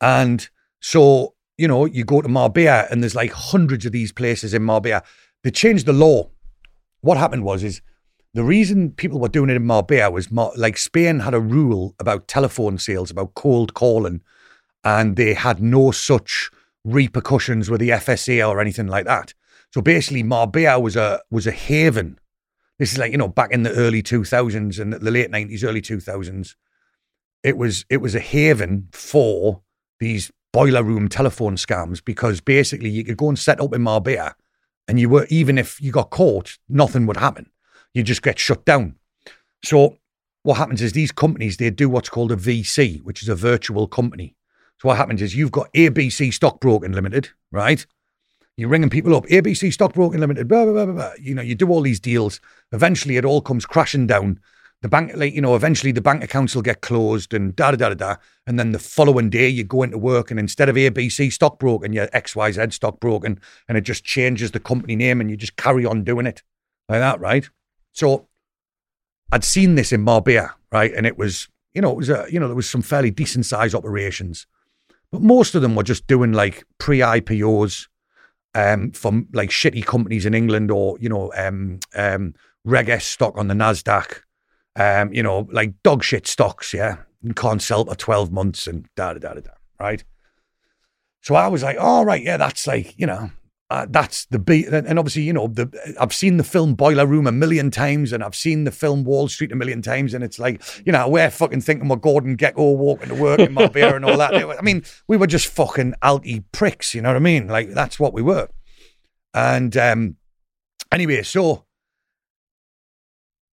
And 0.00 0.48
so, 0.80 1.34
you 1.56 1.68
know, 1.68 1.84
you 1.84 2.04
go 2.04 2.20
to 2.22 2.28
Marbella 2.28 2.86
and 2.90 3.02
there's 3.02 3.14
like 3.14 3.32
hundreds 3.32 3.86
of 3.86 3.92
these 3.92 4.12
places 4.12 4.54
in 4.54 4.62
Marbella. 4.62 5.02
They 5.44 5.50
changed 5.50 5.86
the 5.86 5.92
law. 5.92 6.30
What 7.02 7.18
happened 7.18 7.44
was 7.44 7.62
is 7.62 7.80
the 8.32 8.44
reason 8.44 8.92
people 8.92 9.18
were 9.18 9.28
doing 9.28 9.50
it 9.50 9.56
in 9.56 9.66
Marbella 9.66 10.10
was 10.10 10.30
more, 10.30 10.52
like 10.56 10.78
Spain 10.78 11.20
had 11.20 11.34
a 11.34 11.40
rule 11.40 11.94
about 11.98 12.28
telephone 12.28 12.78
sales, 12.78 13.10
about 13.10 13.34
cold 13.34 13.74
calling, 13.74 14.22
and 14.84 15.16
they 15.16 15.34
had 15.34 15.60
no 15.60 15.90
such 15.90 16.50
repercussions 16.84 17.68
with 17.68 17.80
the 17.80 17.90
FSA 17.90 18.48
or 18.48 18.60
anything 18.60 18.86
like 18.86 19.04
that. 19.06 19.34
So 19.72 19.80
basically, 19.80 20.22
Marbella 20.22 20.78
was 20.78 20.96
a 20.96 21.20
was 21.30 21.46
a 21.46 21.52
haven. 21.52 22.18
This 22.78 22.92
is 22.92 22.98
like 22.98 23.12
you 23.12 23.18
know 23.18 23.28
back 23.28 23.50
in 23.50 23.64
the 23.64 23.72
early 23.72 24.02
two 24.02 24.24
thousands 24.24 24.78
and 24.78 24.92
the 24.92 25.10
late 25.10 25.30
nineties, 25.30 25.64
early 25.64 25.80
two 25.80 26.00
thousands. 26.00 26.56
It 27.42 27.56
was 27.56 27.84
it 27.90 27.98
was 27.98 28.14
a 28.14 28.20
haven 28.20 28.88
for 28.92 29.62
these 29.98 30.30
boiler 30.52 30.82
room 30.84 31.08
telephone 31.08 31.56
scams 31.56 32.04
because 32.04 32.40
basically 32.40 32.90
you 32.90 33.04
could 33.04 33.16
go 33.16 33.28
and 33.28 33.38
set 33.38 33.60
up 33.60 33.74
in 33.74 33.82
Marbella, 33.82 34.36
and 34.86 35.00
you 35.00 35.08
were 35.08 35.26
even 35.30 35.58
if 35.58 35.80
you 35.80 35.90
got 35.90 36.10
caught, 36.10 36.58
nothing 36.68 37.06
would 37.06 37.16
happen 37.16 37.50
you 37.94 38.02
just 38.02 38.22
get 38.22 38.38
shut 38.38 38.64
down. 38.64 38.96
So 39.64 39.96
what 40.42 40.56
happens 40.56 40.80
is 40.82 40.92
these 40.92 41.12
companies 41.12 41.56
they 41.56 41.70
do 41.70 41.88
what's 41.88 42.08
called 42.08 42.32
a 42.32 42.36
VC, 42.36 43.02
which 43.02 43.22
is 43.22 43.28
a 43.28 43.34
virtual 43.34 43.86
company. 43.86 44.34
So 44.80 44.88
what 44.88 44.96
happens 44.96 45.20
is 45.20 45.36
you've 45.36 45.52
got 45.52 45.72
ABC 45.74 46.32
Stockbroking 46.32 46.92
Limited, 46.92 47.28
right? 47.52 47.84
You're 48.56 48.70
ringing 48.70 48.90
people 48.90 49.14
up, 49.14 49.26
ABC 49.26 49.72
Stockbroking 49.72 50.20
Limited, 50.20 50.48
blah, 50.48 50.64
blah, 50.64 50.84
blah, 50.86 50.94
blah. 50.94 51.12
You 51.20 51.34
know, 51.34 51.42
you 51.42 51.54
do 51.54 51.68
all 51.68 51.82
these 51.82 52.00
deals. 52.00 52.40
Eventually, 52.72 53.16
it 53.16 53.24
all 53.24 53.40
comes 53.40 53.66
crashing 53.66 54.06
down. 54.06 54.40
The 54.82 54.88
bank, 54.88 55.12
like, 55.14 55.34
you 55.34 55.42
know, 55.42 55.54
eventually 55.54 55.92
the 55.92 56.00
bank 56.00 56.24
accounts 56.24 56.54
will 56.54 56.62
get 56.62 56.80
closed 56.80 57.34
and 57.34 57.54
da 57.54 57.72
da 57.72 57.90
da 57.90 57.94
da. 57.94 58.16
And 58.46 58.58
then 58.58 58.72
the 58.72 58.78
following 58.78 59.28
day, 59.28 59.48
you 59.48 59.64
go 59.64 59.82
into 59.82 59.98
work 59.98 60.30
and 60.30 60.40
instead 60.40 60.70
of 60.70 60.76
ABC 60.76 61.30
Stockbroking, 61.30 61.92
you're 61.92 62.06
XYZ 62.08 62.72
Stockbroking. 62.72 63.38
And 63.68 63.76
it 63.76 63.82
just 63.82 64.04
changes 64.04 64.52
the 64.52 64.60
company 64.60 64.96
name 64.96 65.20
and 65.20 65.30
you 65.30 65.36
just 65.36 65.56
carry 65.56 65.84
on 65.84 66.04
doing 66.04 66.26
it 66.26 66.42
like 66.88 67.00
that, 67.00 67.20
right? 67.20 67.48
So 67.92 68.28
I'd 69.32 69.44
seen 69.44 69.74
this 69.74 69.92
in 69.92 70.02
Marbella, 70.02 70.54
right? 70.72 70.92
And 70.94 71.06
it 71.06 71.18
was, 71.18 71.48
you 71.74 71.82
know, 71.82 71.90
it 71.90 71.96
was 71.96 72.10
a, 72.10 72.26
you 72.30 72.40
know, 72.40 72.46
there 72.46 72.56
was 72.56 72.68
some 72.68 72.82
fairly 72.82 73.10
decent 73.10 73.46
size 73.46 73.74
operations, 73.74 74.46
but 75.12 75.22
most 75.22 75.54
of 75.54 75.62
them 75.62 75.74
were 75.74 75.82
just 75.82 76.06
doing 76.06 76.32
like 76.32 76.64
pre 76.78 76.98
IPOs 76.98 77.88
um, 78.54 78.90
from 78.92 79.28
like 79.32 79.50
shitty 79.50 79.84
companies 79.84 80.26
in 80.26 80.34
England 80.34 80.70
or, 80.70 80.98
you 81.00 81.08
know, 81.08 81.32
um, 81.36 81.80
um, 81.94 82.34
Reg 82.64 82.88
S 82.88 83.06
stock 83.06 83.38
on 83.38 83.48
the 83.48 83.54
NASDAQ, 83.54 84.20
um, 84.76 85.12
you 85.12 85.22
know, 85.22 85.48
like 85.52 85.74
dog 85.82 86.02
shit 86.02 86.26
stocks, 86.26 86.74
yeah, 86.74 86.96
and 87.22 87.36
can't 87.36 87.62
sell 87.62 87.84
for 87.84 87.94
12 87.94 88.32
months 88.32 88.66
and 88.66 88.88
da 88.96 89.14
da 89.14 89.20
da 89.20 89.40
da, 89.40 89.50
right? 89.78 90.04
So 91.22 91.34
I 91.34 91.48
was 91.48 91.62
like, 91.62 91.78
all 91.78 92.02
oh, 92.02 92.04
right, 92.04 92.22
yeah, 92.22 92.36
that's 92.36 92.66
like, 92.66 92.98
you 92.98 93.06
know, 93.06 93.30
uh, 93.70 93.86
that's 93.88 94.26
the 94.26 94.38
beat. 94.38 94.66
And 94.66 94.98
obviously, 94.98 95.22
you 95.22 95.32
know, 95.32 95.46
the, 95.46 95.94
I've 96.00 96.12
seen 96.12 96.36
the 96.36 96.44
film 96.44 96.74
Boiler 96.74 97.06
Room 97.06 97.28
a 97.28 97.32
million 97.32 97.70
times, 97.70 98.12
and 98.12 98.22
I've 98.22 98.34
seen 98.34 98.64
the 98.64 98.72
film 98.72 99.04
Wall 99.04 99.28
Street 99.28 99.52
a 99.52 99.56
million 99.56 99.80
times, 99.80 100.12
and 100.12 100.24
it's 100.24 100.40
like, 100.40 100.60
you 100.84 100.92
know, 100.92 101.08
we're 101.08 101.30
fucking 101.30 101.60
thinking 101.60 101.88
we're 101.88 101.96
Gordon 101.96 102.36
Gekko 102.36 102.76
walking 102.76 103.08
to 103.08 103.14
work 103.14 103.38
in 103.38 103.54
my 103.54 103.66
beer 103.68 103.94
and 103.94 104.04
all 104.04 104.18
that. 104.18 104.34
I 104.34 104.60
mean, 104.60 104.82
we 105.06 105.16
were 105.16 105.28
just 105.28 105.46
fucking 105.46 105.94
alty 106.02 106.42
pricks, 106.50 106.94
you 106.94 107.00
know 107.00 107.10
what 107.10 107.16
I 107.16 107.20
mean? 107.20 107.46
Like 107.46 107.70
that's 107.70 108.00
what 108.00 108.12
we 108.12 108.22
were. 108.22 108.48
And 109.34 109.76
um, 109.76 110.16
anyway, 110.90 111.22
so 111.22 111.64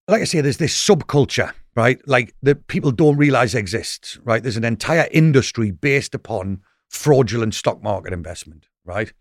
like 0.08 0.22
I 0.22 0.24
say, 0.24 0.40
there's 0.40 0.56
this 0.56 0.76
subculture, 0.76 1.52
right? 1.74 2.00
Like 2.06 2.34
that 2.42 2.68
people 2.68 2.90
don't 2.90 3.16
realize 3.16 3.54
exists, 3.54 4.18
right? 4.24 4.42
There's 4.42 4.56
an 4.56 4.64
entire 4.64 5.08
industry 5.10 5.70
based 5.70 6.14
upon 6.14 6.62
fraudulent 6.88 7.54
stock 7.54 7.82
market 7.82 8.12
investment, 8.12 8.68
right? 8.86 9.12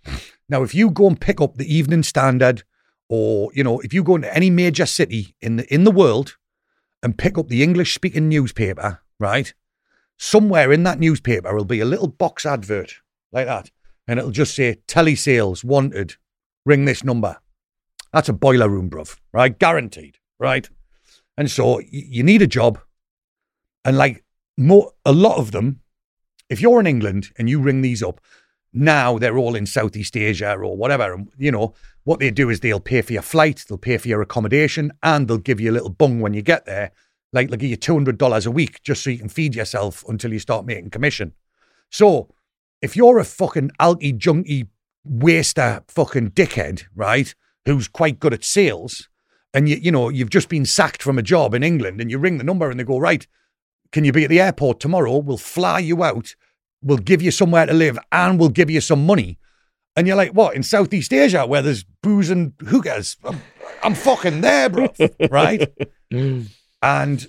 Now, 0.47 0.63
if 0.63 0.73
you 0.73 0.89
go 0.89 1.07
and 1.07 1.19
pick 1.19 1.41
up 1.41 1.55
the 1.55 1.73
Evening 1.73 2.03
Standard, 2.03 2.63
or 3.09 3.51
you 3.53 3.63
know, 3.63 3.79
if 3.81 3.93
you 3.93 4.03
go 4.03 4.15
into 4.15 4.33
any 4.35 4.49
major 4.49 4.85
city 4.85 5.35
in 5.41 5.57
the 5.57 5.73
in 5.73 5.83
the 5.83 5.91
world 5.91 6.37
and 7.03 7.17
pick 7.17 7.37
up 7.37 7.49
the 7.49 7.61
English 7.61 7.93
speaking 7.93 8.29
newspaper, 8.29 9.01
right? 9.19 9.53
Somewhere 10.17 10.71
in 10.71 10.83
that 10.83 10.99
newspaper 10.99 11.53
will 11.53 11.65
be 11.65 11.81
a 11.81 11.85
little 11.85 12.07
box 12.07 12.45
advert 12.45 12.95
like 13.31 13.47
that, 13.47 13.69
and 14.07 14.17
it'll 14.19 14.31
just 14.31 14.55
say 14.55 14.77
telesales 14.87 15.63
wanted, 15.63 16.15
ring 16.65 16.85
this 16.85 17.03
number. 17.03 17.37
That's 18.13 18.29
a 18.29 18.33
boiler 18.33 18.69
room, 18.69 18.89
bruv, 18.89 19.17
right? 19.33 19.57
Guaranteed, 19.57 20.19
right? 20.39 20.69
And 21.37 21.51
so 21.51 21.75
y- 21.75 21.85
you 21.91 22.23
need 22.23 22.41
a 22.41 22.47
job, 22.47 22.79
and 23.83 23.97
like 23.97 24.23
more, 24.57 24.93
a 25.05 25.11
lot 25.11 25.37
of 25.37 25.51
them, 25.51 25.81
if 26.49 26.61
you're 26.61 26.79
in 26.79 26.87
England 26.87 27.31
and 27.37 27.49
you 27.49 27.59
ring 27.59 27.81
these 27.81 28.01
up, 28.01 28.21
now 28.75 29.17
they're 29.17 29.37
all 29.37 29.55
in 29.55 29.65
Southeast 29.65 30.17
Asia 30.17 30.53
or 30.53 30.75
whatever. 30.75 31.13
And, 31.13 31.29
you 31.37 31.51
know, 31.51 31.73
what 32.03 32.19
they 32.19 32.29
do 32.29 32.49
is 32.49 32.59
they'll 32.59 32.79
pay 32.79 33.01
for 33.01 33.13
your 33.13 33.21
flight, 33.21 33.65
they'll 33.67 33.77
pay 33.77 33.97
for 33.97 34.09
your 34.09 34.21
accommodation, 34.21 34.91
and 35.01 35.27
they'll 35.27 35.37
give 35.37 35.61
you 35.61 35.71
a 35.71 35.73
little 35.73 35.89
bung 35.89 36.19
when 36.19 36.33
you 36.33 36.41
get 36.41 36.65
there. 36.65 36.91
Like 37.31 37.49
they'll 37.49 37.57
give 37.57 37.69
you 37.69 37.77
$200 37.77 38.45
a 38.45 38.51
week 38.51 38.83
just 38.83 39.03
so 39.03 39.09
you 39.09 39.17
can 39.17 39.29
feed 39.29 39.55
yourself 39.55 40.03
until 40.07 40.33
you 40.33 40.39
start 40.39 40.65
making 40.65 40.89
commission. 40.89 41.33
So 41.89 42.29
if 42.81 42.95
you're 42.95 43.17
a 43.17 43.23
fucking 43.23 43.71
alky, 43.79 44.17
junky, 44.17 44.67
waster 45.05 45.83
fucking 45.87 46.31
dickhead, 46.31 46.83
right, 46.95 47.33
who's 47.65 47.87
quite 47.87 48.19
good 48.19 48.33
at 48.33 48.43
sales, 48.43 49.09
and 49.53 49.69
you, 49.69 49.77
you 49.77 49.91
know, 49.91 50.09
you've 50.09 50.29
just 50.29 50.49
been 50.49 50.65
sacked 50.65 51.01
from 51.01 51.17
a 51.17 51.23
job 51.23 51.53
in 51.53 51.63
England 51.63 52.01
and 52.01 52.11
you 52.11 52.19
ring 52.19 52.37
the 52.37 52.43
number 52.43 52.69
and 52.69 52.77
they 52.77 52.83
go, 52.83 52.99
right, 52.99 53.25
can 53.93 54.03
you 54.03 54.11
be 54.11 54.25
at 54.25 54.29
the 54.29 54.41
airport 54.41 54.81
tomorrow? 54.81 55.17
We'll 55.17 55.37
fly 55.37 55.79
you 55.79 56.03
out. 56.03 56.35
We'll 56.85 56.99
give 56.99 57.21
you 57.21 57.31
somewhere 57.31 57.65
to 57.65 57.73
live 57.73 57.97
and 58.11 58.39
we'll 58.39 58.49
give 58.49 58.69
you 58.69 58.79
some 58.79 59.05
money. 59.05 59.39
And 59.97 60.05
you're 60.05 60.15
like, 60.15 60.31
what, 60.31 60.55
in 60.55 60.61
Southeast 60.61 61.11
Asia 61.11 61.45
where 61.45 61.63
there's 61.63 61.83
booze 62.03 62.29
and 62.29 62.53
hookers? 62.59 63.17
I'm, 63.23 63.41
I'm 63.83 63.95
fucking 63.95 64.41
there, 64.41 64.69
bro. 64.69 64.93
right? 65.31 65.67
And 66.81 67.27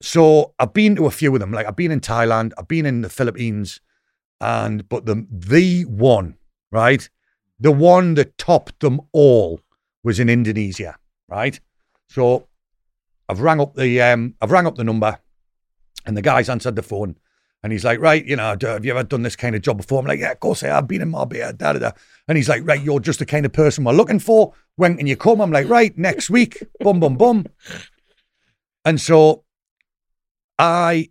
so 0.00 0.54
I've 0.58 0.72
been 0.72 0.96
to 0.96 1.06
a 1.06 1.10
few 1.10 1.34
of 1.34 1.40
them. 1.40 1.52
Like 1.52 1.66
I've 1.66 1.76
been 1.76 1.90
in 1.90 2.00
Thailand, 2.00 2.52
I've 2.58 2.68
been 2.68 2.86
in 2.86 3.02
the 3.02 3.10
Philippines, 3.10 3.80
and 4.40 4.88
but 4.88 5.06
the 5.06 5.26
the 5.30 5.82
one, 5.82 6.36
right? 6.72 7.08
The 7.60 7.72
one 7.72 8.14
that 8.14 8.38
topped 8.38 8.80
them 8.80 9.00
all 9.12 9.60
was 10.02 10.18
in 10.18 10.28
Indonesia, 10.28 10.96
right? 11.28 11.60
So 12.08 12.48
I've 13.28 13.40
rang 13.40 13.60
up 13.60 13.74
the 13.74 14.00
um 14.00 14.34
I've 14.40 14.50
rang 14.50 14.66
up 14.66 14.76
the 14.76 14.84
number 14.84 15.18
and 16.06 16.16
the 16.16 16.22
guy's 16.22 16.48
answered 16.48 16.76
the 16.76 16.82
phone 16.82 17.16
and 17.64 17.72
he's 17.72 17.82
like, 17.82 17.98
right, 17.98 18.22
you 18.26 18.36
know, 18.36 18.54
have 18.60 18.84
you 18.84 18.90
ever 18.90 19.02
done 19.02 19.22
this 19.22 19.36
kind 19.36 19.56
of 19.56 19.62
job 19.62 19.78
before? 19.78 19.98
I'm 19.98 20.04
like, 20.04 20.20
yeah, 20.20 20.32
of 20.32 20.40
course 20.40 20.62
I 20.62 20.66
have. 20.66 20.86
Been 20.86 21.00
in 21.00 21.08
Marbella, 21.08 21.54
da 21.54 21.72
da 21.72 21.78
da. 21.78 21.90
And 22.28 22.36
he's 22.36 22.48
like, 22.48 22.62
right, 22.66 22.82
you're 22.82 23.00
just 23.00 23.20
the 23.20 23.24
kind 23.24 23.46
of 23.46 23.54
person 23.54 23.84
we're 23.84 23.94
looking 23.94 24.18
for. 24.18 24.52
When 24.76 24.98
can 24.98 25.06
you 25.06 25.16
come? 25.16 25.40
I'm 25.40 25.50
like, 25.50 25.66
right, 25.66 25.96
next 25.96 26.28
week. 26.28 26.62
Bum 26.80 27.00
bum 27.00 27.16
bum. 27.16 27.46
And 28.84 29.00
so 29.00 29.44
I 30.58 31.08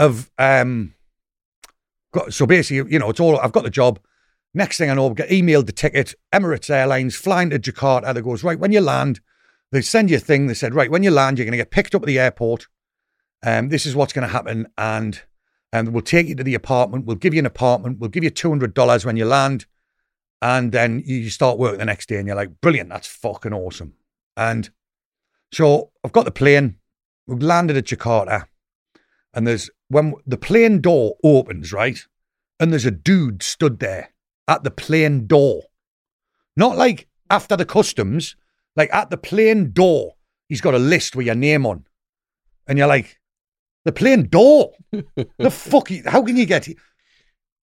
have 0.00 0.32
um 0.36 0.94
got 2.12 2.34
so 2.34 2.44
basically, 2.44 2.92
you 2.92 2.98
know, 2.98 3.10
it's 3.10 3.20
all 3.20 3.38
I've 3.38 3.52
got 3.52 3.62
the 3.62 3.70
job. 3.70 4.00
Next 4.54 4.78
thing 4.78 4.90
I 4.90 4.94
know, 4.94 5.10
I 5.10 5.14
get 5.14 5.30
emailed 5.30 5.66
the 5.66 5.72
ticket, 5.72 6.16
Emirates 6.34 6.70
Airlines, 6.70 7.14
flying 7.14 7.50
to 7.50 7.60
Jakarta. 7.60 8.12
That 8.12 8.22
goes, 8.22 8.42
right, 8.42 8.58
when 8.58 8.72
you 8.72 8.80
land, 8.80 9.20
they 9.70 9.80
send 9.80 10.10
you 10.10 10.16
a 10.16 10.20
thing. 10.20 10.48
They 10.48 10.54
said, 10.54 10.74
right, 10.74 10.90
when 10.90 11.04
you 11.04 11.12
land, 11.12 11.38
you're 11.38 11.44
going 11.46 11.52
to 11.52 11.56
get 11.56 11.70
picked 11.70 11.94
up 11.94 12.02
at 12.02 12.06
the 12.06 12.18
airport. 12.18 12.66
Um, 13.44 13.68
this 13.68 13.86
is 13.86 13.94
what's 13.94 14.12
going 14.12 14.26
to 14.26 14.32
happen. 14.32 14.66
And 14.76 15.22
and 15.72 15.92
we'll 15.92 16.02
take 16.02 16.28
you 16.28 16.34
to 16.34 16.44
the 16.44 16.54
apartment. 16.54 17.06
We'll 17.06 17.16
give 17.16 17.34
you 17.34 17.40
an 17.40 17.46
apartment. 17.46 17.98
We'll 17.98 18.10
give 18.10 18.24
you 18.24 18.30
$200 18.30 19.04
when 19.04 19.16
you 19.16 19.24
land. 19.24 19.66
And 20.42 20.72
then 20.72 21.02
you 21.06 21.30
start 21.30 21.58
work 21.58 21.78
the 21.78 21.84
next 21.84 22.08
day 22.08 22.16
and 22.16 22.26
you're 22.26 22.36
like, 22.36 22.60
brilliant, 22.60 22.90
that's 22.90 23.06
fucking 23.06 23.52
awesome. 23.52 23.94
And 24.36 24.70
so 25.52 25.92
I've 26.02 26.12
got 26.12 26.24
the 26.24 26.32
plane. 26.32 26.78
We've 27.26 27.42
landed 27.42 27.76
at 27.76 27.84
Jakarta. 27.84 28.46
And 29.32 29.46
there's 29.46 29.70
when 29.88 30.14
the 30.26 30.36
plane 30.36 30.80
door 30.80 31.14
opens, 31.22 31.72
right? 31.72 31.98
And 32.58 32.72
there's 32.72 32.84
a 32.84 32.90
dude 32.90 33.42
stood 33.42 33.78
there 33.78 34.12
at 34.48 34.64
the 34.64 34.70
plane 34.70 35.26
door. 35.26 35.62
Not 36.56 36.76
like 36.76 37.08
after 37.30 37.56
the 37.56 37.64
customs, 37.64 38.36
like 38.76 38.92
at 38.92 39.10
the 39.10 39.16
plane 39.16 39.72
door. 39.72 40.16
He's 40.48 40.60
got 40.60 40.74
a 40.74 40.78
list 40.78 41.16
with 41.16 41.26
your 41.26 41.34
name 41.34 41.64
on. 41.64 41.86
And 42.66 42.78
you're 42.78 42.88
like, 42.88 43.18
the 43.84 43.92
plane 43.92 44.28
door? 44.28 44.72
the 45.38 45.50
fuck? 45.50 45.90
you- 45.90 46.02
How 46.06 46.22
can 46.22 46.36
you 46.36 46.46
get 46.46 46.68
it? 46.68 46.76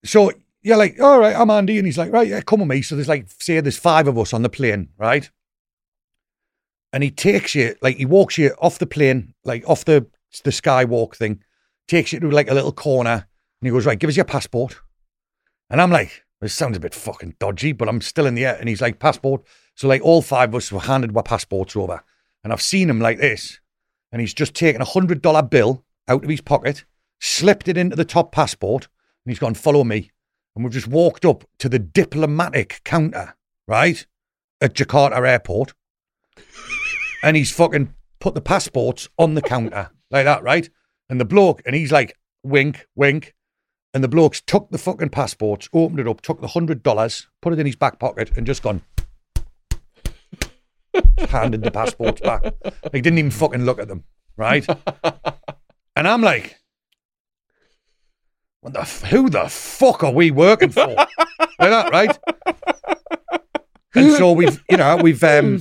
So 0.05 0.31
you're 0.61 0.77
like, 0.77 0.99
all 0.99 1.19
right, 1.19 1.35
I'm 1.35 1.49
Andy. 1.49 1.77
And 1.77 1.85
he's 1.85 1.97
like, 1.97 2.11
right, 2.11 2.27
yeah, 2.27 2.41
come 2.41 2.59
with 2.59 2.69
me. 2.69 2.81
So 2.81 2.95
there's 2.95 3.07
like, 3.07 3.27
say 3.39 3.59
there's 3.61 3.77
five 3.77 4.07
of 4.07 4.17
us 4.17 4.33
on 4.33 4.41
the 4.41 4.49
plane, 4.49 4.89
right? 4.97 5.29
And 6.91 7.03
he 7.03 7.11
takes 7.11 7.53
you, 7.55 7.75
like, 7.81 7.97
he 7.97 8.05
walks 8.05 8.37
you 8.37 8.55
off 8.59 8.79
the 8.79 8.87
plane, 8.87 9.33
like 9.43 9.67
off 9.69 9.85
the, 9.85 10.07
the 10.43 10.49
skywalk 10.51 11.15
thing, 11.15 11.43
takes 11.87 12.11
you 12.13 12.19
to 12.19 12.29
like 12.29 12.49
a 12.49 12.53
little 12.53 12.71
corner. 12.71 13.11
And 13.61 13.67
he 13.67 13.69
goes, 13.69 13.85
right, 13.85 13.99
give 13.99 14.09
us 14.09 14.15
your 14.15 14.25
passport. 14.25 14.75
And 15.69 15.79
I'm 15.81 15.91
like, 15.91 16.23
this 16.41 16.53
sounds 16.53 16.77
a 16.77 16.79
bit 16.79 16.95
fucking 16.95 17.35
dodgy, 17.39 17.73
but 17.73 17.87
I'm 17.89 18.01
still 18.01 18.25
in 18.25 18.33
the 18.35 18.45
air. 18.45 18.57
And 18.59 18.67
he's 18.67 18.81
like, 18.81 18.99
passport. 18.99 19.43
So 19.75 19.87
like 19.87 20.01
all 20.01 20.21
five 20.21 20.49
of 20.49 20.55
us 20.55 20.71
were 20.71 20.79
handed 20.79 21.15
our 21.15 21.23
passports 21.23 21.75
over. 21.75 22.03
And 22.43 22.51
I've 22.51 22.61
seen 22.61 22.89
him 22.89 22.99
like 22.99 23.19
this. 23.19 23.59
And 24.11 24.19
he's 24.19 24.33
just 24.33 24.55
taken 24.55 24.81
a 24.81 24.85
hundred 24.85 25.21
dollar 25.21 25.43
bill 25.43 25.85
out 26.09 26.23
of 26.23 26.29
his 26.29 26.41
pocket, 26.41 26.83
slipped 27.21 27.67
it 27.67 27.77
into 27.77 27.95
the 27.95 28.03
top 28.03 28.31
passport, 28.31 28.89
and 29.23 29.31
he's 29.31 29.39
gone, 29.39 29.53
follow 29.53 29.83
me. 29.83 30.11
And 30.55 30.65
we've 30.65 30.73
just 30.73 30.87
walked 30.87 31.23
up 31.23 31.45
to 31.59 31.69
the 31.69 31.79
diplomatic 31.79 32.81
counter, 32.83 33.35
right? 33.67 34.05
At 34.59 34.73
Jakarta 34.73 35.25
airport. 35.25 35.73
and 37.23 37.37
he's 37.37 37.51
fucking 37.51 37.93
put 38.19 38.33
the 38.33 38.41
passports 38.41 39.07
on 39.17 39.35
the 39.35 39.41
counter 39.41 39.91
like 40.11 40.25
that, 40.25 40.43
right? 40.43 40.69
And 41.09 41.19
the 41.19 41.25
bloke, 41.25 41.61
and 41.65 41.75
he's 41.75 41.91
like, 41.91 42.17
wink, 42.43 42.87
wink. 42.95 43.35
And 43.93 44.03
the 44.03 44.07
bloke's 44.07 44.41
took 44.41 44.69
the 44.69 44.77
fucking 44.77 45.09
passports, 45.09 45.67
opened 45.73 45.99
it 45.99 46.07
up, 46.07 46.21
took 46.21 46.41
the 46.41 46.47
hundred 46.47 46.83
dollars, 46.83 47.27
put 47.41 47.53
it 47.53 47.59
in 47.59 47.65
his 47.65 47.75
back 47.75 47.99
pocket, 47.99 48.31
and 48.37 48.45
just 48.45 48.61
gone. 48.61 48.81
handed 51.29 51.63
the 51.63 51.71
passports 51.71 52.21
back. 52.21 52.43
He 52.91 53.01
didn't 53.01 53.19
even 53.19 53.31
fucking 53.31 53.65
look 53.65 53.79
at 53.79 53.87
them, 53.87 54.03
right? 54.37 54.65
And 55.99 56.07
I'm 56.07 56.21
like, 56.21 56.57
what 58.61 58.71
the 58.71 58.81
f- 58.81 59.03
who 59.03 59.29
the 59.29 59.49
fuck 59.49 60.01
are 60.01 60.13
we 60.13 60.31
working 60.31 60.69
for? 60.69 60.87
like 60.87 61.07
that, 61.59 61.91
right? 61.91 62.17
And 63.93 64.13
so 64.13 64.31
we've, 64.31 64.63
you 64.69 64.77
know, 64.77 64.95
we've, 64.95 65.21
um, 65.25 65.59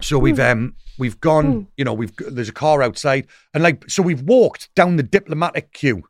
so 0.00 0.18
we've, 0.18 0.40
um, 0.40 0.74
we've 0.98 1.20
gone, 1.20 1.68
you 1.76 1.84
know, 1.84 1.94
we've 1.94 2.10
there's 2.16 2.48
a 2.48 2.52
car 2.52 2.82
outside, 2.82 3.28
and 3.54 3.62
like, 3.62 3.88
so 3.88 4.02
we've 4.02 4.22
walked 4.22 4.74
down 4.74 4.96
the 4.96 5.04
diplomatic 5.04 5.72
queue. 5.72 6.02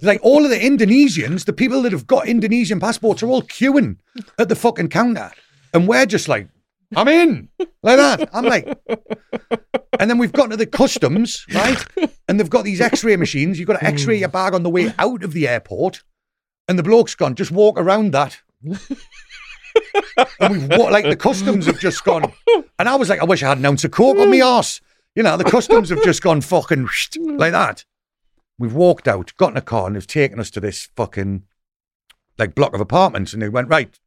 Like 0.00 0.20
all 0.22 0.44
of 0.44 0.50
the 0.50 0.56
Indonesians, 0.58 1.44
the 1.44 1.52
people 1.52 1.82
that 1.82 1.92
have 1.92 2.06
got 2.06 2.26
Indonesian 2.26 2.80
passports 2.80 3.22
are 3.22 3.26
all 3.28 3.42
queuing 3.42 3.98
at 4.38 4.48
the 4.48 4.56
fucking 4.56 4.88
counter, 4.88 5.30
and 5.74 5.86
we're 5.86 6.06
just 6.06 6.26
like, 6.26 6.48
I'm 6.96 7.08
in, 7.08 7.48
like 7.82 7.98
that. 7.98 8.30
I'm 8.32 8.44
like, 8.44 8.66
and 9.98 10.08
then 10.08 10.18
we've 10.18 10.32
got 10.32 10.50
to 10.50 10.56
the 10.56 10.66
customs, 10.66 11.44
right? 11.52 11.84
And 12.28 12.38
they've 12.38 12.48
got 12.48 12.64
these 12.64 12.80
X-ray 12.80 13.16
machines. 13.16 13.58
You've 13.58 13.68
got 13.68 13.80
to 13.80 13.84
X-ray 13.84 14.16
hmm. 14.16 14.20
your 14.20 14.28
bag 14.30 14.54
on 14.54 14.62
the 14.62 14.70
way 14.70 14.92
out 14.98 15.22
of 15.22 15.32
the 15.32 15.46
airport, 15.46 16.02
and 16.66 16.78
the 16.78 16.82
bloke's 16.82 17.14
gone, 17.14 17.34
just 17.34 17.50
walk 17.50 17.78
around 17.78 18.12
that. 18.12 18.40
and 18.62 18.78
we've 20.50 20.68
like 20.68 21.04
the 21.04 21.16
customs 21.16 21.66
have 21.66 21.78
just 21.78 22.04
gone, 22.04 22.32
and 22.78 22.88
I 22.88 22.96
was 22.96 23.08
like, 23.08 23.20
I 23.20 23.24
wish 23.24 23.42
I 23.42 23.48
had 23.48 23.58
an 23.58 23.66
ounce 23.66 23.84
of 23.84 23.90
coke 23.90 24.18
on 24.18 24.30
my 24.30 24.40
arse. 24.40 24.80
You 25.14 25.22
know, 25.22 25.36
the 25.36 25.44
customs 25.44 25.90
have 25.90 26.02
just 26.04 26.22
gone 26.22 26.40
fucking 26.40 26.88
like 27.36 27.52
that. 27.52 27.84
We've 28.58 28.74
walked 28.74 29.06
out, 29.06 29.32
got 29.36 29.52
in 29.52 29.56
a 29.56 29.62
car, 29.62 29.86
and 29.86 29.96
they've 29.96 30.06
taken 30.06 30.40
us 30.40 30.50
to 30.50 30.60
this 30.60 30.88
fucking 30.96 31.44
like 32.38 32.54
block 32.54 32.74
of 32.74 32.80
apartments, 32.80 33.32
and 33.32 33.42
they 33.42 33.48
went 33.48 33.68
right. 33.68 33.98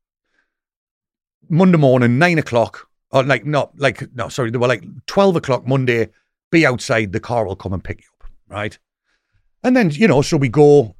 Monday 1.52 1.78
morning, 1.78 2.18
nine 2.18 2.40
o'clock, 2.40 2.88
or 3.11 3.23
like 3.23 3.45
not 3.45 3.78
like 3.78 4.15
no, 4.15 4.30
sorry, 4.30 4.52
they 4.52 4.57
were 4.57 4.69
like 4.69 4.84
twelve 5.06 5.36
o'clock 5.36 5.68
Monday. 5.68 6.07
Be 6.49 6.65
outside, 6.65 7.11
the 7.11 7.19
car 7.19 7.45
will 7.45 7.56
come 7.56 7.73
and 7.73 7.84
pick 7.84 7.99
you 8.02 8.07
up, 8.22 8.30
right? 8.48 8.80
And 9.64 9.76
then 9.76 9.91
you 9.91 10.07
know, 10.07 10.22
so 10.22 10.38
we 10.38 10.49
go, 10.49 10.95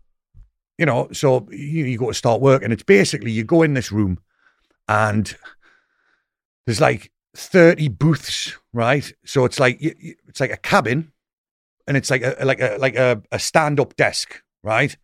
you 0.78 0.86
know, 0.86 1.08
so 1.14 1.48
you, 1.52 1.86
you 1.86 1.98
go 1.98 2.10
to 2.10 2.14
start 2.14 2.42
work, 2.42 2.64
and 2.64 2.74
it's 2.74 2.84
basically 2.84 3.32
you 3.32 3.44
go 3.44 3.62
in 3.64 3.74
this 3.74 3.92
room, 3.92 4.20
and 4.90 5.36
there's 6.66 6.82
like 6.82 7.12
thirty 7.34 7.88
booths, 7.88 8.58
right? 8.74 9.12
So 9.26 9.46
it's 9.46 9.60
like 9.60 9.78
it's 9.80 10.40
like 10.42 10.52
a 10.52 10.58
cabin, 10.58 11.14
and 11.88 11.96
it's 11.96 12.12
like 12.12 12.24
a 12.24 12.36
like 12.44 12.60
a 12.60 12.78
like 12.78 12.96
a, 12.96 13.22
a 13.32 13.40
stand 13.40 13.80
up 13.80 13.96
desk, 13.96 14.44
right? 14.64 14.98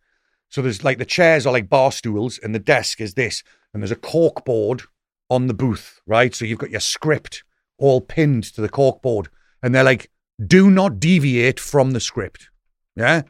So 0.50 0.60
there's 0.60 0.84
like 0.84 0.98
the 0.98 1.06
chairs 1.06 1.46
are 1.46 1.52
like 1.52 1.70
bar 1.70 1.90
stools, 1.90 2.38
and 2.38 2.54
the 2.54 2.58
desk 2.58 3.00
is 3.00 3.14
this, 3.14 3.42
and 3.72 3.82
there's 3.82 3.90
a 3.90 3.96
cork 3.96 4.44
board 4.44 4.82
on 5.30 5.46
the 5.46 5.54
booth, 5.54 6.00
right? 6.06 6.34
So 6.34 6.44
you've 6.44 6.58
got 6.58 6.70
your 6.70 6.80
script 6.80 7.44
all 7.78 8.00
pinned 8.00 8.44
to 8.54 8.60
the 8.60 8.68
corkboard, 8.68 9.28
and 9.62 9.74
they're 9.74 9.84
like, 9.84 10.10
do 10.44 10.70
not 10.70 11.00
deviate 11.00 11.60
from 11.60 11.92
the 11.92 12.00
script. 12.00 12.50
Yeah. 12.96 13.22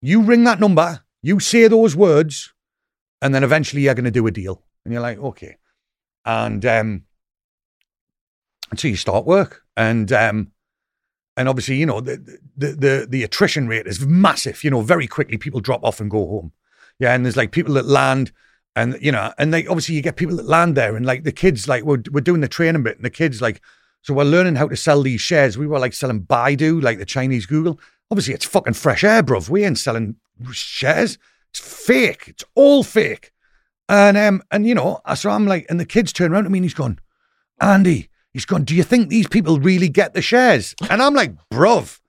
You 0.00 0.22
ring 0.22 0.44
that 0.44 0.60
number, 0.60 1.00
you 1.22 1.40
say 1.40 1.68
those 1.68 1.96
words, 1.96 2.52
and 3.20 3.34
then 3.34 3.44
eventually 3.44 3.82
you're 3.82 3.94
going 3.94 4.04
to 4.04 4.10
do 4.10 4.26
a 4.26 4.30
deal. 4.30 4.62
And 4.84 4.92
you're 4.92 5.02
like, 5.02 5.18
okay. 5.18 5.56
And, 6.24 6.64
um, 6.64 7.02
so 8.76 8.88
you 8.88 8.96
start 8.96 9.26
work. 9.26 9.62
And, 9.76 10.12
um, 10.12 10.52
and 11.36 11.48
obviously, 11.48 11.76
you 11.76 11.86
know, 11.86 12.00
the, 12.00 12.38
the, 12.56 12.66
the, 12.72 13.06
the 13.08 13.22
attrition 13.22 13.68
rate 13.68 13.86
is 13.86 14.04
massive. 14.06 14.62
You 14.64 14.70
know, 14.70 14.80
very 14.80 15.06
quickly 15.06 15.38
people 15.38 15.60
drop 15.60 15.84
off 15.84 16.00
and 16.00 16.10
go 16.10 16.26
home. 16.26 16.52
Yeah. 16.98 17.14
And 17.14 17.24
there's 17.24 17.36
like 17.36 17.52
people 17.52 17.74
that 17.74 17.86
land 17.86 18.32
and, 18.76 18.96
you 19.00 19.10
know, 19.10 19.32
and 19.38 19.52
they 19.52 19.66
obviously 19.66 19.94
you 19.94 20.02
get 20.02 20.16
people 20.16 20.36
that 20.36 20.46
land 20.46 20.76
there 20.76 20.96
and 20.96 21.04
like 21.04 21.24
the 21.24 21.32
kids, 21.32 21.68
like 21.68 21.84
we're, 21.84 22.02
we're 22.10 22.20
doing 22.20 22.40
the 22.40 22.48
training 22.48 22.82
bit 22.82 22.96
and 22.96 23.04
the 23.04 23.10
kids 23.10 23.42
like, 23.42 23.60
so 24.02 24.14
we're 24.14 24.24
learning 24.24 24.54
how 24.54 24.68
to 24.68 24.76
sell 24.76 25.02
these 25.02 25.20
shares. 25.20 25.58
We 25.58 25.66
were 25.66 25.78
like 25.78 25.92
selling 25.92 26.22
Baidu, 26.22 26.82
like 26.82 26.98
the 26.98 27.04
Chinese 27.04 27.46
Google. 27.46 27.80
Obviously, 28.10 28.34
it's 28.34 28.44
fucking 28.44 28.74
fresh 28.74 29.04
air, 29.04 29.22
bruv. 29.22 29.48
We 29.48 29.64
ain't 29.64 29.78
selling 29.78 30.16
shares. 30.52 31.18
It's 31.50 31.60
fake. 31.60 32.24
It's 32.28 32.44
all 32.54 32.82
fake. 32.82 33.32
And 33.88 34.16
um, 34.16 34.42
and 34.50 34.66
you 34.66 34.74
know, 34.74 35.00
I 35.04 35.14
so 35.14 35.30
I'm 35.30 35.46
like, 35.46 35.66
and 35.68 35.80
the 35.80 35.84
kids 35.84 36.12
turn 36.12 36.32
around 36.32 36.44
to 36.44 36.50
me 36.50 36.58
and 36.58 36.64
he's 36.64 36.74
gone, 36.74 37.00
Andy, 37.60 38.08
he's 38.32 38.44
gone, 38.44 38.64
do 38.64 38.74
you 38.74 38.82
think 38.82 39.08
these 39.08 39.26
people 39.26 39.58
really 39.58 39.88
get 39.88 40.14
the 40.14 40.22
shares? 40.22 40.74
And 40.88 41.02
I'm 41.02 41.14
like, 41.14 41.32
bruv, 41.50 42.00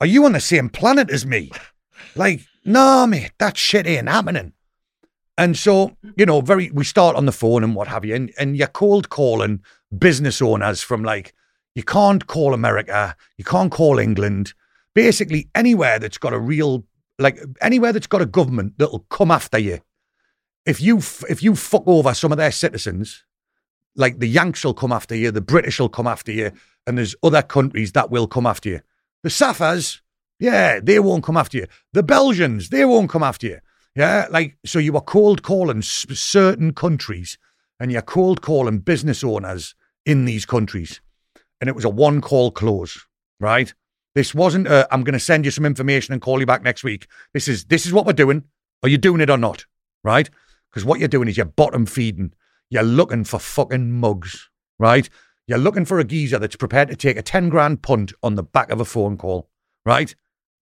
are 0.00 0.06
you 0.06 0.24
on 0.24 0.32
the 0.32 0.40
same 0.40 0.68
planet 0.68 1.10
as 1.10 1.26
me? 1.26 1.50
Like, 2.14 2.40
nah, 2.64 3.06
mate, 3.06 3.32
that 3.38 3.56
shit 3.56 3.86
ain't 3.86 4.08
happening. 4.08 4.52
And 5.38 5.56
so, 5.56 5.96
you 6.16 6.24
know, 6.24 6.40
very 6.40 6.70
we 6.70 6.84
start 6.84 7.16
on 7.16 7.26
the 7.26 7.32
phone 7.32 7.62
and 7.62 7.74
what 7.74 7.88
have 7.88 8.04
you, 8.04 8.14
and, 8.14 8.32
and 8.38 8.56
you're 8.56 8.66
cold 8.68 9.10
calling 9.10 9.62
business 9.96 10.40
owners 10.40 10.82
from 10.82 11.04
like 11.04 11.34
you 11.74 11.82
can't 11.82 12.26
call 12.26 12.54
America, 12.54 13.14
you 13.36 13.44
can't 13.44 13.70
call 13.70 13.98
England, 13.98 14.54
basically 14.94 15.48
anywhere 15.54 15.98
that's 15.98 16.18
got 16.18 16.32
a 16.32 16.38
real 16.38 16.84
like 17.18 17.38
anywhere 17.60 17.92
that's 17.92 18.06
got 18.06 18.22
a 18.22 18.26
government 18.26 18.74
that'll 18.78 19.06
come 19.10 19.30
after 19.30 19.58
you. 19.58 19.80
If 20.64 20.80
you 20.80 20.98
if 21.28 21.42
you 21.42 21.54
fuck 21.54 21.84
over 21.86 22.14
some 22.14 22.32
of 22.32 22.38
their 22.38 22.52
citizens, 22.52 23.24
like 23.94 24.18
the 24.18 24.28
Yanks 24.28 24.64
will 24.64 24.74
come 24.74 24.92
after 24.92 25.14
you, 25.14 25.30
the 25.30 25.40
British 25.42 25.78
will 25.78 25.90
come 25.90 26.06
after 26.06 26.32
you, 26.32 26.50
and 26.86 26.96
there's 26.96 27.14
other 27.22 27.42
countries 27.42 27.92
that 27.92 28.10
will 28.10 28.26
come 28.26 28.46
after 28.46 28.70
you. 28.70 28.80
The 29.22 29.28
Safas, 29.28 30.00
yeah, 30.38 30.80
they 30.82 30.98
won't 30.98 31.24
come 31.24 31.36
after 31.36 31.58
you. 31.58 31.66
The 31.92 32.02
Belgians, 32.02 32.70
they 32.70 32.84
won't 32.84 33.10
come 33.10 33.22
after 33.22 33.46
you. 33.46 33.58
Yeah, 33.96 34.26
like 34.30 34.58
so 34.66 34.78
you 34.78 34.92
were 34.92 35.00
cold 35.00 35.42
calling 35.42 35.80
certain 35.80 36.74
countries, 36.74 37.38
and 37.80 37.90
you're 37.90 38.02
cold 38.02 38.42
calling 38.42 38.80
business 38.80 39.24
owners 39.24 39.74
in 40.04 40.26
these 40.26 40.44
countries, 40.44 41.00
and 41.60 41.68
it 41.68 41.74
was 41.74 41.86
a 41.86 41.88
one 41.88 42.20
call 42.20 42.50
close, 42.50 43.06
right? 43.40 43.72
This 44.14 44.34
wasn't 44.34 44.68
i 44.68 44.86
am 44.90 45.02
going 45.02 45.14
to 45.14 45.18
send 45.18 45.44
you 45.44 45.50
some 45.50 45.64
information 45.64 46.12
and 46.12 46.22
call 46.22 46.40
you 46.40 46.46
back 46.46 46.62
next 46.62 46.84
week. 46.84 47.06
This 47.32 47.48
is 47.48 47.64
this 47.64 47.86
is 47.86 47.92
what 47.92 48.04
we're 48.04 48.12
doing. 48.12 48.44
Are 48.82 48.88
you 48.88 48.98
doing 48.98 49.22
it 49.22 49.30
or 49.30 49.38
not? 49.38 49.64
Right? 50.04 50.28
Because 50.70 50.84
what 50.84 50.98
you're 50.98 51.08
doing 51.08 51.28
is 51.28 51.38
you're 51.38 51.46
bottom 51.46 51.86
feeding. 51.86 52.34
You're 52.68 52.82
looking 52.82 53.24
for 53.24 53.38
fucking 53.38 53.92
mugs, 53.92 54.50
right? 54.78 55.08
You're 55.46 55.58
looking 55.58 55.86
for 55.86 55.98
a 55.98 56.04
geezer 56.04 56.38
that's 56.38 56.56
prepared 56.56 56.88
to 56.88 56.96
take 56.96 57.16
a 57.16 57.22
10 57.22 57.48
grand 57.48 57.80
punt 57.80 58.12
on 58.22 58.34
the 58.34 58.42
back 58.42 58.70
of 58.70 58.80
a 58.80 58.84
phone 58.84 59.16
call, 59.16 59.48
right? 59.86 60.14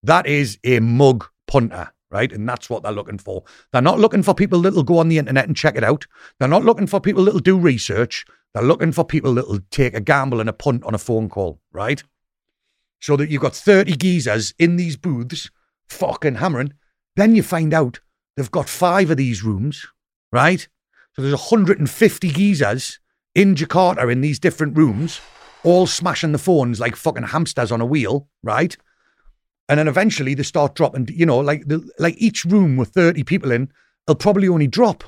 That 0.03 0.27
is 0.27 0.59
a 0.63 0.79
mug 0.81 1.27
punter, 1.47 1.94
right? 2.15 2.33
And 2.33 2.49
that's 2.49 2.71
what 2.71 2.83
they're 2.83 2.93
looking 2.93 3.19
for. 3.19 3.45
They're 3.73 3.83
not 3.83 3.99
looking 3.99 4.23
for 4.23 4.35
people 4.35 4.63
that'll 4.63 4.83
go 4.83 4.97
on 4.97 5.09
the 5.09 5.19
internet 5.19 5.47
and 5.47 5.55
check 5.57 5.77
it 5.77 5.85
out. 5.85 6.07
They're 6.39 6.49
not 6.49 6.65
looking 6.65 6.87
for 6.87 6.99
people 6.99 7.27
that'll 7.27 7.41
do 7.41 7.59
research. 7.59 8.25
They're 8.55 8.63
looking 8.63 8.93
for 8.93 9.05
people 9.05 9.35
that'll 9.35 9.61
take 9.71 9.93
a 9.93 10.01
gamble 10.01 10.41
and 10.41 10.49
a 10.49 10.55
punt 10.55 10.85
on 10.85 10.95
a 10.95 10.99
phone 10.99 11.29
call, 11.29 11.61
right? 11.73 12.03
so 13.05 13.19
that 13.19 13.29
you've 13.29 13.43
got 13.43 13.55
30 13.55 13.97
geezers 13.97 14.55
in 14.59 14.77
these 14.77 14.97
booths 14.97 15.51
fucking 15.91 16.37
hammering. 16.37 16.73
Then 17.17 17.37
you 17.37 17.43
find 17.43 17.75
out 17.75 18.01
they've 18.35 18.51
got 18.51 18.67
five 18.67 19.11
of 19.11 19.19
these 19.19 19.45
rooms, 19.45 19.87
right? 20.33 20.67
So 21.13 21.21
there's 21.21 21.35
150 21.35 22.31
geezers 22.31 22.99
in 23.35 23.57
Jakarta 23.57 24.11
in 24.11 24.23
these 24.23 24.39
different 24.39 24.79
rooms, 24.79 25.21
all 25.65 25.87
smashing 25.87 26.33
the 26.33 26.39
phones 26.39 26.81
like 26.81 26.97
fucking 26.97 27.25
hamsters 27.25 27.71
on 27.71 27.83
a 27.83 27.87
wheel, 27.87 28.27
right? 28.43 28.75
And 29.69 29.79
then 29.79 29.89
eventually 29.89 30.35
they 30.35 30.43
start 30.43 30.75
dropping, 30.75 31.09
you 31.11 31.25
know, 31.25 31.39
like 31.39 31.67
the, 31.67 31.89
like 31.99 32.17
each 32.19 32.45
room 32.45 32.77
with 32.77 32.91
30 32.91 33.25
people 33.25 33.51
in, 33.51 33.71
they'll 34.07 34.15
probably 34.15 34.49
only 34.49 34.67
drop 34.67 35.05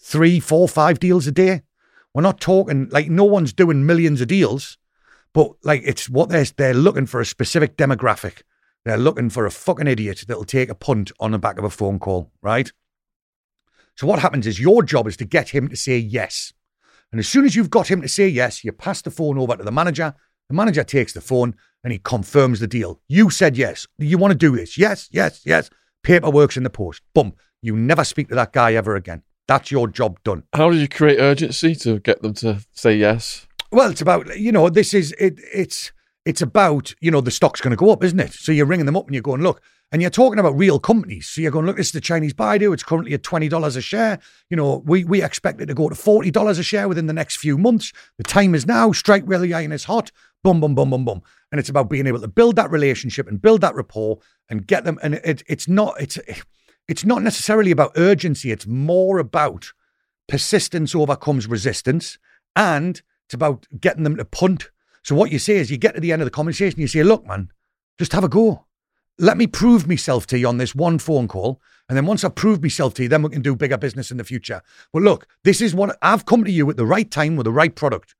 three, 0.00 0.38
four, 0.38 0.68
five 0.68 1.00
deals 1.00 1.26
a 1.26 1.32
day. 1.32 1.62
We're 2.12 2.22
not 2.22 2.40
talking 2.40 2.88
like 2.90 3.08
no 3.08 3.24
one's 3.24 3.52
doing 3.52 3.84
millions 3.84 4.20
of 4.20 4.28
deals. 4.28 4.78
But 5.32 5.52
like 5.64 5.82
it's 5.84 6.08
what 6.08 6.28
they're 6.28 6.44
they're 6.44 6.74
looking 6.74 7.06
for 7.06 7.20
a 7.20 7.26
specific 7.26 7.76
demographic. 7.76 8.42
They're 8.84 8.96
looking 8.96 9.30
for 9.30 9.46
a 9.46 9.50
fucking 9.50 9.88
idiot 9.88 10.24
that'll 10.28 10.44
take 10.44 10.68
a 10.68 10.74
punt 10.74 11.10
on 11.18 11.32
the 11.32 11.38
back 11.38 11.58
of 11.58 11.64
a 11.64 11.70
phone 11.70 11.98
call, 11.98 12.30
right? 12.40 12.70
So 13.96 14.06
what 14.06 14.20
happens 14.20 14.46
is 14.46 14.60
your 14.60 14.82
job 14.82 15.08
is 15.08 15.16
to 15.18 15.24
get 15.24 15.48
him 15.48 15.68
to 15.68 15.76
say 15.76 15.98
yes. 15.98 16.52
And 17.10 17.18
as 17.18 17.28
soon 17.28 17.44
as 17.44 17.56
you've 17.56 17.70
got 17.70 17.90
him 17.90 18.02
to 18.02 18.08
say 18.08 18.28
yes, 18.28 18.64
you 18.64 18.72
pass 18.72 19.02
the 19.02 19.10
phone 19.10 19.38
over 19.38 19.56
to 19.56 19.64
the 19.64 19.72
manager. 19.72 20.14
The 20.48 20.54
manager 20.54 20.84
takes 20.84 21.12
the 21.12 21.20
phone 21.20 21.54
and 21.84 21.92
he 21.92 21.98
confirms 21.98 22.60
the 22.60 22.66
deal. 22.66 23.00
You 23.06 23.30
said 23.30 23.56
yes. 23.56 23.86
You 23.98 24.18
want 24.18 24.32
to 24.32 24.38
do 24.38 24.56
this? 24.56 24.76
Yes, 24.76 25.08
yes, 25.12 25.42
yes. 25.44 25.70
Paperwork's 26.02 26.56
in 26.56 26.64
the 26.64 26.70
post. 26.70 27.02
Boom. 27.14 27.34
You 27.62 27.76
never 27.76 28.04
speak 28.04 28.28
to 28.28 28.34
that 28.34 28.52
guy 28.52 28.74
ever 28.74 28.96
again. 28.96 29.22
That's 29.46 29.70
your 29.70 29.88
job 29.88 30.18
done. 30.24 30.44
How 30.54 30.70
do 30.70 30.76
you 30.76 30.88
create 30.88 31.18
urgency 31.18 31.74
to 31.76 32.00
get 32.00 32.22
them 32.22 32.34
to 32.34 32.60
say 32.72 32.96
yes? 32.96 33.46
Well, 33.70 33.90
it's 33.90 34.00
about 34.00 34.38
you 34.38 34.52
know 34.52 34.68
this 34.70 34.94
is 34.94 35.12
it. 35.18 35.38
It's 35.52 35.92
it's 36.24 36.40
about 36.40 36.94
you 37.00 37.10
know 37.10 37.20
the 37.20 37.30
stock's 37.30 37.60
going 37.60 37.72
to 37.72 37.76
go 37.76 37.90
up, 37.90 38.02
isn't 38.02 38.20
it? 38.20 38.32
So 38.32 38.52
you're 38.52 38.66
ringing 38.66 38.86
them 38.86 38.96
up 38.96 39.06
and 39.06 39.14
you're 39.14 39.22
going, 39.22 39.42
look, 39.42 39.60
and 39.92 40.00
you're 40.00 40.10
talking 40.10 40.38
about 40.38 40.56
real 40.56 40.78
companies. 40.78 41.26
So 41.26 41.40
you're 41.40 41.50
going, 41.50 41.66
look, 41.66 41.76
this 41.76 41.86
is 41.86 41.92
the 41.92 42.00
Chinese 42.00 42.32
Baidu. 42.34 42.72
It's 42.72 42.82
currently 42.82 43.14
at 43.14 43.22
twenty 43.22 43.48
dollars 43.48 43.76
a 43.76 43.82
share. 43.82 44.18
You 44.48 44.56
know, 44.56 44.82
we 44.86 45.04
we 45.04 45.22
expect 45.22 45.60
it 45.60 45.66
to 45.66 45.74
go 45.74 45.88
to 45.88 45.94
forty 45.94 46.30
dollars 46.30 46.58
a 46.58 46.62
share 46.62 46.88
within 46.88 47.06
the 47.06 47.12
next 47.12 47.36
few 47.36 47.58
months. 47.58 47.92
The 48.16 48.24
time 48.24 48.54
is 48.54 48.66
now. 48.66 48.92
Strike 48.92 49.24
while 49.24 49.40
the 49.40 49.54
iron 49.54 49.72
is 49.72 49.84
hot. 49.84 50.10
Boom, 50.44 50.60
boom, 50.60 50.74
boom, 50.74 50.90
boom, 50.90 51.04
boom. 51.06 51.22
And 51.50 51.58
it's 51.58 51.70
about 51.70 51.88
being 51.88 52.06
able 52.06 52.20
to 52.20 52.28
build 52.28 52.56
that 52.56 52.70
relationship 52.70 53.26
and 53.26 53.40
build 53.40 53.62
that 53.62 53.74
rapport 53.74 54.18
and 54.50 54.66
get 54.66 54.84
them. 54.84 54.98
And 55.02 55.14
it, 55.14 55.42
it's 55.48 55.66
not 55.66 56.00
it's 56.00 56.18
it's 56.86 57.04
not 57.04 57.22
necessarily 57.22 57.70
about 57.70 57.92
urgency. 57.96 58.52
It's 58.52 58.66
more 58.66 59.18
about 59.18 59.72
persistence 60.28 60.94
overcomes 60.94 61.46
resistance 61.46 62.18
and 62.54 63.00
it's 63.26 63.34
about 63.34 63.66
getting 63.80 64.04
them 64.04 64.16
to 64.16 64.24
punt. 64.26 64.70
So 65.02 65.14
what 65.14 65.32
you 65.32 65.38
say 65.38 65.56
is 65.56 65.70
you 65.70 65.78
get 65.78 65.94
to 65.94 66.00
the 66.00 66.12
end 66.12 66.20
of 66.20 66.26
the 66.26 66.30
conversation, 66.30 66.80
you 66.80 66.88
say, 66.88 67.02
look, 67.02 67.26
man, 67.26 67.50
just 67.98 68.12
have 68.12 68.24
a 68.24 68.28
go. 68.28 68.66
Let 69.18 69.38
me 69.38 69.46
prove 69.46 69.88
myself 69.88 70.26
to 70.28 70.38
you 70.38 70.46
on 70.46 70.58
this 70.58 70.74
one 70.74 70.98
phone 70.98 71.26
call. 71.26 71.60
And 71.88 71.96
then 71.96 72.04
once 72.06 72.22
I've 72.22 72.34
proved 72.34 72.62
myself 72.62 72.94
to 72.94 73.02
you, 73.02 73.08
then 73.08 73.22
we 73.22 73.30
can 73.30 73.42
do 73.42 73.56
bigger 73.56 73.78
business 73.78 74.10
in 74.10 74.16
the 74.18 74.24
future. 74.24 74.60
But 74.92 75.02
look, 75.02 75.26
this 75.44 75.60
is 75.60 75.74
what 75.74 75.96
I've 76.02 76.26
come 76.26 76.44
to 76.44 76.50
you 76.50 76.68
at 76.68 76.76
the 76.76 76.86
right 76.86 77.10
time 77.10 77.36
with 77.36 77.44
the 77.44 77.52
right 77.52 77.74
product. 77.74 78.14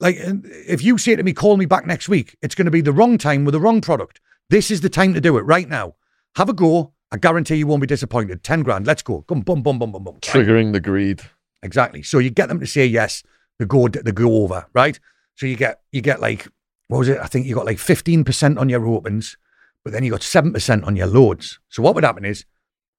Like, 0.00 0.16
if 0.18 0.82
you 0.82 0.98
say 0.98 1.14
to 1.14 1.22
me, 1.22 1.32
call 1.32 1.56
me 1.56 1.66
back 1.66 1.86
next 1.86 2.08
week, 2.08 2.36
it's 2.42 2.54
going 2.54 2.64
to 2.64 2.70
be 2.70 2.80
the 2.80 2.92
wrong 2.92 3.18
time 3.18 3.44
with 3.44 3.52
the 3.52 3.60
wrong 3.60 3.80
product. 3.80 4.20
This 4.48 4.70
is 4.70 4.80
the 4.80 4.88
time 4.88 5.14
to 5.14 5.20
do 5.20 5.36
it 5.36 5.42
right 5.42 5.68
now. 5.68 5.94
Have 6.36 6.48
a 6.48 6.54
go. 6.54 6.94
I 7.12 7.18
guarantee 7.18 7.56
you 7.56 7.66
won't 7.66 7.80
be 7.80 7.86
disappointed. 7.86 8.42
10 8.42 8.62
grand. 8.62 8.86
Let's 8.86 9.02
go. 9.02 9.22
Come, 9.22 9.42
boom, 9.42 9.62
boom, 9.62 9.78
boom, 9.78 9.92
boom, 9.92 10.04
boom. 10.04 10.18
Triggering 10.20 10.72
the 10.72 10.80
greed. 10.80 11.22
Exactly. 11.62 12.02
So 12.02 12.18
you 12.18 12.30
get 12.30 12.48
them 12.48 12.60
to 12.60 12.66
say 12.66 12.86
yes 12.86 13.22
the 13.58 13.66
go 13.66 13.88
the 13.88 14.12
go 14.12 14.42
over, 14.42 14.66
right? 14.72 14.98
So 15.36 15.46
you 15.46 15.54
get 15.54 15.82
you 15.92 16.00
get 16.00 16.20
like 16.20 16.48
what 16.88 16.98
was 16.98 17.08
it? 17.08 17.18
I 17.18 17.26
think 17.26 17.46
you 17.46 17.54
got 17.54 17.66
like 17.66 17.78
fifteen 17.78 18.24
percent 18.24 18.58
on 18.58 18.68
your 18.68 18.86
opens, 18.86 19.36
but 19.84 19.92
then 19.92 20.02
you 20.02 20.10
got 20.10 20.22
seven 20.22 20.52
percent 20.52 20.84
on 20.84 20.96
your 20.96 21.06
loads. 21.06 21.60
So 21.68 21.82
what 21.82 21.94
would 21.94 22.04
happen 22.04 22.24
is 22.24 22.46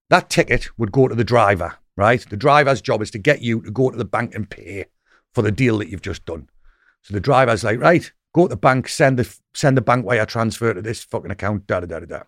that 0.10 0.30
ticket 0.30 0.70
would 0.78 0.92
go 0.92 1.08
to 1.08 1.16
the 1.16 1.24
driver, 1.24 1.78
right? 1.98 2.24
The 2.30 2.38
driver's 2.38 2.82
job 2.82 3.02
is 3.02 3.10
to 3.12 3.18
get 3.18 3.42
you 3.42 3.62
to 3.62 3.72
go 3.72 3.90
to 3.90 3.98
the 3.98 4.06
bank 4.06 4.36
and 4.36 4.50
pay 4.50 4.86
for 5.34 5.42
the 5.42 5.52
deal 5.52 5.80
that 5.80 5.90
you've 5.90 6.02
just 6.04 6.26
done. 6.26 6.48
So 7.02 7.14
the 7.14 7.20
driver's 7.20 7.64
like, 7.64 7.80
right, 7.80 8.12
go 8.34 8.44
to 8.44 8.50
the 8.50 8.58
bank, 8.58 8.88
send 8.88 9.18
the 9.20 9.38
send 9.54 9.78
the 9.78 9.82
bank 9.82 10.06
wire 10.06 10.26
transfer 10.26 10.74
to 10.74 10.82
this 10.82 11.04
fucking 11.04 11.32
account, 11.32 11.68
da 11.68 11.80
da 11.80 12.00
da 12.00 12.06
da. 12.06 12.24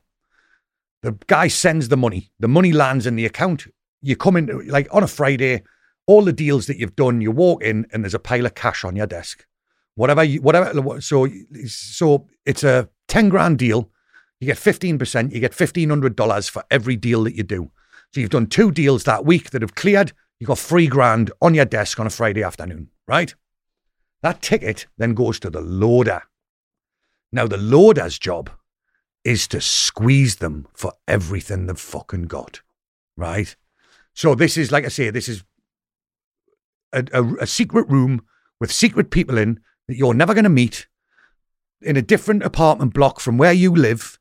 The 1.02 1.18
guy 1.28 1.48
sends 1.48 1.90
the 1.90 1.98
money. 1.98 2.32
The 2.40 2.48
money 2.48 2.72
lands 2.72 3.06
in 3.06 3.16
the 3.16 3.26
account. 3.26 3.68
You 4.02 4.16
come 4.16 4.38
in 4.38 4.68
like 4.68 4.88
on 4.92 5.04
a 5.04 5.08
Friday, 5.08 5.64
all 6.08 6.24
the 6.24 6.34
deals 6.34 6.68
that 6.68 6.78
you've 6.78 6.96
done, 6.96 7.22
you 7.22 7.32
walk 7.32 7.64
in 7.64 7.86
and 7.92 8.04
there's 8.04 8.14
a 8.14 8.20
pile 8.20 8.46
of 8.46 8.56
cash 8.56 8.84
on 8.84 8.96
your 8.96 9.08
desk. 9.08 9.46
Whatever, 9.96 10.24
you, 10.24 10.42
whatever. 10.42 11.02
So, 11.02 11.28
so 11.68 12.28
it's 12.46 12.64
a 12.64 12.90
ten 13.08 13.30
grand 13.30 13.60
deal. 13.60 13.90
You 14.40 14.48
get 14.48 14.58
fifteen 14.58 14.98
percent. 14.98 15.32
You 15.32 15.40
get 15.40 15.54
fifteen 15.54 15.90
hundred 15.90 16.16
dollars 16.16 16.50
for 16.50 16.64
every 16.72 16.96
deal 16.96 17.24
that 17.26 17.36
you 17.36 17.44
do. 17.44 17.72
So 18.14 18.20
you've 18.20 18.30
done 18.30 18.48
two 18.48 18.72
deals 18.72 19.04
that 19.04 19.26
week 19.26 19.52
that 19.52 19.62
have 19.62 19.76
cleared. 19.76 20.14
You 20.40 20.48
got 20.48 20.60
three 20.60 20.88
grand 20.88 21.32
on 21.42 21.54
your 21.54 21.66
desk 21.66 22.00
on 22.00 22.08
a 22.08 22.10
Friday 22.10 22.44
afternoon, 22.44 22.90
right? 23.08 23.34
That 24.24 24.42
ticket 24.42 24.88
then 24.98 25.14
goes 25.14 25.40
to 25.42 25.50
the 25.52 25.62
loader. 25.62 26.24
Now 27.32 27.46
the 27.46 27.58
loader's 27.58 28.18
job 28.18 28.50
is 29.24 29.48
to 29.50 29.62
squeeze 29.62 30.38
them 30.38 30.68
for 30.74 30.94
everything 31.08 31.68
they've 31.68 31.80
fucking 31.80 32.24
got, 32.24 32.62
right? 33.16 33.56
So 34.14 34.34
this 34.34 34.58
is 34.58 34.72
like 34.72 34.86
I 34.86 34.90
say, 34.90 35.12
this 35.12 35.30
is 35.30 35.44
a, 36.92 37.06
a, 37.14 37.24
a 37.42 37.48
secret 37.48 37.88
room 37.90 38.26
with 38.60 38.72
secret 38.72 39.12
people 39.12 39.38
in 39.38 39.60
that 39.88 39.98
you're 39.98 40.14
never 40.16 40.34
going 40.34 40.44
to 40.46 40.50
meet. 40.50 40.88
in 41.84 41.98
a 41.98 42.02
different 42.02 42.44
apartment 42.44 42.94
block 42.94 43.20
from 43.20 43.38
where 43.38 43.54
you 43.54 43.76
live. 43.76 44.20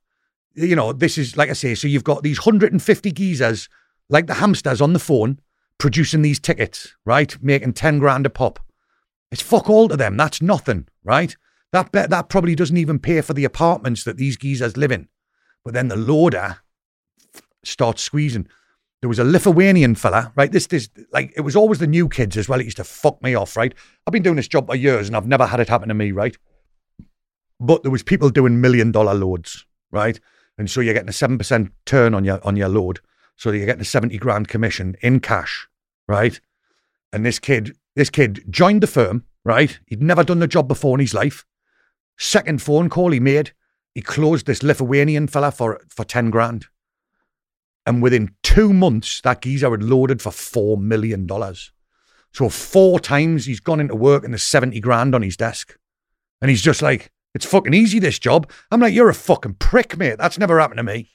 You 0.55 0.77
know, 0.77 0.93
this 0.93 1.17
is 1.17 1.37
like 1.37 1.49
I 1.49 1.55
say, 1.55 1.75
so 1.75 1.89
you've 1.89 2.05
got 2.05 2.23
these 2.23 2.39
150 2.39 3.13
geezers, 3.13 3.69
like 4.09 4.27
the 4.27 4.35
hamsters 4.35 4.81
on 4.81 4.93
the 4.93 4.99
phone, 4.99 5.39
producing 5.79 6.23
these 6.23 6.41
tickets, 6.41 6.95
right? 7.05 7.37
Making 7.43 7.73
10 7.73 7.99
grand 7.99 8.27
a 8.27 8.31
pop. 8.31 8.61
It's 9.33 9.43
fuck 9.43 9.69
all 9.69 9.89
to 9.89 9.97
them. 9.97 10.17
That's 10.17 10.41
nothing, 10.41 10.87
right? 11.03 11.35
That 11.73 11.91
that 11.93 12.29
probably 12.29 12.55
doesn't 12.55 12.77
even 12.77 12.99
pay 12.99 13.21
for 13.23 13.33
the 13.33 13.47
apartments 13.47 14.05
that 14.05 14.19
these 14.19 14.37
geezers 14.37 14.77
live 14.77 14.93
in. 14.93 15.09
But 15.65 15.75
then 15.75 15.89
the 15.89 15.97
loader 15.97 16.59
starts 17.65 18.03
squeezing. 18.03 18.47
There 19.01 19.09
was 19.09 19.19
a 19.19 19.25
Lithuanian 19.25 19.97
fella, 19.97 20.33
right? 20.37 20.53
This, 20.53 20.69
this, 20.69 20.89
like, 21.13 21.33
it 21.37 21.41
was 21.41 21.57
always 21.57 21.81
the 21.81 21.89
new 21.89 22.09
kids 22.09 22.37
as 22.37 22.49
well. 22.49 22.61
It 22.61 22.65
used 22.67 22.77
to 22.77 22.85
fuck 22.85 23.21
me 23.21 23.35
off, 23.35 23.57
right? 23.57 23.75
I've 24.07 24.13
been 24.13 24.23
doing 24.23 24.37
this 24.37 24.47
job 24.47 24.69
for 24.69 24.77
years 24.77 25.09
and 25.09 25.17
I've 25.17 25.27
never 25.27 25.47
had 25.47 25.59
it 25.59 25.69
happen 25.69 25.89
to 25.89 25.95
me, 25.95 26.13
right? 26.13 26.37
But 27.59 27.83
there 27.83 27.91
was 27.91 28.05
people 28.05 28.31
doing 28.31 28.61
million 28.61 28.93
dollar 28.93 29.15
loads, 29.15 29.67
right? 29.91 30.21
And 30.59 30.71
so 30.71 30.81
you're 30.81 30.95
getting 30.95 31.09
a 31.09 31.13
seven 31.13 31.39
percent 31.39 31.73
turn 31.87 32.15
on 32.15 32.25
your 32.25 32.45
on 32.47 32.57
your 32.57 32.69
load. 32.69 33.01
So 33.37 33.51
you're 33.51 33.67
getting 33.67 33.81
a 33.81 33.85
seventy 33.85 34.19
grand 34.19 34.49
commission 34.49 34.97
in 35.01 35.21
cash, 35.21 35.69
right? 36.07 36.39
And 37.13 37.25
this 37.25 37.39
kid, 37.39 37.77
this 37.95 38.11
kid 38.11 38.45
joined 38.51 38.83
the 38.83 38.87
firm, 38.87 39.25
right? 39.45 39.79
He'd 39.87 40.03
never 40.03 40.25
done 40.25 40.39
the 40.39 40.47
job 40.47 40.69
before 40.69 40.97
in 40.97 41.01
his 41.01 41.15
life. 41.15 41.45
Second 42.19 42.63
phone 42.63 42.89
call 42.89 43.11
he 43.11 43.21
made, 43.21 43.53
he 43.95 44.03
closed 44.03 44.47
this 44.47 44.63
Lithuanian 44.63 45.27
fella 45.27 45.51
for 45.51 45.81
for 45.89 46.05
ten 46.05 46.31
grand. 46.31 46.67
And 47.87 48.03
within 48.03 48.35
two 48.43 48.73
months, 48.73 49.21
that 49.23 49.43
geezer 49.43 49.71
had 49.71 49.83
loaded 49.83 50.23
for 50.23 50.31
$4 50.31 50.81
million. 50.81 51.29
So 52.33 52.49
four 52.49 53.01
times 53.01 53.47
he's 53.47 53.61
gone 53.61 53.81
into 53.81 53.97
work 53.97 54.25
and 54.25 54.33
there's 54.33 54.45
70 54.45 54.81
grand 54.81 55.15
on 55.15 55.23
his 55.23 55.37
desk. 55.37 55.77
And 56.41 56.51
he's 56.51 56.63
just 56.63 56.81
like, 56.81 57.11
it's 57.35 57.47
fucking 57.47 57.75
easy, 57.75 57.99
this 57.99 58.19
job. 58.19 58.51
I'm 58.71 58.81
like, 58.81 58.95
you're 58.95 59.09
a 59.09 59.15
fucking 59.15 59.55
prick, 59.55 59.97
mate. 59.99 60.19
That's 60.19 60.39
never 60.39 60.61
happened 60.61 60.79
to 60.79 60.85
me. 60.85 61.11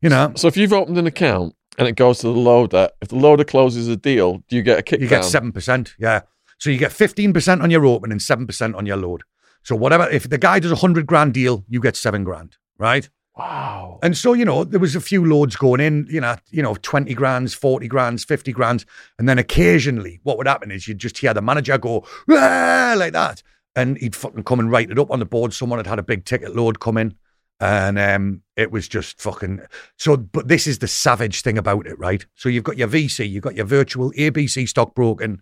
You 0.00 0.10
know? 0.10 0.32
So 0.36 0.46
if 0.46 0.56
you've 0.56 0.72
opened 0.72 0.98
an 0.98 1.06
account 1.06 1.54
and 1.78 1.88
it 1.88 1.96
goes 1.96 2.18
to 2.18 2.28
the 2.28 2.32
loader, 2.32 2.88
if 3.00 3.08
the 3.08 3.16
loader 3.16 3.44
closes 3.44 3.88
a 3.88 3.96
deal, 3.96 4.42
do 4.48 4.56
you 4.56 4.62
get 4.62 4.78
a 4.78 4.82
kick? 4.82 5.00
You 5.00 5.08
get 5.08 5.22
7%. 5.22 5.94
Yeah. 5.98 6.22
So 6.58 6.70
you 6.70 6.78
get 6.78 6.92
15% 6.92 7.62
on 7.62 7.70
your 7.70 7.84
open 7.84 8.12
and 8.12 8.20
7% 8.20 8.76
on 8.76 8.86
your 8.86 8.96
load. 8.96 9.22
So 9.62 9.74
whatever, 9.74 10.08
if 10.08 10.28
the 10.28 10.38
guy 10.38 10.60
does 10.60 10.70
a 10.70 10.74
100 10.74 11.06
grand 11.06 11.34
deal, 11.34 11.64
you 11.68 11.80
get 11.80 11.96
seven 11.96 12.22
grand, 12.22 12.56
right? 12.78 13.08
Wow. 13.36 13.98
And 14.02 14.16
so, 14.16 14.32
you 14.32 14.44
know, 14.44 14.62
there 14.62 14.78
was 14.78 14.94
a 14.94 15.00
few 15.00 15.24
loads 15.24 15.56
going 15.56 15.80
in, 15.80 16.06
you 16.08 16.20
know, 16.20 16.36
you 16.50 16.62
know, 16.62 16.76
20 16.82 17.12
grands, 17.14 17.54
40 17.54 17.88
grands, 17.88 18.24
50 18.24 18.52
grands. 18.52 18.86
And 19.18 19.28
then 19.28 19.38
occasionally 19.38 20.20
what 20.22 20.38
would 20.38 20.46
happen 20.46 20.70
is 20.70 20.86
you'd 20.86 20.98
just 20.98 21.18
hear 21.18 21.34
the 21.34 21.42
manager 21.42 21.76
go, 21.78 22.06
like 22.28 23.12
that. 23.12 23.42
And 23.74 23.98
he'd 23.98 24.14
fucking 24.14 24.44
come 24.44 24.60
and 24.60 24.70
write 24.70 24.90
it 24.90 24.98
up 25.00 25.10
on 25.10 25.18
the 25.18 25.24
board. 25.24 25.52
Someone 25.52 25.80
had 25.80 25.86
had 25.88 25.98
a 25.98 26.04
big 26.04 26.24
ticket 26.24 26.54
load 26.54 26.78
come 26.78 26.96
in. 26.96 27.16
And 27.60 27.98
um, 27.98 28.42
it 28.56 28.70
was 28.70 28.88
just 28.88 29.20
fucking. 29.20 29.60
So, 29.96 30.16
but 30.16 30.48
this 30.48 30.66
is 30.66 30.80
the 30.80 30.88
savage 30.88 31.42
thing 31.42 31.56
about 31.56 31.86
it, 31.86 31.98
right? 31.98 32.24
So 32.34 32.48
you've 32.48 32.64
got 32.64 32.76
your 32.76 32.88
VC, 32.88 33.28
you've 33.28 33.44
got 33.44 33.54
your 33.54 33.66
virtual 33.66 34.12
ABC 34.12 34.68
stockbroking. 34.68 35.40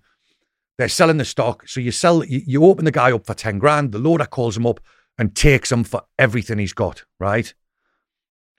They're 0.78 0.88
selling 0.88 1.18
the 1.18 1.24
stock. 1.24 1.68
So 1.68 1.80
you 1.80 1.90
sell, 1.90 2.24
you, 2.24 2.64
open 2.64 2.84
the 2.84 2.90
guy 2.90 3.12
up 3.12 3.26
for 3.26 3.34
10 3.34 3.58
grand. 3.58 3.92
The 3.92 3.98
loader 3.98 4.26
calls 4.26 4.56
him 4.56 4.66
up 4.66 4.80
and 5.18 5.34
takes 5.34 5.70
him 5.70 5.84
for 5.84 6.02
everything 6.18 6.58
he's 6.58 6.72
got, 6.72 7.04
right? 7.20 7.52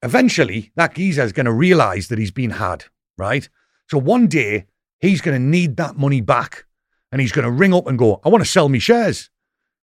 Eventually, 0.03 0.71
that 0.75 0.95
geezer 0.95 1.23
is 1.23 1.31
going 1.31 1.45
to 1.45 1.53
realize 1.53 2.07
that 2.09 2.19
he's 2.19 2.31
been 2.31 2.51
had, 2.51 2.85
right? 3.17 3.49
So 3.89 3.97
one 3.97 4.27
day, 4.27 4.65
he's 4.99 5.21
going 5.21 5.37
to 5.37 5.43
need 5.43 5.77
that 5.77 5.97
money 5.97 6.21
back 6.21 6.65
and 7.11 7.19
he's 7.19 7.31
going 7.31 7.45
to 7.45 7.51
ring 7.51 7.73
up 7.73 7.87
and 7.87 7.97
go, 7.97 8.21
I 8.23 8.29
want 8.29 8.43
to 8.43 8.49
sell 8.49 8.69
me 8.69 8.79
shares. 8.79 9.29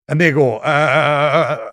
And 0.09 0.21
they 0.21 0.33
go, 0.33 0.59
uh, 0.59 1.71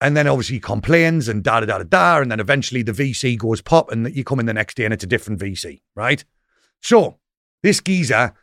and 0.00 0.16
then 0.16 0.26
obviously 0.26 0.56
he 0.56 0.60
complains 0.60 1.28
and 1.28 1.42
da 1.42 1.60
da 1.60 1.66
da 1.66 1.78
da 1.78 1.84
da. 1.84 2.20
And 2.20 2.30
then 2.30 2.40
eventually 2.40 2.82
the 2.82 2.92
VC 2.92 3.36
goes 3.36 3.60
pop 3.60 3.90
and 3.90 4.14
you 4.14 4.24
come 4.24 4.40
in 4.40 4.46
the 4.46 4.54
next 4.54 4.76
day 4.76 4.84
and 4.84 4.94
it's 4.94 5.04
a 5.04 5.08
different 5.08 5.40
VC, 5.40 5.80
right? 5.94 6.24
So 6.80 7.18
this 7.62 7.80
geezer, 7.80 8.34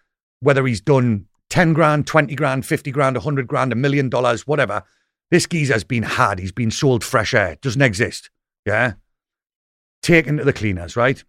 whether 0.41 0.65
he's 0.65 0.81
done 0.81 1.25
10 1.49 1.73
grand, 1.73 2.07
20 2.07 2.35
grand, 2.35 2.65
50 2.65 2.91
grand, 2.91 3.15
100 3.15 3.47
grand, 3.47 3.71
a 3.71 3.75
million 3.75 4.09
dollars, 4.09 4.45
whatever, 4.45 4.83
this 5.31 5.47
geezer's 5.47 5.83
been 5.83 6.03
had. 6.03 6.39
He's 6.39 6.51
been 6.51 6.71
sold 6.71 7.03
fresh 7.03 7.33
air. 7.33 7.57
Doesn't 7.61 7.81
exist. 7.81 8.29
Yeah 8.65 8.93
taken 10.05 10.37
to 10.37 10.43
the 10.43 10.53
cleaners, 10.53 10.95
right? 10.95 11.23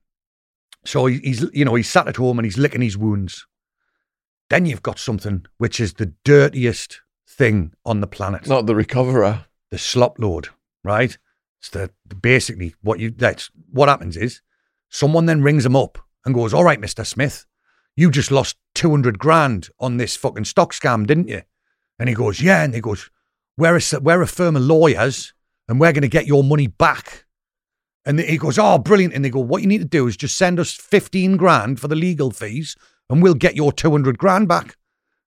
So 0.85 1.07
he's, 1.07 1.45
you 1.53 1.65
know, 1.65 1.75
he's 1.75 1.91
sat 1.91 2.07
at 2.07 2.17
home 2.17 2.39
and 2.39 2.47
he's 2.47 2.59
licking 2.59 2.83
his 2.83 2.97
wounds. 2.97 3.47
Then 4.51 4.67
you've 4.67 4.83
got 4.83 4.99
something 4.99 5.47
which 5.59 5.81
is 5.81 5.95
the 5.95 6.13
dirtiest 6.25 7.01
thing 7.29 7.73
on 7.85 8.01
the 8.01 8.07
planet. 8.07 8.47
Not 8.47 8.67
the 8.67 8.77
recoverer. 8.77 9.46
The 9.71 9.79
slop 9.79 10.19
load, 10.19 10.49
right? 10.85 11.17
It's 11.61 11.71
the 11.71 11.91
basically 12.15 12.75
what 12.83 13.01
you 13.01 13.11
that's 13.11 13.51
what 13.71 13.89
happens 13.89 14.17
is 14.17 14.41
someone 14.89 15.27
then 15.27 15.43
rings 15.43 15.67
him 15.67 15.77
up 15.77 15.99
and 16.25 16.35
goes, 16.35 16.55
All 16.55 16.65
right, 16.65 16.81
Mr. 16.81 17.05
Smith, 17.07 17.47
you 17.97 18.11
just 18.11 18.31
lost 18.31 18.57
two 18.75 18.91
hundred 18.91 19.19
grand 19.19 19.71
on 19.81 19.97
this 19.97 20.17
fucking 20.17 20.45
stock 20.45 20.73
scam, 20.73 21.07
didn't 21.07 21.29
you? 21.29 21.43
And 21.99 22.09
he 22.09 22.15
goes, 22.15 22.41
Yeah, 22.41 22.63
and 22.63 22.75
he 22.75 22.81
goes, 22.81 23.11
We're 23.57 23.77
a 23.77 24.01
we're 24.01 24.23
a 24.23 24.27
firm 24.27 24.57
of 24.57 24.63
lawyers 24.63 25.33
and 25.69 25.81
we're 25.81 25.93
gonna 25.93 26.09
get 26.09 26.27
your 26.27 26.45
money 26.45 26.67
back. 26.67 27.25
And 28.05 28.21
he 28.21 28.39
goes, 28.39 28.59
Oh, 28.59 28.79
brilliant. 28.79 29.15
And 29.15 29.25
they 29.25 29.31
go, 29.31 29.41
What 29.41 29.63
you 29.63 29.69
need 29.69 29.79
to 29.79 29.85
do 29.85 30.07
is 30.07 30.17
just 30.17 30.37
send 30.37 30.61
us 30.61 30.73
15 30.73 31.37
grand 31.37 31.81
for 31.81 31.89
the 31.89 31.97
legal 31.97 32.31
fees 32.31 32.77
and 33.11 33.23
we'll 33.23 33.35
get 33.35 33.57
your 33.57 33.73
200 33.73 34.19
grand 34.19 34.49
back. 34.49 34.77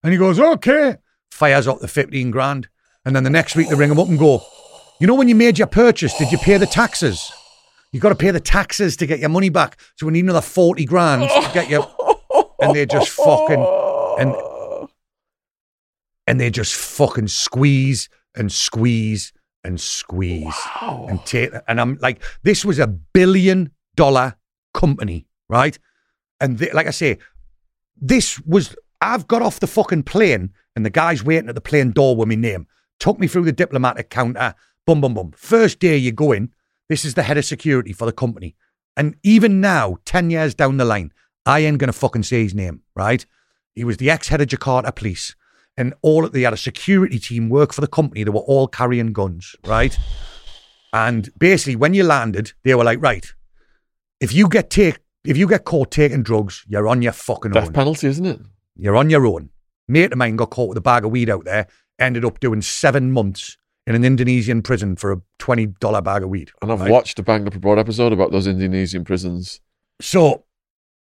And 0.03 0.14
he 0.14 0.19
goes, 0.19 0.40
Okay. 0.40 0.98
Fires 1.32 1.68
up 1.68 1.80
the 1.80 1.88
15 1.88 2.32
grand. 2.32 2.69
And 3.09 3.15
then 3.15 3.23
the 3.23 3.29
next 3.31 3.55
week 3.55 3.69
they 3.69 3.73
ring 3.75 3.89
them 3.89 3.97
up 3.99 4.07
and 4.07 4.19
go, 4.19 4.43
You 4.99 5.07
know, 5.07 5.15
when 5.15 5.27
you 5.27 5.33
made 5.33 5.57
your 5.57 5.65
purchase, 5.65 6.15
did 6.15 6.31
you 6.31 6.38
pay 6.38 6.57
the 6.57 6.67
taxes? 6.67 7.31
You've 7.91 8.03
got 8.03 8.09
to 8.09 8.15
pay 8.15 8.29
the 8.29 8.39
taxes 8.39 8.95
to 8.97 9.07
get 9.07 9.17
your 9.17 9.29
money 9.29 9.49
back. 9.49 9.79
So 9.95 10.05
we 10.05 10.11
need 10.11 10.25
another 10.25 10.41
40 10.41 10.85
grand 10.85 11.23
to 11.23 11.51
get 11.51 11.69
your. 11.71 11.88
And 12.61 12.75
they 12.75 12.85
just 12.85 13.09
fucking. 13.09 13.65
And, 14.19 14.35
and 16.27 16.39
they 16.39 16.51
just 16.51 16.75
fucking 16.75 17.29
squeeze 17.29 18.09
and 18.35 18.51
squeeze 18.51 19.33
and 19.63 19.81
squeeze 19.81 20.53
Wow. 20.79 21.07
and 21.09 21.25
take 21.25 21.49
and 21.67 21.81
I'm 21.81 21.97
like 22.01 22.21
this 22.43 22.63
was 22.63 22.77
a 22.77 22.85
billion 22.88 23.71
dollar 23.95 24.35
company 24.73 25.25
right 25.49 25.77
and 26.39 26.59
th- 26.59 26.73
like 26.73 26.85
I 26.88 26.91
say 26.91 27.17
this 27.99 28.39
was 28.41 28.75
I've 29.01 29.27
got 29.27 29.41
off 29.41 29.59
the 29.59 29.67
fucking 29.67 30.03
plane 30.03 30.51
and 30.75 30.85
the 30.85 30.89
guy's 30.89 31.23
waiting 31.23 31.49
at 31.49 31.55
the 31.55 31.61
plane 31.61 31.91
door 31.91 32.15
with 32.15 32.27
my 32.29 32.35
name 32.35 32.67
took 32.99 33.19
me 33.19 33.27
through 33.27 33.45
the 33.45 33.51
diplomatic 33.51 34.09
counter 34.09 34.53
bum 34.85 35.01
bum 35.01 35.13
bum 35.13 35.31
first 35.35 35.79
day 35.79 35.97
you 35.97 36.11
go 36.11 36.31
in 36.31 36.51
this 36.89 37.05
is 37.05 37.13
the 37.13 37.23
head 37.23 37.37
of 37.37 37.45
security 37.45 37.93
for 37.93 38.05
the 38.05 38.11
company 38.11 38.55
and 38.97 39.15
even 39.23 39.61
now 39.61 39.97
10 40.05 40.29
years 40.29 40.53
down 40.53 40.77
the 40.77 40.85
line 40.85 41.11
I 41.45 41.59
ain't 41.59 41.77
gonna 41.77 41.93
fucking 41.93 42.23
say 42.23 42.43
his 42.43 42.55
name 42.55 42.81
right 42.95 43.25
he 43.75 43.83
was 43.83 43.97
the 43.97 44.09
ex 44.09 44.27
head 44.27 44.41
of 44.41 44.47
Jakarta 44.47 44.93
police 44.95 45.35
and 45.79 45.93
all 46.01 46.27
they 46.27 46.41
had 46.41 46.53
a 46.53 46.57
security 46.57 47.17
team 47.17 47.47
work 47.49 47.71
for 47.71 47.79
the 47.79 47.87
company. 47.87 48.23
They 48.25 48.29
were 48.29 48.41
all 48.41 48.67
carrying 48.67 49.13
guns, 49.13 49.55
right? 49.65 49.97
And 50.91 51.29
basically, 51.37 51.77
when 51.77 51.93
you 51.93 52.03
landed, 52.03 52.51
they 52.63 52.75
were 52.75 52.83
like, 52.83 53.01
right, 53.01 53.25
if 54.19 54.33
you 54.33 54.49
get 54.49 54.69
take, 54.69 54.99
if 55.23 55.37
you 55.37 55.47
get 55.47 55.63
caught 55.63 55.91
taking 55.91 56.21
drugs, 56.21 56.65
you're 56.67 56.87
on 56.87 57.01
your 57.01 57.13
fucking 57.13 57.51
Death 57.51 57.67
own. 57.67 57.73
penalty, 57.73 58.07
isn't 58.07 58.25
it? 58.25 58.41
You're 58.75 58.97
on 58.97 59.09
your 59.09 59.25
own. 59.25 59.51
Mate 59.87 60.11
of 60.11 60.17
mine 60.17 60.35
got 60.35 60.49
caught 60.49 60.67
with 60.67 60.77
a 60.77 60.81
bag 60.81 61.05
of 61.05 61.11
weed 61.11 61.29
out 61.29 61.45
there. 61.45 61.67
Ended 61.99 62.25
up 62.25 62.39
doing 62.39 62.61
seven 62.61 63.11
months 63.11 63.57
in 63.85 63.95
an 63.95 64.05
Indonesian 64.05 64.61
prison 64.61 64.95
for 64.95 65.11
a 65.11 65.21
twenty 65.37 65.67
dollar 65.67 66.01
bag 66.01 66.23
of 66.23 66.29
weed. 66.29 66.51
And 66.61 66.71
I've 66.71 66.81
right? 66.81 66.91
watched 66.91 67.19
a 67.19 67.23
Banged 67.23 67.47
Up 67.47 67.55
Abroad 67.55 67.79
episode 67.79 68.13
about 68.13 68.31
those 68.31 68.47
Indonesian 68.47 69.03
prisons. 69.03 69.59
So 70.01 70.45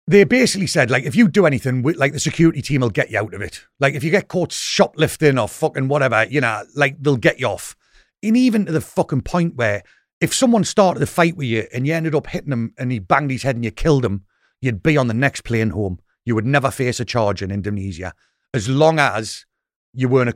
they 0.08 0.24
basically 0.24 0.68
said, 0.68 0.90
like, 0.90 1.04
if 1.04 1.16
you 1.16 1.28
do 1.28 1.46
anything, 1.46 1.84
we- 1.84 1.94
like 1.94 2.14
the 2.14 2.20
security 2.20 2.62
team 2.62 2.82
will 2.82 2.90
get 2.90 3.12
you 3.12 3.20
out 3.20 3.34
of 3.34 3.42
it. 3.42 3.62
Like, 3.80 3.94
if 3.94 4.04
you 4.04 4.10
get 4.10 4.28
caught 4.28 4.52
shoplifting 4.52 5.38
or 5.38 5.48
fucking 5.48 5.88
whatever, 5.88 6.26
you 6.26 6.42
know, 6.42 6.64
like 6.76 7.02
they'll 7.02 7.18
get 7.18 7.40
you 7.40 7.48
off. 7.48 7.76
And 8.24 8.36
even 8.36 8.66
to 8.66 8.72
the 8.72 8.82
fucking 8.82 9.22
point 9.22 9.56
where 9.56 9.84
if 10.20 10.34
someone 10.34 10.64
started 10.64 11.04
a 11.04 11.08
fight 11.08 11.36
with 11.36 11.48
you 11.48 11.68
and 11.74 11.86
you 11.86 11.94
ended 11.94 12.16
up 12.16 12.28
hitting 12.28 12.52
him 12.52 12.74
and 12.78 12.92
he 12.92 13.00
banged 13.00 13.32
his 13.32 13.44
head 13.44 13.56
and 13.56 13.66
you 13.66 13.72
killed 13.72 14.06
him, 14.06 14.24
you'd 14.62 14.84
be 14.84 14.98
on 14.98 15.08
the 15.08 15.14
next 15.14 15.44
plane 15.44 15.72
home. 15.72 16.00
You 16.26 16.36
would 16.36 16.46
never 16.46 16.72
face 16.72 17.00
a 17.00 17.06
charge 17.06 17.42
in 17.42 17.52
Indonesia 17.52 18.14
as 18.54 18.70
long 18.70 19.00
as 19.00 19.46
you 19.94 20.08
weren't 20.08 20.30
a 20.30 20.36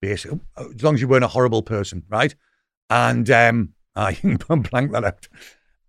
basically, 0.00 0.40
as 0.56 0.82
long 0.82 0.94
as 0.94 1.00
you 1.00 1.08
weren't 1.08 1.24
a 1.24 1.28
horrible 1.28 1.62
person, 1.62 2.02
right? 2.08 2.34
And 2.90 3.28
um, 3.30 3.74
I 3.96 4.16
blank 4.70 4.92
that 4.92 5.04
out. 5.04 5.28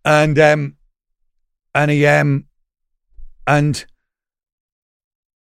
And 0.05 0.39
um, 0.39 0.77
and 1.75 1.91
he 1.91 2.05
um, 2.05 2.45
and 3.45 3.85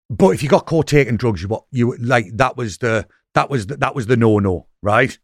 but 0.08 0.31
if 0.31 0.42
you 0.42 0.49
got 0.49 0.66
caught 0.66 0.89
taking 0.89 1.16
drugs, 1.16 1.42
you 1.42 1.49
what 1.49 1.65
you 1.70 1.97
like 1.99 2.26
that 2.34 2.57
was 2.57 2.78
the 2.78 3.07
that 3.34 3.50
was 3.50 3.66
the, 3.66 3.76
that 3.78 3.94
was 3.94 4.07
the 4.07 4.16
no 4.16 4.39
no, 4.39 4.66
right? 4.82 5.18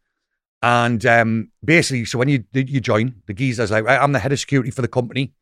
And 0.60 1.05
um, 1.07 1.52
basically, 1.65 2.05
so 2.05 2.18
when 2.18 2.28
you 2.28 2.44
you 2.52 2.81
join, 2.81 3.23
the 3.26 3.34
geezer's 3.34 3.70
like, 3.70 3.86
I'm 3.86 4.12
the 4.12 4.18
head 4.18 4.33
of 4.33 4.41
security 4.41 4.70
for 4.70 4.83
the 4.83 4.89
company. 4.89 5.34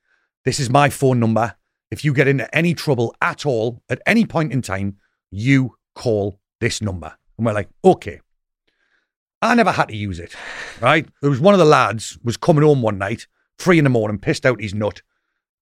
This 0.44 0.60
is 0.60 0.68
my 0.68 0.90
phone 0.90 1.18
number. 1.18 1.54
If 1.90 2.04
you 2.04 2.12
get 2.12 2.28
into 2.28 2.52
any 2.54 2.74
trouble 2.74 3.14
at 3.20 3.46
all 3.46 3.82
at 3.88 4.00
any 4.06 4.26
point 4.26 4.52
in 4.52 4.62
time, 4.62 4.96
you 5.30 5.76
call 5.94 6.40
this 6.60 6.82
number. 6.82 7.16
And 7.36 7.46
we're 7.46 7.52
like, 7.52 7.68
okay. 7.84 8.20
I 9.42 9.54
never 9.54 9.72
had 9.72 9.88
to 9.88 9.96
use 9.96 10.18
it, 10.18 10.34
right? 10.80 11.06
There 11.20 11.30
was 11.30 11.40
one 11.40 11.54
of 11.54 11.58
the 11.58 11.66
lads 11.66 12.18
was 12.24 12.36
coming 12.36 12.64
home 12.64 12.82
one 12.82 12.98
night, 12.98 13.26
three 13.58 13.78
in 13.78 13.84
the 13.84 13.90
morning, 13.90 14.18
pissed 14.18 14.46
out 14.46 14.60
his 14.60 14.74
nut. 14.74 15.02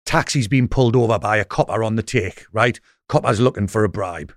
Taxi's 0.06 0.48
been 0.48 0.68
pulled 0.68 0.94
over 0.94 1.18
by 1.18 1.38
a 1.38 1.44
copper 1.44 1.82
on 1.82 1.96
the 1.96 2.02
take, 2.02 2.44
right? 2.52 2.78
Copper's 3.08 3.40
looking 3.40 3.66
for 3.66 3.84
a 3.84 3.88
bribe. 3.88 4.32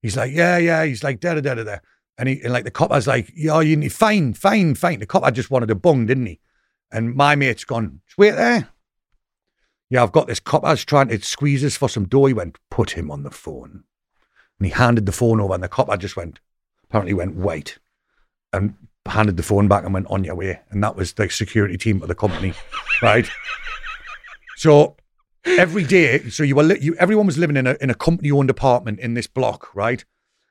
He's 0.00 0.16
like, 0.16 0.32
yeah, 0.32 0.58
yeah. 0.58 0.84
He's 0.84 1.02
like, 1.02 1.18
da 1.20 1.34
da 1.34 1.40
da 1.40 1.54
da 1.54 1.64
da. 1.64 1.78
And 2.16 2.28
he 2.28 2.40
and 2.42 2.52
like 2.52 2.64
the 2.64 2.70
cop 2.70 2.90
copper's 2.90 3.06
like, 3.06 3.32
yeah, 3.34 3.60
you 3.60 3.76
need 3.76 3.92
fine, 3.92 4.32
fine, 4.34 4.74
fine. 4.74 5.00
The 5.00 5.06
cop, 5.06 5.22
copper 5.22 5.34
just 5.34 5.50
wanted 5.50 5.70
a 5.70 5.74
bung, 5.74 6.06
didn't 6.06 6.26
he? 6.26 6.40
And 6.90 7.14
my 7.14 7.34
mate's 7.34 7.64
gone, 7.64 8.00
wait 8.16 8.32
there. 8.32 8.68
Yeah, 9.90 10.02
I've 10.02 10.12
got 10.12 10.26
this 10.26 10.40
copper's 10.40 10.84
trying 10.84 11.08
to 11.08 11.20
squeeze 11.20 11.64
us 11.64 11.76
for 11.76 11.88
some 11.88 12.06
dough. 12.06 12.26
He 12.26 12.34
went, 12.34 12.58
put 12.70 12.92
him 12.92 13.10
on 13.10 13.22
the 13.22 13.30
phone. 13.30 13.84
And 14.58 14.66
he 14.66 14.72
handed 14.72 15.06
the 15.06 15.12
phone 15.12 15.40
over, 15.40 15.54
and 15.54 15.62
the 15.62 15.68
cop, 15.68 15.86
copper 15.86 15.98
just 15.98 16.16
went, 16.16 16.40
apparently 16.88 17.14
went, 17.14 17.36
wait, 17.36 17.78
and 18.52 18.74
handed 19.06 19.36
the 19.36 19.42
phone 19.42 19.68
back 19.68 19.84
and 19.84 19.94
went, 19.94 20.06
on 20.08 20.24
your 20.24 20.34
way. 20.34 20.60
And 20.70 20.82
that 20.82 20.96
was 20.96 21.12
the 21.14 21.28
security 21.28 21.76
team 21.76 22.02
of 22.02 22.08
the 22.08 22.14
company, 22.14 22.54
right? 23.02 23.28
So 24.56 24.96
every 25.44 25.84
day, 25.84 26.28
so 26.30 26.42
you 26.42 26.56
were 26.56 26.62
li- 26.62 26.78
you, 26.80 26.94
everyone 26.96 27.26
was 27.26 27.38
living 27.38 27.56
in 27.56 27.66
a 27.66 27.76
in 27.80 27.90
a 27.90 27.94
company 27.94 28.30
owned 28.30 28.50
apartment 28.50 29.00
in 29.00 29.14
this 29.14 29.26
block, 29.26 29.74
right? 29.74 30.04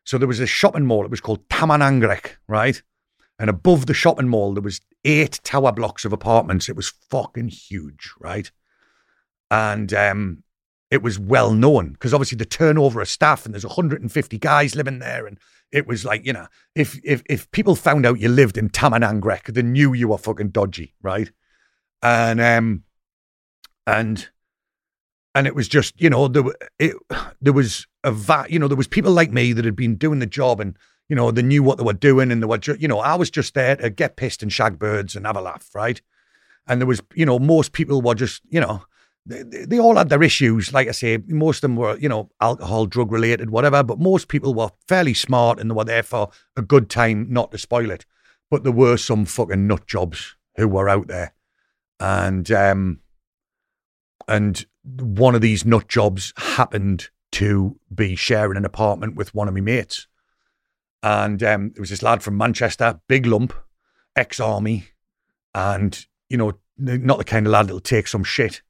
So 0.05 0.17
there 0.17 0.27
was 0.27 0.39
a 0.39 0.47
shopping 0.47 0.85
mall. 0.85 1.03
It 1.03 1.11
was 1.11 1.21
called 1.21 1.47
Taman 1.49 1.81
Anggrek, 1.81 2.37
right? 2.47 2.81
And 3.39 3.49
above 3.49 3.85
the 3.85 3.93
shopping 3.93 4.29
mall, 4.29 4.53
there 4.53 4.63
was 4.63 4.81
eight 5.03 5.39
tower 5.43 5.71
blocks 5.71 6.05
of 6.05 6.13
apartments. 6.13 6.69
It 6.69 6.75
was 6.75 6.93
fucking 7.09 7.49
huge, 7.49 8.11
right? 8.19 8.49
And 9.51 9.93
um, 9.93 10.43
it 10.89 11.03
was 11.03 11.19
well 11.19 11.53
known 11.53 11.91
because 11.91 12.13
obviously 12.13 12.37
the 12.37 12.45
turnover 12.45 13.01
of 13.01 13.09
staff 13.09 13.45
and 13.45 13.53
there's 13.53 13.65
150 13.65 14.37
guys 14.37 14.75
living 14.75 14.99
there, 14.99 15.27
and 15.27 15.37
it 15.71 15.87
was 15.87 16.05
like 16.05 16.25
you 16.25 16.33
know, 16.33 16.47
if 16.75 16.99
if 17.03 17.21
if 17.29 17.49
people 17.51 17.75
found 17.75 18.05
out 18.05 18.19
you 18.19 18.29
lived 18.29 18.57
in 18.57 18.69
Taman 18.69 19.01
Anggrek, 19.01 19.53
they 19.53 19.61
knew 19.61 19.93
you 19.93 20.09
were 20.09 20.17
fucking 20.17 20.49
dodgy, 20.49 20.93
right? 21.01 21.31
And 22.01 22.39
um, 22.39 22.83
and 23.85 24.29
and 25.35 25.47
it 25.47 25.55
was 25.55 25.67
just 25.67 25.99
you 26.01 26.09
know 26.09 26.27
there 26.27 26.43
it 26.79 26.95
there 27.41 27.53
was 27.53 27.87
a 28.03 28.11
va- 28.11 28.47
you 28.49 28.59
know 28.59 28.67
there 28.67 28.77
was 28.77 28.87
people 28.87 29.11
like 29.11 29.31
me 29.31 29.53
that 29.53 29.65
had 29.65 29.75
been 29.75 29.95
doing 29.95 30.19
the 30.19 30.25
job 30.25 30.59
and 30.59 30.77
you 31.09 31.15
know 31.15 31.31
they 31.31 31.41
knew 31.41 31.63
what 31.63 31.77
they 31.77 31.83
were 31.83 31.93
doing 31.93 32.31
and 32.31 32.41
they 32.41 32.47
were 32.47 32.57
ju- 32.57 32.77
you 32.79 32.87
know 32.87 32.99
I 32.99 33.15
was 33.15 33.29
just 33.29 33.53
there 33.53 33.75
to 33.77 33.89
get 33.89 34.15
pissed 34.15 34.41
and 34.41 34.51
shag 34.51 34.79
birds 34.79 35.15
and 35.15 35.25
have 35.25 35.37
a 35.37 35.41
laugh 35.41 35.69
right 35.73 36.01
and 36.67 36.81
there 36.81 36.87
was 36.87 37.01
you 37.13 37.25
know 37.25 37.39
most 37.39 37.71
people 37.71 38.01
were 38.01 38.15
just 38.15 38.41
you 38.49 38.59
know 38.59 38.83
they, 39.27 39.65
they 39.65 39.79
all 39.79 39.95
had 39.95 40.09
their 40.09 40.23
issues 40.23 40.73
like 40.73 40.87
I 40.87 40.91
say 40.91 41.17
most 41.27 41.57
of 41.57 41.61
them 41.61 41.75
were 41.75 41.97
you 41.97 42.09
know 42.09 42.29
alcohol 42.41 42.85
drug 42.85 43.11
related 43.11 43.49
whatever 43.49 43.83
but 43.83 43.99
most 43.99 44.27
people 44.27 44.53
were 44.53 44.69
fairly 44.87 45.13
smart 45.13 45.59
and 45.59 45.69
they 45.69 45.75
were 45.75 45.83
there 45.83 46.03
for 46.03 46.29
a 46.55 46.61
good 46.61 46.89
time 46.89 47.27
not 47.29 47.51
to 47.51 47.57
spoil 47.57 47.91
it 47.91 48.05
but 48.49 48.63
there 48.63 48.71
were 48.71 48.97
some 48.97 49.25
fucking 49.25 49.67
nut 49.67 49.85
jobs 49.87 50.35
who 50.55 50.67
were 50.67 50.89
out 50.89 51.07
there 51.07 51.33
and 51.99 52.51
um 52.51 52.99
and 54.27 54.65
one 54.83 55.35
of 55.35 55.41
these 55.41 55.65
nut 55.65 55.87
jobs 55.87 56.33
happened 56.37 57.09
to 57.31 57.79
be 57.93 58.15
sharing 58.15 58.57
an 58.57 58.65
apartment 58.65 59.15
with 59.15 59.33
one 59.33 59.47
of 59.47 59.53
my 59.53 59.61
mates. 59.61 60.07
And 61.03 61.41
um, 61.43 61.71
it 61.75 61.79
was 61.79 61.89
this 61.89 62.01
lad 62.01 62.23
from 62.23 62.37
Manchester, 62.37 62.99
big 63.07 63.25
lump, 63.25 63.53
ex 64.15 64.39
army, 64.39 64.89
and, 65.53 66.05
you 66.29 66.37
know, 66.37 66.53
not 66.77 67.17
the 67.17 67.23
kind 67.23 67.45
of 67.45 67.51
lad 67.51 67.67
that'll 67.67 67.79
take 67.79 68.07
some 68.07 68.23
shit. 68.23 68.61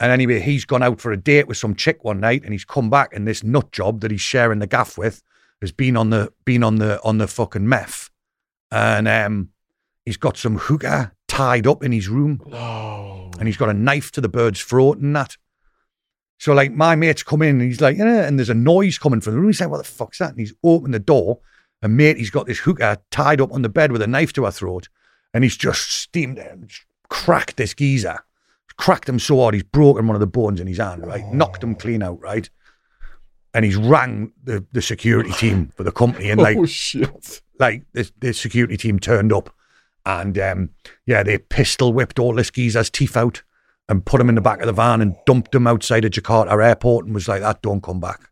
And 0.00 0.10
anyway, 0.10 0.40
he's 0.40 0.64
gone 0.64 0.82
out 0.82 0.98
for 0.98 1.12
a 1.12 1.16
date 1.16 1.46
with 1.46 1.58
some 1.58 1.74
chick 1.74 2.02
one 2.02 2.20
night 2.20 2.42
and 2.42 2.52
he's 2.52 2.64
come 2.64 2.88
back 2.88 3.14
and 3.14 3.28
this 3.28 3.44
nut 3.44 3.70
job 3.70 4.00
that 4.00 4.10
he's 4.10 4.22
sharing 4.22 4.58
the 4.58 4.66
gaff 4.66 4.96
with 4.96 5.22
has 5.60 5.72
been 5.72 5.94
on 5.94 6.08
the 6.08 6.32
been 6.46 6.64
on 6.64 6.76
the 6.76 7.00
on 7.04 7.18
the 7.18 7.28
fucking 7.28 7.68
meth. 7.68 8.08
And 8.72 9.06
um 9.06 9.50
he's 10.06 10.16
got 10.16 10.38
some 10.38 10.56
hooker 10.56 11.12
tied 11.28 11.66
up 11.66 11.84
in 11.84 11.92
his 11.92 12.08
room. 12.08 12.40
Oh. 12.50 13.30
And 13.38 13.46
he's 13.46 13.58
got 13.58 13.68
a 13.68 13.74
knife 13.74 14.10
to 14.12 14.22
the 14.22 14.28
bird's 14.28 14.62
throat 14.62 14.98
and 14.98 15.14
that. 15.14 15.36
So 16.38 16.54
like 16.54 16.72
my 16.72 16.96
mate's 16.96 17.22
come 17.22 17.42
in 17.42 17.60
and 17.60 17.62
he's 17.62 17.82
like, 17.82 17.98
yeah, 17.98 18.26
and 18.26 18.38
there's 18.38 18.48
a 18.48 18.54
noise 18.54 18.96
coming 18.96 19.20
from 19.20 19.34
the 19.34 19.38
room. 19.38 19.50
He's 19.50 19.60
like, 19.60 19.68
what 19.68 19.78
the 19.78 19.84
fuck's 19.84 20.18
that? 20.18 20.30
And 20.30 20.40
he's 20.40 20.54
opened 20.64 20.94
the 20.94 20.98
door. 20.98 21.40
And 21.82 21.96
mate, 21.96 22.16
he's 22.16 22.30
got 22.30 22.46
this 22.46 22.60
hooker 22.60 22.96
tied 23.10 23.42
up 23.42 23.52
on 23.52 23.62
the 23.62 23.68
bed 23.68 23.92
with 23.92 24.00
a 24.00 24.06
knife 24.06 24.32
to 24.34 24.44
her 24.44 24.50
throat. 24.50 24.88
And 25.34 25.44
he's 25.44 25.56
just 25.56 25.90
steamed 25.90 26.38
it 26.38 26.50
and 26.50 26.70
cracked 27.10 27.58
this 27.58 27.74
geezer. 27.74 28.20
Cracked 28.80 29.08
him 29.08 29.18
so 29.18 29.38
hard 29.40 29.54
he's 29.54 29.62
broken 29.62 30.06
one 30.06 30.16
of 30.16 30.20
the 30.20 30.26
bones 30.26 30.58
in 30.58 30.66
his 30.66 30.78
hand, 30.78 31.06
right? 31.06 31.24
Knocked 31.26 31.62
him 31.62 31.74
clean 31.74 32.02
out, 32.02 32.18
right? 32.20 32.48
And 33.52 33.64
he's 33.64 33.76
rang 33.76 34.32
the, 34.42 34.64
the 34.72 34.80
security 34.80 35.32
team 35.32 35.70
for 35.76 35.82
the 35.82 35.92
company 35.92 36.30
and 36.30 36.40
like 36.42 36.56
oh 36.56 36.64
shit. 36.64 37.42
like 37.58 37.84
the, 37.92 38.10
the 38.20 38.32
security 38.32 38.78
team 38.78 38.98
turned 38.98 39.32
up 39.32 39.54
and 40.06 40.38
um, 40.38 40.70
yeah, 41.04 41.22
they 41.22 41.36
pistol 41.36 41.92
whipped 41.92 42.18
all 42.18 42.34
this 42.34 42.50
geezer's 42.50 42.88
teeth 42.88 43.18
out 43.18 43.42
and 43.86 44.06
put 44.06 44.20
him 44.20 44.28
in 44.30 44.34
the 44.34 44.40
back 44.40 44.60
of 44.60 44.66
the 44.66 44.72
van 44.72 45.02
and 45.02 45.16
dumped 45.26 45.54
him 45.54 45.66
outside 45.66 46.04
of 46.04 46.12
Jakarta 46.12 46.64
airport 46.64 47.04
and 47.04 47.14
was 47.14 47.28
like, 47.28 47.42
that 47.42 47.60
don't 47.60 47.82
come 47.82 48.00
back. 48.00 48.30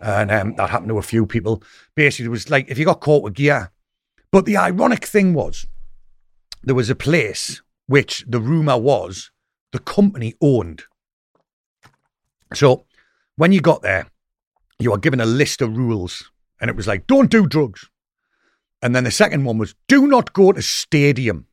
And 0.00 0.30
um, 0.30 0.54
that 0.56 0.70
happened 0.70 0.90
to 0.90 0.98
a 0.98 1.02
few 1.02 1.26
people. 1.26 1.62
Basically, 1.96 2.26
it 2.26 2.30
was 2.30 2.50
like 2.50 2.70
if 2.70 2.78
you 2.78 2.84
got 2.84 3.00
caught 3.00 3.22
with 3.24 3.34
gear. 3.34 3.72
But 4.30 4.44
the 4.44 4.56
ironic 4.56 5.04
thing 5.04 5.34
was, 5.34 5.66
there 6.62 6.74
was 6.74 6.88
a 6.88 6.94
place 6.94 7.62
which 7.86 8.24
the 8.28 8.40
rumour 8.40 8.78
was 8.78 9.30
the 9.72 9.78
company 9.78 10.34
owned. 10.40 10.84
So 12.54 12.84
when 13.36 13.52
you 13.52 13.60
got 13.60 13.82
there, 13.82 14.06
you 14.78 14.90
were 14.90 14.98
given 14.98 15.20
a 15.20 15.26
list 15.26 15.62
of 15.62 15.76
rules 15.76 16.30
and 16.60 16.68
it 16.68 16.76
was 16.76 16.86
like, 16.86 17.06
don't 17.06 17.30
do 17.30 17.46
drugs. 17.46 17.88
And 18.82 18.94
then 18.94 19.04
the 19.04 19.10
second 19.10 19.44
one 19.44 19.58
was, 19.58 19.74
do 19.88 20.06
not 20.06 20.32
go 20.32 20.52
to 20.52 20.62
stadium. 20.62 21.46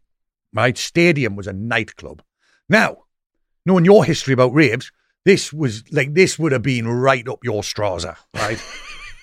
Right? 0.54 0.78
Stadium 0.78 1.36
was 1.36 1.48
a 1.48 1.54
nightclub. 1.54 2.24
Now, 2.70 3.04
knowing 3.66 3.86
your 3.86 4.06
history 4.06 4.34
about 4.34 4.54
raves, 4.54 4.92
this 5.26 5.52
was 5.52 5.84
like 5.92 6.14
this 6.14 6.40
would 6.40 6.54
have 6.54 6.62
been 6.62 6.88
right 6.88 7.28
up 7.28 7.44
your 7.44 7.62
strasse, 7.62 8.06
right? 8.34 8.64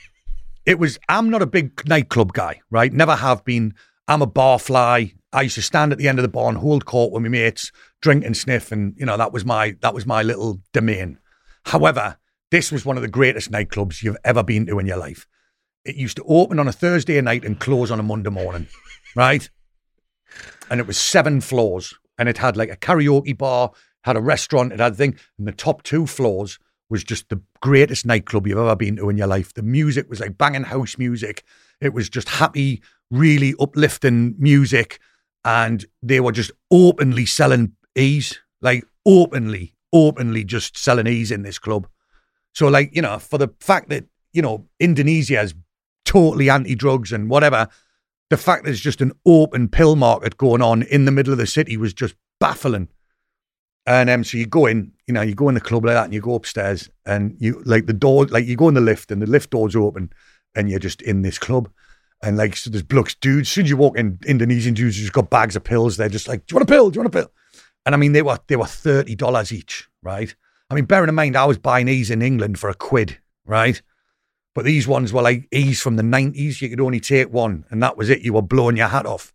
it 0.67 0.79
was. 0.79 0.99
I'm 1.09 1.31
not 1.31 1.41
a 1.41 1.47
big 1.47 1.89
nightclub 1.89 2.35
guy, 2.35 2.61
right? 2.71 2.93
Never 2.93 3.17
have 3.17 3.43
been. 3.45 3.75
I'm 4.07 4.23
a 4.23 4.27
barfly. 4.27 5.15
I 5.33 5.43
used 5.43 5.55
to 5.57 5.63
stand 5.63 5.93
at 5.93 5.99
the 5.99 6.09
end 6.09 6.19
of 6.19 6.23
the 6.23 6.29
bar 6.29 6.49
and 6.49 6.59
hold 6.59 6.85
court 6.85 7.13
with 7.13 7.23
my 7.23 7.29
mates, 7.29 7.73
drink 8.01 8.25
and 8.25 8.37
sniff, 8.37 8.71
and 8.71 8.95
you 8.97 9.07
know 9.07 9.17
that 9.17 9.33
was 9.33 9.45
my 9.45 9.77
that 9.81 9.95
was 9.95 10.07
my 10.07 10.23
little 10.23 10.61
domain. 10.73 11.19
However, 11.67 12.19
this 12.51 12.71
was 12.71 12.85
one 12.85 12.97
of 12.97 13.03
the 13.03 13.09
greatest 13.09 13.51
nightclubs 13.51 14.03
you've 14.03 14.17
ever 14.25 14.43
been 14.43 14.67
to 14.67 14.79
in 14.79 14.87
your 14.87 14.99
life. 14.99 15.27
It 15.85 15.97
used 15.97 16.17
to 16.19 16.25
open 16.25 16.59
on 16.59 16.69
a 16.69 16.73
Thursday 16.73 17.21
night 17.21 17.45
and 17.45 17.59
close 17.59 17.91
on 17.91 18.01
a 18.01 18.05
Monday 18.05 18.31
morning, 18.31 18.69
right? 19.17 19.49
And 20.71 20.81
it 20.81 20.87
was 20.87 20.99
seven 20.99 21.41
floors 21.41 21.95
and 22.19 22.29
it 22.29 22.39
had 22.39 22.57
like 22.57 22.71
a 22.71 22.77
karaoke 22.77 23.37
bar, 23.37 23.73
had 24.03 24.17
a 24.17 24.21
restaurant, 24.21 24.73
it 24.73 24.81
had 24.81 24.93
a 24.93 24.97
thing, 24.97 25.19
and 25.39 25.47
the 25.47 25.53
top 25.53 25.83
two 25.83 26.07
floors 26.07 26.59
was 26.89 27.03
just 27.03 27.29
the 27.29 27.41
greatest 27.61 28.07
nightclub 28.07 28.47
you've 28.47 28.59
ever 28.59 28.77
been 28.77 28.97
to 28.97 29.09
in 29.09 29.19
your 29.19 29.27
life. 29.27 29.55
The 29.55 29.63
music 29.63 30.09
was 30.09 30.21
like 30.21 30.39
banging 30.39 30.65
house 30.65 30.99
music. 30.99 31.43
It 31.85 31.95
was 31.95 32.09
just 32.09 32.29
happy, 32.29 32.83
really 33.11 33.55
uplifting 33.61 34.35
music, 34.39 34.99
and 35.45 35.85
they 36.03 36.21
were 36.21 36.33
just 36.33 36.51
openly 36.71 37.27
selling 37.27 37.73
ease, 37.95 38.41
like 38.61 38.85
openly, 39.07 39.75
openly 39.93 40.45
just 40.45 40.79
selling 40.79 41.07
ease 41.07 41.31
in 41.31 41.43
this 41.43 41.59
club. 41.59 41.87
So, 42.53 42.69
like 42.69 42.95
you 42.95 43.03
know, 43.03 43.19
for 43.19 43.39
the 43.39 43.49
fact 43.61 43.89
that 43.91 44.05
you 44.33 44.43
know 44.43 44.67
Indonesia 44.81 45.41
is 45.41 45.55
totally 46.05 46.51
anti-drugs 46.51 47.13
and 47.13 47.29
whatever, 47.29 47.69
the 48.31 48.37
fact 48.37 48.65
there's 48.65 48.81
just 48.81 49.01
an 49.01 49.13
open 49.27 49.69
pill 49.69 49.97
market 49.97 50.37
going 50.37 50.63
on 50.63 50.83
in 50.83 51.05
the 51.05 51.13
middle 51.13 51.33
of 51.33 51.39
the 51.39 51.47
city 51.47 51.77
was 51.77 51.93
just 51.93 52.15
baffling. 52.41 52.89
And 53.87 54.09
um, 54.09 54.25
so 54.25 54.39
you 54.39 54.47
go 54.47 54.65
in, 54.65 54.93
you 55.07 55.13
know, 55.13 55.21
you 55.21 55.35
go 55.35 55.49
in 55.49 55.55
the 55.55 55.61
club 55.61 55.85
like 55.85 55.95
that, 55.95 56.05
and 56.05 56.15
you 56.15 56.21
go 56.21 56.35
upstairs, 56.35 56.89
and 57.05 57.37
you 57.39 57.63
like 57.67 57.87
the 57.87 57.93
door, 57.93 58.25
like 58.27 58.47
you 58.47 58.57
go 58.57 58.69
in 58.69 58.75
the 58.75 58.81
lift, 58.81 59.11
and 59.11 59.21
the 59.21 59.27
lift 59.27 59.51
doors 59.51 59.77
open, 59.77 60.11
and 60.55 60.71
you're 60.71 60.79
just 60.79 61.03
in 61.03 61.23
this 61.23 61.39
club, 61.39 61.71
and 62.23 62.37
like 62.37 62.57
so 62.57 62.71
there's 62.71 62.83
blokes, 62.83 63.15
dudes. 63.15 63.49
As 63.49 63.53
soon 63.53 63.65
as 63.65 63.71
you 63.71 63.77
walk 63.77 63.99
in, 63.99 64.19
Indonesian 64.27 64.75
dudes 64.75 64.99
who's 64.99 65.11
got 65.11 65.31
bags 65.31 65.57
of 65.57 65.65
pills. 65.65 65.97
They're 65.97 66.09
just 66.09 66.29
like, 66.29 66.47
"Do 66.47 66.53
you 66.53 66.57
want 66.57 66.71
a 66.71 66.73
pill? 66.73 66.91
Do 66.91 66.97
you 66.97 67.01
want 67.03 67.15
a 67.15 67.19
pill?" 67.19 67.33
And 67.87 67.95
I 67.95 67.99
mean, 67.99 68.13
they 68.13 68.23
were 68.23 68.39
they 68.47 68.57
were 68.57 68.67
thirty 68.67 69.15
dollars 69.15 69.53
each, 69.53 69.89
right? 70.03 70.35
I 70.71 70.75
mean, 70.75 70.87
bearing 70.87 71.09
in 71.09 71.15
mind, 71.15 71.37
I 71.37 71.45
was 71.45 71.59
buying 71.59 71.87
these 71.87 72.11
in 72.11 72.23
England 72.23 72.59
for 72.59 72.71
a 72.71 72.75
quid, 72.75 73.19
right? 73.45 73.81
But 74.55 74.65
these 74.65 74.87
ones 74.87 75.13
were 75.13 75.23
like 75.23 75.49
E's 75.53 75.81
from 75.81 75.97
the 75.97 76.03
90s. 76.03 76.61
You 76.61 76.71
could 76.71 76.81
only 76.81 77.01
take 77.01 77.33
one, 77.33 77.65
and 77.71 77.83
that 77.83 77.97
was 77.97 78.09
it. 78.09 78.23
You 78.23 78.33
were 78.33 78.43
blowing 78.43 78.77
your 78.77 78.89
hat 78.89 79.05
off. 79.05 79.33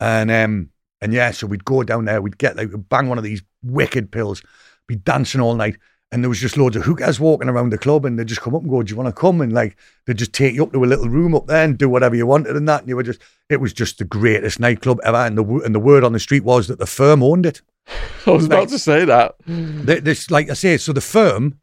And 0.00 0.30
um, 0.30 0.70
and 1.00 1.12
yeah, 1.12 1.32
so 1.32 1.46
we'd 1.46 1.64
go 1.64 1.82
down 1.82 2.04
there, 2.04 2.22
we'd 2.22 2.38
get 2.38 2.56
like, 2.56 2.70
we'd 2.70 2.88
bang 2.88 3.08
one 3.08 3.18
of 3.18 3.24
these 3.24 3.42
wicked 3.62 4.12
pills, 4.12 4.42
be 4.86 4.96
dancing 4.96 5.40
all 5.40 5.54
night. 5.54 5.76
And 6.12 6.22
there 6.22 6.28
was 6.28 6.38
just 6.38 6.56
loads 6.56 6.76
of 6.76 6.84
hookers 6.84 7.18
walking 7.18 7.48
around 7.48 7.70
the 7.70 7.78
club, 7.78 8.04
and 8.04 8.18
they'd 8.18 8.26
just 8.26 8.42
come 8.42 8.54
up 8.54 8.62
and 8.62 8.70
go, 8.70 8.82
Do 8.82 8.90
you 8.90 8.96
want 8.96 9.14
to 9.14 9.20
come? 9.20 9.40
And 9.40 9.52
like, 9.52 9.76
they'd 10.06 10.18
just 10.18 10.32
take 10.32 10.54
you 10.54 10.62
up 10.62 10.72
to 10.72 10.84
a 10.84 10.86
little 10.86 11.08
room 11.08 11.34
up 11.34 11.46
there 11.46 11.64
and 11.64 11.78
do 11.78 11.88
whatever 11.88 12.14
you 12.14 12.26
wanted 12.26 12.54
and 12.54 12.68
that. 12.68 12.80
And 12.80 12.88
you 12.88 12.96
were 12.96 13.02
just, 13.02 13.20
it 13.48 13.60
was 13.60 13.72
just 13.72 13.98
the 13.98 14.04
greatest 14.04 14.60
nightclub 14.60 15.00
ever. 15.04 15.16
And 15.16 15.36
the, 15.38 15.44
and 15.64 15.74
the 15.74 15.80
word 15.80 16.04
on 16.04 16.12
the 16.12 16.20
street 16.20 16.44
was 16.44 16.68
that 16.68 16.78
the 16.78 16.86
firm 16.86 17.22
owned 17.22 17.46
it. 17.46 17.62
I 18.26 18.30
was 18.30 18.46
about 18.46 18.68
to 18.68 18.78
say 18.78 19.04
that. 19.04 19.34
This, 19.46 20.30
like 20.30 20.50
I 20.50 20.54
say, 20.54 20.76
so 20.76 20.92
the 20.92 21.00
firm 21.00 21.58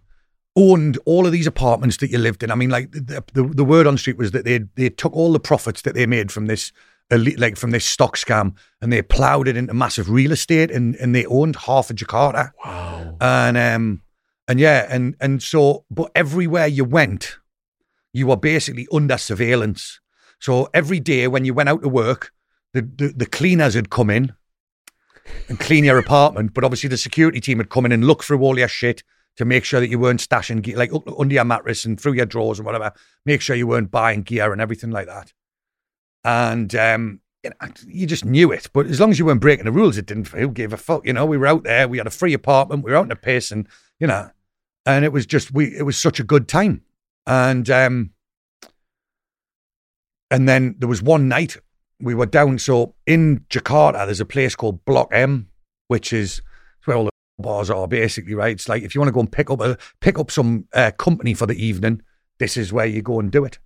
owned 0.56 0.98
all 1.06 1.26
of 1.26 1.32
these 1.32 1.48
apartments 1.48 1.98
that 1.98 2.10
you 2.10 2.18
lived 2.18 2.44
in. 2.44 2.52
I 2.52 2.56
mean, 2.56 2.70
like 2.70 2.92
the, 2.92 3.24
the, 3.34 3.44
the 3.44 3.64
word 3.64 3.88
on 3.88 3.94
the 3.94 4.00
street 4.00 4.18
was 4.18 4.32
that 4.32 4.46
they 4.46 4.60
they 4.76 4.90
took 4.90 5.14
all 5.14 5.32
the 5.32 5.40
profits 5.40 5.84
that 5.84 5.94
they 5.94 6.06
made 6.06 6.32
from 6.32 6.48
this 6.48 6.72
elite, 7.12 7.40
like 7.40 7.56
from 7.58 7.72
this 7.72 7.86
stock 7.86 8.18
scam, 8.18 8.56
and 8.82 8.92
they 8.92 9.02
ploughed 9.02 9.48
it 9.48 9.58
into 9.58 9.74
massive 9.74 10.10
real 10.10 10.32
estate, 10.32 10.72
and, 10.72 10.96
and 10.96 11.16
they 11.16 11.26
owned 11.26 11.56
half 11.56 11.90
of 11.90 11.96
Jakarta. 11.96 12.52
Wow. 12.64 13.18
And 13.22 13.58
um, 13.58 14.02
and 14.50 14.60
yeah, 14.60 14.88
and 14.90 15.16
and 15.22 15.44
so, 15.44 15.86
but 15.92 16.12
everywhere 16.16 16.66
you 16.66 16.84
went, 16.84 17.38
you 18.12 18.28
were 18.28 18.36
basically 18.36 18.88
under 18.92 19.18
surveillance. 19.18 20.00
So 20.40 20.68
every 20.74 21.00
day 21.00 21.28
when 21.28 21.46
you 21.46 21.54
went 21.54 21.70
out 21.70 21.84
to 21.84 21.90
work, 21.90 22.34
the 22.74 22.82
the, 22.82 23.14
the 23.16 23.26
cleaners 23.28 23.76
had 23.76 23.92
come 23.92 24.10
in 24.10 24.34
and 25.48 25.60
clean 25.60 25.84
your 25.84 26.00
apartment, 26.00 26.56
but 26.56 26.64
obviously 26.64 26.90
the 26.90 26.98
security 26.98 27.40
team 27.40 27.60
had 27.60 27.70
come 27.70 27.86
in 27.86 27.92
and 27.92 28.08
look 28.08 28.24
through 28.24 28.42
all 28.42 28.58
your 28.58 28.68
shit 28.68 29.04
to 29.38 29.46
make 29.46 29.64
sure 29.64 29.80
that 29.80 29.90
you 29.90 30.00
weren't 30.00 30.20
stashing 30.20 30.64
gear, 30.64 30.76
like 30.76 30.92
under 31.20 31.36
your 31.36 31.46
mattress 31.46 31.86
and 31.86 32.02
through 32.02 32.14
your 32.14 32.26
drawers 32.26 32.58
and 32.58 32.66
whatever. 32.66 32.92
Make 33.28 33.42
sure 33.42 33.56
you 33.56 33.68
weren't 33.68 33.92
buying 33.92 34.24
gear 34.24 34.52
and 34.52 34.60
everything 34.60 34.90
like 34.90 35.06
that. 35.06 35.32
And 36.24 36.74
um, 36.74 37.22
you, 37.86 38.08
just 38.08 38.26
knew 38.26 38.52
it. 38.52 38.68
But 38.74 38.88
as 38.88 39.00
long 39.00 39.12
as 39.12 39.20
you 39.20 39.26
weren't 39.26 39.42
breaking 39.42 39.66
the 39.66 39.72
rules, 39.72 39.98
it 39.98 40.08
didn't. 40.08 40.30
Who 40.30 40.50
gave 40.50 40.74
a 40.74 40.78
fuck? 40.78 41.06
You 41.06 41.14
know, 41.14 41.26
we 41.26 41.38
were 41.38 41.46
out 41.48 41.64
there. 41.64 41.88
We 41.88 42.00
had 42.00 42.08
a 42.08 42.12
free 42.12 42.34
apartment. 42.34 42.84
We 42.84 42.92
were 42.92 42.98
out 42.98 43.04
in 43.04 43.10
the 43.10 43.16
piss, 43.16 43.52
and 43.52 43.68
you 44.00 44.08
know, 44.08 44.32
and 44.86 45.06
it 45.06 45.12
was 45.12 45.26
just 45.26 45.54
we. 45.54 45.66
It 45.66 45.84
was 45.84 45.98
such 45.98 46.20
a 46.20 46.24
good 46.24 46.48
time. 46.48 46.82
And 47.26 47.70
um, 47.70 48.12
and 50.32 50.48
then 50.48 50.76
there 50.80 50.90
was 50.90 51.02
one 51.02 51.28
night 51.28 51.58
we 52.00 52.16
were 52.16 52.26
down. 52.26 52.60
So 52.60 52.96
in 53.06 53.46
Jakarta, 53.50 54.06
there's 54.06 54.22
a 54.22 54.26
place 54.26 54.56
called 54.56 54.84
Block 54.86 55.10
M, 55.12 55.50
which 55.88 56.14
is 56.14 56.42
where 56.86 56.98
all 56.98 57.06
the 57.06 57.12
bars 57.38 57.70
are 57.70 57.88
basically. 57.88 58.34
Right? 58.34 58.54
It's 58.54 58.70
like 58.70 58.84
if 58.84 58.96
you 58.96 59.02
want 59.02 59.10
to 59.10 59.14
go 59.14 59.20
and 59.20 59.32
pick 59.32 59.50
up 59.50 59.62
a 59.62 59.78
pick 60.00 60.18
up 60.18 60.32
some 60.32 60.68
uh, 60.74 60.92
company 60.98 61.34
for 61.34 61.46
the 61.46 61.64
evening, 61.64 62.02
this 62.40 62.58
is 62.58 62.74
where 62.74 62.86
you 62.86 63.02
go 63.02 63.20
and 63.20 63.32
do 63.32 63.46
it. 63.46 63.60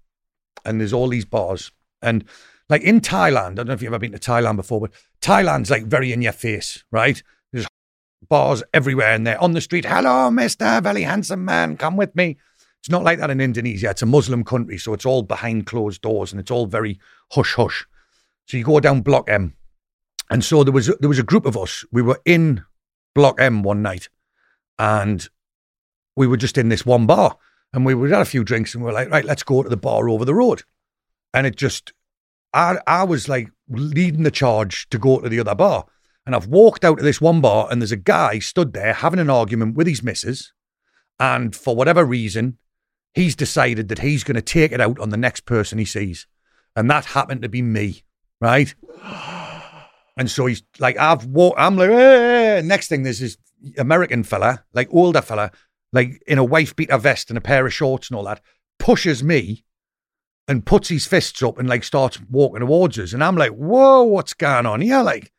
And 0.66 0.80
there's 0.80 0.93
all 0.93 1.08
these 1.08 1.25
bars, 1.25 1.72
and 2.01 2.25
like 2.69 2.82
in 2.82 3.01
Thailand, 3.01 3.51
I 3.51 3.53
don't 3.56 3.67
know 3.67 3.74
if 3.74 3.82
you've 3.82 3.93
ever 3.93 4.00
been 4.00 4.14
to 4.14 4.19
Thailand 4.19 4.56
before, 4.56 4.82
but 4.82 4.92
Thailand's 5.22 5.69
like 5.69 5.85
very 5.85 6.14
in 6.14 6.22
your 6.22 6.32
face, 6.32 6.83
right? 6.92 7.22
Bars 8.30 8.64
everywhere, 8.74 9.14
and 9.14 9.26
they're 9.26 9.42
on 9.42 9.53
the 9.53 9.61
street. 9.61 9.85
Hello, 9.85 10.32
Mister, 10.32 10.82
very 10.82 11.03
handsome 11.03 11.45
man, 11.45 11.77
come 11.77 11.98
with 11.98 12.16
me. 12.16 12.38
It's 12.80 12.90
not 12.90 13.03
like 13.03 13.19
that 13.19 13.30
in 13.30 13.40
Indonesia. 13.40 13.92
It's 13.92 14.02
a 14.02 14.06
Muslim 14.06 14.43
country, 14.43 14.77
so 14.77 14.93
it's 14.93 15.06
all 15.06 15.24
behind 15.24 15.66
closed 15.66 16.02
doors 16.02 16.34
and 16.34 16.40
it's 16.42 16.52
all 16.52 16.66
very 16.66 17.00
hush 17.32 17.53
hush. 17.53 17.85
So 18.45 18.58
you 18.58 18.66
go 18.66 18.80
down 18.82 19.02
Block 19.02 19.30
M, 19.30 19.56
and 20.30 20.43
so 20.43 20.64
there 20.64 20.74
was 20.74 20.88
there 21.00 21.10
was 21.10 21.19
a 21.19 21.24
group 21.24 21.45
of 21.45 21.56
us. 21.56 21.85
We 21.92 22.02
were 22.02 22.19
in 22.26 22.66
Block 23.16 23.40
M 23.40 23.64
one 23.64 23.82
night, 23.82 24.10
and 24.77 25.30
we 26.18 26.27
were 26.27 26.38
just 26.38 26.58
in 26.58 26.69
this 26.69 26.85
one 26.85 27.06
bar, 27.06 27.38
and 27.72 27.85
we, 27.85 27.93
we 27.93 28.11
had 28.11 28.22
a 28.22 28.26
few 28.26 28.43
drinks, 28.43 28.76
and 28.76 28.84
we 28.84 28.88
were 28.88 28.93
like, 28.93 29.10
right, 29.10 29.24
let's 29.24 29.43
go 29.43 29.64
to 29.64 29.69
the 29.69 29.77
bar 29.77 30.10
over 30.10 30.26
the 30.26 30.35
road, 30.35 30.64
and 31.34 31.48
it 31.48 31.56
just, 31.56 31.93
I 32.53 32.80
I 32.85 33.03
was 33.03 33.30
like 33.30 33.50
leading 33.69 34.24
the 34.24 34.32
charge 34.32 34.90
to 34.90 34.98
go 34.98 35.19
to 35.19 35.30
the 35.30 35.40
other 35.40 35.56
bar, 35.56 35.85
and 36.26 36.35
I've 36.35 36.48
walked 36.48 36.85
out 36.85 36.98
to 36.98 37.03
this 37.03 37.22
one 37.22 37.42
bar, 37.42 37.68
and 37.69 37.82
there's 37.82 37.92
a 37.92 37.98
guy 37.98 38.40
stood 38.40 38.74
there 38.74 38.93
having 38.93 39.19
an 39.19 39.30
argument 39.30 39.76
with 39.76 39.88
his 39.88 40.03
missus, 40.03 40.53
and 41.19 41.56
for 41.56 41.76
whatever 41.76 42.06
reason, 42.06 42.58
he's 43.14 43.35
decided 43.35 43.90
that 43.90 44.00
he's 44.00 44.24
going 44.24 44.35
to 44.35 44.42
take 44.42 44.72
it 44.72 44.82
out 44.82 45.00
on 45.00 45.10
the 45.10 45.18
next 45.18 45.45
person 45.45 45.77
he 45.77 45.85
sees. 45.85 46.27
And 46.76 46.90
that 46.90 47.06
happened 47.06 47.43
to 47.43 47.50
be 47.50 47.61
me, 47.61 48.03
right? 48.42 48.74
And 50.16 50.30
so 50.30 50.45
he's 50.45 50.61
like, 50.77 50.95
I've 51.00 51.26
walked, 51.26 51.60
I'm 51.60 51.76
like, 51.76 51.90
"Eh." 51.90 52.61
next 52.64 52.88
thing, 52.88 53.02
there's 53.02 53.18
this 53.18 53.35
American 53.80 54.24
fella, 54.24 54.64
like 54.72 54.88
older 54.92 55.24
fella, 55.24 55.50
like 55.92 56.22
in 56.27 56.38
a 56.38 56.43
wife 56.43 56.76
beater 56.76 57.00
vest 57.00 57.32
and 57.32 57.38
a 57.38 57.42
pair 57.42 57.66
of 57.66 57.74
shorts 57.74 58.10
and 58.10 58.18
all 58.18 58.26
that, 58.26 58.40
pushes 58.77 59.24
me 59.24 59.66
and 60.48 60.68
puts 60.68 60.90
his 60.90 61.08
fists 61.08 61.42
up 61.42 61.58
and 61.58 61.68
like 61.68 61.84
starts 61.84 62.19
walking 62.30 62.60
towards 62.60 63.00
us. 63.00 63.14
And 63.14 63.24
I'm 63.24 63.35
like, 63.35 63.53
whoa, 63.53 64.03
what's 64.03 64.35
going 64.35 64.68
on 64.68 64.82
here? 64.82 65.02
Like, 65.02 65.32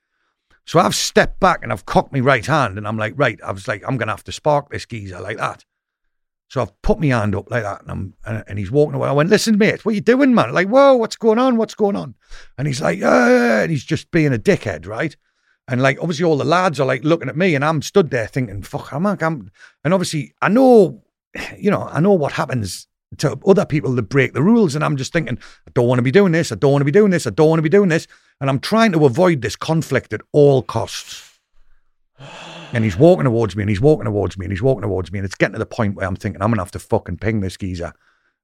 so 0.66 0.78
I've 0.78 0.94
stepped 0.94 1.40
back 1.40 1.62
and 1.62 1.72
I've 1.72 1.86
cocked 1.86 2.12
my 2.12 2.20
right 2.20 2.44
hand 2.44 2.78
and 2.78 2.88
I'm 2.88 2.96
like, 2.96 3.14
right, 3.16 3.38
I 3.42 3.52
was 3.52 3.68
like, 3.68 3.82
I'm 3.86 3.96
going 3.96 4.08
to 4.08 4.14
have 4.14 4.24
to 4.24 4.32
spark 4.32 4.70
this 4.70 4.86
geezer 4.86 5.20
like 5.20 5.36
that. 5.36 5.64
So 6.48 6.60
I've 6.62 6.82
put 6.82 7.00
my 7.00 7.06
hand 7.06 7.34
up 7.34 7.50
like 7.50 7.62
that, 7.62 7.82
and 7.82 7.90
I'm 7.90 8.14
and, 8.24 8.44
and 8.46 8.58
he's 8.58 8.70
walking 8.70 8.94
away. 8.94 9.08
I 9.08 9.12
went, 9.12 9.30
"Listen, 9.30 9.58
mate, 9.58 9.84
what 9.84 9.92
are 9.92 9.94
you 9.94 10.00
doing, 10.00 10.34
man?" 10.34 10.52
Like, 10.52 10.68
"Whoa, 10.68 10.94
what's 10.94 11.16
going 11.16 11.38
on? 11.38 11.56
What's 11.56 11.74
going 11.74 11.96
on?" 11.96 12.14
And 12.58 12.68
he's 12.68 12.82
like, 12.82 13.02
uh, 13.02 13.62
and 13.62 13.70
he's 13.70 13.82
just 13.82 14.10
being 14.10 14.32
a 14.32 14.38
dickhead, 14.38 14.86
right? 14.86 15.16
And 15.66 15.82
like, 15.82 15.98
obviously, 16.00 16.24
all 16.24 16.36
the 16.36 16.44
lads 16.44 16.78
are 16.78 16.86
like 16.86 17.02
looking 17.02 17.28
at 17.28 17.36
me, 17.36 17.54
and 17.54 17.64
I'm 17.64 17.82
stood 17.82 18.10
there 18.10 18.28
thinking, 18.28 18.62
"Fuck, 18.62 18.92
I'm, 18.92 19.06
I'm." 19.06 19.50
And 19.82 19.94
obviously, 19.94 20.34
I 20.42 20.48
know, 20.48 21.02
you 21.58 21.70
know, 21.70 21.88
I 21.90 21.98
know 22.00 22.12
what 22.12 22.32
happens 22.32 22.86
to 23.18 23.38
other 23.46 23.66
people 23.66 23.92
that 23.94 24.02
break 24.02 24.32
the 24.32 24.42
rules, 24.42 24.74
and 24.74 24.84
I'm 24.84 24.96
just 24.96 25.12
thinking, 25.12 25.38
I 25.66 25.70
don't 25.74 25.86
want 25.86 25.98
to 25.98 26.02
be 26.02 26.10
doing 26.10 26.32
this. 26.32 26.52
I 26.52 26.56
don't 26.56 26.72
want 26.72 26.80
to 26.82 26.86
be 26.86 26.90
doing 26.90 27.10
this. 27.10 27.26
I 27.26 27.30
don't 27.30 27.48
want 27.48 27.58
to 27.58 27.62
be 27.62 27.68
doing 27.68 27.88
this, 27.88 28.06
and 28.40 28.50
I'm 28.50 28.60
trying 28.60 28.92
to 28.92 29.04
avoid 29.06 29.42
this 29.42 29.56
conflict 29.56 30.12
at 30.12 30.20
all 30.32 30.62
costs. 30.62 31.34
And 32.72 32.82
he's 32.82 32.96
walking 32.96 33.24
towards 33.24 33.54
me 33.54 33.62
and 33.62 33.70
he's 33.70 33.80
walking 33.80 34.04
towards 34.04 34.36
me 34.36 34.46
and 34.46 34.52
he's 34.52 34.62
walking 34.62 34.82
towards 34.82 35.12
me. 35.12 35.20
And 35.20 35.26
it's 35.26 35.36
getting 35.36 35.52
to 35.52 35.60
the 35.60 35.66
point 35.66 35.94
where 35.94 36.08
I'm 36.08 36.16
thinking, 36.16 36.42
I'm 36.42 36.48
going 36.48 36.56
to 36.56 36.62
have 36.62 36.72
to 36.72 36.80
fucking 36.80 37.18
ping 37.18 37.40
this 37.40 37.56
geezer. 37.56 37.92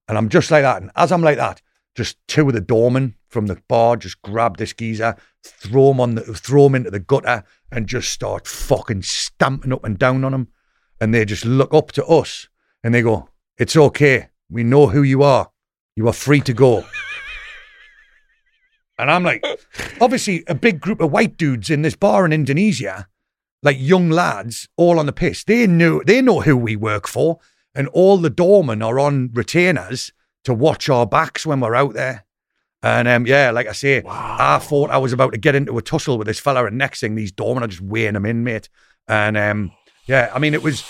And 0.06 0.16
I'm 0.16 0.28
just 0.28 0.52
like 0.52 0.62
that. 0.62 0.80
And 0.80 0.90
as 0.94 1.10
I'm 1.10 1.22
like 1.22 1.36
that, 1.36 1.60
just 1.96 2.16
two 2.28 2.46
of 2.46 2.54
the 2.54 2.60
doormen 2.60 3.16
from 3.26 3.46
the 3.46 3.60
bar 3.68 3.96
just 3.96 4.22
grab 4.22 4.56
this 4.56 4.72
geezer, 4.72 5.16
throw 5.44 5.90
him 5.90 6.00
on 6.00 6.14
the, 6.14 6.22
throw 6.22 6.66
him 6.66 6.76
into 6.76 6.90
the 6.90 7.00
gutter 7.00 7.42
and 7.72 7.88
just 7.88 8.12
start 8.12 8.46
fucking 8.46 9.02
stamping 9.02 9.72
up 9.72 9.84
and 9.84 9.98
down 9.98 10.24
on 10.24 10.32
him. 10.32 10.48
And 11.00 11.12
they 11.12 11.24
just 11.24 11.44
look 11.44 11.74
up 11.74 11.90
to 11.92 12.06
us 12.06 12.48
and 12.84 12.94
they 12.94 13.02
go, 13.02 13.28
it's 13.58 13.76
okay. 13.76 14.28
We 14.50 14.64
know 14.64 14.88
who 14.88 15.02
you 15.02 15.22
are. 15.22 15.50
You 15.96 16.08
are 16.08 16.12
free 16.12 16.40
to 16.40 16.52
go. 16.52 16.84
and 18.98 19.10
I'm 19.10 19.22
like, 19.22 19.44
obviously, 20.00 20.44
a 20.46 20.54
big 20.54 20.80
group 20.80 21.00
of 21.00 21.12
white 21.12 21.36
dudes 21.36 21.70
in 21.70 21.82
this 21.82 21.96
bar 21.96 22.24
in 22.24 22.32
Indonesia 22.32 23.08
like 23.62 23.76
young 23.78 24.10
lads 24.10 24.68
all 24.76 24.98
on 24.98 25.06
the 25.06 25.12
piss. 25.12 25.44
They 25.44 25.66
knew 25.66 26.02
they 26.04 26.22
know 26.22 26.40
who 26.40 26.56
we 26.56 26.76
work 26.76 27.06
for, 27.06 27.38
and 27.74 27.88
all 27.88 28.16
the 28.18 28.30
doormen 28.30 28.82
are 28.82 28.98
on 28.98 29.30
retainers 29.32 30.12
to 30.44 30.54
watch 30.54 30.88
our 30.88 31.06
backs 31.06 31.44
when 31.44 31.60
we're 31.60 31.74
out 31.74 31.94
there. 31.94 32.24
And 32.82 33.06
um, 33.06 33.26
yeah, 33.26 33.50
like 33.50 33.66
I 33.66 33.72
say, 33.72 34.00
Wow. 34.00 34.36
I 34.40 34.58
thought 34.58 34.90
I 34.90 34.96
was 34.96 35.12
about 35.12 35.32
to 35.32 35.38
get 35.38 35.54
into 35.54 35.76
a 35.76 35.82
tussle 35.82 36.16
with 36.16 36.26
this 36.26 36.40
fella, 36.40 36.64
and 36.64 36.78
next 36.78 37.00
thing 37.00 37.14
these 37.14 37.32
doormen 37.32 37.62
are 37.62 37.68
just 37.68 37.82
weighing 37.82 38.16
him 38.16 38.24
in, 38.26 38.42
mate. 38.42 38.68
And 39.06 39.36
um, 39.36 39.72
yeah, 40.06 40.30
I 40.34 40.38
mean, 40.38 40.54
it 40.54 40.62
was, 40.62 40.82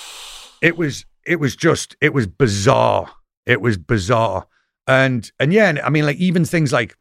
it 0.62 0.76
was, 0.76 1.04
it 1.26 1.40
was 1.40 1.56
just, 1.56 1.96
it 2.00 2.14
was 2.14 2.26
bizarre. 2.26 3.10
It 3.50 3.60
was 3.60 3.76
bizarre, 3.76 4.46
and 4.86 5.30
and 5.40 5.52
yeah, 5.52 5.80
I 5.84 5.90
mean, 5.90 6.06
like 6.06 6.18
even 6.18 6.44
things 6.44 6.72
like 6.72 6.96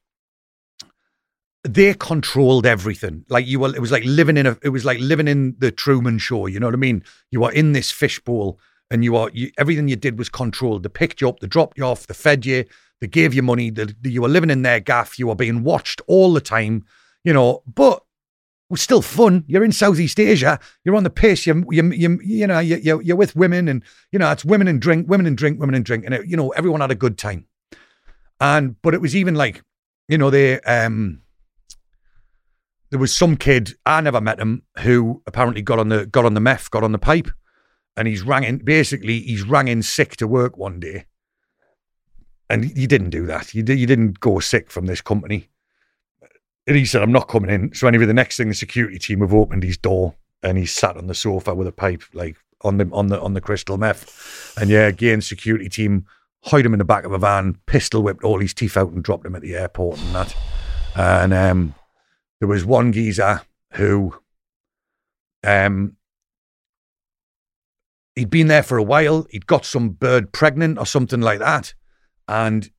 they 1.63 1.93
controlled 1.93 2.65
everything. 2.65 3.23
Like 3.29 3.45
you 3.45 3.59
were, 3.59 3.75
it 3.75 3.79
was 3.79 3.91
like 3.91 4.03
living 4.03 4.35
in 4.35 4.47
a, 4.47 4.57
it 4.63 4.69
was 4.69 4.83
like 4.83 4.99
living 4.99 5.27
in 5.27 5.55
the 5.59 5.71
Truman 5.71 6.17
Show. 6.17 6.47
You 6.47 6.59
know 6.59 6.65
what 6.65 6.73
I 6.73 6.77
mean? 6.77 7.03
You 7.29 7.43
are 7.43 7.51
in 7.51 7.73
this 7.73 7.91
fishbowl, 7.91 8.59
and 8.89 9.03
you 9.03 9.15
are 9.15 9.29
you, 9.31 9.51
everything 9.59 9.87
you 9.87 9.95
did 9.95 10.17
was 10.17 10.29
controlled. 10.29 10.81
They 10.81 10.89
picked 10.89 11.21
you 11.21 11.29
up, 11.29 11.39
they 11.39 11.47
dropped 11.47 11.77
you 11.77 11.83
off, 11.83 12.07
they 12.07 12.15
fed 12.15 12.47
you, 12.47 12.65
they 12.99 13.07
gave 13.07 13.35
you 13.35 13.43
money. 13.43 13.69
They, 13.69 13.85
you 14.03 14.23
were 14.23 14.27
living 14.27 14.49
in 14.49 14.63
their 14.63 14.79
gaff. 14.79 15.19
You 15.19 15.27
were 15.27 15.35
being 15.35 15.63
watched 15.63 16.01
all 16.07 16.33
the 16.33 16.41
time. 16.41 16.85
You 17.23 17.33
know, 17.33 17.61
but 17.67 18.01
was 18.69 18.81
still 18.81 19.01
fun. 19.01 19.43
You're 19.47 19.63
in 19.63 19.71
Southeast 19.71 20.19
Asia. 20.19 20.59
You're 20.83 20.95
on 20.95 21.03
the 21.03 21.09
piss. 21.09 21.47
You, 21.47 21.65
you, 21.71 21.91
you, 21.91 22.19
you 22.23 22.47
know, 22.47 22.59
you, 22.59 22.77
you're, 22.77 23.01
you're 23.01 23.17
with 23.17 23.35
women, 23.35 23.67
and 23.67 23.83
you 24.11 24.19
know 24.19 24.31
it's 24.31 24.45
women 24.45 24.67
and 24.67 24.79
drink, 24.81 25.09
women 25.09 25.25
and 25.25 25.35
drink, 25.35 25.59
women 25.59 25.75
and 25.75 25.83
drink, 25.83 26.05
and 26.05 26.13
it, 26.13 26.27
you 26.27 26.37
know 26.37 26.49
everyone 26.49 26.81
had 26.81 26.91
a 26.91 26.95
good 26.95 27.17
time. 27.17 27.45
And 28.39 28.81
but 28.81 28.93
it 28.93 29.01
was 29.01 29.15
even 29.15 29.35
like, 29.35 29.63
you 30.07 30.17
know, 30.17 30.29
they 30.29 30.59
um 30.61 31.21
there 32.89 32.99
was 32.99 33.13
some 33.13 33.35
kid 33.37 33.73
I 33.85 34.01
never 34.01 34.21
met 34.21 34.39
him 34.39 34.63
who 34.79 35.21
apparently 35.27 35.61
got 35.61 35.79
on 35.79 35.89
the 35.89 36.05
got 36.05 36.25
on 36.25 36.33
the 36.33 36.39
meth, 36.39 36.71
got 36.71 36.83
on 36.83 36.91
the 36.91 36.99
pipe, 36.99 37.29
and 37.97 38.07
he's 38.07 38.21
rang. 38.21 38.57
Basically, 38.59 39.21
he's 39.21 39.43
rang 39.43 39.81
sick 39.81 40.15
to 40.17 40.27
work 40.27 40.57
one 40.57 40.79
day, 40.79 41.05
and 42.49 42.75
you 42.77 42.87
didn't 42.87 43.09
do 43.09 43.25
that. 43.25 43.53
You 43.53 43.63
you 43.67 43.87
didn't 43.87 44.19
go 44.19 44.39
sick 44.39 44.71
from 44.71 44.85
this 44.85 45.01
company. 45.01 45.49
And 46.69 46.77
he 46.77 46.85
said, 46.85 47.01
"I'm 47.01 47.11
not 47.11 47.27
coming 47.27 47.49
in." 47.49 47.73
So 47.73 47.87
anyway, 47.87 48.05
the 48.05 48.13
next 48.13 48.37
thing, 48.37 48.47
the 48.47 48.53
security 48.53 48.99
team 48.99 49.21
have 49.21 49.33
opened 49.33 49.63
his 49.63 49.75
door, 49.75 50.15
and 50.43 50.55
he's 50.55 50.71
sat 50.71 50.95
on 50.95 51.07
the 51.07 51.15
sofa 51.15 51.55
with 51.55 51.67
a 51.67 51.71
pipe, 51.71 52.03
like 52.13 52.37
on 52.61 52.77
the 52.77 52.87
on 52.93 53.07
the 53.07 53.19
on 53.19 53.33
the 53.33 53.41
crystal 53.41 53.79
meth. 53.79 54.53
And 54.55 54.69
yeah, 54.69 54.85
again, 54.85 55.21
security 55.21 55.67
team 55.67 56.05
hide 56.43 56.65
him 56.65 56.73
in 56.73 56.77
the 56.77 56.85
back 56.85 57.05
of 57.05 57.11
a 57.11 57.17
van, 57.17 57.57
pistol 57.65 58.03
whipped 58.03 58.23
all 58.23 58.39
his 58.39 58.53
teeth 58.53 58.77
out, 58.77 58.91
and 58.91 59.03
dropped 59.03 59.25
him 59.25 59.35
at 59.35 59.41
the 59.41 59.55
airport 59.55 59.99
and 59.99 60.13
that. 60.13 60.35
And 60.95 61.33
um, 61.33 61.75
there 62.39 62.47
was 62.47 62.63
one 62.63 62.93
geezer 62.93 63.41
who 63.73 64.13
um 65.43 65.95
he'd 68.15 68.29
been 68.29 68.47
there 68.47 68.63
for 68.63 68.77
a 68.77 68.83
while 68.83 69.25
he'd 69.29 69.47
got 69.47 69.65
some 69.65 69.89
bird 69.89 70.33
pregnant 70.33 70.77
or 70.77 70.85
something 70.85 71.21
like 71.21 71.39
that 71.39 71.73
and 72.27 72.71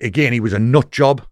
again 0.00 0.32
he 0.32 0.40
was 0.40 0.52
a 0.52 0.58
nut 0.58 0.90
job 0.92 1.26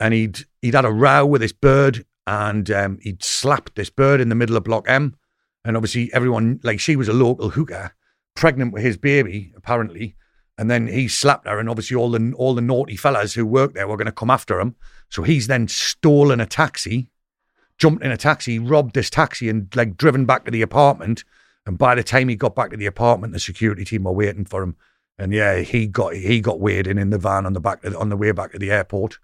and 0.00 0.14
he'd 0.14 0.46
he'd 0.62 0.74
had 0.74 0.84
a 0.84 0.90
row 0.90 1.24
with 1.24 1.40
this 1.40 1.52
bird 1.52 2.04
and 2.26 2.70
um, 2.70 2.98
he'd 3.02 3.22
slapped 3.22 3.74
this 3.74 3.90
bird 3.90 4.20
in 4.20 4.28
the 4.28 4.34
middle 4.34 4.56
of 4.56 4.64
block 4.64 4.84
m 4.88 5.14
and 5.64 5.76
obviously 5.76 6.12
everyone 6.12 6.60
like 6.62 6.80
she 6.80 6.96
was 6.96 7.08
a 7.08 7.12
local 7.12 7.50
hooker 7.50 7.92
pregnant 8.34 8.72
with 8.72 8.82
his 8.82 8.96
baby 8.96 9.52
apparently 9.56 10.16
And 10.58 10.68
then 10.68 10.88
he 10.88 11.06
slapped 11.06 11.46
her, 11.46 11.60
and 11.60 11.70
obviously 11.70 11.96
all 11.96 12.10
the 12.10 12.32
all 12.36 12.52
the 12.52 12.60
naughty 12.60 12.96
fellas 12.96 13.34
who 13.34 13.46
worked 13.46 13.74
there 13.74 13.86
were 13.86 13.96
going 13.96 14.06
to 14.06 14.12
come 14.12 14.28
after 14.28 14.58
him. 14.58 14.74
So 15.08 15.22
he's 15.22 15.46
then 15.46 15.68
stolen 15.68 16.40
a 16.40 16.46
taxi, 16.46 17.10
jumped 17.78 18.02
in 18.02 18.10
a 18.10 18.16
taxi, 18.16 18.58
robbed 18.58 18.94
this 18.94 19.08
taxi, 19.08 19.48
and 19.48 19.74
like 19.76 19.96
driven 19.96 20.26
back 20.26 20.44
to 20.44 20.50
the 20.50 20.62
apartment. 20.62 21.22
And 21.64 21.78
by 21.78 21.94
the 21.94 22.02
time 22.02 22.28
he 22.28 22.34
got 22.34 22.56
back 22.56 22.70
to 22.72 22.76
the 22.76 22.86
apartment, 22.86 23.32
the 23.32 23.38
security 23.38 23.84
team 23.84 24.02
were 24.02 24.12
waiting 24.12 24.44
for 24.44 24.62
him. 24.62 24.76
And 25.16 25.32
yeah, 25.32 25.60
he 25.60 25.86
got 25.86 26.14
he 26.14 26.40
got 26.40 26.58
weighed 26.58 26.88
in 26.88 26.98
in 26.98 27.10
the 27.10 27.18
van 27.18 27.46
on 27.46 27.52
the 27.52 27.60
back 27.60 27.84
on 27.96 28.08
the 28.08 28.16
way 28.16 28.32
back 28.32 28.50
to 28.50 28.58
the 28.58 28.72
airport. 28.72 29.18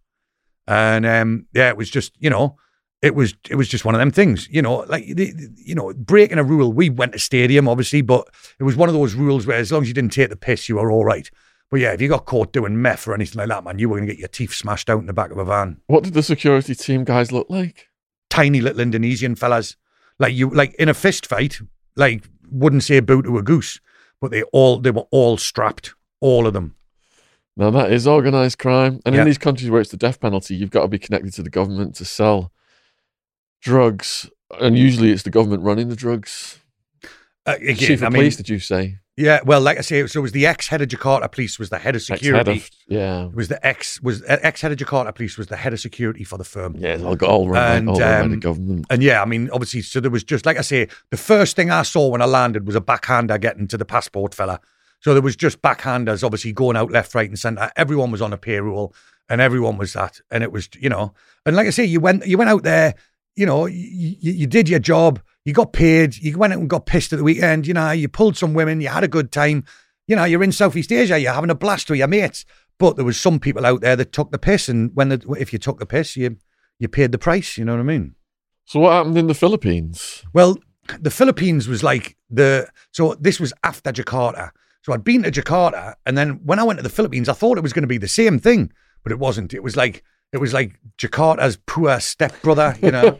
And 0.66 1.04
um, 1.06 1.46
yeah, 1.52 1.68
it 1.68 1.76
was 1.76 1.90
just 1.90 2.12
you 2.18 2.30
know, 2.30 2.56
it 3.02 3.14
was 3.14 3.34
it 3.50 3.56
was 3.56 3.68
just 3.68 3.84
one 3.84 3.94
of 3.94 3.98
them 3.98 4.10
things. 4.10 4.48
You 4.50 4.62
know, 4.62 4.78
like 4.88 5.04
the, 5.06 5.32
the- 5.32 5.50
you 5.56 5.74
know, 5.74 5.92
breaking 5.94 6.38
a 6.38 6.44
rule. 6.44 6.72
We 6.72 6.90
went 6.90 7.12
to 7.12 7.18
stadium 7.18 7.68
obviously, 7.68 8.02
but 8.02 8.26
it 8.58 8.64
was 8.64 8.76
one 8.76 8.88
of 8.88 8.94
those 8.94 9.14
rules 9.14 9.46
where 9.46 9.58
as 9.58 9.70
long 9.72 9.82
as 9.82 9.88
you 9.88 9.94
didn't 9.94 10.12
take 10.12 10.30
the 10.30 10.36
piss, 10.36 10.68
you 10.68 10.76
were 10.76 10.90
all 10.90 11.04
right. 11.04 11.30
But 11.70 11.80
yeah, 11.80 11.92
if 11.92 12.00
you 12.00 12.08
got 12.08 12.26
caught 12.26 12.52
doing 12.52 12.80
meth 12.80 13.08
or 13.08 13.14
anything 13.14 13.38
like 13.38 13.48
that, 13.48 13.64
man, 13.64 13.78
you 13.78 13.88
were 13.88 13.96
gonna 13.98 14.10
get 14.10 14.18
your 14.18 14.28
teeth 14.28 14.52
smashed 14.54 14.88
out 14.88 15.00
in 15.00 15.06
the 15.06 15.12
back 15.12 15.30
of 15.30 15.38
a 15.38 15.44
van. 15.44 15.80
What 15.86 16.04
did 16.04 16.14
the 16.14 16.22
security 16.22 16.74
team 16.74 17.04
guys 17.04 17.32
look 17.32 17.48
like? 17.50 17.88
Tiny 18.30 18.60
little 18.60 18.80
Indonesian 18.80 19.34
fellas, 19.34 19.76
like 20.18 20.34
you, 20.34 20.50
like 20.50 20.74
in 20.74 20.88
a 20.88 20.94
fist 20.94 21.26
fight, 21.26 21.60
like 21.96 22.24
wouldn't 22.50 22.84
say 22.84 23.00
boo 23.00 23.22
to 23.22 23.38
a 23.38 23.42
goose, 23.42 23.80
but 24.20 24.30
they 24.30 24.42
all 24.44 24.78
they 24.78 24.90
were 24.90 25.06
all 25.10 25.36
strapped, 25.36 25.94
all 26.20 26.46
of 26.46 26.52
them. 26.52 26.74
Now 27.56 27.70
that 27.70 27.92
is 27.92 28.06
organised 28.08 28.58
crime, 28.58 29.00
and 29.06 29.14
Yeah. 29.14 29.20
in 29.22 29.26
these 29.26 29.38
countries 29.38 29.70
where 29.70 29.80
it's 29.80 29.90
the 29.90 29.96
death 29.96 30.20
penalty, 30.20 30.54
you've 30.56 30.70
got 30.70 30.82
to 30.82 30.88
be 30.88 30.98
connected 30.98 31.32
to 31.34 31.42
the 31.42 31.50
government 31.50 31.94
to 31.96 32.04
sell 32.04 32.50
drugs, 33.62 34.28
and 34.60 34.76
usually 34.78 35.10
it's 35.10 35.22
the 35.22 35.30
government 35.30 35.62
running 35.62 35.88
the 35.88 35.96
drugs. 35.96 36.58
Uh, 37.46 37.54
again, 37.60 37.76
Chief 37.76 38.00
of 38.00 38.04
I 38.04 38.08
mean, 38.08 38.20
police, 38.22 38.36
did 38.36 38.48
you 38.48 38.58
say? 38.58 38.98
yeah. 39.16 39.40
Well, 39.44 39.60
like 39.60 39.76
I 39.78 39.82
say, 39.82 40.06
so 40.06 40.18
it 40.18 40.22
was 40.22 40.32
the 40.32 40.46
ex 40.46 40.66
head 40.68 40.80
of 40.82 40.88
Jakarta 40.88 41.30
police 41.30 41.58
was 41.58 41.68
the 41.70 41.78
head 41.78 41.94
of 41.94 42.00
Ex-head 42.00 42.18
security. 42.18 42.52
of- 42.52 42.70
yeah, 42.88 43.26
It 43.26 43.34
was 43.34 43.48
the 43.48 43.64
ex 43.66 44.00
was 44.02 44.22
ex 44.26 44.60
head 44.62 44.72
of 44.72 44.78
Jakarta 44.78 45.14
police 45.14 45.36
was 45.38 45.46
the 45.48 45.56
head 45.56 45.72
of 45.74 45.78
security 45.80 46.24
for 46.24 46.38
the 46.38 46.44
firm. 46.44 46.74
yeah, 46.78 46.96
all 47.04 47.14
got 47.16 47.28
all 47.28 47.48
run, 47.48 47.76
And, 47.76 47.88
all 47.90 48.00
run 48.00 48.22
by 48.22 48.28
the 48.28 48.34
um, 48.34 48.40
government. 48.40 48.86
And 48.90 49.02
yeah, 49.02 49.20
I 49.22 49.26
mean, 49.26 49.50
obviously, 49.52 49.82
so 49.82 50.00
there 50.00 50.10
was 50.10 50.24
just 50.24 50.46
like 50.46 50.56
I 50.58 50.62
say, 50.62 50.88
the 51.10 51.16
first 51.18 51.54
thing 51.54 51.70
I 51.70 51.82
saw 51.82 52.08
when 52.08 52.22
I 52.22 52.24
landed 52.26 52.66
was 52.66 52.74
a 52.74 52.80
backhander 52.80 53.38
getting 53.38 53.68
to 53.68 53.76
the 53.76 53.84
passport 53.84 54.34
fella. 54.34 54.60
So 55.04 55.12
there 55.12 55.22
was 55.22 55.36
just 55.36 55.60
backhanders, 55.60 56.24
obviously 56.24 56.54
going 56.54 56.78
out 56.78 56.90
left, 56.90 57.14
right, 57.14 57.28
and 57.28 57.38
centre. 57.38 57.70
Everyone 57.76 58.10
was 58.10 58.22
on 58.22 58.32
a 58.32 58.38
payroll, 58.38 58.94
and 59.28 59.38
everyone 59.38 59.76
was 59.76 59.92
that, 59.92 60.22
and 60.30 60.42
it 60.42 60.50
was 60.50 60.70
you 60.80 60.88
know, 60.88 61.12
and 61.44 61.54
like 61.54 61.66
I 61.66 61.70
say, 61.70 61.84
you 61.84 62.00
went 62.00 62.26
you 62.26 62.38
went 62.38 62.48
out 62.48 62.62
there, 62.62 62.94
you 63.36 63.44
know, 63.44 63.66
you, 63.66 64.16
you 64.18 64.46
did 64.46 64.66
your 64.66 64.78
job, 64.78 65.20
you 65.44 65.52
got 65.52 65.74
paid, 65.74 66.16
you 66.16 66.38
went 66.38 66.54
out 66.54 66.58
and 66.58 66.70
got 66.70 66.86
pissed 66.86 67.12
at 67.12 67.18
the 67.18 67.22
weekend, 67.22 67.66
you 67.66 67.74
know, 67.74 67.90
you 67.90 68.08
pulled 68.08 68.38
some 68.38 68.54
women, 68.54 68.80
you 68.80 68.88
had 68.88 69.04
a 69.04 69.08
good 69.08 69.30
time, 69.30 69.66
you 70.06 70.16
know, 70.16 70.24
you're 70.24 70.42
in 70.42 70.52
Southeast 70.52 70.90
Asia, 70.90 71.18
you're 71.18 71.34
having 71.34 71.50
a 71.50 71.54
blast 71.54 71.90
with 71.90 71.98
your 71.98 72.08
mates. 72.08 72.46
But 72.78 72.96
there 72.96 73.04
was 73.04 73.20
some 73.20 73.38
people 73.38 73.66
out 73.66 73.82
there 73.82 73.96
that 73.96 74.10
took 74.10 74.30
the 74.30 74.38
piss, 74.38 74.70
and 74.70 74.90
when 74.94 75.10
the, 75.10 75.36
if 75.38 75.52
you 75.52 75.58
took 75.58 75.80
the 75.80 75.86
piss, 75.86 76.16
you 76.16 76.38
you 76.78 76.88
paid 76.88 77.12
the 77.12 77.18
price. 77.18 77.58
You 77.58 77.66
know 77.66 77.74
what 77.74 77.80
I 77.80 77.84
mean? 77.84 78.14
So 78.64 78.80
what 78.80 78.92
happened 78.92 79.18
in 79.18 79.26
the 79.26 79.34
Philippines? 79.34 80.24
Well, 80.32 80.56
the 80.98 81.10
Philippines 81.10 81.68
was 81.68 81.82
like 81.82 82.16
the 82.30 82.68
so 82.90 83.16
this 83.20 83.38
was 83.38 83.52
after 83.62 83.92
Jakarta. 83.92 84.52
So 84.84 84.92
I'd 84.92 85.02
been 85.02 85.22
to 85.22 85.30
Jakarta, 85.30 85.94
and 86.04 86.16
then 86.16 86.40
when 86.44 86.58
I 86.58 86.62
went 86.62 86.78
to 86.78 86.82
the 86.82 86.90
Philippines, 86.90 87.30
I 87.30 87.32
thought 87.32 87.56
it 87.56 87.62
was 87.62 87.72
going 87.72 87.84
to 87.84 87.88
be 87.88 87.96
the 87.96 88.06
same 88.06 88.38
thing, 88.38 88.70
but 89.02 89.12
it 89.12 89.18
wasn't. 89.18 89.54
It 89.54 89.62
was 89.62 89.76
like 89.76 90.04
it 90.30 90.38
was 90.38 90.52
like 90.52 90.78
Jakarta's 90.98 91.56
poor 91.64 91.98
stepbrother, 92.00 92.76
you 92.82 92.90
know. 92.90 93.18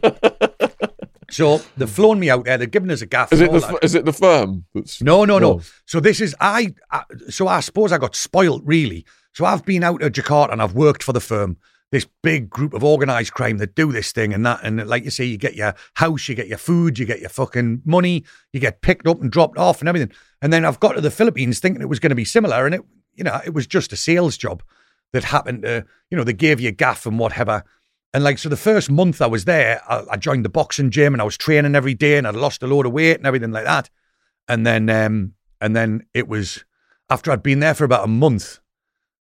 so 1.31 1.61
they've 1.75 1.89
flown 1.89 2.19
me 2.19 2.29
out 2.29 2.45
there. 2.45 2.59
They've 2.59 2.69
given 2.69 2.91
us 2.91 3.01
a 3.01 3.07
gaff. 3.07 3.33
Is 3.33 3.41
it 3.41 3.51
the 3.51 3.79
is 3.81 3.95
it 3.95 4.05
the 4.05 4.13
firm? 4.13 4.65
That's, 4.75 5.01
No, 5.01 5.25
no, 5.25 5.39
no. 5.39 5.61
So 5.87 5.99
this 5.99 6.21
is 6.21 6.35
I, 6.39 6.75
I. 6.91 7.01
So 7.29 7.47
I 7.47 7.61
suppose 7.61 7.91
I 7.91 7.97
got 7.97 8.15
spoilt 8.15 8.61
really. 8.63 9.03
So 9.33 9.43
I've 9.43 9.65
been 9.65 9.83
out 9.83 10.03
of 10.03 10.11
Jakarta 10.11 10.53
and 10.53 10.61
I've 10.61 10.75
worked 10.75 11.01
for 11.01 11.13
the 11.13 11.19
firm. 11.19 11.57
This 11.91 12.07
big 12.23 12.49
group 12.49 12.73
of 12.73 12.83
organised 12.83 13.33
crime 13.33 13.57
that 13.59 13.75
do 13.75 13.91
this 13.91 14.11
thing 14.11 14.33
and 14.33 14.45
that, 14.45 14.59
and 14.63 14.85
like 14.87 15.03
you 15.03 15.11
say, 15.11 15.23
you 15.23 15.37
get 15.37 15.55
your 15.55 15.75
house, 15.93 16.27
you 16.27 16.35
get 16.35 16.47
your 16.47 16.57
food, 16.57 16.99
you 16.99 17.05
get 17.05 17.19
your 17.19 17.29
fucking 17.29 17.83
money, 17.85 18.25
you 18.51 18.59
get 18.59 18.81
picked 18.81 19.07
up 19.07 19.21
and 19.21 19.31
dropped 19.31 19.57
off 19.57 19.79
and 19.79 19.87
everything. 19.87 20.11
And 20.41 20.51
then 20.51 20.65
I've 20.65 20.79
got 20.79 20.93
to 20.93 21.01
the 21.01 21.11
Philippines 21.11 21.59
thinking 21.59 21.81
it 21.81 21.89
was 21.89 21.99
going 21.99 22.09
to 22.09 22.15
be 22.15 22.25
similar, 22.25 22.65
and 22.65 22.75
it, 22.75 22.81
you 23.13 23.23
know, 23.23 23.39
it 23.45 23.53
was 23.53 23.67
just 23.67 23.93
a 23.93 23.97
sales 23.97 24.37
job 24.37 24.63
that 25.13 25.25
happened 25.25 25.61
to, 25.61 25.85
you 26.09 26.17
know, 26.17 26.23
they 26.23 26.33
gave 26.33 26.59
you 26.59 26.71
gaff 26.71 27.05
and 27.05 27.17
whatever. 27.17 27.63
And 28.13 28.23
like, 28.23 28.37
so 28.37 28.49
the 28.49 28.57
first 28.57 28.89
month 28.89 29.21
I 29.21 29.27
was 29.27 29.45
there, 29.45 29.81
I, 29.87 30.03
I 30.11 30.17
joined 30.17 30.45
the 30.45 30.49
boxing 30.49 30.89
gym 30.89 31.13
and 31.13 31.21
I 31.21 31.25
was 31.25 31.37
training 31.37 31.75
every 31.75 31.93
day 31.93 32.17
and 32.17 32.27
I'd 32.27 32.35
lost 32.35 32.63
a 32.63 32.67
load 32.67 32.85
of 32.85 32.93
weight 32.93 33.17
and 33.17 33.25
everything 33.25 33.51
like 33.51 33.65
that. 33.65 33.89
And 34.47 34.65
then, 34.65 34.89
um, 34.89 35.33
and 35.61 35.75
then 35.75 36.05
it 36.13 36.27
was 36.27 36.65
after 37.09 37.31
I'd 37.31 37.43
been 37.43 37.59
there 37.59 37.73
for 37.73 37.83
about 37.83 38.03
a 38.03 38.07
month, 38.07 38.59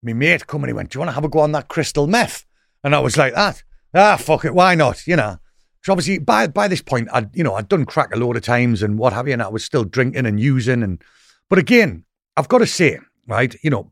my 0.03 0.13
mate 0.13 0.47
come 0.47 0.63
and 0.63 0.69
he 0.69 0.73
went, 0.73 0.91
Do 0.91 0.97
you 0.97 0.99
want 1.01 1.09
to 1.09 1.15
have 1.15 1.25
a 1.25 1.29
go 1.29 1.39
on 1.39 1.51
that 1.53 1.67
crystal 1.67 2.07
meth? 2.07 2.45
And 2.83 2.95
I 2.95 2.99
was 2.99 3.17
like, 3.17 3.33
that, 3.33 3.63
ah, 3.93 4.17
fuck 4.17 4.45
it, 4.45 4.53
why 4.53 4.75
not? 4.75 5.05
You 5.07 5.15
know. 5.15 5.37
So 5.83 5.93
obviously 5.93 6.19
by 6.19 6.47
by 6.47 6.67
this 6.67 6.81
point, 6.81 7.07
I'd 7.13 7.35
you 7.35 7.43
know, 7.43 7.55
I'd 7.55 7.69
done 7.69 7.85
crack 7.85 8.13
a 8.13 8.17
load 8.17 8.35
of 8.35 8.43
times 8.43 8.83
and 8.83 8.97
what 8.97 9.13
have 9.13 9.27
you, 9.27 9.33
and 9.33 9.41
I 9.41 9.47
was 9.47 9.63
still 9.63 9.83
drinking 9.83 10.25
and 10.25 10.39
using 10.39 10.83
and 10.83 11.01
but 11.49 11.59
again, 11.59 12.03
I've 12.35 12.49
got 12.49 12.57
to 12.59 12.67
say, 12.67 12.99
right, 13.25 13.55
you 13.63 13.69
know, 13.69 13.91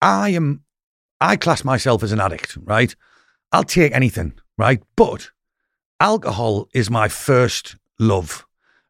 I 0.00 0.30
am 0.30 0.64
I 1.20 1.36
class 1.36 1.64
myself 1.64 2.02
as 2.02 2.12
an 2.12 2.20
addict, 2.20 2.58
right? 2.64 2.94
I'll 3.52 3.64
take 3.64 3.92
anything, 3.92 4.34
right? 4.58 4.82
But 4.96 5.30
alcohol 6.00 6.68
is 6.74 6.90
my 6.90 7.08
first 7.08 7.76
love. 7.98 8.44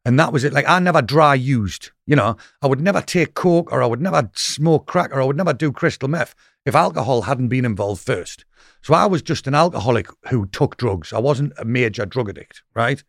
And 0.05 0.19
that 0.19 0.33
was 0.33 0.43
it. 0.43 0.51
Like 0.53 0.67
I 0.67 0.79
never 0.79 1.01
dry 1.01 1.33
used, 1.33 1.91
you 2.05 2.15
know, 2.15 2.35
I 2.61 2.67
would 2.67 2.81
never 2.81 3.01
take 3.01 3.35
coke 3.35 3.71
or 3.71 3.81
I 3.81 3.85
would 3.85 4.01
never 4.01 4.29
smoke 4.35 4.85
crack 4.85 5.11
or 5.13 5.21
I 5.21 5.25
would 5.25 5.37
never 5.37 5.53
do 5.53 5.71
crystal 5.71 6.09
meth 6.09 6.35
if 6.65 6.75
alcohol 6.75 7.21
hadn't 7.21 7.47
been 7.47 7.65
involved 7.65 8.05
first. 8.05 8.45
So 8.81 8.93
I 8.93 9.05
was 9.05 9.21
just 9.21 9.47
an 9.47 9.55
alcoholic 9.55 10.07
who 10.29 10.45
took 10.47 10.75
drugs. 10.75 11.13
I 11.13 11.19
wasn't 11.19 11.53
a 11.57 11.63
major 11.63 12.05
drug 12.05 12.29
addict, 12.29 12.63
right? 12.75 13.01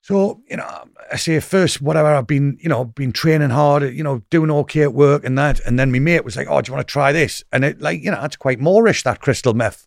So, 0.00 0.40
you 0.48 0.56
know, 0.56 0.84
I 1.12 1.16
say 1.16 1.38
first, 1.38 1.80
whatever, 1.80 2.08
I've 2.08 2.26
been, 2.26 2.58
you 2.60 2.68
know, 2.68 2.86
been 2.86 3.12
training 3.12 3.50
hard, 3.50 3.94
you 3.94 4.02
know, 4.02 4.22
doing 4.30 4.50
okay 4.50 4.82
at 4.82 4.94
work 4.94 5.24
and 5.24 5.38
that. 5.38 5.60
And 5.60 5.78
then 5.78 5.92
my 5.92 6.00
mate 6.00 6.24
was 6.24 6.36
like, 6.36 6.48
oh, 6.50 6.60
do 6.60 6.70
you 6.70 6.74
want 6.74 6.86
to 6.86 6.92
try 6.92 7.12
this? 7.12 7.44
And 7.52 7.64
it, 7.64 7.80
like, 7.80 8.02
you 8.02 8.10
know, 8.10 8.24
it's 8.24 8.36
quite 8.36 8.58
moreish, 8.58 9.04
that 9.04 9.20
crystal 9.20 9.54
meth. 9.54 9.86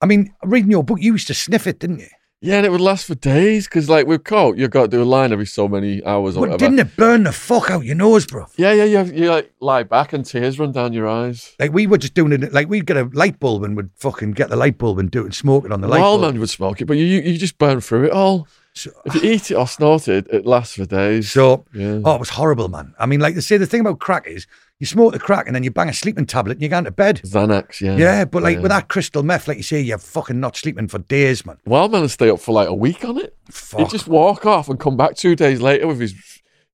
I 0.00 0.06
mean, 0.06 0.34
reading 0.42 0.72
your 0.72 0.82
book, 0.82 0.98
you 1.00 1.12
used 1.12 1.28
to 1.28 1.34
sniff 1.34 1.66
it, 1.66 1.78
didn't 1.78 2.00
you? 2.00 2.08
Yeah, 2.40 2.56
and 2.56 2.66
it 2.66 2.70
would 2.70 2.80
last 2.80 3.06
for 3.06 3.14
days 3.14 3.66
because, 3.66 3.88
like, 3.88 4.06
with 4.06 4.24
coke, 4.24 4.56
you've 4.58 4.70
got 4.70 4.82
to 4.82 4.88
do 4.88 5.02
a 5.02 5.04
line 5.04 5.32
every 5.32 5.46
so 5.46 5.66
many 5.68 6.04
hours 6.04 6.36
or 6.36 6.40
But 6.40 6.50
whatever. 6.50 6.58
didn't 6.58 6.78
it 6.86 6.96
burn 6.96 7.22
the 7.24 7.32
fuck 7.32 7.70
out 7.70 7.84
your 7.84 7.94
nose, 7.96 8.26
bro? 8.26 8.46
Yeah, 8.56 8.72
yeah, 8.72 8.84
you, 8.84 9.12
you 9.12 9.30
like 9.30 9.52
lie 9.60 9.82
back 9.84 10.12
and 10.12 10.24
tears 10.24 10.58
run 10.58 10.72
down 10.72 10.92
your 10.92 11.08
eyes. 11.08 11.54
Like 11.58 11.72
we 11.72 11.86
were 11.86 11.98
just 11.98 12.14
doing 12.14 12.32
it, 12.32 12.52
like 12.52 12.68
we'd 12.68 12.86
get 12.86 12.96
a 12.98 13.04
light 13.14 13.40
bulb 13.40 13.64
and 13.64 13.74
would 13.76 13.90
fucking 13.96 14.32
get 14.32 14.50
the 14.50 14.56
light 14.56 14.76
bulb 14.78 14.98
and 14.98 15.10
do 15.10 15.22
it 15.22 15.24
and 15.26 15.34
smoke 15.34 15.64
it 15.64 15.72
on 15.72 15.80
the 15.80 15.88
light 15.88 16.00
Wild 16.00 16.20
bulb. 16.20 16.32
man 16.34 16.40
would 16.40 16.50
smoke 16.50 16.80
it, 16.80 16.84
but 16.84 16.96
you, 16.98 17.04
you 17.06 17.20
you 17.22 17.38
just 17.38 17.56
burn 17.58 17.80
through 17.80 18.04
it 18.06 18.12
all. 18.12 18.46
So, 18.76 18.90
If 19.06 19.14
you 19.14 19.30
eat 19.30 19.50
it 19.50 19.54
or 19.54 19.66
snort 19.66 20.06
it, 20.06 20.26
it 20.30 20.44
lasts 20.44 20.76
for 20.76 20.84
days. 20.84 21.30
so 21.32 21.64
yeah. 21.72 22.00
oh, 22.04 22.14
it 22.16 22.20
was 22.20 22.28
horrible, 22.30 22.68
man. 22.68 22.94
I 22.98 23.06
mean, 23.06 23.20
like 23.20 23.34
they 23.34 23.40
say, 23.40 23.56
the 23.56 23.64
thing 23.66 23.80
about 23.80 24.00
crack 24.00 24.26
is 24.26 24.46
you 24.78 24.86
smoke 24.86 25.14
the 25.14 25.18
crack 25.18 25.46
and 25.46 25.56
then 25.56 25.62
you 25.62 25.70
bang 25.70 25.88
a 25.88 25.94
sleeping 25.94 26.26
tablet 26.26 26.52
and 26.54 26.62
you 26.62 26.68
go 26.68 26.76
into 26.76 26.90
bed. 26.90 27.22
Xanax, 27.24 27.80
yeah. 27.80 27.96
Yeah, 27.96 28.24
but 28.26 28.42
like 28.42 28.56
Yeah. 28.56 28.62
with 28.62 28.70
that 28.72 28.88
crystal 28.88 29.22
meth, 29.22 29.48
like 29.48 29.56
you 29.56 29.62
say, 29.62 29.80
you're 29.80 29.96
fucking 29.96 30.38
not 30.38 30.56
sleeping 30.58 30.88
for 30.88 30.98
days, 30.98 31.46
man. 31.46 31.56
Wild 31.64 31.90
man 31.92 32.02
would 32.02 32.10
stay 32.10 32.28
up 32.28 32.38
for 32.40 32.52
like 32.52 32.68
a 32.68 32.74
week 32.74 33.02
on 33.02 33.16
it. 33.16 33.34
Fuck. 33.50 33.80
He'd 33.80 33.88
just 33.90 34.08
walk 34.08 34.44
off 34.44 34.68
and 34.68 34.78
come 34.78 34.98
back 34.98 35.16
two 35.16 35.34
days 35.34 35.62
later 35.62 35.86
with 35.86 35.98
his 36.00 36.14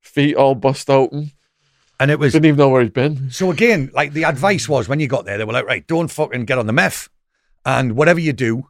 feet 0.00 0.34
all 0.34 0.56
bust 0.56 0.90
open. 0.90 1.30
and 2.00 2.10
it 2.10 2.18
was 2.18 2.32
Didn't 2.32 2.46
even 2.46 2.58
know 2.58 2.68
where 2.70 2.82
he'd 2.82 2.92
been. 2.92 3.30
So 3.30 3.52
again, 3.52 3.92
like 3.94 4.12
the 4.12 4.24
advice 4.24 4.68
was 4.68 4.88
when 4.88 4.98
you 4.98 5.06
got 5.06 5.24
there, 5.24 5.38
they 5.38 5.44
were 5.44 5.52
like, 5.52 5.66
right, 5.66 5.86
don't 5.86 6.08
fucking 6.10 6.46
get 6.46 6.58
on 6.58 6.66
the 6.66 6.72
meth, 6.72 7.08
and 7.64 7.92
whatever 7.94 8.18
you 8.18 8.32
do, 8.32 8.66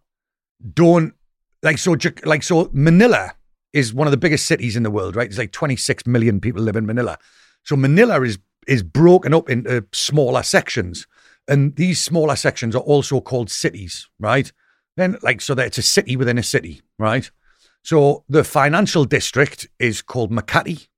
don't 0.74 1.14
like 1.62 1.78
so 1.78 1.96
like 2.24 2.42
so. 2.42 2.70
Manila 2.72 3.34
is 3.72 3.94
one 3.94 4.06
of 4.06 4.10
the 4.10 4.16
biggest 4.16 4.46
cities 4.46 4.76
in 4.76 4.82
the 4.82 4.90
world, 4.90 5.16
right? 5.16 5.28
There's 5.28 5.38
like 5.38 5.52
26 5.52 6.06
million 6.06 6.40
people 6.40 6.62
live 6.62 6.76
in 6.76 6.86
Manila. 6.86 7.18
So 7.62 7.76
Manila 7.76 8.22
is 8.22 8.38
is 8.66 8.82
broken 8.82 9.34
up 9.34 9.50
into 9.50 9.84
smaller 9.92 10.42
sections, 10.42 11.06
and 11.48 11.74
these 11.76 12.00
smaller 12.00 12.36
sections 12.36 12.76
are 12.76 12.82
also 12.82 13.20
called 13.20 13.50
cities, 13.50 14.08
right? 14.18 14.52
Then 14.96 15.16
like 15.22 15.40
so 15.40 15.54
that 15.54 15.66
it's 15.66 15.78
a 15.78 15.82
city 15.82 16.16
within 16.16 16.38
a 16.38 16.42
city, 16.42 16.82
right? 16.98 17.30
So 17.82 18.24
the 18.28 18.44
financial 18.44 19.04
district 19.04 19.68
is 19.78 20.02
called 20.02 20.30
Makati, 20.30 20.88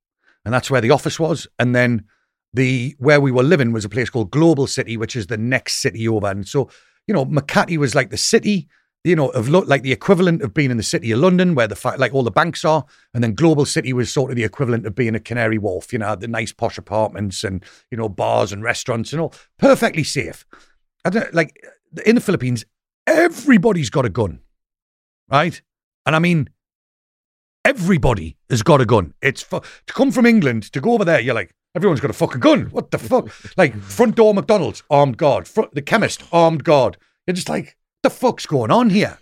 and 0.43 0.53
that's 0.53 0.69
where 0.69 0.81
the 0.81 0.91
office 0.91 1.19
was, 1.19 1.47
and 1.57 1.75
then 1.75 2.05
the 2.53 2.95
where 2.99 3.19
we 3.19 3.31
were 3.31 3.43
living 3.43 3.71
was 3.71 3.85
a 3.85 3.89
place 3.89 4.09
called 4.09 4.31
Global 4.31 4.67
City, 4.67 4.97
which 4.97 5.15
is 5.15 5.27
the 5.27 5.37
next 5.37 5.75
city 5.75 6.07
over. 6.07 6.27
And 6.27 6.47
so, 6.47 6.69
you 7.07 7.13
know, 7.13 7.25
Makati 7.25 7.77
was 7.77 7.95
like 7.95 8.09
the 8.09 8.17
city, 8.17 8.67
you 9.05 9.15
know, 9.15 9.29
of 9.29 9.47
like 9.49 9.83
the 9.83 9.91
equivalent 9.91 10.41
of 10.41 10.53
being 10.53 10.71
in 10.71 10.77
the 10.77 10.83
city 10.83 11.11
of 11.11 11.19
London, 11.19 11.53
where 11.53 11.67
the 11.67 11.95
like 11.97 12.13
all 12.13 12.23
the 12.23 12.31
banks 12.31 12.65
are, 12.65 12.85
and 13.13 13.23
then 13.23 13.35
Global 13.35 13.65
City 13.65 13.93
was 13.93 14.11
sort 14.11 14.31
of 14.31 14.35
the 14.35 14.43
equivalent 14.43 14.85
of 14.85 14.95
being 14.95 15.13
a 15.13 15.19
Canary 15.19 15.59
Wharf. 15.59 15.93
You 15.93 15.99
know, 15.99 16.15
the 16.15 16.27
nice 16.27 16.51
posh 16.51 16.77
apartments 16.77 17.43
and 17.43 17.63
you 17.91 17.97
know 17.97 18.09
bars 18.09 18.51
and 18.51 18.63
restaurants 18.63 19.13
and 19.13 19.21
all, 19.21 19.33
perfectly 19.59 20.03
safe. 20.03 20.45
I 21.05 21.11
don't 21.11 21.33
like 21.33 21.55
in 22.05 22.15
the 22.15 22.21
Philippines, 22.21 22.65
everybody's 23.05 23.91
got 23.91 24.05
a 24.05 24.09
gun, 24.09 24.39
right? 25.29 25.61
And 26.05 26.15
I 26.15 26.19
mean, 26.19 26.49
everybody 27.63 28.37
has 28.49 28.63
got 28.63 28.81
a 28.81 28.85
gun. 28.85 29.13
It's 29.21 29.43
for, 29.43 29.61
to 29.61 29.93
come 29.93 30.11
from 30.11 30.25
England 30.25 30.63
to 30.73 30.81
go 30.81 30.93
over 30.93 31.05
there. 31.05 31.19
You're 31.19 31.35
like, 31.35 31.53
Everyone's 31.75 31.99
got 31.99 32.09
a 32.09 32.13
fucking 32.13 32.39
gun. 32.39 32.67
What 32.71 32.91
the 32.91 32.97
fuck? 32.97 33.29
like 33.57 33.75
front 33.75 34.15
door 34.15 34.33
McDonald's, 34.33 34.81
armed 34.89 35.17
guard. 35.17 35.45
Front, 35.45 35.75
the 35.75 35.81
chemist, 35.81 36.23
armed 36.31 36.63
guard. 36.63 36.97
You're 37.27 37.35
just 37.35 37.49
like, 37.49 37.75
the 38.05 38.09
fuck's 38.11 38.45
going 38.45 38.69
on 38.69 38.91
here? 38.91 39.17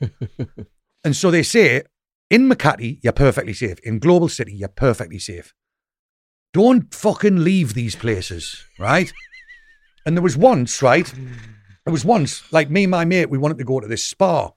and 1.06 1.16
so 1.16 1.32
they 1.32 1.42
say, 1.42 1.84
in 2.30 2.50
Makati, 2.50 3.00
you're 3.02 3.14
perfectly 3.14 3.54
safe. 3.54 3.80
In 3.80 3.98
Global 3.98 4.28
City, 4.28 4.54
you're 4.54 4.68
perfectly 4.68 5.20
safe. 5.20 5.54
Don't 6.54 6.94
fucking 6.94 7.46
leave 7.46 7.74
these 7.74 7.96
places, 7.96 8.62
right? 8.78 9.12
And 10.06 10.18
there 10.18 10.22
was 10.22 10.36
once, 10.36 10.82
right? 10.82 11.12
There 11.86 11.94
was 11.94 12.04
once, 12.04 12.44
like 12.52 12.70
me 12.70 12.84
and 12.84 12.92
my 12.92 13.06
mate, 13.06 13.30
we 13.30 13.38
wanted 13.38 13.58
to 13.60 13.64
go 13.64 13.80
to 13.80 13.88
this 13.88 14.04
spa. 14.04 14.52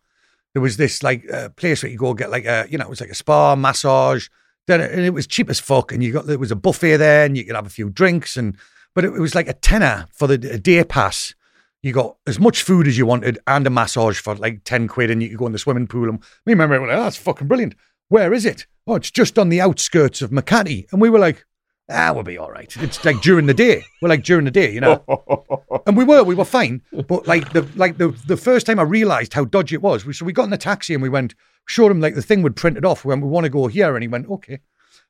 There 0.55 0.63
was 0.63 0.77
this 0.77 1.05
like 1.05 1.31
uh, 1.33 1.51
place 1.51 1.85
where 1.85 1.93
you 1.93 1.99
go 1.99 2.13
get 2.13 2.31
like 2.31 2.47
a, 2.47 2.67
you 2.69 2.79
know, 2.79 2.87
it 2.87 2.91
was 2.91 3.01
like 3.01 3.11
a 3.11 3.15
spa 3.15 3.55
massage. 3.55 4.27
Then 4.67 4.81
and 4.81 5.03
it 5.03 5.15
was 5.15 5.29
cheap 5.29 5.49
as 5.49 5.61
fuck, 5.61 5.93
and 5.93 6.03
you 6.03 6.13
got 6.13 6.27
there 6.27 6.41
was 6.41 6.51
a 6.51 6.57
buffet 6.57 6.97
there, 6.97 7.25
and 7.25 7.37
you 7.37 7.45
could 7.45 7.55
have 7.55 7.67
a 7.67 7.71
few 7.71 7.89
drinks, 7.89 8.37
and 8.37 8.57
but 8.93 9.05
it, 9.05 9.15
it 9.15 9.21
was 9.21 9.37
like 9.37 9.47
a 9.47 9.53
tenner 9.53 10.07
for 10.13 10.27
the 10.27 10.35
a 10.51 10.59
day 10.59 10.83
pass. 10.83 11.37
You 11.83 11.93
got 11.93 12.17
as 12.27 12.41
much 12.41 12.63
food 12.63 12.89
as 12.89 12.99
you 12.99 13.07
wanted 13.07 13.39
and 13.47 13.67
a 13.67 13.71
massage 13.71 14.19
for 14.19 14.35
like 14.35 14.65
ten 14.65 14.89
quid, 14.89 15.11
and 15.11 15.23
you 15.23 15.29
could 15.29 15.39
go 15.39 15.47
in 15.47 15.53
the 15.53 15.59
swimming 15.59 15.87
pool. 15.87 16.09
And 16.09 16.19
me 16.45 16.53
and 16.53 16.59
my 16.59 16.67
mate 16.67 16.79
were 16.81 16.89
like, 16.89 16.97
oh, 16.97 17.05
"That's 17.05 17.17
fucking 17.17 17.49
brilliant." 17.49 17.75
Where 18.09 18.33
is 18.33 18.45
it? 18.45 18.67
Oh, 18.87 18.95
it's 18.95 19.11
just 19.11 19.39
on 19.39 19.49
the 19.49 19.61
outskirts 19.61 20.23
of 20.23 20.31
Makati, 20.31 20.87
and 20.93 21.01
we 21.01 21.11
were 21.11 21.19
like, 21.19 21.45
"Ah, 21.91 22.13
we'll 22.13 22.23
be 22.25 22.39
all 22.39 22.51
right." 22.51 22.75
It's 22.79 23.05
like 23.05 23.21
during 23.21 23.47
the 23.47 23.55
day. 23.55 23.85
We're 24.03 24.09
like 24.09 24.25
during 24.25 24.45
the 24.45 24.51
day, 24.51 24.73
you 24.73 24.81
know. 24.81 25.05
And 25.87 25.97
we 25.97 26.03
were, 26.03 26.25
we 26.25 26.35
were 26.35 26.45
fine. 26.45 26.83
But 27.07 27.29
like 27.29 27.53
the 27.53 27.63
like 27.77 27.99
the 27.99 28.09
the 28.27 28.37
first 28.37 28.67
time 28.67 28.81
I 28.81 28.83
realised 28.83 29.35
how 29.35 29.45
dodgy 29.45 29.77
it 29.77 29.83
was, 29.83 30.05
we, 30.05 30.13
so 30.13 30.25
we 30.25 30.33
got 30.33 30.45
in 30.45 30.51
the 30.51 30.59
taxi 30.59 30.95
and 30.95 31.03
we 31.03 31.09
went, 31.09 31.37
showed 31.67 31.93
him 31.93 32.01
like 32.01 32.17
the 32.17 32.23
thing 32.23 32.43
would 32.43 32.57
print 32.57 32.77
it 32.77 32.85
off. 32.85 33.05
when 33.05 33.21
we 33.21 33.29
want 33.29 33.45
to 33.45 33.51
go 33.51 33.69
here, 33.69 33.95
and 33.95 34.03
he 34.03 34.09
went, 34.09 34.29
okay. 34.29 34.59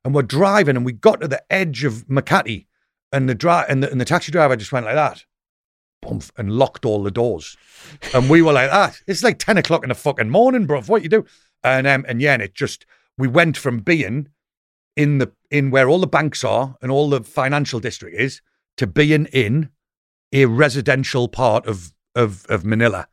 And 0.05 0.15
we're 0.15 0.23
driving, 0.23 0.77
and 0.77 0.85
we 0.85 0.93
got 0.93 1.23
to 1.23 1.28
the 1.28 1.43
edge 1.51 1.85
of 1.85 2.07
Makati, 2.09 2.67
and 3.11 3.27
the 3.28 3.35
dri- 3.35 3.65
and 3.69 3.83
the, 3.83 3.91
and 3.91 3.99
the 3.99 4.05
taxi 4.05 4.31
driver 4.31 4.55
just 4.57 4.73
went 4.73 4.85
like 4.85 4.97
that, 4.97 5.25
And 6.36 6.52
locked 6.52 6.85
all 6.85 7.02
the 7.02 7.10
doors. 7.10 7.57
And 8.15 8.31
we 8.31 8.43
were 8.43 8.52
like, 8.52 8.70
ah, 8.73 8.94
it's 9.07 9.23
like 9.23 9.39
ten 9.39 9.59
o'clock 9.59 9.83
in 9.83 9.89
the 9.89 9.94
fucking 9.94 10.31
morning, 10.31 10.67
bro. 10.67 10.83
What 10.83 11.02
you 11.02 11.09
do? 11.09 11.25
And 11.62 11.86
um, 11.86 12.05
and 12.09 12.20
yeah, 12.20 12.35
and 12.35 12.43
it 12.43 12.55
just 12.55 12.86
we 13.18 13.28
went 13.28 13.57
from 13.57 13.81
being 13.81 14.28
in 14.97 15.18
the 15.18 15.33
in 15.51 15.70
where 15.70 15.89
all 15.89 15.99
the 15.99 16.07
banks 16.07 16.44
are 16.44 16.76
and 16.81 16.91
all 16.91 17.10
the 17.10 17.23
financial 17.23 17.81
district 17.81 18.18
is 18.18 18.41
to 18.76 18.86
being 18.86 19.26
in 19.26 19.70
a 20.33 20.47
residential 20.47 21.28
part 21.28 21.67
of 21.67 21.93
of 22.15 22.47
of 22.47 22.65
Manila, 22.65 23.09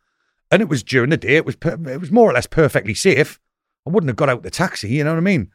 and 0.52 0.62
it 0.62 0.70
was 0.70 0.84
during 0.84 1.10
the 1.10 1.18
day. 1.18 1.36
It 1.36 1.46
was 1.46 1.56
per- 1.56 1.80
it 1.90 2.00
was 2.00 2.12
more 2.12 2.30
or 2.30 2.34
less 2.34 2.48
perfectly 2.48 2.94
safe. 2.94 3.40
I 3.86 3.90
wouldn't 3.90 4.10
have 4.10 4.16
got 4.16 4.30
out 4.30 4.44
the 4.44 4.50
taxi, 4.50 4.90
you 4.90 5.04
know 5.04 5.12
what 5.12 5.18
I 5.18 5.22
mean? 5.22 5.52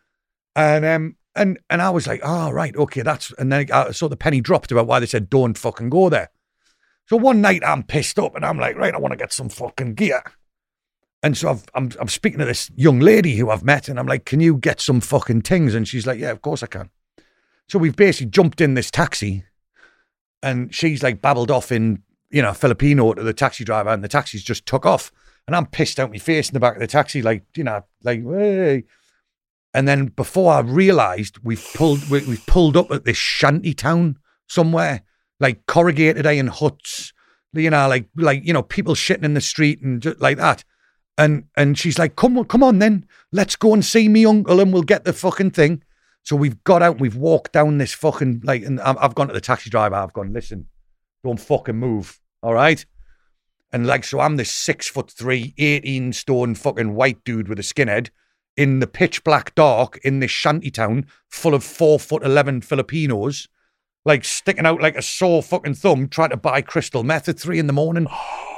And 0.55 0.85
um 0.85 1.17
and 1.35 1.59
and 1.71 1.81
I 1.81 1.91
was 1.91 2.07
like, 2.07 2.21
oh 2.23 2.51
right, 2.51 2.77
okay, 2.77 3.03
that's. 3.03 3.33
And 3.39 3.51
then 3.53 3.67
I 3.73 3.93
saw 3.93 4.09
the 4.09 4.17
penny 4.17 4.41
dropped 4.41 4.73
about 4.73 4.87
why 4.87 5.01
they 5.01 5.07
said 5.07 5.31
don't 5.31 5.57
fucking 5.57 5.91
go 5.91 6.09
there. 6.09 6.31
So 7.09 7.17
one 7.17 7.41
night 7.41 7.63
I'm 7.65 7.83
pissed 7.83 8.19
up 8.19 8.37
and 8.37 8.45
I'm 8.45 8.59
like, 8.59 8.77
right, 8.77 8.95
I 8.95 8.99
want 8.99 9.13
to 9.13 9.17
get 9.17 9.33
some 9.33 9.49
fucking 9.49 9.95
gear. 9.95 10.23
And 11.23 11.37
so 11.37 11.51
I've, 11.51 11.65
I'm 11.75 11.91
I'm 11.99 12.09
speaking 12.09 12.39
to 12.39 12.45
this 12.45 12.71
young 12.77 13.01
lady 13.01 13.37
who 13.37 13.51
I've 13.51 13.65
met, 13.65 13.89
and 13.89 13.99
I'm 13.99 14.07
like, 14.07 14.25
"Can 14.25 14.39
you 14.39 14.57
get 14.57 14.81
some 14.81 15.01
fucking 15.01 15.43
things?" 15.43 15.75
And 15.75 15.89
she's 15.89 16.07
like, 16.07 16.21
"Yeah, 16.21 16.31
of 16.31 16.43
course 16.43 16.63
I 16.63 16.67
can." 16.67 16.91
So 17.69 17.79
we've 17.79 17.97
basically 17.97 18.31
jumped 18.31 18.61
in 18.61 18.75
this 18.75 18.89
taxi, 18.89 19.45
and 20.45 20.73
she's 20.73 21.03
like 21.03 21.21
babbled 21.21 21.51
off 21.51 21.73
in 21.73 22.03
you 22.31 22.41
know 22.41 22.53
Filipino 22.53 23.15
to 23.15 23.23
the 23.25 23.33
taxi 23.33 23.65
driver, 23.65 23.89
and 23.91 24.05
the 24.05 24.09
taxi's 24.09 24.45
just 24.45 24.65
took 24.65 24.87
off, 24.87 25.11
and 25.49 25.57
I'm 25.57 25.67
pissed 25.67 25.99
out 25.99 26.13
my 26.13 26.19
face 26.19 26.51
in 26.51 26.55
the 26.55 26.61
back 26.61 26.75
of 26.75 26.81
the 26.81 26.87
taxi, 26.87 27.21
like 27.21 27.45
you 27.57 27.65
know, 27.65 27.85
like 28.05 28.23
hey. 28.25 28.85
And 29.75 29.89
then 29.89 30.07
before 30.07 30.53
I 30.53 30.61
realised, 30.61 31.39
we've 31.43 31.67
pulled 31.75 32.09
we, 32.09 32.25
we've 32.27 32.47
pulled 32.47 32.77
up 32.77 32.93
at 32.93 33.05
this 33.05 33.17
shanty 33.17 33.75
town 33.75 34.19
somewhere, 34.47 35.03
like 35.41 35.67
corrugated 35.67 36.27
iron 36.27 36.49
huts, 36.49 37.13
you 37.53 37.71
know, 37.71 37.89
like 37.89 38.09
like 38.17 38.45
you 38.45 38.53
know 38.53 38.63
people 38.63 38.95
shitting 38.95 39.25
in 39.25 39.35
the 39.35 39.41
street 39.41 39.81
and 39.83 40.03
just 40.03 40.21
like 40.21 40.37
that. 40.39 40.65
And 41.17 41.45
and 41.57 41.79
she's 41.79 41.99
like, 41.99 42.17
come 42.17 42.39
on, 42.39 42.45
come 42.45 42.63
on, 42.63 42.79
then 42.79 43.07
let's 43.33 43.57
go 43.57 43.75
and 43.75 43.85
see 43.85 44.09
me 44.09 44.25
uncle, 44.25 44.61
and 44.61 44.73
we'll 44.73 44.83
get 44.83 45.05
the 45.05 45.13
fucking 45.13 45.51
thing. 45.51 45.83
So 46.23 46.37
we've 46.37 46.63
got 46.65 46.83
out, 46.83 47.01
we've 47.01 47.17
walked 47.17 47.53
down 47.53 47.79
this 47.79 47.95
fucking 47.95 48.43
like, 48.45 48.63
and 48.63 48.81
I've 48.81 48.99
I've 48.99 49.15
gone 49.15 49.29
to 49.29 49.35
the 49.35 49.41
taxi 49.41 49.71
driver. 49.71 49.97
I've 49.97 50.13
gone, 50.13 50.33
listen, 50.33 50.67
don't 51.25 51.41
fucking 51.41 51.77
move, 51.77 52.21
all 52.43 52.55
right? 52.55 52.85
And 53.73 53.87
like, 53.87 54.05
so 54.05 54.21
I'm 54.21 54.37
this 54.37 54.51
six 54.51 54.89
foot 54.89 55.11
three, 55.11 55.55
18 55.59 56.13
stone 56.13 56.55
fucking 56.55 56.95
white 56.95 57.23
dude 57.25 57.49
with 57.49 57.59
a 57.59 57.63
skinhead 57.63 58.11
in 58.57 58.81
the 58.81 58.87
pitch 58.87 59.23
black 59.23 59.55
dark 59.55 59.99
in 60.03 60.21
this 60.21 60.31
shanty 60.31 60.71
town 60.71 61.07
full 61.29 61.55
of 61.55 61.63
four 61.63 61.99
foot 61.99 62.25
11 62.25 62.63
Filipinos, 62.63 63.49
like 64.05 64.25
sticking 64.25 64.67
out 64.67 64.81
like 64.81 64.97
a 64.97 65.03
sore 65.03 65.43
fucking 65.43 65.75
thumb, 65.75 66.09
trying 66.09 66.31
to 66.31 66.37
buy 66.37 66.63
crystal 66.63 67.05
meth 67.05 67.29
at 67.29 67.39
three 67.39 67.59
in 67.59 67.67
the 67.67 67.73
morning. 67.73 68.07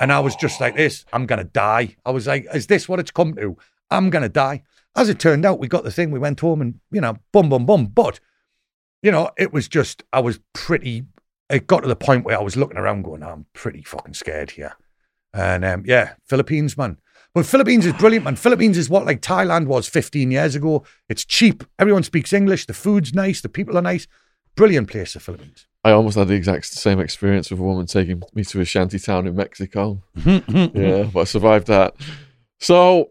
And 0.01 0.13
I 0.13 0.21
was 0.21 0.37
just 0.37 0.61
like 0.61 0.77
this, 0.77 1.05
I'm 1.13 1.27
going 1.27 1.39
to 1.39 1.45
die. 1.45 1.97
I 2.05 2.11
was 2.11 2.27
like, 2.27 2.47
is 2.55 2.67
this 2.67 2.89
what 2.89 3.01
it's 3.01 3.11
come 3.11 3.35
to? 3.35 3.57
I'm 3.91 4.11
going 4.11 4.23
to 4.23 4.29
die. 4.29 4.63
As 4.97 5.09
it 5.09 5.19
turned 5.19 5.45
out, 5.45 5.59
we 5.59 5.69
got 5.69 5.85
the 5.85 5.91
thing, 5.91 6.11
we 6.11 6.19
went 6.19 6.41
home 6.41 6.61
and, 6.61 6.81
you 6.91 7.01
know, 7.01 7.17
bum, 7.33 7.49
bum, 7.49 7.67
bum. 7.67 7.87
But, 7.87 8.21
you 9.03 9.11
know, 9.11 9.31
it 9.39 9.53
was 9.53 9.69
just, 9.69 10.03
I 10.13 10.21
was 10.21 10.41
pretty, 10.53 11.05
it 11.49 11.67
got 11.67 11.81
to 11.81 11.89
the 11.89 11.97
point 11.97 12.25
where 12.25 12.39
I 12.39 12.43
was 12.43 12.57
looking 12.57 12.79
around 12.79 13.03
going, 13.03 13.23
I'm 13.23 13.47
pretty 13.53 13.83
fucking 13.83 14.15
scared 14.15 14.53
here. 14.53 14.77
And 15.33 15.65
um, 15.65 15.85
yeah, 15.87 16.15
Philippines, 16.27 16.77
man. 16.77 16.99
But 17.35 17.47
Philippines 17.47 17.87
is 17.87 17.93
brilliant, 17.93 18.25
man. 18.25 18.35
Philippines 18.37 18.77
is 18.77 18.91
what 18.91 19.07
like 19.07 19.21
Thailand 19.21 19.67
was 19.67 19.89
15 19.89 20.33
years 20.33 20.57
ago. 20.57 20.83
It's 21.09 21.25
cheap. 21.25 21.63
Everyone 21.79 22.03
speaks 22.03 22.33
English. 22.33 22.67
The 22.67 22.75
food's 22.75 23.15
nice. 23.15 23.41
The 23.41 23.49
people 23.49 23.79
are 23.79 23.83
nice. 23.83 24.09
Brilliant 24.61 24.91
place, 24.91 25.15
the 25.15 25.21
Philippines. 25.21 25.67
I 25.85 25.93
almost 25.93 26.19
had 26.19 26.29
the 26.29 26.35
exact 26.35 26.67
same 26.67 27.01
experience 27.01 27.51
with 27.51 27.61
a 27.61 27.63
woman 27.63 27.87
taking 27.87 28.23
me 28.35 28.45
to 28.45 28.61
a 28.61 28.65
shanty 28.67 28.99
town 28.99 29.27
in 29.27 29.35
Mexico. 29.35 30.03
yeah, 30.27 31.05
but 31.05 31.21
I 31.21 31.25
survived 31.25 31.69
that. 31.69 31.95
So 32.59 33.11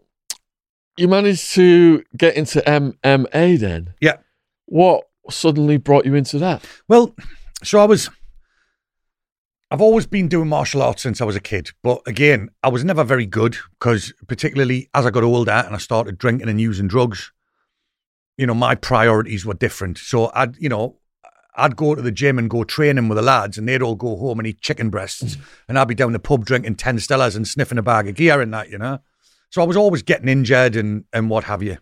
you 0.96 1.08
managed 1.08 1.52
to 1.54 2.04
get 2.16 2.36
into 2.36 2.60
MMA 2.60 3.58
then? 3.58 3.94
Yeah. 4.00 4.18
What 4.66 5.08
suddenly 5.28 5.76
brought 5.76 6.06
you 6.06 6.14
into 6.14 6.38
that? 6.38 6.64
Well, 6.86 7.16
so 7.64 7.80
I 7.80 7.84
was. 7.84 8.08
I've 9.72 9.80
always 9.80 10.06
been 10.06 10.28
doing 10.28 10.48
martial 10.48 10.82
arts 10.82 11.02
since 11.02 11.20
I 11.20 11.24
was 11.24 11.34
a 11.34 11.40
kid, 11.40 11.70
but 11.82 12.00
again, 12.06 12.50
I 12.62 12.68
was 12.68 12.84
never 12.84 13.02
very 13.02 13.26
good 13.26 13.56
because, 13.80 14.12
particularly 14.28 14.88
as 14.94 15.04
I 15.04 15.10
got 15.10 15.24
older 15.24 15.50
and 15.50 15.74
I 15.74 15.78
started 15.78 16.16
drinking 16.16 16.48
and 16.48 16.60
using 16.60 16.86
drugs, 16.86 17.32
you 18.38 18.46
know, 18.46 18.54
my 18.54 18.76
priorities 18.76 19.44
were 19.44 19.54
different. 19.54 19.98
So 19.98 20.30
I'd, 20.32 20.56
you 20.56 20.68
know, 20.68 20.99
I'd 21.56 21.76
go 21.76 21.94
to 21.94 22.02
the 22.02 22.12
gym 22.12 22.38
and 22.38 22.48
go 22.48 22.64
training 22.64 23.08
with 23.08 23.16
the 23.16 23.22
lads, 23.22 23.58
and 23.58 23.68
they'd 23.68 23.82
all 23.82 23.96
go 23.96 24.16
home 24.16 24.38
and 24.38 24.46
eat 24.46 24.60
chicken 24.60 24.90
breasts, 24.90 25.36
and 25.68 25.78
I'd 25.78 25.88
be 25.88 25.94
down 25.94 26.12
the 26.12 26.18
pub 26.18 26.44
drinking 26.44 26.76
ten 26.76 26.96
Stellas 26.96 27.36
and 27.36 27.46
sniffing 27.46 27.78
a 27.78 27.82
bag 27.82 28.08
of 28.08 28.14
gear 28.14 28.40
and 28.40 28.52
that, 28.54 28.70
you 28.70 28.78
know. 28.78 29.00
So 29.50 29.62
I 29.62 29.66
was 29.66 29.76
always 29.76 30.02
getting 30.02 30.28
injured 30.28 30.76
and 30.76 31.04
and 31.12 31.28
what 31.28 31.44
have 31.44 31.62
you. 31.62 31.78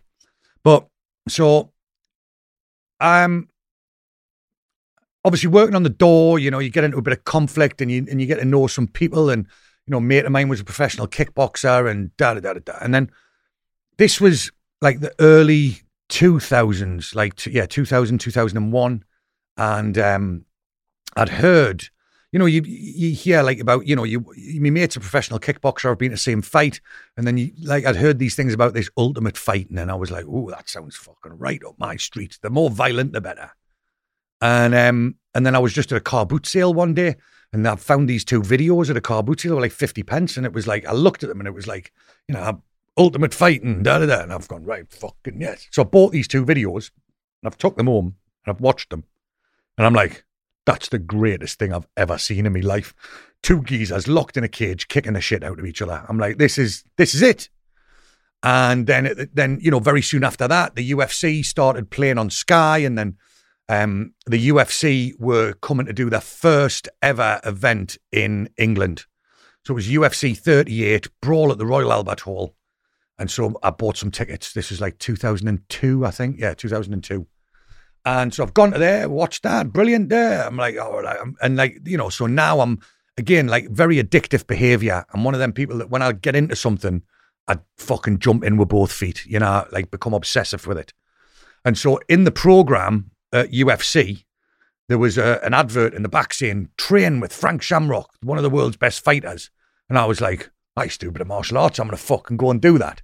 But 0.63 0.87
so, 1.27 1.71
um, 2.99 3.49
obviously 5.23 5.49
working 5.49 5.75
on 5.75 5.83
the 5.83 5.89
door, 5.89 6.39
you 6.39 6.51
know, 6.51 6.59
you 6.59 6.69
get 6.69 6.83
into 6.83 6.97
a 6.97 7.01
bit 7.01 7.13
of 7.13 7.23
conflict 7.23 7.81
and 7.81 7.91
you 7.91 8.05
and 8.09 8.19
you 8.19 8.27
get 8.27 8.39
to 8.39 8.45
know 8.45 8.67
some 8.67 8.87
people. 8.87 9.29
And 9.29 9.45
you 9.85 9.91
know, 9.91 9.99
mate 9.99 10.25
of 10.25 10.31
mine 10.31 10.49
was 10.49 10.59
a 10.59 10.65
professional 10.65 11.07
kickboxer 11.07 11.89
and 11.89 12.15
da 12.17 12.33
da 12.33 12.39
da 12.39 12.59
da. 12.59 12.77
And 12.81 12.93
then 12.93 13.11
this 13.97 14.19
was 14.19 14.51
like 14.81 14.99
the 14.99 15.13
early 15.19 15.81
two 16.07 16.39
thousands, 16.39 17.13
like 17.15 17.35
t- 17.35 17.51
yeah, 17.51 17.65
2000, 17.65 18.17
2001. 18.17 19.03
And 19.59 19.97
um, 19.97 20.45
I'd 21.15 21.29
heard. 21.29 21.89
You 22.31 22.37
know, 22.37 22.45
you 22.45 22.61
you 22.63 23.11
hear 23.15 23.41
like 23.41 23.59
about 23.59 23.87
you 23.87 23.95
know 23.95 24.03
you 24.03 24.23
my 24.61 24.69
mate's 24.69 24.95
a 24.95 24.99
professional 24.99 25.39
kickboxer. 25.39 25.89
I've 25.89 25.97
been 25.97 26.11
to 26.11 26.13
the 26.13 26.19
same 26.19 26.43
fight, 26.43 26.79
and 27.17 27.25
then 27.25 27.37
you 27.37 27.51
like 27.63 27.85
I'd 27.85 27.95
heard 27.95 28.19
these 28.19 28.35
things 28.35 28.53
about 28.53 28.75
this 28.75 28.89
ultimate 28.97 29.35
fighting, 29.35 29.79
and 29.79 29.89
I 29.89 29.95
was 29.95 30.11
like, 30.11 30.25
oh, 30.27 30.49
that 30.51 30.69
sounds 30.69 30.95
fucking 30.95 31.39
right 31.39 31.61
up 31.67 31.75
my 31.79 31.95
street. 31.95 32.37
The 32.41 32.51
more 32.51 32.69
violent, 32.69 33.13
the 33.13 33.21
better. 33.21 33.51
And 34.41 34.75
um, 34.75 35.15
and 35.33 35.43
then 35.43 35.55
I 35.55 35.59
was 35.59 35.73
just 35.73 35.91
at 35.91 35.97
a 35.97 36.01
car 36.01 36.25
boot 36.25 36.45
sale 36.45 36.71
one 36.71 36.93
day, 36.93 37.15
and 37.51 37.67
I 37.67 37.75
found 37.77 38.07
these 38.07 38.23
two 38.23 38.43
videos 38.43 38.91
at 38.91 38.97
a 38.97 39.01
car 39.01 39.23
boot 39.23 39.41
sale. 39.41 39.49
They 39.49 39.55
were 39.55 39.61
like 39.61 39.71
fifty 39.71 40.03
pence, 40.03 40.37
and 40.37 40.45
it 40.45 40.53
was 40.53 40.67
like 40.67 40.85
I 40.85 40.93
looked 40.93 41.23
at 41.23 41.29
them, 41.29 41.39
and 41.39 41.47
it 41.47 41.55
was 41.55 41.65
like 41.65 41.91
you 42.27 42.35
know 42.35 42.61
ultimate 42.95 43.33
fighting, 43.33 43.81
da 43.81 43.97
da 43.97 44.05
da. 44.05 44.21
And 44.21 44.31
I've 44.31 44.47
gone 44.47 44.65
right, 44.65 44.85
fucking 44.87 45.41
yes. 45.41 45.67
So 45.71 45.81
I 45.81 45.85
bought 45.85 46.11
these 46.11 46.27
two 46.27 46.45
videos, 46.45 46.91
and 47.41 47.51
I've 47.51 47.57
took 47.57 47.75
them 47.75 47.87
home, 47.87 48.17
and 48.45 48.55
I've 48.55 48.61
watched 48.61 48.91
them, 48.91 49.03
and 49.79 49.85
I'm 49.85 49.93
like, 49.93 50.25
that's 50.65 50.89
the 50.89 50.99
greatest 50.99 51.57
thing 51.57 51.73
I've 51.73 51.87
ever 51.95 52.17
seen 52.17 52.45
in 52.45 52.51
my 52.51 52.59
life. 52.59 52.93
Two 53.41 53.63
geezers 53.63 54.09
locked 54.09 54.35
in 54.35 54.43
a 54.43 54.49
cage, 54.49 54.89
kicking 54.89 55.13
the 55.13 55.21
shit 55.21 55.41
out 55.41 55.57
of 55.57 55.65
each 55.65 55.81
other. 55.81 56.05
I'm 56.09 56.17
like, 56.17 56.37
this 56.37 56.57
is 56.57 56.83
this 56.97 57.15
is 57.15 57.21
it. 57.21 57.49
And 58.43 58.85
then 58.85 59.29
then 59.33 59.57
you 59.61 59.71
know, 59.71 59.79
very 59.79 60.01
soon 60.01 60.25
after 60.25 60.49
that, 60.49 60.75
the 60.75 60.91
UFC 60.91 61.45
started 61.45 61.89
playing 61.89 62.17
on 62.17 62.29
Sky, 62.29 62.79
and 62.79 62.97
then 62.97 63.15
um, 63.69 64.13
the 64.27 64.49
UFC 64.49 65.17
were 65.17 65.53
coming 65.53 65.85
to 65.85 65.93
do 65.93 66.09
their 66.09 66.19
first 66.19 66.89
ever 67.01 67.39
event 67.45 67.97
in 68.11 68.49
England. 68.57 69.05
So 69.65 69.71
it 69.71 69.75
was 69.75 69.87
UFC 69.87 70.37
38, 70.37 71.07
Brawl 71.21 71.53
at 71.53 71.57
the 71.57 71.65
Royal 71.65 71.93
Albert 71.93 72.19
Hall. 72.21 72.53
And 73.17 73.31
so 73.31 73.57
I 73.63 73.69
bought 73.69 73.95
some 73.95 74.11
tickets. 74.11 74.51
This 74.51 74.71
was 74.71 74.81
like 74.81 74.97
2002, 74.99 76.05
I 76.05 76.11
think. 76.11 76.37
Yeah, 76.37 76.53
2002. 76.53 77.27
And 78.05 78.33
so 78.33 78.43
I've 78.43 78.53
gone 78.53 78.71
to 78.71 78.79
there, 78.79 79.09
watched 79.09 79.43
that, 79.43 79.73
brilliant 79.73 80.09
there. 80.09 80.45
I'm 80.45 80.57
like, 80.57 80.75
oh, 80.77 81.01
like, 81.03 81.17
and 81.41 81.55
like, 81.55 81.79
you 81.85 81.97
know, 81.97 82.09
so 82.09 82.25
now 82.25 82.61
I'm 82.61 82.79
again 83.17 83.47
like 83.47 83.69
very 83.69 84.01
addictive 84.01 84.47
behavior. 84.47 85.05
I'm 85.13 85.23
one 85.23 85.33
of 85.33 85.39
them 85.39 85.53
people 85.53 85.77
that 85.79 85.89
when 85.89 86.01
I 86.01 86.13
get 86.13 86.35
into 86.35 86.55
something, 86.55 87.03
I 87.47 87.59
fucking 87.77 88.19
jump 88.19 88.43
in 88.43 88.57
with 88.57 88.69
both 88.69 88.91
feet, 88.91 89.25
you 89.25 89.39
know, 89.39 89.65
like 89.71 89.91
become 89.91 90.13
obsessive 90.13 90.65
with 90.65 90.77
it. 90.77 90.93
And 91.65 91.77
so 91.77 91.99
in 92.07 92.23
the 92.23 92.31
program 92.31 93.11
at 93.33 93.51
UFC, 93.51 94.23
there 94.87 94.97
was 94.97 95.17
a, 95.17 95.39
an 95.43 95.53
advert 95.53 95.93
in 95.93 96.03
the 96.03 96.09
back 96.09 96.33
saying, 96.33 96.69
train 96.77 97.19
with 97.19 97.33
Frank 97.33 97.61
Shamrock, 97.61 98.09
one 98.23 98.37
of 98.37 98.43
the 98.43 98.49
world's 98.49 98.77
best 98.77 99.03
fighters. 99.03 99.49
And 99.89 99.97
I 99.97 100.05
was 100.05 100.21
like, 100.21 100.49
I 100.75 100.85
used 100.85 101.01
to 101.01 101.25
martial 101.25 101.57
arts. 101.57 101.79
I'm 101.79 101.87
going 101.87 101.97
to 101.97 102.03
fucking 102.03 102.37
go 102.37 102.51
and 102.51 102.61
do 102.61 102.77
that. 102.77 103.01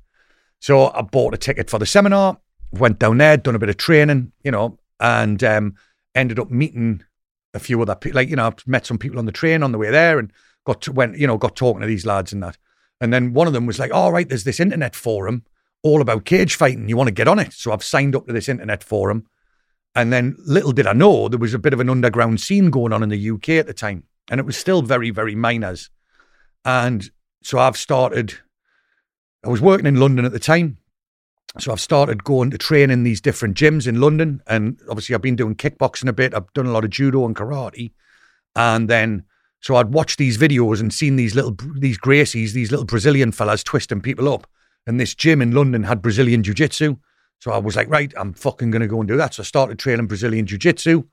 So 0.59 0.91
I 0.91 1.01
bought 1.01 1.33
a 1.33 1.37
ticket 1.37 1.69
for 1.69 1.77
the 1.77 1.85
seminar, 1.85 2.39
went 2.71 2.99
down 2.99 3.17
there, 3.17 3.37
done 3.37 3.55
a 3.55 3.59
bit 3.59 3.69
of 3.69 3.77
training, 3.77 4.31
you 4.43 4.51
know, 4.51 4.79
and 4.99 5.43
um, 5.43 5.75
ended 6.13 6.39
up 6.39 6.49
meeting 6.49 7.03
a 7.53 7.59
few 7.59 7.81
other 7.81 7.95
people. 7.95 8.17
Like, 8.17 8.29
you 8.29 8.35
know, 8.35 8.47
I 8.47 8.53
met 8.65 8.85
some 8.85 8.97
people 8.97 9.19
on 9.19 9.25
the 9.25 9.31
train 9.31 9.63
on 9.63 9.71
the 9.71 9.77
way 9.77 9.91
there 9.91 10.19
and 10.19 10.31
got 10.65 10.81
to, 10.83 10.91
went, 10.91 11.17
you 11.17 11.27
know, 11.27 11.37
got 11.37 11.55
talking 11.55 11.81
to 11.81 11.87
these 11.87 12.05
lads 12.05 12.33
and 12.33 12.43
that. 12.43 12.57
And 13.01 13.13
then 13.13 13.33
one 13.33 13.47
of 13.47 13.53
them 13.53 13.65
was 13.65 13.79
like, 13.79 13.93
all 13.93 14.11
right, 14.11 14.27
there's 14.27 14.43
this 14.43 14.59
internet 14.59 14.95
forum 14.95 15.43
all 15.83 16.01
about 16.01 16.25
cage 16.25 16.55
fighting. 16.55 16.89
You 16.89 16.97
want 16.97 17.07
to 17.07 17.13
get 17.13 17.27
on 17.27 17.39
it? 17.39 17.53
So 17.53 17.71
I've 17.71 17.83
signed 17.83 18.15
up 18.15 18.25
to 18.27 18.33
this 18.33 18.49
internet 18.49 18.83
forum. 18.83 19.27
And 19.93 20.11
then 20.11 20.35
little 20.39 20.71
did 20.71 20.87
I 20.87 20.93
know 20.93 21.27
there 21.29 21.39
was 21.39 21.53
a 21.53 21.59
bit 21.59 21.73
of 21.73 21.79
an 21.79 21.89
underground 21.89 22.41
scene 22.41 22.69
going 22.69 22.91
on 22.91 23.03
in 23.03 23.09
the 23.09 23.29
UK 23.29 23.49
at 23.49 23.67
the 23.67 23.73
time. 23.73 24.03
And 24.29 24.39
it 24.39 24.45
was 24.45 24.57
still 24.57 24.81
very, 24.81 25.11
very 25.11 25.35
minors. 25.35 25.89
And 26.65 27.09
so 27.43 27.59
I've 27.59 27.77
started, 27.77 28.33
I 29.43 29.49
was 29.49 29.61
working 29.61 29.85
in 29.85 29.99
London 29.99 30.25
at 30.25 30.31
the 30.31 30.39
time. 30.39 30.79
So 31.59 31.71
I've 31.71 31.79
started 31.79 32.23
going 32.23 32.51
to 32.51 32.57
train 32.57 32.89
in 32.89 33.03
these 33.03 33.21
different 33.21 33.55
gyms 33.55 33.87
in 33.87 34.01
London. 34.01 34.41
And 34.47 34.79
obviously 34.89 35.15
I've 35.15 35.21
been 35.21 35.35
doing 35.35 35.55
kickboxing 35.55 36.09
a 36.09 36.13
bit. 36.13 36.33
I've 36.33 36.51
done 36.53 36.65
a 36.65 36.71
lot 36.71 36.83
of 36.83 36.89
judo 36.89 37.25
and 37.25 37.35
karate. 37.35 37.91
And 38.55 38.89
then 38.89 39.23
so 39.61 39.77
I'd 39.77 39.93
watched 39.93 40.19
these 40.19 40.37
videos 40.37 40.79
and 40.79 40.93
seen 40.93 41.15
these 41.15 41.33
little 41.33 41.55
these 41.75 41.97
Gracies, 41.97 42.53
these 42.53 42.71
little 42.71 42.85
Brazilian 42.85 43.31
fellas 43.31 43.63
twisting 43.63 44.01
people 44.01 44.31
up. 44.31 44.47
And 44.85 44.99
this 44.99 45.15
gym 45.15 45.41
in 45.41 45.53
London 45.53 45.83
had 45.83 46.01
Brazilian 46.01 46.43
Jiu 46.43 46.53
Jitsu. 46.53 46.97
So 47.39 47.51
I 47.51 47.57
was 47.57 47.75
like, 47.75 47.89
right, 47.89 48.13
I'm 48.15 48.33
fucking 48.33 48.69
gonna 48.71 48.87
go 48.87 48.99
and 48.99 49.07
do 49.07 49.17
that. 49.17 49.33
So 49.33 49.41
I 49.41 49.45
started 49.45 49.79
training 49.79 50.07
Brazilian 50.07 50.45
Jiu 50.45 50.57
Jitsu. 50.57 51.05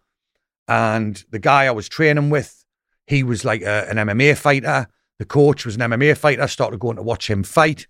And 0.68 1.24
the 1.30 1.38
guy 1.38 1.64
I 1.64 1.70
was 1.70 1.88
training 1.88 2.30
with, 2.30 2.64
he 3.06 3.22
was 3.22 3.44
like 3.44 3.62
uh, 3.62 3.86
a, 3.86 3.90
an 3.90 3.96
MMA 3.96 4.36
fighter. 4.36 4.86
The 5.18 5.24
coach 5.24 5.64
was 5.64 5.76
an 5.76 5.82
MMA 5.82 6.16
fighter. 6.16 6.42
I 6.42 6.46
started 6.46 6.78
going 6.78 6.96
to 6.96 7.02
watch 7.02 7.30
him 7.30 7.42
fight. 7.44 7.86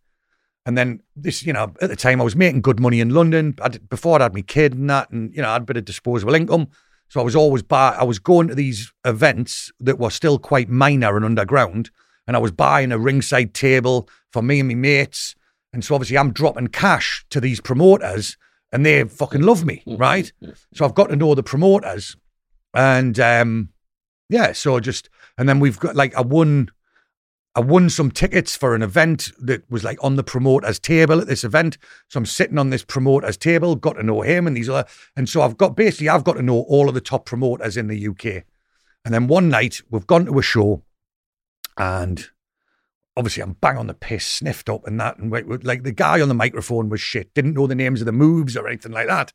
And 0.64 0.78
then 0.78 1.00
this, 1.16 1.44
you 1.44 1.52
know, 1.52 1.74
at 1.80 1.90
the 1.90 1.96
time 1.96 2.20
I 2.20 2.24
was 2.24 2.36
making 2.36 2.62
good 2.62 2.78
money 2.78 3.00
in 3.00 3.10
London. 3.10 3.54
I 3.60 3.68
did, 3.68 3.88
before 3.88 4.16
I'd 4.16 4.22
had 4.22 4.34
my 4.34 4.42
kid 4.42 4.74
and 4.74 4.88
that, 4.90 5.10
and 5.10 5.34
you 5.34 5.42
know, 5.42 5.48
I 5.48 5.54
had 5.54 5.62
a 5.62 5.66
bit 5.66 5.76
of 5.76 5.84
disposable 5.84 6.34
income. 6.34 6.68
So 7.08 7.20
I 7.20 7.24
was 7.24 7.36
always 7.36 7.62
buy, 7.62 7.96
I 7.98 8.04
was 8.04 8.18
going 8.18 8.48
to 8.48 8.54
these 8.54 8.90
events 9.04 9.70
that 9.80 9.98
were 9.98 10.10
still 10.10 10.38
quite 10.38 10.68
minor 10.70 11.16
and 11.16 11.24
underground, 11.24 11.90
and 12.26 12.36
I 12.36 12.40
was 12.40 12.52
buying 12.52 12.92
a 12.92 12.98
ringside 12.98 13.52
table 13.54 14.08
for 14.32 14.40
me 14.40 14.60
and 14.60 14.68
my 14.68 14.74
mates. 14.74 15.34
And 15.72 15.84
so 15.84 15.94
obviously 15.94 16.16
I'm 16.16 16.32
dropping 16.32 16.68
cash 16.68 17.26
to 17.30 17.40
these 17.40 17.60
promoters, 17.60 18.36
and 18.72 18.86
they 18.86 19.04
fucking 19.04 19.42
love 19.42 19.64
me, 19.64 19.82
right? 19.86 20.32
So 20.74 20.84
I've 20.84 20.94
got 20.94 21.08
to 21.10 21.16
know 21.16 21.34
the 21.34 21.42
promoters, 21.42 22.16
and 22.72 23.18
um, 23.20 23.70
yeah, 24.30 24.52
so 24.52 24.80
just 24.80 25.10
and 25.36 25.48
then 25.48 25.60
we've 25.60 25.78
got 25.78 25.96
like 25.96 26.14
I 26.14 26.22
won 26.22 26.70
I 27.54 27.60
won 27.60 27.90
some 27.90 28.10
tickets 28.10 28.56
for 28.56 28.74
an 28.74 28.82
event 28.82 29.30
that 29.38 29.70
was 29.70 29.84
like 29.84 30.02
on 30.02 30.16
the 30.16 30.24
promoter's 30.24 30.78
table 30.78 31.20
at 31.20 31.26
this 31.26 31.44
event. 31.44 31.76
So 32.08 32.18
I'm 32.18 32.26
sitting 32.26 32.58
on 32.58 32.70
this 32.70 32.84
promoter's 32.84 33.36
table, 33.36 33.76
got 33.76 33.94
to 33.94 34.02
know 34.02 34.22
him 34.22 34.46
and 34.46 34.56
these 34.56 34.70
other. 34.70 34.88
And 35.16 35.28
so 35.28 35.42
I've 35.42 35.58
got 35.58 35.76
basically, 35.76 36.08
I've 36.08 36.24
got 36.24 36.34
to 36.34 36.42
know 36.42 36.60
all 36.60 36.88
of 36.88 36.94
the 36.94 37.00
top 37.00 37.26
promoters 37.26 37.76
in 37.76 37.88
the 37.88 38.08
UK. 38.08 38.44
And 39.04 39.12
then 39.12 39.26
one 39.26 39.50
night 39.50 39.82
we've 39.90 40.06
gone 40.06 40.24
to 40.26 40.38
a 40.38 40.42
show 40.42 40.82
and 41.76 42.30
obviously 43.16 43.42
I'm 43.42 43.54
bang 43.54 43.76
on 43.76 43.86
the 43.86 43.94
piss, 43.94 44.26
sniffed 44.26 44.70
up 44.70 44.86
and 44.86 44.98
that. 45.00 45.18
And 45.18 45.30
like 45.64 45.82
the 45.82 45.92
guy 45.92 46.22
on 46.22 46.28
the 46.28 46.34
microphone 46.34 46.88
was 46.88 47.02
shit, 47.02 47.34
didn't 47.34 47.54
know 47.54 47.66
the 47.66 47.74
names 47.74 48.00
of 48.00 48.06
the 48.06 48.12
moves 48.12 48.56
or 48.56 48.66
anything 48.66 48.92
like 48.92 49.08
that. 49.08 49.34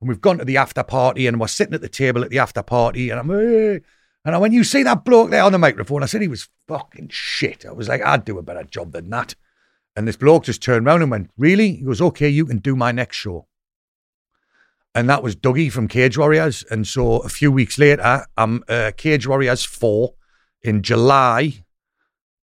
And 0.00 0.08
we've 0.08 0.20
gone 0.20 0.38
to 0.38 0.44
the 0.44 0.58
after 0.58 0.84
party 0.84 1.26
and 1.26 1.40
we're 1.40 1.48
sitting 1.48 1.74
at 1.74 1.80
the 1.80 1.88
table 1.88 2.22
at 2.22 2.30
the 2.30 2.38
after 2.38 2.62
party 2.62 3.10
and 3.10 3.18
I'm, 3.18 3.30
hey, 3.30 3.80
and 4.26 4.40
when 4.40 4.52
you 4.52 4.64
see 4.64 4.82
that 4.82 5.04
bloke 5.04 5.30
there 5.30 5.44
on 5.44 5.52
the 5.52 5.58
microphone, 5.58 6.02
I 6.02 6.06
said 6.06 6.20
he 6.20 6.28
was 6.28 6.48
fucking 6.66 7.08
shit. 7.10 7.64
I 7.64 7.72
was 7.72 7.88
like, 7.88 8.02
I'd 8.02 8.24
do 8.24 8.38
a 8.38 8.42
better 8.42 8.64
job 8.64 8.92
than 8.92 9.08
that. 9.10 9.36
And 9.94 10.06
this 10.06 10.16
bloke 10.16 10.44
just 10.44 10.62
turned 10.62 10.86
around 10.86 11.02
and 11.02 11.10
went, 11.10 11.30
Really? 11.38 11.76
He 11.76 11.82
goes, 11.82 12.00
Okay, 12.00 12.28
you 12.28 12.44
can 12.44 12.58
do 12.58 12.76
my 12.76 12.92
next 12.92 13.16
show. 13.16 13.46
And 14.94 15.08
that 15.08 15.22
was 15.22 15.36
Dougie 15.36 15.70
from 15.70 15.88
Cage 15.88 16.18
Warriors. 16.18 16.64
And 16.70 16.86
so 16.86 17.18
a 17.18 17.28
few 17.28 17.52
weeks 17.52 17.78
later, 17.78 18.26
I'm 18.36 18.64
uh, 18.68 18.92
Cage 18.96 19.26
Warriors 19.26 19.64
4 19.64 20.14
in 20.62 20.82
July 20.82 21.64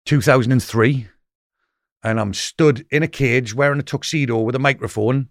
2003. 0.06 1.08
And 2.02 2.20
I'm 2.20 2.32
stood 2.32 2.86
in 2.90 3.02
a 3.02 3.08
cage 3.08 3.54
wearing 3.54 3.80
a 3.80 3.82
tuxedo 3.82 4.38
with 4.40 4.54
a 4.54 4.60
microphone, 4.60 5.30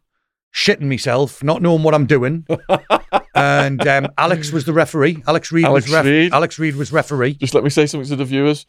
shitting 0.53 0.87
myself, 0.87 1.43
not 1.43 1.61
knowing 1.61 1.83
what 1.83 1.93
I'm 1.93 2.05
doing. 2.05 2.45
and 3.35 3.85
um, 3.87 4.07
Alex 4.17 4.51
was 4.51 4.65
the 4.65 4.73
referee. 4.73 5.23
Alex 5.27 5.51
Reid 5.51 5.65
Alex 5.65 5.87
was 5.87 5.93
ref- 5.93 6.05
Reid. 6.05 6.33
Alex 6.33 6.59
Reid 6.59 6.75
was 6.75 6.91
referee. 6.91 7.33
Just 7.33 7.53
let 7.53 7.63
me 7.63 7.69
say 7.69 7.85
something 7.85 8.09
to 8.09 8.15
the 8.15 8.25
viewers. 8.25 8.65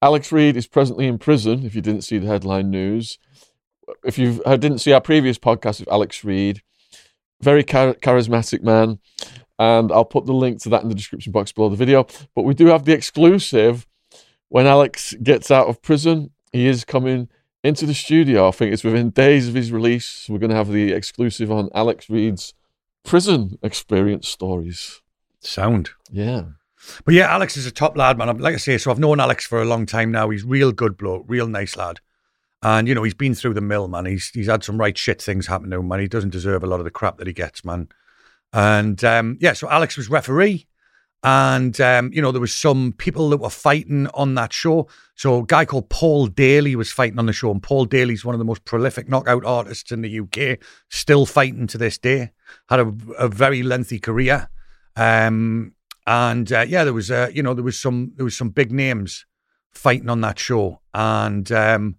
Alex 0.00 0.32
Reid 0.32 0.56
is 0.56 0.66
presently 0.66 1.06
in 1.06 1.18
prison. 1.18 1.64
If 1.64 1.74
you 1.74 1.82
didn't 1.82 2.02
see 2.02 2.18
the 2.18 2.26
headline 2.26 2.70
news, 2.70 3.18
if 4.04 4.18
you 4.18 4.40
didn't 4.44 4.78
see 4.78 4.92
our 4.92 5.00
previous 5.00 5.38
podcast 5.38 5.80
with 5.80 5.92
Alex 5.92 6.24
Reid, 6.24 6.62
very 7.42 7.62
char- 7.64 7.94
charismatic 7.94 8.62
man, 8.62 8.98
and 9.58 9.92
I'll 9.92 10.04
put 10.04 10.24
the 10.24 10.32
link 10.32 10.62
to 10.62 10.68
that 10.70 10.82
in 10.82 10.88
the 10.88 10.94
description 10.94 11.32
box 11.32 11.52
below 11.52 11.68
the 11.68 11.76
video. 11.76 12.06
But 12.34 12.42
we 12.42 12.54
do 12.54 12.66
have 12.66 12.84
the 12.84 12.92
exclusive. 12.92 13.86
When 14.50 14.66
Alex 14.66 15.14
gets 15.22 15.50
out 15.50 15.66
of 15.66 15.82
prison, 15.82 16.30
he 16.52 16.66
is 16.66 16.84
coming 16.84 17.28
into 17.62 17.86
the 17.86 17.94
studio. 17.94 18.48
I 18.48 18.50
think 18.52 18.72
it's 18.72 18.84
within 18.84 19.10
days 19.10 19.48
of 19.48 19.54
his 19.54 19.72
release. 19.72 20.26
We're 20.28 20.38
going 20.38 20.50
to 20.50 20.56
have 20.56 20.70
the 20.70 20.92
exclusive 20.92 21.50
on 21.50 21.70
Alex 21.74 22.08
Reid's 22.08 22.54
prison 23.04 23.58
experience 23.62 24.28
stories. 24.28 25.02
Sound. 25.40 25.90
Yeah. 26.10 26.44
But 27.04 27.14
yeah, 27.14 27.32
Alex 27.32 27.56
is 27.56 27.66
a 27.66 27.70
top 27.70 27.96
lad, 27.96 28.18
man. 28.18 28.38
Like 28.38 28.54
I 28.54 28.58
say, 28.58 28.78
so 28.78 28.90
I've 28.90 28.98
known 28.98 29.20
Alex 29.20 29.46
for 29.46 29.60
a 29.60 29.64
long 29.64 29.86
time 29.86 30.10
now. 30.10 30.30
He's 30.30 30.44
real 30.44 30.72
good 30.72 30.96
bloke, 30.96 31.24
real 31.28 31.46
nice 31.46 31.76
lad. 31.76 32.00
And, 32.62 32.88
you 32.88 32.94
know, 32.94 33.02
he's 33.04 33.14
been 33.14 33.34
through 33.34 33.54
the 33.54 33.60
mill, 33.60 33.86
man. 33.86 34.06
He's 34.06 34.30
he's 34.30 34.48
had 34.48 34.64
some 34.64 34.78
right 34.78 34.96
shit 34.96 35.22
things 35.22 35.46
happen 35.46 35.70
to 35.70 35.78
him, 35.78 35.88
man. 35.88 36.00
He 36.00 36.08
doesn't 36.08 36.30
deserve 36.30 36.64
a 36.64 36.66
lot 36.66 36.80
of 36.80 36.84
the 36.84 36.90
crap 36.90 37.18
that 37.18 37.26
he 37.26 37.32
gets, 37.32 37.64
man. 37.64 37.88
And 38.52 39.02
um, 39.04 39.38
yeah, 39.40 39.52
so 39.52 39.68
Alex 39.68 39.96
was 39.96 40.10
referee. 40.10 40.66
And, 41.24 41.80
um, 41.80 42.12
you 42.12 42.22
know, 42.22 42.30
there 42.30 42.40
was 42.40 42.54
some 42.54 42.92
people 42.96 43.30
that 43.30 43.38
were 43.38 43.50
fighting 43.50 44.06
on 44.08 44.34
that 44.36 44.52
show. 44.52 44.88
So 45.16 45.40
a 45.40 45.46
guy 45.46 45.64
called 45.64 45.88
Paul 45.88 46.28
Daly 46.28 46.76
was 46.76 46.92
fighting 46.92 47.18
on 47.18 47.26
the 47.26 47.32
show. 47.32 47.50
And 47.50 47.62
Paul 47.62 47.86
Daly's 47.86 48.24
one 48.24 48.34
of 48.34 48.38
the 48.38 48.44
most 48.44 48.64
prolific 48.64 49.08
knockout 49.08 49.44
artists 49.44 49.90
in 49.90 50.02
the 50.02 50.20
UK, 50.20 50.58
still 50.90 51.26
fighting 51.26 51.66
to 51.68 51.78
this 51.78 51.98
day. 51.98 52.30
Had 52.68 52.80
a, 52.80 52.94
a 53.18 53.28
very 53.28 53.64
lengthy 53.64 53.98
career. 53.98 54.48
Um, 54.94 55.74
and 56.06 56.52
uh, 56.52 56.64
yeah, 56.68 56.84
there 56.84 56.94
was, 56.94 57.10
uh, 57.10 57.30
you 57.34 57.42
know, 57.42 57.52
there 57.52 57.64
was 57.64 57.78
some, 57.78 58.12
there 58.14 58.24
was 58.24 58.36
some 58.36 58.50
big 58.50 58.70
names 58.70 59.26
fighting 59.72 60.08
on 60.08 60.20
that 60.20 60.38
show. 60.38 60.80
And, 60.94 61.50
um, 61.50 61.96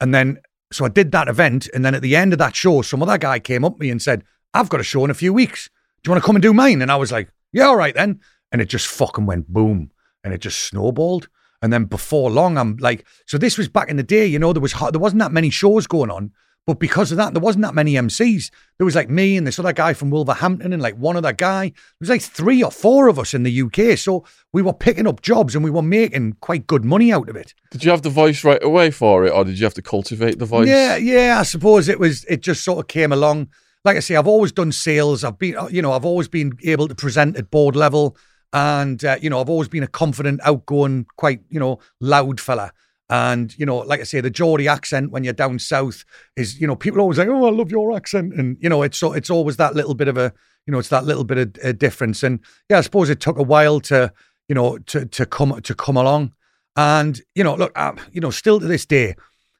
and 0.00 0.14
then, 0.14 0.38
so 0.72 0.86
I 0.86 0.88
did 0.88 1.12
that 1.12 1.28
event. 1.28 1.68
And 1.74 1.84
then 1.84 1.94
at 1.94 2.02
the 2.02 2.16
end 2.16 2.32
of 2.32 2.38
that 2.38 2.56
show, 2.56 2.80
some 2.80 3.02
other 3.02 3.18
guy 3.18 3.40
came 3.40 3.64
up 3.64 3.74
to 3.74 3.80
me 3.80 3.90
and 3.90 4.00
said, 4.00 4.24
I've 4.54 4.70
got 4.70 4.80
a 4.80 4.84
show 4.84 5.04
in 5.04 5.10
a 5.10 5.14
few 5.14 5.34
weeks. 5.34 5.68
Do 6.02 6.08
you 6.08 6.12
want 6.12 6.22
to 6.22 6.26
come 6.26 6.36
and 6.36 6.42
do 6.42 6.54
mine? 6.54 6.80
And 6.80 6.90
I 6.90 6.96
was 6.96 7.12
like, 7.12 7.30
yeah, 7.52 7.66
all 7.66 7.76
right 7.76 7.94
then 7.94 8.20
and 8.52 8.60
it 8.60 8.68
just 8.68 8.86
fucking 8.86 9.26
went 9.26 9.48
boom 9.48 9.90
and 10.22 10.32
it 10.32 10.38
just 10.38 10.64
snowballed. 10.64 11.28
And 11.62 11.72
then 11.72 11.84
before 11.84 12.30
long, 12.30 12.58
I'm 12.58 12.76
like, 12.76 13.06
so 13.26 13.38
this 13.38 13.56
was 13.56 13.68
back 13.68 13.88
in 13.88 13.96
the 13.96 14.02
day, 14.02 14.26
you 14.26 14.38
know, 14.38 14.52
there 14.52 14.60
was 14.60 14.72
there 14.72 15.00
wasn't 15.00 15.20
that 15.20 15.32
many 15.32 15.50
shows 15.50 15.86
going 15.86 16.10
on, 16.10 16.32
but 16.66 16.80
because 16.80 17.10
of 17.10 17.18
that, 17.18 17.34
there 17.34 17.42
wasn't 17.42 17.62
that 17.62 17.74
many 17.74 17.92
MCs. 17.94 18.50
There 18.78 18.86
was 18.86 18.94
like 18.94 19.10
me 19.10 19.36
and 19.36 19.46
this 19.46 19.58
other 19.58 19.72
guy 19.72 19.92
from 19.92 20.10
Wolverhampton 20.10 20.72
and 20.72 20.80
like 20.80 20.96
one 20.96 21.16
other 21.16 21.32
guy. 21.32 21.68
There 21.68 21.74
was 22.00 22.08
like 22.08 22.22
three 22.22 22.62
or 22.62 22.70
four 22.70 23.08
of 23.08 23.18
us 23.18 23.34
in 23.34 23.42
the 23.42 23.62
UK. 23.62 23.98
So 23.98 24.24
we 24.52 24.62
were 24.62 24.72
picking 24.72 25.06
up 25.06 25.20
jobs 25.20 25.54
and 25.54 25.62
we 25.62 25.70
were 25.70 25.82
making 25.82 26.36
quite 26.40 26.66
good 26.66 26.84
money 26.84 27.12
out 27.12 27.28
of 27.28 27.36
it. 27.36 27.52
Did 27.70 27.84
you 27.84 27.90
have 27.90 28.00
the 28.00 28.10
voice 28.10 28.44
right 28.44 28.62
away 28.62 28.90
for 28.90 29.26
it, 29.26 29.30
or 29.30 29.44
did 29.44 29.58
you 29.58 29.64
have 29.64 29.74
to 29.74 29.82
cultivate 29.82 30.38
the 30.38 30.46
voice? 30.46 30.68
Yeah, 30.68 30.96
yeah. 30.96 31.38
I 31.38 31.42
suppose 31.42 31.88
it 31.88 32.00
was. 32.00 32.24
It 32.24 32.40
just 32.40 32.64
sort 32.64 32.78
of 32.78 32.88
came 32.88 33.12
along. 33.12 33.48
Like 33.84 33.98
I 33.98 34.00
say, 34.00 34.16
I've 34.16 34.26
always 34.26 34.52
done 34.52 34.72
sales. 34.72 35.22
I've 35.22 35.38
been, 35.38 35.56
you 35.70 35.82
know, 35.82 35.92
I've 35.92 36.06
always 36.06 36.28
been 36.28 36.58
able 36.64 36.88
to 36.88 36.94
present 36.94 37.36
at 37.36 37.50
board 37.50 37.76
level. 37.76 38.16
And, 38.54 39.04
uh, 39.04 39.16
you 39.20 39.28
know, 39.28 39.40
I've 39.40 39.50
always 39.50 39.68
been 39.68 39.82
a 39.82 39.88
confident, 39.88 40.40
outgoing, 40.44 41.06
quite, 41.16 41.40
you 41.50 41.58
know, 41.58 41.80
loud 42.00 42.40
fella. 42.40 42.72
And, 43.10 43.52
you 43.58 43.66
know, 43.66 43.78
like 43.78 44.00
I 44.00 44.04
say, 44.04 44.20
the 44.20 44.30
Geordie 44.30 44.68
accent 44.68 45.10
when 45.10 45.24
you're 45.24 45.32
down 45.32 45.58
south 45.58 46.04
is, 46.36 46.60
you 46.60 46.66
know, 46.68 46.76
people 46.76 47.00
always 47.00 47.18
say, 47.18 47.26
oh, 47.26 47.46
I 47.46 47.50
love 47.50 47.72
your 47.72 47.94
accent. 47.94 48.32
And, 48.32 48.56
you 48.60 48.68
know, 48.68 48.82
it's 48.82 48.96
so 48.96 49.12
it's 49.12 49.28
always 49.28 49.56
that 49.56 49.74
little 49.74 49.94
bit 49.94 50.06
of 50.06 50.16
a, 50.16 50.32
you 50.66 50.72
know, 50.72 50.78
it's 50.78 50.88
that 50.88 51.04
little 51.04 51.24
bit 51.24 51.36
of 51.36 51.56
a 51.64 51.72
difference. 51.72 52.22
And 52.22 52.38
yeah, 52.70 52.78
I 52.78 52.82
suppose 52.82 53.10
it 53.10 53.18
took 53.18 53.38
a 53.38 53.42
while 53.42 53.80
to, 53.80 54.12
you 54.48 54.54
know, 54.54 54.78
to, 54.78 55.04
to 55.04 55.26
come, 55.26 55.60
to 55.60 55.74
come 55.74 55.96
along. 55.96 56.32
And, 56.76 57.20
you 57.34 57.42
know, 57.42 57.56
look, 57.56 57.76
um, 57.76 57.98
you 58.12 58.20
know, 58.20 58.30
still 58.30 58.60
to 58.60 58.66
this 58.66 58.86
day, 58.86 59.16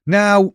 now 0.07 0.55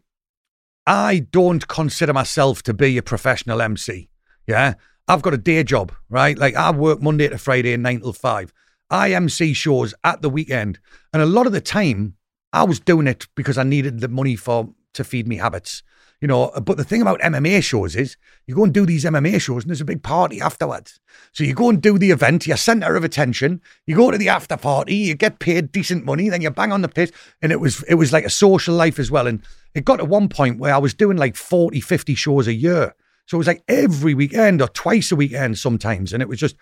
I 0.88 1.20
don't 1.20 1.68
consider 1.68 2.14
myself 2.14 2.64
to 2.64 2.74
be 2.74 2.98
a 2.98 3.04
professional 3.04 3.62
MC. 3.62 4.10
Yeah. 4.48 4.76
I've 5.10 5.24
got 5.24 5.34
a 5.34 5.38
day 5.38 5.64
job, 5.64 5.92
right? 6.12 6.38
Like 6.38 6.56
I 6.56 6.70
work 6.70 7.02
Monday 7.02 7.28
to 7.28 7.40
Friday, 7.40 7.76
nine 7.76 8.02
till 8.02 8.14
five. 8.14 8.54
I 8.92 9.12
MC 9.14 9.54
shows 9.54 9.96
at 10.04 10.22
the 10.22 10.30
weekend, 10.30 10.78
and 11.12 11.24
a 11.24 11.26
lot 11.26 11.48
of 11.48 11.52
the 11.52 11.62
time 11.62 12.14
I 12.54 12.64
was 12.64 12.80
doing 12.80 13.08
it 13.08 13.28
because 13.34 13.58
I 13.58 13.64
needed 13.64 14.02
the 14.02 14.08
money 14.08 14.36
for 14.36 14.70
to 14.94 15.04
feed 15.04 15.28
me 15.28 15.38
habits. 15.38 15.82
You 16.22 16.28
know, 16.28 16.52
but 16.64 16.78
the 16.78 16.84
thing 16.84 17.02
about 17.02 17.22
MMA 17.22 17.64
shows 17.64 17.96
is 17.96 18.18
you 18.46 18.54
go 18.54 18.66
and 18.66 18.74
do 18.74 18.86
these 18.86 19.04
MMA 19.04 19.42
shows 19.42 19.64
and 19.64 19.72
there's 19.72 19.82
a 19.82 19.86
big 19.86 20.04
party 20.04 20.42
afterwards. 20.42 21.00
So 21.32 21.44
you 21.44 21.56
go 21.56 21.70
and 21.70 21.82
do 21.82 21.98
the 21.98 22.12
event, 22.12 22.46
you're 22.46 22.58
center 22.58 22.96
of 22.96 23.04
attention, 23.04 23.62
you 23.88 23.96
go 23.96 24.12
to 24.12 24.18
the 24.18 24.30
after 24.30 24.58
party, 24.58 24.96
you 24.96 25.16
get 25.16 25.40
paid 25.40 25.72
decent 25.72 26.06
money, 26.06 26.30
then 26.30 26.42
you 26.42 26.52
bang 26.52 26.72
on 26.72 26.84
the 26.84 26.88
pit. 26.88 27.12
And 27.42 27.52
it 27.52 27.60
was 27.60 27.82
it 27.84 27.96
was 27.96 28.14
like 28.14 28.26
a 28.26 28.30
social 28.30 28.76
life 28.76 29.00
as 29.00 29.10
well. 29.10 29.26
And 29.26 29.42
it 29.74 29.86
got 29.86 29.98
to 29.98 30.06
one 30.06 30.30
point 30.30 30.60
where 30.60 30.76
I 30.76 30.78
was 30.78 30.94
doing 30.94 31.18
like 31.18 31.36
40, 31.36 31.80
50 31.82 32.14
shows 32.14 32.48
a 32.48 32.54
year. 32.54 32.94
So 33.30 33.38
it 33.38 33.46
was 33.46 33.48
like 33.48 33.64
every 33.68 34.16
weekend 34.16 34.60
or 34.60 34.68
twice 34.70 35.12
a 35.12 35.16
weekend 35.16 35.60
sometimes. 35.60 36.14
And 36.14 36.24
it 36.24 36.28
was 36.28 36.40
just 36.40 36.56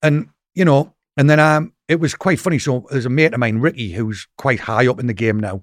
and 0.00 0.28
you 0.54 0.64
know, 0.64 0.94
and 1.16 1.28
then 1.28 1.40
um 1.40 1.72
it 1.88 1.98
was 1.98 2.14
quite 2.14 2.38
funny. 2.38 2.60
So 2.60 2.86
there's 2.88 3.04
a 3.04 3.10
mate 3.10 3.34
of 3.34 3.40
mine, 3.40 3.58
Ricky, 3.58 3.92
who's 3.92 4.28
quite 4.38 4.60
high 4.60 4.86
up 4.86 5.00
in 5.00 5.08
the 5.08 5.12
game 5.12 5.40
now. 5.40 5.62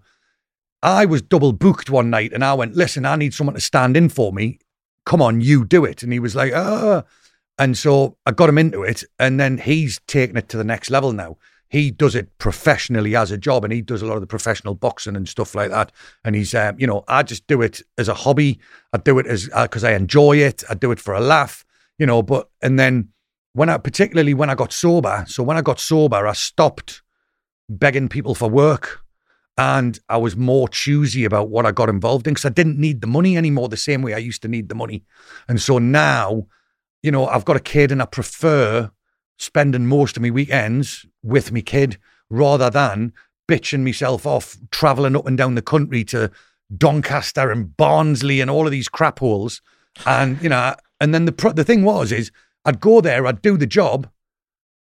I 0.83 1.05
was 1.05 1.21
double 1.21 1.53
booked 1.53 1.89
one 1.89 2.09
night 2.09 2.33
and 2.33 2.43
I 2.43 2.53
went, 2.53 2.75
listen, 2.75 3.05
I 3.05 3.15
need 3.15 3.33
someone 3.33 3.53
to 3.53 3.61
stand 3.61 3.95
in 3.95 4.09
for 4.09 4.33
me. 4.33 4.59
Come 5.05 5.21
on, 5.21 5.39
you 5.39 5.63
do 5.63 5.85
it. 5.85 6.03
And 6.03 6.11
he 6.11 6.19
was 6.19 6.35
like, 6.35 6.51
ah. 6.53 7.03
And 7.57 7.77
so 7.77 8.17
I 8.25 8.31
got 8.31 8.49
him 8.49 8.57
into 8.57 8.83
it. 8.83 9.05
And 9.17 9.39
then 9.39 9.57
he's 9.57 10.01
taken 10.05 10.35
it 10.35 10.49
to 10.49 10.57
the 10.57 10.65
next 10.65 10.89
level 10.89 11.13
now. 11.13 11.37
He 11.71 11.89
does 11.89 12.15
it 12.15 12.37
professionally 12.37 13.15
as 13.15 13.31
a 13.31 13.37
job 13.37 13.63
and 13.63 13.71
he 13.71 13.81
does 13.81 14.01
a 14.01 14.05
lot 14.05 14.15
of 14.15 14.21
the 14.21 14.27
professional 14.27 14.75
boxing 14.75 15.15
and 15.15 15.27
stuff 15.27 15.55
like 15.55 15.69
that. 15.69 15.93
And 16.25 16.35
he's, 16.35 16.53
um, 16.53 16.77
you 16.77 16.85
know, 16.85 17.05
I 17.07 17.23
just 17.23 17.47
do 17.47 17.61
it 17.61 17.81
as 17.97 18.09
a 18.09 18.13
hobby. 18.13 18.59
I 18.91 18.97
do 18.97 19.17
it 19.19 19.25
as, 19.25 19.45
because 19.45 19.85
uh, 19.85 19.87
I 19.87 19.93
enjoy 19.93 20.35
it. 20.37 20.65
I 20.69 20.73
do 20.73 20.91
it 20.91 20.99
for 20.99 21.13
a 21.13 21.21
laugh, 21.21 21.63
you 21.97 22.05
know, 22.05 22.21
but, 22.23 22.49
and 22.61 22.77
then 22.77 23.07
when 23.53 23.69
I, 23.69 23.77
particularly 23.77 24.33
when 24.33 24.49
I 24.49 24.55
got 24.55 24.73
sober, 24.73 25.23
so 25.29 25.43
when 25.43 25.55
I 25.55 25.61
got 25.61 25.79
sober, 25.79 26.27
I 26.27 26.33
stopped 26.33 27.03
begging 27.69 28.09
people 28.09 28.35
for 28.35 28.49
work 28.49 28.99
and 29.57 29.97
I 30.09 30.17
was 30.17 30.35
more 30.35 30.67
choosy 30.67 31.23
about 31.23 31.49
what 31.49 31.65
I 31.65 31.71
got 31.71 31.87
involved 31.87 32.27
in 32.27 32.33
because 32.33 32.45
I 32.45 32.49
didn't 32.49 32.79
need 32.79 32.99
the 32.99 33.07
money 33.07 33.37
anymore 33.37 33.69
the 33.69 33.77
same 33.77 34.01
way 34.01 34.13
I 34.13 34.17
used 34.17 34.41
to 34.41 34.49
need 34.49 34.67
the 34.67 34.75
money. 34.75 35.05
And 35.47 35.61
so 35.61 35.77
now, 35.79 36.47
you 37.01 37.11
know, 37.11 37.27
I've 37.27 37.45
got 37.45 37.55
a 37.55 37.61
kid 37.61 37.93
and 37.93 38.01
I 38.01 38.07
prefer 38.07 38.91
spending 39.41 39.87
most 39.87 40.15
of 40.15 40.23
my 40.23 40.29
weekends 40.29 41.05
with 41.23 41.51
my 41.51 41.61
kid 41.61 41.97
rather 42.29 42.69
than 42.69 43.11
bitching 43.49 43.83
myself 43.83 44.25
off 44.25 44.55
traveling 44.69 45.15
up 45.15 45.25
and 45.25 45.37
down 45.37 45.55
the 45.55 45.61
country 45.61 46.03
to 46.03 46.31
Doncaster 46.77 47.51
and 47.51 47.75
Barnsley 47.75 48.39
and 48.39 48.49
all 48.49 48.65
of 48.65 48.71
these 48.71 48.87
crap 48.87 49.19
holes. 49.19 49.61
And, 50.05 50.41
you 50.41 50.47
know, 50.47 50.75
and 50.99 51.13
then 51.13 51.25
the, 51.25 51.53
the 51.55 51.63
thing 51.63 51.83
was, 51.83 52.11
is 52.11 52.31
I'd 52.65 52.79
go 52.79 53.01
there, 53.01 53.25
I'd 53.25 53.41
do 53.41 53.57
the 53.57 53.65
job, 53.65 54.07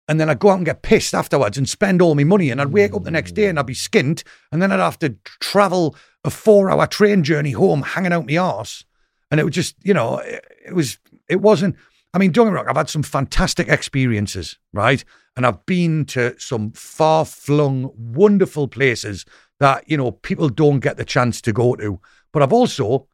and 0.09 0.21
then 0.21 0.31
I'd 0.31 0.39
go 0.39 0.51
out 0.51 0.59
and 0.59 0.65
get 0.65 0.83
pissed 0.83 1.13
afterwards 1.13 1.59
and 1.59 1.69
spend 1.69 2.01
all 2.01 2.15
my 2.15 2.25
money. 2.25 2.51
And 2.51 2.61
I'd 2.61 2.73
wake 2.73 2.95
up 2.95 3.03
the 3.03 3.11
next 3.11 3.33
day 3.33 3.49
and 3.49 3.59
I'd 3.59 3.67
be 3.67 3.75
skint. 3.75 4.23
And 4.53 4.63
then 4.63 4.71
I'd 4.71 4.79
have 4.79 4.99
to 5.01 5.17
travel 5.25 5.97
a 6.23 6.31
four 6.31 6.71
hour 6.71 6.87
train 6.87 7.25
journey 7.25 7.51
home 7.51 7.83
hanging 7.83 8.13
out 8.13 8.29
my 8.29 8.37
arse. 8.37 8.85
And 9.31 9.41
it 9.41 9.45
was 9.45 9.55
just, 9.55 9.75
you 9.83 9.93
know, 9.93 10.19
it, 10.19 10.45
it 10.67 10.73
was, 10.75 10.99
it 11.29 11.41
wasn't, 11.41 11.75
I 12.17 12.19
mean, 12.19 12.33
don't 12.33 12.47
get 12.47 12.53
me 12.53 12.57
wrong, 12.57 12.67
I've 12.67 12.79
had 12.79 12.89
some 12.89 13.03
fantastic 13.03 13.69
experiences, 13.69 14.59
right? 14.73 15.05
And 15.37 15.45
I've 15.45 15.67
been 15.67 16.07
to 16.07 16.35
some 16.39 16.73
far 16.73 17.27
flung, 17.27 17.93
wonderful 17.95 18.69
places 18.69 19.27
that, 19.61 19.85
you 19.87 19.99
know, 19.99 20.13
people 20.13 20.49
don't 20.49 20.81
get 20.81 20.97
the 20.97 21.05
chance 21.05 21.43
to 21.43 21.53
go 21.53 21.77
to. 21.77 22.01
But 22.33 22.43
I've 22.43 22.55
also, 22.55 23.07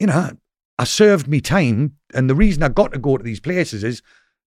you 0.00 0.08
know, 0.08 0.32
I 0.76 0.82
served 0.82 1.28
me 1.28 1.40
time. 1.40 1.98
And 2.12 2.28
the 2.28 2.34
reason 2.34 2.64
I 2.64 2.68
got 2.70 2.92
to 2.94 2.98
go 2.98 3.16
to 3.16 3.22
these 3.22 3.38
places 3.38 3.84
is 3.84 4.02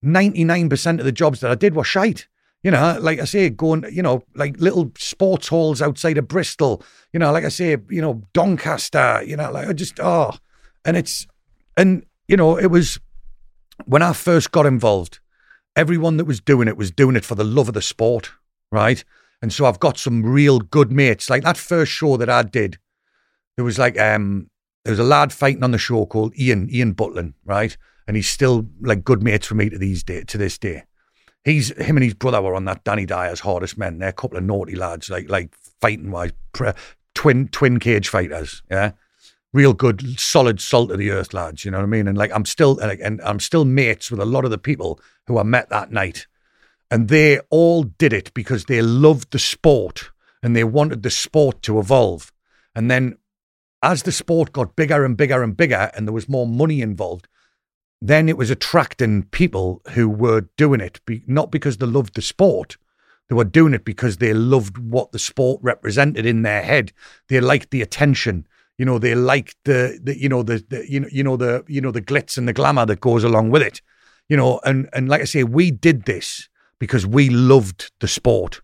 99% 0.04 0.98
of 0.98 1.06
the 1.06 1.12
jobs 1.12 1.40
that 1.42 1.52
I 1.52 1.56
did 1.56 1.76
were 1.76 1.84
shite. 1.84 2.28
You 2.64 2.72
know, 2.72 2.98
like 3.00 3.20
I 3.20 3.26
say, 3.26 3.52
going, 3.52 3.86
you 3.92 4.02
know, 4.02 4.24
like 4.34 4.60
little 4.60 4.92
sports 4.98 5.50
halls 5.50 5.84
outside 5.84 6.18
of 6.18 6.28
Bristol, 6.28 6.82
you 7.14 7.20
know, 7.20 7.32
like 7.32 7.46
I 7.46 7.50
say, 7.50 7.78
you 7.92 8.02
know, 8.02 8.24
Doncaster, 8.34 9.22
you 9.24 9.38
know, 9.38 9.52
like 9.52 9.68
I 9.68 9.74
just, 9.74 10.00
oh, 10.00 10.32
and 10.84 10.98
it's, 10.98 11.28
and, 11.78 12.04
you 12.28 12.38
know, 12.38 12.58
it 12.58 12.72
was 12.72 13.00
when 13.86 14.02
I 14.02 14.14
first 14.14 14.52
got 14.52 14.66
involved, 14.66 15.20
everyone 15.76 16.18
that 16.18 16.26
was 16.26 16.40
doing 16.40 16.68
it 16.68 16.78
was 16.78 16.92
doing 16.92 17.16
it 17.16 17.26
for 17.26 17.36
the 17.36 17.44
love 17.44 17.68
of 17.68 17.74
the 17.74 17.82
sport, 17.82 18.32
right? 18.72 19.04
And 19.42 19.52
so 19.52 19.66
I've 19.66 19.80
got 19.80 19.98
some 19.98 20.24
real 20.24 20.60
good 20.60 20.92
mates. 20.92 21.30
Like 21.30 21.44
that 21.44 21.58
first 21.58 21.92
show 21.92 22.18
that 22.18 22.30
I 22.30 22.44
did, 22.44 22.78
there 23.56 23.66
was 23.66 23.80
like, 23.80 24.00
um, 24.00 24.50
there 24.86 24.92
was 24.92 25.00
a 25.00 25.04
lad 25.04 25.34
fighting 25.34 25.64
on 25.64 25.72
the 25.72 25.78
show 25.78 26.06
called 26.06 26.38
Ian, 26.38 26.70
Ian 26.70 26.94
Butlin, 26.94 27.34
right? 27.46 27.76
and 28.08 28.18
he's 28.18 28.30
still 28.30 28.68
like 28.82 29.06
good 29.06 29.24
mates 29.24 29.48
for 29.48 29.56
me 29.56 29.70
to 29.70 29.78
these 29.78 30.04
day 30.04 30.22
to 30.24 30.38
this 30.38 30.58
day. 30.58 30.84
He's 31.46 31.72
him 31.78 31.96
and 31.96 32.04
his 32.04 32.14
brother 32.14 32.42
were 32.42 32.56
on 32.56 32.66
that 32.66 32.84
Danny 32.84 33.06
Dyer's 33.06 33.40
hardest 33.40 33.78
men. 33.78 34.00
They're 34.00 34.10
a 34.10 34.14
couple 34.14 34.38
of 34.38 34.44
naughty 34.44 34.76
lads, 34.76 35.10
like 35.10 35.30
like 35.30 35.54
fighting 35.80 36.12
wise, 36.12 36.32
twin 37.16 37.48
twin 37.48 37.80
cage 37.80 38.10
fighters. 38.10 38.64
Yeah, 38.70 38.92
real 39.54 39.74
good, 39.74 40.20
solid 40.20 40.62
salt 40.62 40.92
of 40.92 40.98
the 40.98 41.12
earth 41.12 41.34
lads. 41.34 41.66
You 41.66 41.72
know 41.72 41.78
what 41.78 41.84
I 41.84 41.88
mean? 41.88 42.08
And 42.08 42.18
like 42.18 42.32
I'm 42.34 42.46
still 42.46 42.76
like, 42.76 43.00
and 43.02 43.22
I'm 43.22 43.40
still 43.40 43.66
mates 43.66 44.10
with 44.10 44.20
a 44.20 44.26
lot 44.26 44.46
of 44.46 44.52
the 44.52 44.58
people 44.58 45.00
who 45.28 45.38
I 45.38 45.44
met 45.44 45.70
that 45.70 45.92
night, 45.92 46.28
and 46.90 47.08
they 47.08 47.40
all 47.50 47.84
did 47.84 48.14
it 48.14 48.34
because 48.34 48.66
they 48.66 48.82
loved 48.82 49.32
the 49.32 49.40
sport 49.40 50.12
and 50.44 50.56
they 50.56 50.64
wanted 50.64 51.04
the 51.04 51.10
sport 51.12 51.62
to 51.64 51.80
evolve. 51.80 52.32
And 52.76 52.90
then 52.90 53.18
as 53.84 54.04
the 54.04 54.12
sport 54.12 54.52
got 54.52 54.76
bigger 54.76 55.04
and 55.06 55.18
bigger 55.18 55.44
and 55.44 55.56
bigger, 55.56 55.92
and 55.96 56.08
there 56.08 56.14
was 56.14 56.30
more 56.30 56.48
money 56.48 56.82
involved, 56.82 57.28
then 58.02 58.28
it 58.28 58.38
was 58.38 58.50
attracting 58.50 59.24
people 59.24 59.82
who 59.92 60.10
were 60.10 60.50
doing 60.58 60.82
it 60.82 61.00
be, 61.06 61.24
not 61.28 61.52
because 61.52 61.78
they 61.78 61.86
loved 61.86 62.16
the 62.16 62.22
sport. 62.22 62.78
They 63.30 63.36
were 63.36 63.44
doing 63.44 63.74
it 63.74 63.86
because 63.86 64.18
they 64.18 64.34
loved 64.34 64.78
what 64.78 65.12
the 65.12 65.20
sport 65.20 65.60
represented 65.64 66.26
in 66.26 66.42
their 66.42 66.64
head. 66.64 66.92
They 67.30 67.40
liked 67.40 67.72
the 67.72 67.82
attention. 67.82 68.48
You 68.82 68.86
know, 68.86 68.98
they 68.98 69.14
liked 69.14 69.58
the, 69.66 70.00
the 70.02 70.20
you 70.20 70.28
know 70.28 70.42
the, 70.42 70.66
the 70.70 70.92
you 70.92 71.02
know 71.02 71.08
you 71.12 71.24
know 71.24 71.38
the 71.38 71.64
you 71.68 71.82
know 71.82 71.92
the 71.92 72.02
glitz 72.02 72.36
and 72.36 72.48
the 72.48 72.54
glamour 72.54 72.84
that 72.88 73.00
goes 73.00 73.24
along 73.24 73.52
with 73.52 73.62
it. 73.62 73.80
You 74.28 74.36
know, 74.36 74.60
and 74.66 74.90
and 74.92 75.08
like 75.08 75.22
I 75.22 75.26
say, 75.26 75.44
we 75.44 75.70
did 75.70 76.06
this 76.06 76.50
because 76.80 77.06
we 77.06 77.30
loved 77.30 77.92
the 78.00 78.08
sport. 78.08 78.60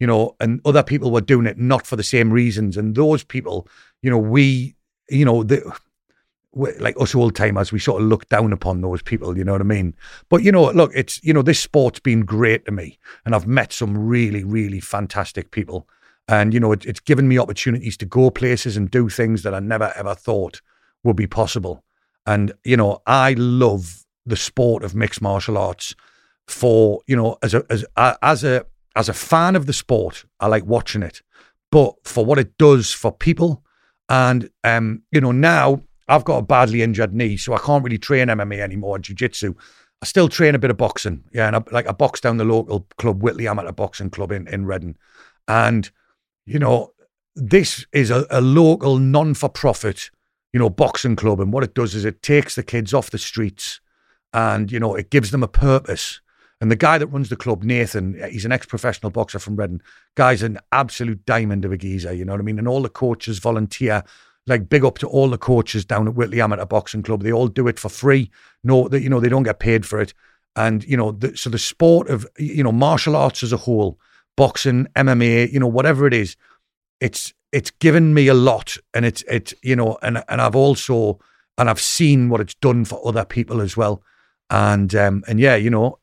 You 0.00 0.08
know, 0.08 0.34
and 0.40 0.60
other 0.64 0.82
people 0.82 1.12
were 1.12 1.20
doing 1.20 1.46
it 1.46 1.56
not 1.56 1.86
for 1.86 1.94
the 1.94 2.02
same 2.02 2.32
reasons. 2.32 2.76
And 2.76 2.96
those 2.96 3.22
people, 3.22 3.68
you 4.02 4.10
know, 4.10 4.18
we, 4.18 4.74
you 5.08 5.24
know, 5.24 5.44
the 5.44 5.62
like 6.52 7.00
us 7.00 7.14
old 7.14 7.36
timers, 7.36 7.70
we 7.70 7.78
sort 7.78 8.02
of 8.02 8.08
look 8.08 8.28
down 8.28 8.52
upon 8.52 8.80
those 8.80 9.02
people, 9.02 9.38
you 9.38 9.44
know 9.44 9.52
what 9.52 9.60
I 9.60 9.64
mean? 9.64 9.94
But, 10.30 10.42
you 10.42 10.50
know, 10.50 10.72
look, 10.72 10.90
it's, 10.96 11.22
you 11.22 11.32
know, 11.32 11.42
this 11.42 11.60
sport's 11.60 12.00
been 12.00 12.24
great 12.24 12.64
to 12.64 12.72
me 12.72 12.98
and 13.24 13.36
I've 13.36 13.46
met 13.46 13.72
some 13.72 13.96
really, 13.96 14.42
really 14.42 14.80
fantastic 14.80 15.52
people. 15.52 15.86
And, 16.30 16.54
you 16.54 16.60
know, 16.60 16.70
it, 16.70 16.86
it's 16.86 17.00
given 17.00 17.26
me 17.26 17.40
opportunities 17.40 17.96
to 17.96 18.06
go 18.06 18.30
places 18.30 18.76
and 18.76 18.88
do 18.88 19.08
things 19.08 19.42
that 19.42 19.52
I 19.52 19.58
never 19.58 19.92
ever 19.96 20.14
thought 20.14 20.62
would 21.02 21.16
be 21.16 21.26
possible. 21.26 21.82
And, 22.24 22.52
you 22.62 22.76
know, 22.76 23.02
I 23.04 23.34
love 23.36 24.06
the 24.24 24.36
sport 24.36 24.84
of 24.84 24.94
mixed 24.94 25.20
martial 25.20 25.58
arts 25.58 25.96
for, 26.46 27.00
you 27.08 27.16
know, 27.16 27.36
as 27.42 27.52
a, 27.52 27.64
as, 27.68 27.84
as 27.96 28.44
a, 28.44 28.64
as 28.94 29.08
a 29.08 29.12
fan 29.12 29.56
of 29.56 29.66
the 29.66 29.72
sport, 29.72 30.24
I 30.38 30.46
like 30.46 30.64
watching 30.64 31.02
it, 31.02 31.20
but 31.72 31.94
for 32.04 32.24
what 32.24 32.38
it 32.38 32.56
does 32.58 32.92
for 32.92 33.10
people. 33.10 33.64
And, 34.08 34.50
um, 34.62 35.02
you 35.10 35.20
know, 35.20 35.32
now 35.32 35.82
I've 36.06 36.24
got 36.24 36.38
a 36.38 36.42
badly 36.42 36.82
injured 36.82 37.12
knee, 37.12 37.38
so 37.38 37.54
I 37.54 37.58
can't 37.58 37.82
really 37.82 37.98
train 37.98 38.28
MMA 38.28 38.60
anymore, 38.60 39.00
jiu 39.00 39.16
jitsu. 39.16 39.54
I 40.00 40.06
still 40.06 40.28
train 40.28 40.54
a 40.54 40.60
bit 40.60 40.70
of 40.70 40.76
boxing. 40.76 41.24
Yeah, 41.32 41.48
and 41.48 41.56
I, 41.56 41.62
like 41.72 41.88
I 41.88 41.92
box 41.92 42.20
down 42.20 42.36
the 42.36 42.44
local 42.44 42.86
club, 42.98 43.20
Whitley 43.20 43.48
Amateur 43.48 43.72
Boxing 43.72 44.10
Club 44.10 44.30
in, 44.30 44.46
in 44.46 44.64
Reading. 44.64 44.96
And, 45.48 45.90
you 46.46 46.58
know, 46.58 46.92
this 47.34 47.86
is 47.92 48.10
a, 48.10 48.26
a 48.30 48.40
local 48.40 48.98
non 48.98 49.34
for 49.34 49.48
profit, 49.48 50.10
you 50.52 50.60
know, 50.60 50.70
boxing 50.70 51.16
club. 51.16 51.40
And 51.40 51.52
what 51.52 51.64
it 51.64 51.74
does 51.74 51.94
is 51.94 52.04
it 52.04 52.22
takes 52.22 52.54
the 52.54 52.62
kids 52.62 52.92
off 52.92 53.10
the 53.10 53.18
streets 53.18 53.80
and, 54.32 54.70
you 54.70 54.80
know, 54.80 54.94
it 54.94 55.10
gives 55.10 55.30
them 55.30 55.42
a 55.42 55.48
purpose. 55.48 56.20
And 56.60 56.70
the 56.70 56.76
guy 56.76 56.98
that 56.98 57.06
runs 57.06 57.30
the 57.30 57.36
club, 57.36 57.62
Nathan, 57.62 58.20
he's 58.30 58.44
an 58.44 58.52
ex 58.52 58.66
professional 58.66 59.10
boxer 59.10 59.38
from 59.38 59.56
Reading. 59.56 59.80
Guy's 60.14 60.42
an 60.42 60.58
absolute 60.72 61.24
diamond 61.24 61.64
of 61.64 61.72
a 61.72 61.78
geezer, 61.78 62.12
you 62.12 62.24
know 62.24 62.32
what 62.32 62.40
I 62.40 62.44
mean? 62.44 62.58
And 62.58 62.68
all 62.68 62.82
the 62.82 62.90
coaches 62.90 63.38
volunteer 63.38 64.04
like 64.46 64.68
big 64.68 64.84
up 64.84 64.98
to 64.98 65.08
all 65.08 65.28
the 65.28 65.38
coaches 65.38 65.84
down 65.84 66.08
at 66.08 66.14
Whitley 66.14 66.40
Amateur 66.40 66.66
Boxing 66.66 67.02
Club. 67.02 67.22
They 67.22 67.32
all 67.32 67.48
do 67.48 67.68
it 67.68 67.78
for 67.78 67.88
free. 67.88 68.30
No, 68.64 68.88
that 68.88 69.02
you 69.02 69.08
know 69.08 69.20
they 69.20 69.28
don't 69.28 69.44
get 69.44 69.60
paid 69.60 69.86
for 69.86 70.00
it. 70.00 70.12
And 70.56 70.84
you 70.84 70.96
know, 70.96 71.12
the, 71.12 71.36
so 71.36 71.48
the 71.50 71.58
sport 71.58 72.08
of 72.08 72.26
you 72.38 72.62
know 72.62 72.72
martial 72.72 73.16
arts 73.16 73.42
as 73.42 73.52
a 73.52 73.58
whole, 73.58 73.98
boxing, 74.40 74.86
MMA, 74.96 75.52
you 75.52 75.60
know, 75.60 75.66
whatever 75.66 76.06
it 76.06 76.14
is, 76.14 76.34
it's 76.98 77.34
it's 77.52 77.70
given 77.72 78.14
me 78.14 78.26
a 78.26 78.32
lot, 78.32 78.78
and 78.94 79.04
it's 79.04 79.22
it's 79.28 79.52
you 79.62 79.76
know, 79.76 79.98
and 80.00 80.24
and 80.30 80.40
I've 80.40 80.56
also 80.56 81.18
and 81.58 81.68
I've 81.68 81.78
seen 81.78 82.30
what 82.30 82.40
it's 82.40 82.54
done 82.54 82.86
for 82.86 83.06
other 83.06 83.26
people 83.26 83.60
as 83.60 83.76
well. 83.76 84.02
And 84.52 84.92
um, 84.96 85.22
and 85.28 85.38
yeah, 85.38 85.54
you 85.54 85.70
know, 85.70 85.98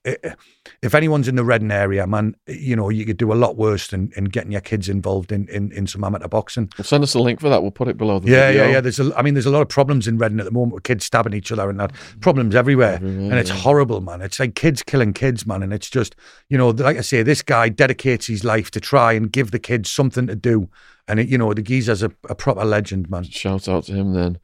if 0.81 0.95
anyone's 0.95 1.27
in 1.27 1.35
the 1.35 1.43
Reading 1.43 1.69
area, 1.69 2.07
man, 2.07 2.33
you 2.47 2.77
know, 2.77 2.87
you 2.87 3.05
could 3.05 3.17
do 3.17 3.33
a 3.33 3.35
lot 3.35 3.57
worse 3.57 3.87
than, 3.87 4.11
in 4.15 4.25
getting 4.25 4.53
your 4.53 4.61
kids 4.61 4.87
involved 4.87 5.33
in, 5.33 5.49
in, 5.49 5.71
in 5.73 5.85
some 5.85 6.01
amateur 6.03 6.29
boxing. 6.29 6.69
Well, 6.77 6.85
send 6.85 7.03
us 7.03 7.13
a 7.13 7.19
link 7.19 7.41
for 7.41 7.49
that. 7.49 7.61
We'll 7.61 7.71
put 7.71 7.89
it 7.89 7.97
below 7.97 8.19
the 8.19 8.29
Yeah, 8.31 8.47
video. 8.47 8.63
yeah, 8.63 8.71
yeah. 8.71 8.81
There's 8.81 8.99
a, 9.01 9.11
I 9.17 9.21
mean, 9.21 9.33
there's 9.33 9.45
a 9.45 9.51
lot 9.51 9.61
of 9.63 9.67
problems 9.67 10.07
in 10.07 10.17
Reading 10.17 10.39
at 10.39 10.45
the 10.45 10.51
moment 10.51 10.75
with 10.75 10.83
kids 10.83 11.05
stabbing 11.05 11.33
each 11.33 11.51
other 11.51 11.69
and 11.69 11.77
that. 11.81 11.91
Problems 12.21 12.55
everywhere, 12.55 12.93
Everywhere, 12.95 13.31
and 13.31 13.33
it's 13.33 13.49
yeah. 13.49 13.57
horrible, 13.57 13.99
man. 13.99 14.21
It's 14.21 14.39
like 14.39 14.55
kids 14.55 14.81
killing 14.81 15.11
kids, 15.11 15.45
man. 15.45 15.61
And 15.61 15.73
it's 15.73 15.89
just, 15.89 16.15
you 16.47 16.57
know, 16.57 16.69
like 16.69 16.97
I 16.97 17.01
say, 17.01 17.23
this 17.23 17.41
guy 17.41 17.67
dedicates 17.67 18.27
his 18.27 18.45
life 18.45 18.71
to 18.71 18.79
try 18.79 19.11
and 19.11 19.29
give 19.29 19.51
the 19.51 19.59
kids 19.59 19.91
something 19.91 20.27
to 20.27 20.35
do. 20.37 20.69
And 21.09 21.19
it, 21.19 21.27
you 21.27 21.37
know, 21.37 21.53
the 21.53 21.61
geezer's 21.61 22.01
a, 22.01 22.11
a 22.29 22.35
proper 22.35 22.63
legend, 22.63 23.09
man. 23.09 23.23
Shout 23.23 23.67
out 23.67 23.85
to 23.85 23.93
him 23.93 24.13
then. 24.13 24.39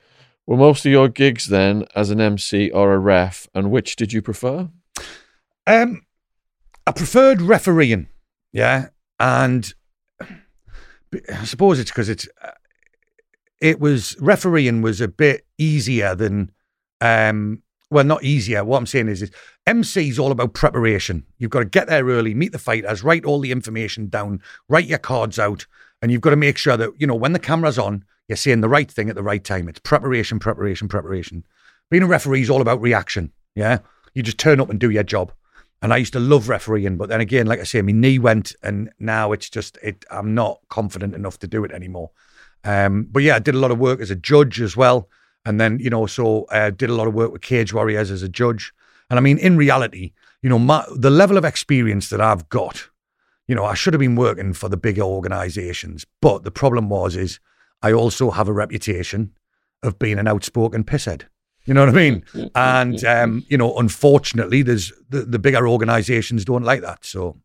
Were 0.46 0.58
most 0.58 0.86
of 0.86 0.92
your 0.92 1.08
gigs 1.08 1.48
then 1.48 1.86
as 1.96 2.10
an 2.10 2.20
MC 2.20 2.70
or 2.72 2.94
a 2.94 3.00
ref, 3.00 3.48
and 3.54 3.72
which 3.72 3.96
did 3.96 4.12
you 4.12 4.22
prefer? 4.22 4.70
Um, 5.66 6.06
I 6.86 6.92
preferred 6.92 7.42
refereeing, 7.42 8.08
yeah, 8.52 8.88
and 9.20 9.74
I 10.22 11.46
suppose 11.46 11.80
it's 11.80 11.92
because 11.92 12.10
it's 12.10 12.28
uh, 12.42 12.52
it 13.62 13.80
was 13.80 14.18
refereeing 14.20 14.82
was 14.82 15.00
a 15.00 15.08
bit 15.08 15.46
easier 15.58 16.14
than 16.14 16.52
um 17.00 17.64
well 17.90 18.04
not 18.04 18.24
easier 18.24 18.64
what 18.64 18.78
i'm 18.78 18.86
saying 18.86 19.08
is, 19.08 19.22
is 19.22 19.32
mc 19.66 20.10
is 20.10 20.20
all 20.20 20.32
about 20.32 20.54
preparation 20.54 21.26
you've 21.38 21.52
got 21.52 21.60
to 21.60 21.66
get 21.66 21.88
there 21.88 22.06
early 22.06 22.34
meet 22.34 22.52
the 22.52 22.60
fighters 22.60 23.04
write 23.04 23.26
all 23.26 23.40
the 23.40 23.52
information 23.52 24.10
down 24.10 24.42
write 24.68 24.86
your 24.86 24.98
cards 24.98 25.40
out 25.40 25.66
and 26.02 26.12
you've 26.12 26.22
got 26.22 26.32
to 26.32 26.36
make 26.36 26.58
sure 26.58 26.76
that 26.76 26.90
you 26.98 27.08
know 27.08 27.16
when 27.16 27.34
the 27.34 27.40
camera's 27.40 27.80
on 27.80 28.04
you're 28.28 28.36
saying 28.36 28.62
the 28.62 28.70
right 28.70 28.92
thing 28.92 29.10
at 29.10 29.16
the 29.16 29.24
right 29.24 29.44
time 29.44 29.68
it's 29.68 29.80
preparation 29.80 30.40
preparation 30.40 30.88
preparation 30.88 31.44
being 31.90 32.04
a 32.04 32.08
referee 32.08 32.42
is 32.42 32.50
all 32.50 32.62
about 32.62 32.82
reaction 32.82 33.32
yeah 33.56 33.80
you 34.14 34.24
just 34.24 34.38
turn 34.38 34.60
up 34.60 34.70
and 34.70 34.80
do 34.80 34.90
your 34.90 35.04
job 35.04 35.32
and 35.84 35.94
I 35.94 35.98
used 35.98 36.14
to 36.14 36.20
love 36.22 36.48
refereeing, 36.48 36.96
but 36.96 37.10
then 37.10 37.20
again, 37.20 37.46
like 37.46 37.60
I 37.60 37.64
say, 37.64 37.82
my 37.82 37.92
knee 37.92 38.18
went, 38.18 38.56
and 38.64 38.90
now 39.00 39.34
it's 39.34 39.50
just 39.50 39.78
it. 39.84 40.06
I'm 40.10 40.34
not 40.34 40.62
confident 40.70 41.14
enough 41.14 41.40
to 41.40 41.48
do 41.48 41.66
it 41.66 41.72
anymore. 41.72 42.10
Um, 42.64 43.06
but 43.12 43.22
yeah, 43.22 43.36
I 43.36 43.40
did 43.40 43.54
a 43.54 43.60
lot 43.60 43.70
of 43.70 43.80
work 43.80 44.00
as 44.00 44.10
a 44.10 44.16
judge 44.16 44.62
as 44.62 44.78
well, 44.78 45.10
and 45.44 45.60
then 45.60 45.80
you 45.80 45.90
know, 45.90 46.06
so 46.06 46.46
I 46.50 46.60
uh, 46.62 46.70
did 46.70 46.90
a 46.90 46.94
lot 46.94 47.08
of 47.08 47.14
work 47.14 47.34
with 47.34 47.42
Cage 47.42 47.74
Warriors 47.74 48.12
as 48.12 48.24
a 48.24 48.30
judge. 48.30 48.74
And 49.10 49.20
I 49.20 49.22
mean, 49.22 49.38
in 49.38 49.58
reality, 49.58 50.14
you 50.42 50.50
know, 50.50 50.58
my, 50.58 50.86
the 50.96 51.10
level 51.10 51.38
of 51.38 51.44
experience 51.44 52.08
that 52.12 52.22
I've 52.22 52.48
got, 52.48 52.88
you 53.50 53.54
know, 53.54 53.66
I 53.66 53.74
should 53.74 53.94
have 53.94 54.00
been 54.00 54.16
working 54.16 54.54
for 54.54 54.70
the 54.70 54.78
bigger 54.78 55.02
organisations, 55.02 56.06
but 56.22 56.46
the 56.46 56.52
problem 56.52 56.88
was 56.88 57.18
is 57.18 57.42
I 57.84 57.94
also 57.94 58.32
have 58.32 58.48
a 58.48 58.54
reputation 58.54 59.34
of 59.84 60.00
being 60.00 60.18
an 60.18 60.28
outspoken 60.28 60.84
pisshead. 60.84 61.24
You 61.66 61.74
know 61.74 61.86
what 61.86 61.96
I 61.96 61.98
mean? 61.98 62.26
And 62.56 63.04
um, 63.16 63.46
you 63.48 63.58
know, 63.58 63.78
unfortunately, 63.78 64.64
there's 64.64 64.92
the, 65.10 65.22
the 65.22 65.40
bigger 65.40 65.68
organisations 65.68 66.46
don't 66.46 66.64
like 66.64 66.82
that. 66.82 67.06
So 67.06 67.38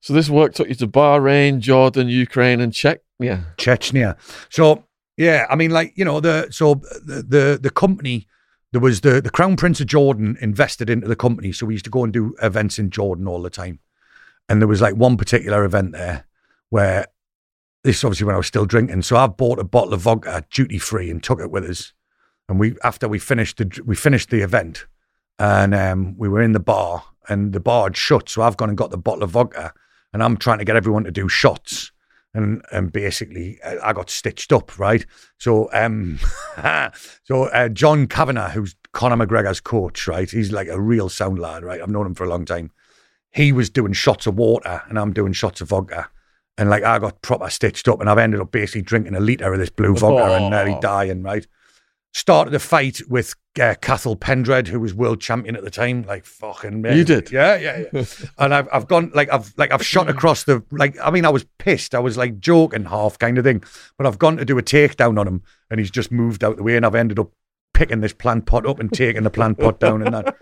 So 0.00 0.12
this 0.12 0.28
work 0.28 0.54
took 0.54 0.68
you 0.68 0.74
to 0.76 0.86
Bahrain, 0.88 1.58
Jordan, 1.58 2.08
Ukraine, 2.08 2.60
and 2.60 2.72
Czech. 2.72 3.00
Yeah. 3.18 3.40
Chechnya. 3.56 4.16
So 4.50 4.84
yeah, 5.16 5.46
I 5.48 5.56
mean, 5.56 5.70
like 5.70 5.92
you 5.96 6.04
know, 6.04 6.20
the 6.20 6.48
so 6.50 6.74
the 6.74 7.24
the, 7.26 7.58
the 7.60 7.70
company 7.70 8.26
there 8.72 8.80
was 8.80 9.00
the 9.00 9.20
the 9.20 9.30
Crown 9.30 9.56
Prince 9.56 9.80
of 9.80 9.86
Jordan 9.86 10.36
invested 10.40 10.90
into 10.90 11.08
the 11.08 11.16
company, 11.16 11.52
so 11.52 11.66
we 11.66 11.74
used 11.74 11.86
to 11.86 11.90
go 11.90 12.04
and 12.04 12.12
do 12.12 12.34
events 12.42 12.78
in 12.78 12.90
Jordan 12.90 13.26
all 13.26 13.42
the 13.42 13.50
time. 13.50 13.80
And 14.48 14.60
there 14.60 14.68
was 14.68 14.80
like 14.80 14.94
one 14.94 15.16
particular 15.16 15.64
event 15.64 15.92
there 15.92 16.26
where 16.68 17.06
this 17.86 17.98
is 17.98 18.04
obviously 18.04 18.26
when 18.26 18.34
I 18.34 18.38
was 18.38 18.48
still 18.48 18.66
drinking. 18.66 19.02
So 19.02 19.16
I 19.16 19.26
bought 19.28 19.60
a 19.60 19.64
bottle 19.64 19.94
of 19.94 20.00
vodka 20.00 20.44
duty 20.50 20.78
free 20.78 21.10
and 21.10 21.22
took 21.22 21.40
it 21.40 21.50
with 21.50 21.64
us. 21.64 21.92
And 22.48 22.58
we 22.58 22.74
after 22.82 23.08
we 23.08 23.18
finished 23.18 23.58
the 23.58 23.82
we 23.86 23.96
finished 23.96 24.30
the 24.30 24.42
event, 24.42 24.86
and 25.38 25.74
um, 25.74 26.16
we 26.18 26.28
were 26.28 26.42
in 26.42 26.52
the 26.52 26.60
bar, 26.60 27.04
and 27.28 27.52
the 27.52 27.60
bar 27.60 27.84
had 27.84 27.96
shut. 27.96 28.28
So 28.28 28.42
I've 28.42 28.56
gone 28.56 28.68
and 28.68 28.78
got 28.78 28.90
the 28.90 28.98
bottle 28.98 29.22
of 29.22 29.30
vodka, 29.30 29.72
and 30.12 30.22
I'm 30.22 30.36
trying 30.36 30.58
to 30.58 30.64
get 30.64 30.76
everyone 30.76 31.04
to 31.04 31.10
do 31.10 31.28
shots 31.28 31.92
and 32.36 32.62
and 32.70 32.92
basically 32.92 33.58
uh, 33.62 33.76
I 33.82 33.92
got 33.92 34.10
stitched 34.10 34.52
up, 34.52 34.78
right? 34.78 35.04
So 35.38 35.70
um, 35.72 36.18
so 37.24 37.44
uh, 37.44 37.68
John 37.70 38.06
Kavanagh, 38.06 38.50
who's 38.50 38.76
Conor 38.92 39.26
McGregor's 39.26 39.60
coach, 39.60 40.06
right? 40.06 40.30
He's 40.30 40.52
like 40.52 40.68
a 40.68 40.80
real 40.80 41.08
sound 41.08 41.38
lad, 41.38 41.64
right? 41.64 41.80
I've 41.80 41.88
known 41.88 42.06
him 42.06 42.14
for 42.14 42.24
a 42.24 42.28
long 42.28 42.44
time. 42.44 42.70
He 43.32 43.52
was 43.52 43.70
doing 43.70 43.92
shots 43.92 44.26
of 44.26 44.36
water, 44.36 44.82
and 44.88 44.98
I'm 44.98 45.12
doing 45.12 45.32
shots 45.32 45.60
of 45.60 45.68
vodka. 45.68 46.08
And 46.58 46.70
like 46.70 46.84
I 46.84 46.98
got 46.98 47.20
proper 47.22 47.50
stitched 47.50 47.86
up, 47.88 48.00
and 48.00 48.08
I've 48.08 48.18
ended 48.18 48.40
up 48.40 48.50
basically 48.50 48.82
drinking 48.82 49.14
a 49.14 49.20
liter 49.20 49.52
of 49.52 49.58
this 49.58 49.70
blue 49.70 49.94
vodka 49.94 50.34
and 50.36 50.50
nearly 50.50 50.74
Oh. 50.74 50.80
dying. 50.80 51.22
Right, 51.22 51.46
started 52.14 52.54
a 52.54 52.58
fight 52.58 53.00
with 53.10 53.34
uh, 53.60 53.74
Cathal 53.82 54.16
Pendred, 54.16 54.68
who 54.68 54.80
was 54.80 54.94
world 54.94 55.20
champion 55.20 55.54
at 55.54 55.64
the 55.64 55.70
time. 55.70 56.02
Like 56.04 56.24
fucking, 56.24 56.80
man. 56.80 56.96
You 56.96 57.04
did? 57.04 57.30
yeah, 57.30 57.56
yeah, 57.56 57.84
yeah 57.92 58.04
and 58.38 58.54
I've 58.54 58.68
I've 58.72 58.88
gone 58.88 59.10
like 59.14 59.30
I've 59.30 59.52
like 59.58 59.70
I've 59.70 59.84
shot 59.84 60.08
across 60.08 60.44
the 60.44 60.62
like 60.70 60.96
I 61.02 61.10
mean 61.10 61.26
I 61.26 61.30
was 61.30 61.44
pissed 61.58 61.94
I 61.94 61.98
was 61.98 62.16
like 62.16 62.38
joking 62.40 62.84
half 62.86 63.18
kind 63.18 63.36
of 63.36 63.44
thing 63.44 63.62
but 63.98 64.06
I've 64.06 64.18
gone 64.18 64.38
to 64.38 64.44
do 64.46 64.56
a 64.58 64.62
takedown 64.62 65.18
on 65.18 65.28
him 65.28 65.42
and 65.70 65.78
he's 65.78 65.90
just 65.90 66.10
moved 66.10 66.42
out 66.42 66.56
the 66.56 66.62
way 66.62 66.76
and 66.76 66.86
I've 66.86 66.94
ended 66.94 67.18
up 67.18 67.32
picking 67.74 68.00
this 68.00 68.12
plant 68.12 68.46
pot 68.46 68.66
up 68.66 68.80
and 68.80 68.92
taking 68.92 69.22
the 69.22 69.30
plant 69.30 69.58
pot 69.58 69.78
down 69.78 70.02
and 70.02 70.14
that. 70.14 70.34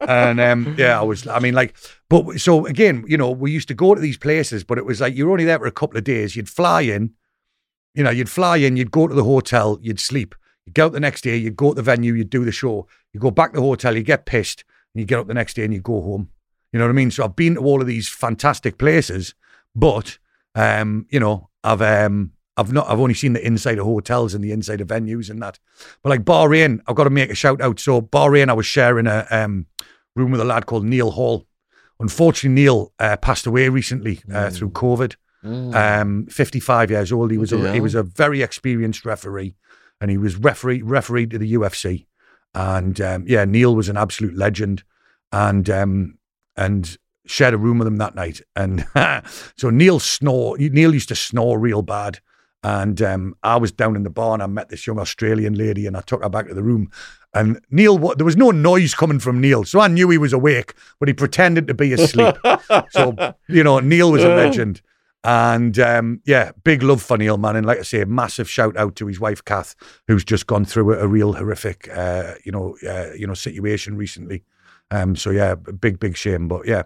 And 0.00 0.40
um 0.40 0.74
yeah 0.76 0.98
I 0.98 1.02
was 1.02 1.26
I 1.26 1.38
mean 1.38 1.54
like 1.54 1.74
but 2.10 2.38
so 2.40 2.66
again 2.66 3.04
you 3.08 3.16
know 3.16 3.30
we 3.30 3.50
used 3.50 3.68
to 3.68 3.74
go 3.74 3.94
to 3.94 4.00
these 4.00 4.18
places 4.18 4.62
but 4.62 4.78
it 4.78 4.84
was 4.84 5.00
like 5.00 5.16
you're 5.16 5.30
only 5.30 5.44
there 5.44 5.58
for 5.58 5.66
a 5.66 5.72
couple 5.72 5.96
of 5.96 6.04
days. 6.04 6.36
You'd 6.36 6.50
fly 6.50 6.82
in 6.82 7.14
you 7.94 8.04
know 8.04 8.10
you'd 8.10 8.28
fly 8.28 8.58
in 8.58 8.76
you'd 8.76 8.90
go 8.90 9.08
to 9.08 9.14
the 9.14 9.24
hotel 9.24 9.78
you'd 9.80 10.00
sleep. 10.00 10.34
You'd 10.66 10.74
go 10.74 10.86
out 10.86 10.92
the 10.92 11.00
next 11.00 11.22
day 11.22 11.36
you'd 11.36 11.56
go 11.56 11.70
to 11.70 11.76
the 11.76 11.82
venue 11.82 12.12
you'd 12.12 12.30
do 12.30 12.44
the 12.44 12.52
show. 12.52 12.86
You 13.12 13.20
go 13.20 13.30
back 13.30 13.52
to 13.52 13.56
the 13.56 13.66
hotel 13.66 13.96
you 13.96 14.02
get 14.02 14.26
pissed 14.26 14.64
and 14.94 15.00
you 15.00 15.06
get 15.06 15.18
up 15.18 15.26
the 15.26 15.34
next 15.34 15.54
day 15.54 15.64
and 15.64 15.72
you 15.72 15.80
go 15.80 16.02
home. 16.02 16.28
You 16.72 16.78
know 16.78 16.86
what 16.86 16.90
I 16.90 16.94
mean? 16.94 17.10
So 17.10 17.24
I've 17.24 17.36
been 17.36 17.54
to 17.54 17.60
all 17.60 17.80
of 17.80 17.86
these 17.86 18.08
fantastic 18.08 18.78
places, 18.78 19.34
but 19.74 20.18
um, 20.54 21.06
you 21.10 21.20
know, 21.20 21.48
I've 21.64 21.82
um 21.82 22.32
I've 22.56 22.72
not 22.72 22.88
I've 22.88 23.00
only 23.00 23.14
seen 23.14 23.32
the 23.32 23.46
inside 23.46 23.78
of 23.78 23.86
hotels 23.86 24.34
and 24.34 24.44
the 24.44 24.52
inside 24.52 24.80
of 24.80 24.88
venues 24.88 25.30
and 25.30 25.40
that. 25.42 25.58
But 26.02 26.10
like 26.10 26.24
Bahrain, 26.24 26.80
I've 26.86 26.96
got 26.96 27.04
to 27.04 27.10
make 27.10 27.30
a 27.30 27.34
shout 27.34 27.60
out. 27.60 27.80
So 27.80 28.02
Bahrain, 28.02 28.50
I 28.50 28.52
was 28.52 28.66
sharing 28.66 29.06
a 29.06 29.26
um 29.30 29.66
room 30.14 30.30
with 30.30 30.40
a 30.40 30.44
lad 30.44 30.66
called 30.66 30.84
Neil 30.84 31.12
Hall. 31.12 31.46
Unfortunately, 31.98 32.62
Neil 32.62 32.92
uh, 32.98 33.16
passed 33.16 33.46
away 33.46 33.68
recently 33.68 34.20
uh, 34.32 34.50
through 34.50 34.70
COVID. 34.70 35.14
Mm. 35.44 35.74
Um, 35.74 36.26
55 36.26 36.90
years 36.90 37.12
old. 37.12 37.30
He 37.30 37.38
was 37.38 37.52
a, 37.52 37.72
he 37.72 37.80
was 37.80 37.94
a 37.94 38.02
very 38.02 38.42
experienced 38.42 39.04
referee, 39.04 39.56
and 40.00 40.10
he 40.10 40.16
was 40.16 40.36
referee 40.36 40.82
refereed 40.82 41.30
to 41.30 41.38
the 41.38 41.54
UFC. 41.54 42.06
And 42.54 43.00
um, 43.00 43.24
yeah, 43.26 43.44
Neil 43.44 43.74
was 43.74 43.88
an 43.88 43.96
absolute 43.96 44.36
legend, 44.36 44.84
and 45.32 45.68
um, 45.70 46.18
and 46.56 46.96
shared 47.26 47.54
a 47.54 47.58
room 47.58 47.78
with 47.78 47.88
him 47.88 47.96
that 47.96 48.14
night. 48.14 48.40
And 48.54 48.86
so 49.56 49.70
Neil 49.70 49.98
snore. 49.98 50.56
Neil 50.58 50.94
used 50.94 51.08
to 51.08 51.16
snore 51.16 51.58
real 51.58 51.82
bad. 51.82 52.20
And 52.64 53.02
um, 53.02 53.34
I 53.42 53.56
was 53.56 53.72
down 53.72 53.96
in 53.96 54.04
the 54.04 54.10
bar 54.10 54.34
and 54.34 54.42
I 54.42 54.46
met 54.46 54.68
this 54.68 54.86
young 54.86 54.98
Australian 54.98 55.54
lady 55.54 55.86
and 55.86 55.96
I 55.96 56.00
took 56.00 56.22
her 56.22 56.28
back 56.28 56.48
to 56.48 56.54
the 56.54 56.62
room. 56.62 56.90
And 57.34 57.60
Neil, 57.70 57.98
there 58.14 58.24
was 58.24 58.36
no 58.36 58.50
noise 58.50 58.94
coming 58.94 59.18
from 59.18 59.40
Neil. 59.40 59.64
So 59.64 59.80
I 59.80 59.88
knew 59.88 60.10
he 60.10 60.18
was 60.18 60.32
awake, 60.32 60.74
but 61.00 61.08
he 61.08 61.14
pretended 61.14 61.66
to 61.68 61.74
be 61.74 61.92
asleep. 61.92 62.36
so, 62.90 63.34
you 63.48 63.64
know, 63.64 63.80
Neil 63.80 64.12
was 64.12 64.22
a 64.22 64.28
legend. 64.28 64.82
And 65.24 65.78
um, 65.78 66.20
yeah, 66.24 66.52
big 66.64 66.82
love 66.82 67.00
for 67.00 67.16
Neil, 67.16 67.38
man. 67.38 67.56
And 67.56 67.66
like 67.66 67.78
I 67.78 67.82
say, 67.82 68.04
massive 68.04 68.50
shout 68.50 68.76
out 68.76 68.96
to 68.96 69.06
his 69.06 69.20
wife, 69.20 69.44
Kath, 69.44 69.74
who's 70.08 70.24
just 70.24 70.46
gone 70.46 70.64
through 70.64 70.94
a, 70.94 71.04
a 71.04 71.06
real 71.06 71.32
horrific, 71.32 71.88
uh, 71.96 72.34
you 72.44 72.52
know, 72.52 72.76
uh, 72.86 73.12
you 73.14 73.26
know, 73.26 73.34
situation 73.34 73.96
recently. 73.96 74.42
Um, 74.90 75.16
so 75.16 75.30
yeah, 75.30 75.54
big, 75.54 76.00
big 76.00 76.16
shame. 76.16 76.48
But 76.48 76.66
yeah, 76.66 76.82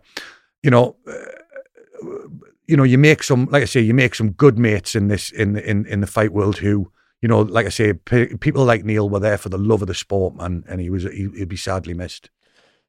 you 0.62 0.70
know, 0.70 0.96
uh, 1.08 2.28
you 2.66 2.76
know, 2.76 2.82
you 2.82 2.98
make 2.98 3.22
some, 3.22 3.46
like 3.50 3.62
I 3.62 3.66
say, 3.66 3.80
you 3.80 3.94
make 3.94 4.14
some 4.14 4.32
good 4.32 4.58
mates 4.58 4.94
in 4.94 5.08
this 5.08 5.30
in 5.30 5.54
the 5.54 5.68
in 5.68 5.86
in 5.86 6.00
the 6.00 6.06
fight 6.06 6.32
world 6.32 6.58
who. 6.58 6.92
You 7.22 7.28
know, 7.28 7.40
like 7.40 7.64
I 7.64 7.70
say, 7.70 7.94
pe- 7.94 8.36
people 8.36 8.62
like 8.66 8.84
Neil 8.84 9.08
were 9.08 9.18
there 9.18 9.38
for 9.38 9.48
the 9.48 9.56
love 9.56 9.80
of 9.80 9.88
the 9.88 9.94
sport, 9.94 10.36
man, 10.36 10.64
and 10.68 10.82
he 10.82 10.90
was 10.90 11.04
he, 11.04 11.28
he'd 11.34 11.48
be 11.48 11.56
sadly 11.56 11.94
missed. 11.94 12.28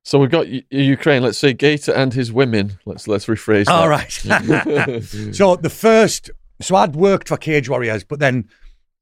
So 0.08 0.20
we've 0.20 0.30
got 0.30 0.48
U- 0.48 0.64
Ukraine. 0.70 1.22
Let's 1.22 1.38
say 1.38 1.52
Gator 1.52 1.94
and 1.94 2.14
his 2.14 2.32
women. 2.32 2.80
Let's 2.86 3.10
let's 3.10 3.26
rephrase 3.26 3.66
that. 3.66 3.74
All 3.74 3.90
right. 3.90 4.10
so 5.36 5.58
the 5.58 5.70
first, 5.70 6.30
so 6.62 6.78
I'd 6.78 6.96
worked 6.96 7.28
for 7.28 7.36
Cage 7.36 7.68
Warriors, 7.68 8.06
but 8.06 8.20
then 8.20 8.48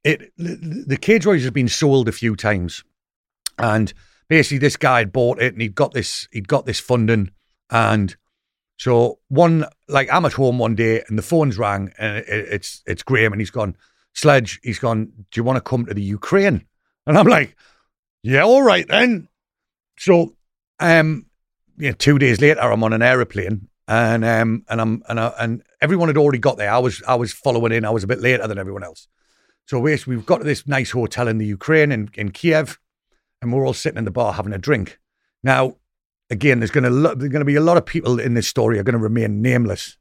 it 0.04 0.32
the 0.38 0.98
Cage 1.00 1.26
Warriors 1.26 1.44
has 1.44 1.52
been 1.52 1.68
sold 1.68 2.08
a 2.08 2.12
few 2.12 2.36
times, 2.36 2.84
and 3.60 3.94
basically 4.30 4.58
this 4.58 4.78
guy 4.78 4.98
had 5.00 5.12
bought 5.12 5.40
it 5.40 5.54
and 5.54 5.62
he'd 5.62 5.76
got 5.76 5.94
this 5.94 6.28
he'd 6.32 6.48
got 6.48 6.66
this 6.66 6.80
funding, 6.80 7.30
and 7.70 8.16
so 8.78 9.20
one 9.30 9.66
like 9.88 10.12
I'm 10.12 10.26
at 10.26 10.34
home 10.34 10.60
one 10.60 10.76
day 10.76 11.04
and 11.08 11.18
the 11.18 11.24
phone's 11.24 11.58
rang 11.58 11.94
and 11.98 12.18
it, 12.18 12.26
it's 12.28 12.82
it's 12.86 13.04
Graham 13.04 13.32
and 13.32 13.42
he's 13.42 13.52
gone 13.52 13.76
Sledge. 14.16 14.60
He's 14.64 14.80
gone. 14.80 15.12
Do 15.30 15.40
you 15.40 15.44
want 15.44 15.58
to 15.58 15.62
come 15.62 15.86
to 15.86 15.94
the 15.94 16.02
Ukraine? 16.02 16.66
And 17.06 17.18
I'm 17.18 17.28
like, 17.28 17.56
yeah, 18.24 18.44
all 18.44 18.64
right 18.64 18.88
then. 18.88 19.28
So 20.00 20.36
um, 20.80 21.28
yeah, 21.78 21.92
two 21.92 22.18
days 22.18 22.42
later, 22.42 22.62
I'm 22.62 22.84
on 22.84 22.94
an 22.94 23.02
aeroplane, 23.02 23.68
and 23.88 24.26
um, 24.26 24.66
and 24.70 24.82
I'm 24.82 25.04
and 25.08 25.20
I, 25.20 25.34
and 25.40 25.64
everyone 25.82 26.08
had 26.08 26.18
already 26.18 26.40
got 26.40 26.58
there. 26.58 26.72
I 26.72 26.80
was 26.80 27.04
I 27.08 27.16
was 27.16 27.34
following 27.34 27.74
in. 27.74 27.86
I 27.86 27.90
was 27.90 28.04
a 28.04 28.08
bit 28.08 28.22
later 28.22 28.48
than 28.48 28.58
everyone 28.58 28.84
else. 28.84 29.08
So 29.66 29.80
we 29.80 30.00
we've 30.08 30.26
got 30.26 30.38
to 30.38 30.44
this 30.45 30.66
nice 30.66 30.92
hotel 30.92 31.28
in 31.28 31.38
the 31.38 31.45
Ukraine 31.45 31.92
in 31.92 32.10
in 32.14 32.32
Kiev, 32.32 32.80
and 33.42 33.52
we're 33.52 33.68
all 33.68 33.74
sitting 33.74 33.98
in 33.98 34.06
the 34.06 34.12
bar 34.12 34.34
having 34.34 34.54
a 34.54 34.58
drink. 34.58 34.98
Now, 35.44 35.76
again, 36.30 36.60
there's 36.60 36.72
going 36.72 36.84
to 36.84 36.90
lo- 36.90 37.16
there's 37.16 37.32
going 37.32 37.42
to 37.42 37.45
be 37.45 37.56
a 37.56 37.62
lot 37.62 37.78
of 37.78 37.86
people 37.86 38.20
in 38.20 38.34
this 38.34 38.48
story 38.48 38.80
are 38.80 38.84
going 38.84 38.98
to 38.98 39.00
remain 39.00 39.42
nameless. 39.42 39.98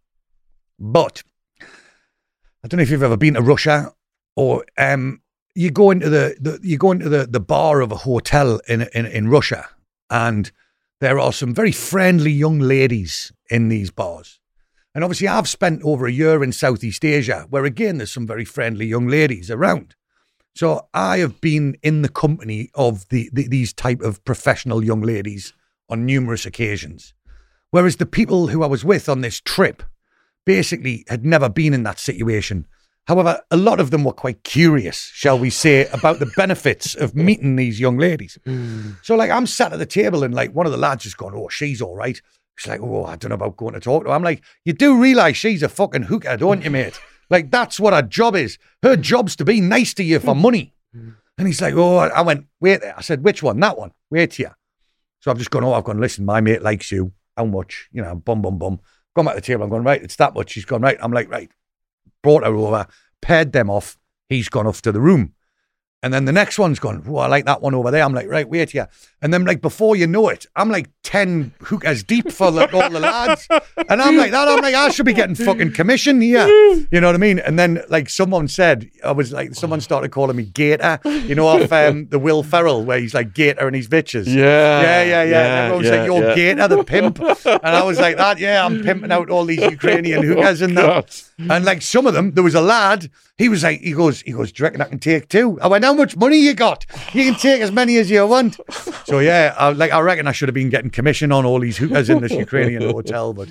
But 0.78 1.22
I 1.60 2.68
don't 2.68 2.78
know 2.78 2.82
if 2.82 2.90
you've 2.90 3.02
ever 3.02 3.16
been 3.16 3.34
to 3.34 3.42
Russia 3.42 3.92
or 4.36 4.64
um, 4.78 5.20
you 5.54 5.70
go 5.70 5.90
into 5.90 6.08
the, 6.08 6.36
the 6.40 6.58
you 6.62 6.78
go 6.78 6.92
into 6.92 7.08
the, 7.08 7.26
the 7.26 7.40
bar 7.40 7.80
of 7.80 7.92
a 7.92 7.96
hotel 7.96 8.60
in, 8.68 8.82
in 8.94 9.06
in 9.06 9.28
Russia, 9.28 9.68
and 10.10 10.50
there 11.00 11.18
are 11.18 11.32
some 11.32 11.54
very 11.54 11.72
friendly 11.72 12.32
young 12.32 12.58
ladies 12.58 13.32
in 13.50 13.68
these 13.68 13.90
bars. 13.90 14.40
And 14.94 15.02
obviously, 15.02 15.26
I've 15.26 15.48
spent 15.48 15.82
over 15.82 16.06
a 16.06 16.12
year 16.12 16.42
in 16.42 16.52
Southeast 16.52 17.04
Asia, 17.04 17.46
where 17.50 17.64
again 17.64 17.98
there's 17.98 18.12
some 18.12 18.26
very 18.26 18.44
friendly 18.44 18.86
young 18.86 19.08
ladies 19.08 19.50
around. 19.50 19.94
So 20.56 20.86
I 20.94 21.18
have 21.18 21.40
been 21.40 21.76
in 21.82 22.02
the 22.02 22.08
company 22.08 22.70
of 22.74 23.08
the, 23.08 23.28
the 23.32 23.48
these 23.48 23.72
type 23.72 24.00
of 24.00 24.24
professional 24.24 24.84
young 24.84 25.00
ladies 25.00 25.52
on 25.94 26.04
numerous 26.04 26.44
occasions, 26.44 27.14
whereas 27.70 27.96
the 27.96 28.06
people 28.06 28.48
who 28.48 28.62
I 28.64 28.66
was 28.66 28.84
with 28.84 29.08
on 29.08 29.20
this 29.20 29.40
trip 29.40 29.82
basically 30.44 31.04
had 31.08 31.24
never 31.24 31.48
been 31.48 31.72
in 31.72 31.84
that 31.84 32.00
situation. 32.00 32.66
However, 33.06 33.40
a 33.50 33.56
lot 33.56 33.80
of 33.80 33.90
them 33.90 34.02
were 34.02 34.12
quite 34.12 34.42
curious, 34.44 35.10
shall 35.14 35.38
we 35.38 35.50
say, 35.50 35.86
about 35.92 36.18
the 36.18 36.32
benefits 36.36 36.94
of 36.94 37.14
meeting 37.28 37.56
these 37.56 37.78
young 37.78 37.96
ladies. 37.96 38.38
Hmm. 38.44 38.92
So, 39.02 39.14
like, 39.14 39.30
I'm 39.30 39.46
sat 39.46 39.72
at 39.72 39.78
the 39.78 39.86
table 39.86 40.24
and, 40.24 40.34
like, 40.34 40.52
one 40.52 40.66
of 40.66 40.72
the 40.72 40.78
lads 40.78 41.04
has 41.04 41.14
gone, 41.14 41.32
Oh, 41.34 41.48
she's 41.48 41.80
all 41.80 41.94
right. 41.94 42.20
She's 42.56 42.68
like, 42.68 42.80
Oh, 42.80 43.04
I 43.04 43.16
don't 43.16 43.28
know 43.28 43.36
about 43.36 43.56
going 43.56 43.74
to 43.74 43.80
talk 43.80 44.04
to 44.04 44.08
her. 44.10 44.14
I'm 44.14 44.22
like, 44.22 44.42
You 44.64 44.72
do 44.72 45.00
realize 45.00 45.36
she's 45.36 45.62
a 45.62 45.68
fucking 45.68 46.04
hooker, 46.04 46.36
don't 46.36 46.64
you, 46.64 46.70
mate? 46.70 46.98
Like, 47.30 47.50
that's 47.50 47.80
what 47.80 47.94
her 47.94 48.02
job 48.02 48.36
is. 48.36 48.58
Her 48.82 48.96
job's 48.96 49.34
to 49.36 49.46
be 49.46 49.58
nice 49.58 49.94
to 49.94 50.04
you 50.04 50.20
for 50.20 50.34
money. 50.34 50.74
Hmm. 50.92 51.12
And 51.38 51.46
he's 51.46 51.60
like, 51.62 51.74
Oh, 51.74 51.96
I 51.96 52.20
went, 52.20 52.46
Wait 52.60 52.82
there. 52.82 52.94
I 52.96 53.00
said, 53.00 53.24
Which 53.24 53.42
one? 53.42 53.60
That 53.60 53.78
one. 53.78 53.92
Wait 54.10 54.34
here. 54.34 54.54
So 55.24 55.30
I've 55.30 55.38
just 55.38 55.50
gone, 55.50 55.64
Oh, 55.64 55.72
I've 55.72 55.84
gone, 55.84 55.98
Listen, 55.98 56.26
my 56.26 56.42
mate 56.42 56.60
likes 56.60 56.92
you. 56.92 57.10
How 57.34 57.46
much? 57.46 57.88
You 57.92 58.02
know, 58.02 58.14
bum, 58.14 58.42
bum, 58.42 58.58
bum. 58.58 58.78
Come 59.16 59.26
to 59.26 59.32
the 59.34 59.40
table. 59.40 59.62
I'm 59.62 59.70
going, 59.70 59.82
Right, 59.82 60.02
it's 60.02 60.16
that 60.16 60.34
much. 60.34 60.50
She's 60.50 60.66
gone, 60.66 60.82
Right. 60.82 60.98
I'm 61.00 61.12
like, 61.12 61.30
Right. 61.30 61.50
Brought 62.22 62.44
her 62.44 62.54
over, 62.54 62.86
paired 63.22 63.52
them 63.52 63.70
off. 63.70 63.96
He's 64.28 64.50
gone 64.50 64.66
off 64.66 64.82
to 64.82 64.92
the 64.92 65.00
room. 65.00 65.32
And 66.04 66.12
then 66.12 66.26
the 66.26 66.32
next 66.32 66.58
one's 66.58 66.78
gone, 66.78 67.02
oh, 67.08 67.16
I 67.16 67.28
like 67.28 67.46
that 67.46 67.62
one 67.62 67.74
over 67.74 67.90
there. 67.90 68.04
I'm 68.04 68.12
like, 68.12 68.28
right, 68.28 68.46
wait 68.46 68.72
here. 68.72 68.90
And 69.22 69.32
then, 69.32 69.46
like, 69.46 69.62
before 69.62 69.96
you 69.96 70.06
know 70.06 70.28
it, 70.28 70.44
I'm 70.54 70.68
like 70.68 70.90
10 71.02 71.54
hookers 71.62 72.02
deep 72.02 72.30
for 72.30 72.50
like, 72.50 72.74
all 72.74 72.90
the 72.90 73.00
lads. 73.00 73.48
And 73.88 74.02
I'm 74.02 74.14
like, 74.18 74.30
that, 74.32 74.46
I'm 74.46 74.60
like, 74.60 74.74
I 74.74 74.90
should 74.90 75.06
be 75.06 75.14
getting 75.14 75.34
fucking 75.34 75.72
commission 75.72 76.20
here. 76.20 76.46
You 76.46 77.00
know 77.00 77.06
what 77.06 77.14
I 77.14 77.18
mean? 77.18 77.38
And 77.38 77.58
then, 77.58 77.82
like, 77.88 78.10
someone 78.10 78.48
said, 78.48 78.90
I 79.02 79.12
was 79.12 79.32
like, 79.32 79.54
someone 79.54 79.80
started 79.80 80.10
calling 80.10 80.36
me 80.36 80.42
Gator, 80.44 81.00
you 81.06 81.34
know, 81.34 81.46
off 81.46 81.72
um, 81.72 82.06
the 82.08 82.18
Will 82.18 82.42
Ferrell, 82.42 82.84
where 82.84 82.98
he's 82.98 83.14
like 83.14 83.32
Gator 83.32 83.66
and 83.66 83.74
his 83.74 83.88
bitches. 83.88 84.26
Yeah. 84.26 84.82
Yeah, 84.82 85.02
yeah, 85.04 85.22
yeah. 85.22 85.22
and 85.22 85.58
everyone 85.58 85.78
was 85.78 85.86
yeah, 85.86 85.96
like, 85.96 86.06
you're 86.06 86.28
yeah. 86.28 86.34
Gator, 86.34 86.68
the 86.68 86.84
pimp. 86.84 87.18
And 87.18 87.64
I 87.64 87.82
was 87.82 87.98
like, 87.98 88.18
that, 88.18 88.38
yeah, 88.38 88.62
I'm 88.62 88.82
pimping 88.82 89.10
out 89.10 89.30
all 89.30 89.46
these 89.46 89.62
Ukrainian 89.62 90.22
hookers 90.26 90.60
and 90.60 90.76
that. 90.76 91.22
And 91.38 91.64
like 91.64 91.80
some 91.80 92.06
of 92.06 92.12
them, 92.12 92.32
there 92.32 92.44
was 92.44 92.54
a 92.54 92.60
lad. 92.60 93.10
He 93.36 93.48
was 93.48 93.64
like, 93.64 93.80
he 93.80 93.92
goes, 93.92 94.20
he 94.20 94.32
goes, 94.32 94.52
do 94.52 94.62
you 94.62 94.64
reckon 94.64 94.80
I 94.80 94.84
can 94.84 94.98
take 94.98 95.28
two? 95.28 95.58
I 95.60 95.66
went, 95.66 95.84
how 95.94 96.02
much 96.02 96.16
money 96.16 96.38
you 96.38 96.54
got? 96.54 96.84
You 97.12 97.24
can 97.30 97.34
take 97.38 97.60
as 97.62 97.70
many 97.70 97.96
as 97.98 98.10
you 98.10 98.26
want. 98.26 98.58
So 99.04 99.20
yeah, 99.20 99.54
I, 99.56 99.70
like 99.70 99.92
I 99.92 100.00
reckon 100.00 100.26
I 100.26 100.32
should 100.32 100.48
have 100.48 100.54
been 100.54 100.70
getting 100.70 100.90
commission 100.90 101.30
on 101.32 101.44
all 101.46 101.60
these 101.60 101.76
hookers 101.76 102.10
in 102.10 102.20
this 102.20 102.32
Ukrainian 102.46 102.82
hotel. 102.82 103.32
But 103.32 103.48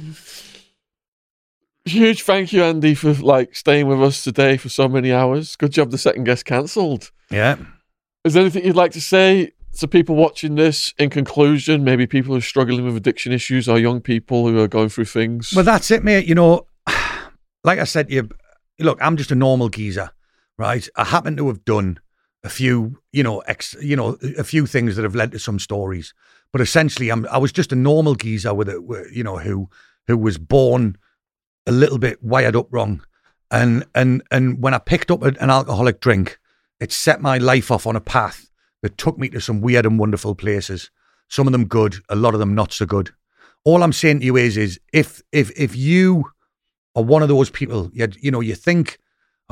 Huge 1.85 2.23
thank 2.23 2.53
you, 2.53 2.63
Andy, 2.63 2.95
for 2.95 3.13
like 3.13 3.55
staying 3.55 3.87
with 3.87 4.01
us 4.01 4.23
today 4.23 4.55
for 4.57 4.69
so 4.69 4.87
many 4.87 5.11
hours. 5.11 5.55
Good 5.57 5.71
job. 5.71 5.91
The 5.91 5.97
second 5.97 6.23
guest 6.23 6.45
cancelled. 6.45 7.11
yeah, 7.29 7.57
Is 8.23 8.33
there 8.33 8.41
anything 8.41 8.63
you'd 8.65 8.75
like 8.75 8.91
to 8.93 9.01
say 9.01 9.51
to 9.79 9.87
people 9.87 10.15
watching 10.15 10.55
this? 10.55 10.93
In 10.97 11.09
conclusion, 11.09 11.83
maybe 11.83 12.07
people 12.07 12.33
who 12.33 12.37
are 12.37 12.41
struggling 12.41 12.85
with 12.85 12.95
addiction 12.95 13.33
issues 13.33 13.67
or 13.67 13.77
young 13.79 13.99
people 13.99 14.47
who 14.47 14.59
are 14.59 14.67
going 14.69 14.87
through 14.89 15.05
things. 15.05 15.51
well 15.53 15.65
that's 15.65 15.91
it, 15.91 16.05
mate. 16.05 16.25
You 16.25 16.35
know, 16.35 16.67
like 17.65 17.79
I 17.79 17.83
said 17.83 18.07
to 18.07 18.13
you, 18.13 18.29
look, 18.79 18.97
I'm 19.01 19.17
just 19.17 19.31
a 19.31 19.35
normal 19.35 19.67
geezer, 19.67 20.11
right? 20.57 20.87
I 20.95 21.03
happen 21.03 21.35
to 21.35 21.47
have 21.47 21.65
done 21.65 21.99
a 22.43 22.49
few, 22.49 22.99
you 23.11 23.23
know, 23.23 23.39
ex, 23.39 23.75
you 23.81 23.95
know, 23.95 24.17
a 24.37 24.43
few 24.43 24.65
things 24.65 24.95
that 24.95 25.03
have 25.03 25.15
led 25.15 25.31
to 25.31 25.39
some 25.39 25.59
stories. 25.59 26.13
But 26.51 26.61
essentially, 26.61 27.09
I'm 27.09 27.25
I 27.31 27.37
was 27.37 27.51
just 27.51 27.71
a 27.71 27.75
normal 27.75 28.15
geezer 28.15 28.53
with 28.53 28.69
it, 28.69 28.81
you 29.11 29.23
know, 29.23 29.37
who 29.37 29.69
who 30.07 30.17
was 30.17 30.37
born 30.37 30.97
a 31.65 31.71
little 31.71 31.97
bit 31.97 32.21
wired 32.21 32.55
up 32.55 32.67
wrong, 32.71 33.03
and 33.49 33.85
and 33.95 34.21
and 34.31 34.61
when 34.61 34.73
I 34.73 34.79
picked 34.79 35.11
up 35.11 35.23
an 35.23 35.49
alcoholic 35.49 35.99
drink, 35.99 36.39
it 36.79 36.91
set 36.91 37.21
my 37.21 37.37
life 37.37 37.71
off 37.71 37.87
on 37.87 37.95
a 37.95 38.01
path 38.01 38.49
that 38.81 38.97
took 38.97 39.17
me 39.17 39.29
to 39.29 39.41
some 39.41 39.61
weird 39.61 39.85
and 39.85 39.97
wonderful 39.97 40.35
places. 40.35 40.91
Some 41.29 41.47
of 41.47 41.53
them 41.53 41.65
good, 41.65 41.95
a 42.09 42.15
lot 42.15 42.33
of 42.33 42.39
them 42.39 42.53
not 42.53 42.73
so 42.73 42.85
good. 42.85 43.11
All 43.63 43.81
I'm 43.81 43.93
saying 43.93 44.19
to 44.19 44.25
you 44.25 44.35
is, 44.35 44.57
is 44.57 44.79
if 44.91 45.21
if 45.31 45.49
if 45.57 45.75
you 45.75 46.25
are 46.95 47.03
one 47.03 47.23
of 47.23 47.29
those 47.29 47.49
people, 47.49 47.89
you, 47.93 48.07
you 48.19 48.29
know, 48.29 48.41
you 48.41 48.53
think, 48.53 48.99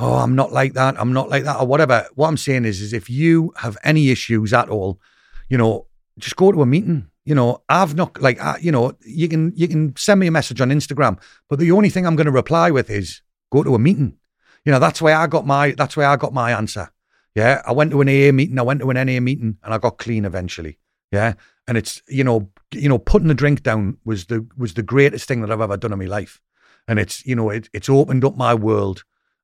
oh, 0.02 0.16
I'm 0.16 0.36
not 0.36 0.52
like 0.52 0.74
that, 0.74 1.00
I'm 1.00 1.14
not 1.14 1.30
like 1.30 1.44
that, 1.44 1.60
or 1.60 1.68
whatever. 1.68 2.08
What 2.16 2.28
I'm 2.28 2.38
saying 2.38 2.66
is, 2.66 2.82
is 2.82 2.92
if 2.92 3.10
you 3.10 3.54
have 3.58 3.78
any 3.84 4.10
issues 4.10 4.52
at 4.52 4.70
all, 4.70 5.00
you 5.48 5.58
know, 5.58 5.88
just 6.18 6.36
go 6.36 6.52
to 6.52 6.62
a 6.62 6.66
meeting. 6.66 7.08
You 7.24 7.36
know, 7.36 7.62
I've 7.70 7.96
not 7.96 8.20
like, 8.20 8.42
I, 8.42 8.58
you 8.60 8.72
know, 8.72 8.94
you 9.06 9.30
can 9.30 9.54
you 9.56 9.68
can 9.68 9.96
send 9.96 10.20
me 10.20 10.28
a 10.28 10.32
message 10.32 10.60
on 10.60 10.70
Instagram, 10.70 11.22
but 11.48 11.60
the 11.60 11.72
only 11.72 11.90
thing 11.90 12.08
I'm 12.08 12.16
going 12.16 12.26
to 12.26 12.32
reply 12.32 12.72
with 12.72 12.90
is 12.90 13.22
go 13.52 13.64
to 13.64 13.76
a 13.76 13.80
meeting. 13.80 14.18
You 14.66 14.72
know, 14.72 14.80
that's 14.80 15.02
why 15.02 15.14
I 15.14 15.28
got 15.28 15.46
my 15.46 15.72
that's 15.72 15.96
why 15.96 16.06
I 16.06 16.16
got 16.16 16.34
my 16.34 16.52
answer. 16.52 16.90
Yeah, 17.36 17.62
I 17.66 17.72
went 17.72 17.92
to 17.92 18.02
an 18.02 18.10
AA 18.10 18.32
meeting, 18.32 18.60
I 18.60 18.64
went 18.64 18.82
to 18.82 18.90
an 18.90 19.06
NA 19.06 19.20
meeting, 19.20 19.58
and 19.64 19.74
I 19.74 19.78
got 19.78 20.00
clean 20.00 20.26
eventually. 20.26 20.80
Yeah, 21.12 21.34
and 21.68 21.78
it's 21.78 22.02
you 22.08 22.24
know 22.24 22.50
you 22.72 22.90
know 22.90 22.98
putting 22.98 23.28
the 23.28 23.36
drink 23.36 23.62
down 23.62 23.98
was 24.04 24.26
the 24.26 24.48
was 24.58 24.74
the 24.74 24.84
greatest 24.84 25.28
thing 25.28 25.42
that 25.42 25.52
I've 25.52 25.62
ever 25.62 25.78
done 25.78 25.94
in 25.94 26.00
my 26.00 26.06
life, 26.06 26.42
and 26.88 27.00
it's 27.00 27.26
you 27.26 27.36
know 27.36 27.52
it, 27.52 27.70
it's 27.72 27.90
opened 27.90 28.26
up 28.26 28.36
my 28.36 28.56
world, 28.56 29.04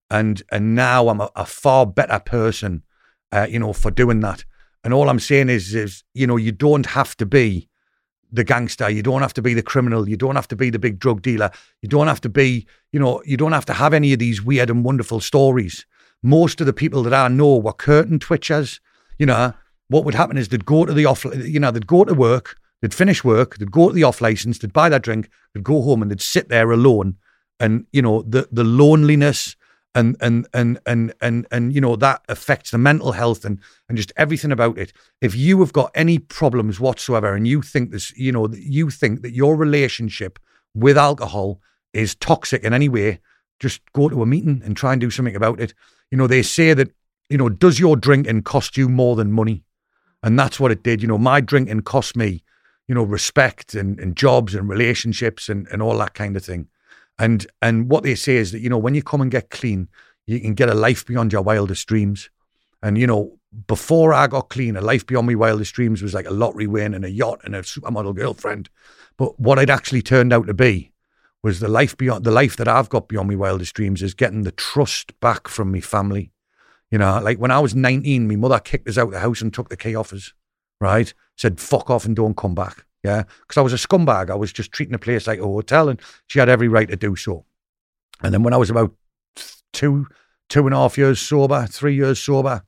and 0.09 0.41
and 0.51 0.75
now 0.75 1.09
I'm 1.09 1.21
a, 1.21 1.29
a 1.35 1.45
far 1.45 1.85
better 1.85 2.19
person, 2.19 2.83
uh, 3.31 3.47
you 3.49 3.59
know, 3.59 3.73
for 3.73 3.91
doing 3.91 4.21
that. 4.21 4.45
And 4.83 4.93
all 4.93 5.09
I'm 5.09 5.19
saying 5.19 5.49
is 5.49 5.75
is 5.75 6.03
you 6.13 6.27
know 6.27 6.37
you 6.37 6.51
don't 6.51 6.85
have 6.87 7.15
to 7.17 7.25
be 7.25 7.69
the 8.31 8.43
gangster, 8.43 8.89
you 8.89 9.01
don't 9.01 9.21
have 9.21 9.33
to 9.35 9.41
be 9.41 9.53
the 9.53 9.63
criminal, 9.63 10.07
you 10.07 10.17
don't 10.17 10.35
have 10.35 10.47
to 10.49 10.55
be 10.55 10.69
the 10.69 10.79
big 10.79 10.99
drug 10.99 11.21
dealer, 11.21 11.49
you 11.81 11.89
don't 11.89 12.07
have 12.07 12.21
to 12.21 12.29
be 12.29 12.65
you 12.91 12.99
know 12.99 13.21
you 13.25 13.37
don't 13.37 13.53
have 13.53 13.65
to 13.65 13.73
have 13.73 13.93
any 13.93 14.13
of 14.13 14.19
these 14.19 14.41
weird 14.41 14.69
and 14.69 14.83
wonderful 14.83 15.19
stories. 15.19 15.85
Most 16.23 16.59
of 16.61 16.67
the 16.67 16.73
people 16.73 17.03
that 17.03 17.13
I 17.13 17.27
know 17.27 17.57
were 17.57 17.73
curtain 17.73 18.19
twitchers. 18.19 18.79
You 19.19 19.25
know, 19.25 19.53
what 19.89 20.05
would 20.05 20.15
happen 20.15 20.37
is 20.37 20.49
they'd 20.49 20.65
go 20.65 20.85
to 20.85 20.93
the 20.93 21.05
off, 21.05 21.25
you 21.25 21.59
know, 21.59 21.71
they'd 21.71 21.87
go 21.87 22.03
to 22.03 22.13
work, 22.13 22.57
they'd 22.81 22.93
finish 22.93 23.23
work, 23.23 23.57
they'd 23.57 23.71
go 23.71 23.87
to 23.87 23.93
the 23.93 24.03
off 24.03 24.21
license, 24.21 24.59
they'd 24.59 24.73
buy 24.73 24.89
their 24.89 24.99
drink, 24.99 25.29
they'd 25.53 25.63
go 25.63 25.81
home 25.81 26.01
and 26.01 26.11
they'd 26.11 26.21
sit 26.21 26.49
there 26.49 26.71
alone. 26.71 27.17
And, 27.59 27.85
you 27.91 28.01
know, 28.01 28.21
the, 28.21 28.47
the 28.51 28.63
loneliness 28.63 29.55
and, 29.95 30.15
and, 30.21 30.47
and, 30.53 30.79
and, 30.85 31.13
and, 31.21 31.47
and, 31.51 31.73
you 31.73 31.81
know, 31.81 31.95
that 31.95 32.21
affects 32.29 32.71
the 32.71 32.77
mental 32.77 33.13
health 33.13 33.43
and, 33.45 33.59
and 33.89 33.97
just 33.97 34.13
everything 34.15 34.51
about 34.51 34.77
it. 34.77 34.93
If 35.21 35.35
you 35.35 35.59
have 35.61 35.73
got 35.73 35.91
any 35.95 36.19
problems 36.19 36.79
whatsoever 36.79 37.33
and 37.33 37.47
you 37.47 37.61
think 37.61 37.91
this, 37.91 38.15
you 38.15 38.31
know, 38.31 38.47
you 38.53 38.89
think 38.89 39.21
that 39.21 39.33
your 39.33 39.55
relationship 39.55 40.39
with 40.75 40.97
alcohol 40.97 41.61
is 41.93 42.15
toxic 42.15 42.63
in 42.63 42.73
any 42.73 42.89
way, 42.89 43.19
just 43.59 43.81
go 43.93 44.07
to 44.07 44.21
a 44.21 44.25
meeting 44.25 44.61
and 44.63 44.77
try 44.77 44.91
and 44.91 45.01
do 45.01 45.09
something 45.09 45.35
about 45.35 45.59
it. 45.59 45.73
You 46.11 46.17
know, 46.17 46.27
they 46.27 46.43
say 46.43 46.73
that, 46.73 46.91
you 47.29 47.37
know, 47.37 47.49
does 47.49 47.79
your 47.79 47.95
drinking 47.95 48.43
cost 48.43 48.77
you 48.77 48.87
more 48.87 49.15
than 49.15 49.31
money? 49.31 49.63
And 50.21 50.37
that's 50.37 50.59
what 50.59 50.71
it 50.71 50.83
did. 50.83 51.01
You 51.01 51.07
know, 51.07 51.17
my 51.17 51.41
drinking 51.41 51.81
cost 51.81 52.15
me, 52.15 52.43
you 52.87 52.95
know, 52.95 53.03
respect 53.03 53.73
and, 53.73 53.99
and 53.99 54.15
jobs 54.15 54.53
and 54.53 54.69
relationships 54.69 55.49
and, 55.49 55.67
and 55.71 55.81
all 55.81 55.97
that 55.97 56.13
kind 56.13 56.37
of 56.37 56.45
thing. 56.45 56.67
And 57.19 57.47
and 57.61 57.89
what 57.89 58.03
they 58.03 58.15
say 58.15 58.35
is 58.35 58.51
that, 58.51 58.59
you 58.59 58.69
know, 58.69 58.77
when 58.77 58.95
you 58.95 59.03
come 59.03 59.21
and 59.21 59.31
get 59.31 59.49
clean, 59.49 59.87
you 60.25 60.39
can 60.39 60.53
get 60.53 60.69
a 60.69 60.75
life 60.75 61.05
beyond 61.05 61.31
your 61.31 61.41
wildest 61.41 61.87
dreams. 61.87 62.29
And, 62.83 62.97
you 62.97 63.07
know, 63.07 63.39
before 63.65 64.13
I 64.13 64.27
got 64.27 64.49
clean, 64.49 64.75
a 64.75 64.81
life 64.81 65.05
beyond 65.07 65.27
my 65.27 65.35
wildest 65.35 65.73
dreams 65.73 66.03
was 66.03 66.13
like 66.13 66.27
a 66.27 66.33
lottery 66.33 66.67
win 66.67 66.93
and 66.93 67.03
a 67.05 67.09
yacht 67.09 67.41
and 67.43 67.55
a 67.55 67.61
supermodel 67.61 68.15
girlfriend. 68.15 68.69
But 69.17 69.39
what 69.39 69.57
it 69.57 69.69
actually 69.69 70.03
turned 70.03 70.31
out 70.31 70.47
to 70.47 70.53
be 70.53 70.91
was 71.41 71.59
the 71.59 71.67
life 71.67 71.97
beyond 71.97 72.23
the 72.23 72.31
life 72.31 72.55
that 72.57 72.67
I've 72.67 72.89
got 72.89 73.07
beyond 73.07 73.29
my 73.29 73.35
wildest 73.35 73.73
dreams 73.73 74.03
is 74.03 74.13
getting 74.13 74.43
the 74.43 74.51
trust 74.51 75.17
back 75.19 75.47
from 75.47 75.71
my 75.71 75.79
family. 75.79 76.31
You 76.91 76.97
know, 76.97 77.19
like 77.21 77.39
when 77.39 77.51
I 77.51 77.59
was 77.59 77.75
19, 77.75 78.27
my 78.27 78.35
mother 78.35 78.59
kicked 78.59 78.87
us 78.87 78.97
out 78.97 79.07
of 79.07 79.13
the 79.13 79.19
house 79.19 79.41
and 79.41 79.53
took 79.53 79.69
the 79.69 79.77
key 79.77 79.95
off 79.95 80.13
us, 80.13 80.33
right? 80.79 81.13
Said, 81.35 81.59
fuck 81.59 81.89
off 81.89 82.05
and 82.05 82.15
don't 82.15 82.37
come 82.37 82.55
back. 82.55 82.85
Yeah. 83.03 83.23
Because 83.41 83.57
I 83.57 83.61
was 83.61 83.73
a 83.73 83.77
scumbag. 83.77 84.29
I 84.29 84.35
was 84.35 84.51
just 84.51 84.71
treating 84.71 84.93
the 84.93 84.99
place 84.99 85.27
like 85.27 85.39
a 85.39 85.43
hotel 85.43 85.89
and 85.89 86.01
she 86.27 86.39
had 86.39 86.49
every 86.49 86.67
right 86.67 86.87
to 86.89 86.95
do 86.95 87.15
so. 87.15 87.45
And 88.21 88.33
then 88.33 88.43
when 88.43 88.53
I 88.53 88.57
was 88.57 88.69
about 88.69 88.93
two, 89.73 90.07
two 90.49 90.65
and 90.65 90.73
a 90.73 90.77
half 90.77 90.97
years 90.97 91.19
sober, 91.19 91.67
three 91.67 91.95
years 91.95 92.19
sober, 92.19 92.63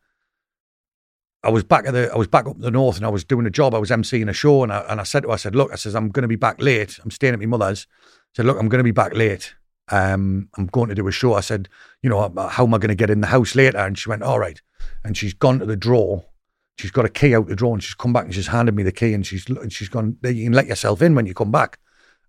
I 1.44 1.50
was 1.50 1.64
back 1.64 1.88
at 1.88 1.94
the, 1.94 2.12
I 2.14 2.18
was 2.18 2.28
back 2.28 2.46
up 2.48 2.60
the 2.60 2.70
north 2.70 2.98
and 2.98 3.06
I 3.06 3.10
was 3.10 3.24
doing 3.24 3.46
a 3.46 3.50
job. 3.50 3.74
I 3.74 3.80
was 3.80 3.90
emceeing 3.90 4.30
a 4.30 4.34
show 4.34 4.64
and 4.64 4.74
I, 4.74 4.80
and 4.90 5.00
I 5.00 5.04
said 5.04 5.24
to 5.24 5.30
her, 5.30 5.34
I 5.34 5.38
said, 5.38 5.56
look, 5.56 5.72
I 5.72 5.76
says, 5.76 5.96
I'm 5.96 6.10
going 6.10 6.24
to 6.24 6.28
be 6.28 6.36
back 6.36 6.62
late. 6.62 7.00
I'm 7.04 7.12
staying 7.12 7.34
at 7.34 7.40
my 7.40 7.46
mother's. 7.46 7.88
I 8.00 8.32
said, 8.36 8.46
look, 8.46 8.60
I'm 8.60 8.68
going 8.70 8.80
to 8.80 8.84
be 8.84 8.92
back 8.92 9.16
late. 9.16 9.56
Um, 9.92 10.50
I'm 10.58 10.68
going 10.68 10.90
to 10.90 10.96
do 10.96 11.08
a 11.08 11.12
show. 11.12 11.34
I 11.34 11.40
said, 11.40 11.70
you 12.04 12.10
know, 12.10 12.32
how 12.50 12.66
am 12.66 12.74
I 12.74 12.78
going 12.78 12.90
to 12.90 12.96
get 12.96 13.10
in 13.10 13.22
the 13.22 13.28
house 13.28 13.56
later? 13.56 13.78
And 13.78 13.98
she 13.98 14.10
went, 14.10 14.22
all 14.22 14.40
right. 14.40 14.62
And 15.04 15.18
she's 15.18 15.34
gone 15.34 15.60
to 15.60 15.66
the 15.66 15.76
drawer. 15.76 16.26
She's 16.80 16.92
got 16.92 17.06
a 17.06 17.10
key 17.10 17.36
out 17.36 17.48
the 17.48 17.56
drawer 17.56 17.74
and 17.74 17.84
she's 17.84 17.94
come 17.94 18.14
back 18.14 18.26
and 18.26 18.34
she's 18.34 18.48
handed 18.48 18.74
me 18.74 18.84
the 18.84 18.92
key 18.92 19.14
and 19.14 19.28
she's 19.28 19.48
and 19.50 19.74
she's 19.74 19.90
gone. 19.90 20.18
You 20.24 20.46
can 20.46 20.54
let 20.54 20.68
yourself 20.68 21.02
in 21.02 21.14
when 21.14 21.26
you 21.26 21.34
come 21.34 21.52
back, 21.52 21.78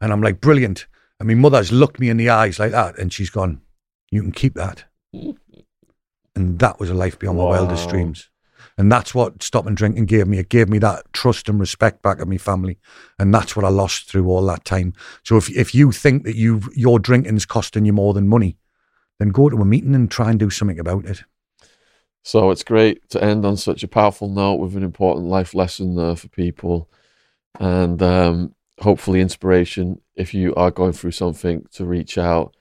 and 0.00 0.12
I'm 0.12 0.22
like, 0.22 0.40
brilliant. 0.40 0.86
And 1.18 1.28
my 1.28 1.34
mother's 1.34 1.70
looked 1.70 2.00
me 2.00 2.08
in 2.08 2.16
the 2.16 2.30
eyes 2.30 2.58
like 2.58 2.72
that, 2.72 2.98
and 2.98 3.12
she's 3.12 3.30
gone, 3.30 3.60
you 4.10 4.22
can 4.22 4.32
keep 4.32 4.54
that. 4.54 4.84
And 6.36 6.60
that 6.60 6.78
was 6.78 6.88
a 6.88 6.94
life 6.94 7.18
beyond 7.18 7.38
my 7.38 7.44
wildest 7.44 7.88
dreams. 7.88 8.30
And 8.78 8.90
that's 8.90 9.14
what 9.14 9.42
stopping 9.42 9.74
drinking 9.74 10.06
gave 10.06 10.28
me. 10.28 10.38
It 10.38 10.48
gave 10.48 10.68
me 10.68 10.78
that 10.78 11.12
trust 11.12 11.48
and 11.48 11.58
respect 11.58 12.02
back 12.02 12.20
of 12.20 12.28
my 12.28 12.38
family. 12.38 12.78
And 13.18 13.34
that's 13.34 13.56
what 13.56 13.64
I 13.64 13.68
lost 13.68 14.08
through 14.08 14.28
all 14.28 14.46
that 14.46 14.64
time. 14.64 14.94
So 15.24 15.36
if 15.36 15.50
if 15.50 15.74
you 15.74 15.90
think 15.90 16.22
that 16.24 16.36
you 16.36 16.62
your 16.74 17.00
drinking's 17.00 17.46
costing 17.46 17.84
you 17.84 17.92
more 17.92 18.14
than 18.14 18.28
money, 18.28 18.56
then 19.18 19.30
go 19.30 19.50
to 19.50 19.56
a 19.56 19.64
meeting 19.64 19.94
and 19.94 20.08
try 20.08 20.30
and 20.30 20.38
do 20.38 20.50
something 20.50 20.78
about 20.78 21.04
it. 21.04 21.24
So 22.22 22.50
it's 22.50 22.64
great 22.64 23.08
to 23.10 23.22
end 23.22 23.44
on 23.44 23.56
such 23.56 23.82
a 23.82 23.88
powerful 23.88 24.28
note 24.28 24.56
with 24.56 24.76
an 24.76 24.82
important 24.82 25.26
life 25.26 25.54
lesson 25.54 25.94
there 25.96 26.16
for 26.16 26.28
people, 26.28 26.88
and 27.58 28.02
um, 28.02 28.54
hopefully 28.80 29.20
inspiration 29.20 30.00
if 30.14 30.34
you 30.34 30.54
are 30.54 30.70
going 30.70 30.92
through 30.92 31.12
something 31.12 31.64
to 31.72 31.84
reach 31.84 32.18
out 32.18 32.54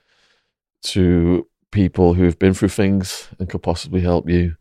to 0.82 1.46
people 1.72 2.14
who've 2.14 2.40
been 2.40 2.54
through 2.54 2.70
things 2.70 3.28
and 3.38 3.50
could 3.50 3.62
possibly 3.62 4.02
help 4.02 4.30
you. 4.30 4.56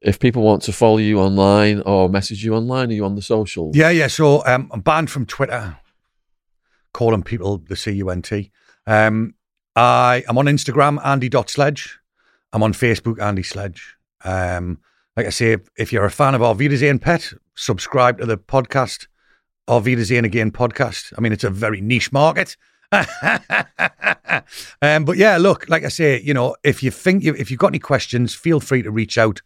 If 0.00 0.20
people 0.20 0.42
want 0.42 0.62
to 0.62 0.72
follow 0.72 0.98
you 0.98 1.18
online 1.18 1.80
or 1.80 2.08
message 2.08 2.44
you 2.44 2.54
online, 2.54 2.90
are 2.90 2.94
you 2.94 3.04
on 3.04 3.16
the 3.16 3.22
socials? 3.22 3.76
Yeah, 3.76 3.90
yeah. 3.90 4.06
So 4.06 4.44
um, 4.46 4.70
I'm 4.72 4.80
banned 4.80 5.10
from 5.10 5.26
Twitter, 5.26 5.78
calling 6.92 7.24
people 7.24 7.58
the 7.58 7.74
C-U-N-T. 7.74 8.52
Um, 8.86 9.34
I 9.74 10.22
am 10.28 10.38
on 10.38 10.46
Instagram, 10.46 11.04
Andy.sledge. 11.04 11.98
I'm 12.52 12.62
on 12.62 12.72
Facebook, 12.72 13.20
Andy 13.20 13.42
Sledge. 13.42 13.97
Um, 14.24 14.78
like 15.16 15.26
I 15.26 15.30
say, 15.30 15.58
if 15.76 15.92
you're 15.92 16.04
a 16.04 16.10
fan 16.10 16.34
of 16.34 16.42
Auf 16.42 16.58
Wiedersehen 16.58 16.98
Pet, 16.98 17.32
subscribe 17.54 18.18
to 18.18 18.26
the 18.26 18.38
podcast, 18.38 19.08
Auf 19.66 19.84
Wiedersehen 19.84 20.24
Again 20.24 20.50
podcast. 20.50 21.12
I 21.16 21.20
mean, 21.20 21.32
it's 21.32 21.44
a 21.44 21.50
very 21.50 21.80
niche 21.80 22.12
market. 22.12 22.56
um, 24.80 25.04
but 25.04 25.16
yeah, 25.16 25.36
look, 25.36 25.68
like 25.68 25.84
I 25.84 25.88
say, 25.88 26.20
you 26.22 26.32
know, 26.32 26.56
if 26.64 26.82
you 26.82 26.90
think 26.90 27.22
you, 27.22 27.34
if 27.34 27.50
you've 27.50 27.60
got 27.60 27.68
any 27.68 27.78
questions, 27.78 28.34
feel 28.34 28.60
free 28.60 28.82
to 28.82 28.90
reach 28.90 29.18
out. 29.18 29.42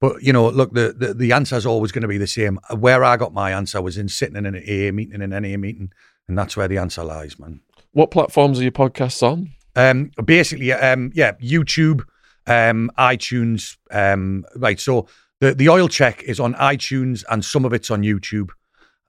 But 0.00 0.22
you 0.22 0.32
know, 0.32 0.48
look, 0.48 0.74
the 0.74 0.94
the, 0.96 1.14
the 1.14 1.32
answer 1.32 1.56
is 1.56 1.66
always 1.66 1.90
going 1.90 2.02
to 2.02 2.08
be 2.08 2.18
the 2.18 2.26
same. 2.26 2.58
Where 2.76 3.02
I 3.02 3.16
got 3.16 3.32
my 3.32 3.52
answer 3.52 3.80
was 3.80 3.96
in 3.96 4.08
sitting 4.08 4.36
in 4.36 4.46
an 4.46 4.56
AA 4.56 4.92
meeting, 4.92 5.20
in 5.20 5.32
an 5.32 5.44
AA 5.44 5.56
meeting, 5.56 5.92
and 6.28 6.38
that's 6.38 6.56
where 6.56 6.68
the 6.68 6.78
answer 6.78 7.02
lies, 7.02 7.38
man. 7.38 7.60
What 7.92 8.10
platforms 8.10 8.60
are 8.60 8.62
your 8.62 8.72
podcasts 8.72 9.22
on? 9.22 9.50
Um, 9.76 10.10
basically, 10.24 10.72
um, 10.72 11.10
yeah, 11.14 11.32
YouTube, 11.42 12.02
um, 12.46 12.90
iTunes, 12.98 13.76
um, 13.90 14.44
right. 14.56 14.78
So 14.80 15.06
the 15.40 15.54
the 15.54 15.68
oil 15.68 15.88
check 15.88 16.22
is 16.22 16.40
on 16.40 16.54
iTunes, 16.54 17.24
and 17.30 17.44
some 17.44 17.64
of 17.64 17.72
it's 17.72 17.90
on 17.90 18.02
YouTube. 18.02 18.50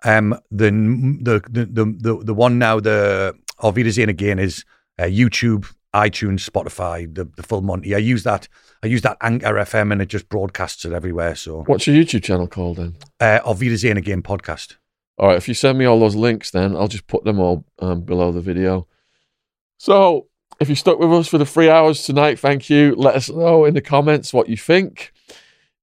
Um, 0.03 0.37
the 0.51 0.69
the 1.21 1.41
the 1.49 1.65
the 1.65 2.23
the, 2.23 2.33
one 2.33 2.59
now, 2.59 2.79
the 2.79 3.33
Auf 3.59 3.75
Wiedersehen 3.75 4.09
again 4.09 4.39
is 4.39 4.63
uh, 4.99 5.03
YouTube, 5.03 5.71
iTunes, 5.93 6.47
Spotify, 6.49 7.13
the 7.13 7.25
the 7.35 7.43
full 7.43 7.61
Monty. 7.61 7.95
I 7.95 7.99
use 7.99 8.23
that. 8.23 8.47
I 8.83 8.87
use 8.87 9.01
that 9.01 9.17
Anchor 9.21 9.53
FM, 9.55 9.91
and 9.91 10.01
it 10.01 10.09
just 10.09 10.29
broadcasts 10.29 10.85
it 10.85 10.91
everywhere. 10.93 11.35
So 11.35 11.63
What's 11.63 11.87
your 11.87 11.95
YouTube 11.95 12.23
channel 12.23 12.47
called 12.47 12.77
then? 12.77 12.95
uh, 13.19 13.39
Auf 13.43 13.59
Wiedersehen 13.59 13.97
again 13.97 14.21
podcast. 14.21 14.75
All 15.17 15.29
right, 15.29 15.37
if 15.37 15.47
you 15.47 15.53
send 15.53 15.77
me 15.77 15.85
all 15.85 15.99
those 15.99 16.15
links, 16.15 16.51
then 16.51 16.75
I'll 16.75 16.89
just 16.89 17.07
put 17.07 17.23
them 17.23 17.39
all 17.39 17.65
um, 17.79 18.01
below 18.01 18.31
the 18.33 18.41
video. 18.41 18.85
So, 19.77 20.27
if 20.59 20.69
you 20.69 20.75
stuck 20.75 20.99
with 20.99 21.11
us 21.11 21.27
for 21.27 21.37
the 21.37 21.45
three 21.45 21.69
hours 21.69 22.03
tonight, 22.03 22.39
thank 22.39 22.69
you. 22.69 22.95
Let 22.95 23.15
us 23.15 23.29
know 23.29 23.65
in 23.65 23.73
the 23.73 23.81
comments 23.81 24.33
what 24.33 24.49
you 24.49 24.57
think. 24.57 25.11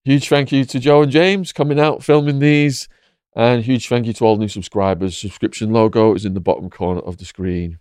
Huge 0.04 0.28
thank 0.28 0.50
you 0.50 0.64
to 0.64 0.80
Joe 0.80 1.02
and 1.02 1.12
James 1.12 1.52
coming 1.52 1.78
out, 1.78 2.02
filming 2.02 2.38
these. 2.38 2.88
And 3.34 3.62
huge 3.62 3.88
thank 3.88 4.06
you 4.06 4.12
to 4.14 4.24
all 4.24 4.36
new 4.36 4.48
subscribers. 4.48 5.16
Subscription 5.16 5.72
logo 5.72 6.14
is 6.14 6.24
in 6.24 6.34
the 6.34 6.40
bottom 6.40 6.68
corner 6.68 7.00
of 7.00 7.18
the 7.18 7.24
screen. 7.24 7.78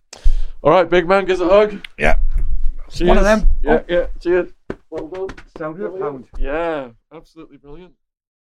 All 0.61 0.71
right, 0.71 0.89
big 0.89 1.07
man, 1.07 1.25
give 1.25 1.41
us 1.41 1.47
a 1.47 1.49
hug. 1.49 1.85
Yeah. 1.97 2.17
Cheers. 2.89 3.07
One 3.07 3.17
of 3.17 3.23
them. 3.23 3.47
Yeah, 3.61 3.71
oh. 3.71 3.85
yeah. 3.87 4.07
Cheers. 4.19 4.51
Well 4.89 5.07
done. 5.07 5.29
Sound 5.57 5.81
of 5.81 5.95
a 5.95 5.97
pound. 5.97 6.27
Yeah, 6.37 6.89
absolutely 7.13 7.57
brilliant. 7.57 7.93